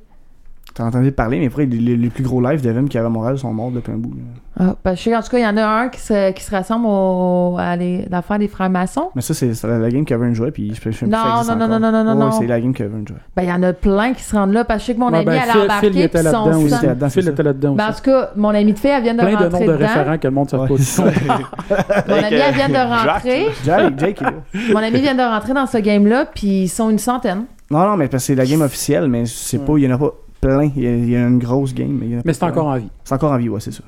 T'as 0.77 0.83
entendu 0.85 1.11
parler, 1.11 1.39
mais 1.39 1.47
après, 1.47 1.65
les, 1.65 1.97
les- 1.97 2.09
plus 2.11 2.23
gros 2.23 2.39
lives 2.39 2.61
de 2.61 2.69
VM 2.69 2.87
qu'il 2.87 2.97
y 2.97 2.99
avait 2.99 3.07
à 3.07 3.09
Montréal 3.09 3.39
sont 3.39 3.51
morts 3.51 3.71
depuis 3.71 3.91
un 3.91 3.95
bout. 3.97 4.13
là. 4.13 4.21
Ah, 4.69 4.75
parce 4.83 4.97
que 4.97 4.99
je 5.05 5.09
sais, 5.09 5.15
en 5.15 5.21
tout 5.23 5.29
cas, 5.29 5.37
il 5.39 5.43
y 5.43 5.47
en 5.47 5.57
a 5.57 5.65
un 5.65 5.89
qui 5.89 5.99
se, 5.99 6.31
qui 6.33 6.43
se 6.43 6.51
rassemble 6.51 6.85
au, 6.87 7.57
à 7.59 7.75
les- 7.75 8.05
l'affaire 8.11 8.37
des 8.37 8.47
frères 8.47 8.69
maçons. 8.69 9.09
Mais 9.15 9.21
ça, 9.23 9.33
c'est 9.33 9.51
la, 9.63 9.89
game 9.89 10.05
Kevin 10.05 10.35
jouait, 10.35 10.51
puis 10.51 10.71
je 10.75 10.91
je 10.91 11.05
Non, 11.05 11.17
non, 11.47 11.55
non, 11.55 11.67
non, 11.67 11.79
non, 11.79 12.03
non, 12.03 12.11
Ouais, 12.13 12.25
non. 12.25 12.31
c'est 12.31 12.45
la 12.45 12.61
game 12.61 12.75
jouait. 12.77 12.89
Ben, 13.35 13.41
il 13.43 13.49
y 13.49 13.51
en 13.51 13.63
a 13.63 13.73
plein 13.73 14.13
qui 14.13 14.21
se 14.21 14.35
rendent 14.35 14.53
là, 14.53 14.65
parce 14.65 14.79
que 14.79 14.83
je 14.83 14.87
sais 14.87 14.93
que 14.93 14.99
mon 14.99 15.09
Ouais, 15.09 15.15
ami, 15.17 15.25
ben, 15.25 15.33
elle 15.33 15.39
Phil- 15.41 15.49
a 15.49 15.53
Phil, 15.53 15.61
embarqué, 15.63 15.87
était 15.87 16.07
puis 16.09 16.23
là-dedans 16.23 16.47
aussi. 16.61 17.09
Phil 17.09 17.27
était 17.29 17.43
là-dedans 17.43 17.73
Ben, 17.73 17.85
en 17.85 17.89
aussi. 17.89 18.01
tout 18.03 18.09
cas, 18.11 18.29
mon 18.35 18.49
ami 18.49 18.73
de 18.73 18.77
fille, 18.79 18.89
elle 18.91 19.01
vient 19.03 19.13
de 19.15 19.19
Plein 19.19 19.29
de 19.31 19.35
rentrer 19.35 19.49
noms 19.49 19.59
de 19.59 19.77
dedans. 19.77 19.87
référents 19.87 20.17
que 20.19 20.27
le 20.27 20.33
monde 20.33 20.47
ne 20.53 20.57
pas. 20.59 20.67
Mon 22.07 22.13
ami, 22.15 22.35
elle 22.35 22.53
vient 22.55 22.69
de 22.69 23.07
rentrer. 23.11 23.45
Jake, 23.65 23.93
Jake. 23.97 24.21
Mon 24.73 24.77
ami 24.79 24.99
vient 25.01 25.15
de 25.15 25.21
rentrer 25.23 25.53
dans 25.53 25.65
ce 25.65 25.77
game-là, 25.79 26.25
puis 26.33 26.63
ils 26.63 26.67
sont 26.69 26.91
une 26.91 26.99
centaine. 26.99 27.45
Non, 27.71 27.79
non, 27.79 27.97
mais 27.97 28.07
parce 28.07 28.23
que 28.23 28.27
c'est 28.27 28.35
la 28.35 28.45
game 28.45 28.61
officielle, 28.61 29.07
mais 29.09 29.25
c'est 29.25 29.59
pas, 29.59 29.73
il 29.77 29.83
y 29.83 29.91
en 29.91 29.95
a 29.95 29.97
pas 29.97 30.11
plein. 30.55 30.71
Il 30.75 30.83
y 30.83 30.87
a, 30.87 30.95
il 30.95 31.09
y 31.09 31.15
a 31.15 31.27
une 31.27 31.39
grosse 31.39 31.73
game. 31.73 31.97
Mais, 31.99 32.05
il 32.07 32.11
y 32.13 32.15
en 32.15 32.19
a 32.19 32.21
Mais 32.25 32.33
c'est 32.33 32.43
encore 32.43 32.67
en 32.67 32.77
vie. 32.77 32.89
C'est 33.03 33.13
encore 33.15 33.31
en 33.31 33.37
vie, 33.37 33.49
ouais, 33.49 33.59
c'est 33.59 33.71
ça. 33.71 33.83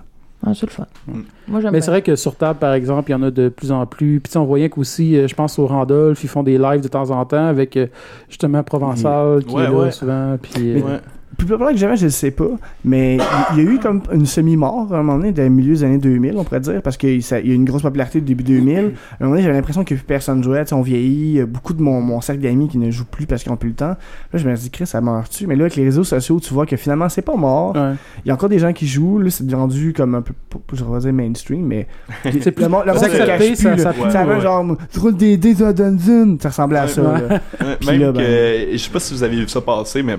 Ah, 0.46 0.54
c'est 0.54 0.66
le 0.68 0.72
fun. 0.72 0.86
Mm. 1.08 1.20
Moi, 1.50 1.60
j'aime 1.62 1.72
Mais 1.74 1.82
c'est 1.82 1.92
vrai 1.92 2.02
que 2.02 2.16
sur 2.16 2.36
table, 2.36 2.60
par 2.60 2.74
exemple, 2.74 3.10
il 3.10 3.14
y 3.14 3.16
en 3.16 3.24
a 3.24 3.32
de 3.32 3.50
plus 3.50 3.72
en 3.74 3.86
plus. 3.86 4.20
Puis 4.22 4.30
tu 4.30 4.34
sais, 4.34 4.40
on 4.40 4.46
voyait 4.46 4.70
qu'aussi, 4.70 5.18
euh, 5.18 5.28
je 5.28 5.36
pense 5.36 5.60
au 5.60 5.68
Randolph, 5.68 6.24
ils 6.24 6.28
font 6.30 6.44
des 6.44 6.58
lives 6.58 6.80
de 6.82 6.88
temps 6.88 7.10
en 7.12 7.26
temps 7.26 7.46
avec 7.48 7.76
euh, 7.76 7.88
justement 8.30 8.64
Provençal 8.64 9.44
qui 9.44 9.54
Ouais, 9.54 9.64
est 9.64 9.68
là 9.68 9.74
ouais. 9.74 9.92
souvent. 9.92 10.38
Puis, 10.42 10.72
euh, 10.78 10.82
Ouais. 10.82 11.00
Plus 11.38 11.46
populaire 11.48 11.72
que 11.72 11.78
jamais, 11.78 11.96
je 11.96 12.06
ne 12.06 12.10
sais 12.10 12.32
pas. 12.32 12.50
Mais 12.84 13.18
il 13.54 13.64
y 13.64 13.68
a 13.68 13.72
eu 13.72 13.80
comme 13.80 14.02
une 14.12 14.26
semi-mort 14.26 14.88
à 14.92 14.96
un 14.96 15.04
moment 15.04 15.18
donné, 15.18 15.32
dans 15.32 15.44
les 15.44 15.50
milieux 15.50 15.74
des 15.76 15.84
années 15.84 15.98
2000, 15.98 16.34
on 16.38 16.44
pourrait 16.44 16.60
dire, 16.60 16.82
parce 16.82 16.98
qu'il 16.98 17.20
y 17.22 17.34
a 17.34 17.40
eu 17.40 17.54
une 17.54 17.66
grosse 17.66 17.82
popularité 17.84 18.18
au 18.18 18.22
début 18.22 18.44
2000. 18.44 18.78
À 18.78 18.80
un 18.80 18.82
moment 19.22 19.32
donné, 19.32 19.44
j'avais 19.44 19.54
l'impression 19.56 19.84
que 19.84 19.94
plus 19.94 20.04
personne 20.04 20.44
jouait. 20.44 20.64
Tu 20.66 20.70
sais, 20.70 20.76
on 20.76 20.82
vieillit. 20.82 21.42
Beaucoup 21.44 21.74
de 21.74 21.82
mon, 21.82 22.02
mon 22.02 22.20
cercle 22.20 22.42
d'amis 22.42 22.68
qui 22.68 22.78
ne 22.78 22.90
jouent 22.92 23.06
plus 23.06 23.26
parce 23.26 23.44
qu'ils 23.44 23.52
n'ont 23.52 23.58
plus 23.58 23.70
le 23.70 23.76
temps. 23.76 23.90
Là, 23.90 23.96
je 24.34 24.50
me 24.50 24.56
dis, 24.56 24.70
Chris, 24.70 24.88
ça 24.88 25.00
meurt-tu? 25.02 25.48
Mais 25.48 25.56
là, 25.56 25.62
avec 25.64 25.76
les 25.76 25.84
réseaux 25.86 26.04
sociaux, 26.04 26.40
tu 26.40 26.54
vois 26.54 26.66
que 26.66 26.76
finalement, 26.76 27.08
c'est 27.10 27.22
pas 27.22 27.36
mort. 27.36 27.76
ouais. 27.76 27.94
Il 28.26 28.28
y 28.28 28.32
a 28.32 28.34
encore 28.34 28.50
des 28.50 28.60
gens 28.60 28.74
qui 28.74 28.88
jouent. 28.88 29.20
Là, 29.20 29.30
c'est 29.30 29.50
rendu 29.54 29.94
comme 29.94 30.16
un 30.16 30.22
peu, 30.22 30.34
je 30.74 30.84
vais 30.84 30.92
pas 30.92 31.00
dire 31.00 31.14
mainstream, 31.14 31.66
mais. 31.66 31.88
C'est 32.42 32.52
plus 32.52 32.64
le 32.64 32.70
monde, 32.70 32.84
le 32.86 32.94
monde 32.94 33.04
se 33.04 33.38
plus. 33.38 33.56
ça- 33.56 34.26
ouais. 34.26 34.42
genre, 34.42 34.66
tu 34.92 35.00
roules 35.00 35.16
des 35.16 35.38
dés 35.38 35.62
à 35.64 35.74
Dungeon. 35.74 36.38
Ça 36.42 36.50
ressemblait 36.50 36.80
à 36.80 36.88
ça. 36.88 37.02
Ouais. 37.02 37.22
là. 37.30 37.40
Même 37.86 38.00
là, 38.02 38.08
que, 38.12 38.18
ben- 38.18 38.68
je 38.74 38.78
sais 38.78 38.90
pas 38.90 39.00
si 39.00 39.14
vous 39.14 39.24
avez 39.24 39.36
vu 39.38 39.48
ça 39.48 39.62
passer, 39.62 40.04
mais 40.04 40.18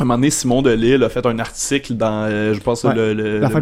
un 0.00 0.04
moment 0.04 0.14
donné, 0.16 0.30
Simon 0.30 0.62
Delille 0.62 1.02
a 1.04 1.08
fait 1.08 1.24
un 1.26 1.38
article 1.38 1.94
dans, 1.94 2.24
euh, 2.24 2.54
je 2.54 2.60
pense, 2.60 2.84
Ouais. 2.84 2.94
le, 2.94 3.12
le, 3.14 3.38
La 3.38 3.48
le 3.48 3.52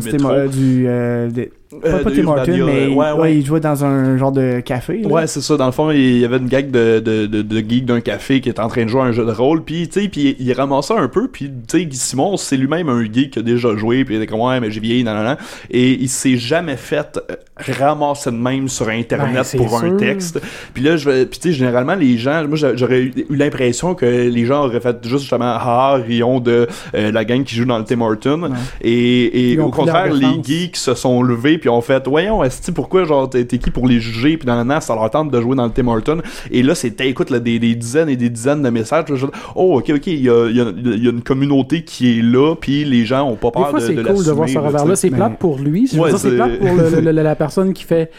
du 0.49 0.87
euh, 0.87 1.29
des- 1.29 1.47
Euh, 1.47 1.60
pas 1.71 1.99
pas 2.01 2.11
Tim 2.11 2.27
Hortons, 2.27 2.53
Urbania, 2.53 2.65
mais 2.67 2.87
euh, 2.97 3.15
ouais, 3.15 3.37
il 3.37 3.47
jouait 3.47 3.61
dans 3.61 3.85
un 3.85 4.17
genre 4.17 4.33
de 4.33 4.61
café. 4.61 4.99
là. 4.99 5.09
Ouais, 5.09 5.27
c'est 5.27 5.41
ça. 5.41 5.57
Dans 5.57 5.67
le 5.67 5.73
fond, 5.73 5.91
il 5.91 6.19
y 6.19 6.25
avait 6.25 6.39
une 6.39 6.49
gang 6.49 6.69
de, 6.71 6.99
de, 6.99 7.27
de, 7.27 7.43
de 7.43 7.59
geeks 7.59 7.85
d'un 7.85 8.01
café 8.01 8.41
qui 8.41 8.49
était 8.49 8.61
en 8.61 8.69
train 8.69 8.85
de 8.85 8.89
jouer 8.89 9.03
à 9.03 9.05
un 9.05 9.13
jeu 9.13 9.25
de 9.25 9.31
rôle. 9.31 9.63
Puis, 9.63 9.89
tu 9.89 10.01
sais, 10.03 10.09
puis 10.09 10.35
il 10.41 10.53
ramassait 10.53 10.95
un 10.95 11.07
peu. 11.09 11.29
Puis, 11.29 11.47
tu 11.69 11.79
sais, 11.79 11.85
Guy 11.87 11.97
Simon, 11.97 12.37
c'est 12.37 12.57
lui-même 12.57 12.89
un 12.89 13.05
geek 13.05 13.31
qui 13.33 13.39
a 13.39 13.43
déjà 13.43 13.77
joué. 13.77 14.05
Puis 14.05 14.15
il 14.15 14.23
était 14.23 14.27
comme, 14.27 14.41
ouais, 14.41 14.59
mais 14.59 14.71
j'ai 14.71 14.81
vieilli, 14.81 15.05
nan, 15.05 15.15
nan, 15.15 15.25
nan. 15.25 15.37
Et 15.71 15.93
il 15.93 16.09
s'est 16.09 16.37
jamais 16.39 16.77
fait 16.77 17.19
euh, 17.31 17.35
ramasser 17.79 18.31
de 18.33 18.37
même 18.37 18.69
sur 18.69 18.89
Internet 18.89 19.47
Ben, 19.53 19.59
pour 19.65 19.77
un 19.77 19.89
sûr. 19.89 19.97
texte. 19.97 20.41
Puis 20.75 20.83
là, 20.83 20.97
je 20.97 21.09
vais- 21.09 21.27
puis 21.27 21.39
tu 21.39 21.49
sais, 21.51 21.55
généralement, 21.55 21.95
les 21.95 22.19
gens, 22.19 22.47
moi, 22.49 22.57
j'a- 22.57 22.75
j'aurais 22.75 23.03
eu, 23.03 23.13
eu 23.31 23.37
l'impression 23.37 23.95
que 23.95 24.07
les 24.07 24.45
gens 24.45 24.65
auraient 24.65 24.81
fait 24.81 24.97
juste 25.05 25.21
justement, 25.21 25.55
ah, 25.57 25.99
rions 26.05 26.41
de 26.41 26.67
euh, 26.95 27.13
la 27.13 27.25
gang 27.25 27.45
qui 27.45 27.55
joue 27.55 27.65
dans 27.65 27.79
le 27.79 27.85
Tim 27.85 28.01
Hortons. 28.01 28.51
Et, 28.81 29.53
et 29.53 29.59
au 29.61 29.71
contraire, 29.71 30.13
les 30.13 30.43
geeks 30.43 30.77
se 30.77 30.95
sont 30.95 31.23
levés 31.23 31.59
puis 31.61 31.69
ont 31.69 31.81
fait, 31.81 32.07
voyons, 32.09 32.43
est 32.43 32.71
pourquoi, 32.73 33.05
genre, 33.05 33.29
t'es 33.31 33.45
t'es 33.45 33.59
qui 33.59 33.71
pour 33.71 33.87
les 33.87 34.01
juger? 34.01 34.37
Puis 34.37 34.47
dans 34.47 34.57
le 34.59 34.65
ça 34.83 34.95
leur 34.95 35.11
tente 35.11 35.31
de 35.31 35.41
jouer 35.41 35.55
dans 35.57 35.67
le 35.67 35.71
Tim 35.73 35.87
Hortons. 35.89 36.23
Et 36.51 36.63
là, 36.63 36.75
c'était, 36.75 37.09
écoute, 37.09 37.31
là, 37.31 37.39
des, 37.39 37.59
des 37.59 37.75
dizaines 37.75 38.09
et 38.09 38.17
des 38.17 38.29
dizaines 38.31 38.63
de 38.63 38.71
messages. 38.71 39.05
Je- 39.09 39.15
je- 39.17 39.27
oh, 39.55 39.79
ok, 39.79 39.93
ok, 39.97 40.07
il 40.09 40.23
y 40.23 40.29
a, 40.31 40.47
il 40.49 40.57
y 40.57 40.61
a- 40.61 40.73
il 40.77 41.05
y 41.05 41.07
a 41.07 41.11
une 41.11 41.23
communauté 41.23 41.85
qui 41.85 42.19
est 42.19 42.23
là, 42.23 42.55
puis 42.61 42.85
les 42.85 43.05
gens 43.05 43.29
ont 43.29 43.37
pas 43.37 43.49
Des 43.49 43.53
peur 43.55 43.71
fois, 43.71 43.81
de, 43.81 43.85
c'est 43.87 43.95
de 43.95 44.03
cool 44.03 44.25
de 44.25 44.31
voir 44.31 44.49
ce 44.49 44.55
l'assumer, 44.55 44.89
là. 44.89 44.97
C'est 44.97 45.11
plate 45.11 45.39
pour 45.39 45.59
lui. 45.59 45.89
Ouais, 45.97 46.11
c'est 46.13 46.19
c'est- 46.19 46.31
plate 46.37 46.59
pour 46.59 46.75
le- 46.75 46.91
le- 46.91 47.01
le- 47.13 47.23
la 47.23 47.35
personne 47.37 47.73
qui 47.73 47.85
fait 47.85 48.11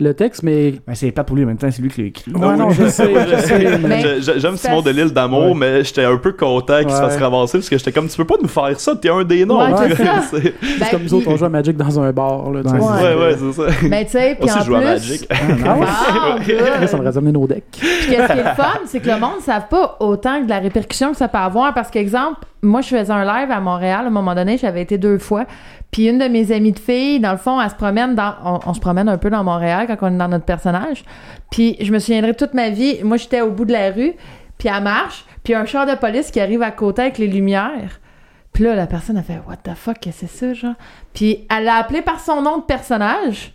le 0.00 0.14
texte, 0.14 0.42
mais. 0.42 0.74
Ben, 0.86 0.94
c'est 0.94 1.10
pas 1.10 1.24
pour 1.24 1.36
lui 1.36 1.44
en 1.44 1.48
même 1.48 1.56
temps, 1.56 1.68
c'est 1.70 1.82
lui 1.82 1.90
qui 1.90 2.00
l'a 2.02 2.06
écrit. 2.08 2.32
Ouais, 2.32 2.56
non, 2.56 2.70
je 2.70 2.86
sais, 2.88 3.08
je 3.12 3.36
sais. 3.46 3.78
mais- 3.78 3.88
Mais- 3.88 4.20
J'aime 4.38 4.56
Simon 4.56 4.82
parce- 4.82 4.84
Delille 4.84 5.12
d'amour, 5.12 5.48
Ouais. 5.50 5.54
mais 5.56 5.84
j'étais 5.84 6.04
un 6.04 6.16
peu 6.16 6.32
content 6.32 6.78
qu'il 6.80 6.90
se 6.90 6.96
fasse 6.96 7.16
ramasser 7.16 7.58
parce 7.58 7.68
que 7.68 7.78
j'étais 7.78 7.92
comme, 7.92 8.08
tu 8.08 8.16
peux 8.16 8.24
pas 8.24 8.36
nous 8.40 8.48
faire 8.48 8.78
ça, 8.78 8.94
t'es 8.96 9.08
un 9.10 9.24
des 9.24 9.44
noms. 9.44 9.58
Ouais, 9.58 9.88
c'est. 10.30 10.40
C'est- 10.40 10.54
Ben, 10.78 10.86
comme 10.90 11.02
nous 11.02 11.14
autres, 11.14 11.26
on 11.28 11.36
joue 11.36 11.44
à 11.44 11.48
Magic 11.48 11.76
dans 11.76 12.00
un 12.00 12.12
bar. 12.12 12.50
Là. 12.50 12.60
Ouais. 12.60 12.70
ouais, 12.70 13.14
ouais, 13.14 13.36
c'est 13.38 13.52
ça. 13.52 13.68
Mais 13.88 14.04
tu 14.04 14.12
sais, 14.12 14.36
puis 14.40 14.50
en 14.50 14.58
je 14.60 14.64
joue 14.64 14.74
à 14.74 14.78
plus... 14.78 14.86
Magic. 14.86 15.28
Ça 16.86 16.96
me 16.98 17.06
amené 17.08 17.32
nos 17.32 17.46
decks. 17.46 17.64
Puis 17.72 17.88
qu'est-ce 18.10 18.32
qui 18.32 18.38
est 18.38 18.44
le 18.44 18.54
fun, 18.56 18.78
c'est 18.86 19.00
que 19.00 19.08
le 19.08 19.18
monde 19.18 19.36
ne 19.38 19.42
savent 19.42 19.68
pas 19.68 19.96
autant 20.00 20.40
de 20.42 20.48
la 20.48 20.58
répercussion 20.58 21.10
que 21.12 21.16
ça 21.16 21.28
peut 21.28 21.38
avoir. 21.38 21.74
Parce 21.74 21.90
qu'exemple, 21.90 22.40
moi, 22.62 22.80
je 22.80 22.88
faisais 22.88 23.12
un 23.12 23.24
live 23.24 23.50
à 23.50 23.60
Montréal. 23.60 24.04
À 24.04 24.06
un 24.08 24.10
moment 24.10 24.34
donné, 24.34 24.58
j'avais 24.58 24.82
été 24.82 24.98
deux 24.98 25.18
fois. 25.18 25.46
Puis 25.90 26.08
une 26.08 26.18
de 26.18 26.26
mes 26.26 26.52
amies 26.52 26.72
de 26.72 26.78
filles, 26.78 27.20
dans 27.20 27.32
le 27.32 27.38
fond, 27.38 27.60
elle 27.60 27.70
se 27.70 27.74
promène 27.74 28.14
dans... 28.14 28.34
On, 28.66 28.74
se 28.74 28.80
promène 28.80 29.08
un 29.08 29.18
peu 29.18 29.30
dans 29.30 29.44
Montréal 29.44 29.86
quand 29.86 29.96
on 30.08 30.14
est 30.14 30.18
dans 30.18 30.28
notre 30.28 30.44
personnage. 30.44 31.04
Puis 31.50 31.76
je 31.80 31.92
me 31.92 31.98
souviendrai 31.98 32.34
toute 32.34 32.54
ma 32.54 32.70
vie, 32.70 33.02
moi, 33.04 33.16
j'étais 33.16 33.40
au 33.40 33.50
bout 33.50 33.64
de 33.64 33.72
la 33.72 33.90
rue, 33.90 34.12
puis 34.58 34.68
elle 34.68 34.82
marche, 34.82 35.24
puis 35.44 35.54
un 35.54 35.64
char 35.64 35.86
de 35.86 35.94
police 35.94 36.30
qui 36.30 36.40
arrive 36.40 36.62
à 36.62 36.70
côté 36.70 37.02
avec 37.02 37.18
les 37.18 37.28
lumières. 37.28 38.00
Puis 38.52 38.64
là, 38.64 38.74
la 38.74 38.86
personne 38.86 39.16
a 39.16 39.22
fait 39.22 39.40
«What 39.48 39.58
the 39.62 39.74
fuck, 39.74 39.98
qu'est-ce 40.00 40.22
que 40.22 40.26
c'est 40.26 40.46
ça, 40.46 40.52
genre?» 40.52 40.74
Puis 41.14 41.46
elle 41.54 41.64
l'a 41.64 41.76
appelé 41.76 42.02
par 42.02 42.20
son 42.20 42.42
nom 42.42 42.58
de 42.58 42.64
personnage 42.64 43.54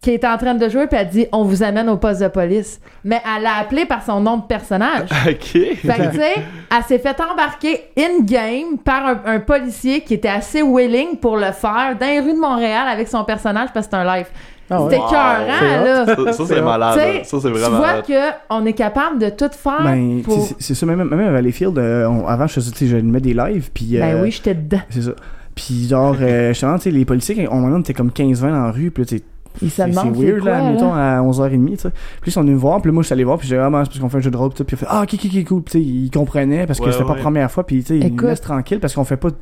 qui 0.00 0.12
était 0.12 0.26
en 0.28 0.36
train 0.38 0.54
de 0.54 0.68
jouer, 0.68 0.86
puis 0.86 0.98
elle 1.00 1.08
dit 1.08 1.26
On 1.32 1.42
vous 1.44 1.62
amène 1.62 1.88
au 1.88 1.96
poste 1.96 2.20
de 2.22 2.28
police. 2.28 2.80
Mais 3.04 3.20
elle 3.36 3.42
l'a 3.42 3.56
appelé 3.60 3.84
par 3.84 4.02
son 4.04 4.20
nom 4.20 4.36
de 4.38 4.42
personnage. 4.44 5.08
ok. 5.28 5.40
Fait 5.40 5.74
que, 5.76 6.10
tu 6.10 6.16
sais, 6.18 6.34
elle 6.76 6.84
s'est 6.86 6.98
fait 6.98 7.16
embarquer 7.20 7.80
in-game 7.98 8.78
par 8.84 9.06
un, 9.06 9.20
un 9.26 9.40
policier 9.40 10.00
qui 10.02 10.14
était 10.14 10.28
assez 10.28 10.62
willing 10.62 11.16
pour 11.20 11.36
le 11.36 11.52
faire 11.52 11.96
dans 11.98 12.06
les 12.06 12.20
rues 12.20 12.34
de 12.34 12.40
Montréal 12.40 12.86
avec 12.88 13.08
son 13.08 13.24
personnage 13.24 13.68
parce 13.74 13.86
que 13.86 13.92
c'est 13.92 13.98
un 13.98 14.16
live. 14.16 14.26
Ah 14.70 14.82
ouais. 14.82 14.90
C'était 14.90 15.02
Wow. 15.02 15.10
là. 15.12 16.06
Ça, 16.06 16.32
ça, 16.34 16.44
c'est 16.46 16.60
malade. 16.60 16.98
Tu. 17.22 17.24
Ça, 17.24 17.38
c'est 17.40 17.48
Tu 17.48 17.54
vraiment 17.58 17.78
vois 17.78 17.86
malade. 17.86 18.34
qu'on 18.50 18.66
est 18.66 18.72
capable 18.74 19.18
de 19.18 19.30
tout 19.30 19.48
faire 19.52 19.82
Ben, 19.82 20.20
pour... 20.22 20.46
c'est- 20.60 20.74
ça, 20.74 20.84
même, 20.86 21.02
même 21.04 21.20
à 21.20 21.30
Valleyfield, 21.32 21.78
euh, 21.78 22.06
on- 22.06 22.26
avant, 22.26 22.46
je 22.46 22.52
faisais, 22.52 22.70
tu 22.72 22.78
sais, 22.78 22.86
je 22.86 22.96
mets 22.98 23.20
des 23.20 23.32
lives, 23.32 23.70
puis... 23.72 23.96
Ben 23.98 24.16
euh, 24.16 24.22
oui, 24.22 24.30
j'étais 24.30 24.54
dedans. 24.54 24.82
C'est 24.90 25.00
ça. 25.02 25.12
Puis 25.54 25.88
genre, 25.88 26.14
euh, 26.20 26.48
justement, 26.52 26.76
tu 26.76 26.82
sais, 26.82 26.90
les 26.90 27.04
policiers, 27.06 27.48
on 27.50 27.64
on 27.64 27.80
était 27.80 27.94
comme 27.94 28.10
15-20 28.10 28.40
dans 28.42 28.64
la 28.66 28.70
rue, 28.70 28.90
puis 28.90 29.04
là, 29.04 29.06
tu 29.08 29.16
sais, 29.16 29.22
Ils 29.62 29.70
se 29.70 29.76
c'est 29.76 29.92
c'est 29.92 30.10
weird, 30.10 30.40
quoi, 30.40 30.50
là, 30.50 30.70
mettons, 30.70 30.92
à 30.94 31.20
11h30, 31.20 31.70
tu 31.70 31.76
sais. 31.76 31.90
Puis 32.20 32.30
ils 32.30 32.32
sont 32.32 32.40
venus 32.42 32.54
me 32.54 32.60
voir, 32.60 32.80
puis 32.80 32.90
là, 32.90 32.94
moi, 32.94 33.02
je 33.02 33.06
suis 33.06 33.12
allé 33.12 33.24
voir, 33.24 33.38
puis 33.38 33.48
j'ai 33.48 33.56
dit, 33.56 33.60
ah, 33.60 33.70
ben, 33.70 33.84
c'est 33.84 33.90
parce 33.90 34.00
qu'on 34.00 34.08
fait 34.08 34.18
un 34.18 34.20
jeu 34.20 34.30
de 34.30 34.36
rôle, 34.36 34.50
puis 34.50 34.64
il 34.68 34.74
a 34.74 34.76
fait, 34.76 34.86
ah, 34.88 35.02
ok, 35.02 35.14
ok, 35.14 35.20
ok, 35.24 35.44
cool. 35.44 35.62
Puis 35.62 35.72
tu 35.72 35.78
sais, 35.78 35.84
ils 35.84 36.10
comprenaient, 36.10 36.66
parce 36.66 36.78
que 36.78 36.84
Ouais, 36.84 36.92
c'était 36.92 37.04
pas 37.04 37.14
la 37.14 37.20
première 37.20 37.50
fois, 37.50 37.64
puis 37.66 37.80
tu 37.82 37.86
sais, 37.86 37.98
ils 37.98 38.14
nous 38.14 38.22
laissent 38.22 38.40
tranquille, 38.40 38.80
parce 38.80 38.94
qu'on 38.94 39.04
fait 39.04 39.16
pas 39.16 39.30
de 39.30 39.36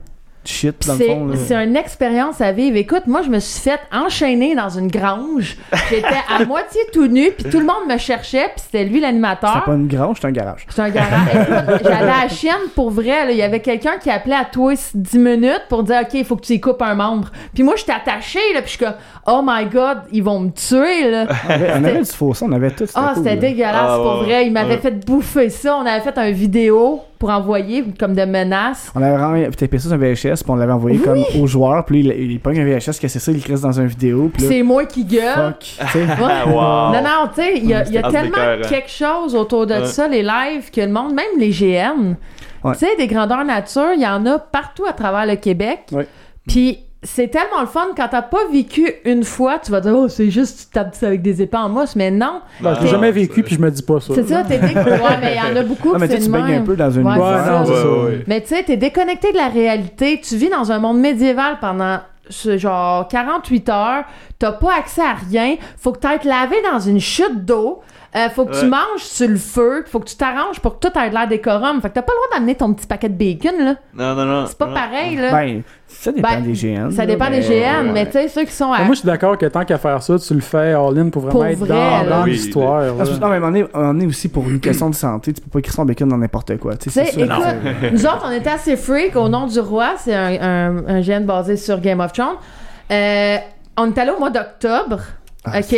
shit, 0.46 0.86
dans 0.86 0.94
le 0.94 0.98
C'est 0.98 1.06
fond, 1.06 1.30
c'est 1.46 1.64
une 1.64 1.76
expérience 1.76 2.40
à 2.40 2.52
vivre. 2.52 2.76
Écoute, 2.76 3.02
moi, 3.06 3.22
je 3.22 3.28
me 3.28 3.38
suis 3.38 3.60
fait 3.60 3.80
enchaîner 3.92 4.54
dans 4.54 4.68
une 4.68 4.88
grange. 4.88 5.56
J'étais 5.90 6.06
à 6.28 6.44
moitié 6.46 6.80
tout 6.92 7.06
nu, 7.06 7.30
puis 7.32 7.50
tout 7.50 7.58
le 7.58 7.66
monde 7.66 7.88
me 7.88 7.98
cherchait, 7.98 8.48
puis 8.54 8.64
c'était 8.64 8.84
lui 8.84 9.00
l'animateur. 9.00 9.52
C'était 9.54 9.64
pas 9.66 9.74
une 9.74 9.88
grange, 9.88 10.16
c'était 10.16 10.28
un 10.28 10.32
garage. 10.32 10.66
C'est 10.68 10.82
un 10.82 10.90
garage. 10.90 11.28
Écoute, 11.34 11.80
J'avais 11.84 12.06
la 12.06 12.28
chienne 12.28 12.54
pour 12.74 12.90
vrai. 12.90 13.30
Il 13.30 13.36
y 13.36 13.42
avait 13.42 13.60
quelqu'un 13.60 13.98
qui 13.98 14.10
appelait 14.10 14.34
à 14.36 14.44
toi 14.44 14.74
10 14.94 15.18
minutes 15.18 15.62
pour 15.68 15.82
dire 15.82 16.00
OK, 16.02 16.14
il 16.14 16.24
faut 16.24 16.36
que 16.36 16.44
tu 16.46 16.54
y 16.54 16.60
coupes 16.60 16.82
un 16.82 16.94
membre. 16.94 17.30
Puis 17.54 17.62
moi, 17.62 17.74
j'étais 17.76 17.92
attachée, 17.92 18.38
là, 18.54 18.60
puis 18.62 18.72
je 18.72 18.76
suis 18.76 18.84
comme 18.84 18.94
Oh 19.26 19.42
my 19.44 19.66
god, 19.66 19.98
ils 20.12 20.22
vont 20.22 20.40
me 20.40 20.50
tuer. 20.50 21.10
Là. 21.10 21.26
On 21.48 21.84
avait, 21.84 21.98
du 21.98 22.04
faux 22.10 22.34
son, 22.34 22.46
on 22.46 22.52
avait 22.52 22.70
tout. 22.70 22.86
Ah, 22.94 23.12
c'était 23.16 23.36
dégueulasse 23.36 23.74
Ah, 23.76 23.96
pour 23.96 24.20
ouais, 24.20 24.24
vrai. 24.24 24.46
Ils 24.46 24.52
m'avaient 24.52 24.74
ouais. 24.74 24.80
fait 24.80 25.04
bouffer 25.04 25.50
ça. 25.50 25.76
On 25.76 25.86
avait 25.86 26.00
fait 26.00 26.16
un 26.18 26.30
vidéo 26.30 27.02
pour 27.18 27.30
envoyer 27.30 27.84
comme 27.98 28.14
de 28.14 28.24
menaces. 28.24 28.92
On 28.94 29.02
avait 29.02 29.16
vraiment 29.16 29.50
tapé 29.50 29.78
ça 29.78 29.88
sur 29.88 29.92
un 29.94 29.98
VHS, 29.98 30.42
puis 30.42 30.44
on 30.48 30.56
l'avait 30.56 30.72
envoyé 30.72 30.98
comme 30.98 31.22
aux 31.40 31.46
joueurs, 31.46 31.84
puis 31.84 32.02
là, 32.02 32.14
il, 32.16 32.32
il 32.32 32.40
pogne 32.40 32.60
un 32.60 32.64
VHS, 32.64 32.98
que 33.00 33.08
c'est 33.08 33.18
ça, 33.18 33.32
il 33.32 33.42
crée 33.42 33.54
dans 33.54 33.72
une 33.80 33.86
vidéo, 33.86 34.30
puis 34.32 34.42
là, 34.42 34.48
C'est 34.50 34.62
moi 34.62 34.84
qui 34.84 35.04
gueule. 35.04 35.34
fuck, 35.34 35.58
tu 35.60 35.86
sais. 35.86 36.04
Ouais. 36.22 36.42
Wow. 36.52 36.92
Non, 36.92 37.02
non, 37.02 37.28
tu 37.34 37.42
sais, 37.42 37.56
il 37.56 37.66
y 37.66 37.74
a, 37.74 37.84
il 37.86 37.92
y 37.94 37.98
a 37.98 38.02
Ah, 38.04 38.10
tellement 38.10 38.68
quelque 38.68 38.90
chose 38.90 39.34
autour 39.34 39.66
de 39.66 39.74
Ouais. 39.74 39.86
ça, 39.86 40.08
les 40.08 40.22
lives, 40.22 40.70
que 40.70 40.80
le 40.80 40.88
monde, 40.92 41.14
même 41.14 41.38
les 41.38 41.50
GN, 41.50 42.16
Ouais. 42.64 42.72
tu 42.72 42.78
sais, 42.80 42.96
des 42.96 43.06
grandeurs 43.06 43.44
nature, 43.44 43.92
il 43.94 44.02
y 44.02 44.06
en 44.06 44.24
a 44.26 44.38
partout 44.38 44.84
à 44.88 44.92
travers 44.92 45.26
le 45.26 45.36
Québec. 45.36 45.90
Puis 46.48 46.78
c'est 47.06 47.28
tellement 47.28 47.60
le 47.60 47.66
fun 47.66 47.86
quand 47.96 48.08
t'as 48.10 48.20
pas 48.22 48.46
vécu 48.52 48.92
une 49.04 49.24
fois, 49.24 49.58
tu 49.58 49.70
vas 49.70 49.80
dire, 49.80 49.94
oh, 49.96 50.08
c'est 50.08 50.30
juste, 50.30 50.58
tu 50.66 50.66
tapes 50.74 50.94
ça 50.94 51.06
avec 51.06 51.22
des 51.22 51.40
épées 51.40 51.56
en 51.56 51.68
mousse, 51.68 51.96
mais 51.96 52.10
non. 52.10 52.40
Ben, 52.60 52.74
je 52.74 52.80
l'ai 52.80 52.86
Ah, 52.88 52.90
jamais 52.90 53.10
vécu, 53.12 53.42
puis 53.42 53.54
je 53.54 53.60
me 53.60 53.70
dis 53.70 53.82
pas 53.82 54.00
ça. 54.00 54.12
C'est 54.14 54.26
ça, 54.28 54.42
t'es 54.44 54.58
dé- 54.58 54.74
Ouais, 54.74 55.18
mais 55.22 55.36
il 55.36 55.48
y 55.50 55.52
en 55.52 55.56
a 55.56 55.62
beaucoup 55.62 55.92
Ah, 55.94 55.98
qui 55.98 56.00
mais 56.00 56.18
tu 56.18 56.28
baignes 56.28 56.54
un 56.56 56.62
peu 56.62 56.76
dans 56.76 56.84
un 56.98 57.02
Ouais, 57.02 57.14
univers. 57.14 57.16
Ouais, 57.18 57.50
non, 57.50 57.60
Ouais, 57.60 57.66
ça. 57.82 57.88
ouais, 57.88 58.04
ouais. 58.16 58.24
Mais 58.26 58.40
tu 58.42 58.48
sais, 58.48 58.62
t'es 58.64 58.76
déconnecté 58.76 59.32
de 59.32 59.36
la 59.36 59.48
réalité. 59.48 60.20
Tu 60.22 60.36
vis 60.36 60.48
dans 60.50 60.70
un 60.72 60.78
monde 60.78 60.98
médiéval 60.98 61.58
pendant 61.60 61.98
genre 62.28 63.06
48 63.08 63.68
heures, 63.68 64.04
t'as 64.38 64.52
pas 64.52 64.74
accès 64.78 65.00
à 65.02 65.14
rien, 65.30 65.54
faut 65.78 65.92
que 65.92 65.98
t'ailles 66.00 66.18
te 66.18 66.26
laver 66.26 66.56
dans 66.72 66.80
une 66.80 66.98
chute 67.00 67.44
d'eau, 67.44 67.80
euh, 68.16 68.28
faut 68.30 68.46
que 68.46 68.58
tu 68.58 68.66
manges 68.66 69.00
sur 69.02 69.28
le 69.28 69.36
feu, 69.36 69.84
faut 69.86 70.00
que 70.00 70.08
tu 70.08 70.16
t'arranges 70.16 70.58
pour 70.60 70.78
que 70.78 70.88
tout 70.88 70.98
ait 70.98 71.08
de 71.10 71.14
l'air 71.14 71.28
décorum. 71.28 71.80
Fait 71.82 71.88
que 71.90 71.94
t'as 71.94 72.02
pas 72.02 72.12
le 72.12 72.16
droit 72.26 72.38
d'amener 72.38 72.54
ton 72.54 72.72
petit 72.72 72.86
paquet 72.86 73.08
de 73.10 73.14
bacon, 73.14 73.52
là. 73.58 73.74
Non, 73.94 74.14
non, 74.14 74.24
non. 74.24 74.46
C'est 74.46 74.56
pas 74.56 74.66
non. 74.66 74.74
pareil, 74.74 75.16
là. 75.16 75.30
Ben, 75.32 75.62
ça 75.86 76.10
dépend 76.12 76.28
Ben, 76.30 76.42
des 76.42 76.52
GN. 76.54 76.90
ça 76.90 77.04
dépend 77.06 77.26
des 77.30 77.40
mais- 77.40 77.42
GN, 77.42 77.86
ouais. 77.86 77.92
mais 77.92 78.06
tu 78.06 78.12
sais, 78.12 78.28
ceux 78.28 78.44
qui 78.44 78.52
sont 78.52 78.72
à. 78.72 78.78
Mais 78.78 78.84
Moi, 78.86 78.94
je 78.94 79.00
suis 79.00 79.06
d'accord 79.06 79.36
que 79.36 79.46
tant 79.46 79.64
qu'à 79.64 79.78
faire 79.78 80.02
ça, 80.02 80.18
tu 80.18 80.34
le 80.34 80.40
fais 80.40 80.72
all-in 80.72 81.10
pour 81.10 81.22
vraiment 81.22 81.32
Pour 81.32 81.46
être 81.46 81.58
vrai, 81.58 81.68
dans, 81.68 81.74
là. 81.74 82.04
dans 82.04 82.24
Oui, 82.24 82.30
l'histoire. 82.32 82.80
là. 82.80 82.92
Parce 82.96 83.10
que- 83.10 83.20
non, 83.20 83.28
mais 83.28 83.38
on 83.42 83.54
est, 83.54 83.68
on 83.74 84.00
est 84.00 84.06
aussi 84.06 84.28
pour 84.28 84.48
une 84.48 84.60
question 84.60 84.88
de 84.90 84.94
santé. 84.94 85.32
Tu 85.32 85.40
peux 85.42 85.50
pas 85.50 85.58
écrire 85.58 85.74
son 85.74 85.84
bacon 85.84 86.08
dans 86.08 86.18
n'importe 86.18 86.56
quoi. 86.58 86.76
Tu 86.76 86.90
sais, 86.90 87.08
écoute, 87.10 87.30
nous 87.92 88.06
autres, 88.06 88.24
on 88.26 88.30
était 88.32 88.50
assez 88.50 88.76
freak 88.76 89.14
au 89.16 89.28
nom 89.28 89.46
du 89.46 89.60
roi. 89.60 89.94
C'est 89.98 90.14
un, 90.14 90.40
un, 90.40 90.86
un 90.88 91.00
GN 91.02 91.24
basé 91.26 91.56
sur 91.56 91.80
Game 91.80 92.00
of 92.00 92.12
Thrones. 92.12 92.36
Euh, 92.90 93.36
on 93.76 93.86
est 93.92 93.98
allé 93.98 94.10
au 94.10 94.18
mois 94.18 94.30
d'octobre. 94.30 95.00
Ah, 95.44 95.60
ok? 95.60 95.76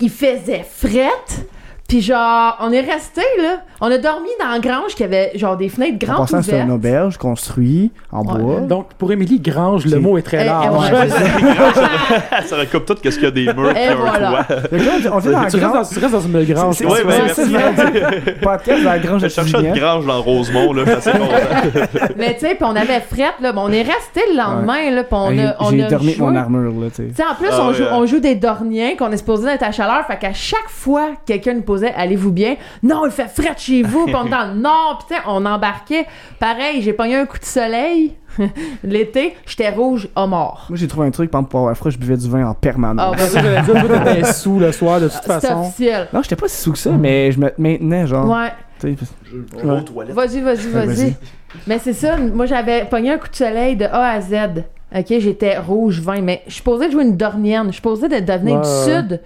Il 0.00 0.10
faisait 0.10 0.64
frette. 0.68 1.46
Puis 1.88 2.00
genre, 2.00 2.56
on 2.60 2.72
est 2.72 2.80
resté 2.80 3.20
là. 3.42 3.58
On 3.82 3.90
a 3.90 3.98
dormi 3.98 4.28
dans 4.40 4.48
la 4.48 4.58
grange 4.60 4.94
qui 4.94 5.04
avait 5.04 5.32
genre 5.34 5.56
des 5.58 5.68
fenêtres 5.68 5.98
En 6.08 6.14
grandes 6.14 6.28
c'est 6.28 6.36
ouvertes. 6.36 6.64
une 6.66 6.70
auberge 6.70 7.16
construite 7.18 7.92
en 8.10 8.22
Ouais. 8.24 8.40
bois. 8.40 8.60
Donc, 8.60 8.94
pour 8.94 9.12
Émilie 9.12 9.40
Grange, 9.40 9.84
le 9.84 9.90
C'est- 9.90 9.98
mot 9.98 10.16
est 10.16 10.22
très 10.22 10.38
Eh, 10.38 10.42
eh, 10.42 10.46
large. 10.46 10.90
ouais. 10.90 11.08
ça 12.46 12.56
recoupe 12.56 12.86
tout 12.86 12.94
qu'est-ce 13.02 13.16
qu'il 13.16 13.24
y 13.24 13.28
a 13.28 13.30
des 13.30 13.44
murs 13.52 13.76
Et 13.76 13.86
un 13.88 13.94
voilà. 13.96 14.44
toit. 14.44 14.56
On 15.12 15.18
était 15.20 15.30
dans 15.32 15.40
la 15.42 15.50
tu, 15.50 15.56
restes 15.56 15.56
dans, 15.60 15.68
grange. 15.70 15.86
tu 15.92 15.98
restes 15.98 16.12
dans 16.12 16.20
une 16.20 16.44
grange. 16.44 16.74
C'est-. 16.76 16.86
Ouais, 16.86 16.98
c'est- 16.98 17.04
ben, 17.04 17.28
c'est- 17.34 17.46
merci. 17.48 17.82
c'est- 18.24 18.40
Podcast 18.40 18.84
dans 18.84 18.90
la 18.90 18.98
grange 18.98 19.20
Je 19.20 19.26
de 19.26 19.30
cherchais 19.30 19.60
une 19.60 19.74
grange 19.74 20.06
dans 20.06 20.22
Rosemont, 20.22 20.72
là, 20.72 20.82
assez. 20.96 21.10
Mais 22.16 22.34
tu 22.34 22.40
sais, 22.40 22.54
puis 22.54 22.64
on 22.64 22.76
avait 22.76 23.00
frette 23.00 23.34
là. 23.40 23.52
On 23.56 23.70
est 23.70 23.82
resté 23.82 24.20
le 24.30 24.38
lendemain 24.38 24.90
là. 24.90 25.04
Puis 25.04 25.12
on 25.12 25.38
a, 25.38 25.54
on 25.60 25.70
J'ai 25.70 25.82
a 25.84 25.88
dormi 25.90 26.16
mon 26.18 26.34
armure, 26.36 26.72
là, 26.80 26.86
tu 26.94 27.02
sais. 27.14 27.22
En 27.22 27.34
plus, 27.34 27.48
Ah 27.50 27.58
on, 27.64 27.68
ouais, 27.68 27.74
joue, 27.74 27.82
ouais. 27.82 27.88
on 27.92 28.06
joue 28.06 28.20
des 28.20 28.34
dorniens 28.34 28.96
qu'on 28.96 29.10
est 29.12 29.16
supposé 29.18 29.44
d'être 29.46 29.62
à 29.64 29.72
chaleur. 29.72 30.06
Fait 30.06 30.18
qu'à 30.18 30.32
chaque 30.32 30.68
fois, 30.68 31.10
quelqu'un 31.26 31.54
nous 31.54 31.62
posait 31.62 31.81
Allez-vous 31.96 32.32
bien? 32.32 32.56
Non, 32.82 33.04
il 33.06 33.10
fait 33.10 33.28
fret 33.28 33.54
chez 33.56 33.82
vous. 33.82 34.04
Puis 34.06 34.14
on 34.14 34.24
dans 34.24 34.52
le 34.54 34.60
nord. 34.60 35.06
Sais, 35.08 35.16
on 35.26 35.44
embarquait. 35.46 36.06
Pareil, 36.38 36.82
j'ai 36.82 36.92
pogné 36.92 37.16
un 37.16 37.26
coup 37.26 37.38
de 37.38 37.44
soleil. 37.44 38.14
L'été, 38.84 39.34
j'étais 39.46 39.70
rouge 39.70 40.08
à 40.16 40.26
mort. 40.26 40.66
Moi, 40.68 40.78
j'ai 40.78 40.88
trouvé 40.88 41.06
un 41.06 41.10
truc, 41.10 41.30
par 41.30 41.40
exemple, 41.40 41.50
pour 41.50 41.60
avoir 41.60 41.76
froid, 41.76 41.90
je 41.90 41.98
buvais 41.98 42.16
du 42.16 42.28
vin 42.30 42.46
en 42.46 42.50
Ah, 42.52 42.56
permanence. 42.60 43.14
C'est 43.18 43.26
ça 43.26 43.40
que 43.40 43.46
j'allais 43.46 43.62
dire, 43.62 44.04
t'étais 44.04 44.32
sous 44.32 44.58
le 44.58 44.72
soir 44.72 45.00
de 45.00 45.08
toute 45.08 45.18
C'est 45.22 45.26
façon. 45.40 45.60
officiel. 45.60 46.08
Non, 46.12 46.22
j'étais 46.22 46.36
pas 46.36 46.48
si 46.48 46.62
sous 46.62 46.72
que 46.72 46.78
ça, 46.78 46.90
mais 46.92 47.30
je 47.32 47.38
me 47.40 47.52
maintenais, 47.58 48.06
genre. 48.06 48.28
Ouais. 48.28 48.52
Je. 48.82 48.88
Vas-y, 50.12 50.40
vas-y, 50.40 50.40
Ouais, 50.40 50.52
vas-y. 50.72 50.86
vas-y. 50.86 51.16
Mais 51.66 51.78
c'est 51.78 51.92
ça, 51.92 52.16
moi 52.16 52.46
j'avais 52.46 52.84
pogné 52.86 53.12
un 53.12 53.18
coup 53.18 53.28
de 53.28 53.36
soleil 53.36 53.76
de 53.76 53.84
A 53.84 54.12
à 54.12 54.20
Z. 54.20 54.34
OK, 54.94 55.06
j'étais 55.08 55.58
rouge 55.58 56.00
vin, 56.00 56.20
mais 56.20 56.42
je 56.46 56.52
suis 56.54 56.62
posée 56.62 56.86
de 56.86 56.92
jouer 56.92 57.04
une 57.04 57.16
dornienne. 57.16 57.66
Je 57.68 57.72
suis 57.72 57.80
posée 57.82 58.08
de 58.08 58.18
devenir 58.20 58.56
Ouais, 58.56 58.62
du 58.62 58.90
sud. 58.92 59.20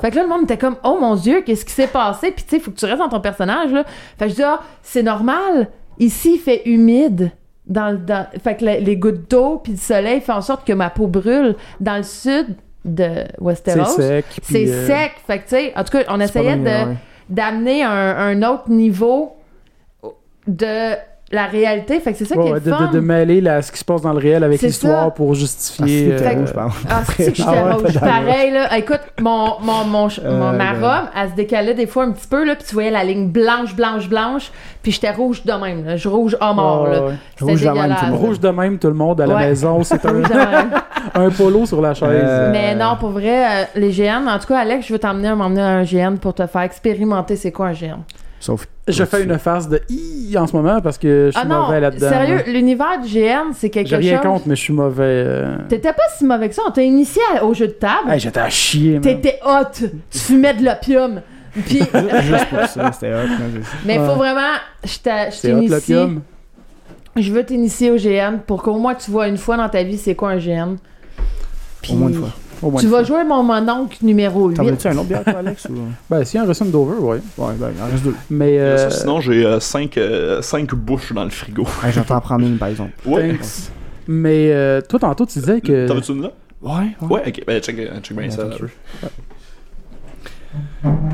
Fait 0.00 0.10
que 0.10 0.16
là, 0.16 0.22
le 0.22 0.28
monde 0.28 0.42
était 0.44 0.58
comme, 0.58 0.76
oh 0.84 0.98
mon 1.00 1.14
Dieu, 1.16 1.42
qu'est-ce 1.44 1.64
qui 1.64 1.72
s'est 1.72 1.86
passé? 1.86 2.30
Puis 2.30 2.44
tu 2.44 2.50
sais, 2.56 2.60
faut 2.60 2.70
que 2.70 2.76
tu 2.76 2.84
restes 2.84 2.98
dans 2.98 3.08
ton 3.08 3.20
personnage, 3.20 3.72
là. 3.72 3.84
Fait 4.18 4.26
que 4.26 4.30
je 4.30 4.36
dis, 4.36 4.42
ah, 4.42 4.60
c'est 4.82 5.02
normal. 5.02 5.68
Ici, 5.98 6.34
il 6.34 6.40
fait 6.40 6.62
humide. 6.66 7.30
Dans 7.66 7.90
le, 7.90 7.96
dans- 7.98 8.26
Fait 8.44 8.56
que 8.56 8.64
le- 8.64 8.78
les 8.84 8.96
gouttes 8.96 9.28
d'eau 9.28 9.58
puis 9.62 9.72
le 9.72 9.78
soleil 9.78 10.20
font 10.20 10.34
en 10.34 10.40
sorte 10.40 10.64
que 10.64 10.72
ma 10.72 10.88
peau 10.88 11.08
brûle. 11.08 11.56
Dans 11.80 11.96
le 11.96 12.04
sud 12.04 12.54
de 12.84 13.02
C'est 13.04 13.40
Westeros, 13.40 13.84
sec. 13.86 14.24
puis, 14.30 14.40
c'est 14.44 14.68
euh, 14.68 14.86
sec. 14.86 15.12
Fait 15.26 15.38
que 15.38 15.42
tu 15.44 15.48
sais, 15.56 15.72
en 15.76 15.82
tout 15.82 15.90
cas, 15.90 16.04
on 16.08 16.18
c'est 16.18 16.24
essayait 16.26 16.56
de 16.56 16.94
d'amener 17.28 17.82
un, 17.82 17.90
un 17.90 18.42
autre 18.44 18.70
niveau 18.70 19.32
de 20.46 20.94
la 21.32 21.46
réalité. 21.46 21.98
Fait 21.98 22.12
que 22.12 22.18
c'est 22.18 22.24
ça 22.24 22.36
qui 22.36 22.48
est 22.48 22.60
de, 22.64 22.70
fun. 22.70 22.86
de, 22.86 22.92
de 22.96 23.00
mêler 23.00 23.40
la- 23.40 23.60
ce 23.60 23.72
qui 23.72 23.78
se 23.78 23.84
passe 23.84 24.00
dans 24.02 24.12
le 24.12 24.18
réel 24.18 24.44
avec 24.44 24.62
l'histoire 24.62 25.12
pour 25.12 25.32
Ah, 25.32 25.34
justifier. 25.34 26.16
c'était 26.16 26.36
euh, 26.36 26.38
rouge, 26.40 26.52
pardon. 26.52 26.74
Ah, 26.88 27.02
c'est 27.04 27.30
que 27.32 27.36
j'étais 27.36 27.50
Ah 27.68 27.74
rouge. 27.74 27.98
Pareil, 27.98 28.52
là. 28.52 28.78
Écoute, 28.78 29.00
mon, 29.20 29.54
mon, 29.60 29.84
mon, 29.84 30.06
Euh, 30.24 30.38
mon- 30.38 30.52
ma 30.56 30.72
ben. 30.74 30.80
robe, 30.80 31.08
elle 31.20 31.30
se 31.30 31.34
décalait 31.34 31.74
des 31.74 31.86
fois 31.88 32.04
un 32.04 32.12
petit 32.12 32.28
peu, 32.28 32.44
là, 32.44 32.54
puis 32.54 32.64
tu 32.68 32.74
voyais 32.74 32.90
la 32.92 33.02
ligne 33.02 33.28
blanche, 33.28 33.74
blanche, 33.74 34.08
blanche, 34.08 34.52
puis 34.82 34.92
j'étais 34.92 35.10
rouge 35.10 35.44
de 35.44 35.52
même, 35.52 35.84
là. 35.84 35.96
Je 35.96 36.08
rouge 36.08 36.36
à 36.40 36.52
mort, 36.52 36.86
là. 36.86 37.00
Rouge 37.40 37.60
de 37.62 37.70
même, 37.70 37.94
tout 37.98 38.04
le 38.06 38.10
monde. 38.12 38.20
Rouge 38.20 38.40
de 38.40 38.48
même, 38.48 38.78
tout 38.78 38.88
le 38.88 38.94
monde 38.94 39.20
à 39.20 39.26
la 39.26 39.34
Ouais. 39.34 39.46
maison. 39.48 39.82
C'est 39.82 40.04
un, 40.06 40.12
Rouge 40.12 40.28
de 40.28 40.34
même. 40.34 40.70
un 41.14 41.30
polo 41.30 41.66
sur 41.66 41.80
la 41.82 41.92
chaise. 41.94 42.08
Euh, 42.24 42.50
Mais 42.52 42.74
non, 42.76 42.96
pour 43.00 43.10
vrai, 43.10 43.44
euh, 43.44 43.64
les 43.74 43.90
GN, 43.90 44.28
en 44.28 44.38
tout 44.38 44.46
cas, 44.46 44.58
Alex, 44.58 44.86
je 44.86 44.92
veux 44.92 44.98
t'emmener 45.00 45.34
m'emmener 45.34 45.60
à 45.62 45.66
un 45.78 45.82
GN 45.82 46.16
pour 46.20 46.34
te 46.34 46.46
faire 46.46 46.62
expérimenter 46.62 47.34
c'est 47.36 47.50
quoi 47.52 47.66
un 47.66 47.72
GN. 47.72 47.98
Sauf. 48.46 48.66
Je 48.86 49.04
fais 49.04 49.24
une 49.24 49.38
face 49.40 49.68
de 49.68 49.80
i 49.88 50.36
en 50.38 50.46
ce 50.46 50.54
moment 50.54 50.80
parce 50.80 50.98
que 50.98 51.30
je 51.32 51.36
suis 51.36 51.40
Ah 51.42 51.48
non, 51.48 51.62
mauvais 51.66 51.80
là-dedans. 51.80 52.08
sérieux, 52.08 52.36
là. 52.36 52.42
l'univers 52.46 53.00
du 53.02 53.08
GN, 53.08 53.52
c'est 53.52 53.70
quelque 53.70 53.88
J'ai 53.88 53.96
chose... 53.96 54.04
rien 54.06 54.18
contre, 54.18 54.46
mais 54.46 54.54
je 54.54 54.60
suis 54.60 54.72
mauvais. 54.72 55.02
euh. 55.04 55.56
T'étais 55.68 55.92
pas 55.92 56.04
si 56.16 56.24
mauvais 56.24 56.48
que 56.48 56.54
ça, 56.54 56.62
on 56.66 56.70
t'a 56.70 56.82
initié 56.82 57.20
au 57.42 57.52
jeu 57.54 57.66
de 57.66 57.72
table. 57.72 58.08
Hey, 58.08 58.20
J'étais 58.20 58.38
à 58.38 58.48
chier. 58.48 59.00
T'étais 59.00 59.40
hot, 59.44 59.64
tu 60.10 60.18
fumais 60.18 60.54
de 60.54 60.64
l'opium. 60.64 61.22
Puis, 61.66 61.78
Juste 62.22 62.46
pour 62.50 62.64
ça, 62.66 62.92
c'était 62.92 63.12
hot. 63.14 63.26
mais 63.26 63.60
c'est- 63.62 63.76
mais 63.84 63.94
il 63.96 64.00
Ouais. 64.00 64.06
faut 64.06 64.14
vraiment, 64.14 64.52
je 64.84 65.40
t'initie. 65.40 65.68
l'opium? 65.68 66.22
Je 67.16 67.32
veux 67.32 67.44
t'initier 67.44 67.90
au 67.90 67.96
GN 67.96 68.38
pour 68.46 68.62
qu'au 68.62 68.78
moins 68.78 68.94
tu 68.94 69.10
vois 69.10 69.26
une 69.26 69.38
fois 69.38 69.56
dans 69.56 69.68
ta 69.68 69.82
vie 69.82 69.96
c'est 69.98 70.14
quoi 70.14 70.30
un 70.30 70.36
GN. 70.38 70.76
Puis, 71.82 71.94
Au 71.94 71.96
moins 71.96 72.08
une 72.10 72.14
fois. 72.14 72.28
Tu 72.60 72.86
vas 72.86 72.98
fois. 72.98 73.02
jouer 73.04 73.24
mon 73.24 73.42
mononcle 73.42 73.98
numéro 74.02 74.48
8. 74.48 74.54
T'en 74.56 74.64
veux-tu 74.64 74.88
un 74.88 74.96
autre 74.96 75.04
bière, 75.08 75.24
toi, 75.24 75.38
Alex 75.38 75.66
ou... 75.70 75.74
Ben, 76.10 76.24
si, 76.24 76.38
un 76.38 76.44
Russian 76.46 76.66
Dover, 76.66 76.98
ouais. 76.98 77.20
Ouais, 77.38 77.52
ben, 77.58 77.70
il 77.76 77.82
en 77.82 77.86
reste 77.86 78.04
deux. 78.04 78.14
Mais. 78.30 78.58
euh, 78.58 78.88
Ça, 78.90 78.90
Sinon, 78.90 79.20
j'ai 79.20 79.60
5 79.60 80.74
bouches 80.74 81.12
dans 81.12 81.24
le 81.24 81.30
frigo. 81.30 81.64
Hey, 81.84 81.92
J'entends 81.92 82.16
en 82.16 82.20
prendre 82.20 82.46
une, 82.46 82.58
par 82.58 82.68
exemple. 82.68 82.92
Ouais. 83.04 83.30
thanks. 83.36 83.70
Mais 84.08 84.50
euh, 84.52 84.80
toi, 84.80 84.98
tantôt, 85.00 85.26
tu 85.26 85.38
disais 85.38 85.60
que. 85.60 85.86
T'en 85.88 85.94
veux-tu 85.96 86.12
une 86.12 86.22
là? 86.22 86.30
Ouais, 86.62 86.96
Ouais, 87.08 87.22
ok. 87.26 87.42
Ben, 87.46 87.60
check, 87.60 87.78
euh, 87.78 88.00
check 88.00 88.16
bien 88.16 88.30
ça. 88.30 88.48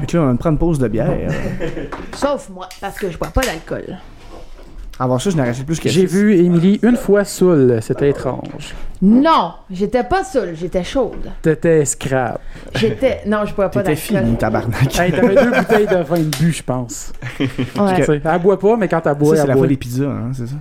Fait 0.01 0.07
que 0.07 0.17
là, 0.17 0.23
on 0.23 0.27
va 0.33 0.35
prendre 0.37 0.53
une 0.53 0.59
pause 0.59 0.79
de 0.79 0.89
bière. 0.89 1.11
Sauf 2.15 2.49
moi, 2.51 2.69
parce 2.81 2.99
que 2.99 3.11
je 3.11 3.19
bois 3.19 3.29
pas 3.29 3.41
d'alcool. 3.43 3.99
Avant 4.99 5.19
ça, 5.19 5.31
je 5.31 5.37
n'ai 5.37 5.43
arraché 5.43 5.65
plus 5.65 5.81
que 5.81 5.89
J'ai 5.89 6.07
vu 6.07 6.37
Émilie 6.37 6.79
une 6.83 6.97
fois 6.97 7.25
saoule. 7.25 7.79
C'était 7.81 8.11
étrange. 8.11 8.75
Non, 9.01 9.55
j'étais 9.71 10.05
pas 10.05 10.23
saoule, 10.23 10.51
j'étais 10.55 10.85
chaude. 10.85 11.31
T'étais 11.41 11.85
scrap. 11.85 12.41
J'étais. 12.75 13.23
Non, 13.27 13.45
je 13.47 13.55
bois 13.55 13.69
pas 13.71 13.81
T'étais 13.83 13.97
fini, 13.97 14.37
tabarnak. 14.37 14.97
Hey, 14.99 15.11
t'avais 15.11 15.35
deux 15.35 15.51
bouteilles 15.51 15.87
de 15.87 16.03
vin 16.03 16.19
de 16.19 16.25
bu, 16.25 16.53
je 16.53 16.63
pense. 16.63 17.13
Ouais. 17.41 17.47
Tu 17.97 18.05
sais, 18.05 18.21
Elle 18.25 18.43
boit 18.43 18.59
pas, 18.59 18.77
mais 18.77 18.87
quand 18.87 19.05
elle 19.07 19.15
boit, 19.17 19.31
Ça, 19.31 19.37
c'est 19.37 19.43
elle 19.43 19.49
la 19.49 19.55
boit. 19.55 19.61
fois 19.63 19.69
des 19.69 19.77
pizzas, 19.77 20.05
hein, 20.05 20.31
c'est 20.35 20.47
ça? 20.47 20.55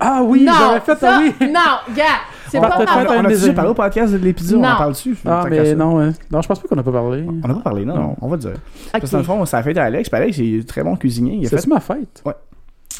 Ah 0.00 0.20
oui, 0.24 0.44
non, 0.44 0.52
j'avais 0.58 0.80
fait 0.80 0.98
ça, 0.98 1.20
oui. 1.22 1.32
Non, 1.40 1.94
gars, 1.96 2.04
c'est 2.50 2.58
On 2.58 2.62
pas 2.62 2.68
ma 2.84 3.18
On 3.20 3.24
a 3.24 3.28
déjà 3.28 3.52
parlé 3.54 3.70
au 3.70 3.74
podcast 3.74 4.12
de 4.12 4.18
l'épisode, 4.18 4.58
on 4.58 4.62
Non. 4.62 4.68
en 4.68 4.76
parle 4.76 4.92
dessus. 4.92 5.16
Ah, 5.24 5.40
tant 5.42 5.44
qu'à 5.44 5.50
mais 5.50 5.64
ça. 5.70 5.74
non, 5.74 6.00
hein. 6.00 6.12
non, 6.30 6.42
je 6.42 6.48
pense 6.48 6.60
pas 6.60 6.68
qu'on 6.68 6.78
a 6.78 6.82
pas 6.82 6.92
parlé. 6.92 7.24
On 7.44 7.48
n'a 7.48 7.54
pas 7.54 7.60
parlé, 7.60 7.84
non, 7.86 7.94
Non. 7.96 8.16
on 8.20 8.28
va 8.28 8.36
dire. 8.36 8.50
Ok. 8.50 8.90
Parce 8.92 9.04
que 9.04 9.10
dans 9.12 9.18
le 9.18 9.24
fond, 9.24 9.44
ça 9.46 9.58
a 9.58 9.62
fait 9.62 9.76
à 9.78 9.84
Alex, 9.84 10.10
puis 10.10 10.20
Alex, 10.20 10.36
il 10.38 10.58
est 10.60 10.68
très 10.68 10.82
bon 10.82 10.96
cuisinier. 10.96 11.36
Il 11.40 11.46
a 11.46 11.48
fait, 11.48 11.56
C'était 11.58 11.68
ma 11.72 11.80
fête. 11.80 12.22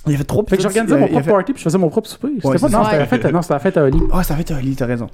Il 0.07 0.15
a 0.15 0.19
fait 0.19 0.25
trois 0.25 0.45
Fait 0.49 0.57
que 0.57 0.63
j'organisais 0.63 0.97
mon 0.99 1.07
propre 1.09 1.25
fait- 1.25 1.31
party 1.31 1.53
puis 1.53 1.61
je 1.61 1.65
faisais 1.65 1.79
mon 1.79 1.89
propre 1.89 2.09
souper. 2.09 2.29
C'était 2.37 2.47
Ouais, 2.49 2.59
pas, 2.59 2.69
non, 2.69 2.79
ça. 2.83 2.85
c'était 2.85 2.99
la 2.99 3.07
fête, 3.07 3.33
non, 3.33 3.43
c'était 3.43 3.55
la 3.55 3.61
fête 3.61 3.77
à 3.77 3.83
Oli. 3.85 3.99
Ah, 4.13 4.23
ça 4.23 4.35
a 4.35 4.37
fait 4.37 4.51
un 4.53 4.61
lit, 4.61 4.77
t'as 4.77 4.87
raison. 4.87 5.07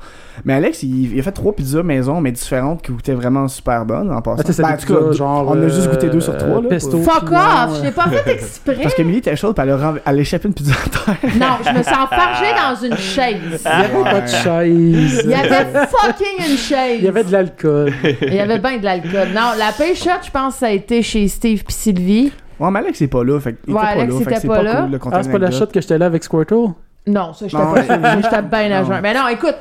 Mais 0.45 0.55
Alex, 0.55 0.83
il, 0.83 1.13
il 1.15 1.21
a 1.21 1.23
fait 1.23 1.33
trois 1.33 1.55
pizzas 1.55 1.83
maison, 1.83 2.21
mais 2.21 2.33
différentes, 2.33 2.83
qui 2.83 2.93
goûtaient 2.93 3.15
vraiment 3.15 3.49
super 3.49 3.85
bonnes 3.85 4.11
en 4.13 4.21
passant. 4.21 4.43
Ah, 4.49 4.53
Ben, 4.63 4.69
en 4.75 4.77
tout 4.77 4.95
cas, 4.95 5.13
genre. 5.13 5.47
on 5.49 5.63
a 5.63 5.69
juste 5.69 5.89
goûté 5.91 6.07
euh, 6.07 6.11
deux 6.11 6.21
sur 6.21 6.37
trois, 6.37 6.61
là, 6.63 6.69
Pesto. 6.69 6.99
Fuck 7.03 7.25
piment, 7.27 7.39
off, 7.69 7.79
je 7.79 7.83
l'ai 7.85 7.91
pas 7.93 8.09
fait 8.09 8.31
exprès. 8.35 8.79
Parce 8.83 8.95
qu'Emilie 8.95 9.19
était 9.19 9.37
chaude, 9.37 9.55
puis 9.55 9.63
elle 9.67 9.73
a, 9.73 9.95
elle 10.05 10.17
a 10.17 10.21
échappé 10.21 10.49
une 10.49 10.55
pizza 10.55 10.73
à 10.73 10.89
terre. 11.17 11.31
Non, 11.37 11.57
je 11.65 11.79
me 11.79 11.83
suis 11.83 11.95
enfargée 11.95 12.53
dans 12.57 12.87
une 12.87 12.97
chaise. 12.97 13.37
Il 13.65 13.65
y 13.65 13.67
avait 13.67 14.11
pas 14.11 14.21
de 14.21 14.29
chaise. 14.29 15.23
Il 15.25 15.31
y 15.31 15.35
avait 15.35 15.67
fucking 15.87 16.51
une 16.51 16.57
chaise. 16.57 16.99
Il 16.99 17.05
y 17.05 17.09
avait 17.09 17.25
de 17.25 17.33
l'alcool. 17.33 17.93
Il 18.23 18.35
y 18.35 18.41
avait 18.41 18.59
bien 18.59 18.79
de 18.79 18.85
l'alcool. 18.85 19.29
Non, 19.35 19.53
la 19.59 19.71
shot, 19.95 20.11
je 20.25 20.31
pense 20.31 20.55
que 20.55 20.61
ça 20.61 20.67
a 20.67 20.71
été 20.71 21.03
chez 21.03 21.29
Steve 21.29 21.63
puis 21.65 21.75
Sylvie. 21.75 22.33
Ouais, 22.63 22.71
mais 22.71 22.79
Alex, 22.81 23.01
il 23.01 23.05
est 23.05 23.09
pas 23.09 23.25
là. 23.25 23.41
Fait 23.41 23.55
qu'il 23.55 23.75
Ouais, 23.75 23.81
était 23.81 23.95
pas 23.95 24.01
Alex 24.03 24.13
là. 24.13 24.19
Fait 24.19 24.23
était 24.25 24.35
que 24.35 24.41
c'est 24.41 24.49
pas 24.49 24.57
pas, 24.57 24.63
là. 24.63 24.87
cool 25.01 25.13
Ah, 25.15 25.23
c'est 25.23 25.33
pas 25.33 25.39
la 25.39 25.51
shot 25.51 25.67
que 25.67 25.81
j'étais 25.81 25.99
là 25.99 26.07
avec 26.07 26.23
Squirtle? 26.25 26.69
Non, 27.05 27.33
ça, 27.33 27.49
sûre. 27.49 27.75
J'étais 27.77 28.43
bien 28.43 28.71
à 28.71 28.85
jeun. 28.85 29.01
Mais 29.03 29.13
non, 29.13 29.27
écoute, 29.27 29.57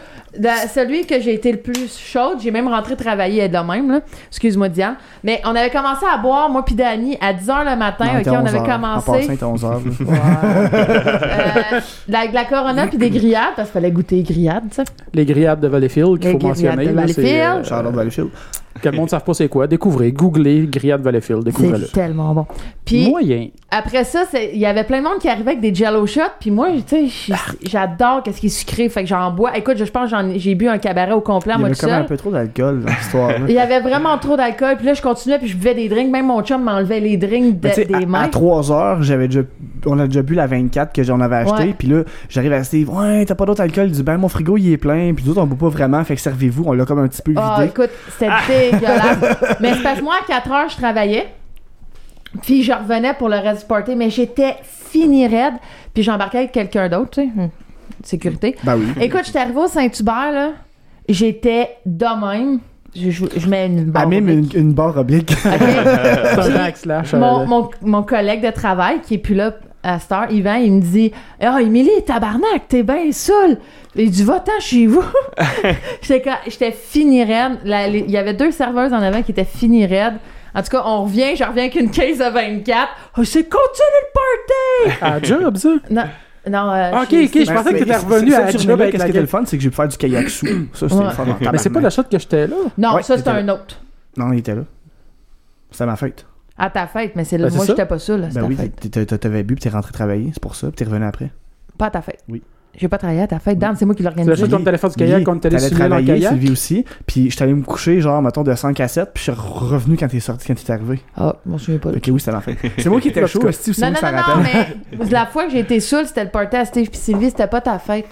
celui 0.71 1.07
que 1.07 1.19
j'ai 1.19 1.33
été 1.33 1.51
le 1.51 1.57
plus 1.57 1.97
chaude, 1.97 2.37
j'ai 2.39 2.51
même 2.51 2.67
rentré 2.67 2.95
travailler 2.95 3.49
de 3.49 3.57
même, 3.57 3.89
là. 3.91 4.01
Excuse-moi, 4.27 4.69
Diane. 4.69 4.93
Mais 5.23 5.41
on 5.45 5.55
avait 5.55 5.71
commencé 5.71 6.05
à 6.05 6.19
boire, 6.19 6.49
moi 6.51 6.63
puis 6.63 6.75
Dani, 6.75 7.17
à 7.19 7.33
10h 7.33 7.67
le 7.67 7.75
matin, 7.75 8.05
Non, 8.13 8.19
ok? 8.19 8.27
On 8.27 8.43
11 8.43 8.47
avait 8.47 8.57
heures. 8.59 8.63
En 8.63 8.79
passant, 8.93 9.05
commencé. 9.13 9.25
il 9.27 9.33
était 9.33 9.43
11 9.43 9.65
heures. 9.65 9.81
euh, 9.81 11.79
de 12.07 12.13
la, 12.13 12.25
la 12.31 12.45
Corona 12.45 12.85
puis 12.87 12.97
des 12.97 13.09
grillades, 13.09 13.53
parce 13.55 13.69
qu'il 13.69 13.73
fallait 13.81 13.91
goûter 13.91 14.17
les 14.17 14.23
grillades, 14.23 14.63
sais. 14.71 14.83
Les 15.13 15.25
grillades 15.25 15.59
de 15.61 15.67
Valleyfield 15.67 16.19
qu'il 16.19 16.27
Les 16.27 16.31
faut 16.33 16.37
grillades 16.37 16.77
mentionner. 16.77 16.83
de 16.85 17.11
c'est, 17.11 17.23
Valleyfield. 17.23 17.71
euh, 17.87 17.91
Valleyfield. 17.91 18.29
Que 18.81 18.89
le 18.89 18.95
monde 18.97 19.05
ne 19.05 19.09
savent 19.11 19.23
pas 19.23 19.33
c'est 19.33 19.47
quoi, 19.47 19.67
découvrez, 19.67 20.11
googlez 20.11 20.67
Grillade 20.69 21.01
Valleyfield, 21.01 21.43
découvrez-le. 21.43 21.85
C'est 21.85 21.91
tellement 21.93 22.33
bon. 22.33 22.45
Puis 22.83 23.07
Moyen. 23.09 23.47
après 23.69 24.03
ça, 24.03 24.23
il 24.33 24.57
y 24.59 24.65
avait 24.65 24.83
plein 24.83 24.97
de 24.99 25.03
monde 25.03 25.19
qui 25.19 25.29
arrivait 25.29 25.51
avec 25.51 25.61
des 25.61 25.73
jello 25.73 26.05
shots. 26.05 26.21
Puis 26.39 26.51
moi, 26.51 26.69
tu 26.87 27.07
sais, 27.09 27.35
j'adore 27.63 28.23
qu'est-ce 28.23 28.39
qui 28.41 28.47
est 28.47 28.49
sucré. 28.49 28.89
Fait 28.89 29.01
que 29.03 29.07
j'en 29.09 29.31
bois. 29.31 29.55
Écoute, 29.57 29.77
je 29.77 29.85
je 29.91 29.93
pense 29.93 30.09
que 30.09 30.15
j'ai 30.37 30.55
bu 30.55 30.69
un 30.69 30.77
cabaret 30.77 31.11
au 31.11 31.19
complet 31.19 31.51
à 31.51 31.55
Il 31.57 31.59
y 31.59 31.61
moi 31.63 31.71
avait 31.83 31.91
un 31.91 32.03
peu 32.05 32.15
trop 32.15 32.31
d'alcool 32.31 32.81
dans 32.85 32.89
l'histoire. 32.91 33.31
Il 33.47 33.53
y 33.53 33.59
avait 33.59 33.81
vraiment 33.81 34.17
trop 34.17 34.37
d'alcool. 34.37 34.77
Puis 34.77 34.85
là, 34.85 34.93
je 34.93 35.01
continuais, 35.01 35.37
puis 35.37 35.49
je 35.49 35.57
buvais 35.57 35.75
des 35.75 35.89
drinks. 35.89 36.09
Même 36.09 36.27
mon 36.27 36.41
chum 36.43 36.63
m'enlevait 36.63 37.01
les 37.01 37.17
drinks 37.17 37.59
de- 37.59 37.83
des 37.87 37.93
à, 37.93 38.05
mains. 38.05 38.21
à 38.21 38.27
3 38.29 38.71
heures, 38.71 39.03
j'avais 39.03 39.27
déjà, 39.27 39.41
on 39.85 39.99
a 39.99 40.07
déjà 40.07 40.21
bu 40.21 40.33
la 40.33 40.47
24 40.47 40.93
que 40.93 41.03
j'en 41.03 41.19
avais 41.19 41.35
acheté. 41.35 41.75
Puis 41.77 41.89
là, 41.89 42.03
j'arrive 42.29 42.53
à 42.53 42.63
Steve, 42.63 42.89
ouais, 42.89 43.25
t'as 43.25 43.35
pas 43.35 43.45
d'autre 43.45 43.59
alcool. 43.61 43.87
Il 43.87 43.91
dit, 43.91 44.03
ben 44.03 44.17
mon 44.17 44.29
frigo 44.29 44.55
il 44.57 44.71
est 44.71 44.77
plein. 44.77 45.13
Puis 45.13 45.25
d'autres 45.25 45.41
on 45.41 45.45
boit 45.45 45.69
pas 45.69 45.75
vraiment. 45.77 46.01
Fait 46.05 46.15
que 46.15 46.21
servez-vous. 46.21 46.63
On 46.65 46.71
l'a 46.71 46.85
comme 46.85 46.99
un 46.99 47.07
petit 47.09 47.21
peu 47.21 47.33
Ah, 47.35 47.57
vidé. 47.59 47.69
écoute, 47.71 47.89
c'était 48.17 48.70
dégueulasse. 48.71 49.17
mais 49.59 49.73
c'est 49.73 49.83
parce 49.83 49.99
que 49.99 50.03
moi, 50.03 50.15
à 50.21 50.25
4 50.25 50.51
heures, 50.51 50.69
je 50.69 50.77
travaillais. 50.77 51.27
Puis 52.43 52.63
je 52.63 52.71
revenais 52.71 53.13
pour 53.13 53.27
le 53.29 53.35
reste 53.37 53.61
du 53.61 53.67
party, 53.67 53.95
mais 53.95 54.09
j'étais 54.09 54.55
fini 54.63 55.27
raide. 55.27 55.55
Puis 55.93 56.03
j'embarquais 56.03 56.37
avec 56.39 56.51
quelqu'un 56.51 56.87
d'autre, 56.89 57.11
tu 57.11 57.21
sais. 57.23 57.29
hum, 57.37 57.49
Sécurité. 58.03 58.55
Ben 58.63 58.77
oui. 58.77 58.85
Écoute, 59.01 59.21
j'étais 59.25 59.39
arrivée 59.39 59.59
au 59.59 59.67
Saint-Hubert, 59.67 60.31
là. 60.31 60.49
J'étais 61.09 61.69
de 61.85 62.05
même. 62.25 62.59
Je, 62.95 63.09
je- 63.09 63.25
je 63.37 63.47
mets 63.47 63.67
une 63.67 63.85
barre 63.85 64.03
À 64.03 64.05
même 64.05 64.27
une, 64.29 64.49
une 64.53 64.73
barre 64.73 64.97
oblique. 64.97 65.31
OK? 65.31 65.37
C'est 65.45 65.57
Puis, 66.41 66.51
un 66.51 66.57
backslash. 66.57 67.13
euh, 67.13 67.17
mon, 67.19 67.45
mon, 67.45 67.69
mon 67.81 68.03
collègue 68.03 68.43
de 68.45 68.51
travail 68.51 69.01
qui 69.01 69.15
est 69.15 69.17
plus 69.17 69.35
là 69.35 69.51
à 69.83 69.99
cette 69.99 70.11
heure, 70.11 70.31
Yvan, 70.31 70.55
il 70.55 70.73
me 70.73 70.81
dit 70.81 71.11
Ah, 71.39 71.61
Émilie, 71.61 71.89
tabarnak, 72.05 72.67
t'es 72.67 72.83
bien 72.83 73.11
saoul. 73.11 73.57
Il 73.95 74.09
dit 74.11 74.23
Va-t'en 74.23 74.59
chez 74.59 74.87
vous. 74.87 75.03
J'étais 76.01 76.71
fini 76.71 77.23
raide. 77.23 77.57
Il 77.65 78.09
y 78.11 78.17
avait 78.17 78.33
deux 78.33 78.51
serveuses 78.51 78.93
en 78.93 79.01
avant 79.01 79.21
qui 79.21 79.31
étaient 79.31 79.43
fini 79.45 79.85
raides. 79.85 80.17
En 80.53 80.61
tout 80.61 80.69
cas, 80.69 80.83
on 80.85 81.03
revient, 81.03 81.35
je 81.35 81.43
reviens 81.43 81.63
avec 81.63 81.75
une 81.75 81.89
case 81.91 82.17
de 82.17 82.25
24. 82.29 82.87
Oh, 83.17 83.23
c'est 83.23 83.43
continue 83.49 84.01
le 84.03 84.89
party! 84.89 84.97
À 85.01 85.21
job, 85.23 85.55
ça? 85.57 85.69
Non, 85.89 86.03
non. 86.49 86.71
euh, 86.73 86.91
Ok, 87.03 87.07
j'ai- 87.11 87.23
ok, 87.25 87.31
je 87.47 87.53
pensais 87.53 87.73
que 87.73 87.77
t'étais 87.79 87.95
revenu 87.95 88.33
à 88.33 88.41
Qu'est-ce 88.51 88.67
la 88.67 89.05
qui 89.05 89.09
était 89.11 89.21
le 89.21 89.27
fun, 89.27 89.43
c'est 89.45 89.55
que 89.57 89.63
j'ai 89.63 89.69
pu 89.69 89.75
faire 89.77 89.87
du 89.87 89.95
kayak 89.97 90.29
sous. 90.29 90.45
Ça, 90.73 90.89
c'était 90.89 90.93
Ouais. 90.95 91.05
le 91.05 91.11
fun. 91.11 91.25
Mais 91.53 91.57
c'est 91.57 91.69
pas 91.69 91.79
la 91.79 91.89
shot 91.89 92.03
que 92.03 92.19
j'étais 92.19 92.47
là. 92.47 92.55
Non, 92.77 92.95
Ouais, 92.95 93.03
ça, 93.03 93.13
c'est 93.13 93.17
c'était 93.19 93.29
un 93.29 93.47
autre. 93.47 93.79
Non, 94.17 94.33
il 94.33 94.39
était 94.39 94.55
là. 94.55 94.63
C'était 95.71 95.85
ma 95.85 95.95
fête. 95.95 96.25
À 96.57 96.69
ta 96.69 96.87
fête, 96.87 97.15
mais 97.15 97.23
c'est 97.23 97.37
Ben, 97.37 97.53
moi, 97.53 97.65
j'étais 97.65 97.85
pas 97.85 97.99
ça, 97.99 98.17
là. 98.17 98.27
Ben 98.27 98.41
ta 98.41 98.45
oui, 98.45 98.55
t'avais 99.19 99.43
bu, 99.43 99.55
puis 99.55 99.63
t'es 99.63 99.69
rentré 99.69 99.91
travailler. 99.91 100.29
C'est 100.33 100.41
pour 100.41 100.55
ça, 100.55 100.67
puis 100.67 100.75
t'es 100.75 100.85
revenu 100.85 101.05
après. 101.05 101.31
Pas 101.77 101.87
à 101.87 101.89
ta 101.91 102.01
fête. 102.01 102.23
Oui. 102.29 102.43
J'ai 102.75 102.87
pas 102.87 102.97
travaillé 102.97 103.21
à 103.21 103.27
ta 103.27 103.39
fête. 103.39 103.59
Dan, 103.59 103.75
c'est 103.75 103.85
moi 103.85 103.95
qui 103.95 104.03
l'ai 104.03 104.09
C'est 104.15 104.23
la 104.23 104.35
shot 104.35 104.47
qu'on 104.47 104.65
allait 104.65 104.77
faire 104.77 104.89
du 104.89 104.95
kayak, 104.95 105.23
travailler, 105.71 106.05
kayak? 106.05 106.31
Sylvie 106.31 106.51
aussi. 106.51 106.85
Puis 107.05 107.29
j'étais 107.29 107.43
allé 107.43 107.53
me 107.53 107.63
coucher, 107.63 107.99
genre, 107.99 108.21
mettons, 108.21 108.43
de 108.43 108.53
5 108.53 108.79
à 108.79 108.87
7, 108.87 109.09
puis 109.13 109.23
je 109.25 109.31
suis 109.31 109.41
revenu 109.41 109.97
quand 109.97 110.07
t'es 110.07 110.19
sorti, 110.21 110.47
quand 110.47 110.53
t'es 110.55 110.71
arrivé. 110.71 111.01
Ah, 111.17 111.35
je 111.45 111.51
m'en 111.51 111.57
souviens 111.57 111.79
pas. 111.79 111.89
Ok, 111.89 112.03
oui, 112.07 112.19
c'était 112.19 112.31
ma 112.31 112.41
fête. 112.41 112.57
C'est 112.77 112.89
moi 112.89 113.01
qui 113.01 113.09
étais 113.09 113.27
chaud, 113.27 113.51
Steve, 113.51 113.73
c'est 113.73 113.89
Non, 113.89 113.97
non, 114.01 114.35
non, 114.37 114.43
mais 114.43 115.05
la 115.09 115.25
fois 115.25 115.45
que 115.45 115.51
j'ai 115.51 115.59
été 115.59 115.79
saoul, 115.79 116.05
c'était 116.05 116.23
le 116.23 116.29
party 116.29 116.55
à 116.55 116.65
Steve 116.65 116.89
puis 116.89 116.99
Sylvie, 116.99 117.29
c'était 117.29 117.47
pas 117.47 117.61
ta 117.61 117.77
fête. 117.77 118.05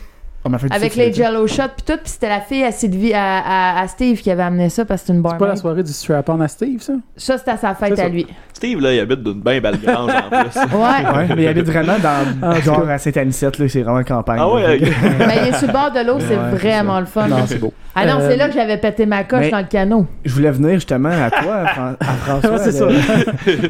On 0.45 0.49
m'a 0.49 0.57
fait 0.57 0.71
Avec 0.71 0.95
les 0.95 1.11
jello 1.11 1.47
shots 1.47 1.63
puis 1.75 1.85
tout, 1.85 1.97
puis 2.01 2.09
c'était 2.11 2.29
la 2.29 2.39
fille 2.39 2.63
à 2.63 2.71
Sylvie, 2.71 3.13
à, 3.13 3.39
à, 3.77 3.81
à 3.81 3.87
Steve 3.89 4.21
qui 4.21 4.31
avait 4.31 4.43
amené 4.43 4.69
ça 4.69 4.85
parce 4.85 5.01
que 5.01 5.07
c'est 5.07 5.13
une 5.13 5.19
C'est 5.19 5.23
pas 5.23 5.33
la 5.33 5.37
barmaid. 5.39 5.57
soirée 5.57 5.83
du 5.83 5.91
strap-on 5.91 6.39
à 6.39 6.47
Steve, 6.47 6.81
ça? 6.81 6.93
Ça, 7.17 7.37
c'était 7.37 7.51
à 7.51 7.57
sa 7.57 7.75
fête 7.75 7.93
à 7.93 7.95
ça. 7.97 8.07
lui. 8.09 8.25
Steve, 8.59 8.81
là, 8.81 8.93
il 8.93 8.99
habite 8.99 9.23
d'une 9.23 9.39
bien 9.39 9.61
belle 9.61 9.79
grange 9.81 10.11
en 10.11 10.29
plus. 10.29 10.59
Ouais. 10.73 11.17
Ouais, 11.17 11.35
mais 11.35 11.43
il 11.43 11.47
habite 11.47 11.65
vraiment 11.65 11.97
dans, 12.03 12.25
Ah, 12.41 12.59
genre, 12.59 12.89
à 12.89 12.97
Saint-Anicette, 12.97 13.57
là, 13.57 13.67
c'est 13.69 13.81
vraiment 13.83 14.03
campagne. 14.03 14.37
Ah 14.41 14.49
ouais, 14.53 14.75
ok. 14.81 14.89
mais 15.19 15.37
il 15.43 15.47
est 15.53 15.57
sur 15.57 15.67
le 15.67 15.73
bord 15.73 15.91
de 15.91 16.05
l'eau, 16.05 16.17
c'est 16.19 16.35
Ouais, 16.35 16.57
vraiment 16.57 16.99
le 16.99 17.05
fun. 17.05 17.27
Non, 17.27 17.37
c'est 17.47 17.57
beau. 17.59 17.73
Ah 17.95 18.05
non, 18.05 18.19
Euh, 18.19 18.29
c'est 18.29 18.35
là 18.37 18.47
que 18.49 18.53
j'avais 18.53 18.77
pété 18.77 19.05
ma 19.05 19.23
coche 19.23 19.39
mais- 19.41 19.49
dans 19.51 19.57
le 19.59 19.63
canot. 19.65 20.05
Je 20.25 20.33
voulais 20.33 20.51
venir 20.51 20.73
justement 20.75 21.09
à 21.09 21.31
toi, 21.31 21.55
à, 21.55 21.67
Fran- 21.67 21.95
à 21.99 22.05
François. 22.05 22.51
Ouais, 22.51 22.57
c'est 22.63 22.71
de- 22.71 22.71
ça. 22.71 22.85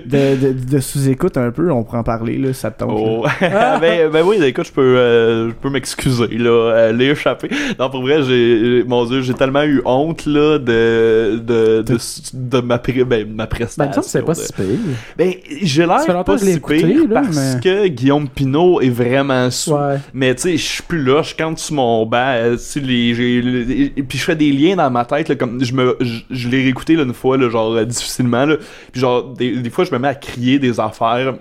De, 0.05 0.35
de, 0.53 0.71
de 0.71 0.79
sous-écoute 0.79 1.37
un 1.37 1.51
peu, 1.51 1.71
on 1.71 1.83
pourrait 1.83 1.99
en 1.99 2.03
parler, 2.03 2.37
là, 2.37 2.51
ça 2.53 2.69
te 2.71 2.79
tente. 2.79 2.89
Oh. 2.93 3.25
ben, 3.39 4.09
ben 4.11 4.23
oui, 4.25 4.37
écoute, 4.43 4.65
je 4.67 4.71
peux, 4.73 4.81
euh, 4.97 5.49
je 5.49 5.53
peux 5.53 5.69
m'excuser, 5.69 6.27
là, 6.37 6.49
euh, 6.49 6.91
l'échapper. 6.91 7.49
Non, 7.79 7.89
pour 7.89 8.01
vrai, 8.01 8.21
j'ai, 8.23 8.83
mon 8.87 9.05
dieu, 9.05 9.21
j'ai 9.21 9.33
tellement 9.35 9.63
eu 9.63 9.81
honte, 9.85 10.25
là, 10.25 10.57
de, 10.59 11.39
de, 11.41 11.81
de, 11.83 11.97
de 12.33 12.59
ma, 12.61 12.77
pré- 12.79 13.03
ben, 13.05 13.25
ma 13.33 13.43
Ben, 13.45 13.47
prestation. 13.47 14.01
semble 14.01 14.05
que 14.05 14.11
c'est 14.11 14.21
pas 14.25 14.33
de- 14.33 14.37
si 14.37 14.53
pire. 14.53 14.65
Ben, 15.17 15.33
j'ai 15.61 15.85
l'air 15.85 16.23
pas 16.23 16.37
si 16.37 16.59
pire 16.59 17.03
parce 17.13 17.35
mais- 17.35 17.59
que 17.61 17.87
Guillaume 17.87 18.27
Pinot 18.27 18.81
est 18.81 18.89
vraiment 18.89 19.49
sous. 19.51 19.73
Ouais. 19.73 19.97
Mais 20.13 20.35
tu 20.35 20.41
sais, 20.43 20.57
je 20.57 20.63
suis 20.65 20.83
plus 20.83 21.03
là, 21.03 21.21
je 21.21 21.35
compte 21.35 21.59
sur 21.59 21.75
mon 21.75 22.05
banc, 22.05 22.17
euh, 22.35 22.55
tu 22.71 22.79
les, 22.79 23.89
et 23.97 24.03
puis 24.03 24.17
je 24.17 24.23
fais 24.23 24.35
des 24.35 24.51
liens 24.51 24.75
dans 24.75 24.89
ma 24.89 25.05
tête, 25.05 25.29
là, 25.29 25.35
comme 25.35 25.63
je 25.63 25.73
me, 25.73 25.97
je, 25.99 26.19
je 26.29 26.47
l'ai 26.49 26.63
réécouté 26.63 26.95
là, 26.95 27.03
une 27.03 27.13
fois, 27.13 27.37
là, 27.37 27.49
genre 27.49 27.73
euh, 27.73 27.85
difficilement, 27.85 28.45
là, 28.45 28.57
puis 28.91 29.01
genre 29.01 29.23
des, 29.33 29.57
des 29.57 29.69
fois 29.69 29.85
je 29.85 29.91
me 29.91 29.99
mets 29.99 30.07
à 30.09 30.15
crier 30.15 30.59
des 30.59 30.79
affaires 30.79 31.35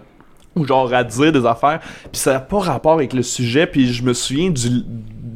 ou 0.56 0.66
genre 0.66 0.93
à 0.93 1.05
dire 1.05 1.31
des 1.32 1.47
affaires, 1.47 1.81
puis 2.10 2.20
ça 2.20 2.32
n'a 2.32 2.40
pas 2.40 2.59
rapport 2.59 2.94
avec 2.94 3.12
le 3.12 3.23
sujet, 3.23 3.66
puis 3.66 3.93
je 3.93 4.02
me 4.02 4.12
souviens 4.12 4.51
du 4.51 4.69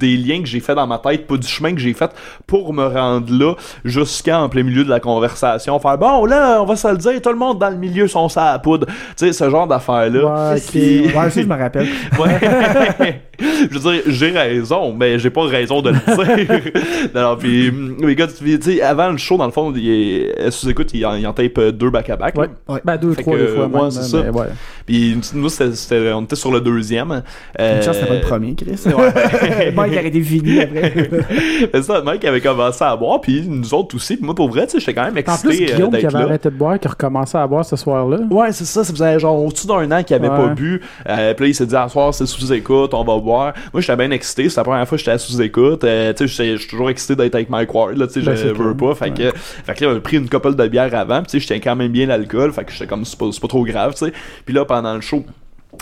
des 0.03 0.17
liens 0.17 0.43
que 0.43 0.49
j'ai 0.49 0.61
fait 0.61 0.75
dans 0.75 0.87
ma 0.87 0.99
tête, 0.99 1.27
pas 1.27 1.37
du 1.37 1.47
chemin 1.47 1.73
que 1.75 1.81
j'ai 1.81 1.95
fait 1.95 2.11
pour 2.47 2.73
me 2.73 2.87
rendre 2.87 3.33
là, 3.33 3.55
jusqu'à 3.85 4.41
en 4.41 4.49
plein 4.49 4.63
milieu 4.63 4.85
de 4.85 4.91
la 4.91 5.01
conversation, 5.01 5.79
faire 5.79 5.99
bon 5.99 6.27
là, 6.27 6.61
on 6.61 6.65
va 6.67 6.77
se 6.77 6.89
le 6.89 6.97
dire, 6.97 7.21
tout 7.23 7.31
le 7.31 7.37
monde 7.37 7.59
dans 7.59 7.71
le 7.71 7.77
milieu 7.77 8.07
sont 8.07 8.29
ça 8.29 8.45
à 8.45 8.53
la 8.53 8.59
poudre, 8.59 8.87
tu 8.87 8.95
sais, 9.17 9.33
ce 9.33 9.49
genre 9.49 9.67
d'affaires 9.67 10.11
là. 10.11 10.53
Ouais, 10.53 10.61
Puis-. 10.61 11.07
Ouais, 11.07 11.31
ça, 11.31 11.41
je 11.43 11.47
me 11.47 11.57
rappelle. 11.57 11.89
Ouais. 12.19 12.39
je 13.41 13.79
veux 13.79 13.93
dire, 13.93 14.03
j'ai 14.07 14.31
raison, 14.31 14.93
mais 14.93 15.19
j'ai 15.19 15.31
pas 15.31 15.45
raison 15.45 15.83
de 15.83 15.91
le 15.91 15.97
dire. 15.97 16.73
non, 17.15 17.21
non, 17.23 17.37
puis, 17.37 17.73
mais 17.73 18.15
gars, 18.15 18.27
tu 18.27 18.61
sais, 18.61 18.83
avant 18.83 19.11
le 19.11 19.17
show, 19.17 19.37
dans 19.37 19.47
le 19.47 19.53
fond, 19.53 19.73
il 19.75 19.89
est, 19.89 20.51
sous 20.51 20.69
écoute, 20.69 20.91
il 20.95 21.05
en, 21.07 21.15
il 21.17 21.27
en 21.27 21.33
tape 21.33 21.59
euh, 21.59 21.73
deux 21.73 21.91
back-à-back. 21.91 22.37
Ouais. 22.37 22.49
là? 22.69 22.81
Ben, 22.85 22.97
deux, 22.97 23.15
Fait 23.15 23.23
trois, 23.23 23.35
que, 23.37 23.41
des 23.41 23.49
fois. 23.49 23.67
ouais, 23.67 23.81
même, 23.81 23.91
c'est 23.91 24.03
ça. 24.03 24.21
ouais. 24.31 24.47
Puis 24.87 25.19
nous, 25.35 25.49
on 25.49 26.23
était 26.23 26.37
sur 26.37 26.53
le 26.53 26.61
deuxième. 26.61 27.23
Euh, 27.59 27.77
Une 27.77 27.83
chance, 27.83 27.97
c'était 27.97 28.09
pas 28.09 28.15
le 28.15 28.21
premier, 28.21 28.55
Chris. 28.55 28.79
Ouais. 28.87 29.73
Mike 29.93 29.99
aurait 29.99 30.09
été 30.09 30.23
fini 30.23 30.61
après. 30.61 30.93
c'est 31.75 31.83
ça, 31.83 31.99
le 31.99 32.05
mec 32.05 32.25
avait 32.25 32.41
commencé 32.41 32.85
à 32.85 32.97
boire, 32.97 33.21
puis 33.21 33.43
nous 33.47 33.75
autres 33.75 33.97
aussi. 33.97 34.17
Puis 34.17 34.25
moi, 34.25 34.35
pour 34.35 34.49
vrai, 34.49 34.67
tu 34.67 34.73
sais, 34.73 34.81
j'étais 34.81 34.95
quand 34.95 35.05
même 35.05 35.15
En 35.27 35.37
plus, 35.39 35.51
excité 35.51 35.73
euh, 35.73 35.75
Guillaume 35.77 35.91
qui 35.91 36.07
avait 36.07 36.19
là. 36.19 36.25
arrêté 36.25 36.51
de 36.51 36.55
boire, 36.57 36.79
qui 36.79 36.89
recommençait 36.89 37.39
à 37.39 37.47
boire 37.47 37.65
ce 37.65 37.77
soir-là. 37.77 38.19
Ouais, 38.31 38.53
c'est 38.53 38.65
ça, 38.65 38.85
ça 38.85 38.93
faisait 38.93 39.19
genre 39.19 39.43
au-dessus 39.45 39.67
d'un 39.67 39.91
an 39.91 40.03
qu'il 40.03 40.17
avait 40.17 40.29
Ouais. 40.29 40.37
pas 40.37 40.49
bu. 40.49 40.81
Euh, 41.09 41.35
puis 41.35 41.45
là, 41.45 41.49
il 41.51 41.55
s'est 41.55 41.67
dit, 41.67 41.77
à 41.77 41.89
soir, 41.89 42.13
c'est 42.15 42.27
sous-écoute, 42.27 42.95
on 42.95 43.05
va 43.05 43.19
boire. 43.19 43.53
Moi, 43.73 43.81
j'étais 43.81 43.97
bien 43.97 44.11
excité, 44.11 44.49
c'est 44.49 44.57
la 44.61 44.65
première 44.65 44.87
fois 44.89 44.97
que 44.97 45.01
j'étais 45.01 45.13
à 45.13 45.19
sous-écoute. 45.19 45.85
Euh, 45.85 46.13
tu 46.13 46.27
sais, 46.29 46.45
j'étais- 46.45 46.53
je 46.57 46.61
suis 46.63 46.69
toujours 46.71 46.91
excité 46.91 47.17
d'être 47.17 47.35
avec 47.35 47.51
Mike 47.51 47.73
Ward, 47.75 47.97
là, 47.97 48.07
tu 48.07 48.15
sais, 48.15 48.21
Ben, 48.23 48.35
je 48.37 48.49
veux 48.49 48.77
pas. 48.77 48.95
Fait 48.95 49.11
que, 49.13 49.31
fait 49.33 49.75
que 49.75 49.85
là, 49.85 49.91
on 49.93 49.97
a 49.97 50.01
pris 50.01 50.17
une 50.17 50.29
couple 50.29 50.55
de 50.55 50.67
bière 50.69 50.95
avant, 50.95 51.19
puis 51.23 51.27
tu 51.33 51.41
sais, 51.41 51.41
j'étais 51.41 51.61
quand 51.61 51.77
même 51.77 51.91
bien 51.93 52.07
l'alcool, 52.07 52.53
fait 52.53 52.65
que 52.65 52.73
j'étais 52.73 52.87
comme, 52.87 53.05
c'est 53.05 53.19
pas, 53.19 53.27
c'est 53.33 53.41
pas 53.41 53.49
trop 53.49 53.65
grave, 53.65 53.93
tu 53.95 54.07
sais. 54.07 54.13
Puis 54.45 54.55
là, 54.55 54.65
pendant 54.65 54.95
le 54.95 55.01
show, 55.01 55.25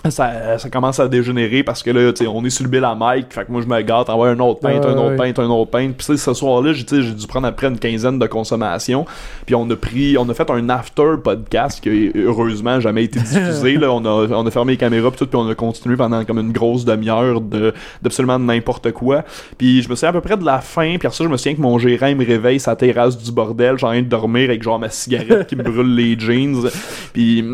ça, 0.08 0.58
ça 0.58 0.70
commence 0.70 0.98
à 1.00 1.08
dégénérer 1.08 1.62
parce 1.62 1.82
que 1.82 1.90
là, 1.90 2.12
tu 2.12 2.24
sais, 2.24 2.30
on 2.30 2.44
est 2.44 2.50
sur 2.50 2.64
le 2.64 2.70
bill 2.70 2.84
à 2.84 2.94
Mike, 2.94 3.26
fait 3.30 3.44
que 3.44 3.52
moi 3.52 3.60
je 3.60 3.66
me 3.66 3.80
gâte, 3.82 4.08
envoie 4.08 4.28
un 4.30 4.38
autre 4.38 4.60
Ouais, 4.64 4.76
un 4.76 4.96
autre 4.96 5.16
pinte, 5.16 5.38
un 5.38 5.48
autre 5.48 5.70
pinte. 5.70 5.96
Puis 5.96 6.18
ce 6.18 6.34
soir-là, 6.34 6.72
j'ai 6.72 6.84
dû 6.84 7.26
prendre 7.26 7.46
après 7.46 7.66
une 7.66 7.78
quinzaine 7.78 8.18
de 8.18 8.26
consommation. 8.26 9.04
Puis 9.46 9.54
on 9.54 9.68
a 9.70 9.76
pris, 9.76 10.16
on 10.18 10.28
a 10.28 10.34
fait 10.34 10.48
un 10.50 10.68
after 10.68 11.14
podcast 11.22 11.82
qui 11.82 11.88
a 11.88 12.18
heureusement 12.18 12.78
jamais 12.80 13.04
été 13.04 13.18
diffusé. 13.20 13.76
là, 13.76 13.92
on 13.92 14.04
a, 14.04 14.28
on 14.28 14.46
a 14.46 14.50
fermé 14.50 14.72
les 14.72 14.76
caméras 14.76 15.10
puis 15.10 15.18
tout, 15.18 15.26
puis 15.26 15.36
on 15.36 15.48
a 15.48 15.54
continué 15.54 15.96
pendant 15.96 16.24
comme 16.24 16.38
une 16.38 16.52
grosse 16.52 16.84
demi-heure 16.84 17.40
de 17.40 17.72
d'absolument 18.02 18.38
n'importe 18.38 18.92
quoi. 18.92 19.24
Puis 19.58 19.82
je 19.82 19.88
me 19.88 19.94
souviens 19.94 20.10
à 20.10 20.12
peu 20.12 20.20
près 20.20 20.36
de 20.36 20.44
la 20.44 20.60
fin. 20.60 20.96
Puis 20.98 21.06
après 21.06 21.16
ça, 21.16 21.24
je 21.24 21.28
me 21.28 21.36
souviens 21.36 21.54
que 21.54 21.60
mon 21.60 21.78
gérant 21.78 22.06
il 22.06 22.16
me 22.16 22.26
réveille 22.26 22.60
sa 22.60 22.76
terrasse 22.76 23.18
du 23.18 23.32
bordel, 23.32 23.78
j'ai 23.78 23.86
envie 23.86 24.02
de 24.02 24.08
dormir 24.08 24.50
avec 24.50 24.62
genre 24.62 24.78
ma 24.78 24.90
cigarette 24.90 25.46
qui 25.46 25.56
me 25.56 25.62
brûle 25.62 25.94
les 25.94 26.18
jeans. 26.18 26.68
Puis 27.12 27.44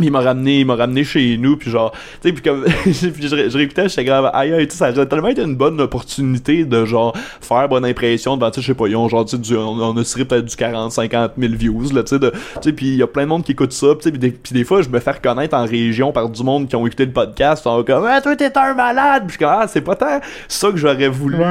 il 0.00 0.10
m'a 0.10 0.20
ramené, 0.20 0.60
il 0.60 0.66
m'a 0.66 0.74
ramené 0.74 1.04
chez 1.04 1.38
nous, 1.38 1.56
puis 1.56 1.69
genre, 1.70 1.92
tu 2.22 2.28
sais, 2.28 2.32
puis 2.32 2.42
comme, 2.42 2.64
puis 2.84 2.94
je, 2.94 3.48
je 3.48 3.56
réécoutais, 3.56 3.88
j'étais 3.88 4.04
grave, 4.04 4.30
aïe, 4.34 4.52
aïe, 4.52 4.66
tu 4.68 4.76
sais, 4.76 4.92
ça 4.92 5.00
a 5.00 5.06
tellement 5.06 5.28
été 5.28 5.42
une 5.42 5.56
bonne 5.56 5.80
opportunité 5.80 6.64
de 6.64 6.84
genre 6.84 7.16
faire 7.40 7.68
bonne 7.68 7.84
impression 7.84 8.36
devant, 8.36 8.50
tu 8.50 8.56
sais, 8.56 8.62
je 8.62 8.66
sais 8.68 8.74
pas, 8.74 8.86
ils 8.88 8.96
ont 8.96 9.08
genre, 9.08 9.24
tu 9.24 9.36
sais, 9.42 9.54
on, 9.56 9.68
on 9.80 9.96
a 9.96 10.04
tiré 10.04 10.24
peut-être 10.24 10.44
du 10.46 10.56
40, 10.56 10.92
50 10.92 11.32
000 11.38 11.52
views, 11.54 11.90
là, 11.94 12.02
tu 12.02 12.10
sais, 12.10 12.18
de- 12.18 12.30
tu 12.30 12.36
sais, 12.62 12.72
puis 12.72 12.86
il 12.88 12.96
y 12.96 13.02
a 13.02 13.06
plein 13.06 13.22
de 13.22 13.28
monde 13.28 13.44
qui 13.44 13.52
écoute 13.52 13.72
ça, 13.72 13.88
tu 13.96 14.02
sais, 14.02 14.10
puis 14.10 14.18
des, 14.18 14.30
puis 14.30 14.52
des 14.52 14.64
fois, 14.64 14.82
je 14.82 14.88
me 14.88 14.98
fais 14.98 15.12
reconnaître 15.12 15.56
en 15.56 15.64
région 15.64 16.12
par 16.12 16.28
du 16.28 16.42
monde 16.42 16.68
qui 16.68 16.76
ont 16.76 16.86
écouté 16.86 17.06
le 17.06 17.12
podcast, 17.12 17.62
sont 17.62 17.82
comme, 17.84 18.04
ah, 18.06 18.20
toi, 18.20 18.36
t'es 18.36 18.50
un 18.56 18.74
malade, 18.74 19.24
puis 19.26 19.34
je 19.34 19.38
comme, 19.38 19.48
ah, 19.52 19.66
c'est 19.68 19.80
pas 19.80 19.94
tant 19.96 20.20
ça 20.48 20.70
que 20.70 20.76
j'aurais 20.76 21.08
voulu 21.08 21.36
Ouais, 21.36 21.44
ouais, 21.44 21.46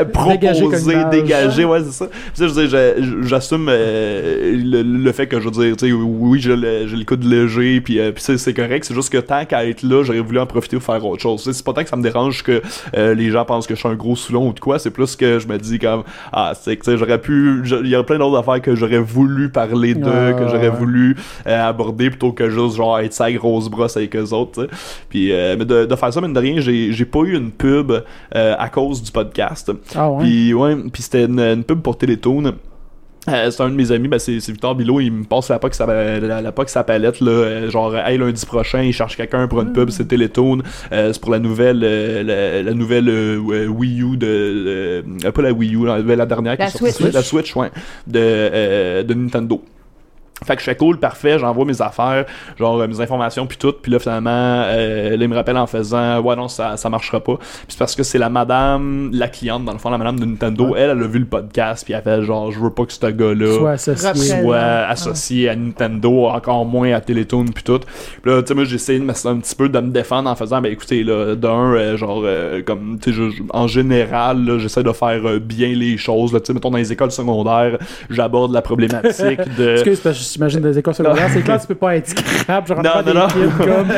euh, 0.00 0.04
Dégager 0.30 0.60
comme 0.60 0.70
proposer, 0.70 0.92
image. 0.92 1.10
dégager, 1.10 1.64
ouais, 1.64 1.80
c'est 1.84 1.92
ça. 1.92 2.06
Puis 2.06 2.20
je 2.36 2.44
veux 2.44 3.22
j'assume 3.26 3.66
euh, 3.68 4.52
le, 4.56 4.82
le 4.82 5.12
fait 5.12 5.26
que 5.26 5.38
je 5.40 5.44
veux 5.44 5.50
dire, 5.50 5.76
tu 5.76 5.86
sais, 5.86 5.92
oui, 5.92 6.40
je 6.40 6.52
l'écoute 6.96 7.24
léger, 7.24 7.80
puis, 7.80 7.98
euh, 8.00 8.12
puis 8.12 8.22
c'est 8.36 8.54
correct. 8.54 8.84
C'est 8.84 8.94
juste 8.94 9.10
que 9.12 9.18
tant 9.20 9.44
qu'à 9.44 9.66
être 9.66 9.82
là, 9.82 10.02
j'aurais 10.04 10.20
voulu 10.20 10.38
en 10.38 10.46
profiter 10.46 10.76
pour 10.76 10.84
faire 10.84 11.04
autre 11.04 11.22
chose. 11.22 11.42
C'est 11.50 11.64
pas 11.64 11.72
tant 11.72 11.82
que 11.82 11.88
ça 11.88 11.96
me 11.96 12.02
dérange 12.02 12.42
que 12.42 12.62
euh, 12.96 13.14
les 13.14 13.30
gens 13.30 13.44
pensent 13.44 13.66
que 13.66 13.74
je 13.74 13.80
suis 13.80 13.88
un 13.88 13.94
gros 13.94 14.16
soulon 14.16 14.48
ou 14.48 14.52
de 14.52 14.60
quoi. 14.60 14.78
C'est 14.78 14.90
plus 14.90 15.16
que 15.16 15.38
je 15.38 15.46
me 15.48 15.58
dis 15.58 15.78
comme, 15.78 16.02
ah, 16.32 16.52
c'est 16.60 16.76
que 16.76 16.96
j'aurais 16.96 17.20
pu, 17.20 17.62
il 17.82 17.88
y 17.88 17.94
a 17.94 18.02
plein 18.02 18.18
d'autres 18.18 18.38
affaires 18.38 18.60
que 18.62 18.74
j'aurais 18.74 18.98
voulu 18.98 19.48
parler 19.50 19.94
Ouais, 19.94 20.34
que 20.38 20.48
j'aurais 20.48 20.68
ouais. 20.68 20.76
voulu 20.76 21.16
euh, 21.46 21.68
aborder 21.68 22.10
plutôt 22.10 22.32
que 22.32 22.48
juste 22.50 22.76
genre 22.76 22.98
être 22.98 23.12
sa 23.12 23.30
grosse 23.32 23.68
brosse 23.68 23.96
avec 23.96 24.14
eux 24.16 24.32
autres. 24.32 24.68
Puis, 25.08 25.32
euh, 25.32 25.56
mais 25.58 25.64
de, 25.64 25.84
de 25.86 25.96
faire 25.96 26.12
ça, 26.12 26.20
mine 26.20 26.32
de 26.32 26.40
rien, 26.40 26.60
j'ai 26.60 26.92
j'ai 26.92 27.04
pas 27.04 27.20
eu 27.20 27.36
une 27.36 27.50
pub 27.50 27.92
à 28.32 28.68
cause 28.68 29.02
du 29.02 29.10
podcast. 29.10 29.72
Ah 29.94 30.10
ouais? 30.10 30.24
Puis 30.24 30.54
ouais, 30.54 30.76
puis 30.92 31.02
c'était 31.02 31.24
une, 31.24 31.40
une 31.40 31.64
pub 31.64 31.80
pour 31.80 31.96
Télétoon. 31.98 32.52
Euh, 33.28 33.50
c'est 33.50 33.62
un 33.62 33.68
de 33.68 33.74
mes 33.74 33.92
amis, 33.92 34.08
ben 34.08 34.18
c'est 34.18 34.40
c'est 34.40 34.50
Victor 34.50 34.74
Bilot, 34.74 35.00
il 35.00 35.10
me 35.12 35.24
passe 35.24 35.50
la 35.50 35.58
POC 35.58 35.74
sa, 35.74 35.84
la, 35.84 36.40
la 36.40 36.52
POC 36.52 36.70
sa 36.70 36.84
palette, 36.84 37.20
là, 37.20 37.30
euh, 37.30 37.70
genre, 37.70 37.94
hey, 37.94 38.16
lundi 38.16 38.46
prochain, 38.46 38.82
il 38.82 38.94
cherche 38.94 39.14
quelqu'un 39.16 39.46
pour 39.46 39.60
une 39.60 39.74
pub, 39.74 39.90
c'est 39.90 40.06
Télétoon, 40.06 40.62
euh, 40.90 41.12
c'est 41.12 41.20
pour 41.20 41.30
la 41.30 41.38
nouvelle, 41.38 41.82
euh, 41.84 42.22
la, 42.22 42.62
la 42.62 42.72
nouvelle 42.72 43.10
euh, 43.10 43.66
Wii 43.66 44.00
U 44.02 44.16
de, 44.16 45.02
euh, 45.26 45.32
pas 45.32 45.42
la 45.42 45.52
Wii 45.52 45.74
U, 45.76 45.84
la, 45.84 45.98
la 46.00 46.24
dernière 46.26 46.56
qui 46.56 46.62
La 46.62 46.70
sortie, 46.70 46.92
Switch. 46.94 47.12
la 47.12 47.22
Switch, 47.22 47.54
ouais, 47.56 47.70
de, 48.06 48.18
euh, 48.18 49.02
de 49.02 49.12
Nintendo. 49.12 49.62
Fait 50.44 50.54
que 50.54 50.60
je 50.60 50.64
fais 50.64 50.76
cool, 50.76 50.98
parfait, 50.98 51.38
j'envoie 51.38 51.64
mes 51.64 51.80
affaires, 51.82 52.24
genre 52.58 52.80
euh, 52.80 52.86
mes 52.86 53.00
informations 53.00 53.46
puis 53.46 53.58
tout, 53.58 53.72
puis 53.72 53.92
là 53.92 53.98
finalement, 53.98 54.30
euh, 54.30 55.16
là 55.16 55.24
il 55.24 55.28
me 55.28 55.34
rappelle 55.34 55.56
en 55.56 55.66
faisant 55.66 56.20
ouais 56.20 56.36
non 56.36 56.48
ça 56.48 56.76
ça 56.76 56.88
marchera 56.88 57.20
pas. 57.20 57.36
Puis 57.36 57.66
c'est 57.68 57.78
parce 57.78 57.94
que 57.94 58.02
c'est 58.02 58.18
la 58.18 58.30
madame, 58.30 59.10
la 59.12 59.28
cliente 59.28 59.64
dans 59.64 59.72
le 59.72 59.78
fond, 59.78 59.90
la 59.90 59.98
madame 59.98 60.18
de 60.18 60.24
Nintendo, 60.24 60.74
elle 60.76 60.90
elle 60.90 61.02
a 61.02 61.06
vu 61.06 61.18
le 61.18 61.26
podcast 61.26 61.84
puis 61.84 61.94
elle 61.94 62.02
fait 62.02 62.22
genre 62.22 62.50
je 62.50 62.58
veux 62.58 62.70
pas 62.70 62.84
que 62.84 62.92
ce 62.92 63.06
gars-là 63.06 63.54
Soit 63.58 63.70
associé. 63.72 64.42
Soit 64.42 64.58
associé 64.58 65.48
à 65.48 65.56
Nintendo, 65.56 66.26
encore 66.26 66.64
moins 66.64 66.92
à 66.92 67.00
Télétoon 67.00 67.46
puis 67.46 67.62
tout. 67.62 67.80
Puis 68.22 68.30
là, 68.30 68.42
tu 68.42 68.48
sais, 68.48 68.54
moi, 68.54 68.64
j'ai 68.64 68.76
essayé 68.76 68.98
de 68.98 69.10
un 69.10 69.38
petit 69.38 69.54
peu 69.54 69.68
de 69.68 69.80
me 69.80 69.90
défendre 69.90 70.30
en 70.30 70.34
faisant, 70.34 70.60
ben 70.60 70.72
écoutez, 70.72 71.02
là, 71.02 71.34
d'un, 71.34 71.72
euh, 71.74 71.96
genre, 71.96 72.22
euh, 72.24 72.62
comme, 72.62 72.98
tu 73.00 73.12
sais, 73.12 73.42
en 73.50 73.66
général, 73.66 74.44
là, 74.44 74.58
j'essaie 74.58 74.82
de 74.82 74.92
faire 74.92 75.26
euh, 75.26 75.38
bien 75.38 75.68
les 75.68 75.96
choses, 75.96 76.32
là, 76.32 76.40
tu 76.40 76.46
sais, 76.46 76.54
mettons, 76.54 76.70
dans 76.70 76.78
les 76.78 76.92
écoles 76.92 77.10
secondaires, 77.10 77.78
j'aborde 78.08 78.52
la 78.52 78.62
problématique 78.62 79.40
de... 79.58 79.76
Que 80.30 80.34
j'imagine 80.34 80.60
des 80.60 80.78
écoles 80.78 80.94
secondaires, 80.94 81.28
c'est 81.32 81.42
clair, 81.42 81.60
tu 81.60 81.66
peux 81.66 81.74
pas 81.74 81.96
être 81.96 82.08
scrap, 82.08 82.66
genre 82.66 82.82
Non, 82.82 82.90
pas 82.94 83.02
des 83.02 83.12
non, 83.12 83.20
non. 83.20 83.26
kids 83.26 83.34
comme. 83.58 83.88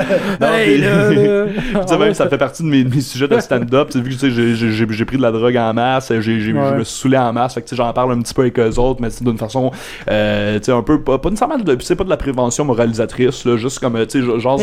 Non, 0.41 0.55
hey, 0.55 0.79
là. 0.79 1.45
Tu 1.89 1.97
même, 1.99 2.15
ça 2.15 2.29
fait 2.29 2.39
partie 2.39 2.63
de 2.63 2.69
mes, 2.69 2.85
mes 2.85 3.01
sujets 3.01 3.29
de 3.29 3.39
stand-up. 3.41 3.89
Tu 3.91 3.99
sais, 3.99 4.05
vu 4.05 4.15
que 4.15 4.21
tu 4.21 4.31
j'ai- 4.31 4.55
j'ai 4.55 4.71
j'ai- 4.73 4.87
j'ai 4.91 5.05
pris 5.05 5.17
de 5.17 5.23
la 5.23 5.31
drogue 5.31 5.57
en 5.57 5.73
masse, 5.75 6.13
j'ai 6.21 6.41
je 6.41 6.51
me 6.53 6.85
suis 6.85 7.01
saoulé 7.01 7.19
en 7.19 7.33
masse. 7.33 7.55
Fait 7.55 7.63
que 7.63 7.69
tu 7.69 7.77
j'en 7.77 7.93
parle 7.93 8.13
un 8.13 8.21
petit 8.21 8.35
peu 8.35 8.43
avec 8.43 8.59
eux 8.59 8.79
autres, 8.79 9.01
mais 9.03 9.11
c'est 9.11 9.25
d'une 9.25 9.39
façon, 9.39 9.71
euh, 10.11 10.59
tu 10.59 10.65
sais, 10.67 10.73
un 10.73 10.83
peu, 10.83 11.01
pas, 11.03 11.19
pas 11.19 11.29
nécessairement 11.31 11.59
de, 11.59 11.77
c'est 11.81 11.97
pas 11.97 12.05
de 12.05 12.11
la 12.11 12.17
prévention 12.17 12.65
moralisatrice, 12.65 13.45
là, 13.45 13.57
juste 13.57 13.79
comme, 13.79 13.95
tu 14.07 14.21
sais, 14.23 14.41
genre, 14.41 14.59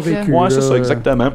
vécu. 0.00 0.32
Ouais, 0.32 0.50
c'est 0.50 0.60
ça, 0.62 0.76
exactement. 0.76 1.30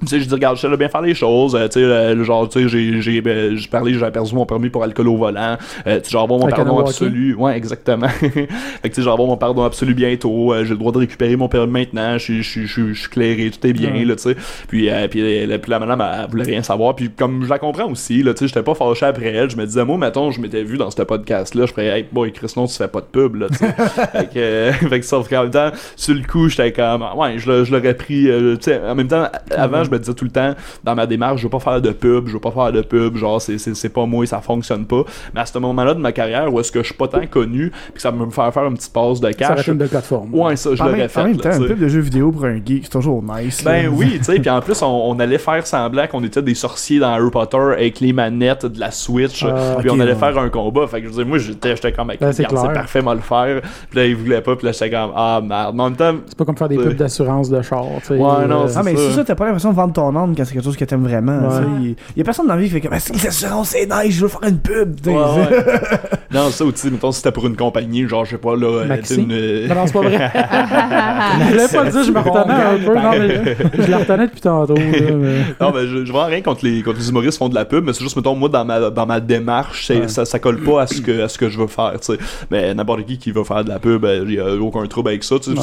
Tu 0.00 0.08
sais, 0.08 0.20
je 0.20 0.26
dis, 0.26 0.34
regarde, 0.34 0.56
je 0.56 0.60
sais 0.68 0.76
bien 0.76 0.88
faire 0.90 1.00
les 1.00 1.14
choses. 1.14 1.54
euh, 1.54 1.68
tu 1.68 1.80
sais, 1.80 1.84
euh, 1.84 2.22
genre, 2.22 2.46
tu 2.48 2.60
sais, 2.62 2.68
j'ai, 2.68 3.00
j'ai, 3.00 3.20
ben, 3.22 3.56
j'ai 3.56 3.68
parlé, 3.68 3.94
j'ai 3.94 4.10
perdu 4.10 4.34
mon 4.34 4.44
permis 4.44 4.68
pour 4.68 4.82
alcool 4.84 5.08
au 5.08 5.16
volant. 5.16 5.56
Euh, 5.86 5.98
tu 6.00 6.04
sais, 6.04 6.10
genre, 6.10 6.24
avoir 6.24 6.38
mon 6.38 6.46
pardon 6.56 6.78
absolu. 6.90 7.34
Ouais, 7.34 7.56
exactement. 7.56 8.08
fait 8.08 8.30
que, 8.30 8.88
tu 8.88 8.94
sais, 8.94 9.02
genre, 9.02 9.14
avoir 9.14 9.28
mon 9.28 9.36
pardon 9.38 9.62
absolu 9.64 9.94
bientôt. 9.94 10.52
euh, 10.52 10.64
j'ai 10.64 10.70
le 10.72 10.76
droit 10.76 10.92
de 10.92 10.98
récupérer 10.98 11.34
mon 11.36 11.48
permis 11.48 11.72
maintenant. 11.72 12.18
Je 12.18 12.24
suis, 12.24 12.42
je 12.42 12.50
suis, 12.50 12.66
je 12.66 12.72
suis- 12.72 12.94
je 12.94 13.00
suis 13.00 13.08
clairé, 13.08 13.50
tout 13.50 13.66
est 13.66 13.72
bien, 13.72 13.90
là, 14.04 14.16
tu 14.16 14.22
sais. 14.24 14.36
Puis, 14.68 14.90
euh, 14.90 15.08
puis, 15.08 15.20
euh, 15.22 15.56
puis 15.58 15.70
la 15.70 15.78
madame, 15.78 16.00
elle, 16.02 16.20
elle 16.24 16.30
voulait 16.30 16.44
rien 16.44 16.62
savoir. 16.62 16.94
Puis, 16.94 17.08
comme 17.10 17.44
je 17.44 17.48
la 17.48 17.58
comprends 17.58 17.90
aussi, 17.90 18.22
là, 18.22 18.34
tu 18.34 18.40
sais, 18.40 18.48
j'étais 18.48 18.62
pas 18.62 18.74
fâché 18.74 19.06
après 19.06 19.26
elle. 19.32 19.48
Je 19.50 19.56
me 19.56 19.64
disais, 19.64 19.84
moi, 19.84 19.96
mettons, 19.96 20.30
je 20.30 20.40
m'étais 20.42 20.62
vu 20.62 20.76
dans 20.76 20.90
ce 20.90 21.00
podcast-là. 21.02 21.64
Je 21.66 21.72
ferais, 21.72 21.86
hey, 22.00 22.06
boy, 22.12 22.32
Chris, 22.32 22.52
non, 22.56 22.66
tu 22.66 22.74
fais 22.76 22.88
pas 22.88 23.00
de 23.00 23.06
pub, 23.06 23.36
là, 23.36 23.46
tu 23.48 23.56
sais. 23.56 23.72
fait 24.12 24.28
que, 24.32 24.72
fait 24.88 25.00
que 25.00 25.06
sauf 25.06 25.26
qu'en 25.30 25.42
même 25.44 25.50
temps, 25.52 25.70
sur 25.96 26.14
le 26.14 26.22
coup, 26.22 26.48
j'étais 26.50 26.72
comme, 26.72 27.02
ouais, 27.16 27.38
je, 27.38 27.50
l'a- 27.50 27.64
l'aurais 27.70 27.94
pris, 27.94 28.24
tu 28.26 28.56
sais, 28.60 28.78
en 28.86 28.94
même 28.94 29.08
temps, 29.08 29.28
avant, 29.56 29.84
je 29.86 29.90
me 29.90 29.98
disais 29.98 30.14
tout 30.14 30.24
le 30.24 30.30
temps, 30.30 30.54
dans 30.84 30.94
ma 30.94 31.06
démarche, 31.06 31.38
je 31.40 31.44
veux 31.46 31.50
pas 31.50 31.58
faire 31.60 31.80
de 31.80 31.90
pub, 31.90 32.26
je 32.28 32.32
veux 32.34 32.40
pas 32.40 32.50
faire 32.50 32.72
de 32.72 32.82
pub, 32.82 33.16
genre, 33.16 33.40
c'est, 33.40 33.58
c'est, 33.58 33.74
c'est 33.74 33.88
pas 33.88 34.04
moi, 34.06 34.26
ça 34.26 34.40
fonctionne 34.40 34.84
pas. 34.86 35.02
Mais 35.34 35.40
à 35.40 35.46
ce 35.46 35.58
moment-là 35.58 35.94
de 35.94 36.00
ma 36.00 36.12
carrière, 36.12 36.52
où 36.52 36.60
est-ce 36.60 36.70
que 36.72 36.80
je 36.80 36.86
suis 36.86 36.94
pas 36.94 37.08
tant 37.08 37.26
connu, 37.26 37.70
puis 37.70 37.94
que 37.94 38.00
ça 38.00 38.10
va 38.10 38.24
me 38.24 38.30
faire 38.30 38.52
faire 38.52 38.64
une 38.66 38.74
petite 38.74 38.92
passe 38.92 39.20
de 39.20 39.26
Ça 39.28 39.32
cash. 39.34 39.50
aurait 39.50 39.62
une 39.72 39.78
belle 39.78 39.88
plateforme. 39.88 40.34
Ouais, 40.34 40.56
ça, 40.56 40.74
je 40.74 40.82
En 40.82 40.86
l'aurais 40.86 40.98
même, 40.98 41.08
fait. 41.08 41.20
en 41.20 41.24
même 41.24 41.36
temps, 41.38 41.52
sais. 41.52 41.66
pub 41.66 41.78
de 41.78 41.88
jeux 41.88 42.00
vidéo 42.00 42.30
pour 42.32 42.44
un 42.44 42.56
geek, 42.56 42.84
c'est 42.84 42.90
toujours 42.90 43.22
nice. 43.22 43.64
là. 43.64 43.72
Ben 43.72 43.90
oui, 43.94 44.14
tu 44.18 44.24
sais, 44.24 44.38
puis 44.38 44.50
en 44.50 44.60
plus, 44.66 44.80
on, 44.82 44.86
on 45.10 45.18
allait 45.18 45.38
faire 45.38 45.66
semblant 45.66 46.06
qu'on 46.06 46.22
était 46.24 46.42
des 46.42 46.54
sorciers 46.54 46.98
dans 46.98 47.08
Harry 47.10 47.30
Potter 47.30 47.56
avec 47.56 48.00
les 48.00 48.12
manettes 48.12 48.66
de 48.66 48.80
la 48.80 48.90
Switch, 48.90 49.44
Ah, 49.44 49.76
puis 49.78 49.90
on 49.90 49.98
allait 50.00 50.12
ouais. 50.12 50.18
faire 50.18 50.38
un 50.38 50.48
combat. 50.48 50.86
Fait 50.86 51.00
que 51.00 51.04
je 51.08 51.12
veux 51.12 51.16
dire, 51.18 51.26
moi, 51.26 51.38
j'étais, 51.38 51.74
j'étais 51.76 51.92
comme, 51.92 52.12
Ben, 52.20 52.32
c'est 52.32 52.46
parfait, 52.46 53.02
moi 53.02 53.14
le 53.14 53.20
faire. 53.20 53.60
Puis 53.90 53.98
là, 53.98 54.06
il 54.06 54.16
voulait 54.16 54.40
pas, 54.40 54.56
puis 54.56 54.66
là, 54.66 54.72
j'étais 54.72 54.90
comme, 54.90 55.10
ah 55.14 55.40
merde. 55.42 55.74
Mais 55.74 55.82
en 55.82 55.90
même 55.90 55.96
temps, 55.96 56.14
C'est 56.26 56.36
pas 56.38 56.44
comme 56.44 56.56
faire 56.56 56.68
des 56.68 56.76
Ouais. 56.76 56.84
pubs 56.84 56.96
d'assurance 56.96 57.48
de 57.48 57.60
char. 57.62 57.84
tu 58.00 58.06
sais, 58.08 58.14
Ouais, 58.14 58.46
non, 58.46 58.62
euh, 58.64 58.68
c'est 58.68 58.78
Ah, 58.78 58.82
mais 58.82 58.94
ça. 58.96 59.02
c'est 59.08 59.16
ça, 59.16 59.24
t'as 59.24 59.34
pas 59.34 59.44
l'impression 59.46 59.70
de 59.70 59.75
vendre 59.76 59.92
ton 59.92 60.16
âme 60.16 60.34
quand 60.36 60.44
c'est 60.44 60.54
quelque 60.54 60.64
chose 60.64 60.76
que 60.76 60.84
t'aimes 60.84 61.04
vraiment. 61.06 61.38
Ouais. 61.48 61.54
sais. 61.54 61.96
Il 62.16 62.18
y 62.18 62.20
a 62.20 62.24
personne 62.24 62.46
dans 62.46 62.54
la 62.54 62.60
vie 62.60 62.66
qui 62.68 62.74
fait 62.74 62.80
comme, 62.80 62.92
Ah, 62.94 62.98
c'est 63.00 63.14
les 63.14 63.26
assurances, 63.26 63.68
c'est 63.70 63.86
nice, 63.86 64.14
je 64.16 64.22
veux 64.22 64.28
faire 64.28 64.40
une 64.48 64.58
pub. 64.58 64.96
Ouais, 65.06 65.12
ouais. 65.14 65.62
non, 66.32 66.50
ça 66.50 66.64
aussi, 66.64 66.90
mettons, 66.90 67.12
si 67.12 67.18
c'était 67.18 67.32
pour 67.32 67.46
une 67.46 67.56
compagnie, 67.56 68.08
genre, 68.08 68.24
je 68.24 68.32
sais 68.32 68.38
pas, 68.38 68.56
là, 68.56 68.66
euh, 68.66 68.86
Maxi? 68.86 69.16
une. 69.20 69.32
euh, 69.32 69.68
non, 69.68 69.86
c'est 69.86 69.92
pas 69.92 70.00
vrai. 70.00 70.32
je 71.40 71.50
voulais 71.50 71.68
pas 71.68 71.84
le 71.84 71.90
dire, 71.90 72.02
je 72.04 72.10
me 72.12 72.18
retenais 72.18 72.54
un 72.54 72.78
peu. 72.78 72.94
Non, 72.94 73.10
mais 73.10 73.84
je 73.84 73.90
la 73.90 73.98
retenais 73.98 74.26
depuis 74.26 74.40
tantôt. 74.40 74.74
là, 74.74 74.82
mais- 74.84 75.38
non, 75.60 75.72
mais 75.74 75.86
je, 75.86 76.04
je 76.04 76.12
vois 76.12 76.24
rien 76.26 76.40
contre 76.42 76.64
les, 76.64 76.82
contre 76.82 76.98
les 76.98 77.08
humoristes 77.08 77.32
qui 77.32 77.38
font 77.38 77.48
de 77.48 77.54
la 77.54 77.64
pub, 77.64 77.84
mais 77.84 77.92
c'est 77.92 78.02
juste, 78.02 78.16
mettons, 78.16 78.34
moi, 78.34 78.48
dans 78.48 78.64
ma, 78.64 78.90
dans 78.90 79.06
ma 79.06 79.20
démarche, 79.20 79.90
ça, 80.08 80.24
ça 80.24 80.38
colle 80.38 80.62
pas 80.62 80.82
à 80.82 80.86
ce 80.86 81.00
que, 81.00 81.22
à 81.22 81.28
ce 81.28 81.38
que 81.38 81.48
je 81.48 81.58
veux 81.58 81.66
faire, 81.66 81.92
tu 82.00 82.12
sais. 82.14 82.18
Mais 82.50 82.74
n'importe 82.74 83.04
qui 83.06 83.18
qui 83.18 83.30
veut 83.32 83.44
faire 83.44 83.64
de 83.64 83.68
la 83.68 83.78
pub, 83.78 84.06
il 84.26 84.32
y 84.34 84.40
a 84.40 84.54
aucun 84.54 84.84
trouble 84.86 85.10
avec 85.10 85.24
ça, 85.24 85.36
tu 85.38 85.54
sais. 85.56 85.60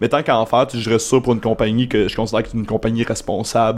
Mais 0.00 0.08
tant 0.08 0.22
qu'à 0.22 0.38
en 0.38 0.46
faire, 0.46 0.66
je 0.72 0.90
reste 0.90 1.06
ça 1.08 1.20
pour 1.20 1.32
une 1.32 1.40
compagnie 1.40 1.88
que 1.88 2.08
je 2.08 2.16
considère 2.16 2.42
que 2.42 2.48
c'est 2.50 2.58
une 2.58 2.66
compagnie 2.66 3.02
responsable 3.04 3.36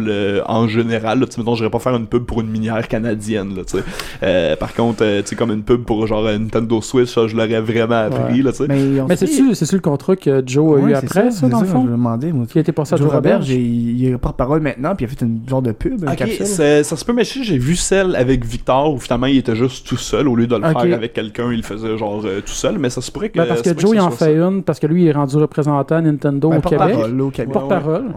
euh, 0.09 0.41
en 0.47 0.67
général, 0.69 1.21
là, 1.21 1.27
tu 1.27 1.33
sais, 1.33 1.41
mettons, 1.41 1.55
j'irais 1.55 1.71
pas 1.71 1.79
faire 1.79 1.95
une 1.97 2.07
pub 2.07 2.25
pour 2.25 2.41
une 2.41 2.49
minière 2.49 2.87
canadienne, 2.89 3.55
là, 3.57 3.63
tu 3.65 3.79
sais. 3.79 3.85
Euh, 4.23 4.57
par 4.57 4.75
contre, 4.75 4.99
euh, 5.03 5.23
tu 5.23 5.29
sais, 5.29 5.37
comme 5.37 5.51
une 5.53 5.63
pub 5.63 5.85
pour 5.85 6.07
genre 6.07 6.27
un 6.27 6.39
Nintendo 6.39 6.81
Switch, 6.81 7.13
ça, 7.13 7.27
je 7.27 7.37
l'aurais 7.37 7.61
vraiment 7.61 8.07
appris, 8.07 8.39
Ouais. 8.39 8.43
là, 8.43 8.51
tu 8.53 8.59
sais. 8.59 8.67
Mais, 8.69 9.03
Mais 9.09 9.17
c'est-tu 9.17 9.55
c'est-tu 9.55 9.75
le 9.77 9.81
contrat 9.81 10.17
que 10.17 10.43
Joe 10.47 10.79
a 10.79 10.83
Ouais, 10.83 10.91
eu 10.91 10.95
c'est 10.95 11.05
après, 11.05 11.31
ça, 11.31 11.41
c'est 11.41 11.49
dans 11.49 11.61
le 11.61 11.67
Je 11.67 11.71
fond? 11.73 11.83
me 11.85 11.91
demandais, 11.93 12.33
moi. 12.33 12.47
Qui 12.47 12.59
a 12.59 12.61
été 12.61 12.73
passé 12.73 12.95
à 12.95 12.97
Joe 12.97 13.07
Joe 13.07 13.15
Robert, 13.15 13.39
Robert? 13.41 13.51
il 13.51 14.05
est 14.07 14.19
porte-parole 14.19 14.61
maintenant, 14.61 14.95
puis 14.95 15.07
il 15.07 15.09
a 15.09 15.11
fait 15.17 15.25
une 15.25 15.41
genre 15.49 15.63
de 15.63 15.73
pub, 15.73 16.03
une 16.03 16.09
Ok, 16.09 16.17
capsule. 16.17 16.47
c'est- 16.47 16.83
ça 16.83 16.97
se 16.97 17.05
peut, 17.05 17.13
mais 17.13 17.25
je 17.25 17.43
j'ai 17.43 17.59
vu 17.59 17.77
celle 17.77 18.17
avec 18.17 18.45
Victor 18.45 18.93
où 18.95 18.99
finalement 18.99 19.27
il 19.27 19.39
était 19.39 19.55
juste 19.57 19.87
tout 19.87 19.97
seul 19.97 20.27
au 20.29 20.35
lieu 20.37 20.47
de 20.47 20.57
le 20.57 20.63
faire 20.63 20.77
avec 20.95 21.13
quelqu'un, 21.13 21.51
il 21.53 21.59
le 21.59 21.63
faisait 21.63 21.97
genre 21.97 22.21
euh, 22.25 22.41
tout 22.41 22.53
seul, 22.53 22.79
mais 22.79 22.91
ça 22.91 23.01
se 23.01 23.11
pourrait 23.13 23.29
que. 23.29 23.39
Ben, 23.39 23.47
parce 23.47 23.63
ça 23.63 23.75
que 23.75 23.81
Joe, 23.81 23.91
il 23.95 23.99
ça 23.99 24.05
en 24.05 24.11
fait 24.11 24.25
ça. 24.25 24.31
une, 24.49 24.63
parce 24.63 24.79
que 24.81 24.87
lui, 24.87 25.03
il 25.05 25.09
est 25.09 25.13
rendu 25.13 25.37
représentant 25.37 26.01
Nintendo 26.03 26.49
Ben, 26.51 26.59
au 26.59 26.61
Québec. 26.61 26.79
porte-parole, 26.79 27.17
là, 27.17 27.25
au 27.25 27.31
Québec. 27.31 27.53
Porte-parole. 27.53 28.03
Ouais. 28.07 28.13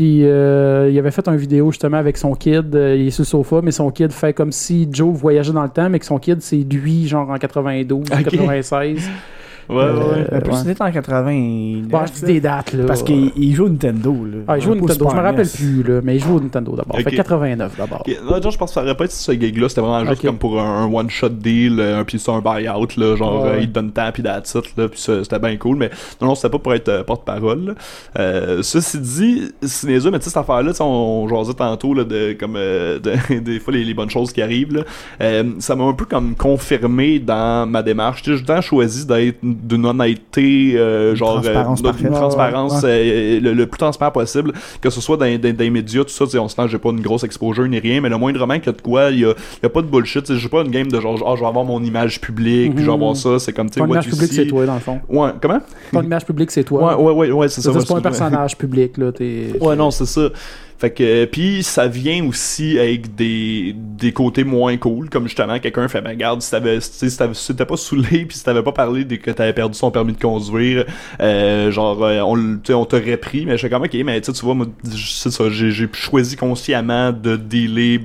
Puis 0.00 0.24
euh, 0.24 0.88
il 0.90 0.98
avait 0.98 1.10
fait 1.10 1.28
une 1.28 1.36
vidéo 1.36 1.70
justement 1.70 1.98
avec 1.98 2.16
son 2.16 2.32
kid. 2.32 2.74
euh, 2.74 2.96
il 2.96 3.08
est 3.08 3.10
sur 3.10 3.20
le 3.20 3.26
sofa, 3.26 3.60
mais 3.62 3.70
son 3.70 3.90
kid 3.90 4.10
fait 4.12 4.32
comme 4.32 4.50
si 4.50 4.88
Joe 4.90 5.14
voyageait 5.14 5.52
dans 5.52 5.62
le 5.62 5.68
temps, 5.68 5.90
mais 5.90 5.98
que 5.98 6.06
son 6.06 6.18
kid, 6.18 6.40
c'est 6.40 6.56
lui, 6.56 7.06
genre 7.06 7.28
en 7.28 7.36
92, 7.36 8.06
Ok. 8.10 8.30
96. 8.30 9.10
Ouais, 9.70 9.84
ouais, 9.84 9.90
ouais. 9.90 9.92
Euh, 10.20 10.24
Ben, 10.30 10.40
plus 10.42 10.52
ouais. 10.52 10.58
c'était 10.64 10.82
en 10.82 10.90
80. 10.92 11.82
Bon, 11.88 12.00
je 12.06 12.12
dis 12.12 12.22
des 12.32 12.40
dates, 12.40 12.72
là. 12.72 12.84
Parce 12.86 13.02
qu'il 13.02 13.32
il 13.36 13.54
joue 13.54 13.66
au 13.66 13.68
Nintendo. 13.68 14.12
Là. 14.24 14.38
Ah, 14.48 14.58
il 14.58 14.62
joue 14.62 14.74
Nintendo, 14.74 15.08
je 15.10 15.16
me 15.16 15.20
rappelle 15.20 15.46
NES. 15.46 15.52
plus, 15.54 15.82
là, 15.82 16.00
mais 16.02 16.16
il 16.16 16.20
joue 16.22 16.36
au 16.36 16.40
Nintendo 16.40 16.76
d'abord. 16.76 16.96
Fait 16.96 17.10
89 17.10 17.76
d'abord. 17.76 18.02
Non, 18.24 18.42
genre, 18.42 18.50
je 18.50 18.58
pense 18.58 18.70
que 18.70 18.74
ça 18.74 18.82
aurait 18.82 18.96
pas 18.96 19.04
été 19.04 19.14
ce 19.14 19.32
gig-là, 19.32 19.68
c'était 19.68 19.80
vraiment 19.80 20.04
juste 20.08 20.22
comme 20.22 20.38
pour 20.38 20.60
un, 20.60 20.84
un 20.84 20.92
one-shot 20.92 21.28
deal, 21.30 21.76
euh, 21.80 22.04
puis 22.04 22.18
c'est 22.18 22.30
un 22.30 22.40
buy-out, 22.40 22.96
là, 22.96 23.16
genre, 23.16 23.44
Ouais. 23.44 23.50
euh, 23.50 23.58
il 23.60 23.68
te 23.68 23.72
donne 23.74 23.92
temps, 23.92 24.10
puis 24.12 24.22
that's 24.22 24.54
it, 24.54 24.76
là, 24.76 24.88
puis 24.88 25.00
ça, 25.00 25.22
c'était 25.22 25.38
bien 25.38 25.56
cool, 25.56 25.76
mais 25.76 25.90
non, 26.20 26.28
non, 26.28 26.34
c'était 26.34 26.48
pas 26.50 26.58
pour 26.58 26.74
être 26.74 26.88
euh, 26.88 27.02
porte-parole, 27.04 27.64
là. 27.66 27.72
Euh, 28.18 28.62
ceci 28.62 28.98
dit, 28.98 29.42
c'est 29.62 29.86
niaiseux, 29.86 30.10
mais 30.10 30.18
tu 30.18 30.24
sais, 30.24 30.30
cette 30.30 30.38
affaire-là, 30.38 30.70
tu 30.72 30.76
sais, 30.78 30.82
on, 30.82 31.24
on 31.24 31.28
jasait 31.28 31.54
tantôt, 31.54 31.94
là, 31.94 32.04
de, 32.04 32.32
comme, 32.38 32.54
euh, 32.56 32.98
de- 33.30 33.38
des 33.38 33.60
fois, 33.60 33.72
les, 33.72 33.84
les 33.84 33.94
bonnes 33.94 34.10
choses 34.10 34.32
qui 34.32 34.42
arrivent, 34.42 34.74
là, 34.74 34.82
Euh, 35.22 35.44
ça 35.58 35.76
m'a 35.76 35.84
un 35.84 35.92
peu 35.92 36.04
comme 36.04 36.34
confirmé 36.34 37.18
dans 37.18 37.68
ma 37.68 37.82
démarche, 37.82 38.22
tu 38.22 38.30
sais, 38.30 38.36
j'ai 38.36 38.42
tout 38.44 38.50
le 38.50 38.56
temps 38.56 38.60
choisi 38.62 39.06
d'être 39.06 39.38
d'une 39.62 39.86
honnêteté, 39.86 40.72
euh, 40.76 41.14
genre, 41.14 41.38
euh, 41.38 41.40
transparence 41.42 41.82
parfaite. 41.82 42.12
transparence 42.12 42.82
Ouais, 42.82 42.88
euh, 42.90 43.40
le, 43.40 43.52
le 43.54 43.66
plus 43.66 43.78
transparent 43.78 44.10
possible, 44.12 44.52
que 44.80 44.90
ce 44.90 45.00
soit 45.00 45.16
dans, 45.16 45.26
dans, 45.38 45.52
dans 45.52 45.58
les 45.58 45.70
médias, 45.70 46.02
tout 46.04 46.10
ça, 46.10 46.24
on 46.40 46.48
se 46.48 46.56
j'ai 46.68 46.78
pas 46.78 46.90
une 46.90 47.00
grosse 47.00 47.24
exposure 47.24 47.66
ni 47.66 47.78
rien, 47.78 48.00
mais 48.00 48.08
le 48.08 48.16
moindrement 48.18 48.54
qu'il 48.58 48.66
y 48.66 48.68
a 48.70 48.72
de 48.72 48.80
quoi, 48.80 49.10
il 49.10 49.20
y 49.20 49.24
a, 49.24 49.30
il 49.30 49.62
y 49.62 49.66
a 49.66 49.68
pas 49.68 49.82
de 49.82 49.86
bullshit, 49.86 50.26
sais, 50.26 50.36
j'ai 50.36 50.48
pas 50.48 50.62
une 50.62 50.70
game 50.70 50.88
de 50.90 51.00
genre, 51.00 51.22
ah, 51.26 51.34
je 51.36 51.40
vais 51.40 51.46
avoir 51.46 51.64
mon 51.64 51.82
image 51.82 52.20
publique, 52.20 52.74
puis 52.74 52.84
je 52.84 52.88
vais 52.88 52.94
avoir 52.94 53.16
ça, 53.16 53.38
c'est 53.38 53.52
comme, 53.52 53.68
tu 53.70 53.80
sais, 53.80 53.86
image 53.86 54.08
publique, 54.08 54.32
c'est 54.32 54.46
toi, 54.46 54.66
dans 54.66 54.74
le 54.74 54.80
fond. 54.80 55.00
Ouais, 55.08 55.30
comment? 55.40 55.60
Ton 55.92 56.02
image 56.02 56.24
publique, 56.26 56.50
c'est 56.50 56.64
toi. 56.64 56.96
ouais, 57.00 57.12
ouais, 57.12 57.30
ouais, 57.32 57.48
c'est 57.48 57.60
C'est 57.60 57.72
ça. 57.72 57.80
c'est 57.80 57.88
pas 57.88 57.98
un 57.98 58.02
personnage 58.02 58.56
public, 58.56 58.96
là. 58.98 59.12
t'es- 59.12 59.52
Ouais, 59.60 59.76
non, 59.76 59.90
c'est 59.90 60.06
ça. 60.06 60.28
Fait 60.80 60.90
que 60.90 61.26
puis 61.26 61.62
ça 61.62 61.86
vient 61.88 62.24
aussi 62.24 62.78
avec 62.78 63.14
des, 63.14 63.74
des 63.76 64.12
côtés 64.12 64.44
moins 64.44 64.78
cool, 64.78 65.10
comme 65.10 65.24
justement 65.28 65.58
quelqu'un 65.58 65.86
fait 65.88 66.00
ben 66.00 66.10
regarde 66.10 66.40
si 66.40 66.50
t'avais 66.50 66.80
si 66.80 67.14
t'avais- 67.18 67.34
si 67.34 67.48
t'étais 67.48 67.66
pas 67.66 67.76
saoulé 67.76 68.24
puis 68.24 68.38
si 68.38 68.44
t'avais 68.44 68.62
pas 68.62 68.72
parlé 68.72 69.04
de 69.04 69.16
que 69.16 69.30
t'avais 69.30 69.52
perdu 69.52 69.76
son 69.76 69.90
permis 69.90 70.14
de 70.14 70.18
conduire, 70.20 70.86
euh, 71.20 71.70
genre 71.70 72.02
euh, 72.02 72.20
on 72.20 72.58
on 72.72 72.84
t'aurait 72.86 73.18
pris, 73.18 73.44
mais 73.44 73.58
je 73.58 73.62
fais 73.62 73.68
comme 73.70 73.82
ok 73.82 73.94
mais 74.06 74.20
tu 74.22 74.26
sais, 74.32 74.38
tu 74.38 74.42
vois 74.44 74.54
moi 74.54 74.66
c'est 74.94 75.30
ça 75.30 75.50
j'ai 75.50 75.70
j'ai 75.70 75.86
choisi 75.92 76.34
consciemment 76.36 77.12
de 77.12 77.36
dealer 77.36 78.00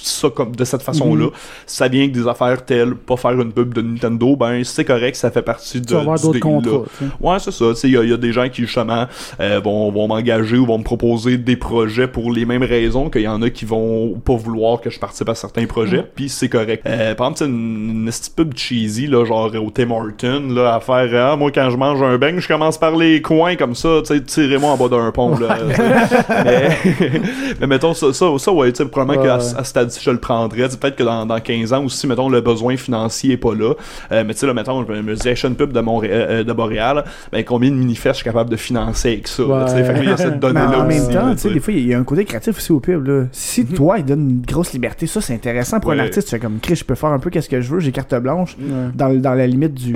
ça 0.00 0.30
comme 0.30 0.54
de 0.54 0.64
cette 0.64 0.82
façon 0.82 1.14
là. 1.16 1.24
Mhm. 1.26 1.30
Ça 1.66 1.88
vient 1.88 2.02
avec 2.02 2.12
des 2.12 2.28
affaires 2.28 2.64
telles 2.64 2.94
pas 2.94 3.16
faire 3.16 3.32
une 3.40 3.52
pub 3.52 3.74
de 3.74 3.82
Nintendo, 3.82 4.36
ben 4.36 4.62
c'est 4.62 4.84
correct, 4.84 5.16
ça 5.16 5.32
fait 5.32 5.42
partie 5.42 5.80
de 5.80 5.86
Tu 5.86 5.94
vas 5.94 6.00
avoir 6.00 6.18
d'autres 6.20 6.38
contrats. 6.40 6.82
Ouais, 7.20 7.38
c'est 7.40 7.50
ça. 7.50 7.64
Tu 7.70 7.74
sais, 7.80 7.88
il 7.88 7.98
y, 7.98 8.08
y 8.08 8.12
a 8.12 8.16
des 8.16 8.32
gens 8.32 8.48
qui, 8.48 8.62
justement, 8.62 9.06
euh, 9.40 9.60
vont, 9.60 9.90
vont 9.90 10.06
m'engager 10.08 10.56
ou 10.58 10.66
vont 10.66 10.78
me 10.78 10.84
proposer 10.84 11.36
des 11.38 11.56
projets 11.56 11.95
pour 12.04 12.30
les 12.32 12.44
mêmes 12.44 12.62
raisons 12.62 13.08
qu'il 13.10 13.22
y 13.22 13.28
en 13.28 13.40
a 13.42 13.50
qui 13.50 13.64
vont 13.64 14.20
pas 14.24 14.34
vouloir 14.36 14.80
que 14.80 14.90
je 14.90 14.98
participe 14.98 15.28
à 15.28 15.34
certains 15.34 15.66
projets, 15.66 16.04
puis 16.14 16.28
c'est 16.28 16.48
correct. 16.48 16.82
Euh, 16.86 17.14
par 17.14 17.28
exemple, 17.28 17.38
c'est 17.38 17.46
une, 17.46 17.90
une 17.90 18.06
petite 18.06 18.34
pub 18.36 18.56
cheesy, 18.56 19.06
là, 19.06 19.24
genre 19.24 19.50
au 19.54 19.70
Tim 19.70 19.90
Horton, 19.90 20.42
là, 20.50 20.74
à 20.74 20.80
faire, 20.80 21.32
ah, 21.32 21.36
moi, 21.36 21.50
quand 21.50 21.70
je 21.70 21.76
mange 21.76 22.02
un 22.02 22.18
beigne, 22.18 22.38
je 22.40 22.48
commence 22.48 22.78
par 22.78 22.94
les 22.96 23.22
coins 23.22 23.56
comme 23.56 23.74
ça, 23.74 24.00
tu 24.06 24.14
sais, 24.14 24.22
tirez-moi 24.22 24.70
en 24.70 24.76
bas 24.76 24.88
d'un 24.88 25.10
pont, 25.10 25.36
là. 25.38 25.56
mais, 26.44 26.68
mais 27.60 27.66
mettons, 27.66 27.94
ça, 27.94 28.12
ça, 28.12 28.26
ça 28.38 28.52
ouais, 28.52 28.72
tu 28.72 28.78
sais, 28.78 28.84
probablement 28.88 29.06
Ouais. 29.22 29.26
qu'à 29.28 29.34
à 29.36 29.40
ce 29.40 29.62
stade 29.64 29.84
elle 29.84 29.88
dit 29.88 29.94
si 29.94 30.04
je 30.04 30.10
le 30.10 30.18
prendrais. 30.18 30.68
Peut-être 30.68 30.96
que 30.96 31.02
dans, 31.04 31.24
dans 31.26 31.38
15 31.40 31.72
ans 31.72 31.84
aussi, 31.84 32.06
mettons, 32.06 32.28
le 32.28 32.40
besoin 32.40 32.76
financier 32.76 33.32
est 33.34 33.36
pas 33.36 33.54
là. 33.54 33.72
Euh, 34.12 34.24
mais 34.26 34.34
tu 34.34 34.40
sais, 34.40 34.46
là, 34.46 34.52
mettons, 34.54 34.84
je 34.84 34.92
me 34.92 35.14
disais, 35.14 35.30
action 35.30 35.54
pub 35.54 35.72
de, 35.72 35.80
Montréal, 35.80 36.26
euh, 36.28 36.44
de 36.44 36.52
Boréal, 36.52 37.04
ben, 37.32 37.44
combien 37.44 37.70
de 37.70 37.76
mini-fesses 37.76 38.14
je 38.14 38.22
suis 38.22 38.24
capable 38.24 38.50
de 38.50 38.56
financer 38.56 39.12
avec 39.12 39.28
ça? 39.28 39.44
là? 39.44 39.66
Fait 39.68 39.82
que 39.94 39.98
il 40.02 40.08
y 40.08 40.12
a 40.12 40.16
cette 40.16 40.32
Mais 40.34 40.38
donnée-là 40.40 40.80
en 40.80 40.88
aussi. 40.88 40.98
même 41.00 41.08
temps, 41.14 41.26
là, 41.26 41.34
des 41.54 41.60
fois, 41.60 41.72
il 41.74 41.85
y 41.88 41.94
a 41.94 41.98
un 41.98 42.04
côté 42.04 42.24
créatif 42.24 42.56
aussi 42.56 42.72
au 42.72 42.80
pub. 42.80 43.06
Là. 43.06 43.26
Si 43.32 43.64
toi, 43.66 43.98
il 43.98 44.04
donne 44.04 44.30
une 44.30 44.42
grosse 44.42 44.72
liberté, 44.72 45.06
ça, 45.06 45.20
c'est 45.20 45.34
intéressant 45.34 45.80
pour 45.80 45.92
un 45.92 45.98
artiste. 45.98 46.28
Tu 46.28 46.30
fais 46.30 46.40
comme, 46.40 46.58
Chris, 46.60 46.76
je 46.76 46.84
peux 46.84 46.94
faire 46.94 47.10
un 47.10 47.18
peu 47.18 47.30
qu'est-ce 47.30 47.48
que 47.48 47.60
je 47.60 47.70
veux, 47.70 47.80
j'ai 47.80 47.92
carte 47.92 48.14
blanche 48.16 48.56
dans, 48.94 49.14
dans 49.14 49.34
la 49.34 49.46
limite 49.46 49.74
du, 49.74 49.94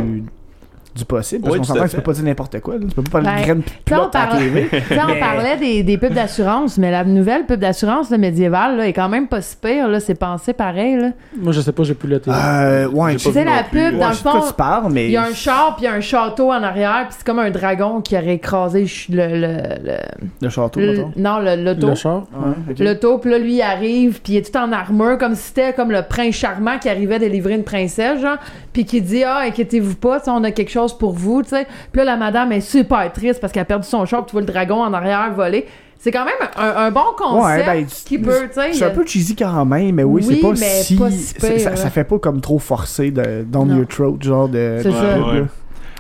du 0.94 1.04
possible. 1.04 1.42
Parce 1.44 1.56
qu'on 1.58 1.64
s'entend 1.64 1.84
que 1.84 1.88
tu 1.90 1.96
peux 1.96 2.02
pas 2.02 2.12
dire 2.12 2.24
n'importe 2.24 2.60
quoi. 2.60 2.74
là. 2.74 2.80
Tu 2.88 2.94
peux 2.94 3.02
pas 3.02 3.20
parler 3.20 3.26
Ben, 3.28 3.36
de 3.36 3.42
graines 3.44 3.62
Tu 3.62 3.72
sais, 3.94 4.00
on, 4.00 4.08
parlait- 4.10 4.68
on 5.16 5.20
parlait 5.20 5.56
des, 5.56 5.82
des 5.82 5.98
pubs 5.98 6.12
d'assurance, 6.12 6.78
mais 6.78 6.90
la 6.90 7.04
nouvelle 7.04 7.46
pub 7.46 7.60
d'assurance 7.60 8.10
médiévale 8.10 8.76
là, 8.76 8.86
est 8.88 8.92
quand 8.92 9.08
même 9.08 9.28
pas 9.28 9.40
si 9.40 9.56
pire. 9.56 9.88
là. 9.88 10.00
C'est 10.00 10.14
pensé 10.14 10.52
pareil. 10.52 10.96
Là. 10.96 11.08
Moi, 11.40 11.52
je 11.52 11.60
sais 11.60 11.72
pas, 11.72 11.82
j'ai 11.84 11.94
plus 11.94 12.08
le 12.08 12.20
télé. 12.20 12.36
Euh, 12.36 12.88
ouais, 12.88 13.16
Tu 13.16 13.30
sais, 13.30 13.44
la 13.44 13.62
pub, 13.62 13.98
dans 13.98 14.06
Ouais, 14.06 14.08
le 14.10 14.14
fond, 14.14 14.40
tu 14.46 14.52
parles, 14.54 14.92
mais. 14.92 15.06
il 15.06 15.12
y 15.12 15.16
a 15.16 15.22
un 15.24 15.32
char 15.34 15.76
puis 15.76 15.84
il 15.84 15.88
y 15.88 15.92
a 15.92 15.94
un 15.94 16.00
château 16.00 16.50
en 16.50 16.62
arrière, 16.62 17.06
puis 17.08 17.16
c'est 17.18 17.26
comme 17.26 17.38
un 17.38 17.50
dragon 17.50 18.00
qui 18.00 18.16
aurait 18.16 18.34
écrasé 18.34 18.86
le, 19.10 19.16
le, 19.28 19.46
le- 19.84 19.96
Le 20.42 20.48
château, 20.48 20.80
le- 20.80 21.04
non 21.16 21.38
le 21.38 21.56
l'auto. 21.56 21.88
le 21.88 21.94
char. 21.94 22.26
Ouais, 22.34 22.52
ok. 22.72 22.78
L'auto, 22.80 23.18
puis 23.18 23.30
là, 23.30 23.38
lui, 23.38 23.54
il 23.54 23.62
arrive, 23.62 24.20
puis 24.22 24.32
il 24.34 24.36
est 24.38 24.50
tout 24.52 24.58
en 24.58 24.72
armure, 24.72 25.18
comme 25.18 25.34
si 25.34 25.42
c'était 25.48 25.72
comme 25.72 25.92
le 25.92 26.02
prince 26.02 26.34
charmant 26.34 26.78
qui 26.78 26.88
arrivait 26.88 27.18
délivrer 27.18 27.54
une 27.54 27.64
princesse, 27.64 28.20
genre, 28.20 28.38
puis 28.72 28.84
qui 28.84 29.00
dit 29.00 29.22
«Ah, 29.26 29.42
inquiétez-vous 29.46 29.96
pas, 29.96 30.20
on 30.28 30.42
a 30.44 30.50
quelque 30.50 30.70
chose 30.70 30.79
pour 30.98 31.12
vous, 31.12 31.42
tu 31.42 31.50
sais.» 31.50 31.66
Puis 31.92 31.98
là, 31.98 32.04
la 32.04 32.16
madame 32.16 32.52
est 32.52 32.60
super 32.60 33.12
triste 33.12 33.40
parce 33.40 33.52
qu'elle 33.52 33.62
a 33.62 33.66
perdu 33.66 33.86
son 33.86 34.04
char, 34.06 34.20
puis 34.24 34.30
tu 34.30 34.32
vois 34.32 34.40
le 34.40 34.46
dragon 34.46 34.82
en 34.82 34.92
arrière 34.92 35.32
voler. 35.34 35.66
C'est 36.02 36.10
quand 36.12 36.24
même 36.24 36.34
un, 36.56 36.84
un 36.86 36.90
bon 36.90 37.02
concept 37.14 37.58
Ouais, 37.58 37.66
ben, 37.66 37.84
qui 37.86 38.18
peut, 38.18 38.48
tu 38.48 38.54
sais... 38.54 38.72
C'est 38.72 38.84
un 38.86 38.90
peu 38.90 39.04
cheesy 39.04 39.36
quand 39.36 39.66
même, 39.66 39.94
mais 39.96 40.02
oui, 40.02 40.24
Oui, 40.26 40.34
c'est 40.36 40.40
pas 40.48 40.56
si. 40.56 40.96
pas 40.96 41.10
si 41.10 41.18
c'est- 41.18 41.56
pire, 41.56 41.76
ça, 41.76 41.90
fait 41.90 42.04
pas 42.04 42.18
comme 42.18 42.40
trop 42.40 42.58
forcé 42.58 43.10
de 43.10 43.42
down 43.46 43.76
your 43.76 43.86
throat, 43.86 44.16
genre 44.20 44.48
de. 44.48 44.78
C'est 44.82 44.90
ça. 44.92 45.18
Ouais. 45.18 45.42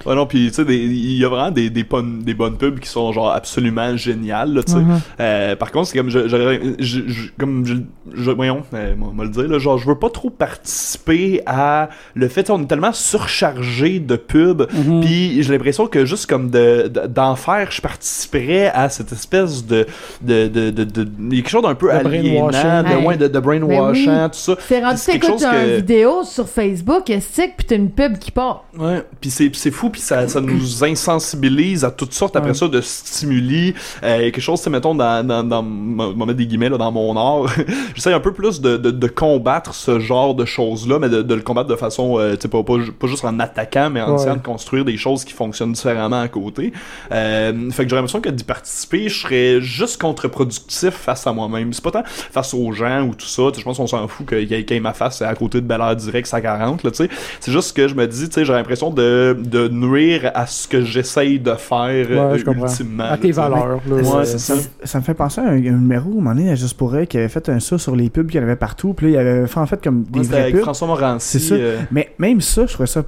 Ouais. 0.06 0.14
Non, 0.14 0.26
puis 0.26 0.48
tu 0.48 0.54
sais, 0.54 0.62
il 0.68 1.16
y 1.18 1.24
a 1.24 1.28
vraiment 1.28 1.50
des, 1.50 1.70
des, 1.70 1.84
bonnes, 1.84 2.20
des 2.22 2.34
bonnes 2.34 2.56
pubs 2.56 2.78
qui 2.80 2.88
sont 2.88 3.12
genre 3.12 3.30
absolument 3.32 3.96
géniales, 3.96 4.52
là, 4.54 4.62
tu 4.62 4.72
sais. 4.72 4.78
Mhm. 4.78 5.00
Euh, 5.20 5.56
par 5.56 5.70
contre, 5.72 5.88
c'est 5.88 5.98
comme 5.98 6.10
je, 6.10 6.28
je, 6.28 6.74
je- 6.78 7.08
je- 7.08 7.28
comme 7.38 7.64
je, 7.66 8.30
voyons, 8.30 8.62
euh, 8.74 8.94
moi, 8.96 9.10
moi 9.14 9.24
le 9.24 9.30
dire 9.30 9.48
là, 9.48 9.58
genre 9.58 9.78
je 9.78 9.86
veux 9.86 9.98
pas 9.98 10.10
trop 10.10 10.30
participer 10.30 11.42
à 11.46 11.88
le 12.14 12.28
fait, 12.28 12.50
on 12.50 12.62
est 12.62 12.66
tellement 12.66 12.92
surchargé 12.92 13.98
de 14.00 14.16
pubs, 14.16 14.66
Mhm. 14.72 15.00
puis 15.00 15.42
j'ai 15.42 15.52
l'impression 15.52 15.86
que 15.86 16.04
juste 16.04 16.26
comme 16.26 16.50
de 16.50 16.88
de- 16.88 17.06
d'en 17.06 17.36
faire, 17.36 17.70
je 17.70 17.80
participerais 17.80 18.68
à 18.74 18.88
cette 18.88 19.12
espèce 19.12 19.66
de 19.66 19.86
de 20.22 20.48
de 20.48 20.70
de, 20.70 20.84
de, 20.84 21.30
quelque 21.30 21.48
chose 21.48 21.62
d'un 21.62 21.74
peu 21.74 21.86
De 21.88 21.92
aliénant, 21.92 22.48
de, 22.50 22.88
Hey. 22.88 23.06
ouais, 23.06 23.16
de, 23.16 23.28
de 23.28 23.38
brainwashing, 23.38 24.06
Ben 24.06 24.28
tout 24.28 24.38
ça. 24.38 24.56
C'est 24.60 24.80
rendu, 24.82 25.00
t'écoutes 25.04 25.30
chose 25.30 25.44
une 25.44 25.50
que- 25.50 25.76
vidéo 25.76 26.22
sur 26.24 26.48
Facebook, 26.48 27.04
stick, 27.20 27.56
puis 27.56 27.66
t'as 27.66 27.76
une 27.76 27.90
pub 27.90 28.18
qui 28.18 28.30
part? 28.30 28.64
Ouais, 28.78 29.02
puis 29.20 29.30
c'est 29.30 29.48
puis 29.50 29.60
fou 29.90 29.92
puis 29.92 30.00
ça, 30.00 30.26
ça 30.28 30.40
nous 30.40 30.84
insensibilise 30.84 31.84
à 31.84 31.90
toutes 31.90 32.12
sortes 32.14 32.36
après 32.36 32.50
Ouais. 32.50 32.54
ça 32.56 32.68
de 32.68 32.80
stimuli. 32.80 33.74
Euh, 34.02 34.18
quelque 34.30 34.40
chose 34.40 34.66
mettons 34.68 34.94
dans 34.94 35.26
dans 35.26 35.42
dans 35.44 35.62
m'en 35.62 36.14
mettre 36.26 36.34
des 36.38 36.46
guillemets 36.46 36.68
là 36.68 36.78
dans 36.78 36.92
mon 36.92 37.16
art. 37.16 37.52
J'essaie 37.94 38.12
un 38.12 38.20
peu 38.20 38.32
plus 38.32 38.60
de, 38.60 38.76
de, 38.76 38.90
de 38.90 39.06
combattre 39.08 39.74
ce 39.74 39.98
genre 40.00 40.34
de 40.34 40.44
choses 40.44 40.88
là 40.88 40.98
mais 40.98 41.08
de, 41.08 41.22
de 41.22 41.34
le 41.34 41.42
combattre 41.42 41.68
de 41.68 41.76
façon 41.76 42.18
euh, 42.18 42.34
tu 42.36 42.42
sais 42.42 42.48
pas, 42.48 42.62
pas 42.62 42.74
pas 42.98 43.06
juste 43.06 43.24
en 43.24 43.38
attaquant 43.40 43.90
mais 43.90 44.00
en 44.02 44.10
Ouais. 44.10 44.16
essayant 44.16 44.36
de 44.36 44.42
construire 44.42 44.84
des 44.84 44.96
choses 44.96 45.24
qui 45.24 45.32
fonctionnent 45.32 45.72
différemment 45.72 46.20
à 46.20 46.28
côté. 46.28 46.72
Euh, 47.12 47.70
fait 47.70 47.84
que 47.84 47.90
j'aurais 47.90 48.00
l'impression 48.02 48.20
que 48.20 48.28
d'y 48.30 48.44
participer 48.44 49.08
je 49.08 49.20
serais 49.22 49.60
juste 49.60 50.00
contre-productif 50.00 50.90
face 50.90 51.26
à 51.26 51.32
moi-même. 51.32 51.72
C'est 51.72 51.84
pas 51.84 51.90
tant 51.92 52.02
face 52.04 52.54
aux 52.54 52.72
gens 52.72 53.02
ou 53.02 53.14
tout 53.14 53.26
ça 53.26 53.42
je 53.56 53.62
pense 53.62 53.76
qu'on 53.76 53.86
s'en 53.86 54.06
fout 54.08 54.26
qu'il 54.28 54.50
y 54.50 54.54
ait 54.54 54.80
ma 54.80 54.92
face 54.92 55.22
à 55.22 55.34
côté 55.34 55.60
de 55.60 55.66
Bel 55.66 55.80
Air 55.80 55.96
direct 55.96 56.26
ça 56.26 56.40
40 56.40 56.82
là 56.84 56.90
tu 56.90 56.96
sais. 56.98 57.08
C'est 57.40 57.52
juste 57.52 57.76
que 57.76 57.88
je 57.88 57.94
me 57.94 58.06
dis, 58.06 58.28
tu 58.28 58.34
sais, 58.34 58.44
j'ai 58.44 58.52
l'impression 58.52 58.90
de, 58.90 59.36
de 59.38 59.68
nuire 59.80 60.30
à 60.34 60.46
ce 60.46 60.68
que 60.68 60.82
j'essaye 60.82 61.38
de 61.40 61.52
faire 61.54 62.06
euh, 62.10 62.32
Ouais, 62.32 62.38
je 62.38 62.44
ultimement. 62.50 63.04
À 63.04 63.16
tes 63.16 63.32
valeurs. 63.32 63.80
là, 63.88 63.94
Ouais, 63.96 64.02
ouais. 64.02 64.24
ça, 64.26 64.38
ça. 64.38 64.54
me- 64.56 64.60
ça 64.86 64.98
me 64.98 65.04
fait 65.04 65.14
penser 65.14 65.40
à 65.40 65.44
un, 65.44 65.56
un 65.56 65.58
numéro, 65.60 66.08
à 66.08 66.12
un 66.12 66.14
moment 66.16 66.34
donné, 66.34 66.50
à 66.50 66.54
Juste 66.54 66.76
pour 66.76 66.94
elle, 66.96 67.06
qui 67.06 67.16
avait 67.18 67.28
fait 67.28 67.48
un 67.48 67.58
ça 67.60 67.78
sur 67.78 67.96
les 67.96 68.10
pubs 68.10 68.26
qu'il 68.28 68.40
y 68.40 68.44
en 68.44 68.46
avait 68.46 68.56
partout. 68.56 68.92
Puis 68.94 69.06
là, 69.06 69.12
il 69.12 69.26
avait 69.26 69.46
fait 69.46 69.60
en 69.60 69.66
fait 69.66 69.82
comme 69.82 70.02
des 70.04 70.20
vraies 70.22 70.40
avec 70.42 70.54
pubs. 70.54 70.62
François 70.62 70.86
Morancy. 70.88 71.38
C'est 71.40 71.48
ça. 71.48 71.54
euh, 71.54 71.78
Mais 71.90 72.12
même 72.18 72.40
ça, 72.40 72.66
je 72.66 72.72
trouvais 72.74 72.86
ça 72.86 73.02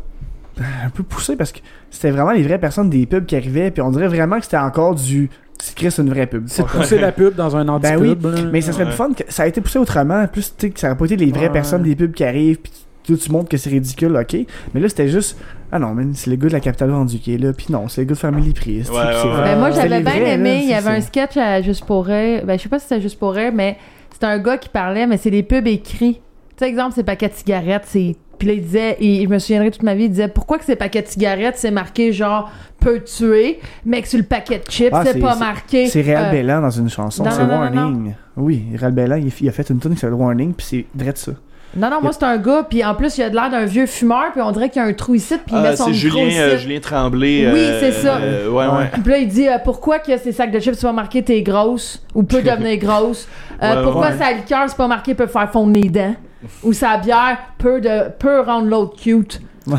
un 0.85 0.91
peu 0.91 1.03
poussé 1.03 1.35
parce 1.37 1.51
que 1.53 1.59
c'était 1.91 2.11
vraiment 2.11 2.33
les 2.33 2.43
vraies 2.43 2.59
personnes 2.59 2.91
des 2.91 3.07
pubs 3.07 3.25
qui 3.27 3.37
arrivaient. 3.37 3.71
Puis 3.71 3.83
on 3.83 3.91
dirait 3.91 4.09
vraiment 4.09 4.39
que 4.39 4.45
c'était 4.45 4.59
encore 4.59 4.95
du. 4.95 5.31
C'est 5.59 5.75
Chris, 5.77 5.91
c'est 5.93 6.03
une 6.03 6.11
vraie 6.11 6.27
pub. 6.27 6.45
C'est 6.49 6.67
pousser 6.67 6.99
la 6.99 7.13
pub 7.13 7.35
dans 7.37 7.57
un 7.57 7.65
Ben 7.79 7.97
oui, 8.01 8.11
anti-pub. 8.11 8.51
Mais 8.53 8.61
ça 8.63 8.73
serait 8.73 8.83
Ouais. 8.85 8.91
plus 8.91 8.97
fun 8.97 9.11
que 9.17 9.23
ça 9.29 9.45
a 9.45 9.47
été 9.47 9.61
poussé 9.61 9.79
autrement. 9.79 10.27
Plus, 10.27 10.53
tu 10.57 10.67
sais, 10.67 10.71
que 10.71 10.81
ça 10.81 10.89
aurait 10.89 10.97
pas 10.97 11.05
été 11.05 11.17
les 11.17 11.31
vraies 11.31 11.43
Ouais. 11.43 11.51
personnes 11.51 11.85
des 11.85 11.95
pubs 11.95 12.13
qui 12.13 12.25
arrivent. 12.25 12.59
Puis 12.59 12.73
tu, 13.03 13.17
tu 13.17 13.31
montres 13.33 13.49
que 13.49 13.57
c'est 13.57 13.71
ridicule, 13.71 14.17
ok. 14.17 14.37
Mais 14.75 14.81
là, 14.81 14.89
c'était 14.89 15.09
juste. 15.09 15.39
Ah 15.71 15.79
non, 15.79 15.95
man, 15.95 16.13
c'est 16.15 16.31
le 16.31 16.37
gars 16.37 16.49
de 16.49 16.53
la 16.53 16.61
capitale 16.61 16.91
vendue 16.91 17.19
qui 17.19 17.35
est 17.35 17.39
là. 17.39 17.53
Puis 17.53 17.67
non, 17.71 17.89
c'est 17.89 18.03
le 18.03 18.07
gars 18.07 18.15
de 18.15 18.19
Family 18.19 18.53
Priest. 18.53 18.91
Ouais, 18.91 18.97
ouais. 18.99 19.43
Ben, 19.45 19.59
moi, 19.59 19.71
j'avais 19.71 20.01
bien 20.01 20.13
vrais, 20.13 20.31
aimé. 20.35 20.55
là, 20.57 20.61
Il 20.63 20.69
y 20.69 20.75
avait 20.75 20.91
un 20.91 21.01
sketch 21.01 21.37
à 21.37 21.63
Juste 21.63 21.85
pour 21.87 22.05
rire. 22.07 22.43
Ben, 22.45 22.59
je 22.59 22.63
sais 22.65 22.69
pas 22.69 22.79
si 22.79 22.87
c'était 22.89 23.01
Juste 23.01 23.19
pour 23.19 23.33
rire, 23.33 23.53
mais 23.55 23.77
c'était 24.13 24.27
un 24.27 24.39
gars 24.39 24.59
qui 24.59 24.69
parlait, 24.69 25.07
mais 25.07 25.17
c'est 25.17 25.31
des 25.31 25.43
pubs 25.43 25.67
écrits. 25.67 26.15
Tu 26.15 26.21
sais, 26.59 26.69
exemple, 26.69 26.93
c'est 26.95 27.05
paquet 27.05 27.29
de 27.29 27.35
cigarettes, 27.35 27.85
c'est. 27.87 28.17
Puis 28.39 28.49
là, 28.49 28.55
il 28.55 28.63
disait, 28.63 28.97
et 29.01 29.23
je 29.23 29.29
me 29.29 29.39
souviendrai 29.39 29.71
toute 29.71 29.85
ma 29.85 29.95
vie, 29.95 30.05
il 30.05 30.11
disait 30.11 30.27
pourquoi 30.29 30.59
que 30.59 30.65
ces 30.65 30.75
paquets 30.75 31.03
de 31.03 31.07
cigarettes, 31.07 31.55
c'est 31.57 31.71
marqué 31.71 32.13
genre 32.13 32.51
peut 32.81 33.01
tuer, 33.05 33.61
mais 33.87 34.03
que 34.03 34.09
sur 34.09 34.19
le 34.19 34.25
paquet 34.25 34.59
de 34.59 34.69
chips, 34.69 34.89
Ah, 34.93 35.03
c'est 35.07 35.13
c'est- 35.13 35.21
pas 35.21 35.35
c'est- 35.35 35.39
marqué. 35.39 35.87
C'est 35.87 36.01
Réal 36.01 36.27
euh, 36.27 36.31
Bellan 36.33 36.61
dans 36.61 36.71
une 36.71 36.89
chanson, 36.91 37.23
non, 37.23 37.31
c'est 37.31 37.39
non, 37.47 37.47
non, 37.47 37.71
non, 37.71 37.83
Warning. 37.83 38.15
Oui, 38.37 38.65
Réal 38.75 38.93
Bellan, 38.93 39.17
il, 39.17 39.33
il 39.41 39.49
a 39.49 39.53
fait 39.53 39.71
une 39.71 39.79
tune 39.79 39.93
qui 39.95 39.99
s'appelle 40.01 40.15
Warning, 40.15 40.55
puis 40.55 40.67
c'est 40.69 40.85
direct 40.93 41.19
ça. 41.19 41.33
Non, 41.75 41.89
non, 41.89 42.01
moi, 42.03 42.13
c'est 42.13 42.25
un 42.25 42.37
gars, 42.37 42.67
puis 42.69 42.85
en 42.85 42.95
plus, 42.95 43.17
il 43.17 43.23
a 43.23 43.31
de 43.31 43.35
l'air 43.35 43.49
d'un 43.49 43.65
vieux 43.65 43.87
fumeur, 43.87 44.33
puis 44.33 44.43
on 44.43 44.53
dirait 44.53 44.69
qu'il 44.69 44.83
y 44.83 44.85
a 44.85 44.89
un 44.89 44.93
trou 44.93 45.15
ici, 45.15 45.35
puis 45.39 45.55
il 45.55 45.59
ah, 45.59 45.71
met 45.71 45.77
son 45.77 45.87
c'est 45.87 45.95
Julien, 45.95 46.25
ici. 46.27 46.39
euh, 46.39 46.59
Julien 46.59 46.81
Tremblay. 46.81 47.51
Oui, 47.51 47.61
euh, 47.61 47.81
c'est 47.81 47.93
ça. 47.93 48.17
euh, 48.17 48.51
ouais, 48.51 48.67
ouais. 48.67 48.91
Puis 49.03 49.11
là, 49.11 49.19
il 49.19 49.29
dit 49.29 49.47
pourquoi 49.65 49.99
que 49.99 50.17
ces 50.19 50.33
sacs 50.33 50.51
de 50.51 50.61
chips 50.61 50.75
c'est 50.75 50.87
pas 50.87 50.93
marqué 50.93 51.23
t'es 51.23 51.41
grosse 51.43 52.05
ou 52.15 52.23
peut 52.25 52.43
devenir 52.43 52.77
grosse. 52.79 53.27
Ouais, 53.63 53.81
pourquoi 53.85 54.09
ouais. 54.09 54.19
sa 54.19 54.33
liqueur 54.33 54.65
c'est 54.67 54.77
pas 54.77 54.89
marqué 54.89 55.15
peut 55.15 55.29
faire 55.29 55.49
fondre 55.53 55.73
les 55.73 55.89
dents. 55.89 56.17
Ou 56.65 56.73
sa 56.73 56.97
bière 56.97 57.39
peut, 57.59 57.81
de, 57.81 58.09
peut 58.19 58.41
rendre 58.41 58.67
l'autre 58.67 59.01
cute. 59.01 59.41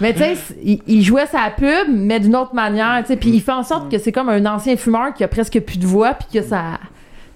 mais 0.00 0.12
tu 0.12 0.18
sais, 0.20 0.34
il, 0.62 0.80
il 0.86 1.02
jouait 1.02 1.26
sa 1.26 1.50
pub, 1.56 1.88
mais 1.92 2.20
d'une 2.20 2.36
autre 2.36 2.54
manière. 2.54 3.02
Puis 3.20 3.30
il 3.30 3.40
fait 3.40 3.50
en 3.52 3.64
sorte 3.64 3.90
que 3.90 3.98
c'est 3.98 4.12
comme 4.12 4.28
un 4.28 4.46
ancien 4.46 4.76
fumeur 4.76 5.12
qui 5.14 5.24
a 5.24 5.28
presque 5.28 5.58
plus 5.60 5.78
de 5.78 5.86
voix, 5.86 6.14
puis 6.14 6.40
que 6.40 6.46
ça. 6.46 6.78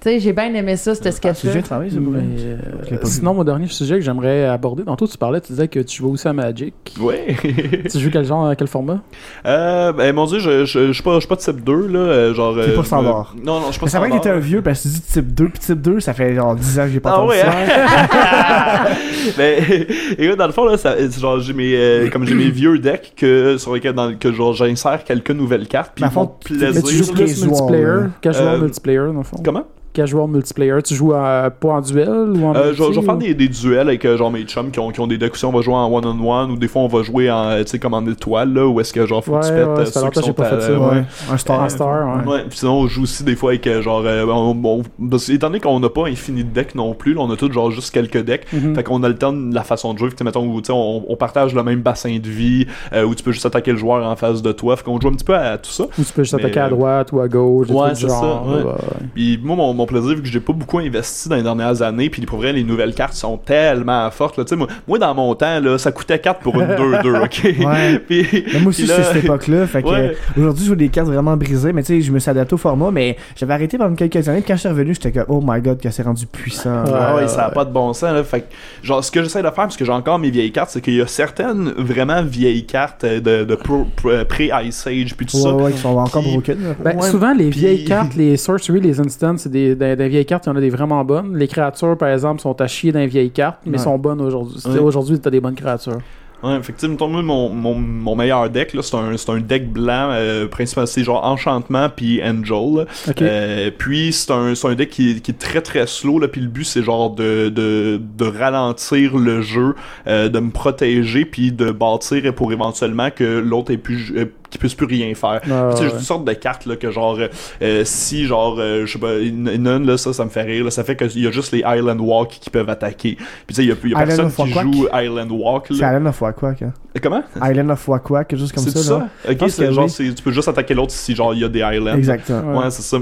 Tu 0.01 0.09
sais, 0.11 0.21
j'ai 0.21 0.33
bien 0.33 0.55
aimé 0.55 0.77
ça, 0.77 0.95
ce 0.95 1.11
sketch-là. 1.11 1.53
Ça, 1.65 1.79
Mais, 1.81 1.89
euh, 1.91 2.57
pas 2.89 2.95
vu. 2.95 2.99
sinon, 3.07 3.35
mon 3.35 3.43
dernier 3.43 3.67
sujet 3.67 3.97
que 3.97 4.01
j'aimerais 4.01 4.45
aborder, 4.47 4.85
tantôt 4.85 5.09
tu 5.09 5.19
parlais, 5.19 5.41
tu 5.41 5.49
disais 5.53 5.67
que 5.67 5.81
tu 5.81 5.97
jouais 5.99 6.13
aussi 6.13 6.29
à 6.29 6.33
Magic. 6.33 6.73
Ouais. 7.01 7.35
tu 7.91 7.99
joues 7.99 8.11
quel 8.13 8.25
genre, 8.25 8.55
quel 8.57 8.69
format? 8.69 9.01
Euh, 9.45 9.93
ben, 9.93 10.15
mon 10.15 10.27
dieu, 10.27 10.39
je, 10.39 10.65
je, 10.65 10.87
je 10.87 10.93
suis 10.93 11.03
pas, 11.03 11.15
je 11.15 11.21
suis 11.21 11.29
pas 11.29 11.35
de 11.35 11.41
type 11.41 11.65
2, 11.65 11.87
là. 11.89 11.99
euh, 11.99 12.35
genre. 12.35 12.55
T'es 12.55 12.61
euh, 12.71 12.75
pas 12.77 12.83
je 12.83 12.87
standard. 12.87 13.35
Non, 13.45 13.59
non, 13.61 13.67
je 13.67 13.73
suis 13.73 13.81
pas 13.81 13.87
Mais 13.87 13.91
c'est 13.91 13.99
vrai 13.99 14.09
que 14.11 14.15
t'étais 14.15 14.29
un 14.29 14.33
standard. 14.35 14.49
vieux 14.49 14.63
parce 14.63 14.79
que 14.83 14.89
tu 14.89 14.95
dis 14.95 15.01
type 15.01 15.35
2, 15.35 15.49
puis 15.49 15.59
type 15.59 15.81
2, 15.83 16.01
ça 16.01 16.15
fait 16.15 16.35
genre 16.35 16.55
10 16.55 16.79
ans 16.79 16.85
que 16.85 16.91
j'ai 16.91 17.01
pas 17.01 17.11
Ah 17.11 17.17
entendu 17.19 17.31
ouais, 17.31 17.41
ça. 17.41 17.51
hein? 17.51 18.95
Mais 19.37 19.59
écoute, 20.19 20.39
dans 20.39 20.47
le 20.47 20.53
fond 20.53 20.65
là, 20.65 20.77
ça, 20.77 20.95
genre 21.09 21.41
j'ai 21.41 21.53
mes 21.53 21.75
euh, 21.77 22.09
comme 22.11 22.25
j'ai 22.25 22.35
mes 22.35 22.51
vieux 22.51 22.79
decks 22.79 23.15
que 23.17 23.57
sur 23.59 23.75
lesquels 23.75 23.95
dans, 23.95 24.15
que 24.17 24.33
genre 24.33 24.53
j'insère 24.55 25.03
quelques 25.05 25.31
nouvelles 25.33 25.67
cartes 25.67 25.93
puis 25.95 26.05
Mais 26.05 26.11
ils 26.11 26.15
font 26.15 26.27
plaisir. 26.45 26.71
Mais 26.75 26.83
tu 26.83 26.95
joues 26.95 27.13
plus 27.13 27.45
multiplayer, 27.45 28.09
casual 28.21 28.61
multiplayer, 28.61 28.99
dans 28.99 29.13
le 29.19 29.23
fond. 29.25 29.39
Comment? 29.45 29.65
Casual 29.93 30.29
multiplayer? 30.29 30.81
Tu 30.85 30.95
joues 30.95 31.13
à- 31.15 31.51
pas 31.51 31.69
en 31.71 31.81
duel 31.81 32.09
ou 32.09 32.45
en 32.45 32.55
Euh, 32.55 32.73
je, 32.73 32.79
vais- 32.79 32.85
multi, 32.89 32.95
je 32.95 33.01
vais 33.01 33.07
faire 33.07 33.15
ou- 33.17 33.19
des, 33.19 33.35
des 33.35 33.49
duels 33.49 33.89
avec 33.89 34.05
euh, 34.05 34.17
genre 34.17 34.31
mes 34.31 34.43
chums 34.45 34.71
qui 34.71 34.79
ont, 34.79 34.91
qui 34.91 35.01
ont 35.01 35.07
des 35.07 35.19
decks. 35.19 35.35
On 35.45 35.51
va 35.51 35.61
jouer 35.61 35.75
en 35.75 35.93
one-on-one 35.93 36.51
ou 36.53 36.57
des 36.57 36.69
fois 36.69 36.83
on 36.83 36.89
va 36.89 37.03
jouer 37.03 37.31
en, 37.31 37.45
euh, 37.51 37.63
tu 37.65 37.71
sais, 37.71 37.79
comme 37.79 37.95
en 37.95 38.07
étoile 38.07 38.53
là 38.53 38.67
où 38.69 38.79
est-ce 38.81 38.93
que 38.93 39.07
genre 39.07 39.25
faut 39.25 39.33
que 39.39 39.47
tu 39.47 39.53
Ouais, 39.53 39.59
pètes 39.59 39.67
ouais, 39.69 39.81
euh, 39.81 39.85
ceux 39.87 40.11
qui 40.11 40.21
sont 40.23 40.33
pas 40.33 40.45
à- 40.45 40.51
fait 40.51 40.61
ça, 40.61 40.73
ouais. 40.79 40.87
Ouais, 40.99 41.03
un 41.33 41.37
star. 41.37 41.63
Un 41.63 41.69
star, 41.69 42.17
ouais. 42.27 42.33
Ouais, 42.33 42.45
puis 42.49 42.59
sinon 42.59 42.75
on 42.81 42.87
joue 42.87 43.03
aussi 43.03 43.25
des 43.25 43.35
fois 43.35 43.51
avec 43.51 43.67
euh, 43.67 43.83
genre 43.83 44.03
euh, 44.05 44.25
on, 44.27 44.57
on- 44.65 45.09
parce 45.09 45.29
étant 45.31 45.49
donné 45.49 45.61
qu'on 45.61 45.81
n'a 45.81 45.89
pas 45.89 46.07
infini 46.07 46.45
de 46.45 46.51
decks 46.51 46.75
non 46.75 46.95
plus, 46.95 47.15
là, 47.15 47.21
on 47.23 47.31
a 47.31 47.37
tous 47.37 47.51
genre 47.53 47.71
juste 47.71 47.93
quelques 47.93 48.23
decks. 48.25 48.47
Mhm. 48.53 48.75
Fait 48.75 48.83
qu'on 48.85 49.03
alterne 49.03 49.53
la 49.55 49.63
façon 49.63 49.95
de 49.95 49.99
jouer. 49.99 50.11
Fait 50.11 50.23
mettons, 50.25 50.47
où, 50.47 50.61
tu 50.61 50.67
sais, 50.67 50.73
on, 50.73 51.11
on 51.11 51.17
partage 51.17 51.55
le 51.55 51.63
même 51.63 51.81
bassin 51.81 52.19
de 52.23 52.29
vie, 52.29 52.67
euh, 52.93 53.05
où 53.05 53.15
tu 53.15 53.23
peux 53.25 53.33
juste 53.33 53.47
attaquer 53.47 53.73
le 53.73 53.79
joueur 53.79 54.07
en 54.07 54.17
face 54.17 54.43
de 54.43 54.53
toi. 54.53 54.77
Fait 54.77 54.85
qu'on 54.85 55.01
joue 55.01 55.09
un 55.09 55.13
petit 55.13 55.25
peu 55.25 55.35
à 55.35 55.59
tout 55.59 55.71
ça. 55.71 55.85
Ou 55.85 56.03
tu 56.05 56.13
peux 56.13 56.23
juste 56.23 56.35
Mais, 56.35 56.41
attaquer 56.45 56.61
à 56.61 56.67
euh, 56.67 56.71
droite 56.71 57.13
ou 57.13 57.21
à 57.21 57.29
gauche. 57.29 57.69
ouais, 57.71 57.95
c'est 57.95 58.09
ça, 58.09 58.43
ouais. 58.45 58.63
ouais. 58.63 58.73
Puis 59.15 59.39
moi, 59.43 59.57
mon, 59.57 59.75
mon 59.79 59.87
plaisir, 59.87 60.17
vu 60.17 60.23
que 60.23 60.29
j'ai 60.29 60.41
pas 60.41 60.53
beaucoup 60.53 60.79
investi 60.79 61.29
dans 61.29 61.37
les 61.37 61.43
dernières 61.43 61.81
années, 61.83 62.11
puis 62.11 62.21
pour 62.27 62.39
vrai, 62.39 62.53
les 62.53 62.65
nouvelles 62.65 62.95
cartes 62.95 63.15
sont 63.15 63.37
tellement 63.39 64.11
fortes. 64.11 64.37
Là, 64.37 64.45
Tu 64.45 64.51
sais, 64.51 64.57
moi, 64.57 64.67
moi, 64.87 64.99
dans 64.99 65.15
mon 65.15 65.35
temps, 65.35 65.61
là, 65.61 65.79
ça 65.79 65.93
coûtait 65.93 66.19
4 66.19 66.41
pour 66.41 66.61
une 66.61 66.67
2-2, 66.69 67.23
ok? 67.25 67.43
Ouais. 67.67 67.99
puis, 67.99 68.27
Mais 68.53 68.61
moi 68.61 68.69
aussi, 68.69 68.85
là- 68.87 68.97
c'est 68.97 69.15
cette 69.15 69.25
époque-là. 69.25 69.67
Fait 69.67 69.83
que, 69.83 69.89
Ouais. 69.89 70.15
euh, 70.37 70.41
aujourd'hui, 70.41 70.65
je 70.65 70.69
joue 70.71 70.75
des 70.77 70.89
cartes 70.89 71.09
vraiment 71.09 71.37
brisées, 71.37 71.73
mais 71.73 71.83
tu 71.83 71.95
sais, 71.95 72.01
je 72.03 72.13
me 72.13 72.19
suis 72.19 72.31
adapté 72.31 72.55
au 72.55 72.59
format, 72.59 72.91
mais 72.91 73.17
j'avais 73.37 73.55
arrêté 73.55 73.79
pendant 73.79 73.95
quelques 73.95 74.29
années. 74.29 74.41
Puis 74.41 74.49
quand 74.49 74.55
je 74.57 74.61
suis 74.61 74.69
revenu, 74.69 74.95
j'étais 74.95 75.13
comme, 75.13 75.25
oh 75.29 75.43
my 75.45 75.61
god, 75.61 75.81
que 75.81 75.91
c'est 75.91 76.03
rendu 76.03 76.27
puissant. 76.27 76.85
Ouais. 76.85 76.91
Ah 76.95 77.15
ouais, 77.17 77.29
ça 77.29 77.47
a 77.47 77.51
pas 77.51 77.65
de 77.65 77.73
bon 77.73 77.93
sens. 77.93 78.13
Là. 78.13 78.25
Fait 78.25 78.41
que, 78.41 78.47
genre, 78.83 79.03
ce 79.03 79.11
que 79.11 79.23
j'essaie 79.23 79.39
de 79.41 79.45
faire, 79.45 79.55
parce 79.55 79.77
que 79.77 79.85
j'ai 79.85 79.93
encore 79.93 80.19
mes 80.19 80.31
vieilles 80.31 80.53
cartes, 80.53 80.71
c'est 80.71 80.81
qu'il 80.81 80.95
y 80.95 81.01
a 81.01 81.07
certaines 81.07 81.71
vraiment 81.77 82.23
vieilles 82.23 82.67
cartes 82.67 83.05
euh, 83.05 83.21
de, 83.21 83.45
de 83.45 83.55
pro- 83.55 83.87
pro- 83.97 84.25
pré-Ice 84.29 84.87
Age, 84.87 85.15
puis 85.17 85.27
tout 85.27 85.37
Ouais, 85.37 85.43
ça. 85.43 85.55
ouais, 85.55 85.73
qui 85.73 85.79
sont 85.79 85.97
encore 85.97 86.23
broken. 86.23 86.57
Ben, 86.85 86.97
Ouais, 86.97 87.09
souvent, 87.11 87.33
les 87.33 87.51
puis- 87.51 87.61
vieilles 87.61 87.85
cartes, 87.85 88.15
les 88.17 88.37
sorcery, 88.37 88.81
les 88.81 88.99
instants, 89.01 89.37
c'est 89.37 89.51
des 89.51 89.68
des, 89.75 89.97
les 89.97 90.09
vieilles 90.09 90.27
cartes, 90.27 90.47
il 90.47 90.51
y 90.51 90.53
en 90.53 90.57
a 90.57 90.61
des 90.61 90.71
vraiment 90.71 91.05
bonnes. 91.05 91.37
Les 91.37 91.49
créatures, 91.49 91.97
par 91.97 92.09
exemple, 92.11 92.41
sont 92.41 92.61
à 92.61 92.67
chier 92.67 92.93
dans 92.93 93.01
les 93.01 93.07
vieilles 93.07 93.31
cartes, 93.31 93.61
mais 93.67 93.73
Ouais. 93.79 93.85
sont 93.85 93.99
bonnes 93.99 94.21
aujourd'hui. 94.21 94.57
Ouais. 94.67 94.79
Aujourd'hui, 94.79 95.19
t'as 95.21 95.31
des 95.31 95.41
bonnes 95.41 95.55
créatures. 95.55 95.99
Ouais, 96.41 96.55
effectivement, 96.55 97.09
mon, 97.09 97.49
mon, 97.49 97.75
mon 97.75 98.15
meilleur 98.15 98.49
deck, 98.49 98.73
là, 98.73 98.81
c'est 98.81 98.95
un, 98.95 99.17
c'est 99.17 99.29
un 99.29 99.41
deck 99.41 99.73
blanc, 99.73 100.11
euh, 100.13 100.47
principalement, 100.47 100.87
c'est 100.87 101.03
genre 101.03 101.25
Enchantement 101.25 101.89
puis 101.89 102.23
Angel. 102.23 102.87
Euh, 103.21 103.71
puis 103.77 104.13
c'est 104.13 104.31
un, 104.31 104.55
c'est 104.55 104.69
un 104.69 104.77
deck 104.77 104.89
qui, 104.89 105.21
qui 105.21 105.33
est 105.33 105.39
très 105.39 105.61
très 105.63 105.89
slow, 105.89 106.21
là, 106.21 106.29
puis 106.29 106.41
le 106.41 106.47
but 106.47 106.63
c'est 106.63 106.85
genre 106.85 107.11
de, 107.11 107.49
de, 107.49 108.01
de 108.17 108.25
ralentir 108.25 109.17
le 109.17 109.43
jeu, 109.43 109.75
euh, 110.07 110.29
de 110.29 110.39
me 110.39 110.53
protéger, 110.53 111.25
puis 111.25 111.51
de 111.51 111.73
bâtir 111.73 112.33
pour 112.37 112.53
éventuellement 112.53 113.09
que 113.11 113.25
l'autre 113.41 113.73
ait 113.73 113.77
plus, 113.77 114.15
qu'il 114.51 114.59
puisse 114.61 114.75
plus 114.75 114.87
rien 114.87 115.15
faire. 115.15 115.41
Ah, 115.51 115.71
sais, 115.77 115.85
ouais. 115.85 115.91
une 115.93 116.01
sorte 116.01 116.25
de 116.25 116.33
carte 116.33 116.67
là, 116.67 116.77
que 116.77 116.91
genre 116.91 117.19
euh, 117.19 117.29
euh, 117.63 117.83
si 117.85 118.27
genre 118.27 118.57
euh, 118.59 118.87
je 118.87 118.93
sais 118.93 118.99
pas 118.99 119.17
une, 119.19 119.49
une 119.49 119.87
là 119.87 119.97
ça 119.99 120.13
ça 120.13 120.25
me 120.25 120.31
fait 120.31 120.43
rire 120.43 120.65
là, 120.65 120.71
ça 120.71 120.85
fait 120.85 120.97
qu'il 120.97 121.23
y 121.23 121.27
a 121.27 121.31
juste 121.31 121.53
les 121.53 121.63
Island 121.67 122.01
Walk 122.01 122.31
qui 122.41 122.51
peuvent 122.51 122.69
attaquer 122.69 123.17
puis 123.17 123.27
tu 123.49 123.55
sais 123.55 123.63
il 123.65 123.69
y 123.69 123.73
a, 123.73 123.75
y 123.85 123.95
a 123.95 124.07
personne 124.07 124.33
qui 124.33 124.51
joue 124.53 124.87
Island 124.93 125.31
Walk 125.31 125.67
C'est. 125.69 125.75
Island 125.77 126.07
of 126.07 126.21
Wakwak. 126.21 126.63
Hein. 126.63 126.73
comment? 127.03 127.23
Island 127.43 127.71
of 127.71 127.89
quelque 128.29 128.37
chose 128.37 128.53
comme 128.53 128.65
c'est 128.65 128.71
ça. 128.71 128.83
ça, 128.83 128.99
là. 128.99 129.33
ok 129.33 129.51
c'est 129.51 129.73
genre 129.73 129.85
oui. 129.85 129.91
c'est- 129.91 130.15
tu 130.15 130.23
peux 130.23 130.33
juste 130.33 130.49
attaquer 130.49 130.75
l'autre 130.75 130.93
si 130.93 131.15
genre 131.15 131.35
il 131.35 131.41
y 131.41 131.45
a 131.45 131.49
des 131.49 131.61
Islands 131.61 131.97
Exactement. 131.97 132.59
Ouais, 132.59 132.71
c'est 132.71 132.83
ça. 132.83 132.99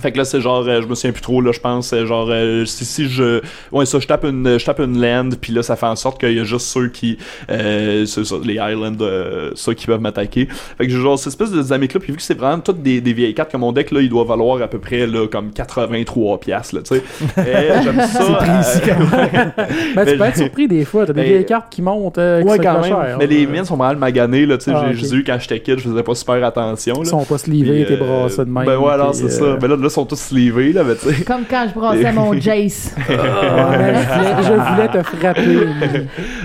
Fait 0.00 0.12
que 0.12 0.18
là, 0.18 0.24
c'est 0.24 0.40
genre, 0.40 0.64
euh, 0.66 0.80
je 0.82 0.86
me 0.86 0.94
souviens 0.94 1.12
plus 1.12 1.22
trop, 1.22 1.40
là, 1.40 1.52
je 1.52 1.60
pense, 1.60 1.88
c'est 1.88 2.06
genre, 2.06 2.28
euh, 2.30 2.64
si, 2.64 2.84
si 2.84 3.08
je, 3.08 3.40
ouais, 3.72 3.86
ça, 3.86 3.98
je 3.98 4.06
tape 4.06 4.24
une, 4.24 4.58
je 4.58 4.64
tape 4.64 4.80
une 4.80 5.00
land, 5.00 5.30
puis 5.40 5.52
là, 5.52 5.62
ça 5.62 5.76
fait 5.76 5.86
en 5.86 5.96
sorte 5.96 6.20
qu'il 6.20 6.32
y 6.36 6.40
a 6.40 6.44
juste 6.44 6.66
ceux 6.66 6.88
qui, 6.88 7.18
euh, 7.50 8.04
c'est 8.06 8.24
ça, 8.24 8.36
les 8.44 8.54
islands, 8.54 8.92
euh, 9.00 9.50
ceux 9.54 9.74
qui 9.74 9.86
peuvent 9.86 10.00
m'attaquer. 10.00 10.48
Fait 10.78 10.86
que 10.86 10.92
j'ai 10.92 10.98
genre, 11.00 11.18
cette 11.18 11.28
espèce 11.28 11.50
de 11.50 11.62
dynamique 11.62 11.94
là, 11.94 12.00
puis 12.00 12.12
vu 12.12 12.16
que 12.16 12.22
c'est 12.22 12.36
vraiment 12.38 12.60
toutes 12.60 12.82
des, 12.82 13.00
des 13.00 13.12
vieilles 13.12 13.34
cartes, 13.34 13.50
comme 13.52 13.62
mon 13.62 13.72
deck, 13.72 13.90
là, 13.90 14.00
il 14.00 14.08
doit 14.08 14.24
valoir 14.24 14.60
à 14.62 14.68
peu 14.68 14.78
près, 14.78 15.06
là, 15.06 15.26
comme 15.26 15.50
83 15.52 16.40
piastres, 16.40 16.74
là, 16.76 16.82
tu 16.82 16.96
sais. 16.96 17.02
J'aime 17.82 18.00
ça. 18.06 18.22
euh, 18.22 18.62
Ben, 19.94 20.04
Mais 20.04 20.06
tu 20.12 20.18
peux 20.18 20.24
être 20.24 20.36
surpris 20.36 20.68
des 20.68 20.84
fois. 20.84 21.06
T'as 21.06 21.12
des 21.12 21.20
Mais- 21.22 21.28
vieilles 21.28 21.44
cartes 21.46 21.70
qui 21.70 21.82
montent. 21.82 22.18
euh, 22.18 22.42
qui 22.42 22.48
ouais, 22.48 22.56
sont 22.56 22.62
quand 22.62 22.74
pas 22.74 22.80
même. 22.80 22.90
chères, 22.90 23.16
Mais 23.18 23.26
les 23.26 23.46
miennes 23.46 23.64
sont 23.64 23.76
vraiment 23.76 23.98
maganées, 23.98 24.46
là, 24.46 24.58
tu 24.58 24.64
sais, 24.64 24.72
Ah, 24.74 24.84
j'ai 24.86 24.90
ok. 24.90 24.96
je 24.96 25.02
les 25.02 25.14
ai 25.14 25.16
eu 25.18 25.24
quand 25.24 25.36
j'étais 25.40 25.60
kid, 25.60 25.78
je 25.78 25.88
faisais 25.88 26.02
pas 26.02 26.14
super 26.14 26.44
attention, 26.44 26.94
Ils 26.98 27.04
là. 27.04 27.10
sont 27.10 27.24
pas 27.24 27.38
slivés, 27.38 27.84
t'es 27.86 27.94
euh, 27.94 27.96
brassés 27.96 28.44
de 28.44 28.50
même. 28.50 28.64
Ben 28.64 28.76
ouais, 28.78 28.92
alors 28.92 29.10
puis, 29.10 29.20
c'est 29.28 29.42
euh, 29.42 29.54
ça. 29.54 29.56
Ben 29.60 29.68
là, 29.68 29.76
là, 29.76 29.87
sont 29.88 30.04
tous 30.06 30.16
slivés, 30.18 30.72
là, 30.72 30.84
mais 30.84 30.94
tu 30.96 31.12
sais. 31.12 31.24
Comme 31.24 31.44
quand 31.48 31.66
je 31.68 31.74
brassais 31.78 32.12
mon 32.12 32.32
Jace. 32.40 32.94
ouais, 33.08 33.14
je, 33.16 34.52
voulais, 34.52 34.88
te 34.88 35.02
frapper. 35.02 35.58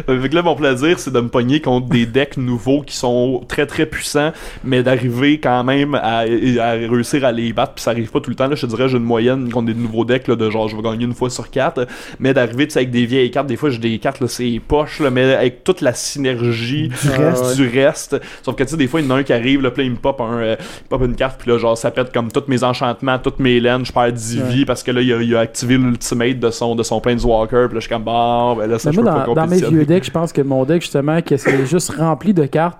Fait 0.22 0.30
que 0.30 0.36
là, 0.36 0.42
mon 0.42 0.56
plaisir, 0.56 1.00
c'est 1.00 1.12
de 1.12 1.20
me 1.20 1.30
pogner 1.30 1.62
contre 1.62 1.88
des 1.88 2.06
decks 2.06 2.38
nouveaux 2.38 2.82
qui 2.82 2.96
sont 2.96 3.42
très 3.48 3.66
très 3.66 3.86
puissants, 3.86 4.32
mais 4.64 4.84
d'arriver 4.84 5.40
quand 5.40 5.64
même 5.64 5.96
à, 5.96 6.20
à 6.20 6.72
réussir 6.72 7.26
à 7.26 7.32
les 7.32 7.54
battre, 7.54 7.74
puis 7.76 7.84
ça 7.84 7.92
arrive 7.92 8.12
pas 8.12 8.20
tout 8.20 8.30
le 8.30 8.36
temps. 8.36 8.48
Là, 8.48 8.56
je 8.56 8.66
te 8.66 8.72
dirais, 8.72 8.88
j'ai 8.90 8.98
une 8.98 9.04
moyenne 9.04 9.50
contre 9.52 9.68
des 9.68 9.74
nouveaux 9.74 10.06
decks 10.06 10.28
là, 10.28 10.36
de 10.36 10.50
genre, 10.50 10.68
je 10.68 10.76
vais 10.76 10.82
gagner 10.82 11.06
une 11.06 11.14
fois 11.14 11.30
sur 11.30 11.50
quatre, 11.50 11.88
mais 12.20 12.34
d'arriver, 12.34 12.68
tu 12.68 12.74
sais, 12.74 12.80
avec 12.80 12.92
des 12.92 13.06
vieilles 13.06 13.32
cartes, 13.32 13.48
des 13.48 13.56
fois, 13.58 13.70
j'ai 13.70 13.80
des 13.80 13.98
cartes, 14.00 14.20
là, 14.20 14.28
c'est 14.28 14.62
poche, 14.68 15.00
là, 15.00 15.10
mais 15.10 15.34
avec 15.34 15.64
toute 15.64 15.82
la 15.82 15.94
synergie 15.94 16.88
Du 16.90 16.96
Ah, 17.14 17.18
reste. 17.30 17.46
ouais. 17.46 17.56
du 17.56 17.68
reste. 17.80 18.20
Sauf 18.42 18.56
que, 18.56 18.64
tu 18.64 18.70
sais, 18.72 18.78
des 18.78 18.88
fois, 18.88 19.02
il 19.02 19.08
y 19.08 19.12
en 19.12 19.16
a 19.16 19.20
un 19.20 19.24
qui 19.24 19.34
arrive, 19.34 19.62
là, 19.62 19.72
puis 19.72 19.84
là, 19.84 19.88
il 19.88 19.92
me 19.92 19.98
pop, 19.98 20.20
un, 20.22 20.38
euh, 20.38 20.56
pop 20.90 21.02
une 21.04 21.16
carte, 21.16 21.40
puis 21.42 21.52
là, 21.52 21.58
genre, 21.58 21.78
ça 21.78 21.92
pète 21.92 22.12
comme 22.14 22.32
tous 22.32 22.44
mes 22.48 22.64
enchantements, 22.64 23.18
toutes 23.34 23.40
mes 23.44 23.60
laines, 23.60 23.86
je 23.86 23.92
perds 23.92 24.14
10 24.14 24.38
Ouais. 24.42 24.50
vies, 24.50 24.66
parce 24.66 24.82
que 24.84 24.92
là, 24.92 25.02
il 25.02 25.12
a, 25.14 25.22
il 25.22 25.36
a 25.36 25.40
activé 25.42 25.78
l'ultimate 25.78 26.40
de 26.40 26.50
son, 26.52 26.76
de 26.76 26.84
son 26.84 27.00
Planeswalker, 27.02 27.66
puis 27.68 27.74
là, 27.76 27.80
je 27.80 27.80
suis 27.82 27.90
comme, 27.90 28.04
bon, 28.04 28.56
ben 28.56 28.68
là, 28.68 28.80
ça, 28.80 28.90
Mais 28.90 28.96
je 28.96 29.02
moi, 29.02 29.12
peux 29.12 29.20
pas 29.20 29.26
dans, 29.26 29.34
dans 29.34 29.48
mes 29.48 29.58
vieux 29.62 29.86
decks, 29.86 30.06
je 30.06 30.12
pense 30.12 30.32
que 30.34 30.42
mon 30.42 30.64
deck, 30.66 30.82
justement, 30.82 31.22
que 31.22 31.36
c'est 31.38 31.66
juste 31.66 31.92
rempli 31.92 32.34
de 32.34 32.46
cartes 32.46 32.80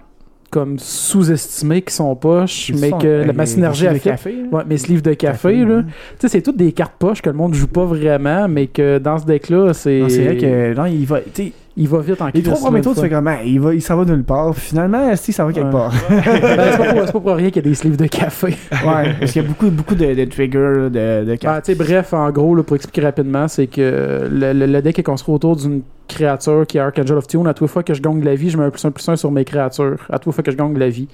comme 0.50 0.78
sous-estimées 0.78 1.82
qui 1.82 1.94
sont 1.94 2.16
poches, 2.16 2.72
mais 2.80 2.92
sont- 2.92 2.98
que 3.00 3.24
la, 3.26 3.34
ma 3.34 3.46
synergie 3.48 3.84
les 3.84 3.90
a 3.90 3.94
fait. 3.94 4.00
cafés, 4.12 4.36
là. 4.52 4.58
Ouais, 4.58 4.64
mes 4.68 4.78
sleeves 4.78 5.02
de 5.02 5.14
café, 5.14 5.50
Café, 5.54 5.66
là. 5.66 5.76
ouais. 5.78 5.84
Tu 5.84 5.92
sais, 6.20 6.28
c'est 6.28 6.42
toutes 6.44 6.58
des 6.58 6.72
cartes 6.72 6.94
poches 7.00 7.22
que 7.24 7.30
le 7.32 7.36
monde 7.36 7.54
joue 7.56 7.68
pas 7.68 7.86
vraiment, 7.86 8.48
mais 8.48 8.68
que 8.68 9.00
dans 9.00 9.18
ce 9.18 9.26
deck-là, 9.26 9.74
c'est. 9.74 10.00
Non, 10.02 10.10
c'est 10.10 10.24
vrai 10.26 10.38
que 10.38 10.74
non, 10.76 10.86
il 10.86 11.06
va. 11.08 11.22
tu 11.22 11.46
sais, 11.46 11.54
Il 11.76 11.88
va 11.88 12.00
vite 12.02 12.22
en 12.22 12.28
Les 12.34 12.44
trois 12.44 12.60
premiers 12.60 12.82
tours, 12.82 12.94
tu 12.94 13.02
fais 13.02 13.10
comme, 13.10 13.28
Ah, 13.28 13.38
il, 13.44 13.60
va, 13.60 13.74
il 13.74 13.82
s'en 13.82 13.96
va 13.98 14.06
nulle 14.06 14.24
part. 14.24 14.52
Puis 14.54 14.62
finalement, 14.62 15.16
si, 15.16 15.34
ça 15.34 15.44
va 15.44 15.52
quelque 15.52 15.66
Ouais. 15.66 15.72
part. 15.72 15.92
Ben, 16.10 16.22
c'est 16.24 16.78
pas, 16.78 16.94
pour- 16.94 17.06
c'est 17.08 17.12
pas 17.14 17.20
pour 17.20 17.36
rien 17.36 17.50
qu'il 17.50 17.64
y 17.64 17.66
a 17.66 17.70
des 17.70 17.76
sleeves 17.76 17.98
de 17.98 18.06
café. 18.08 18.48
ouais, 18.72 19.14
parce 19.20 19.32
qu'il 19.32 19.42
y 19.42 19.46
a 19.46 19.48
beaucoup, 19.48 19.70
beaucoup 19.70 19.96
de, 19.96 20.14
de 20.14 20.26
triggers, 20.26 20.58
de, 20.58 21.22
de 21.22 21.26
Ben, 21.26 21.38
cartes. 21.38 21.66
tu 21.66 21.72
sais, 21.72 21.78
bref, 21.78 22.14
en 22.14 22.30
gros, 22.30 22.54
là, 22.56 22.62
pour 22.64 22.76
expliquer 22.76 23.02
rapidement, 23.02 23.48
c'est 23.48 23.66
que 23.68 24.28
le, 24.32 24.54
le- 24.54 24.68
le 24.68 24.82
deck 24.84 25.00
est 25.00 25.04
construit 25.04 25.34
autour 25.34 25.56
d'une 25.56 25.82
créature 26.14 26.66
qui 26.68 26.78
est 26.78 26.82
Archangel 26.82 27.18
of 27.18 27.28
Tune. 27.28 27.48
À 27.48 27.54
toute 27.54 27.68
fois 27.70 27.84
que 27.84 27.94
je 27.94 28.02
gagne 28.02 28.24
la 28.24 28.36
vie, 28.36 28.50
je 28.50 28.58
mets 28.58 28.66
un 28.66 28.70
plus 28.70 28.84
un 28.86 28.92
plus 28.92 29.08
un 29.10 29.16
sur 29.16 29.32
mes 29.32 29.46
créatures. 29.46 29.98
À 30.10 30.20
toute 30.20 30.34
fois 30.34 30.44
que 30.44 30.52
je 30.52 30.58
gagne 30.58 30.78
la 30.78 30.90
vie. 30.90 31.08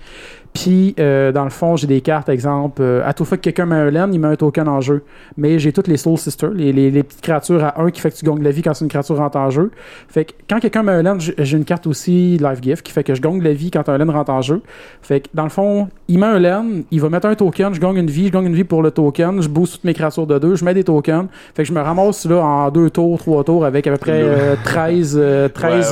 Puis, 0.53 0.95
euh, 0.99 1.31
dans 1.31 1.43
le 1.43 1.51
fond, 1.51 1.76
j'ai 1.76 1.85
des 1.85 2.01
cartes, 2.01 2.27
exemple, 2.27 2.81
euh, 2.81 3.03
à 3.05 3.13
toute 3.13 3.27
fois 3.27 3.38
que 3.38 3.43
quelqu'un 3.43 3.67
met 3.67 3.76
un 3.76 3.91
land, 3.91 4.09
il 4.11 4.19
met 4.19 4.30
un 4.30 4.35
token 4.35 4.67
en 4.67 4.81
jeu. 4.81 5.03
Mais 5.38 5.59
j'ai 5.59 5.71
toutes 5.71 5.88
les 5.88 5.97
Soul 5.97 6.17
Sisters, 6.17 6.49
les, 6.49 6.73
les- 6.73 6.89
les 6.89 7.03
petites 7.03 7.21
créatures 7.21 7.63
à 7.63 7.80
1 7.80 7.91
qui 7.91 8.01
fait 8.01 8.09
que 8.09 8.15
tu 8.15 8.26
gagnes 8.26 8.41
la 8.41 8.49
vie 8.49 8.63
quand 8.63 8.73
c'est 8.73 8.84
une 8.84 8.89
créature 8.89 9.17
rentre 9.17 9.38
en 9.38 9.51
jeu. 9.51 9.69
Fait 10.07 10.26
que 10.26 10.31
quand 10.49 10.59
quelqu'un 10.59 10.81
met 10.81 10.91
un 10.91 11.03
land, 11.03 11.17
j'ai 11.19 11.55
une 11.57 11.65
carte 11.65 11.85
aussi 11.85 12.38
Life 12.39 12.59
Gift 12.63 12.81
qui 12.81 12.91
fait 12.91 13.03
que 13.03 13.13
je 13.13 13.21
gagne 13.21 13.43
la 13.43 13.53
vie 13.53 13.69
quand 13.69 13.88
un 13.89 13.97
land 13.99 14.11
rentre 14.11 14.31
en 14.31 14.41
jeu. 14.41 14.61
Fait 15.03 15.19
que 15.21 15.27
dans 15.35 15.43
le 15.43 15.49
fond, 15.49 15.88
il 16.07 16.17
met 16.17 16.26
un 16.26 16.39
land, 16.39 16.65
il 16.89 16.99
va 16.99 17.09
mettre 17.09 17.27
un 17.27 17.35
token, 17.35 17.76
je 17.76 17.80
gagne 17.80 17.97
une 17.97 18.09
vie, 18.09 18.26
je 18.27 18.31
gagne 18.31 18.45
une 18.47 18.55
vie 18.55 18.63
pour 18.63 18.81
le 18.81 18.89
token, 18.89 19.41
je 19.43 19.49
booste 19.49 19.73
toutes 19.76 19.84
mes 19.84 19.93
créatures 19.93 20.26
de 20.26 20.39
deux, 20.39 20.55
je 20.55 20.65
mets 20.65 20.73
des 20.73 20.84
tokens. 20.84 21.27
Fait 21.53 21.61
que 21.61 21.69
je 21.69 21.73
me 21.73 21.80
ramasse 21.81 22.26
là 22.26 22.43
en 22.43 22.71
deux 22.71 22.89
tours, 22.89 23.19
trois 23.19 23.43
tours 23.43 23.65
avec 23.65 23.85
à 23.85 23.91
peu 23.91 23.97
près 23.97 24.23
euh, 24.23 24.55
13, 24.63 24.89
euh, 24.89 24.89
13 24.90 25.16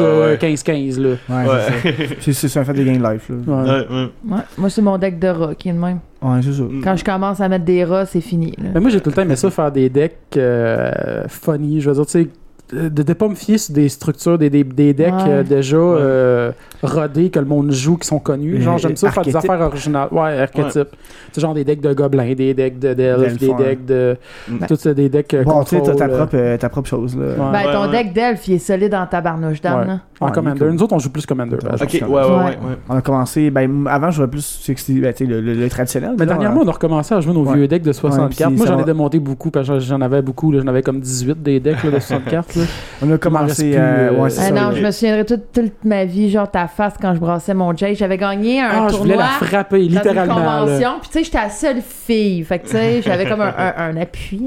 Ouais, 0.02 0.08
ouais, 0.08 0.12
euh, 0.14 0.32
ouais. 0.32 0.38
15, 0.38 0.64
15 0.64 1.00
là. 1.00 1.10
Ouais, 1.10 1.36
Ouais. 1.48 2.08
c'est 2.20 2.34
ça 2.34 2.64
fait 2.66 2.74
des 2.74 2.86
gains 2.86 2.98
de 2.98 3.14
life. 3.14 3.30
Là. 3.30 3.36
Ouais. 3.64 3.70
Ouais, 3.70 3.88
ouais. 3.90 4.10
Ouais. 4.30 4.42
Moi, 4.58 4.70
c'est 4.70 4.82
mon 4.82 4.98
deck 4.98 5.20
de 5.20 5.28
rats 5.28 5.56
qui 5.56 5.70
est 5.70 5.74
le 5.74 5.80
même. 5.80 6.00
Ouais, 6.22 6.40
c'est 6.42 6.54
ça. 6.54 6.64
Quand 6.84 6.96
je 6.96 7.04
commence 7.04 7.40
à 7.42 7.48
mettre 7.50 7.66
des 7.66 7.84
rats, 7.84 8.06
c'est 8.06 8.22
fini. 8.22 8.54
là. 8.58 8.70
Mais 8.74 8.80
moi 8.80 8.90
j'ai 8.90 9.00
tout 9.02 9.10
le 9.10 9.16
temps 9.16 9.22
aimé 9.22 9.36
ça 9.36 9.50
faire 9.52 9.72
des 9.72 9.90
decks 9.90 10.16
euh, 10.36 11.24
funny, 11.28 11.80
je 11.82 11.90
veux 11.90 11.96
dire 11.96 12.06
tu 12.06 12.12
sais 12.12 12.28
de 12.72 12.90
de 12.90 13.14
pas 13.14 13.28
me 13.28 13.36
fier 13.36 13.58
sur 13.58 13.74
des 13.74 13.88
structures, 13.90 14.38
des, 14.38 14.50
des, 14.50 14.64
des 14.64 14.94
decks 14.94 15.14
Ouais. 15.14 15.30
euh, 15.30 15.44
déjà 15.44 15.78
euh, 15.78 16.52
rodés 16.84 17.30
que 17.30 17.40
le 17.40 17.46
monde 17.46 17.72
joue, 17.72 17.96
qui 17.98 18.08
sont 18.08 18.20
connus. 18.20 18.62
Genre, 18.62 18.78
j'aime 18.78 18.96
ça 18.98 19.10
faire 19.12 19.24
des 19.24 19.36
affaires 19.36 19.62
originales. 19.62 20.10
Ouais, 20.12 20.40
archétypes. 20.42 20.90
C'est 21.32 21.42
genre 21.42 21.54
des 21.54 21.64
decks 21.64 21.82
de 21.82 21.94
gobelins, 21.94 22.34
des 22.34 22.54
decks 22.54 22.78
de 22.80 22.94
d'elfes, 22.94 23.38
des 23.38 23.48
D'elfes, 23.48 23.58
ouais. 23.60 23.66
decks 23.66 23.86
de. 23.86 24.18
Mm. 24.50 24.58
Euh, 24.88 24.94
des 24.94 25.10
decks 25.10 25.36
Bon, 25.46 25.64
tu 25.64 25.76
sais, 25.78 25.82
t'as 25.82 25.96
ta 25.96 26.06
euh, 26.06 26.18
propre, 26.18 26.36
euh, 26.36 26.58
ta 26.58 26.70
propre 26.70 26.90
chose. 26.90 27.18
Là. 27.18 27.26
Ouais. 27.26 27.52
Ben, 27.52 27.72
ton 27.74 27.82
ouais. 27.90 28.04
deck 28.04 28.14
d'elfe, 28.14 28.48
il 28.48 28.56
est 28.56 28.60
solide 28.60 28.94
en 28.96 29.06
tabarnouche 29.06 29.62
d'âme. 29.62 30.02
En 30.20 30.26
Ouais, 30.28 30.32
Commander. 30.32 30.60
cool. 30.60 30.72
Nous 30.72 30.82
autres, 30.84 30.94
on 30.96 31.00
joue 31.00 31.12
plus 31.12 31.26
Commander. 31.28 31.58
Ok, 31.58 31.94
ouais, 31.94 32.08
ouais. 32.10 32.58
On 32.90 32.96
a 32.96 33.02
commencé, 33.02 33.52
ben, 33.52 33.86
avant, 33.88 34.10
je 34.10 34.18
jouais 34.18 34.28
plus 34.28 34.44
60, 34.46 35.00
ben, 35.00 35.14
tu 35.14 35.26
sais, 35.26 35.32
le, 35.32 35.42
le, 35.42 35.54
le 35.54 35.70
traditionnel. 35.70 36.16
Mais 36.18 36.26
dernièrement, 36.26 36.62
on 36.64 36.68
a 36.68 36.72
recommencé 36.72 37.14
à 37.14 37.22
jouer 37.22 37.34
nos 37.34 37.44
vieux 37.46 37.68
decks 37.68 37.84
de 37.84 37.92
60 37.94 38.30
Ouais, 38.30 38.36
cartes. 38.36 38.54
Moi, 38.54 38.66
j'en 38.66 38.80
ai 38.80 38.84
démonté 38.84 39.20
beaucoup 39.20 39.52
parce 39.52 39.68
que 39.68 39.80
j'en 39.80 40.02
avais 40.02 40.22
beaucoup. 40.24 40.52
là. 40.52 40.60
J'en 40.62 40.68
avais 40.68 40.82
comme 40.82 41.00
18 41.00 41.42
des 41.44 41.60
decks 41.60 41.86
de 41.86 41.92
60 42.00 42.26
cartes. 42.26 42.57
Là. 42.58 42.64
on 43.02 43.12
a 43.14 43.18
commencé. 43.18 43.72
plus, 43.72 43.80
euh, 43.80 43.80
euh, 43.82 44.12
ouais, 44.12 44.30
c'est 44.30 44.42
Ah 44.42 44.44
ça. 44.46 44.52
non, 44.52 44.70
là. 44.70 44.76
je 44.76 44.82
me 44.86 44.92
souviendrai 44.92 45.26
toute, 45.26 45.52
toute 45.54 45.84
ma 45.86 46.06
vie, 46.06 46.30
genre 46.30 46.50
ta 46.50 46.68
face 46.68 46.94
quand 47.02 47.14
je 47.16 47.20
brassais 47.20 47.54
mon 47.54 47.76
Jay. 47.76 47.96
J'avais 47.96 48.18
gagné 48.18 48.62
un 48.62 48.70
Ah, 48.70 48.88
je 48.92 48.96
voulais 48.98 49.14
tournoi. 49.16 49.30
la 49.40 49.48
frapper, 49.48 49.78
dans 49.80 49.84
une 49.84 49.92
littéralement. 49.92 50.36
convention. 50.36 50.92
Puis 51.02 51.10
tu 51.10 51.18
sais, 51.20 51.24
j'étais 51.26 51.38
la 51.38 51.50
seule 51.50 51.82
fille. 51.82 52.44
Fait 52.44 52.60
que 52.60 52.66
tu 52.66 52.72
sais, 52.72 53.02
j'avais 53.02 53.26
comme 53.28 53.42
un, 53.42 53.54
un- 53.58 53.74
un 53.90 53.98
appui. 53.98 54.42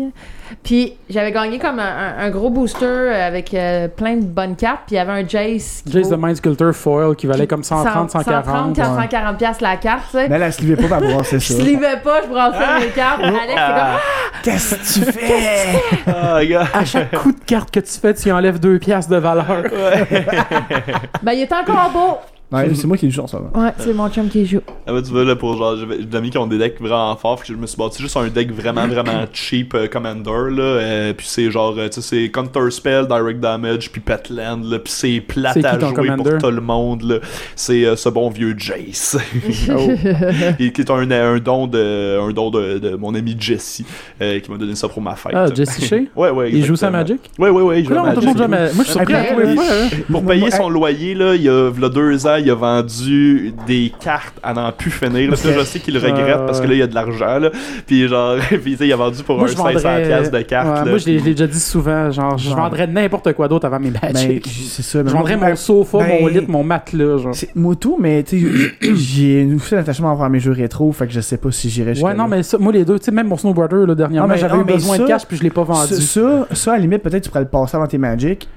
Puis 0.63 0.95
j'avais 1.09 1.33
gagné 1.33 1.59
comme 1.59 1.79
un, 1.79 2.31
gros 2.31 2.51
booster 2.51 2.85
avec 2.87 3.55
euh, 3.55 3.89
plein 3.89 4.17
de 4.17 4.25
bonnes 4.25 4.57
cartes. 4.57 4.83
Puis 4.87 4.95
il 4.95 4.99
y 4.99 4.99
avait 4.99 5.13
un 5.23 5.27
Jace. 5.27 5.83
qui 5.87 5.93
Jace 5.93 6.09
vaut- 6.09 6.17
the 6.17 6.19
Mind 6.21 6.37
Sculptor 6.37 6.73
Foil 6.75 7.17
qui 7.17 7.27
valait 7.27 7.47
comme 7.47 7.63
130, 7.65 8.11
140. 8.11 8.45
130, 8.77 8.79
ouais. 8.79 8.85
140 9.03 9.39
piastres 9.39 9.63
la 9.63 9.77
carte, 9.77 10.05
tu 10.11 10.19
sais. 10.19 10.29
Mais 10.29 10.37
elle, 10.37 10.43
elle 10.43 10.53
se 10.53 10.63
levait 10.63 10.89
pas 10.89 10.99
pour 10.99 11.09
brasser 11.09 11.39
Je 11.41 11.53
ça. 11.53 11.61
slivais 11.61 11.97
pas, 12.03 12.23
je 12.23 12.29
brassais 12.29 12.81
mes 12.87 12.93
cartes. 12.93 13.21
Alex, 13.23 13.39
c'est 13.57 13.75
comme, 13.75 14.43
Qu'est-ce 14.43 14.75
que 14.75 15.05
tu 15.05 15.13
fais? 15.13 15.83
Ah, 16.07 16.45
gars. 16.45 16.67
À 16.73 16.85
chaque 16.85 17.15
coup 17.17 17.33
de 17.33 17.45
carte 17.45 17.71
que 17.71 17.81
tu 17.81 17.93
fais, 17.99 18.15
tu 18.15 18.31
enlèves 18.33 18.59
2 18.61 18.79
piastres 18.79 19.11
de 19.13 19.17
valeur. 19.19 19.65
ben 21.23 21.33
il 21.33 21.41
est 21.43 21.53
encore 21.53 21.91
beau. 21.93 22.19
Ouais, 22.53 22.69
c'est 22.75 22.87
moi 22.87 22.97
qui 22.97 23.07
le 23.07 23.13
joue 23.13 23.23
en 23.23 23.27
ce 23.29 23.37
moment. 23.37 23.51
Ouais, 23.55 23.73
c'est 23.79 23.93
mon 23.95 24.09
chum 24.11 24.29
qui 24.29 24.45
joue. 24.45 24.61
Ah 24.87 24.93
bah 24.93 25.01
tu 25.03 25.11
vois 25.13 25.25
là 25.25 25.37
pour 25.37 25.57
genre 25.57 25.77
j'ai 25.77 26.05
des 26.05 26.17
amis 26.17 26.31
qui 26.31 26.39
ont 26.39 26.47
des 26.49 26.59
decks 26.59 26.81
vraiment 26.81 27.15
forts 27.17 27.43
je 27.45 27.55
me 27.55 27.67
suis 27.67 27.77
bâti 27.77 28.03
juste 28.03 28.17
un 28.17 28.27
deck 28.29 28.51
vraiment 28.53 28.89
vraiment 28.89 29.25
cheap 29.33 29.75
euh, 29.75 29.87
commander 29.87 30.51
là 30.51 30.63
euh, 30.63 31.13
puis 31.13 31.27
c'est 31.29 31.49
genre 31.51 31.75
euh, 31.79 31.89
tu 31.89 32.01
sais 32.01 32.25
c'est 32.25 32.29
counter 32.31 32.69
spell 32.71 33.07
direct 33.07 33.39
damage 33.39 33.93
puis 33.93 34.01
petland 34.01 34.63
là 34.65 34.79
puis 34.81 34.93
c'est 34.93 35.21
plate 35.21 35.65
à 35.65 35.79
jouer 35.79 35.93
commander? 35.93 36.31
pour 36.31 36.39
tout 36.39 36.51
le 36.51 36.61
monde 36.61 37.03
là 37.03 37.17
c'est 37.55 37.85
euh, 37.85 37.95
ce 37.95 38.09
bon 38.09 38.31
vieux 38.31 38.55
Jace 38.59 39.17
Et 40.59 40.73
qui 40.73 40.81
est 40.81 40.91
un, 40.91 41.09
un 41.11 41.39
don 41.39 41.67
de 41.67 42.19
un 42.21 42.33
don 42.33 42.51
de, 42.51 42.79
de 42.79 42.97
mon 42.97 43.15
ami 43.15 43.37
Jesse 43.39 43.83
euh, 44.21 44.41
qui 44.41 44.51
m'a 44.51 44.57
donné 44.57 44.75
ça 44.75 44.89
pour 44.89 45.03
ma 45.03 45.15
fête 45.15 45.33
Ah, 45.35 45.47
Jesse 45.55 45.85
Shea? 45.85 46.03
ouais 46.17 46.31
ouais 46.31 46.51
Il 46.53 46.65
joue 46.65 46.77
ça 46.77 46.89
à 46.89 46.91
exactement. 46.91 47.19
Magic? 47.19 47.31
ouais 47.39 47.51
ouais 47.51 47.63
ouais 47.63 47.81
il 47.81 47.87
joue 47.87 47.93
à 47.95 47.97
Non, 47.97 48.15
tout 48.15 48.21
le 48.21 48.27
monde 48.27 48.49
Magic. 48.49 48.75
Moi, 48.75 48.85
je 48.85 48.91
suis 48.91 48.93
surpris 48.99 49.15
à 49.15 49.25
tous 49.35 49.41
les 49.41 49.55
fois. 49.55 49.65
hein. 49.71 49.89
pour 50.11 50.25
payer 50.27 50.51
son 50.51 50.69
loyer 50.69 51.15
là 51.15 51.35
il 51.35 51.43
y 51.43 51.49
a 51.49 51.71
v'là 51.71 51.89
deux 51.89 52.27
ans 52.27 52.37
il 52.41 52.51
a 52.51 52.55
vendu 52.55 53.53
des 53.67 53.93
cartes 54.01 54.35
à 54.43 54.53
n'en 54.53 54.73
plus 54.73 54.91
finir. 54.91 55.31
Là, 55.31 55.37
je 55.43 55.65
sais 55.65 55.79
qu'il 55.81 55.95
le 55.95 56.01
regrette 56.01 56.37
Euh, 56.39 56.47
parce 56.47 56.61
que 56.61 56.67
là, 56.67 56.73
il 56.75 56.79
y 56.79 56.83
a 56.83 56.87
de 56.87 56.95
l'argent. 56.95 57.39
là. 57.39 57.51
Puis 57.87 58.09
genre, 58.09 58.37
puis 58.63 58.77
il 58.81 58.93
a 58.93 58.97
vendu 58.97 59.23
pour 59.23 59.37
Moi, 59.39 59.45
un 59.45 59.51
je 59.51 59.55
500$ 59.57 59.57
vendrais. 59.75 60.03
piastres 60.07 60.31
de 60.33 60.43
cartes. 60.43 60.69
Ouais, 60.69 60.75
là. 60.75 60.85
moi, 60.87 60.99
je 60.99 61.07
l'ai 61.07 61.19
je 61.19 61.25
l'ai 61.25 61.31
déjà 61.33 61.47
dit 61.47 61.61
souvent. 61.61 62.11
Genre, 62.11 62.37
je 62.39 62.49
Genre. 62.49 62.57
vendrais 62.57 62.87
n'importe 62.87 63.33
quoi 63.35 63.49
d'autre 63.49 63.67
avant 63.67 63.79
mes 63.79 63.91
Ben, 63.91 64.01
Magic. 64.13 64.47
c'est 64.69 64.83
ça. 64.83 64.99
je 65.01 65.05
mais 65.05 65.11
vendrais 65.11 65.37
mon 65.37 65.57
sofa, 65.57 65.99
ben, 65.99 66.21
mon 66.21 66.27
lit, 66.27 66.45
mon 66.49 66.65
matelas. 66.65 67.19
Genre. 67.19 67.35
C'est 67.35 67.55
moi 67.55 67.75
tout, 67.77 67.97
mais 68.01 68.23
tu 68.23 68.41
sais, 68.81 68.95
j'ai 68.95 69.49
aussi 69.55 69.75
l'attachement 69.75 70.13
envers 70.13 70.31
mes 70.31 70.41
jeux 70.41 70.53
rétro, 70.53 70.91
fait 70.93 71.07
que 71.07 71.13
je 71.13 71.21
sais 71.21 71.37
pas 71.37 71.51
si 71.51 71.69
j'irais 71.71 71.95
jusqu'à 71.95 72.09
Ouais, 72.09 72.15
non, 72.15 72.25
là. 72.25 72.37
mais 72.37 72.43
ça, 72.43 72.59
moi, 72.59 72.73
les 72.73 72.85
deux, 72.85 72.99
tu 72.99 73.07
sais, 73.07 73.11
même 73.13 73.29
mon 73.29 73.37
snowboarder, 73.37 73.85
là, 73.87 73.95
dernièrement, 73.95 74.29
mais- 74.35 74.39
j'avais 74.39 74.59
eu 74.59 74.65
besoin 74.65 74.97
ça- 74.97 75.03
de 75.03 75.09
cash, 75.09 75.27
puis 75.27 75.37
je 75.37 75.43
l'ai 75.43 75.51
pas 75.51 75.65
vendu. 75.65 75.95
Ça, 75.95 76.01
ça, 76.01 76.47
ça, 76.55 76.73
à 76.73 76.77
la 76.77 76.81
limite, 76.83 77.03
peut-être 77.03 77.25
tu 77.25 77.29
pourrais 77.29 77.43
le 77.43 77.49
passer 77.49 77.77
avant 77.77 77.87
tes 77.87 77.99
Magic, 77.99 78.49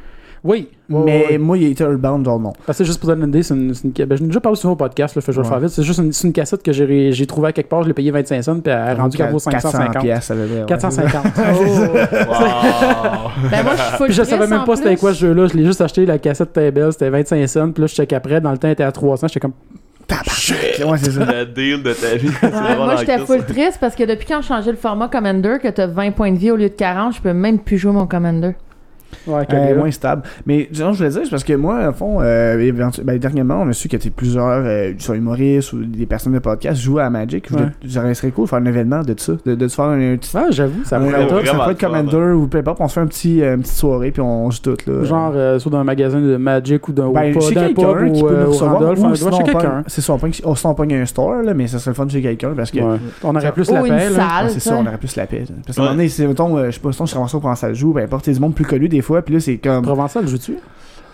Oui. 0.44 0.68
Ouais, 0.90 1.02
mais 1.06 1.28
ouais. 1.32 1.38
moi, 1.38 1.57
il 1.57 1.72
était 1.72 1.86
Earthbound, 1.86 2.26
genre 2.26 2.40
non. 2.40 2.52
Parce 2.65 2.78
que 2.78 2.84
juste 2.84 2.99
pour 2.99 3.07
donner 3.07 3.24
une 3.24 3.30
idée, 3.30 3.44
c'est 3.44 3.53
une, 3.53 3.74
une- 3.84 4.06
ben, 4.06 4.18
déjà 4.20 4.41
parlé 4.41 4.57
sur 4.57 4.68
mon 4.70 4.76
podcast, 4.76 5.15
là, 5.15 5.22
fait 5.22 5.32
je 5.32 5.38
vais 5.38 5.41
le 5.44 5.48
Ouais. 5.48 5.53
faire 5.53 5.61
vite. 5.61 5.70
C'est 5.72 5.84
juste 5.84 6.24
une, 6.24 6.34
cassette 6.34 6.61
que 6.61 6.74
j'ai 6.74 7.11
j'ai 7.14 7.26
trouvée 7.26 7.48
à 7.48 7.52
quelque 7.53 7.70
part, 7.70 7.84
je 7.84 7.88
l'ai 7.88 7.94
payée 7.94 8.11
25 8.11 8.41
cents, 8.44 8.60
puis 8.60 8.72
elle 8.72 8.78
a 8.80 8.94
rendu 8.95 9.15
qu'elle 9.18 9.32
vaut 9.32 9.40
550. 9.40 10.02
pièces, 10.03 10.26
ça 10.26 10.36
veut 10.36 10.48
dire. 10.48 10.60
ouais. 10.61 10.65
450. 10.65 11.24
Wow. 11.26 11.34
Ben, 13.49 13.64
moi, 13.64 13.74
je 13.76 13.82
suis 13.82 13.91
full 13.98 14.06
Puis 14.07 14.15
je 14.15 14.24
savais 14.24 14.48
même 14.48 14.64
pas 14.65 14.76
c'était 14.76 14.95
quoi 14.98 15.14
ce 15.14 15.20
jeu-là. 15.20 15.48
Je 15.48 15.57
l'ai 15.57 15.65
juste 15.65 15.82
acheté, 15.82 16.06
la 16.06 16.18
cassette 16.18 16.49
était 16.49 16.72
belle, 16.72 16.91
c'était 16.91 17.10
25 17.10 17.48
cents. 17.48 17.72
Puis 17.72 17.82
là, 17.82 17.88
je 17.88 17.95
check 17.95 18.11
après, 18.14 18.41
dans 18.41 18.52
le 18.52 18.57
temps, 18.57 18.68
elle 18.68 18.74
était 18.74 18.84
à 18.84 18.91
300. 18.91 19.28
J'étais 19.28 19.40
comme, 19.40 19.53
Tabarnak. 20.07 20.91
Ouais, 20.91 20.98
c'est 20.98 21.11
ça. 21.11 21.26
le 21.26 21.45
deal 21.45 21.82
de 21.84 21.94
ta 21.94 22.15
vie. 22.15 22.28
Ouais, 22.28 22.76
moi, 22.76 22.95
j'étais 22.98 23.18
le 23.18 23.26
full 23.26 23.44
triste 23.45 23.78
parce 23.80 23.95
que 23.95 24.03
depuis 24.03 24.26
quand 24.28 24.41
j'ai 24.41 24.48
changé 24.49 24.72
le 24.72 24.78
format 24.78 25.07
Commander, 25.07 25.57
que 25.61 25.70
t'as 25.70 25.88
20 25.88 26.11
points 26.11 26.32
de 26.32 26.38
vie 26.38 26.52
au 26.52 26.56
lieu 26.57 26.70
de 26.70 26.76
40, 26.76 27.15
je 27.15 27.22
peux 27.22 27.34
même 27.34 27.60
plus 27.60 27.78
jouer 27.78 27.94
mon 27.94 28.06
Commander. 28.07 28.52
Ouais, 29.27 29.45
Euh, 29.53 29.77
moins 29.77 29.91
stable. 29.91 30.23
Mais 30.45 30.68
genre, 30.72 30.94
je 30.94 30.98
voulais 30.99 31.10
dire, 31.10 31.22
c'est 31.23 31.30
parce 31.30 31.44
que 31.44 31.53
moi, 31.53 31.90
au 31.90 31.94
fond, 31.94 32.18
euh, 32.22 32.72
ben, 33.03 33.18
dernièrement, 33.18 33.61
on 33.61 33.69
a 33.69 33.73
su 33.73 33.88
qu'il 33.88 33.99
y 33.99 34.02
avait 34.02 34.10
plusieurs, 34.11 34.64
euh, 34.65 34.94
soit 34.99 35.15
humoristes 35.15 35.73
ou 35.73 35.84
des 35.85 36.06
personnes 36.06 36.34
de 36.34 36.40
podcast 36.40 36.81
jouaient 36.81 37.03
à 37.03 37.10
Magic. 37.10 37.45
Je 37.49 37.53
voulais- 37.53 37.69
Ça 37.90 38.14
serait 38.14 38.31
cool 38.31 38.45
de 38.45 38.49
faire 38.49 38.60
un 38.60 38.65
événement 38.65 39.02
de 39.02 39.14
ça, 39.18 39.34
de, 39.45 39.56
de 39.56 39.68
se 39.68 39.76
faire 39.76 39.85
un, 39.85 40.15
petit. 40.18 40.31
Ah, 40.35 40.45
j'avoue, 40.49 40.84
ça 40.84 40.99
pourrait 40.99 41.14
Ouais, 41.14 41.23
être 41.23 41.35
ouais, 41.35 41.45
ça 41.45 41.65
peut 41.65 41.72
être 41.72 41.80
Commander 41.80 42.34
ou 42.35 42.48
peu 42.48 42.57
importe, 42.60 42.80
on 42.81 42.88
se 42.88 42.94
fait 42.94 42.99
un 43.02 43.07
petit, 43.07 43.41
euh, 43.41 43.56
une 43.56 43.61
petite 43.61 43.76
soirée 43.76 44.11
puis 44.11 44.22
on 44.22 44.49
joue 44.52 44.60
tout 44.61 44.77
là. 44.88 45.03
Genre, 45.03 45.31
euh, 45.35 45.60
soit 45.60 45.72
dans 45.72 45.80
un 45.80 45.84
magasin 45.84 46.19
de 46.22 46.38
Magic 46.38 46.88
ou 46.88 46.91
d'un 46.94 47.10
Ben, 47.11 47.31
ou 47.31 47.40
pas- 47.40 47.45
chez 47.45 47.56
d'un 47.56 47.61
quelqu'un 47.68 48.10
qui 48.11 48.22
ou, 48.23 48.27
peut 48.27 48.38
nous 48.44 48.52
recevoir, 48.52 48.81
ou 48.91 49.15
sinon 49.15 49.31
chez 49.31 49.38
on 49.41 49.45
quelqu'un. 49.45 49.84
c'est 49.88 50.02
ça, 50.02 50.14
on 50.14 50.18
pogne- 50.18 50.31
on 50.44 50.56
s'en 50.56 50.73
pogne 50.73 50.94
un 50.95 51.06
store, 51.06 51.41
là, 51.44 51.53
mais 51.53 51.68
ça 51.68 51.80
serait 51.80 51.91
le 51.91 51.95
fun 51.95 52.07
chez 52.07 52.22
quelqu'un 52.22 52.53
parce 52.56 52.72
que 52.72 52.80
Ouais. 52.80 52.98
On 53.23 53.35
aurait 53.35 53.52
plus 53.52 53.69
la 53.72 53.81
Ou 53.81 53.84
paix. 53.85 53.91
Ouais, 53.91 54.49
c'est 54.49 54.60
ça, 54.60 54.76
on 54.77 54.85
aurait 54.85 54.98
plus 54.98 55.15
la 55.15 55.26
paix. 55.26 55.44
Parce 55.65 55.76
qu'à 55.77 55.81
un 55.81 55.85
Ouais. 55.85 55.90
moment 55.91 55.98
donné, 55.98 56.10
c'est, 56.10 56.27
mettons, 56.27 56.65
je 56.65 56.72
sais 56.72 56.80
pas, 56.80 56.91
sinon 56.91 57.06
je 57.06 57.11
serais 57.11 57.40
pour 57.40 57.49
en 57.49 57.56
salle 57.56 57.76
joue, 57.76 57.94
ben, 57.94 58.03
apporter 58.03 58.31
du 58.34 58.40
monde 58.40 58.53
plus 58.56 58.65
connu 58.65 58.88
des 58.90 59.02
fois, 59.03 59.21
puis 59.21 59.35
là, 59.35 59.39
c'est 59.39 59.57
comme. 59.57 59.84
Provençal, 59.84 60.27
joues-tu? 60.27 60.57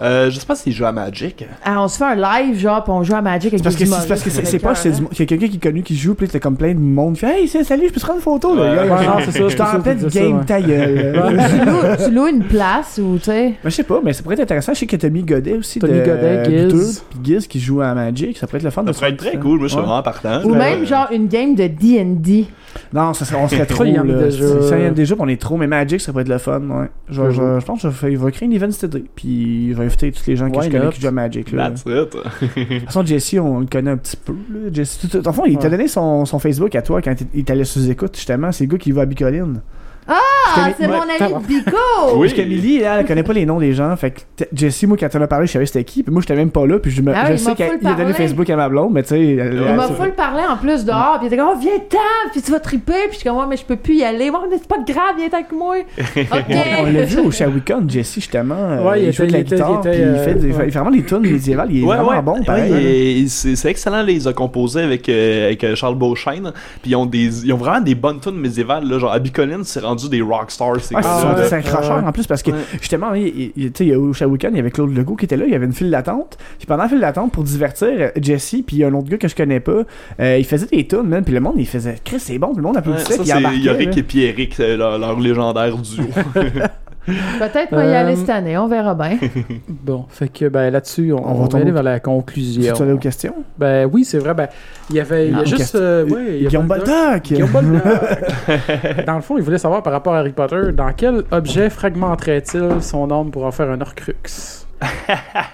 Euh, 0.02 0.30
je 0.30 0.40
sais 0.40 0.45
pas 0.45 0.56
s'il 0.56 0.72
joue 0.72 0.86
à 0.86 0.94
Magic. 0.94 1.45
Ah, 1.66 1.84
on 1.84 1.90
se 1.90 1.98
fait 1.98 2.06
un 2.06 2.16
live, 2.16 2.57
genre, 2.57 2.82
pis 2.86 2.90
on 2.90 3.03
joue 3.03 3.16
à 3.16 3.22
Magic 3.22 3.52
avec 3.53 3.61
parce 3.61 3.76
que 3.76 3.84
des 3.84 3.86
c'est, 3.86 3.99
c'est 3.99 4.07
parce 4.07 4.22
que 4.24 4.30
c'est, 4.30 4.60
pas 4.60 4.74
c'est 4.74 4.91
qu'il 4.94 5.20
y 5.20 5.24
a 5.24 5.26
quelqu'un 5.26 5.48
qui 5.49 5.57
est 5.57 5.60
connu 5.60 5.84
qui 5.84 5.98
joue, 5.98 6.16
puis 6.16 6.26
t'as 6.30 6.40
comme 6.40 6.56
plein 6.56 6.74
de 6.74 6.80
monde 6.80 7.16
qui 7.16 7.20
fait 7.20 7.41
Hey, 7.41 7.48
c'est- 7.49 7.66
salut, 7.66 7.84
je 7.90 7.94
peux 7.94 7.99
te 7.99 8.06
prendre 8.06 8.20
une 8.20 8.24
photo, 8.24 8.56
là? 8.56 8.61
Ouais. 8.61 8.76
Gars, 8.78 8.82
Ouais, 8.95 9.03
genre, 9.03 9.20
non, 9.20 9.26
c'est 9.26 9.38
ça, 9.38 9.49
Je 9.49 9.57
t'en 9.57 9.66
rappelle 9.66 9.98
game 10.07 10.45
ta 10.45 10.61
gueule. 10.61 11.98
Tu, 12.06 12.11
loues, 12.11 12.28
une 12.28 12.44
place 12.44 12.98
ou, 13.03 13.18
tu 13.18 13.26
sais. 13.26 13.56
Ben, 13.61 13.70
je 13.70 13.70
sais 13.72 13.84
pas, 13.84 13.99
mais 14.02 14.14
ça 14.14 14.24
pourrait 14.24 14.36
être 14.36 14.41
intéressant. 14.44 14.74
Je 14.74 14.80
sais 14.80 14.86
que 14.88 14.95
Tommy 14.95 15.22
Godet 15.22 15.57
aussi. 15.57 15.80
Tommy 15.80 15.94
de, 15.99 15.99
Godet, 15.99 16.48
euh, 16.48 16.70
Giz. 16.70 17.03
Puis 17.10 17.20
Giz 17.22 17.48
qui 17.48 17.60
joue 17.60 17.82
à 17.82 17.94
Magic. 17.94 18.38
Ça 18.38 18.48
pourrait 18.48 18.60
être 18.60 18.64
le 18.64 18.70
fun 18.70 18.84
de 18.84 18.94
Ça 18.94 18.99
pourrait 18.99 19.10
être 19.11 19.18
très 19.18 19.38
cool. 19.38 19.60
Moi, 19.60 19.68
je 19.68 19.74
suis 19.74 19.82
vraiment 19.82 20.02
partant. 20.02 20.41
Ou 20.45 20.53
là. 20.53 20.60
même, 20.60 20.86
genre, 20.86 21.10
une 21.11 21.28
game 21.28 21.56
de 21.56 21.68
D&D. 21.68 22.45
Non, 22.94 23.14
ça 23.14 23.26
serait, 23.26 23.38
on 23.41 23.48
serait 23.48 23.66
trop, 23.68 23.84
il 23.86 23.94
là. 23.94 24.04
déjà. 24.04 24.62
Ça, 24.62 24.80
il 24.80 24.86
a 24.86 24.90
déjà, 24.91 25.16
on 25.20 25.28
est 25.28 25.40
trop, 25.41 25.58
mais 25.58 25.68
Magic, 25.68 26.00
ça 26.02 26.12
pourrait 26.12 26.22
être 26.24 26.30
le 26.30 26.38
fun, 26.38 26.62
ouais. 26.62 26.88
Je, 27.10 27.22
Mhm. 27.22 27.60
je 27.60 27.66
pense 27.66 27.82
que 27.82 27.90
je 27.90 28.06
vais, 28.08 28.14
je 28.16 28.18
vais 28.24 28.32
créer 28.32 28.48
un 28.48 28.52
event 28.52 28.72
cet 28.72 28.96
été, 28.96 29.06
puis 29.16 29.72
je 29.72 29.78
vais 29.78 29.86
inviter 29.86 30.12
tous 30.12 30.26
les 30.28 30.36
gens 30.36 30.50
que 30.50 30.62
je 30.62 30.70
connais 30.70 30.90
qui 30.90 31.02
jouent 31.02 31.08
à 31.08 31.12
Magic, 31.12 31.52
là. 31.52 31.70
That's 31.70 31.82
it. 31.82 31.88
De 32.70 32.78
toute 32.80 32.86
façon, 32.86 33.06
Jesse, 33.06 33.36
on 33.41 33.60
le 33.60 33.66
connaît 33.66 33.91
un 33.91 33.98
petit 33.98 34.18
peu, 34.18 34.34
là. 34.34 34.70
Jesse, 34.72 35.00
tout- 35.00 35.08
tout- 35.20 35.28
en 35.28 35.34
fond, 35.34 35.44
il 35.46 35.58
t'a 35.58 35.70
donné 35.70 35.88
son, 35.88 36.26
son 36.26 36.40
Facebook 36.40 36.74
à 36.76 36.82
toi 36.82 37.02
quand 37.02 37.16
il 37.34 37.44
t'allait 37.44 37.64
sous 37.64 37.90
écoute, 37.90 38.16
justement. 38.16 38.52
C'est 38.52 38.66
le 38.66 38.72
gars 38.72 38.78
qui 38.78 38.91
va 38.91 39.02
à 39.02 39.06
Bicoline. 39.06 39.62
Ah, 40.10 40.69
c'est 40.77 40.88
mon 40.88 41.02
ami. 41.02 41.34
Bico! 41.48 41.72
Oui. 42.15 42.27
Parce 42.27 42.34
qu'Amélie, 42.34 42.77
elle, 42.81 42.99
elle 43.02 43.06
connaît 43.06 43.23
pas 43.23 43.34
les 43.34 43.45
noms 43.45 43.60
des 43.60 43.73
gens. 43.73 43.95
Fait 43.95 44.11
que 44.11 44.44
Jessie, 44.53 44.88
moi, 44.88 44.98
quand 44.99 45.07
elle 45.14 45.22
en 45.22 45.26
a 45.26 45.27
parlé, 45.27 45.45
je 45.48 45.52
savais 45.52 45.65
c'était 45.65 45.84
qui. 45.84 46.03
Puis 46.03 46.11
moi, 46.11 46.22
j'étais 46.22 46.36
même 46.36 46.49
pas 46.52 46.65
là. 46.65 46.80
Puis 46.80 46.91
je, 46.91 47.02
me, 47.02 47.14
Ah 47.14 47.26
je 47.27 47.31
oui, 47.34 47.38
sais 47.40 47.56
qu'il 47.56 47.65
a 47.88 47.94
donné. 47.94 48.14
Facebook 48.14 48.49
à 48.49 48.56
ma 48.56 48.69
blonde, 48.69 48.91
mais 48.94 49.03
tu 49.03 49.10
sais. 49.10 49.19
elle- 49.19 49.53
Il 49.53 49.64
elle- 49.68 49.76
m'a 49.76 49.88
full 49.88 50.14
parlé 50.14 50.41
en 50.49 50.57
plus 50.57 50.84
dehors, 50.86 51.18
pis 51.19 51.26
il 51.26 51.27
était 51.27 51.38
comme, 51.38 51.49
oh, 51.53 51.57
viens-t'en, 51.60 52.31
puis 52.31 52.41
tu 52.41 52.52
vas 52.52 52.60
triper, 52.60 52.94
puis 53.03 53.11
je 53.14 53.18
suis 53.19 53.30
comme, 53.30 53.38
ouais, 53.38 53.45
mais 53.49 53.57
je 53.57 53.65
peux 53.65 53.76
plus 53.76 53.95
y 53.95 54.03
aller. 54.03 54.31
Mais 54.31 54.57
c'est 54.57 54.68
pas 54.68 54.77
grave, 54.86 55.15
viens 55.18 55.27
avec 55.31 55.52
moi. 55.52 55.76
Ok. 56.31 56.56
On 56.81 56.86
l'a 56.91 57.03
vu 57.03 57.19
au 57.19 57.31
Shawicon, 57.31 57.86
Jesse, 57.88 58.15
justement. 58.15 58.56
euh, 58.56 58.84
Ouais, 58.90 59.02
il 59.03 59.07
il, 59.07 59.14
joue 59.14 59.26
de 59.26 59.31
la 59.31 59.41
guitare. 59.44 59.81
il 59.84 59.88
était, 59.90 60.02
puis 60.38 60.48
il, 60.49 60.53
fait, 60.53 60.68
vraiment 60.69 60.91
des 60.91 61.03
tunes 61.03 61.19
médiévales. 61.19 61.68
Il 61.72 61.84
est 61.84 61.86
vraiment 61.86 62.22
bon, 62.23 62.44
pareil. 62.44 63.23
hein. 63.23 63.26
c'est 63.27 63.69
excellent, 63.69 64.03
là, 64.03 64.11
ils 64.11 64.27
ont 64.27 64.34
composé 64.34 64.81
avec, 64.81 65.07
euh, 65.10 65.48
avec 65.48 65.64
euh, 65.64 65.76
Charles 65.76 65.95
Beauchesne, 65.95 66.52
puis 66.81 66.91
ils 66.91 66.95
ont, 66.95 67.06
des, 67.06 67.45
ils 67.45 67.53
ont 67.53 67.57
vraiment 67.57 67.81
des 67.81 67.95
bonnes 67.95 68.19
tunes 68.19 68.38
médiévales, 68.38 68.86
genre 68.99 69.11
Abicoline, 69.11 69.64
c'est 69.64 69.81
rendu 69.81 69.99
des 70.08 70.22
rockstars, 70.22 70.80
c'est 70.82 70.96
Ouais, 70.96 71.02
là. 71.02 71.36
c'est 71.50 71.56
un 71.56 71.62
crocheur 71.62 71.98
Ouais. 71.98 72.08
en 72.08 72.12
plus 72.12 72.28
parce 72.28 72.42
que 72.44 72.52
Ouais. 72.52 72.58
justement, 72.80 73.14
il, 73.16 73.28
il- 73.28 73.52
il- 73.58 73.72
tu 73.74 73.90
sais, 73.90 73.96
au 73.96 74.14
Shawicon, 74.14 74.50
il 74.52 74.58
y 74.58 74.60
avait 74.60 74.72
Claude 74.72 74.96
Legault 74.96 75.16
qui 75.16 75.26
était 75.26 75.36
là, 75.36 75.46
il 75.46 75.52
y 75.52 75.56
avait 75.56 75.66
une 75.66 75.74
file 75.74 75.90
d'attente. 75.92 76.38
Puis 76.58 76.68
pendant 76.68 76.84
la 76.84 76.90
file 76.90 77.00
d'attente, 77.02 77.32
pour 77.34 77.44
divertir 77.44 77.88
euh, 78.00 78.10
Jesse, 78.22 78.58
puis 78.66 78.84
un 78.84 78.94
autre 78.94 79.10
gars 79.10 79.18
que 79.18 79.28
je 79.28 79.36
connais 79.36 79.60
pas, 79.60 79.82
euh, 80.22 80.38
il 80.38 80.46
faisait 80.46 80.68
des 80.68 80.88
tunes, 80.88 81.04
man, 81.08 81.24
puis 81.24 81.34
le 81.34 81.40
monde, 81.42 81.56
il 81.58 81.68
faisait 81.68 81.96
Chris, 82.06 82.20
c'est 82.20 82.38
bon, 82.38 82.48
puis 82.50 82.58
le 82.58 82.62
monde 82.64 82.74
Ouais, 82.76 82.80
applaudissait, 82.80 83.14
ça, 83.14 83.18
puis 83.18 83.24
il 83.24 83.28
c'est 83.32 83.34
embarquait. 83.38 83.58
Yorick 83.60 83.90
là. 83.96 83.98
et 83.98 84.04
Pierrick, 84.04 84.54
c'est 84.56 84.78
leur, 84.78 84.98
leur 85.00 85.20
légendaire 85.20 85.76
duo. 85.76 86.04
Peut-être 87.40 87.72
va 87.74 87.86
y 87.86 87.88
Euh, 87.90 88.00
aller 88.02 88.16
cette 88.16 88.30
année, 88.30 88.58
on 88.58 88.68
verra 88.68 88.94
bien. 88.94 89.18
Bon, 89.68 90.06
fait 90.10 90.28
que 90.30 90.48
ben 90.50 90.70
là-dessus, 90.72 91.12
on, 91.14 91.18
On 91.26 91.34
va 91.36 91.42
va 91.44 91.48
tomber- 91.48 91.64
aller 91.64 91.72
vers 91.72 91.84
la 91.84 92.00
conclusion. 92.00 92.74
Tu 92.76 92.84
allais 92.84 92.92
aux 92.92 92.98
questions? 92.98 93.34
Ben 93.58 93.90
oui, 93.92 94.06
c'est 94.06 94.20
vrai. 94.20 94.34
Ben, 94.34 94.48
il 94.90 94.98
y 94.98 95.00
avait 95.00 95.28
il 95.30 95.34
y 95.38 95.40
a 95.40 95.44
juste. 95.46 95.58
question- 95.58 95.80
euh, 95.82 96.06
ouais, 96.06 96.26
il 96.38 96.44
y 96.44 96.46
a 96.46 96.50
Guillaume. 96.50 96.68
Boldoc! 96.68 97.24
Guillaume 97.24 97.50
Boldoc. 97.50 97.82
Dans 99.08 99.16
le 99.16 99.22
fond, 99.22 99.38
il 99.38 99.44
voulait 99.44 99.58
savoir 99.58 99.82
par 99.82 99.94
rapport 99.94 100.14
à 100.14 100.20
Harry 100.20 100.34
Potter, 100.34 100.72
dans 100.74 100.92
quel 100.94 101.24
objet 101.32 101.70
fragmenterait-il 101.70 102.82
son 102.82 103.10
âme 103.12 103.32
pour 103.32 103.46
en 103.46 103.52
faire 103.52 103.70
un 103.72 103.80
Horcrux? 103.82 104.14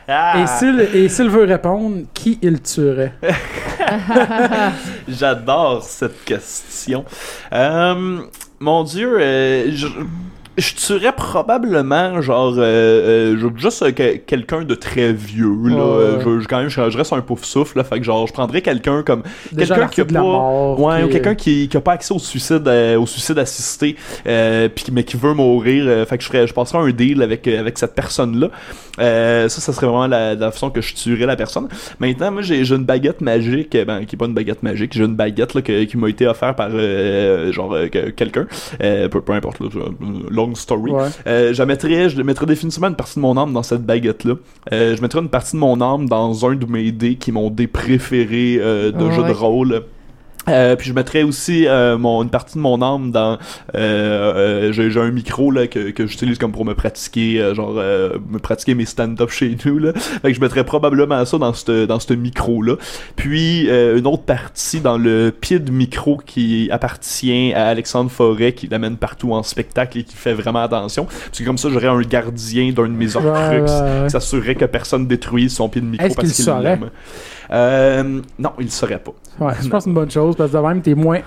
Et 0.08 0.46
s'il 0.48 0.80
et 0.94 1.10
s'il 1.10 1.30
veut 1.30 1.46
répondre, 1.46 2.02
qui 2.14 2.38
il 2.44 2.62
tuerait? 2.62 3.14
J'adore 5.08 5.84
cette 5.84 6.24
question. 6.26 7.06
Euh, 7.54 8.20
mon 8.60 8.84
Dieu, 8.84 9.18
euh, 9.20 9.72
je, 9.72 9.88
je 10.57 10.73
tuerais 10.76 11.11
probablement, 11.14 12.22
genre, 12.22 12.53
euh, 12.57 13.36
euh, 13.36 13.49
juste 13.57 13.82
euh, 13.84 13.91
que- 13.91 14.15
quelqu'un 14.18 14.64
de 14.64 14.76
très 14.76 15.14
vieux, 15.14 15.53
là. 15.65 15.76
Ouais. 15.76 15.82
Euh, 15.82 16.19
Je, 16.22 16.40
je- 16.41 16.48
quand 16.48 16.60
même, 16.60 16.69
je, 16.69 16.90
je 16.90 16.98
reste 16.98 17.14
un 17.14 17.22
pouf 17.22 17.44
souffle, 17.44 17.77
là. 17.77 17.84
Fait 17.84 17.99
que, 17.99 18.06
genre, 18.06 18.26
je 18.27 18.34
prendrais 18.34 18.61
quelqu'un 18.61 19.03
comme. 19.03 19.23
Quelqu'un 19.56 19.88
qui 19.88 20.02
a 20.02 20.06
pas. 20.06 20.22
mort. 20.22 20.80
Ouais, 20.80 21.03
ou 21.03 21.07
quelqu'un 21.10 21.36
qui, 21.36 21.68
qui 21.68 21.77
a 21.77 21.82
pas 21.82 21.94
accès 21.94 22.14
au 22.14 22.19
suicide, 22.19 22.68
euh, 22.68 22.98
au 22.99 23.06
suicide 23.06 23.38
assisté, 23.40 23.95
euh, 24.27 24.69
puis 24.73 24.86
qui- 24.86 24.91
mais 24.91 25.03
qui 25.03 25.18
veut 25.18 25.34
mourir. 25.34 25.86
euh, 25.88 26.06
fait 26.06 26.18
que 26.18 26.23
je 26.23 26.27
ferais, 26.30 26.48
je 26.48 26.53
passerais 26.53 26.80
un 26.80 26.91
deal 26.91 27.22
avec 27.22 27.48
euh, 27.48 27.60
avec 27.60 27.77
cette 27.77 27.94
personne-là. 27.95 28.49
Euh, 28.99 29.49
ça, 29.49 29.60
ça 29.61 29.73
serait 29.73 29.88
vraiment 29.88 30.07
la, 30.07 30.36
la 30.36 30.52
façon 30.52 30.69
que 30.69 30.80
je 30.82 30.94
tuerais 30.95 31.26
la 31.26 31.36
personne. 31.36 31.68
Maintenant, 31.99 32.32
moi, 32.32 32.41
j'ai 32.41 32.64
j'ai 32.64 32.76
une 32.76 32.86
baguette 32.86 33.19
magique, 33.22 33.76
euh, 33.76 33.84
ben, 33.86 34.06
qui 34.06 34.15
est 34.15 34.18
pas 34.18 34.26
une 34.26 34.34
baguette 34.34 34.64
magique, 34.64 34.94
j'ai 34.94 35.03
une 35.03 35.15
baguette 35.15 35.53
là, 35.53 35.61
que- 35.61 35.84
qui 35.84 35.98
m'a 35.98 36.10
été 36.10 36.26
offerte 36.27 36.56
par 36.57 36.69
euh, 36.72 37.52
genre 37.52 37.73
euh, 37.73 37.88
que- 37.88 38.10
quelqu'un, 38.11 38.48
euh, 38.82 39.10
peu, 39.10 39.22
peu 39.22 39.34
importe, 39.34 39.60
là, 39.60 39.68
long 40.46 40.56
story. 40.56 40.92
Ouais. 40.92 41.10
Euh, 41.28 41.54
je 41.54 41.64
mettrais, 41.64 42.10
je 42.10 42.22
mettrais 42.22 42.46
définitivement 42.46 42.88
une 42.88 42.96
partie 42.96 43.16
de 43.16 43.22
mon 43.22 43.38
âme 43.38 43.54
dans 43.54 43.64
cette 43.64 43.84
baguette-là. 43.84 44.36
Euh, 44.74 44.96
je 44.96 45.02
mettrais 45.02 45.20
une 45.20 45.30
partie 45.30 45.54
de 45.54 45.60
mon 45.62 45.80
âme 45.82 46.08
dans 46.08 46.46
un 46.46 46.56
de 46.56 46.66
mes 46.66 46.92
dés 46.92 47.16
qui 47.16 47.30
est 47.32 47.34
mon 47.34 47.50
dé 47.50 47.68
préféré 47.68 48.58
euh, 48.60 48.92
de 48.92 49.10
jeu 49.12 49.22
de 49.24 49.28
Ouais. 49.28 49.32
rôle. 49.32 49.84
Euh, 50.48 50.76
puis 50.76 50.90
je 50.90 50.94
mettrais 50.94 51.24
aussi 51.24 51.68
euh, 51.68 51.98
mon, 51.98 52.22
une 52.24 52.30
partie 52.30 52.56
de 52.56 52.60
mon 52.60 52.82
âme 52.82 53.12
dans 53.12 53.38
euh, 53.76 54.70
euh, 54.70 54.72
j'ai 54.72 55.00
un 55.00 55.12
micro 55.12 55.50
là 55.52 55.68
que, 55.68 55.90
que 55.92 56.06
j'utilise 56.06 56.38
comme 56.38 56.52
pour 56.52 56.66
me 56.66 56.74
pratiquer 56.76 57.42
euh, 57.42 57.56
genre 57.56 57.76
euh, 57.78 58.18
me 58.30 58.38
pratiquer 58.38 58.76
mes 58.76 58.86
stand-up 58.86 59.30
chez 59.30 59.58
nous 59.66 59.80
là. 59.80 59.94
Fait 59.94 60.30
que 60.30 60.34
je 60.34 60.42
mettrais 60.42 60.64
probablement 60.64 61.24
ça 61.26 61.38
dans 61.38 61.54
ce 61.54 61.86
dans 61.86 62.00
ce 62.00 62.14
micro 62.14 62.62
là 62.62 62.76
puis 63.16 63.70
euh, 63.70 63.98
une 63.98 64.08
autre 64.08 64.24
partie 64.24 64.82
dans 64.82 64.98
le 64.98 65.32
pied 65.32 65.60
de 65.60 65.72
micro 65.72 66.22
qui 66.24 66.70
appartient 66.72 67.54
à 67.54 67.68
Alexandre 67.68 68.12
Forêt 68.12 68.54
qui 68.54 68.68
l'amène 68.68 68.98
partout 68.98 69.34
en 69.34 69.44
spectacle 69.44 70.00
et 70.00 70.04
qui 70.04 70.16
fait 70.16 70.34
vraiment 70.34 70.62
attention. 70.64 71.06
Parce 71.06 71.40
que 71.40 71.44
comme 71.44 71.58
ça 71.58 71.70
j'aurais 71.70 71.88
un 71.88 72.02
gardien 72.02 72.72
d'un 72.72 72.84
de 72.84 72.90
mes 72.90 73.16
ouais. 73.18 73.64
qui 73.66 74.12
s'assurerait 74.12 74.56
que 74.56 74.66
personne 74.66 75.08
détruise 75.08 75.54
son 75.54 75.70
pied 75.70 75.82
de 75.82 75.88
micro 75.88 76.14
parce 76.16 76.32
qu'il 76.32 76.46
l'aime 76.62 76.90
euh, 77.52 78.22
non 78.40 78.52
il 78.60 78.66
le 78.66 78.72
saurait 78.72 79.00
pas 79.00 79.12
Ouais, 79.40 79.54
je 79.62 79.68
pense 79.68 79.80
que 79.80 79.80
c'est 79.86 79.90
une 79.90 79.96
bonne 79.96 80.10
chose 80.12 80.36
parce 80.36 80.52
que 80.52 80.58
de 80.58 80.62
même, 80.62 80.82
t'es 80.82 80.96
moins. 80.96 81.20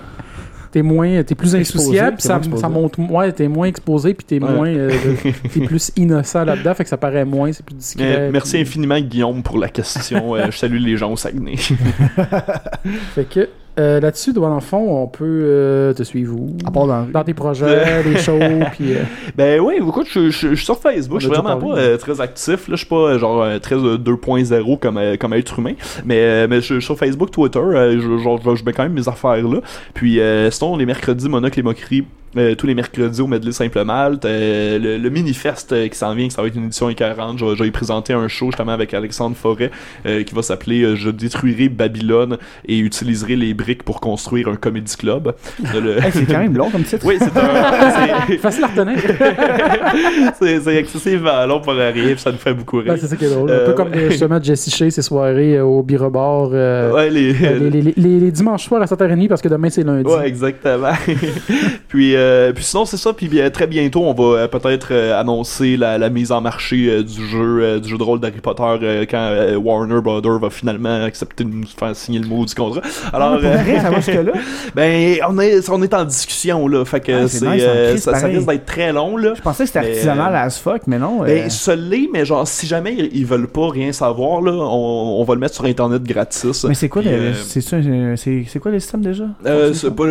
T'es 0.71 0.83
moins, 0.83 1.23
t'es 1.23 1.33
plus 1.33 1.55
insouciable, 1.55 2.17
puis 2.17 2.21
ça, 2.27 2.33
moins 2.33 2.37
exposé. 2.41 2.61
ça 2.61 2.69
monte, 2.69 2.95
ouais, 2.99 3.31
t'es 3.31 3.47
moins 3.47 3.65
exposé, 3.67 4.13
puis 4.13 4.23
t'es 4.23 4.39
Ouais. 4.43 4.53
moins, 4.53 4.67
euh, 4.67 4.91
t'es 5.51 5.61
plus 5.61 5.91
innocent 5.95 6.43
là-dedans, 6.45 6.75
fait 6.75 6.83
que 6.83 6.89
ça 6.91 6.97
paraît 6.97 7.25
moins, 7.25 7.51
c'est 7.51 7.65
plus 7.65 7.73
discret. 7.73 8.15
Euh, 8.19 8.29
merci 8.31 8.51
puis- 8.51 8.61
infiniment 8.61 8.99
Guillaume 8.99 9.41
pour 9.41 9.57
la 9.57 9.69
question. 9.69 10.35
Euh, 10.35 10.45
je 10.51 10.57
salue 10.57 10.77
les 10.77 10.95
gens 10.95 11.11
au 11.11 11.15
Saguenay. 11.17 11.55
Fait 13.15 13.25
que, 13.25 13.49
Euh, 13.79 13.99
Là-dessus, 13.99 14.33
dans 14.33 14.53
le 14.53 14.59
fond, 14.59 15.03
on 15.03 15.07
peut 15.07 15.23
euh, 15.25 15.93
te 15.93 16.03
suivre 16.03 16.35
où? 16.35 16.55
À 16.65 16.71
part 16.71 16.85
dans. 16.85 17.05
Dans 17.05 17.23
tes 17.23 17.33
projets, 17.33 18.03
les 18.03 18.17
shows, 18.17 18.37
puis... 18.73 18.93
euh, 18.95 19.03
Ben 19.37 19.59
oui, 19.61 19.75
écoute, 19.77 20.07
je, 20.11 20.29
je- 20.29 20.49
je 20.49 20.55
suis 20.55 20.65
sur 20.65 20.77
Facebook, 20.77 21.19
je 21.21 21.27
suis 21.27 21.35
vraiment 21.35 21.57
pas 21.57 21.77
euh, 21.79 21.97
très 21.97 22.19
actif, 22.21 22.67
là, 22.67 22.75
je 22.75 22.79
suis 22.79 22.85
pas 22.87 23.17
genre 23.17 23.45
très 23.61 23.75
euh, 23.75 23.97
2.0 23.97 24.79
comme, 24.79 24.99
comme 25.19 25.33
être 25.33 25.59
humain, 25.59 25.73
mais, 26.05 26.47
mais 26.47 26.57
je 26.61 26.73
suis 26.75 26.81
sur 26.81 26.97
Facebook, 26.97 27.31
Twitter, 27.31 27.59
je, 27.63 28.17
genre, 28.21 28.39
je, 28.55 28.63
mets 28.65 28.73
quand 28.73 28.83
même 28.83 28.93
mes 28.93 29.07
affaires 29.07 29.47
là. 29.47 29.59
Puis 29.93 30.19
euh, 30.19 30.51
sinon, 30.51 30.75
les 30.77 30.85
mercredis, 30.85 31.29
Monocle 31.29 31.59
et 31.59 31.63
Moquerie, 31.63 32.05
euh, 32.37 32.55
tous 32.55 32.67
les 32.67 32.75
mercredis 32.75 33.21
au 33.21 33.27
Medley 33.27 33.51
Simple 33.51 33.83
Malte, 33.83 34.25
euh, 34.25 34.77
le, 34.77 34.97
le 34.97 35.09
Minifest 35.09 35.71
euh, 35.71 35.87
qui 35.87 35.97
s'en 35.97 36.13
vient, 36.13 36.27
que 36.27 36.33
ça 36.33 36.41
va 36.41 36.47
être 36.47 36.55
une 36.55 36.65
édition 36.65 36.89
écœurante, 36.89 37.39
je, 37.39 37.55
je 37.55 37.63
vais 37.63 37.67
y 37.67 37.71
présenter 37.71 38.13
un 38.13 38.27
show 38.27 38.47
justement 38.47 38.71
avec 38.71 38.93
Alexandre 38.93 39.35
Forêt 39.35 39.71
qui 40.05 40.33
va 40.35 40.41
s'appeler 40.41 40.95
Je 40.95 41.09
détruirai 41.09 41.69
Babylone 41.69 42.37
et 42.67 42.77
utiliserai 42.79 43.35
les 43.35 43.53
briques 43.53 43.83
pour 43.83 43.99
construire 43.99 44.47
un 44.47 44.55
comédie 44.55 44.95
club. 44.97 45.33
Le- 45.73 45.97
Hey, 45.99 46.11
c'est 46.13 46.25
quand 46.25 46.39
même 46.39 46.55
long 46.55 46.69
comme 46.69 46.83
titre. 46.83 47.05
Oui, 47.05 47.17
c'est 47.19 47.35
un... 47.37 48.37
Facile 48.39 48.63
à 48.63 48.67
retenir. 48.67 48.97
c'est 50.63 50.75
excessivement 50.77 51.45
long 51.45 51.59
pour 51.61 51.73
rien, 51.73 51.91
puis 51.91 52.17
ça 52.17 52.31
nous 52.31 52.37
fait 52.37 52.53
beaucoup 52.53 52.81
Ben, 52.81 52.93
rire. 52.93 53.01
c'est 53.01 53.07
ça 53.07 53.15
qui 53.15 53.25
est 53.25 53.29
drôle. 53.29 53.51
un 53.51 53.65
peu 53.65 53.73
comme 53.73 53.93
justement 54.09 54.41
Jessie 54.41 54.71
Shea, 54.71 54.89
ses 54.89 55.01
soirées 55.01 55.59
au 55.59 55.85
euh, 55.89 56.91
ouais, 56.93 57.09
les... 57.09 57.33
les, 57.33 57.69
les- 57.69 57.93
les- 57.95 58.19
les 58.19 58.31
dimanches 58.31 58.65
soirs 58.65 58.81
à 58.81 58.85
7h30 58.85 59.27
parce 59.27 59.41
que 59.41 59.47
demain 59.49 59.69
c'est 59.69 59.83
lundi. 59.83 60.09
Ouais, 60.09 60.27
exactement. 60.27 60.91
puis, 61.87 62.15
euh, 62.19 62.53
puis 62.53 62.63
sinon, 62.63 62.85
c'est 62.85 62.97
ça. 62.97 63.13
Puis 63.13 63.27
bien, 63.27 63.49
très 63.49 63.67
bientôt, 63.67 64.03
on 64.03 64.13
va 64.13 64.41
euh, 64.41 64.47
peut-être 64.47 64.89
euh, 64.91 65.19
annoncer 65.19 65.77
la, 65.77 65.97
la 65.97 66.09
mise 66.09 66.31
en 66.31 66.41
marché 66.41 67.03
du 67.03 67.27
jeu 67.27 67.79
du 67.79 67.89
jeu 67.89 67.97
de 67.97 68.03
rôle 68.03 68.19
d'Harry 68.19 68.41
Potter 68.41 69.07
quand 69.09 69.35
Warner 69.63 70.01
Brothers 70.01 70.39
va 70.39 70.49
finalement 70.49 71.03
accepter 71.03 71.43
de 71.43 71.49
nous 71.49 71.65
faire 71.65 71.95
signer 71.95 72.19
le 72.19 72.27
mot 72.27 72.45
du 72.45 72.53
contrat. 72.53 72.81
Alors, 73.13 73.39
Ah, 73.43 73.81
ça 73.81 73.89
va 73.89 73.95
jusque-là. 73.97 74.33
ben, 74.75 75.17
on 75.29 75.39
est, 75.39 75.69
on 75.69 75.81
est 75.81 75.93
en 75.93 76.05
discussion, 76.05 76.67
là. 76.67 76.85
Fait 76.85 76.99
que 76.99 77.11
Ah, 77.11 77.27
c'est 77.27 77.47
nice, 77.47 78.03
ça, 78.03 78.11
risque 78.27 78.47
d'être 78.47 78.65
très 78.65 78.91
long, 78.93 79.17
là. 79.17 79.33
Je 79.35 79.41
pensais 79.41 79.63
que 79.63 79.67
c'était 79.67 79.79
artisanal 79.87 80.35
as 80.35 80.59
fuck, 80.59 80.81
mais 80.87 80.99
non. 80.99 81.23
Ben, 81.23 81.49
ce 81.49 81.71
l'est, 81.71 82.09
mais 82.11 82.25
genre, 82.25 82.47
si 82.47 82.67
jamais 82.67 82.93
ils, 83.11 83.25
veulent 83.25 83.47
pas 83.47 83.69
rien 83.69 83.91
savoir, 83.91 84.41
là, 84.41 84.51
on, 84.51 85.19
on 85.19 85.23
va 85.23 85.33
le 85.35 85.39
mettre 85.39 85.55
sur 85.55 85.65
Internet 85.65 86.03
gratis. 86.03 86.63
mais 86.65 86.73
c'est 86.73 86.89
quoi, 86.89 87.01
le, 87.01 87.33
c'est, 87.35 88.59
quoi 88.59 88.71
le 88.71 88.79
système 88.79 89.01
déjà? 89.01 89.25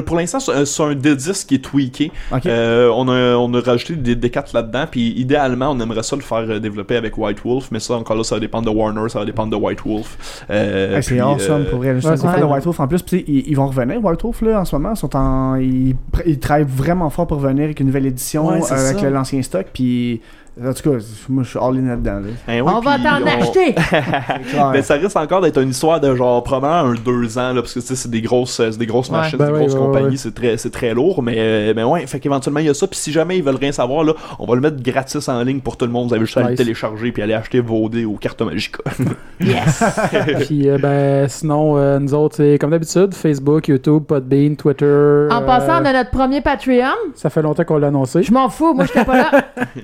Pour, 0.05 0.17
l'instant, 0.17 0.41
c'est 0.41 0.53
un- 0.53 0.65
c'est 0.65 0.83
un 0.83 0.95
D10 0.95 1.47
qui 1.47 1.57
est 1.57 1.59
tweaké. 1.65 1.98
Euh, 2.47 2.91
on, 2.95 3.09
a, 3.09 3.37
on 3.37 3.53
a 3.55 3.61
rajouté 3.61 3.95
des 3.97 4.17
D4 4.17 4.55
là-dedans, 4.55 4.85
puis 4.91 5.13
idéalement, 5.17 5.71
on 5.71 5.81
aimerait 5.81 6.03
ça 6.03 6.17
le 6.17 6.23
faire 6.23 6.45
euh, 6.49 6.59
développer 6.59 6.97
avec 6.97 7.17
White 7.19 7.39
Wolf, 7.45 7.69
mais 7.71 7.81
ça, 7.81 7.95
encore 7.95 8.17
là, 8.17 8.25
ça 8.25 8.37
va 8.37 8.41
dépendre 8.41 8.71
de 8.71 8.77
Warner, 8.77 9.09
ça 9.09 9.19
va 9.21 9.25
dépendre 9.25 9.51
de 9.51 9.63
White 9.63 9.81
Wolf. 9.85 10.45
Euh, 10.51 10.97
Hey, 10.97 11.03
c'est 11.03 11.21
awesome 11.21 11.63
euh, 11.63 11.71
pour 11.71 11.79
vrai. 11.79 11.95
Ouais, 11.95 12.01
de. 12.01 12.45
White 12.45 12.65
Wolf 12.65 12.81
en 12.81 12.89
plus. 12.89 13.03
Puis, 13.03 13.25
ils, 13.27 13.49
ils 13.49 13.55
vont 13.57 13.67
revenir, 13.67 14.03
White 14.05 14.23
Wolf, 14.23 14.41
là, 14.43 14.61
en 14.61 14.65
ce 14.65 14.77
moment. 14.77 14.93
Ils, 14.93 14.97
sont 14.97 15.17
en, 15.17 15.57
ils, 15.57 15.95
ils 16.27 16.39
travaillent 16.39 16.67
vraiment 16.69 17.11
fort 17.11 17.27
pour 17.27 17.39
revenir 17.39 17.65
avec 17.65 17.81
une 17.81 17.87
nouvelle 17.87 18.07
édition 18.07 18.51
euh, 18.51 18.61
avec 18.71 19.03
l'ancien 19.03 19.43
stock. 19.43 19.67
Puis, 19.73 20.21
en 20.65 20.73
tout 20.73 20.91
cas, 20.91 20.97
moi, 21.29 21.43
je 21.45 21.49
suis 21.51 21.59
all 21.59 21.77
in 21.77 21.89
là-dedans. 21.89 22.21
là. 22.21 22.27
ben 22.47 22.61
oui, 22.63 22.73
on 22.77 22.81
va 22.81 22.99
t'en 22.99 23.23
on- 23.23 23.27
acheter! 23.27 23.75
Ben, 24.73 24.83
ça 24.83 24.95
risque 24.95 25.17
encore 25.17 25.41
d'être 25.41 25.61
une 25.61 25.71
histoire 25.71 26.01
de 26.01 26.15
genre 26.15 26.43
probablement 26.43 26.91
un 26.91 26.95
deux 26.95 27.39
ans 27.39 27.53
là, 27.53 27.63
parce 27.63 27.75
que 27.75 27.81
c'est 27.81 28.11
des 28.11 28.21
grosses 28.23 28.61
des 28.61 28.87
grosses 28.87 29.09
Ouais. 29.11 29.19
machines, 29.19 29.39
Ben 29.39 29.47
des 29.53 29.59
grosses 29.59 29.75
ouais, 29.75 29.79
compagnies, 29.79 30.07
ouais. 30.11 30.17
c'est 30.17 30.35
très 30.35 30.57
c'est 30.57 30.71
très 30.71 30.95
lourd 30.95 31.23
mais 31.23 31.35
euh, 31.39 31.75
ben 31.75 31.85
ouais, 31.87 32.07
fait 32.07 32.19
qu'éventuellement 32.21 32.61
il 32.61 32.67
y 32.67 32.69
a 32.69 32.75
ça 32.75 32.87
puis 32.87 32.99
si 32.99 33.13
jamais 33.13 33.39
ils 33.39 33.43
veulent 33.45 33.57
rien 33.57 33.73
savoir 33.73 34.05
là, 34.05 34.15
on 34.39 34.47
va 34.47 34.55
le 34.55 34.61
mettre 34.61 34.83
gratis 34.83 35.29
en 35.29 35.43
ligne 35.43 35.61
pour 35.61 35.77
tout 35.77 35.87
le 35.87 35.93
monde, 35.93 36.09
vous 36.09 36.15
avez 36.15 36.25
juste 36.25 36.37
à 36.39 36.43
le 36.43 36.51
Nice. 36.51 36.59
télécharger 36.59 37.13
puis 37.13 37.23
aller 37.23 37.35
acheter 37.35 37.61
vos 37.61 37.89
dés 37.89 38.05
aux 38.05 38.15
cartes 38.17 38.43
Magica. 38.43 38.79
Yes! 39.41 39.85
Puis 40.49 40.69
euh, 40.69 40.79
ben 40.79 41.29
sinon, 41.29 41.77
euh, 41.79 42.01
nous 42.01 42.13
autres, 42.13 42.35
c'est 42.37 42.59
comme 42.59 42.71
d'habitude, 42.71 43.15
Facebook, 43.15 43.69
YouTube, 43.69 44.03
Podbean, 44.03 44.57
Twitter. 44.57 44.85
En 45.31 45.43
euh, 45.43 45.47
passant, 45.47 45.81
on 45.81 45.85
a 45.85 45.93
notre 45.93 46.11
premier 46.11 46.41
Patreon. 46.41 46.91
Ça 47.15 47.31
fait 47.31 47.41
longtemps 47.43 47.63
qu'on 47.63 47.79
l'a 47.79 47.87
annoncé. 47.87 48.25
Je 48.25 48.33
m'en 48.33 48.49
fous, 48.49 48.75
moi, 48.75 48.85
j'étais 48.87 49.05
pas 49.05 49.17
là. 49.17 49.31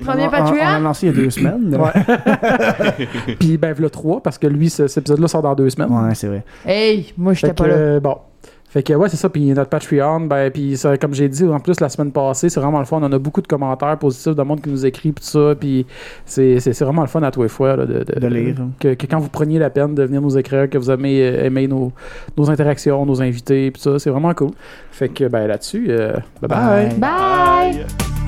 Premier 0.04 0.26
on, 0.26 0.30
on- 0.64 0.66
l'a 0.66 0.72
Patreon. 0.72 0.84
lancé 0.88 1.06
il 1.06 1.14
y 1.14 1.18
a 1.18 1.22
deux 1.22 1.30
semaines. 1.30 1.76
Ouais. 1.76 3.36
Puis 3.38 3.56
ben 3.58 3.74
le 3.78 3.90
3 3.90 4.22
parce 4.22 4.38
que 4.38 4.46
lui, 4.46 4.70
ce- 4.70 4.86
cet 4.86 4.98
épisode-là 5.02 5.28
sort 5.28 5.42
dans 5.42 5.54
deux 5.54 5.70
semaines. 5.70 5.90
Ouais, 5.90 6.14
c'est 6.14 6.28
vrai. 6.28 6.44
Hey, 6.66 7.12
moi, 7.16 7.32
j'étais 7.34 7.52
pas 7.54 7.66
là. 7.66 7.74
euh, 7.74 8.00
bon. 8.00 8.16
Fait 8.68 8.82
que 8.82 8.92
ouais, 8.92 9.08
c'est 9.08 9.16
ça. 9.16 9.28
Puis 9.28 9.52
notre 9.52 9.70
Patreon, 9.70 10.22
ben, 10.22 10.50
puis 10.50 10.76
ça, 10.76 10.96
comme 10.98 11.14
j'ai 11.14 11.28
dit 11.28 11.44
en 11.44 11.60
plus 11.60 11.78
la 11.78 11.88
semaine 11.88 12.10
passée, 12.10 12.48
c'est 12.48 12.58
vraiment 12.58 12.80
le 12.80 12.84
fun. 12.84 12.98
On 13.00 13.12
a 13.12 13.18
beaucoup 13.20 13.40
de 13.40 13.46
commentaires 13.46 13.96
positifs 13.98 14.34
de 14.34 14.42
monde 14.42 14.60
qui 14.62 14.68
nous 14.68 14.84
écrit, 14.84 15.12
puis 15.12 15.22
tout 15.24 15.30
ça. 15.30 15.54
Puis 15.54 15.86
c'est, 16.26 16.58
c'est, 16.58 16.72
c'est 16.72 16.84
vraiment 16.84 17.02
le 17.02 17.06
fun 17.06 17.22
à 17.22 17.30
tous 17.30 17.44
les 17.44 17.48
fois 17.48 17.76
là, 17.76 17.86
de, 17.86 18.02
de, 18.02 18.18
De 18.18 18.26
lire. 18.26 18.56
Que, 18.80 18.94
que 18.94 19.06
quand 19.06 19.20
vous 19.20 19.28
preniez 19.28 19.60
la 19.60 19.70
peine 19.70 19.94
de 19.94 20.02
venir 20.02 20.20
nous 20.20 20.36
écrire, 20.36 20.68
que 20.68 20.76
vous 20.78 20.90
aimez, 20.90 21.20
euh, 21.22 21.44
aimez 21.44 21.68
nos, 21.68 21.92
nos 22.36 22.50
interactions, 22.50 23.06
nos 23.06 23.22
invités, 23.22 23.70
puis 23.70 23.80
ça, 23.80 23.96
c'est 24.00 24.10
vraiment 24.10 24.34
cool. 24.34 24.50
Fait 24.90 25.08
que 25.08 25.28
ben 25.28 25.46
là-dessus, 25.46 25.86
euh, 25.90 26.14
bye 26.42 26.48
bye. 26.48 26.88
Bye. 26.88 26.98
Bye! 26.98 27.72
Bye. 27.76 28.23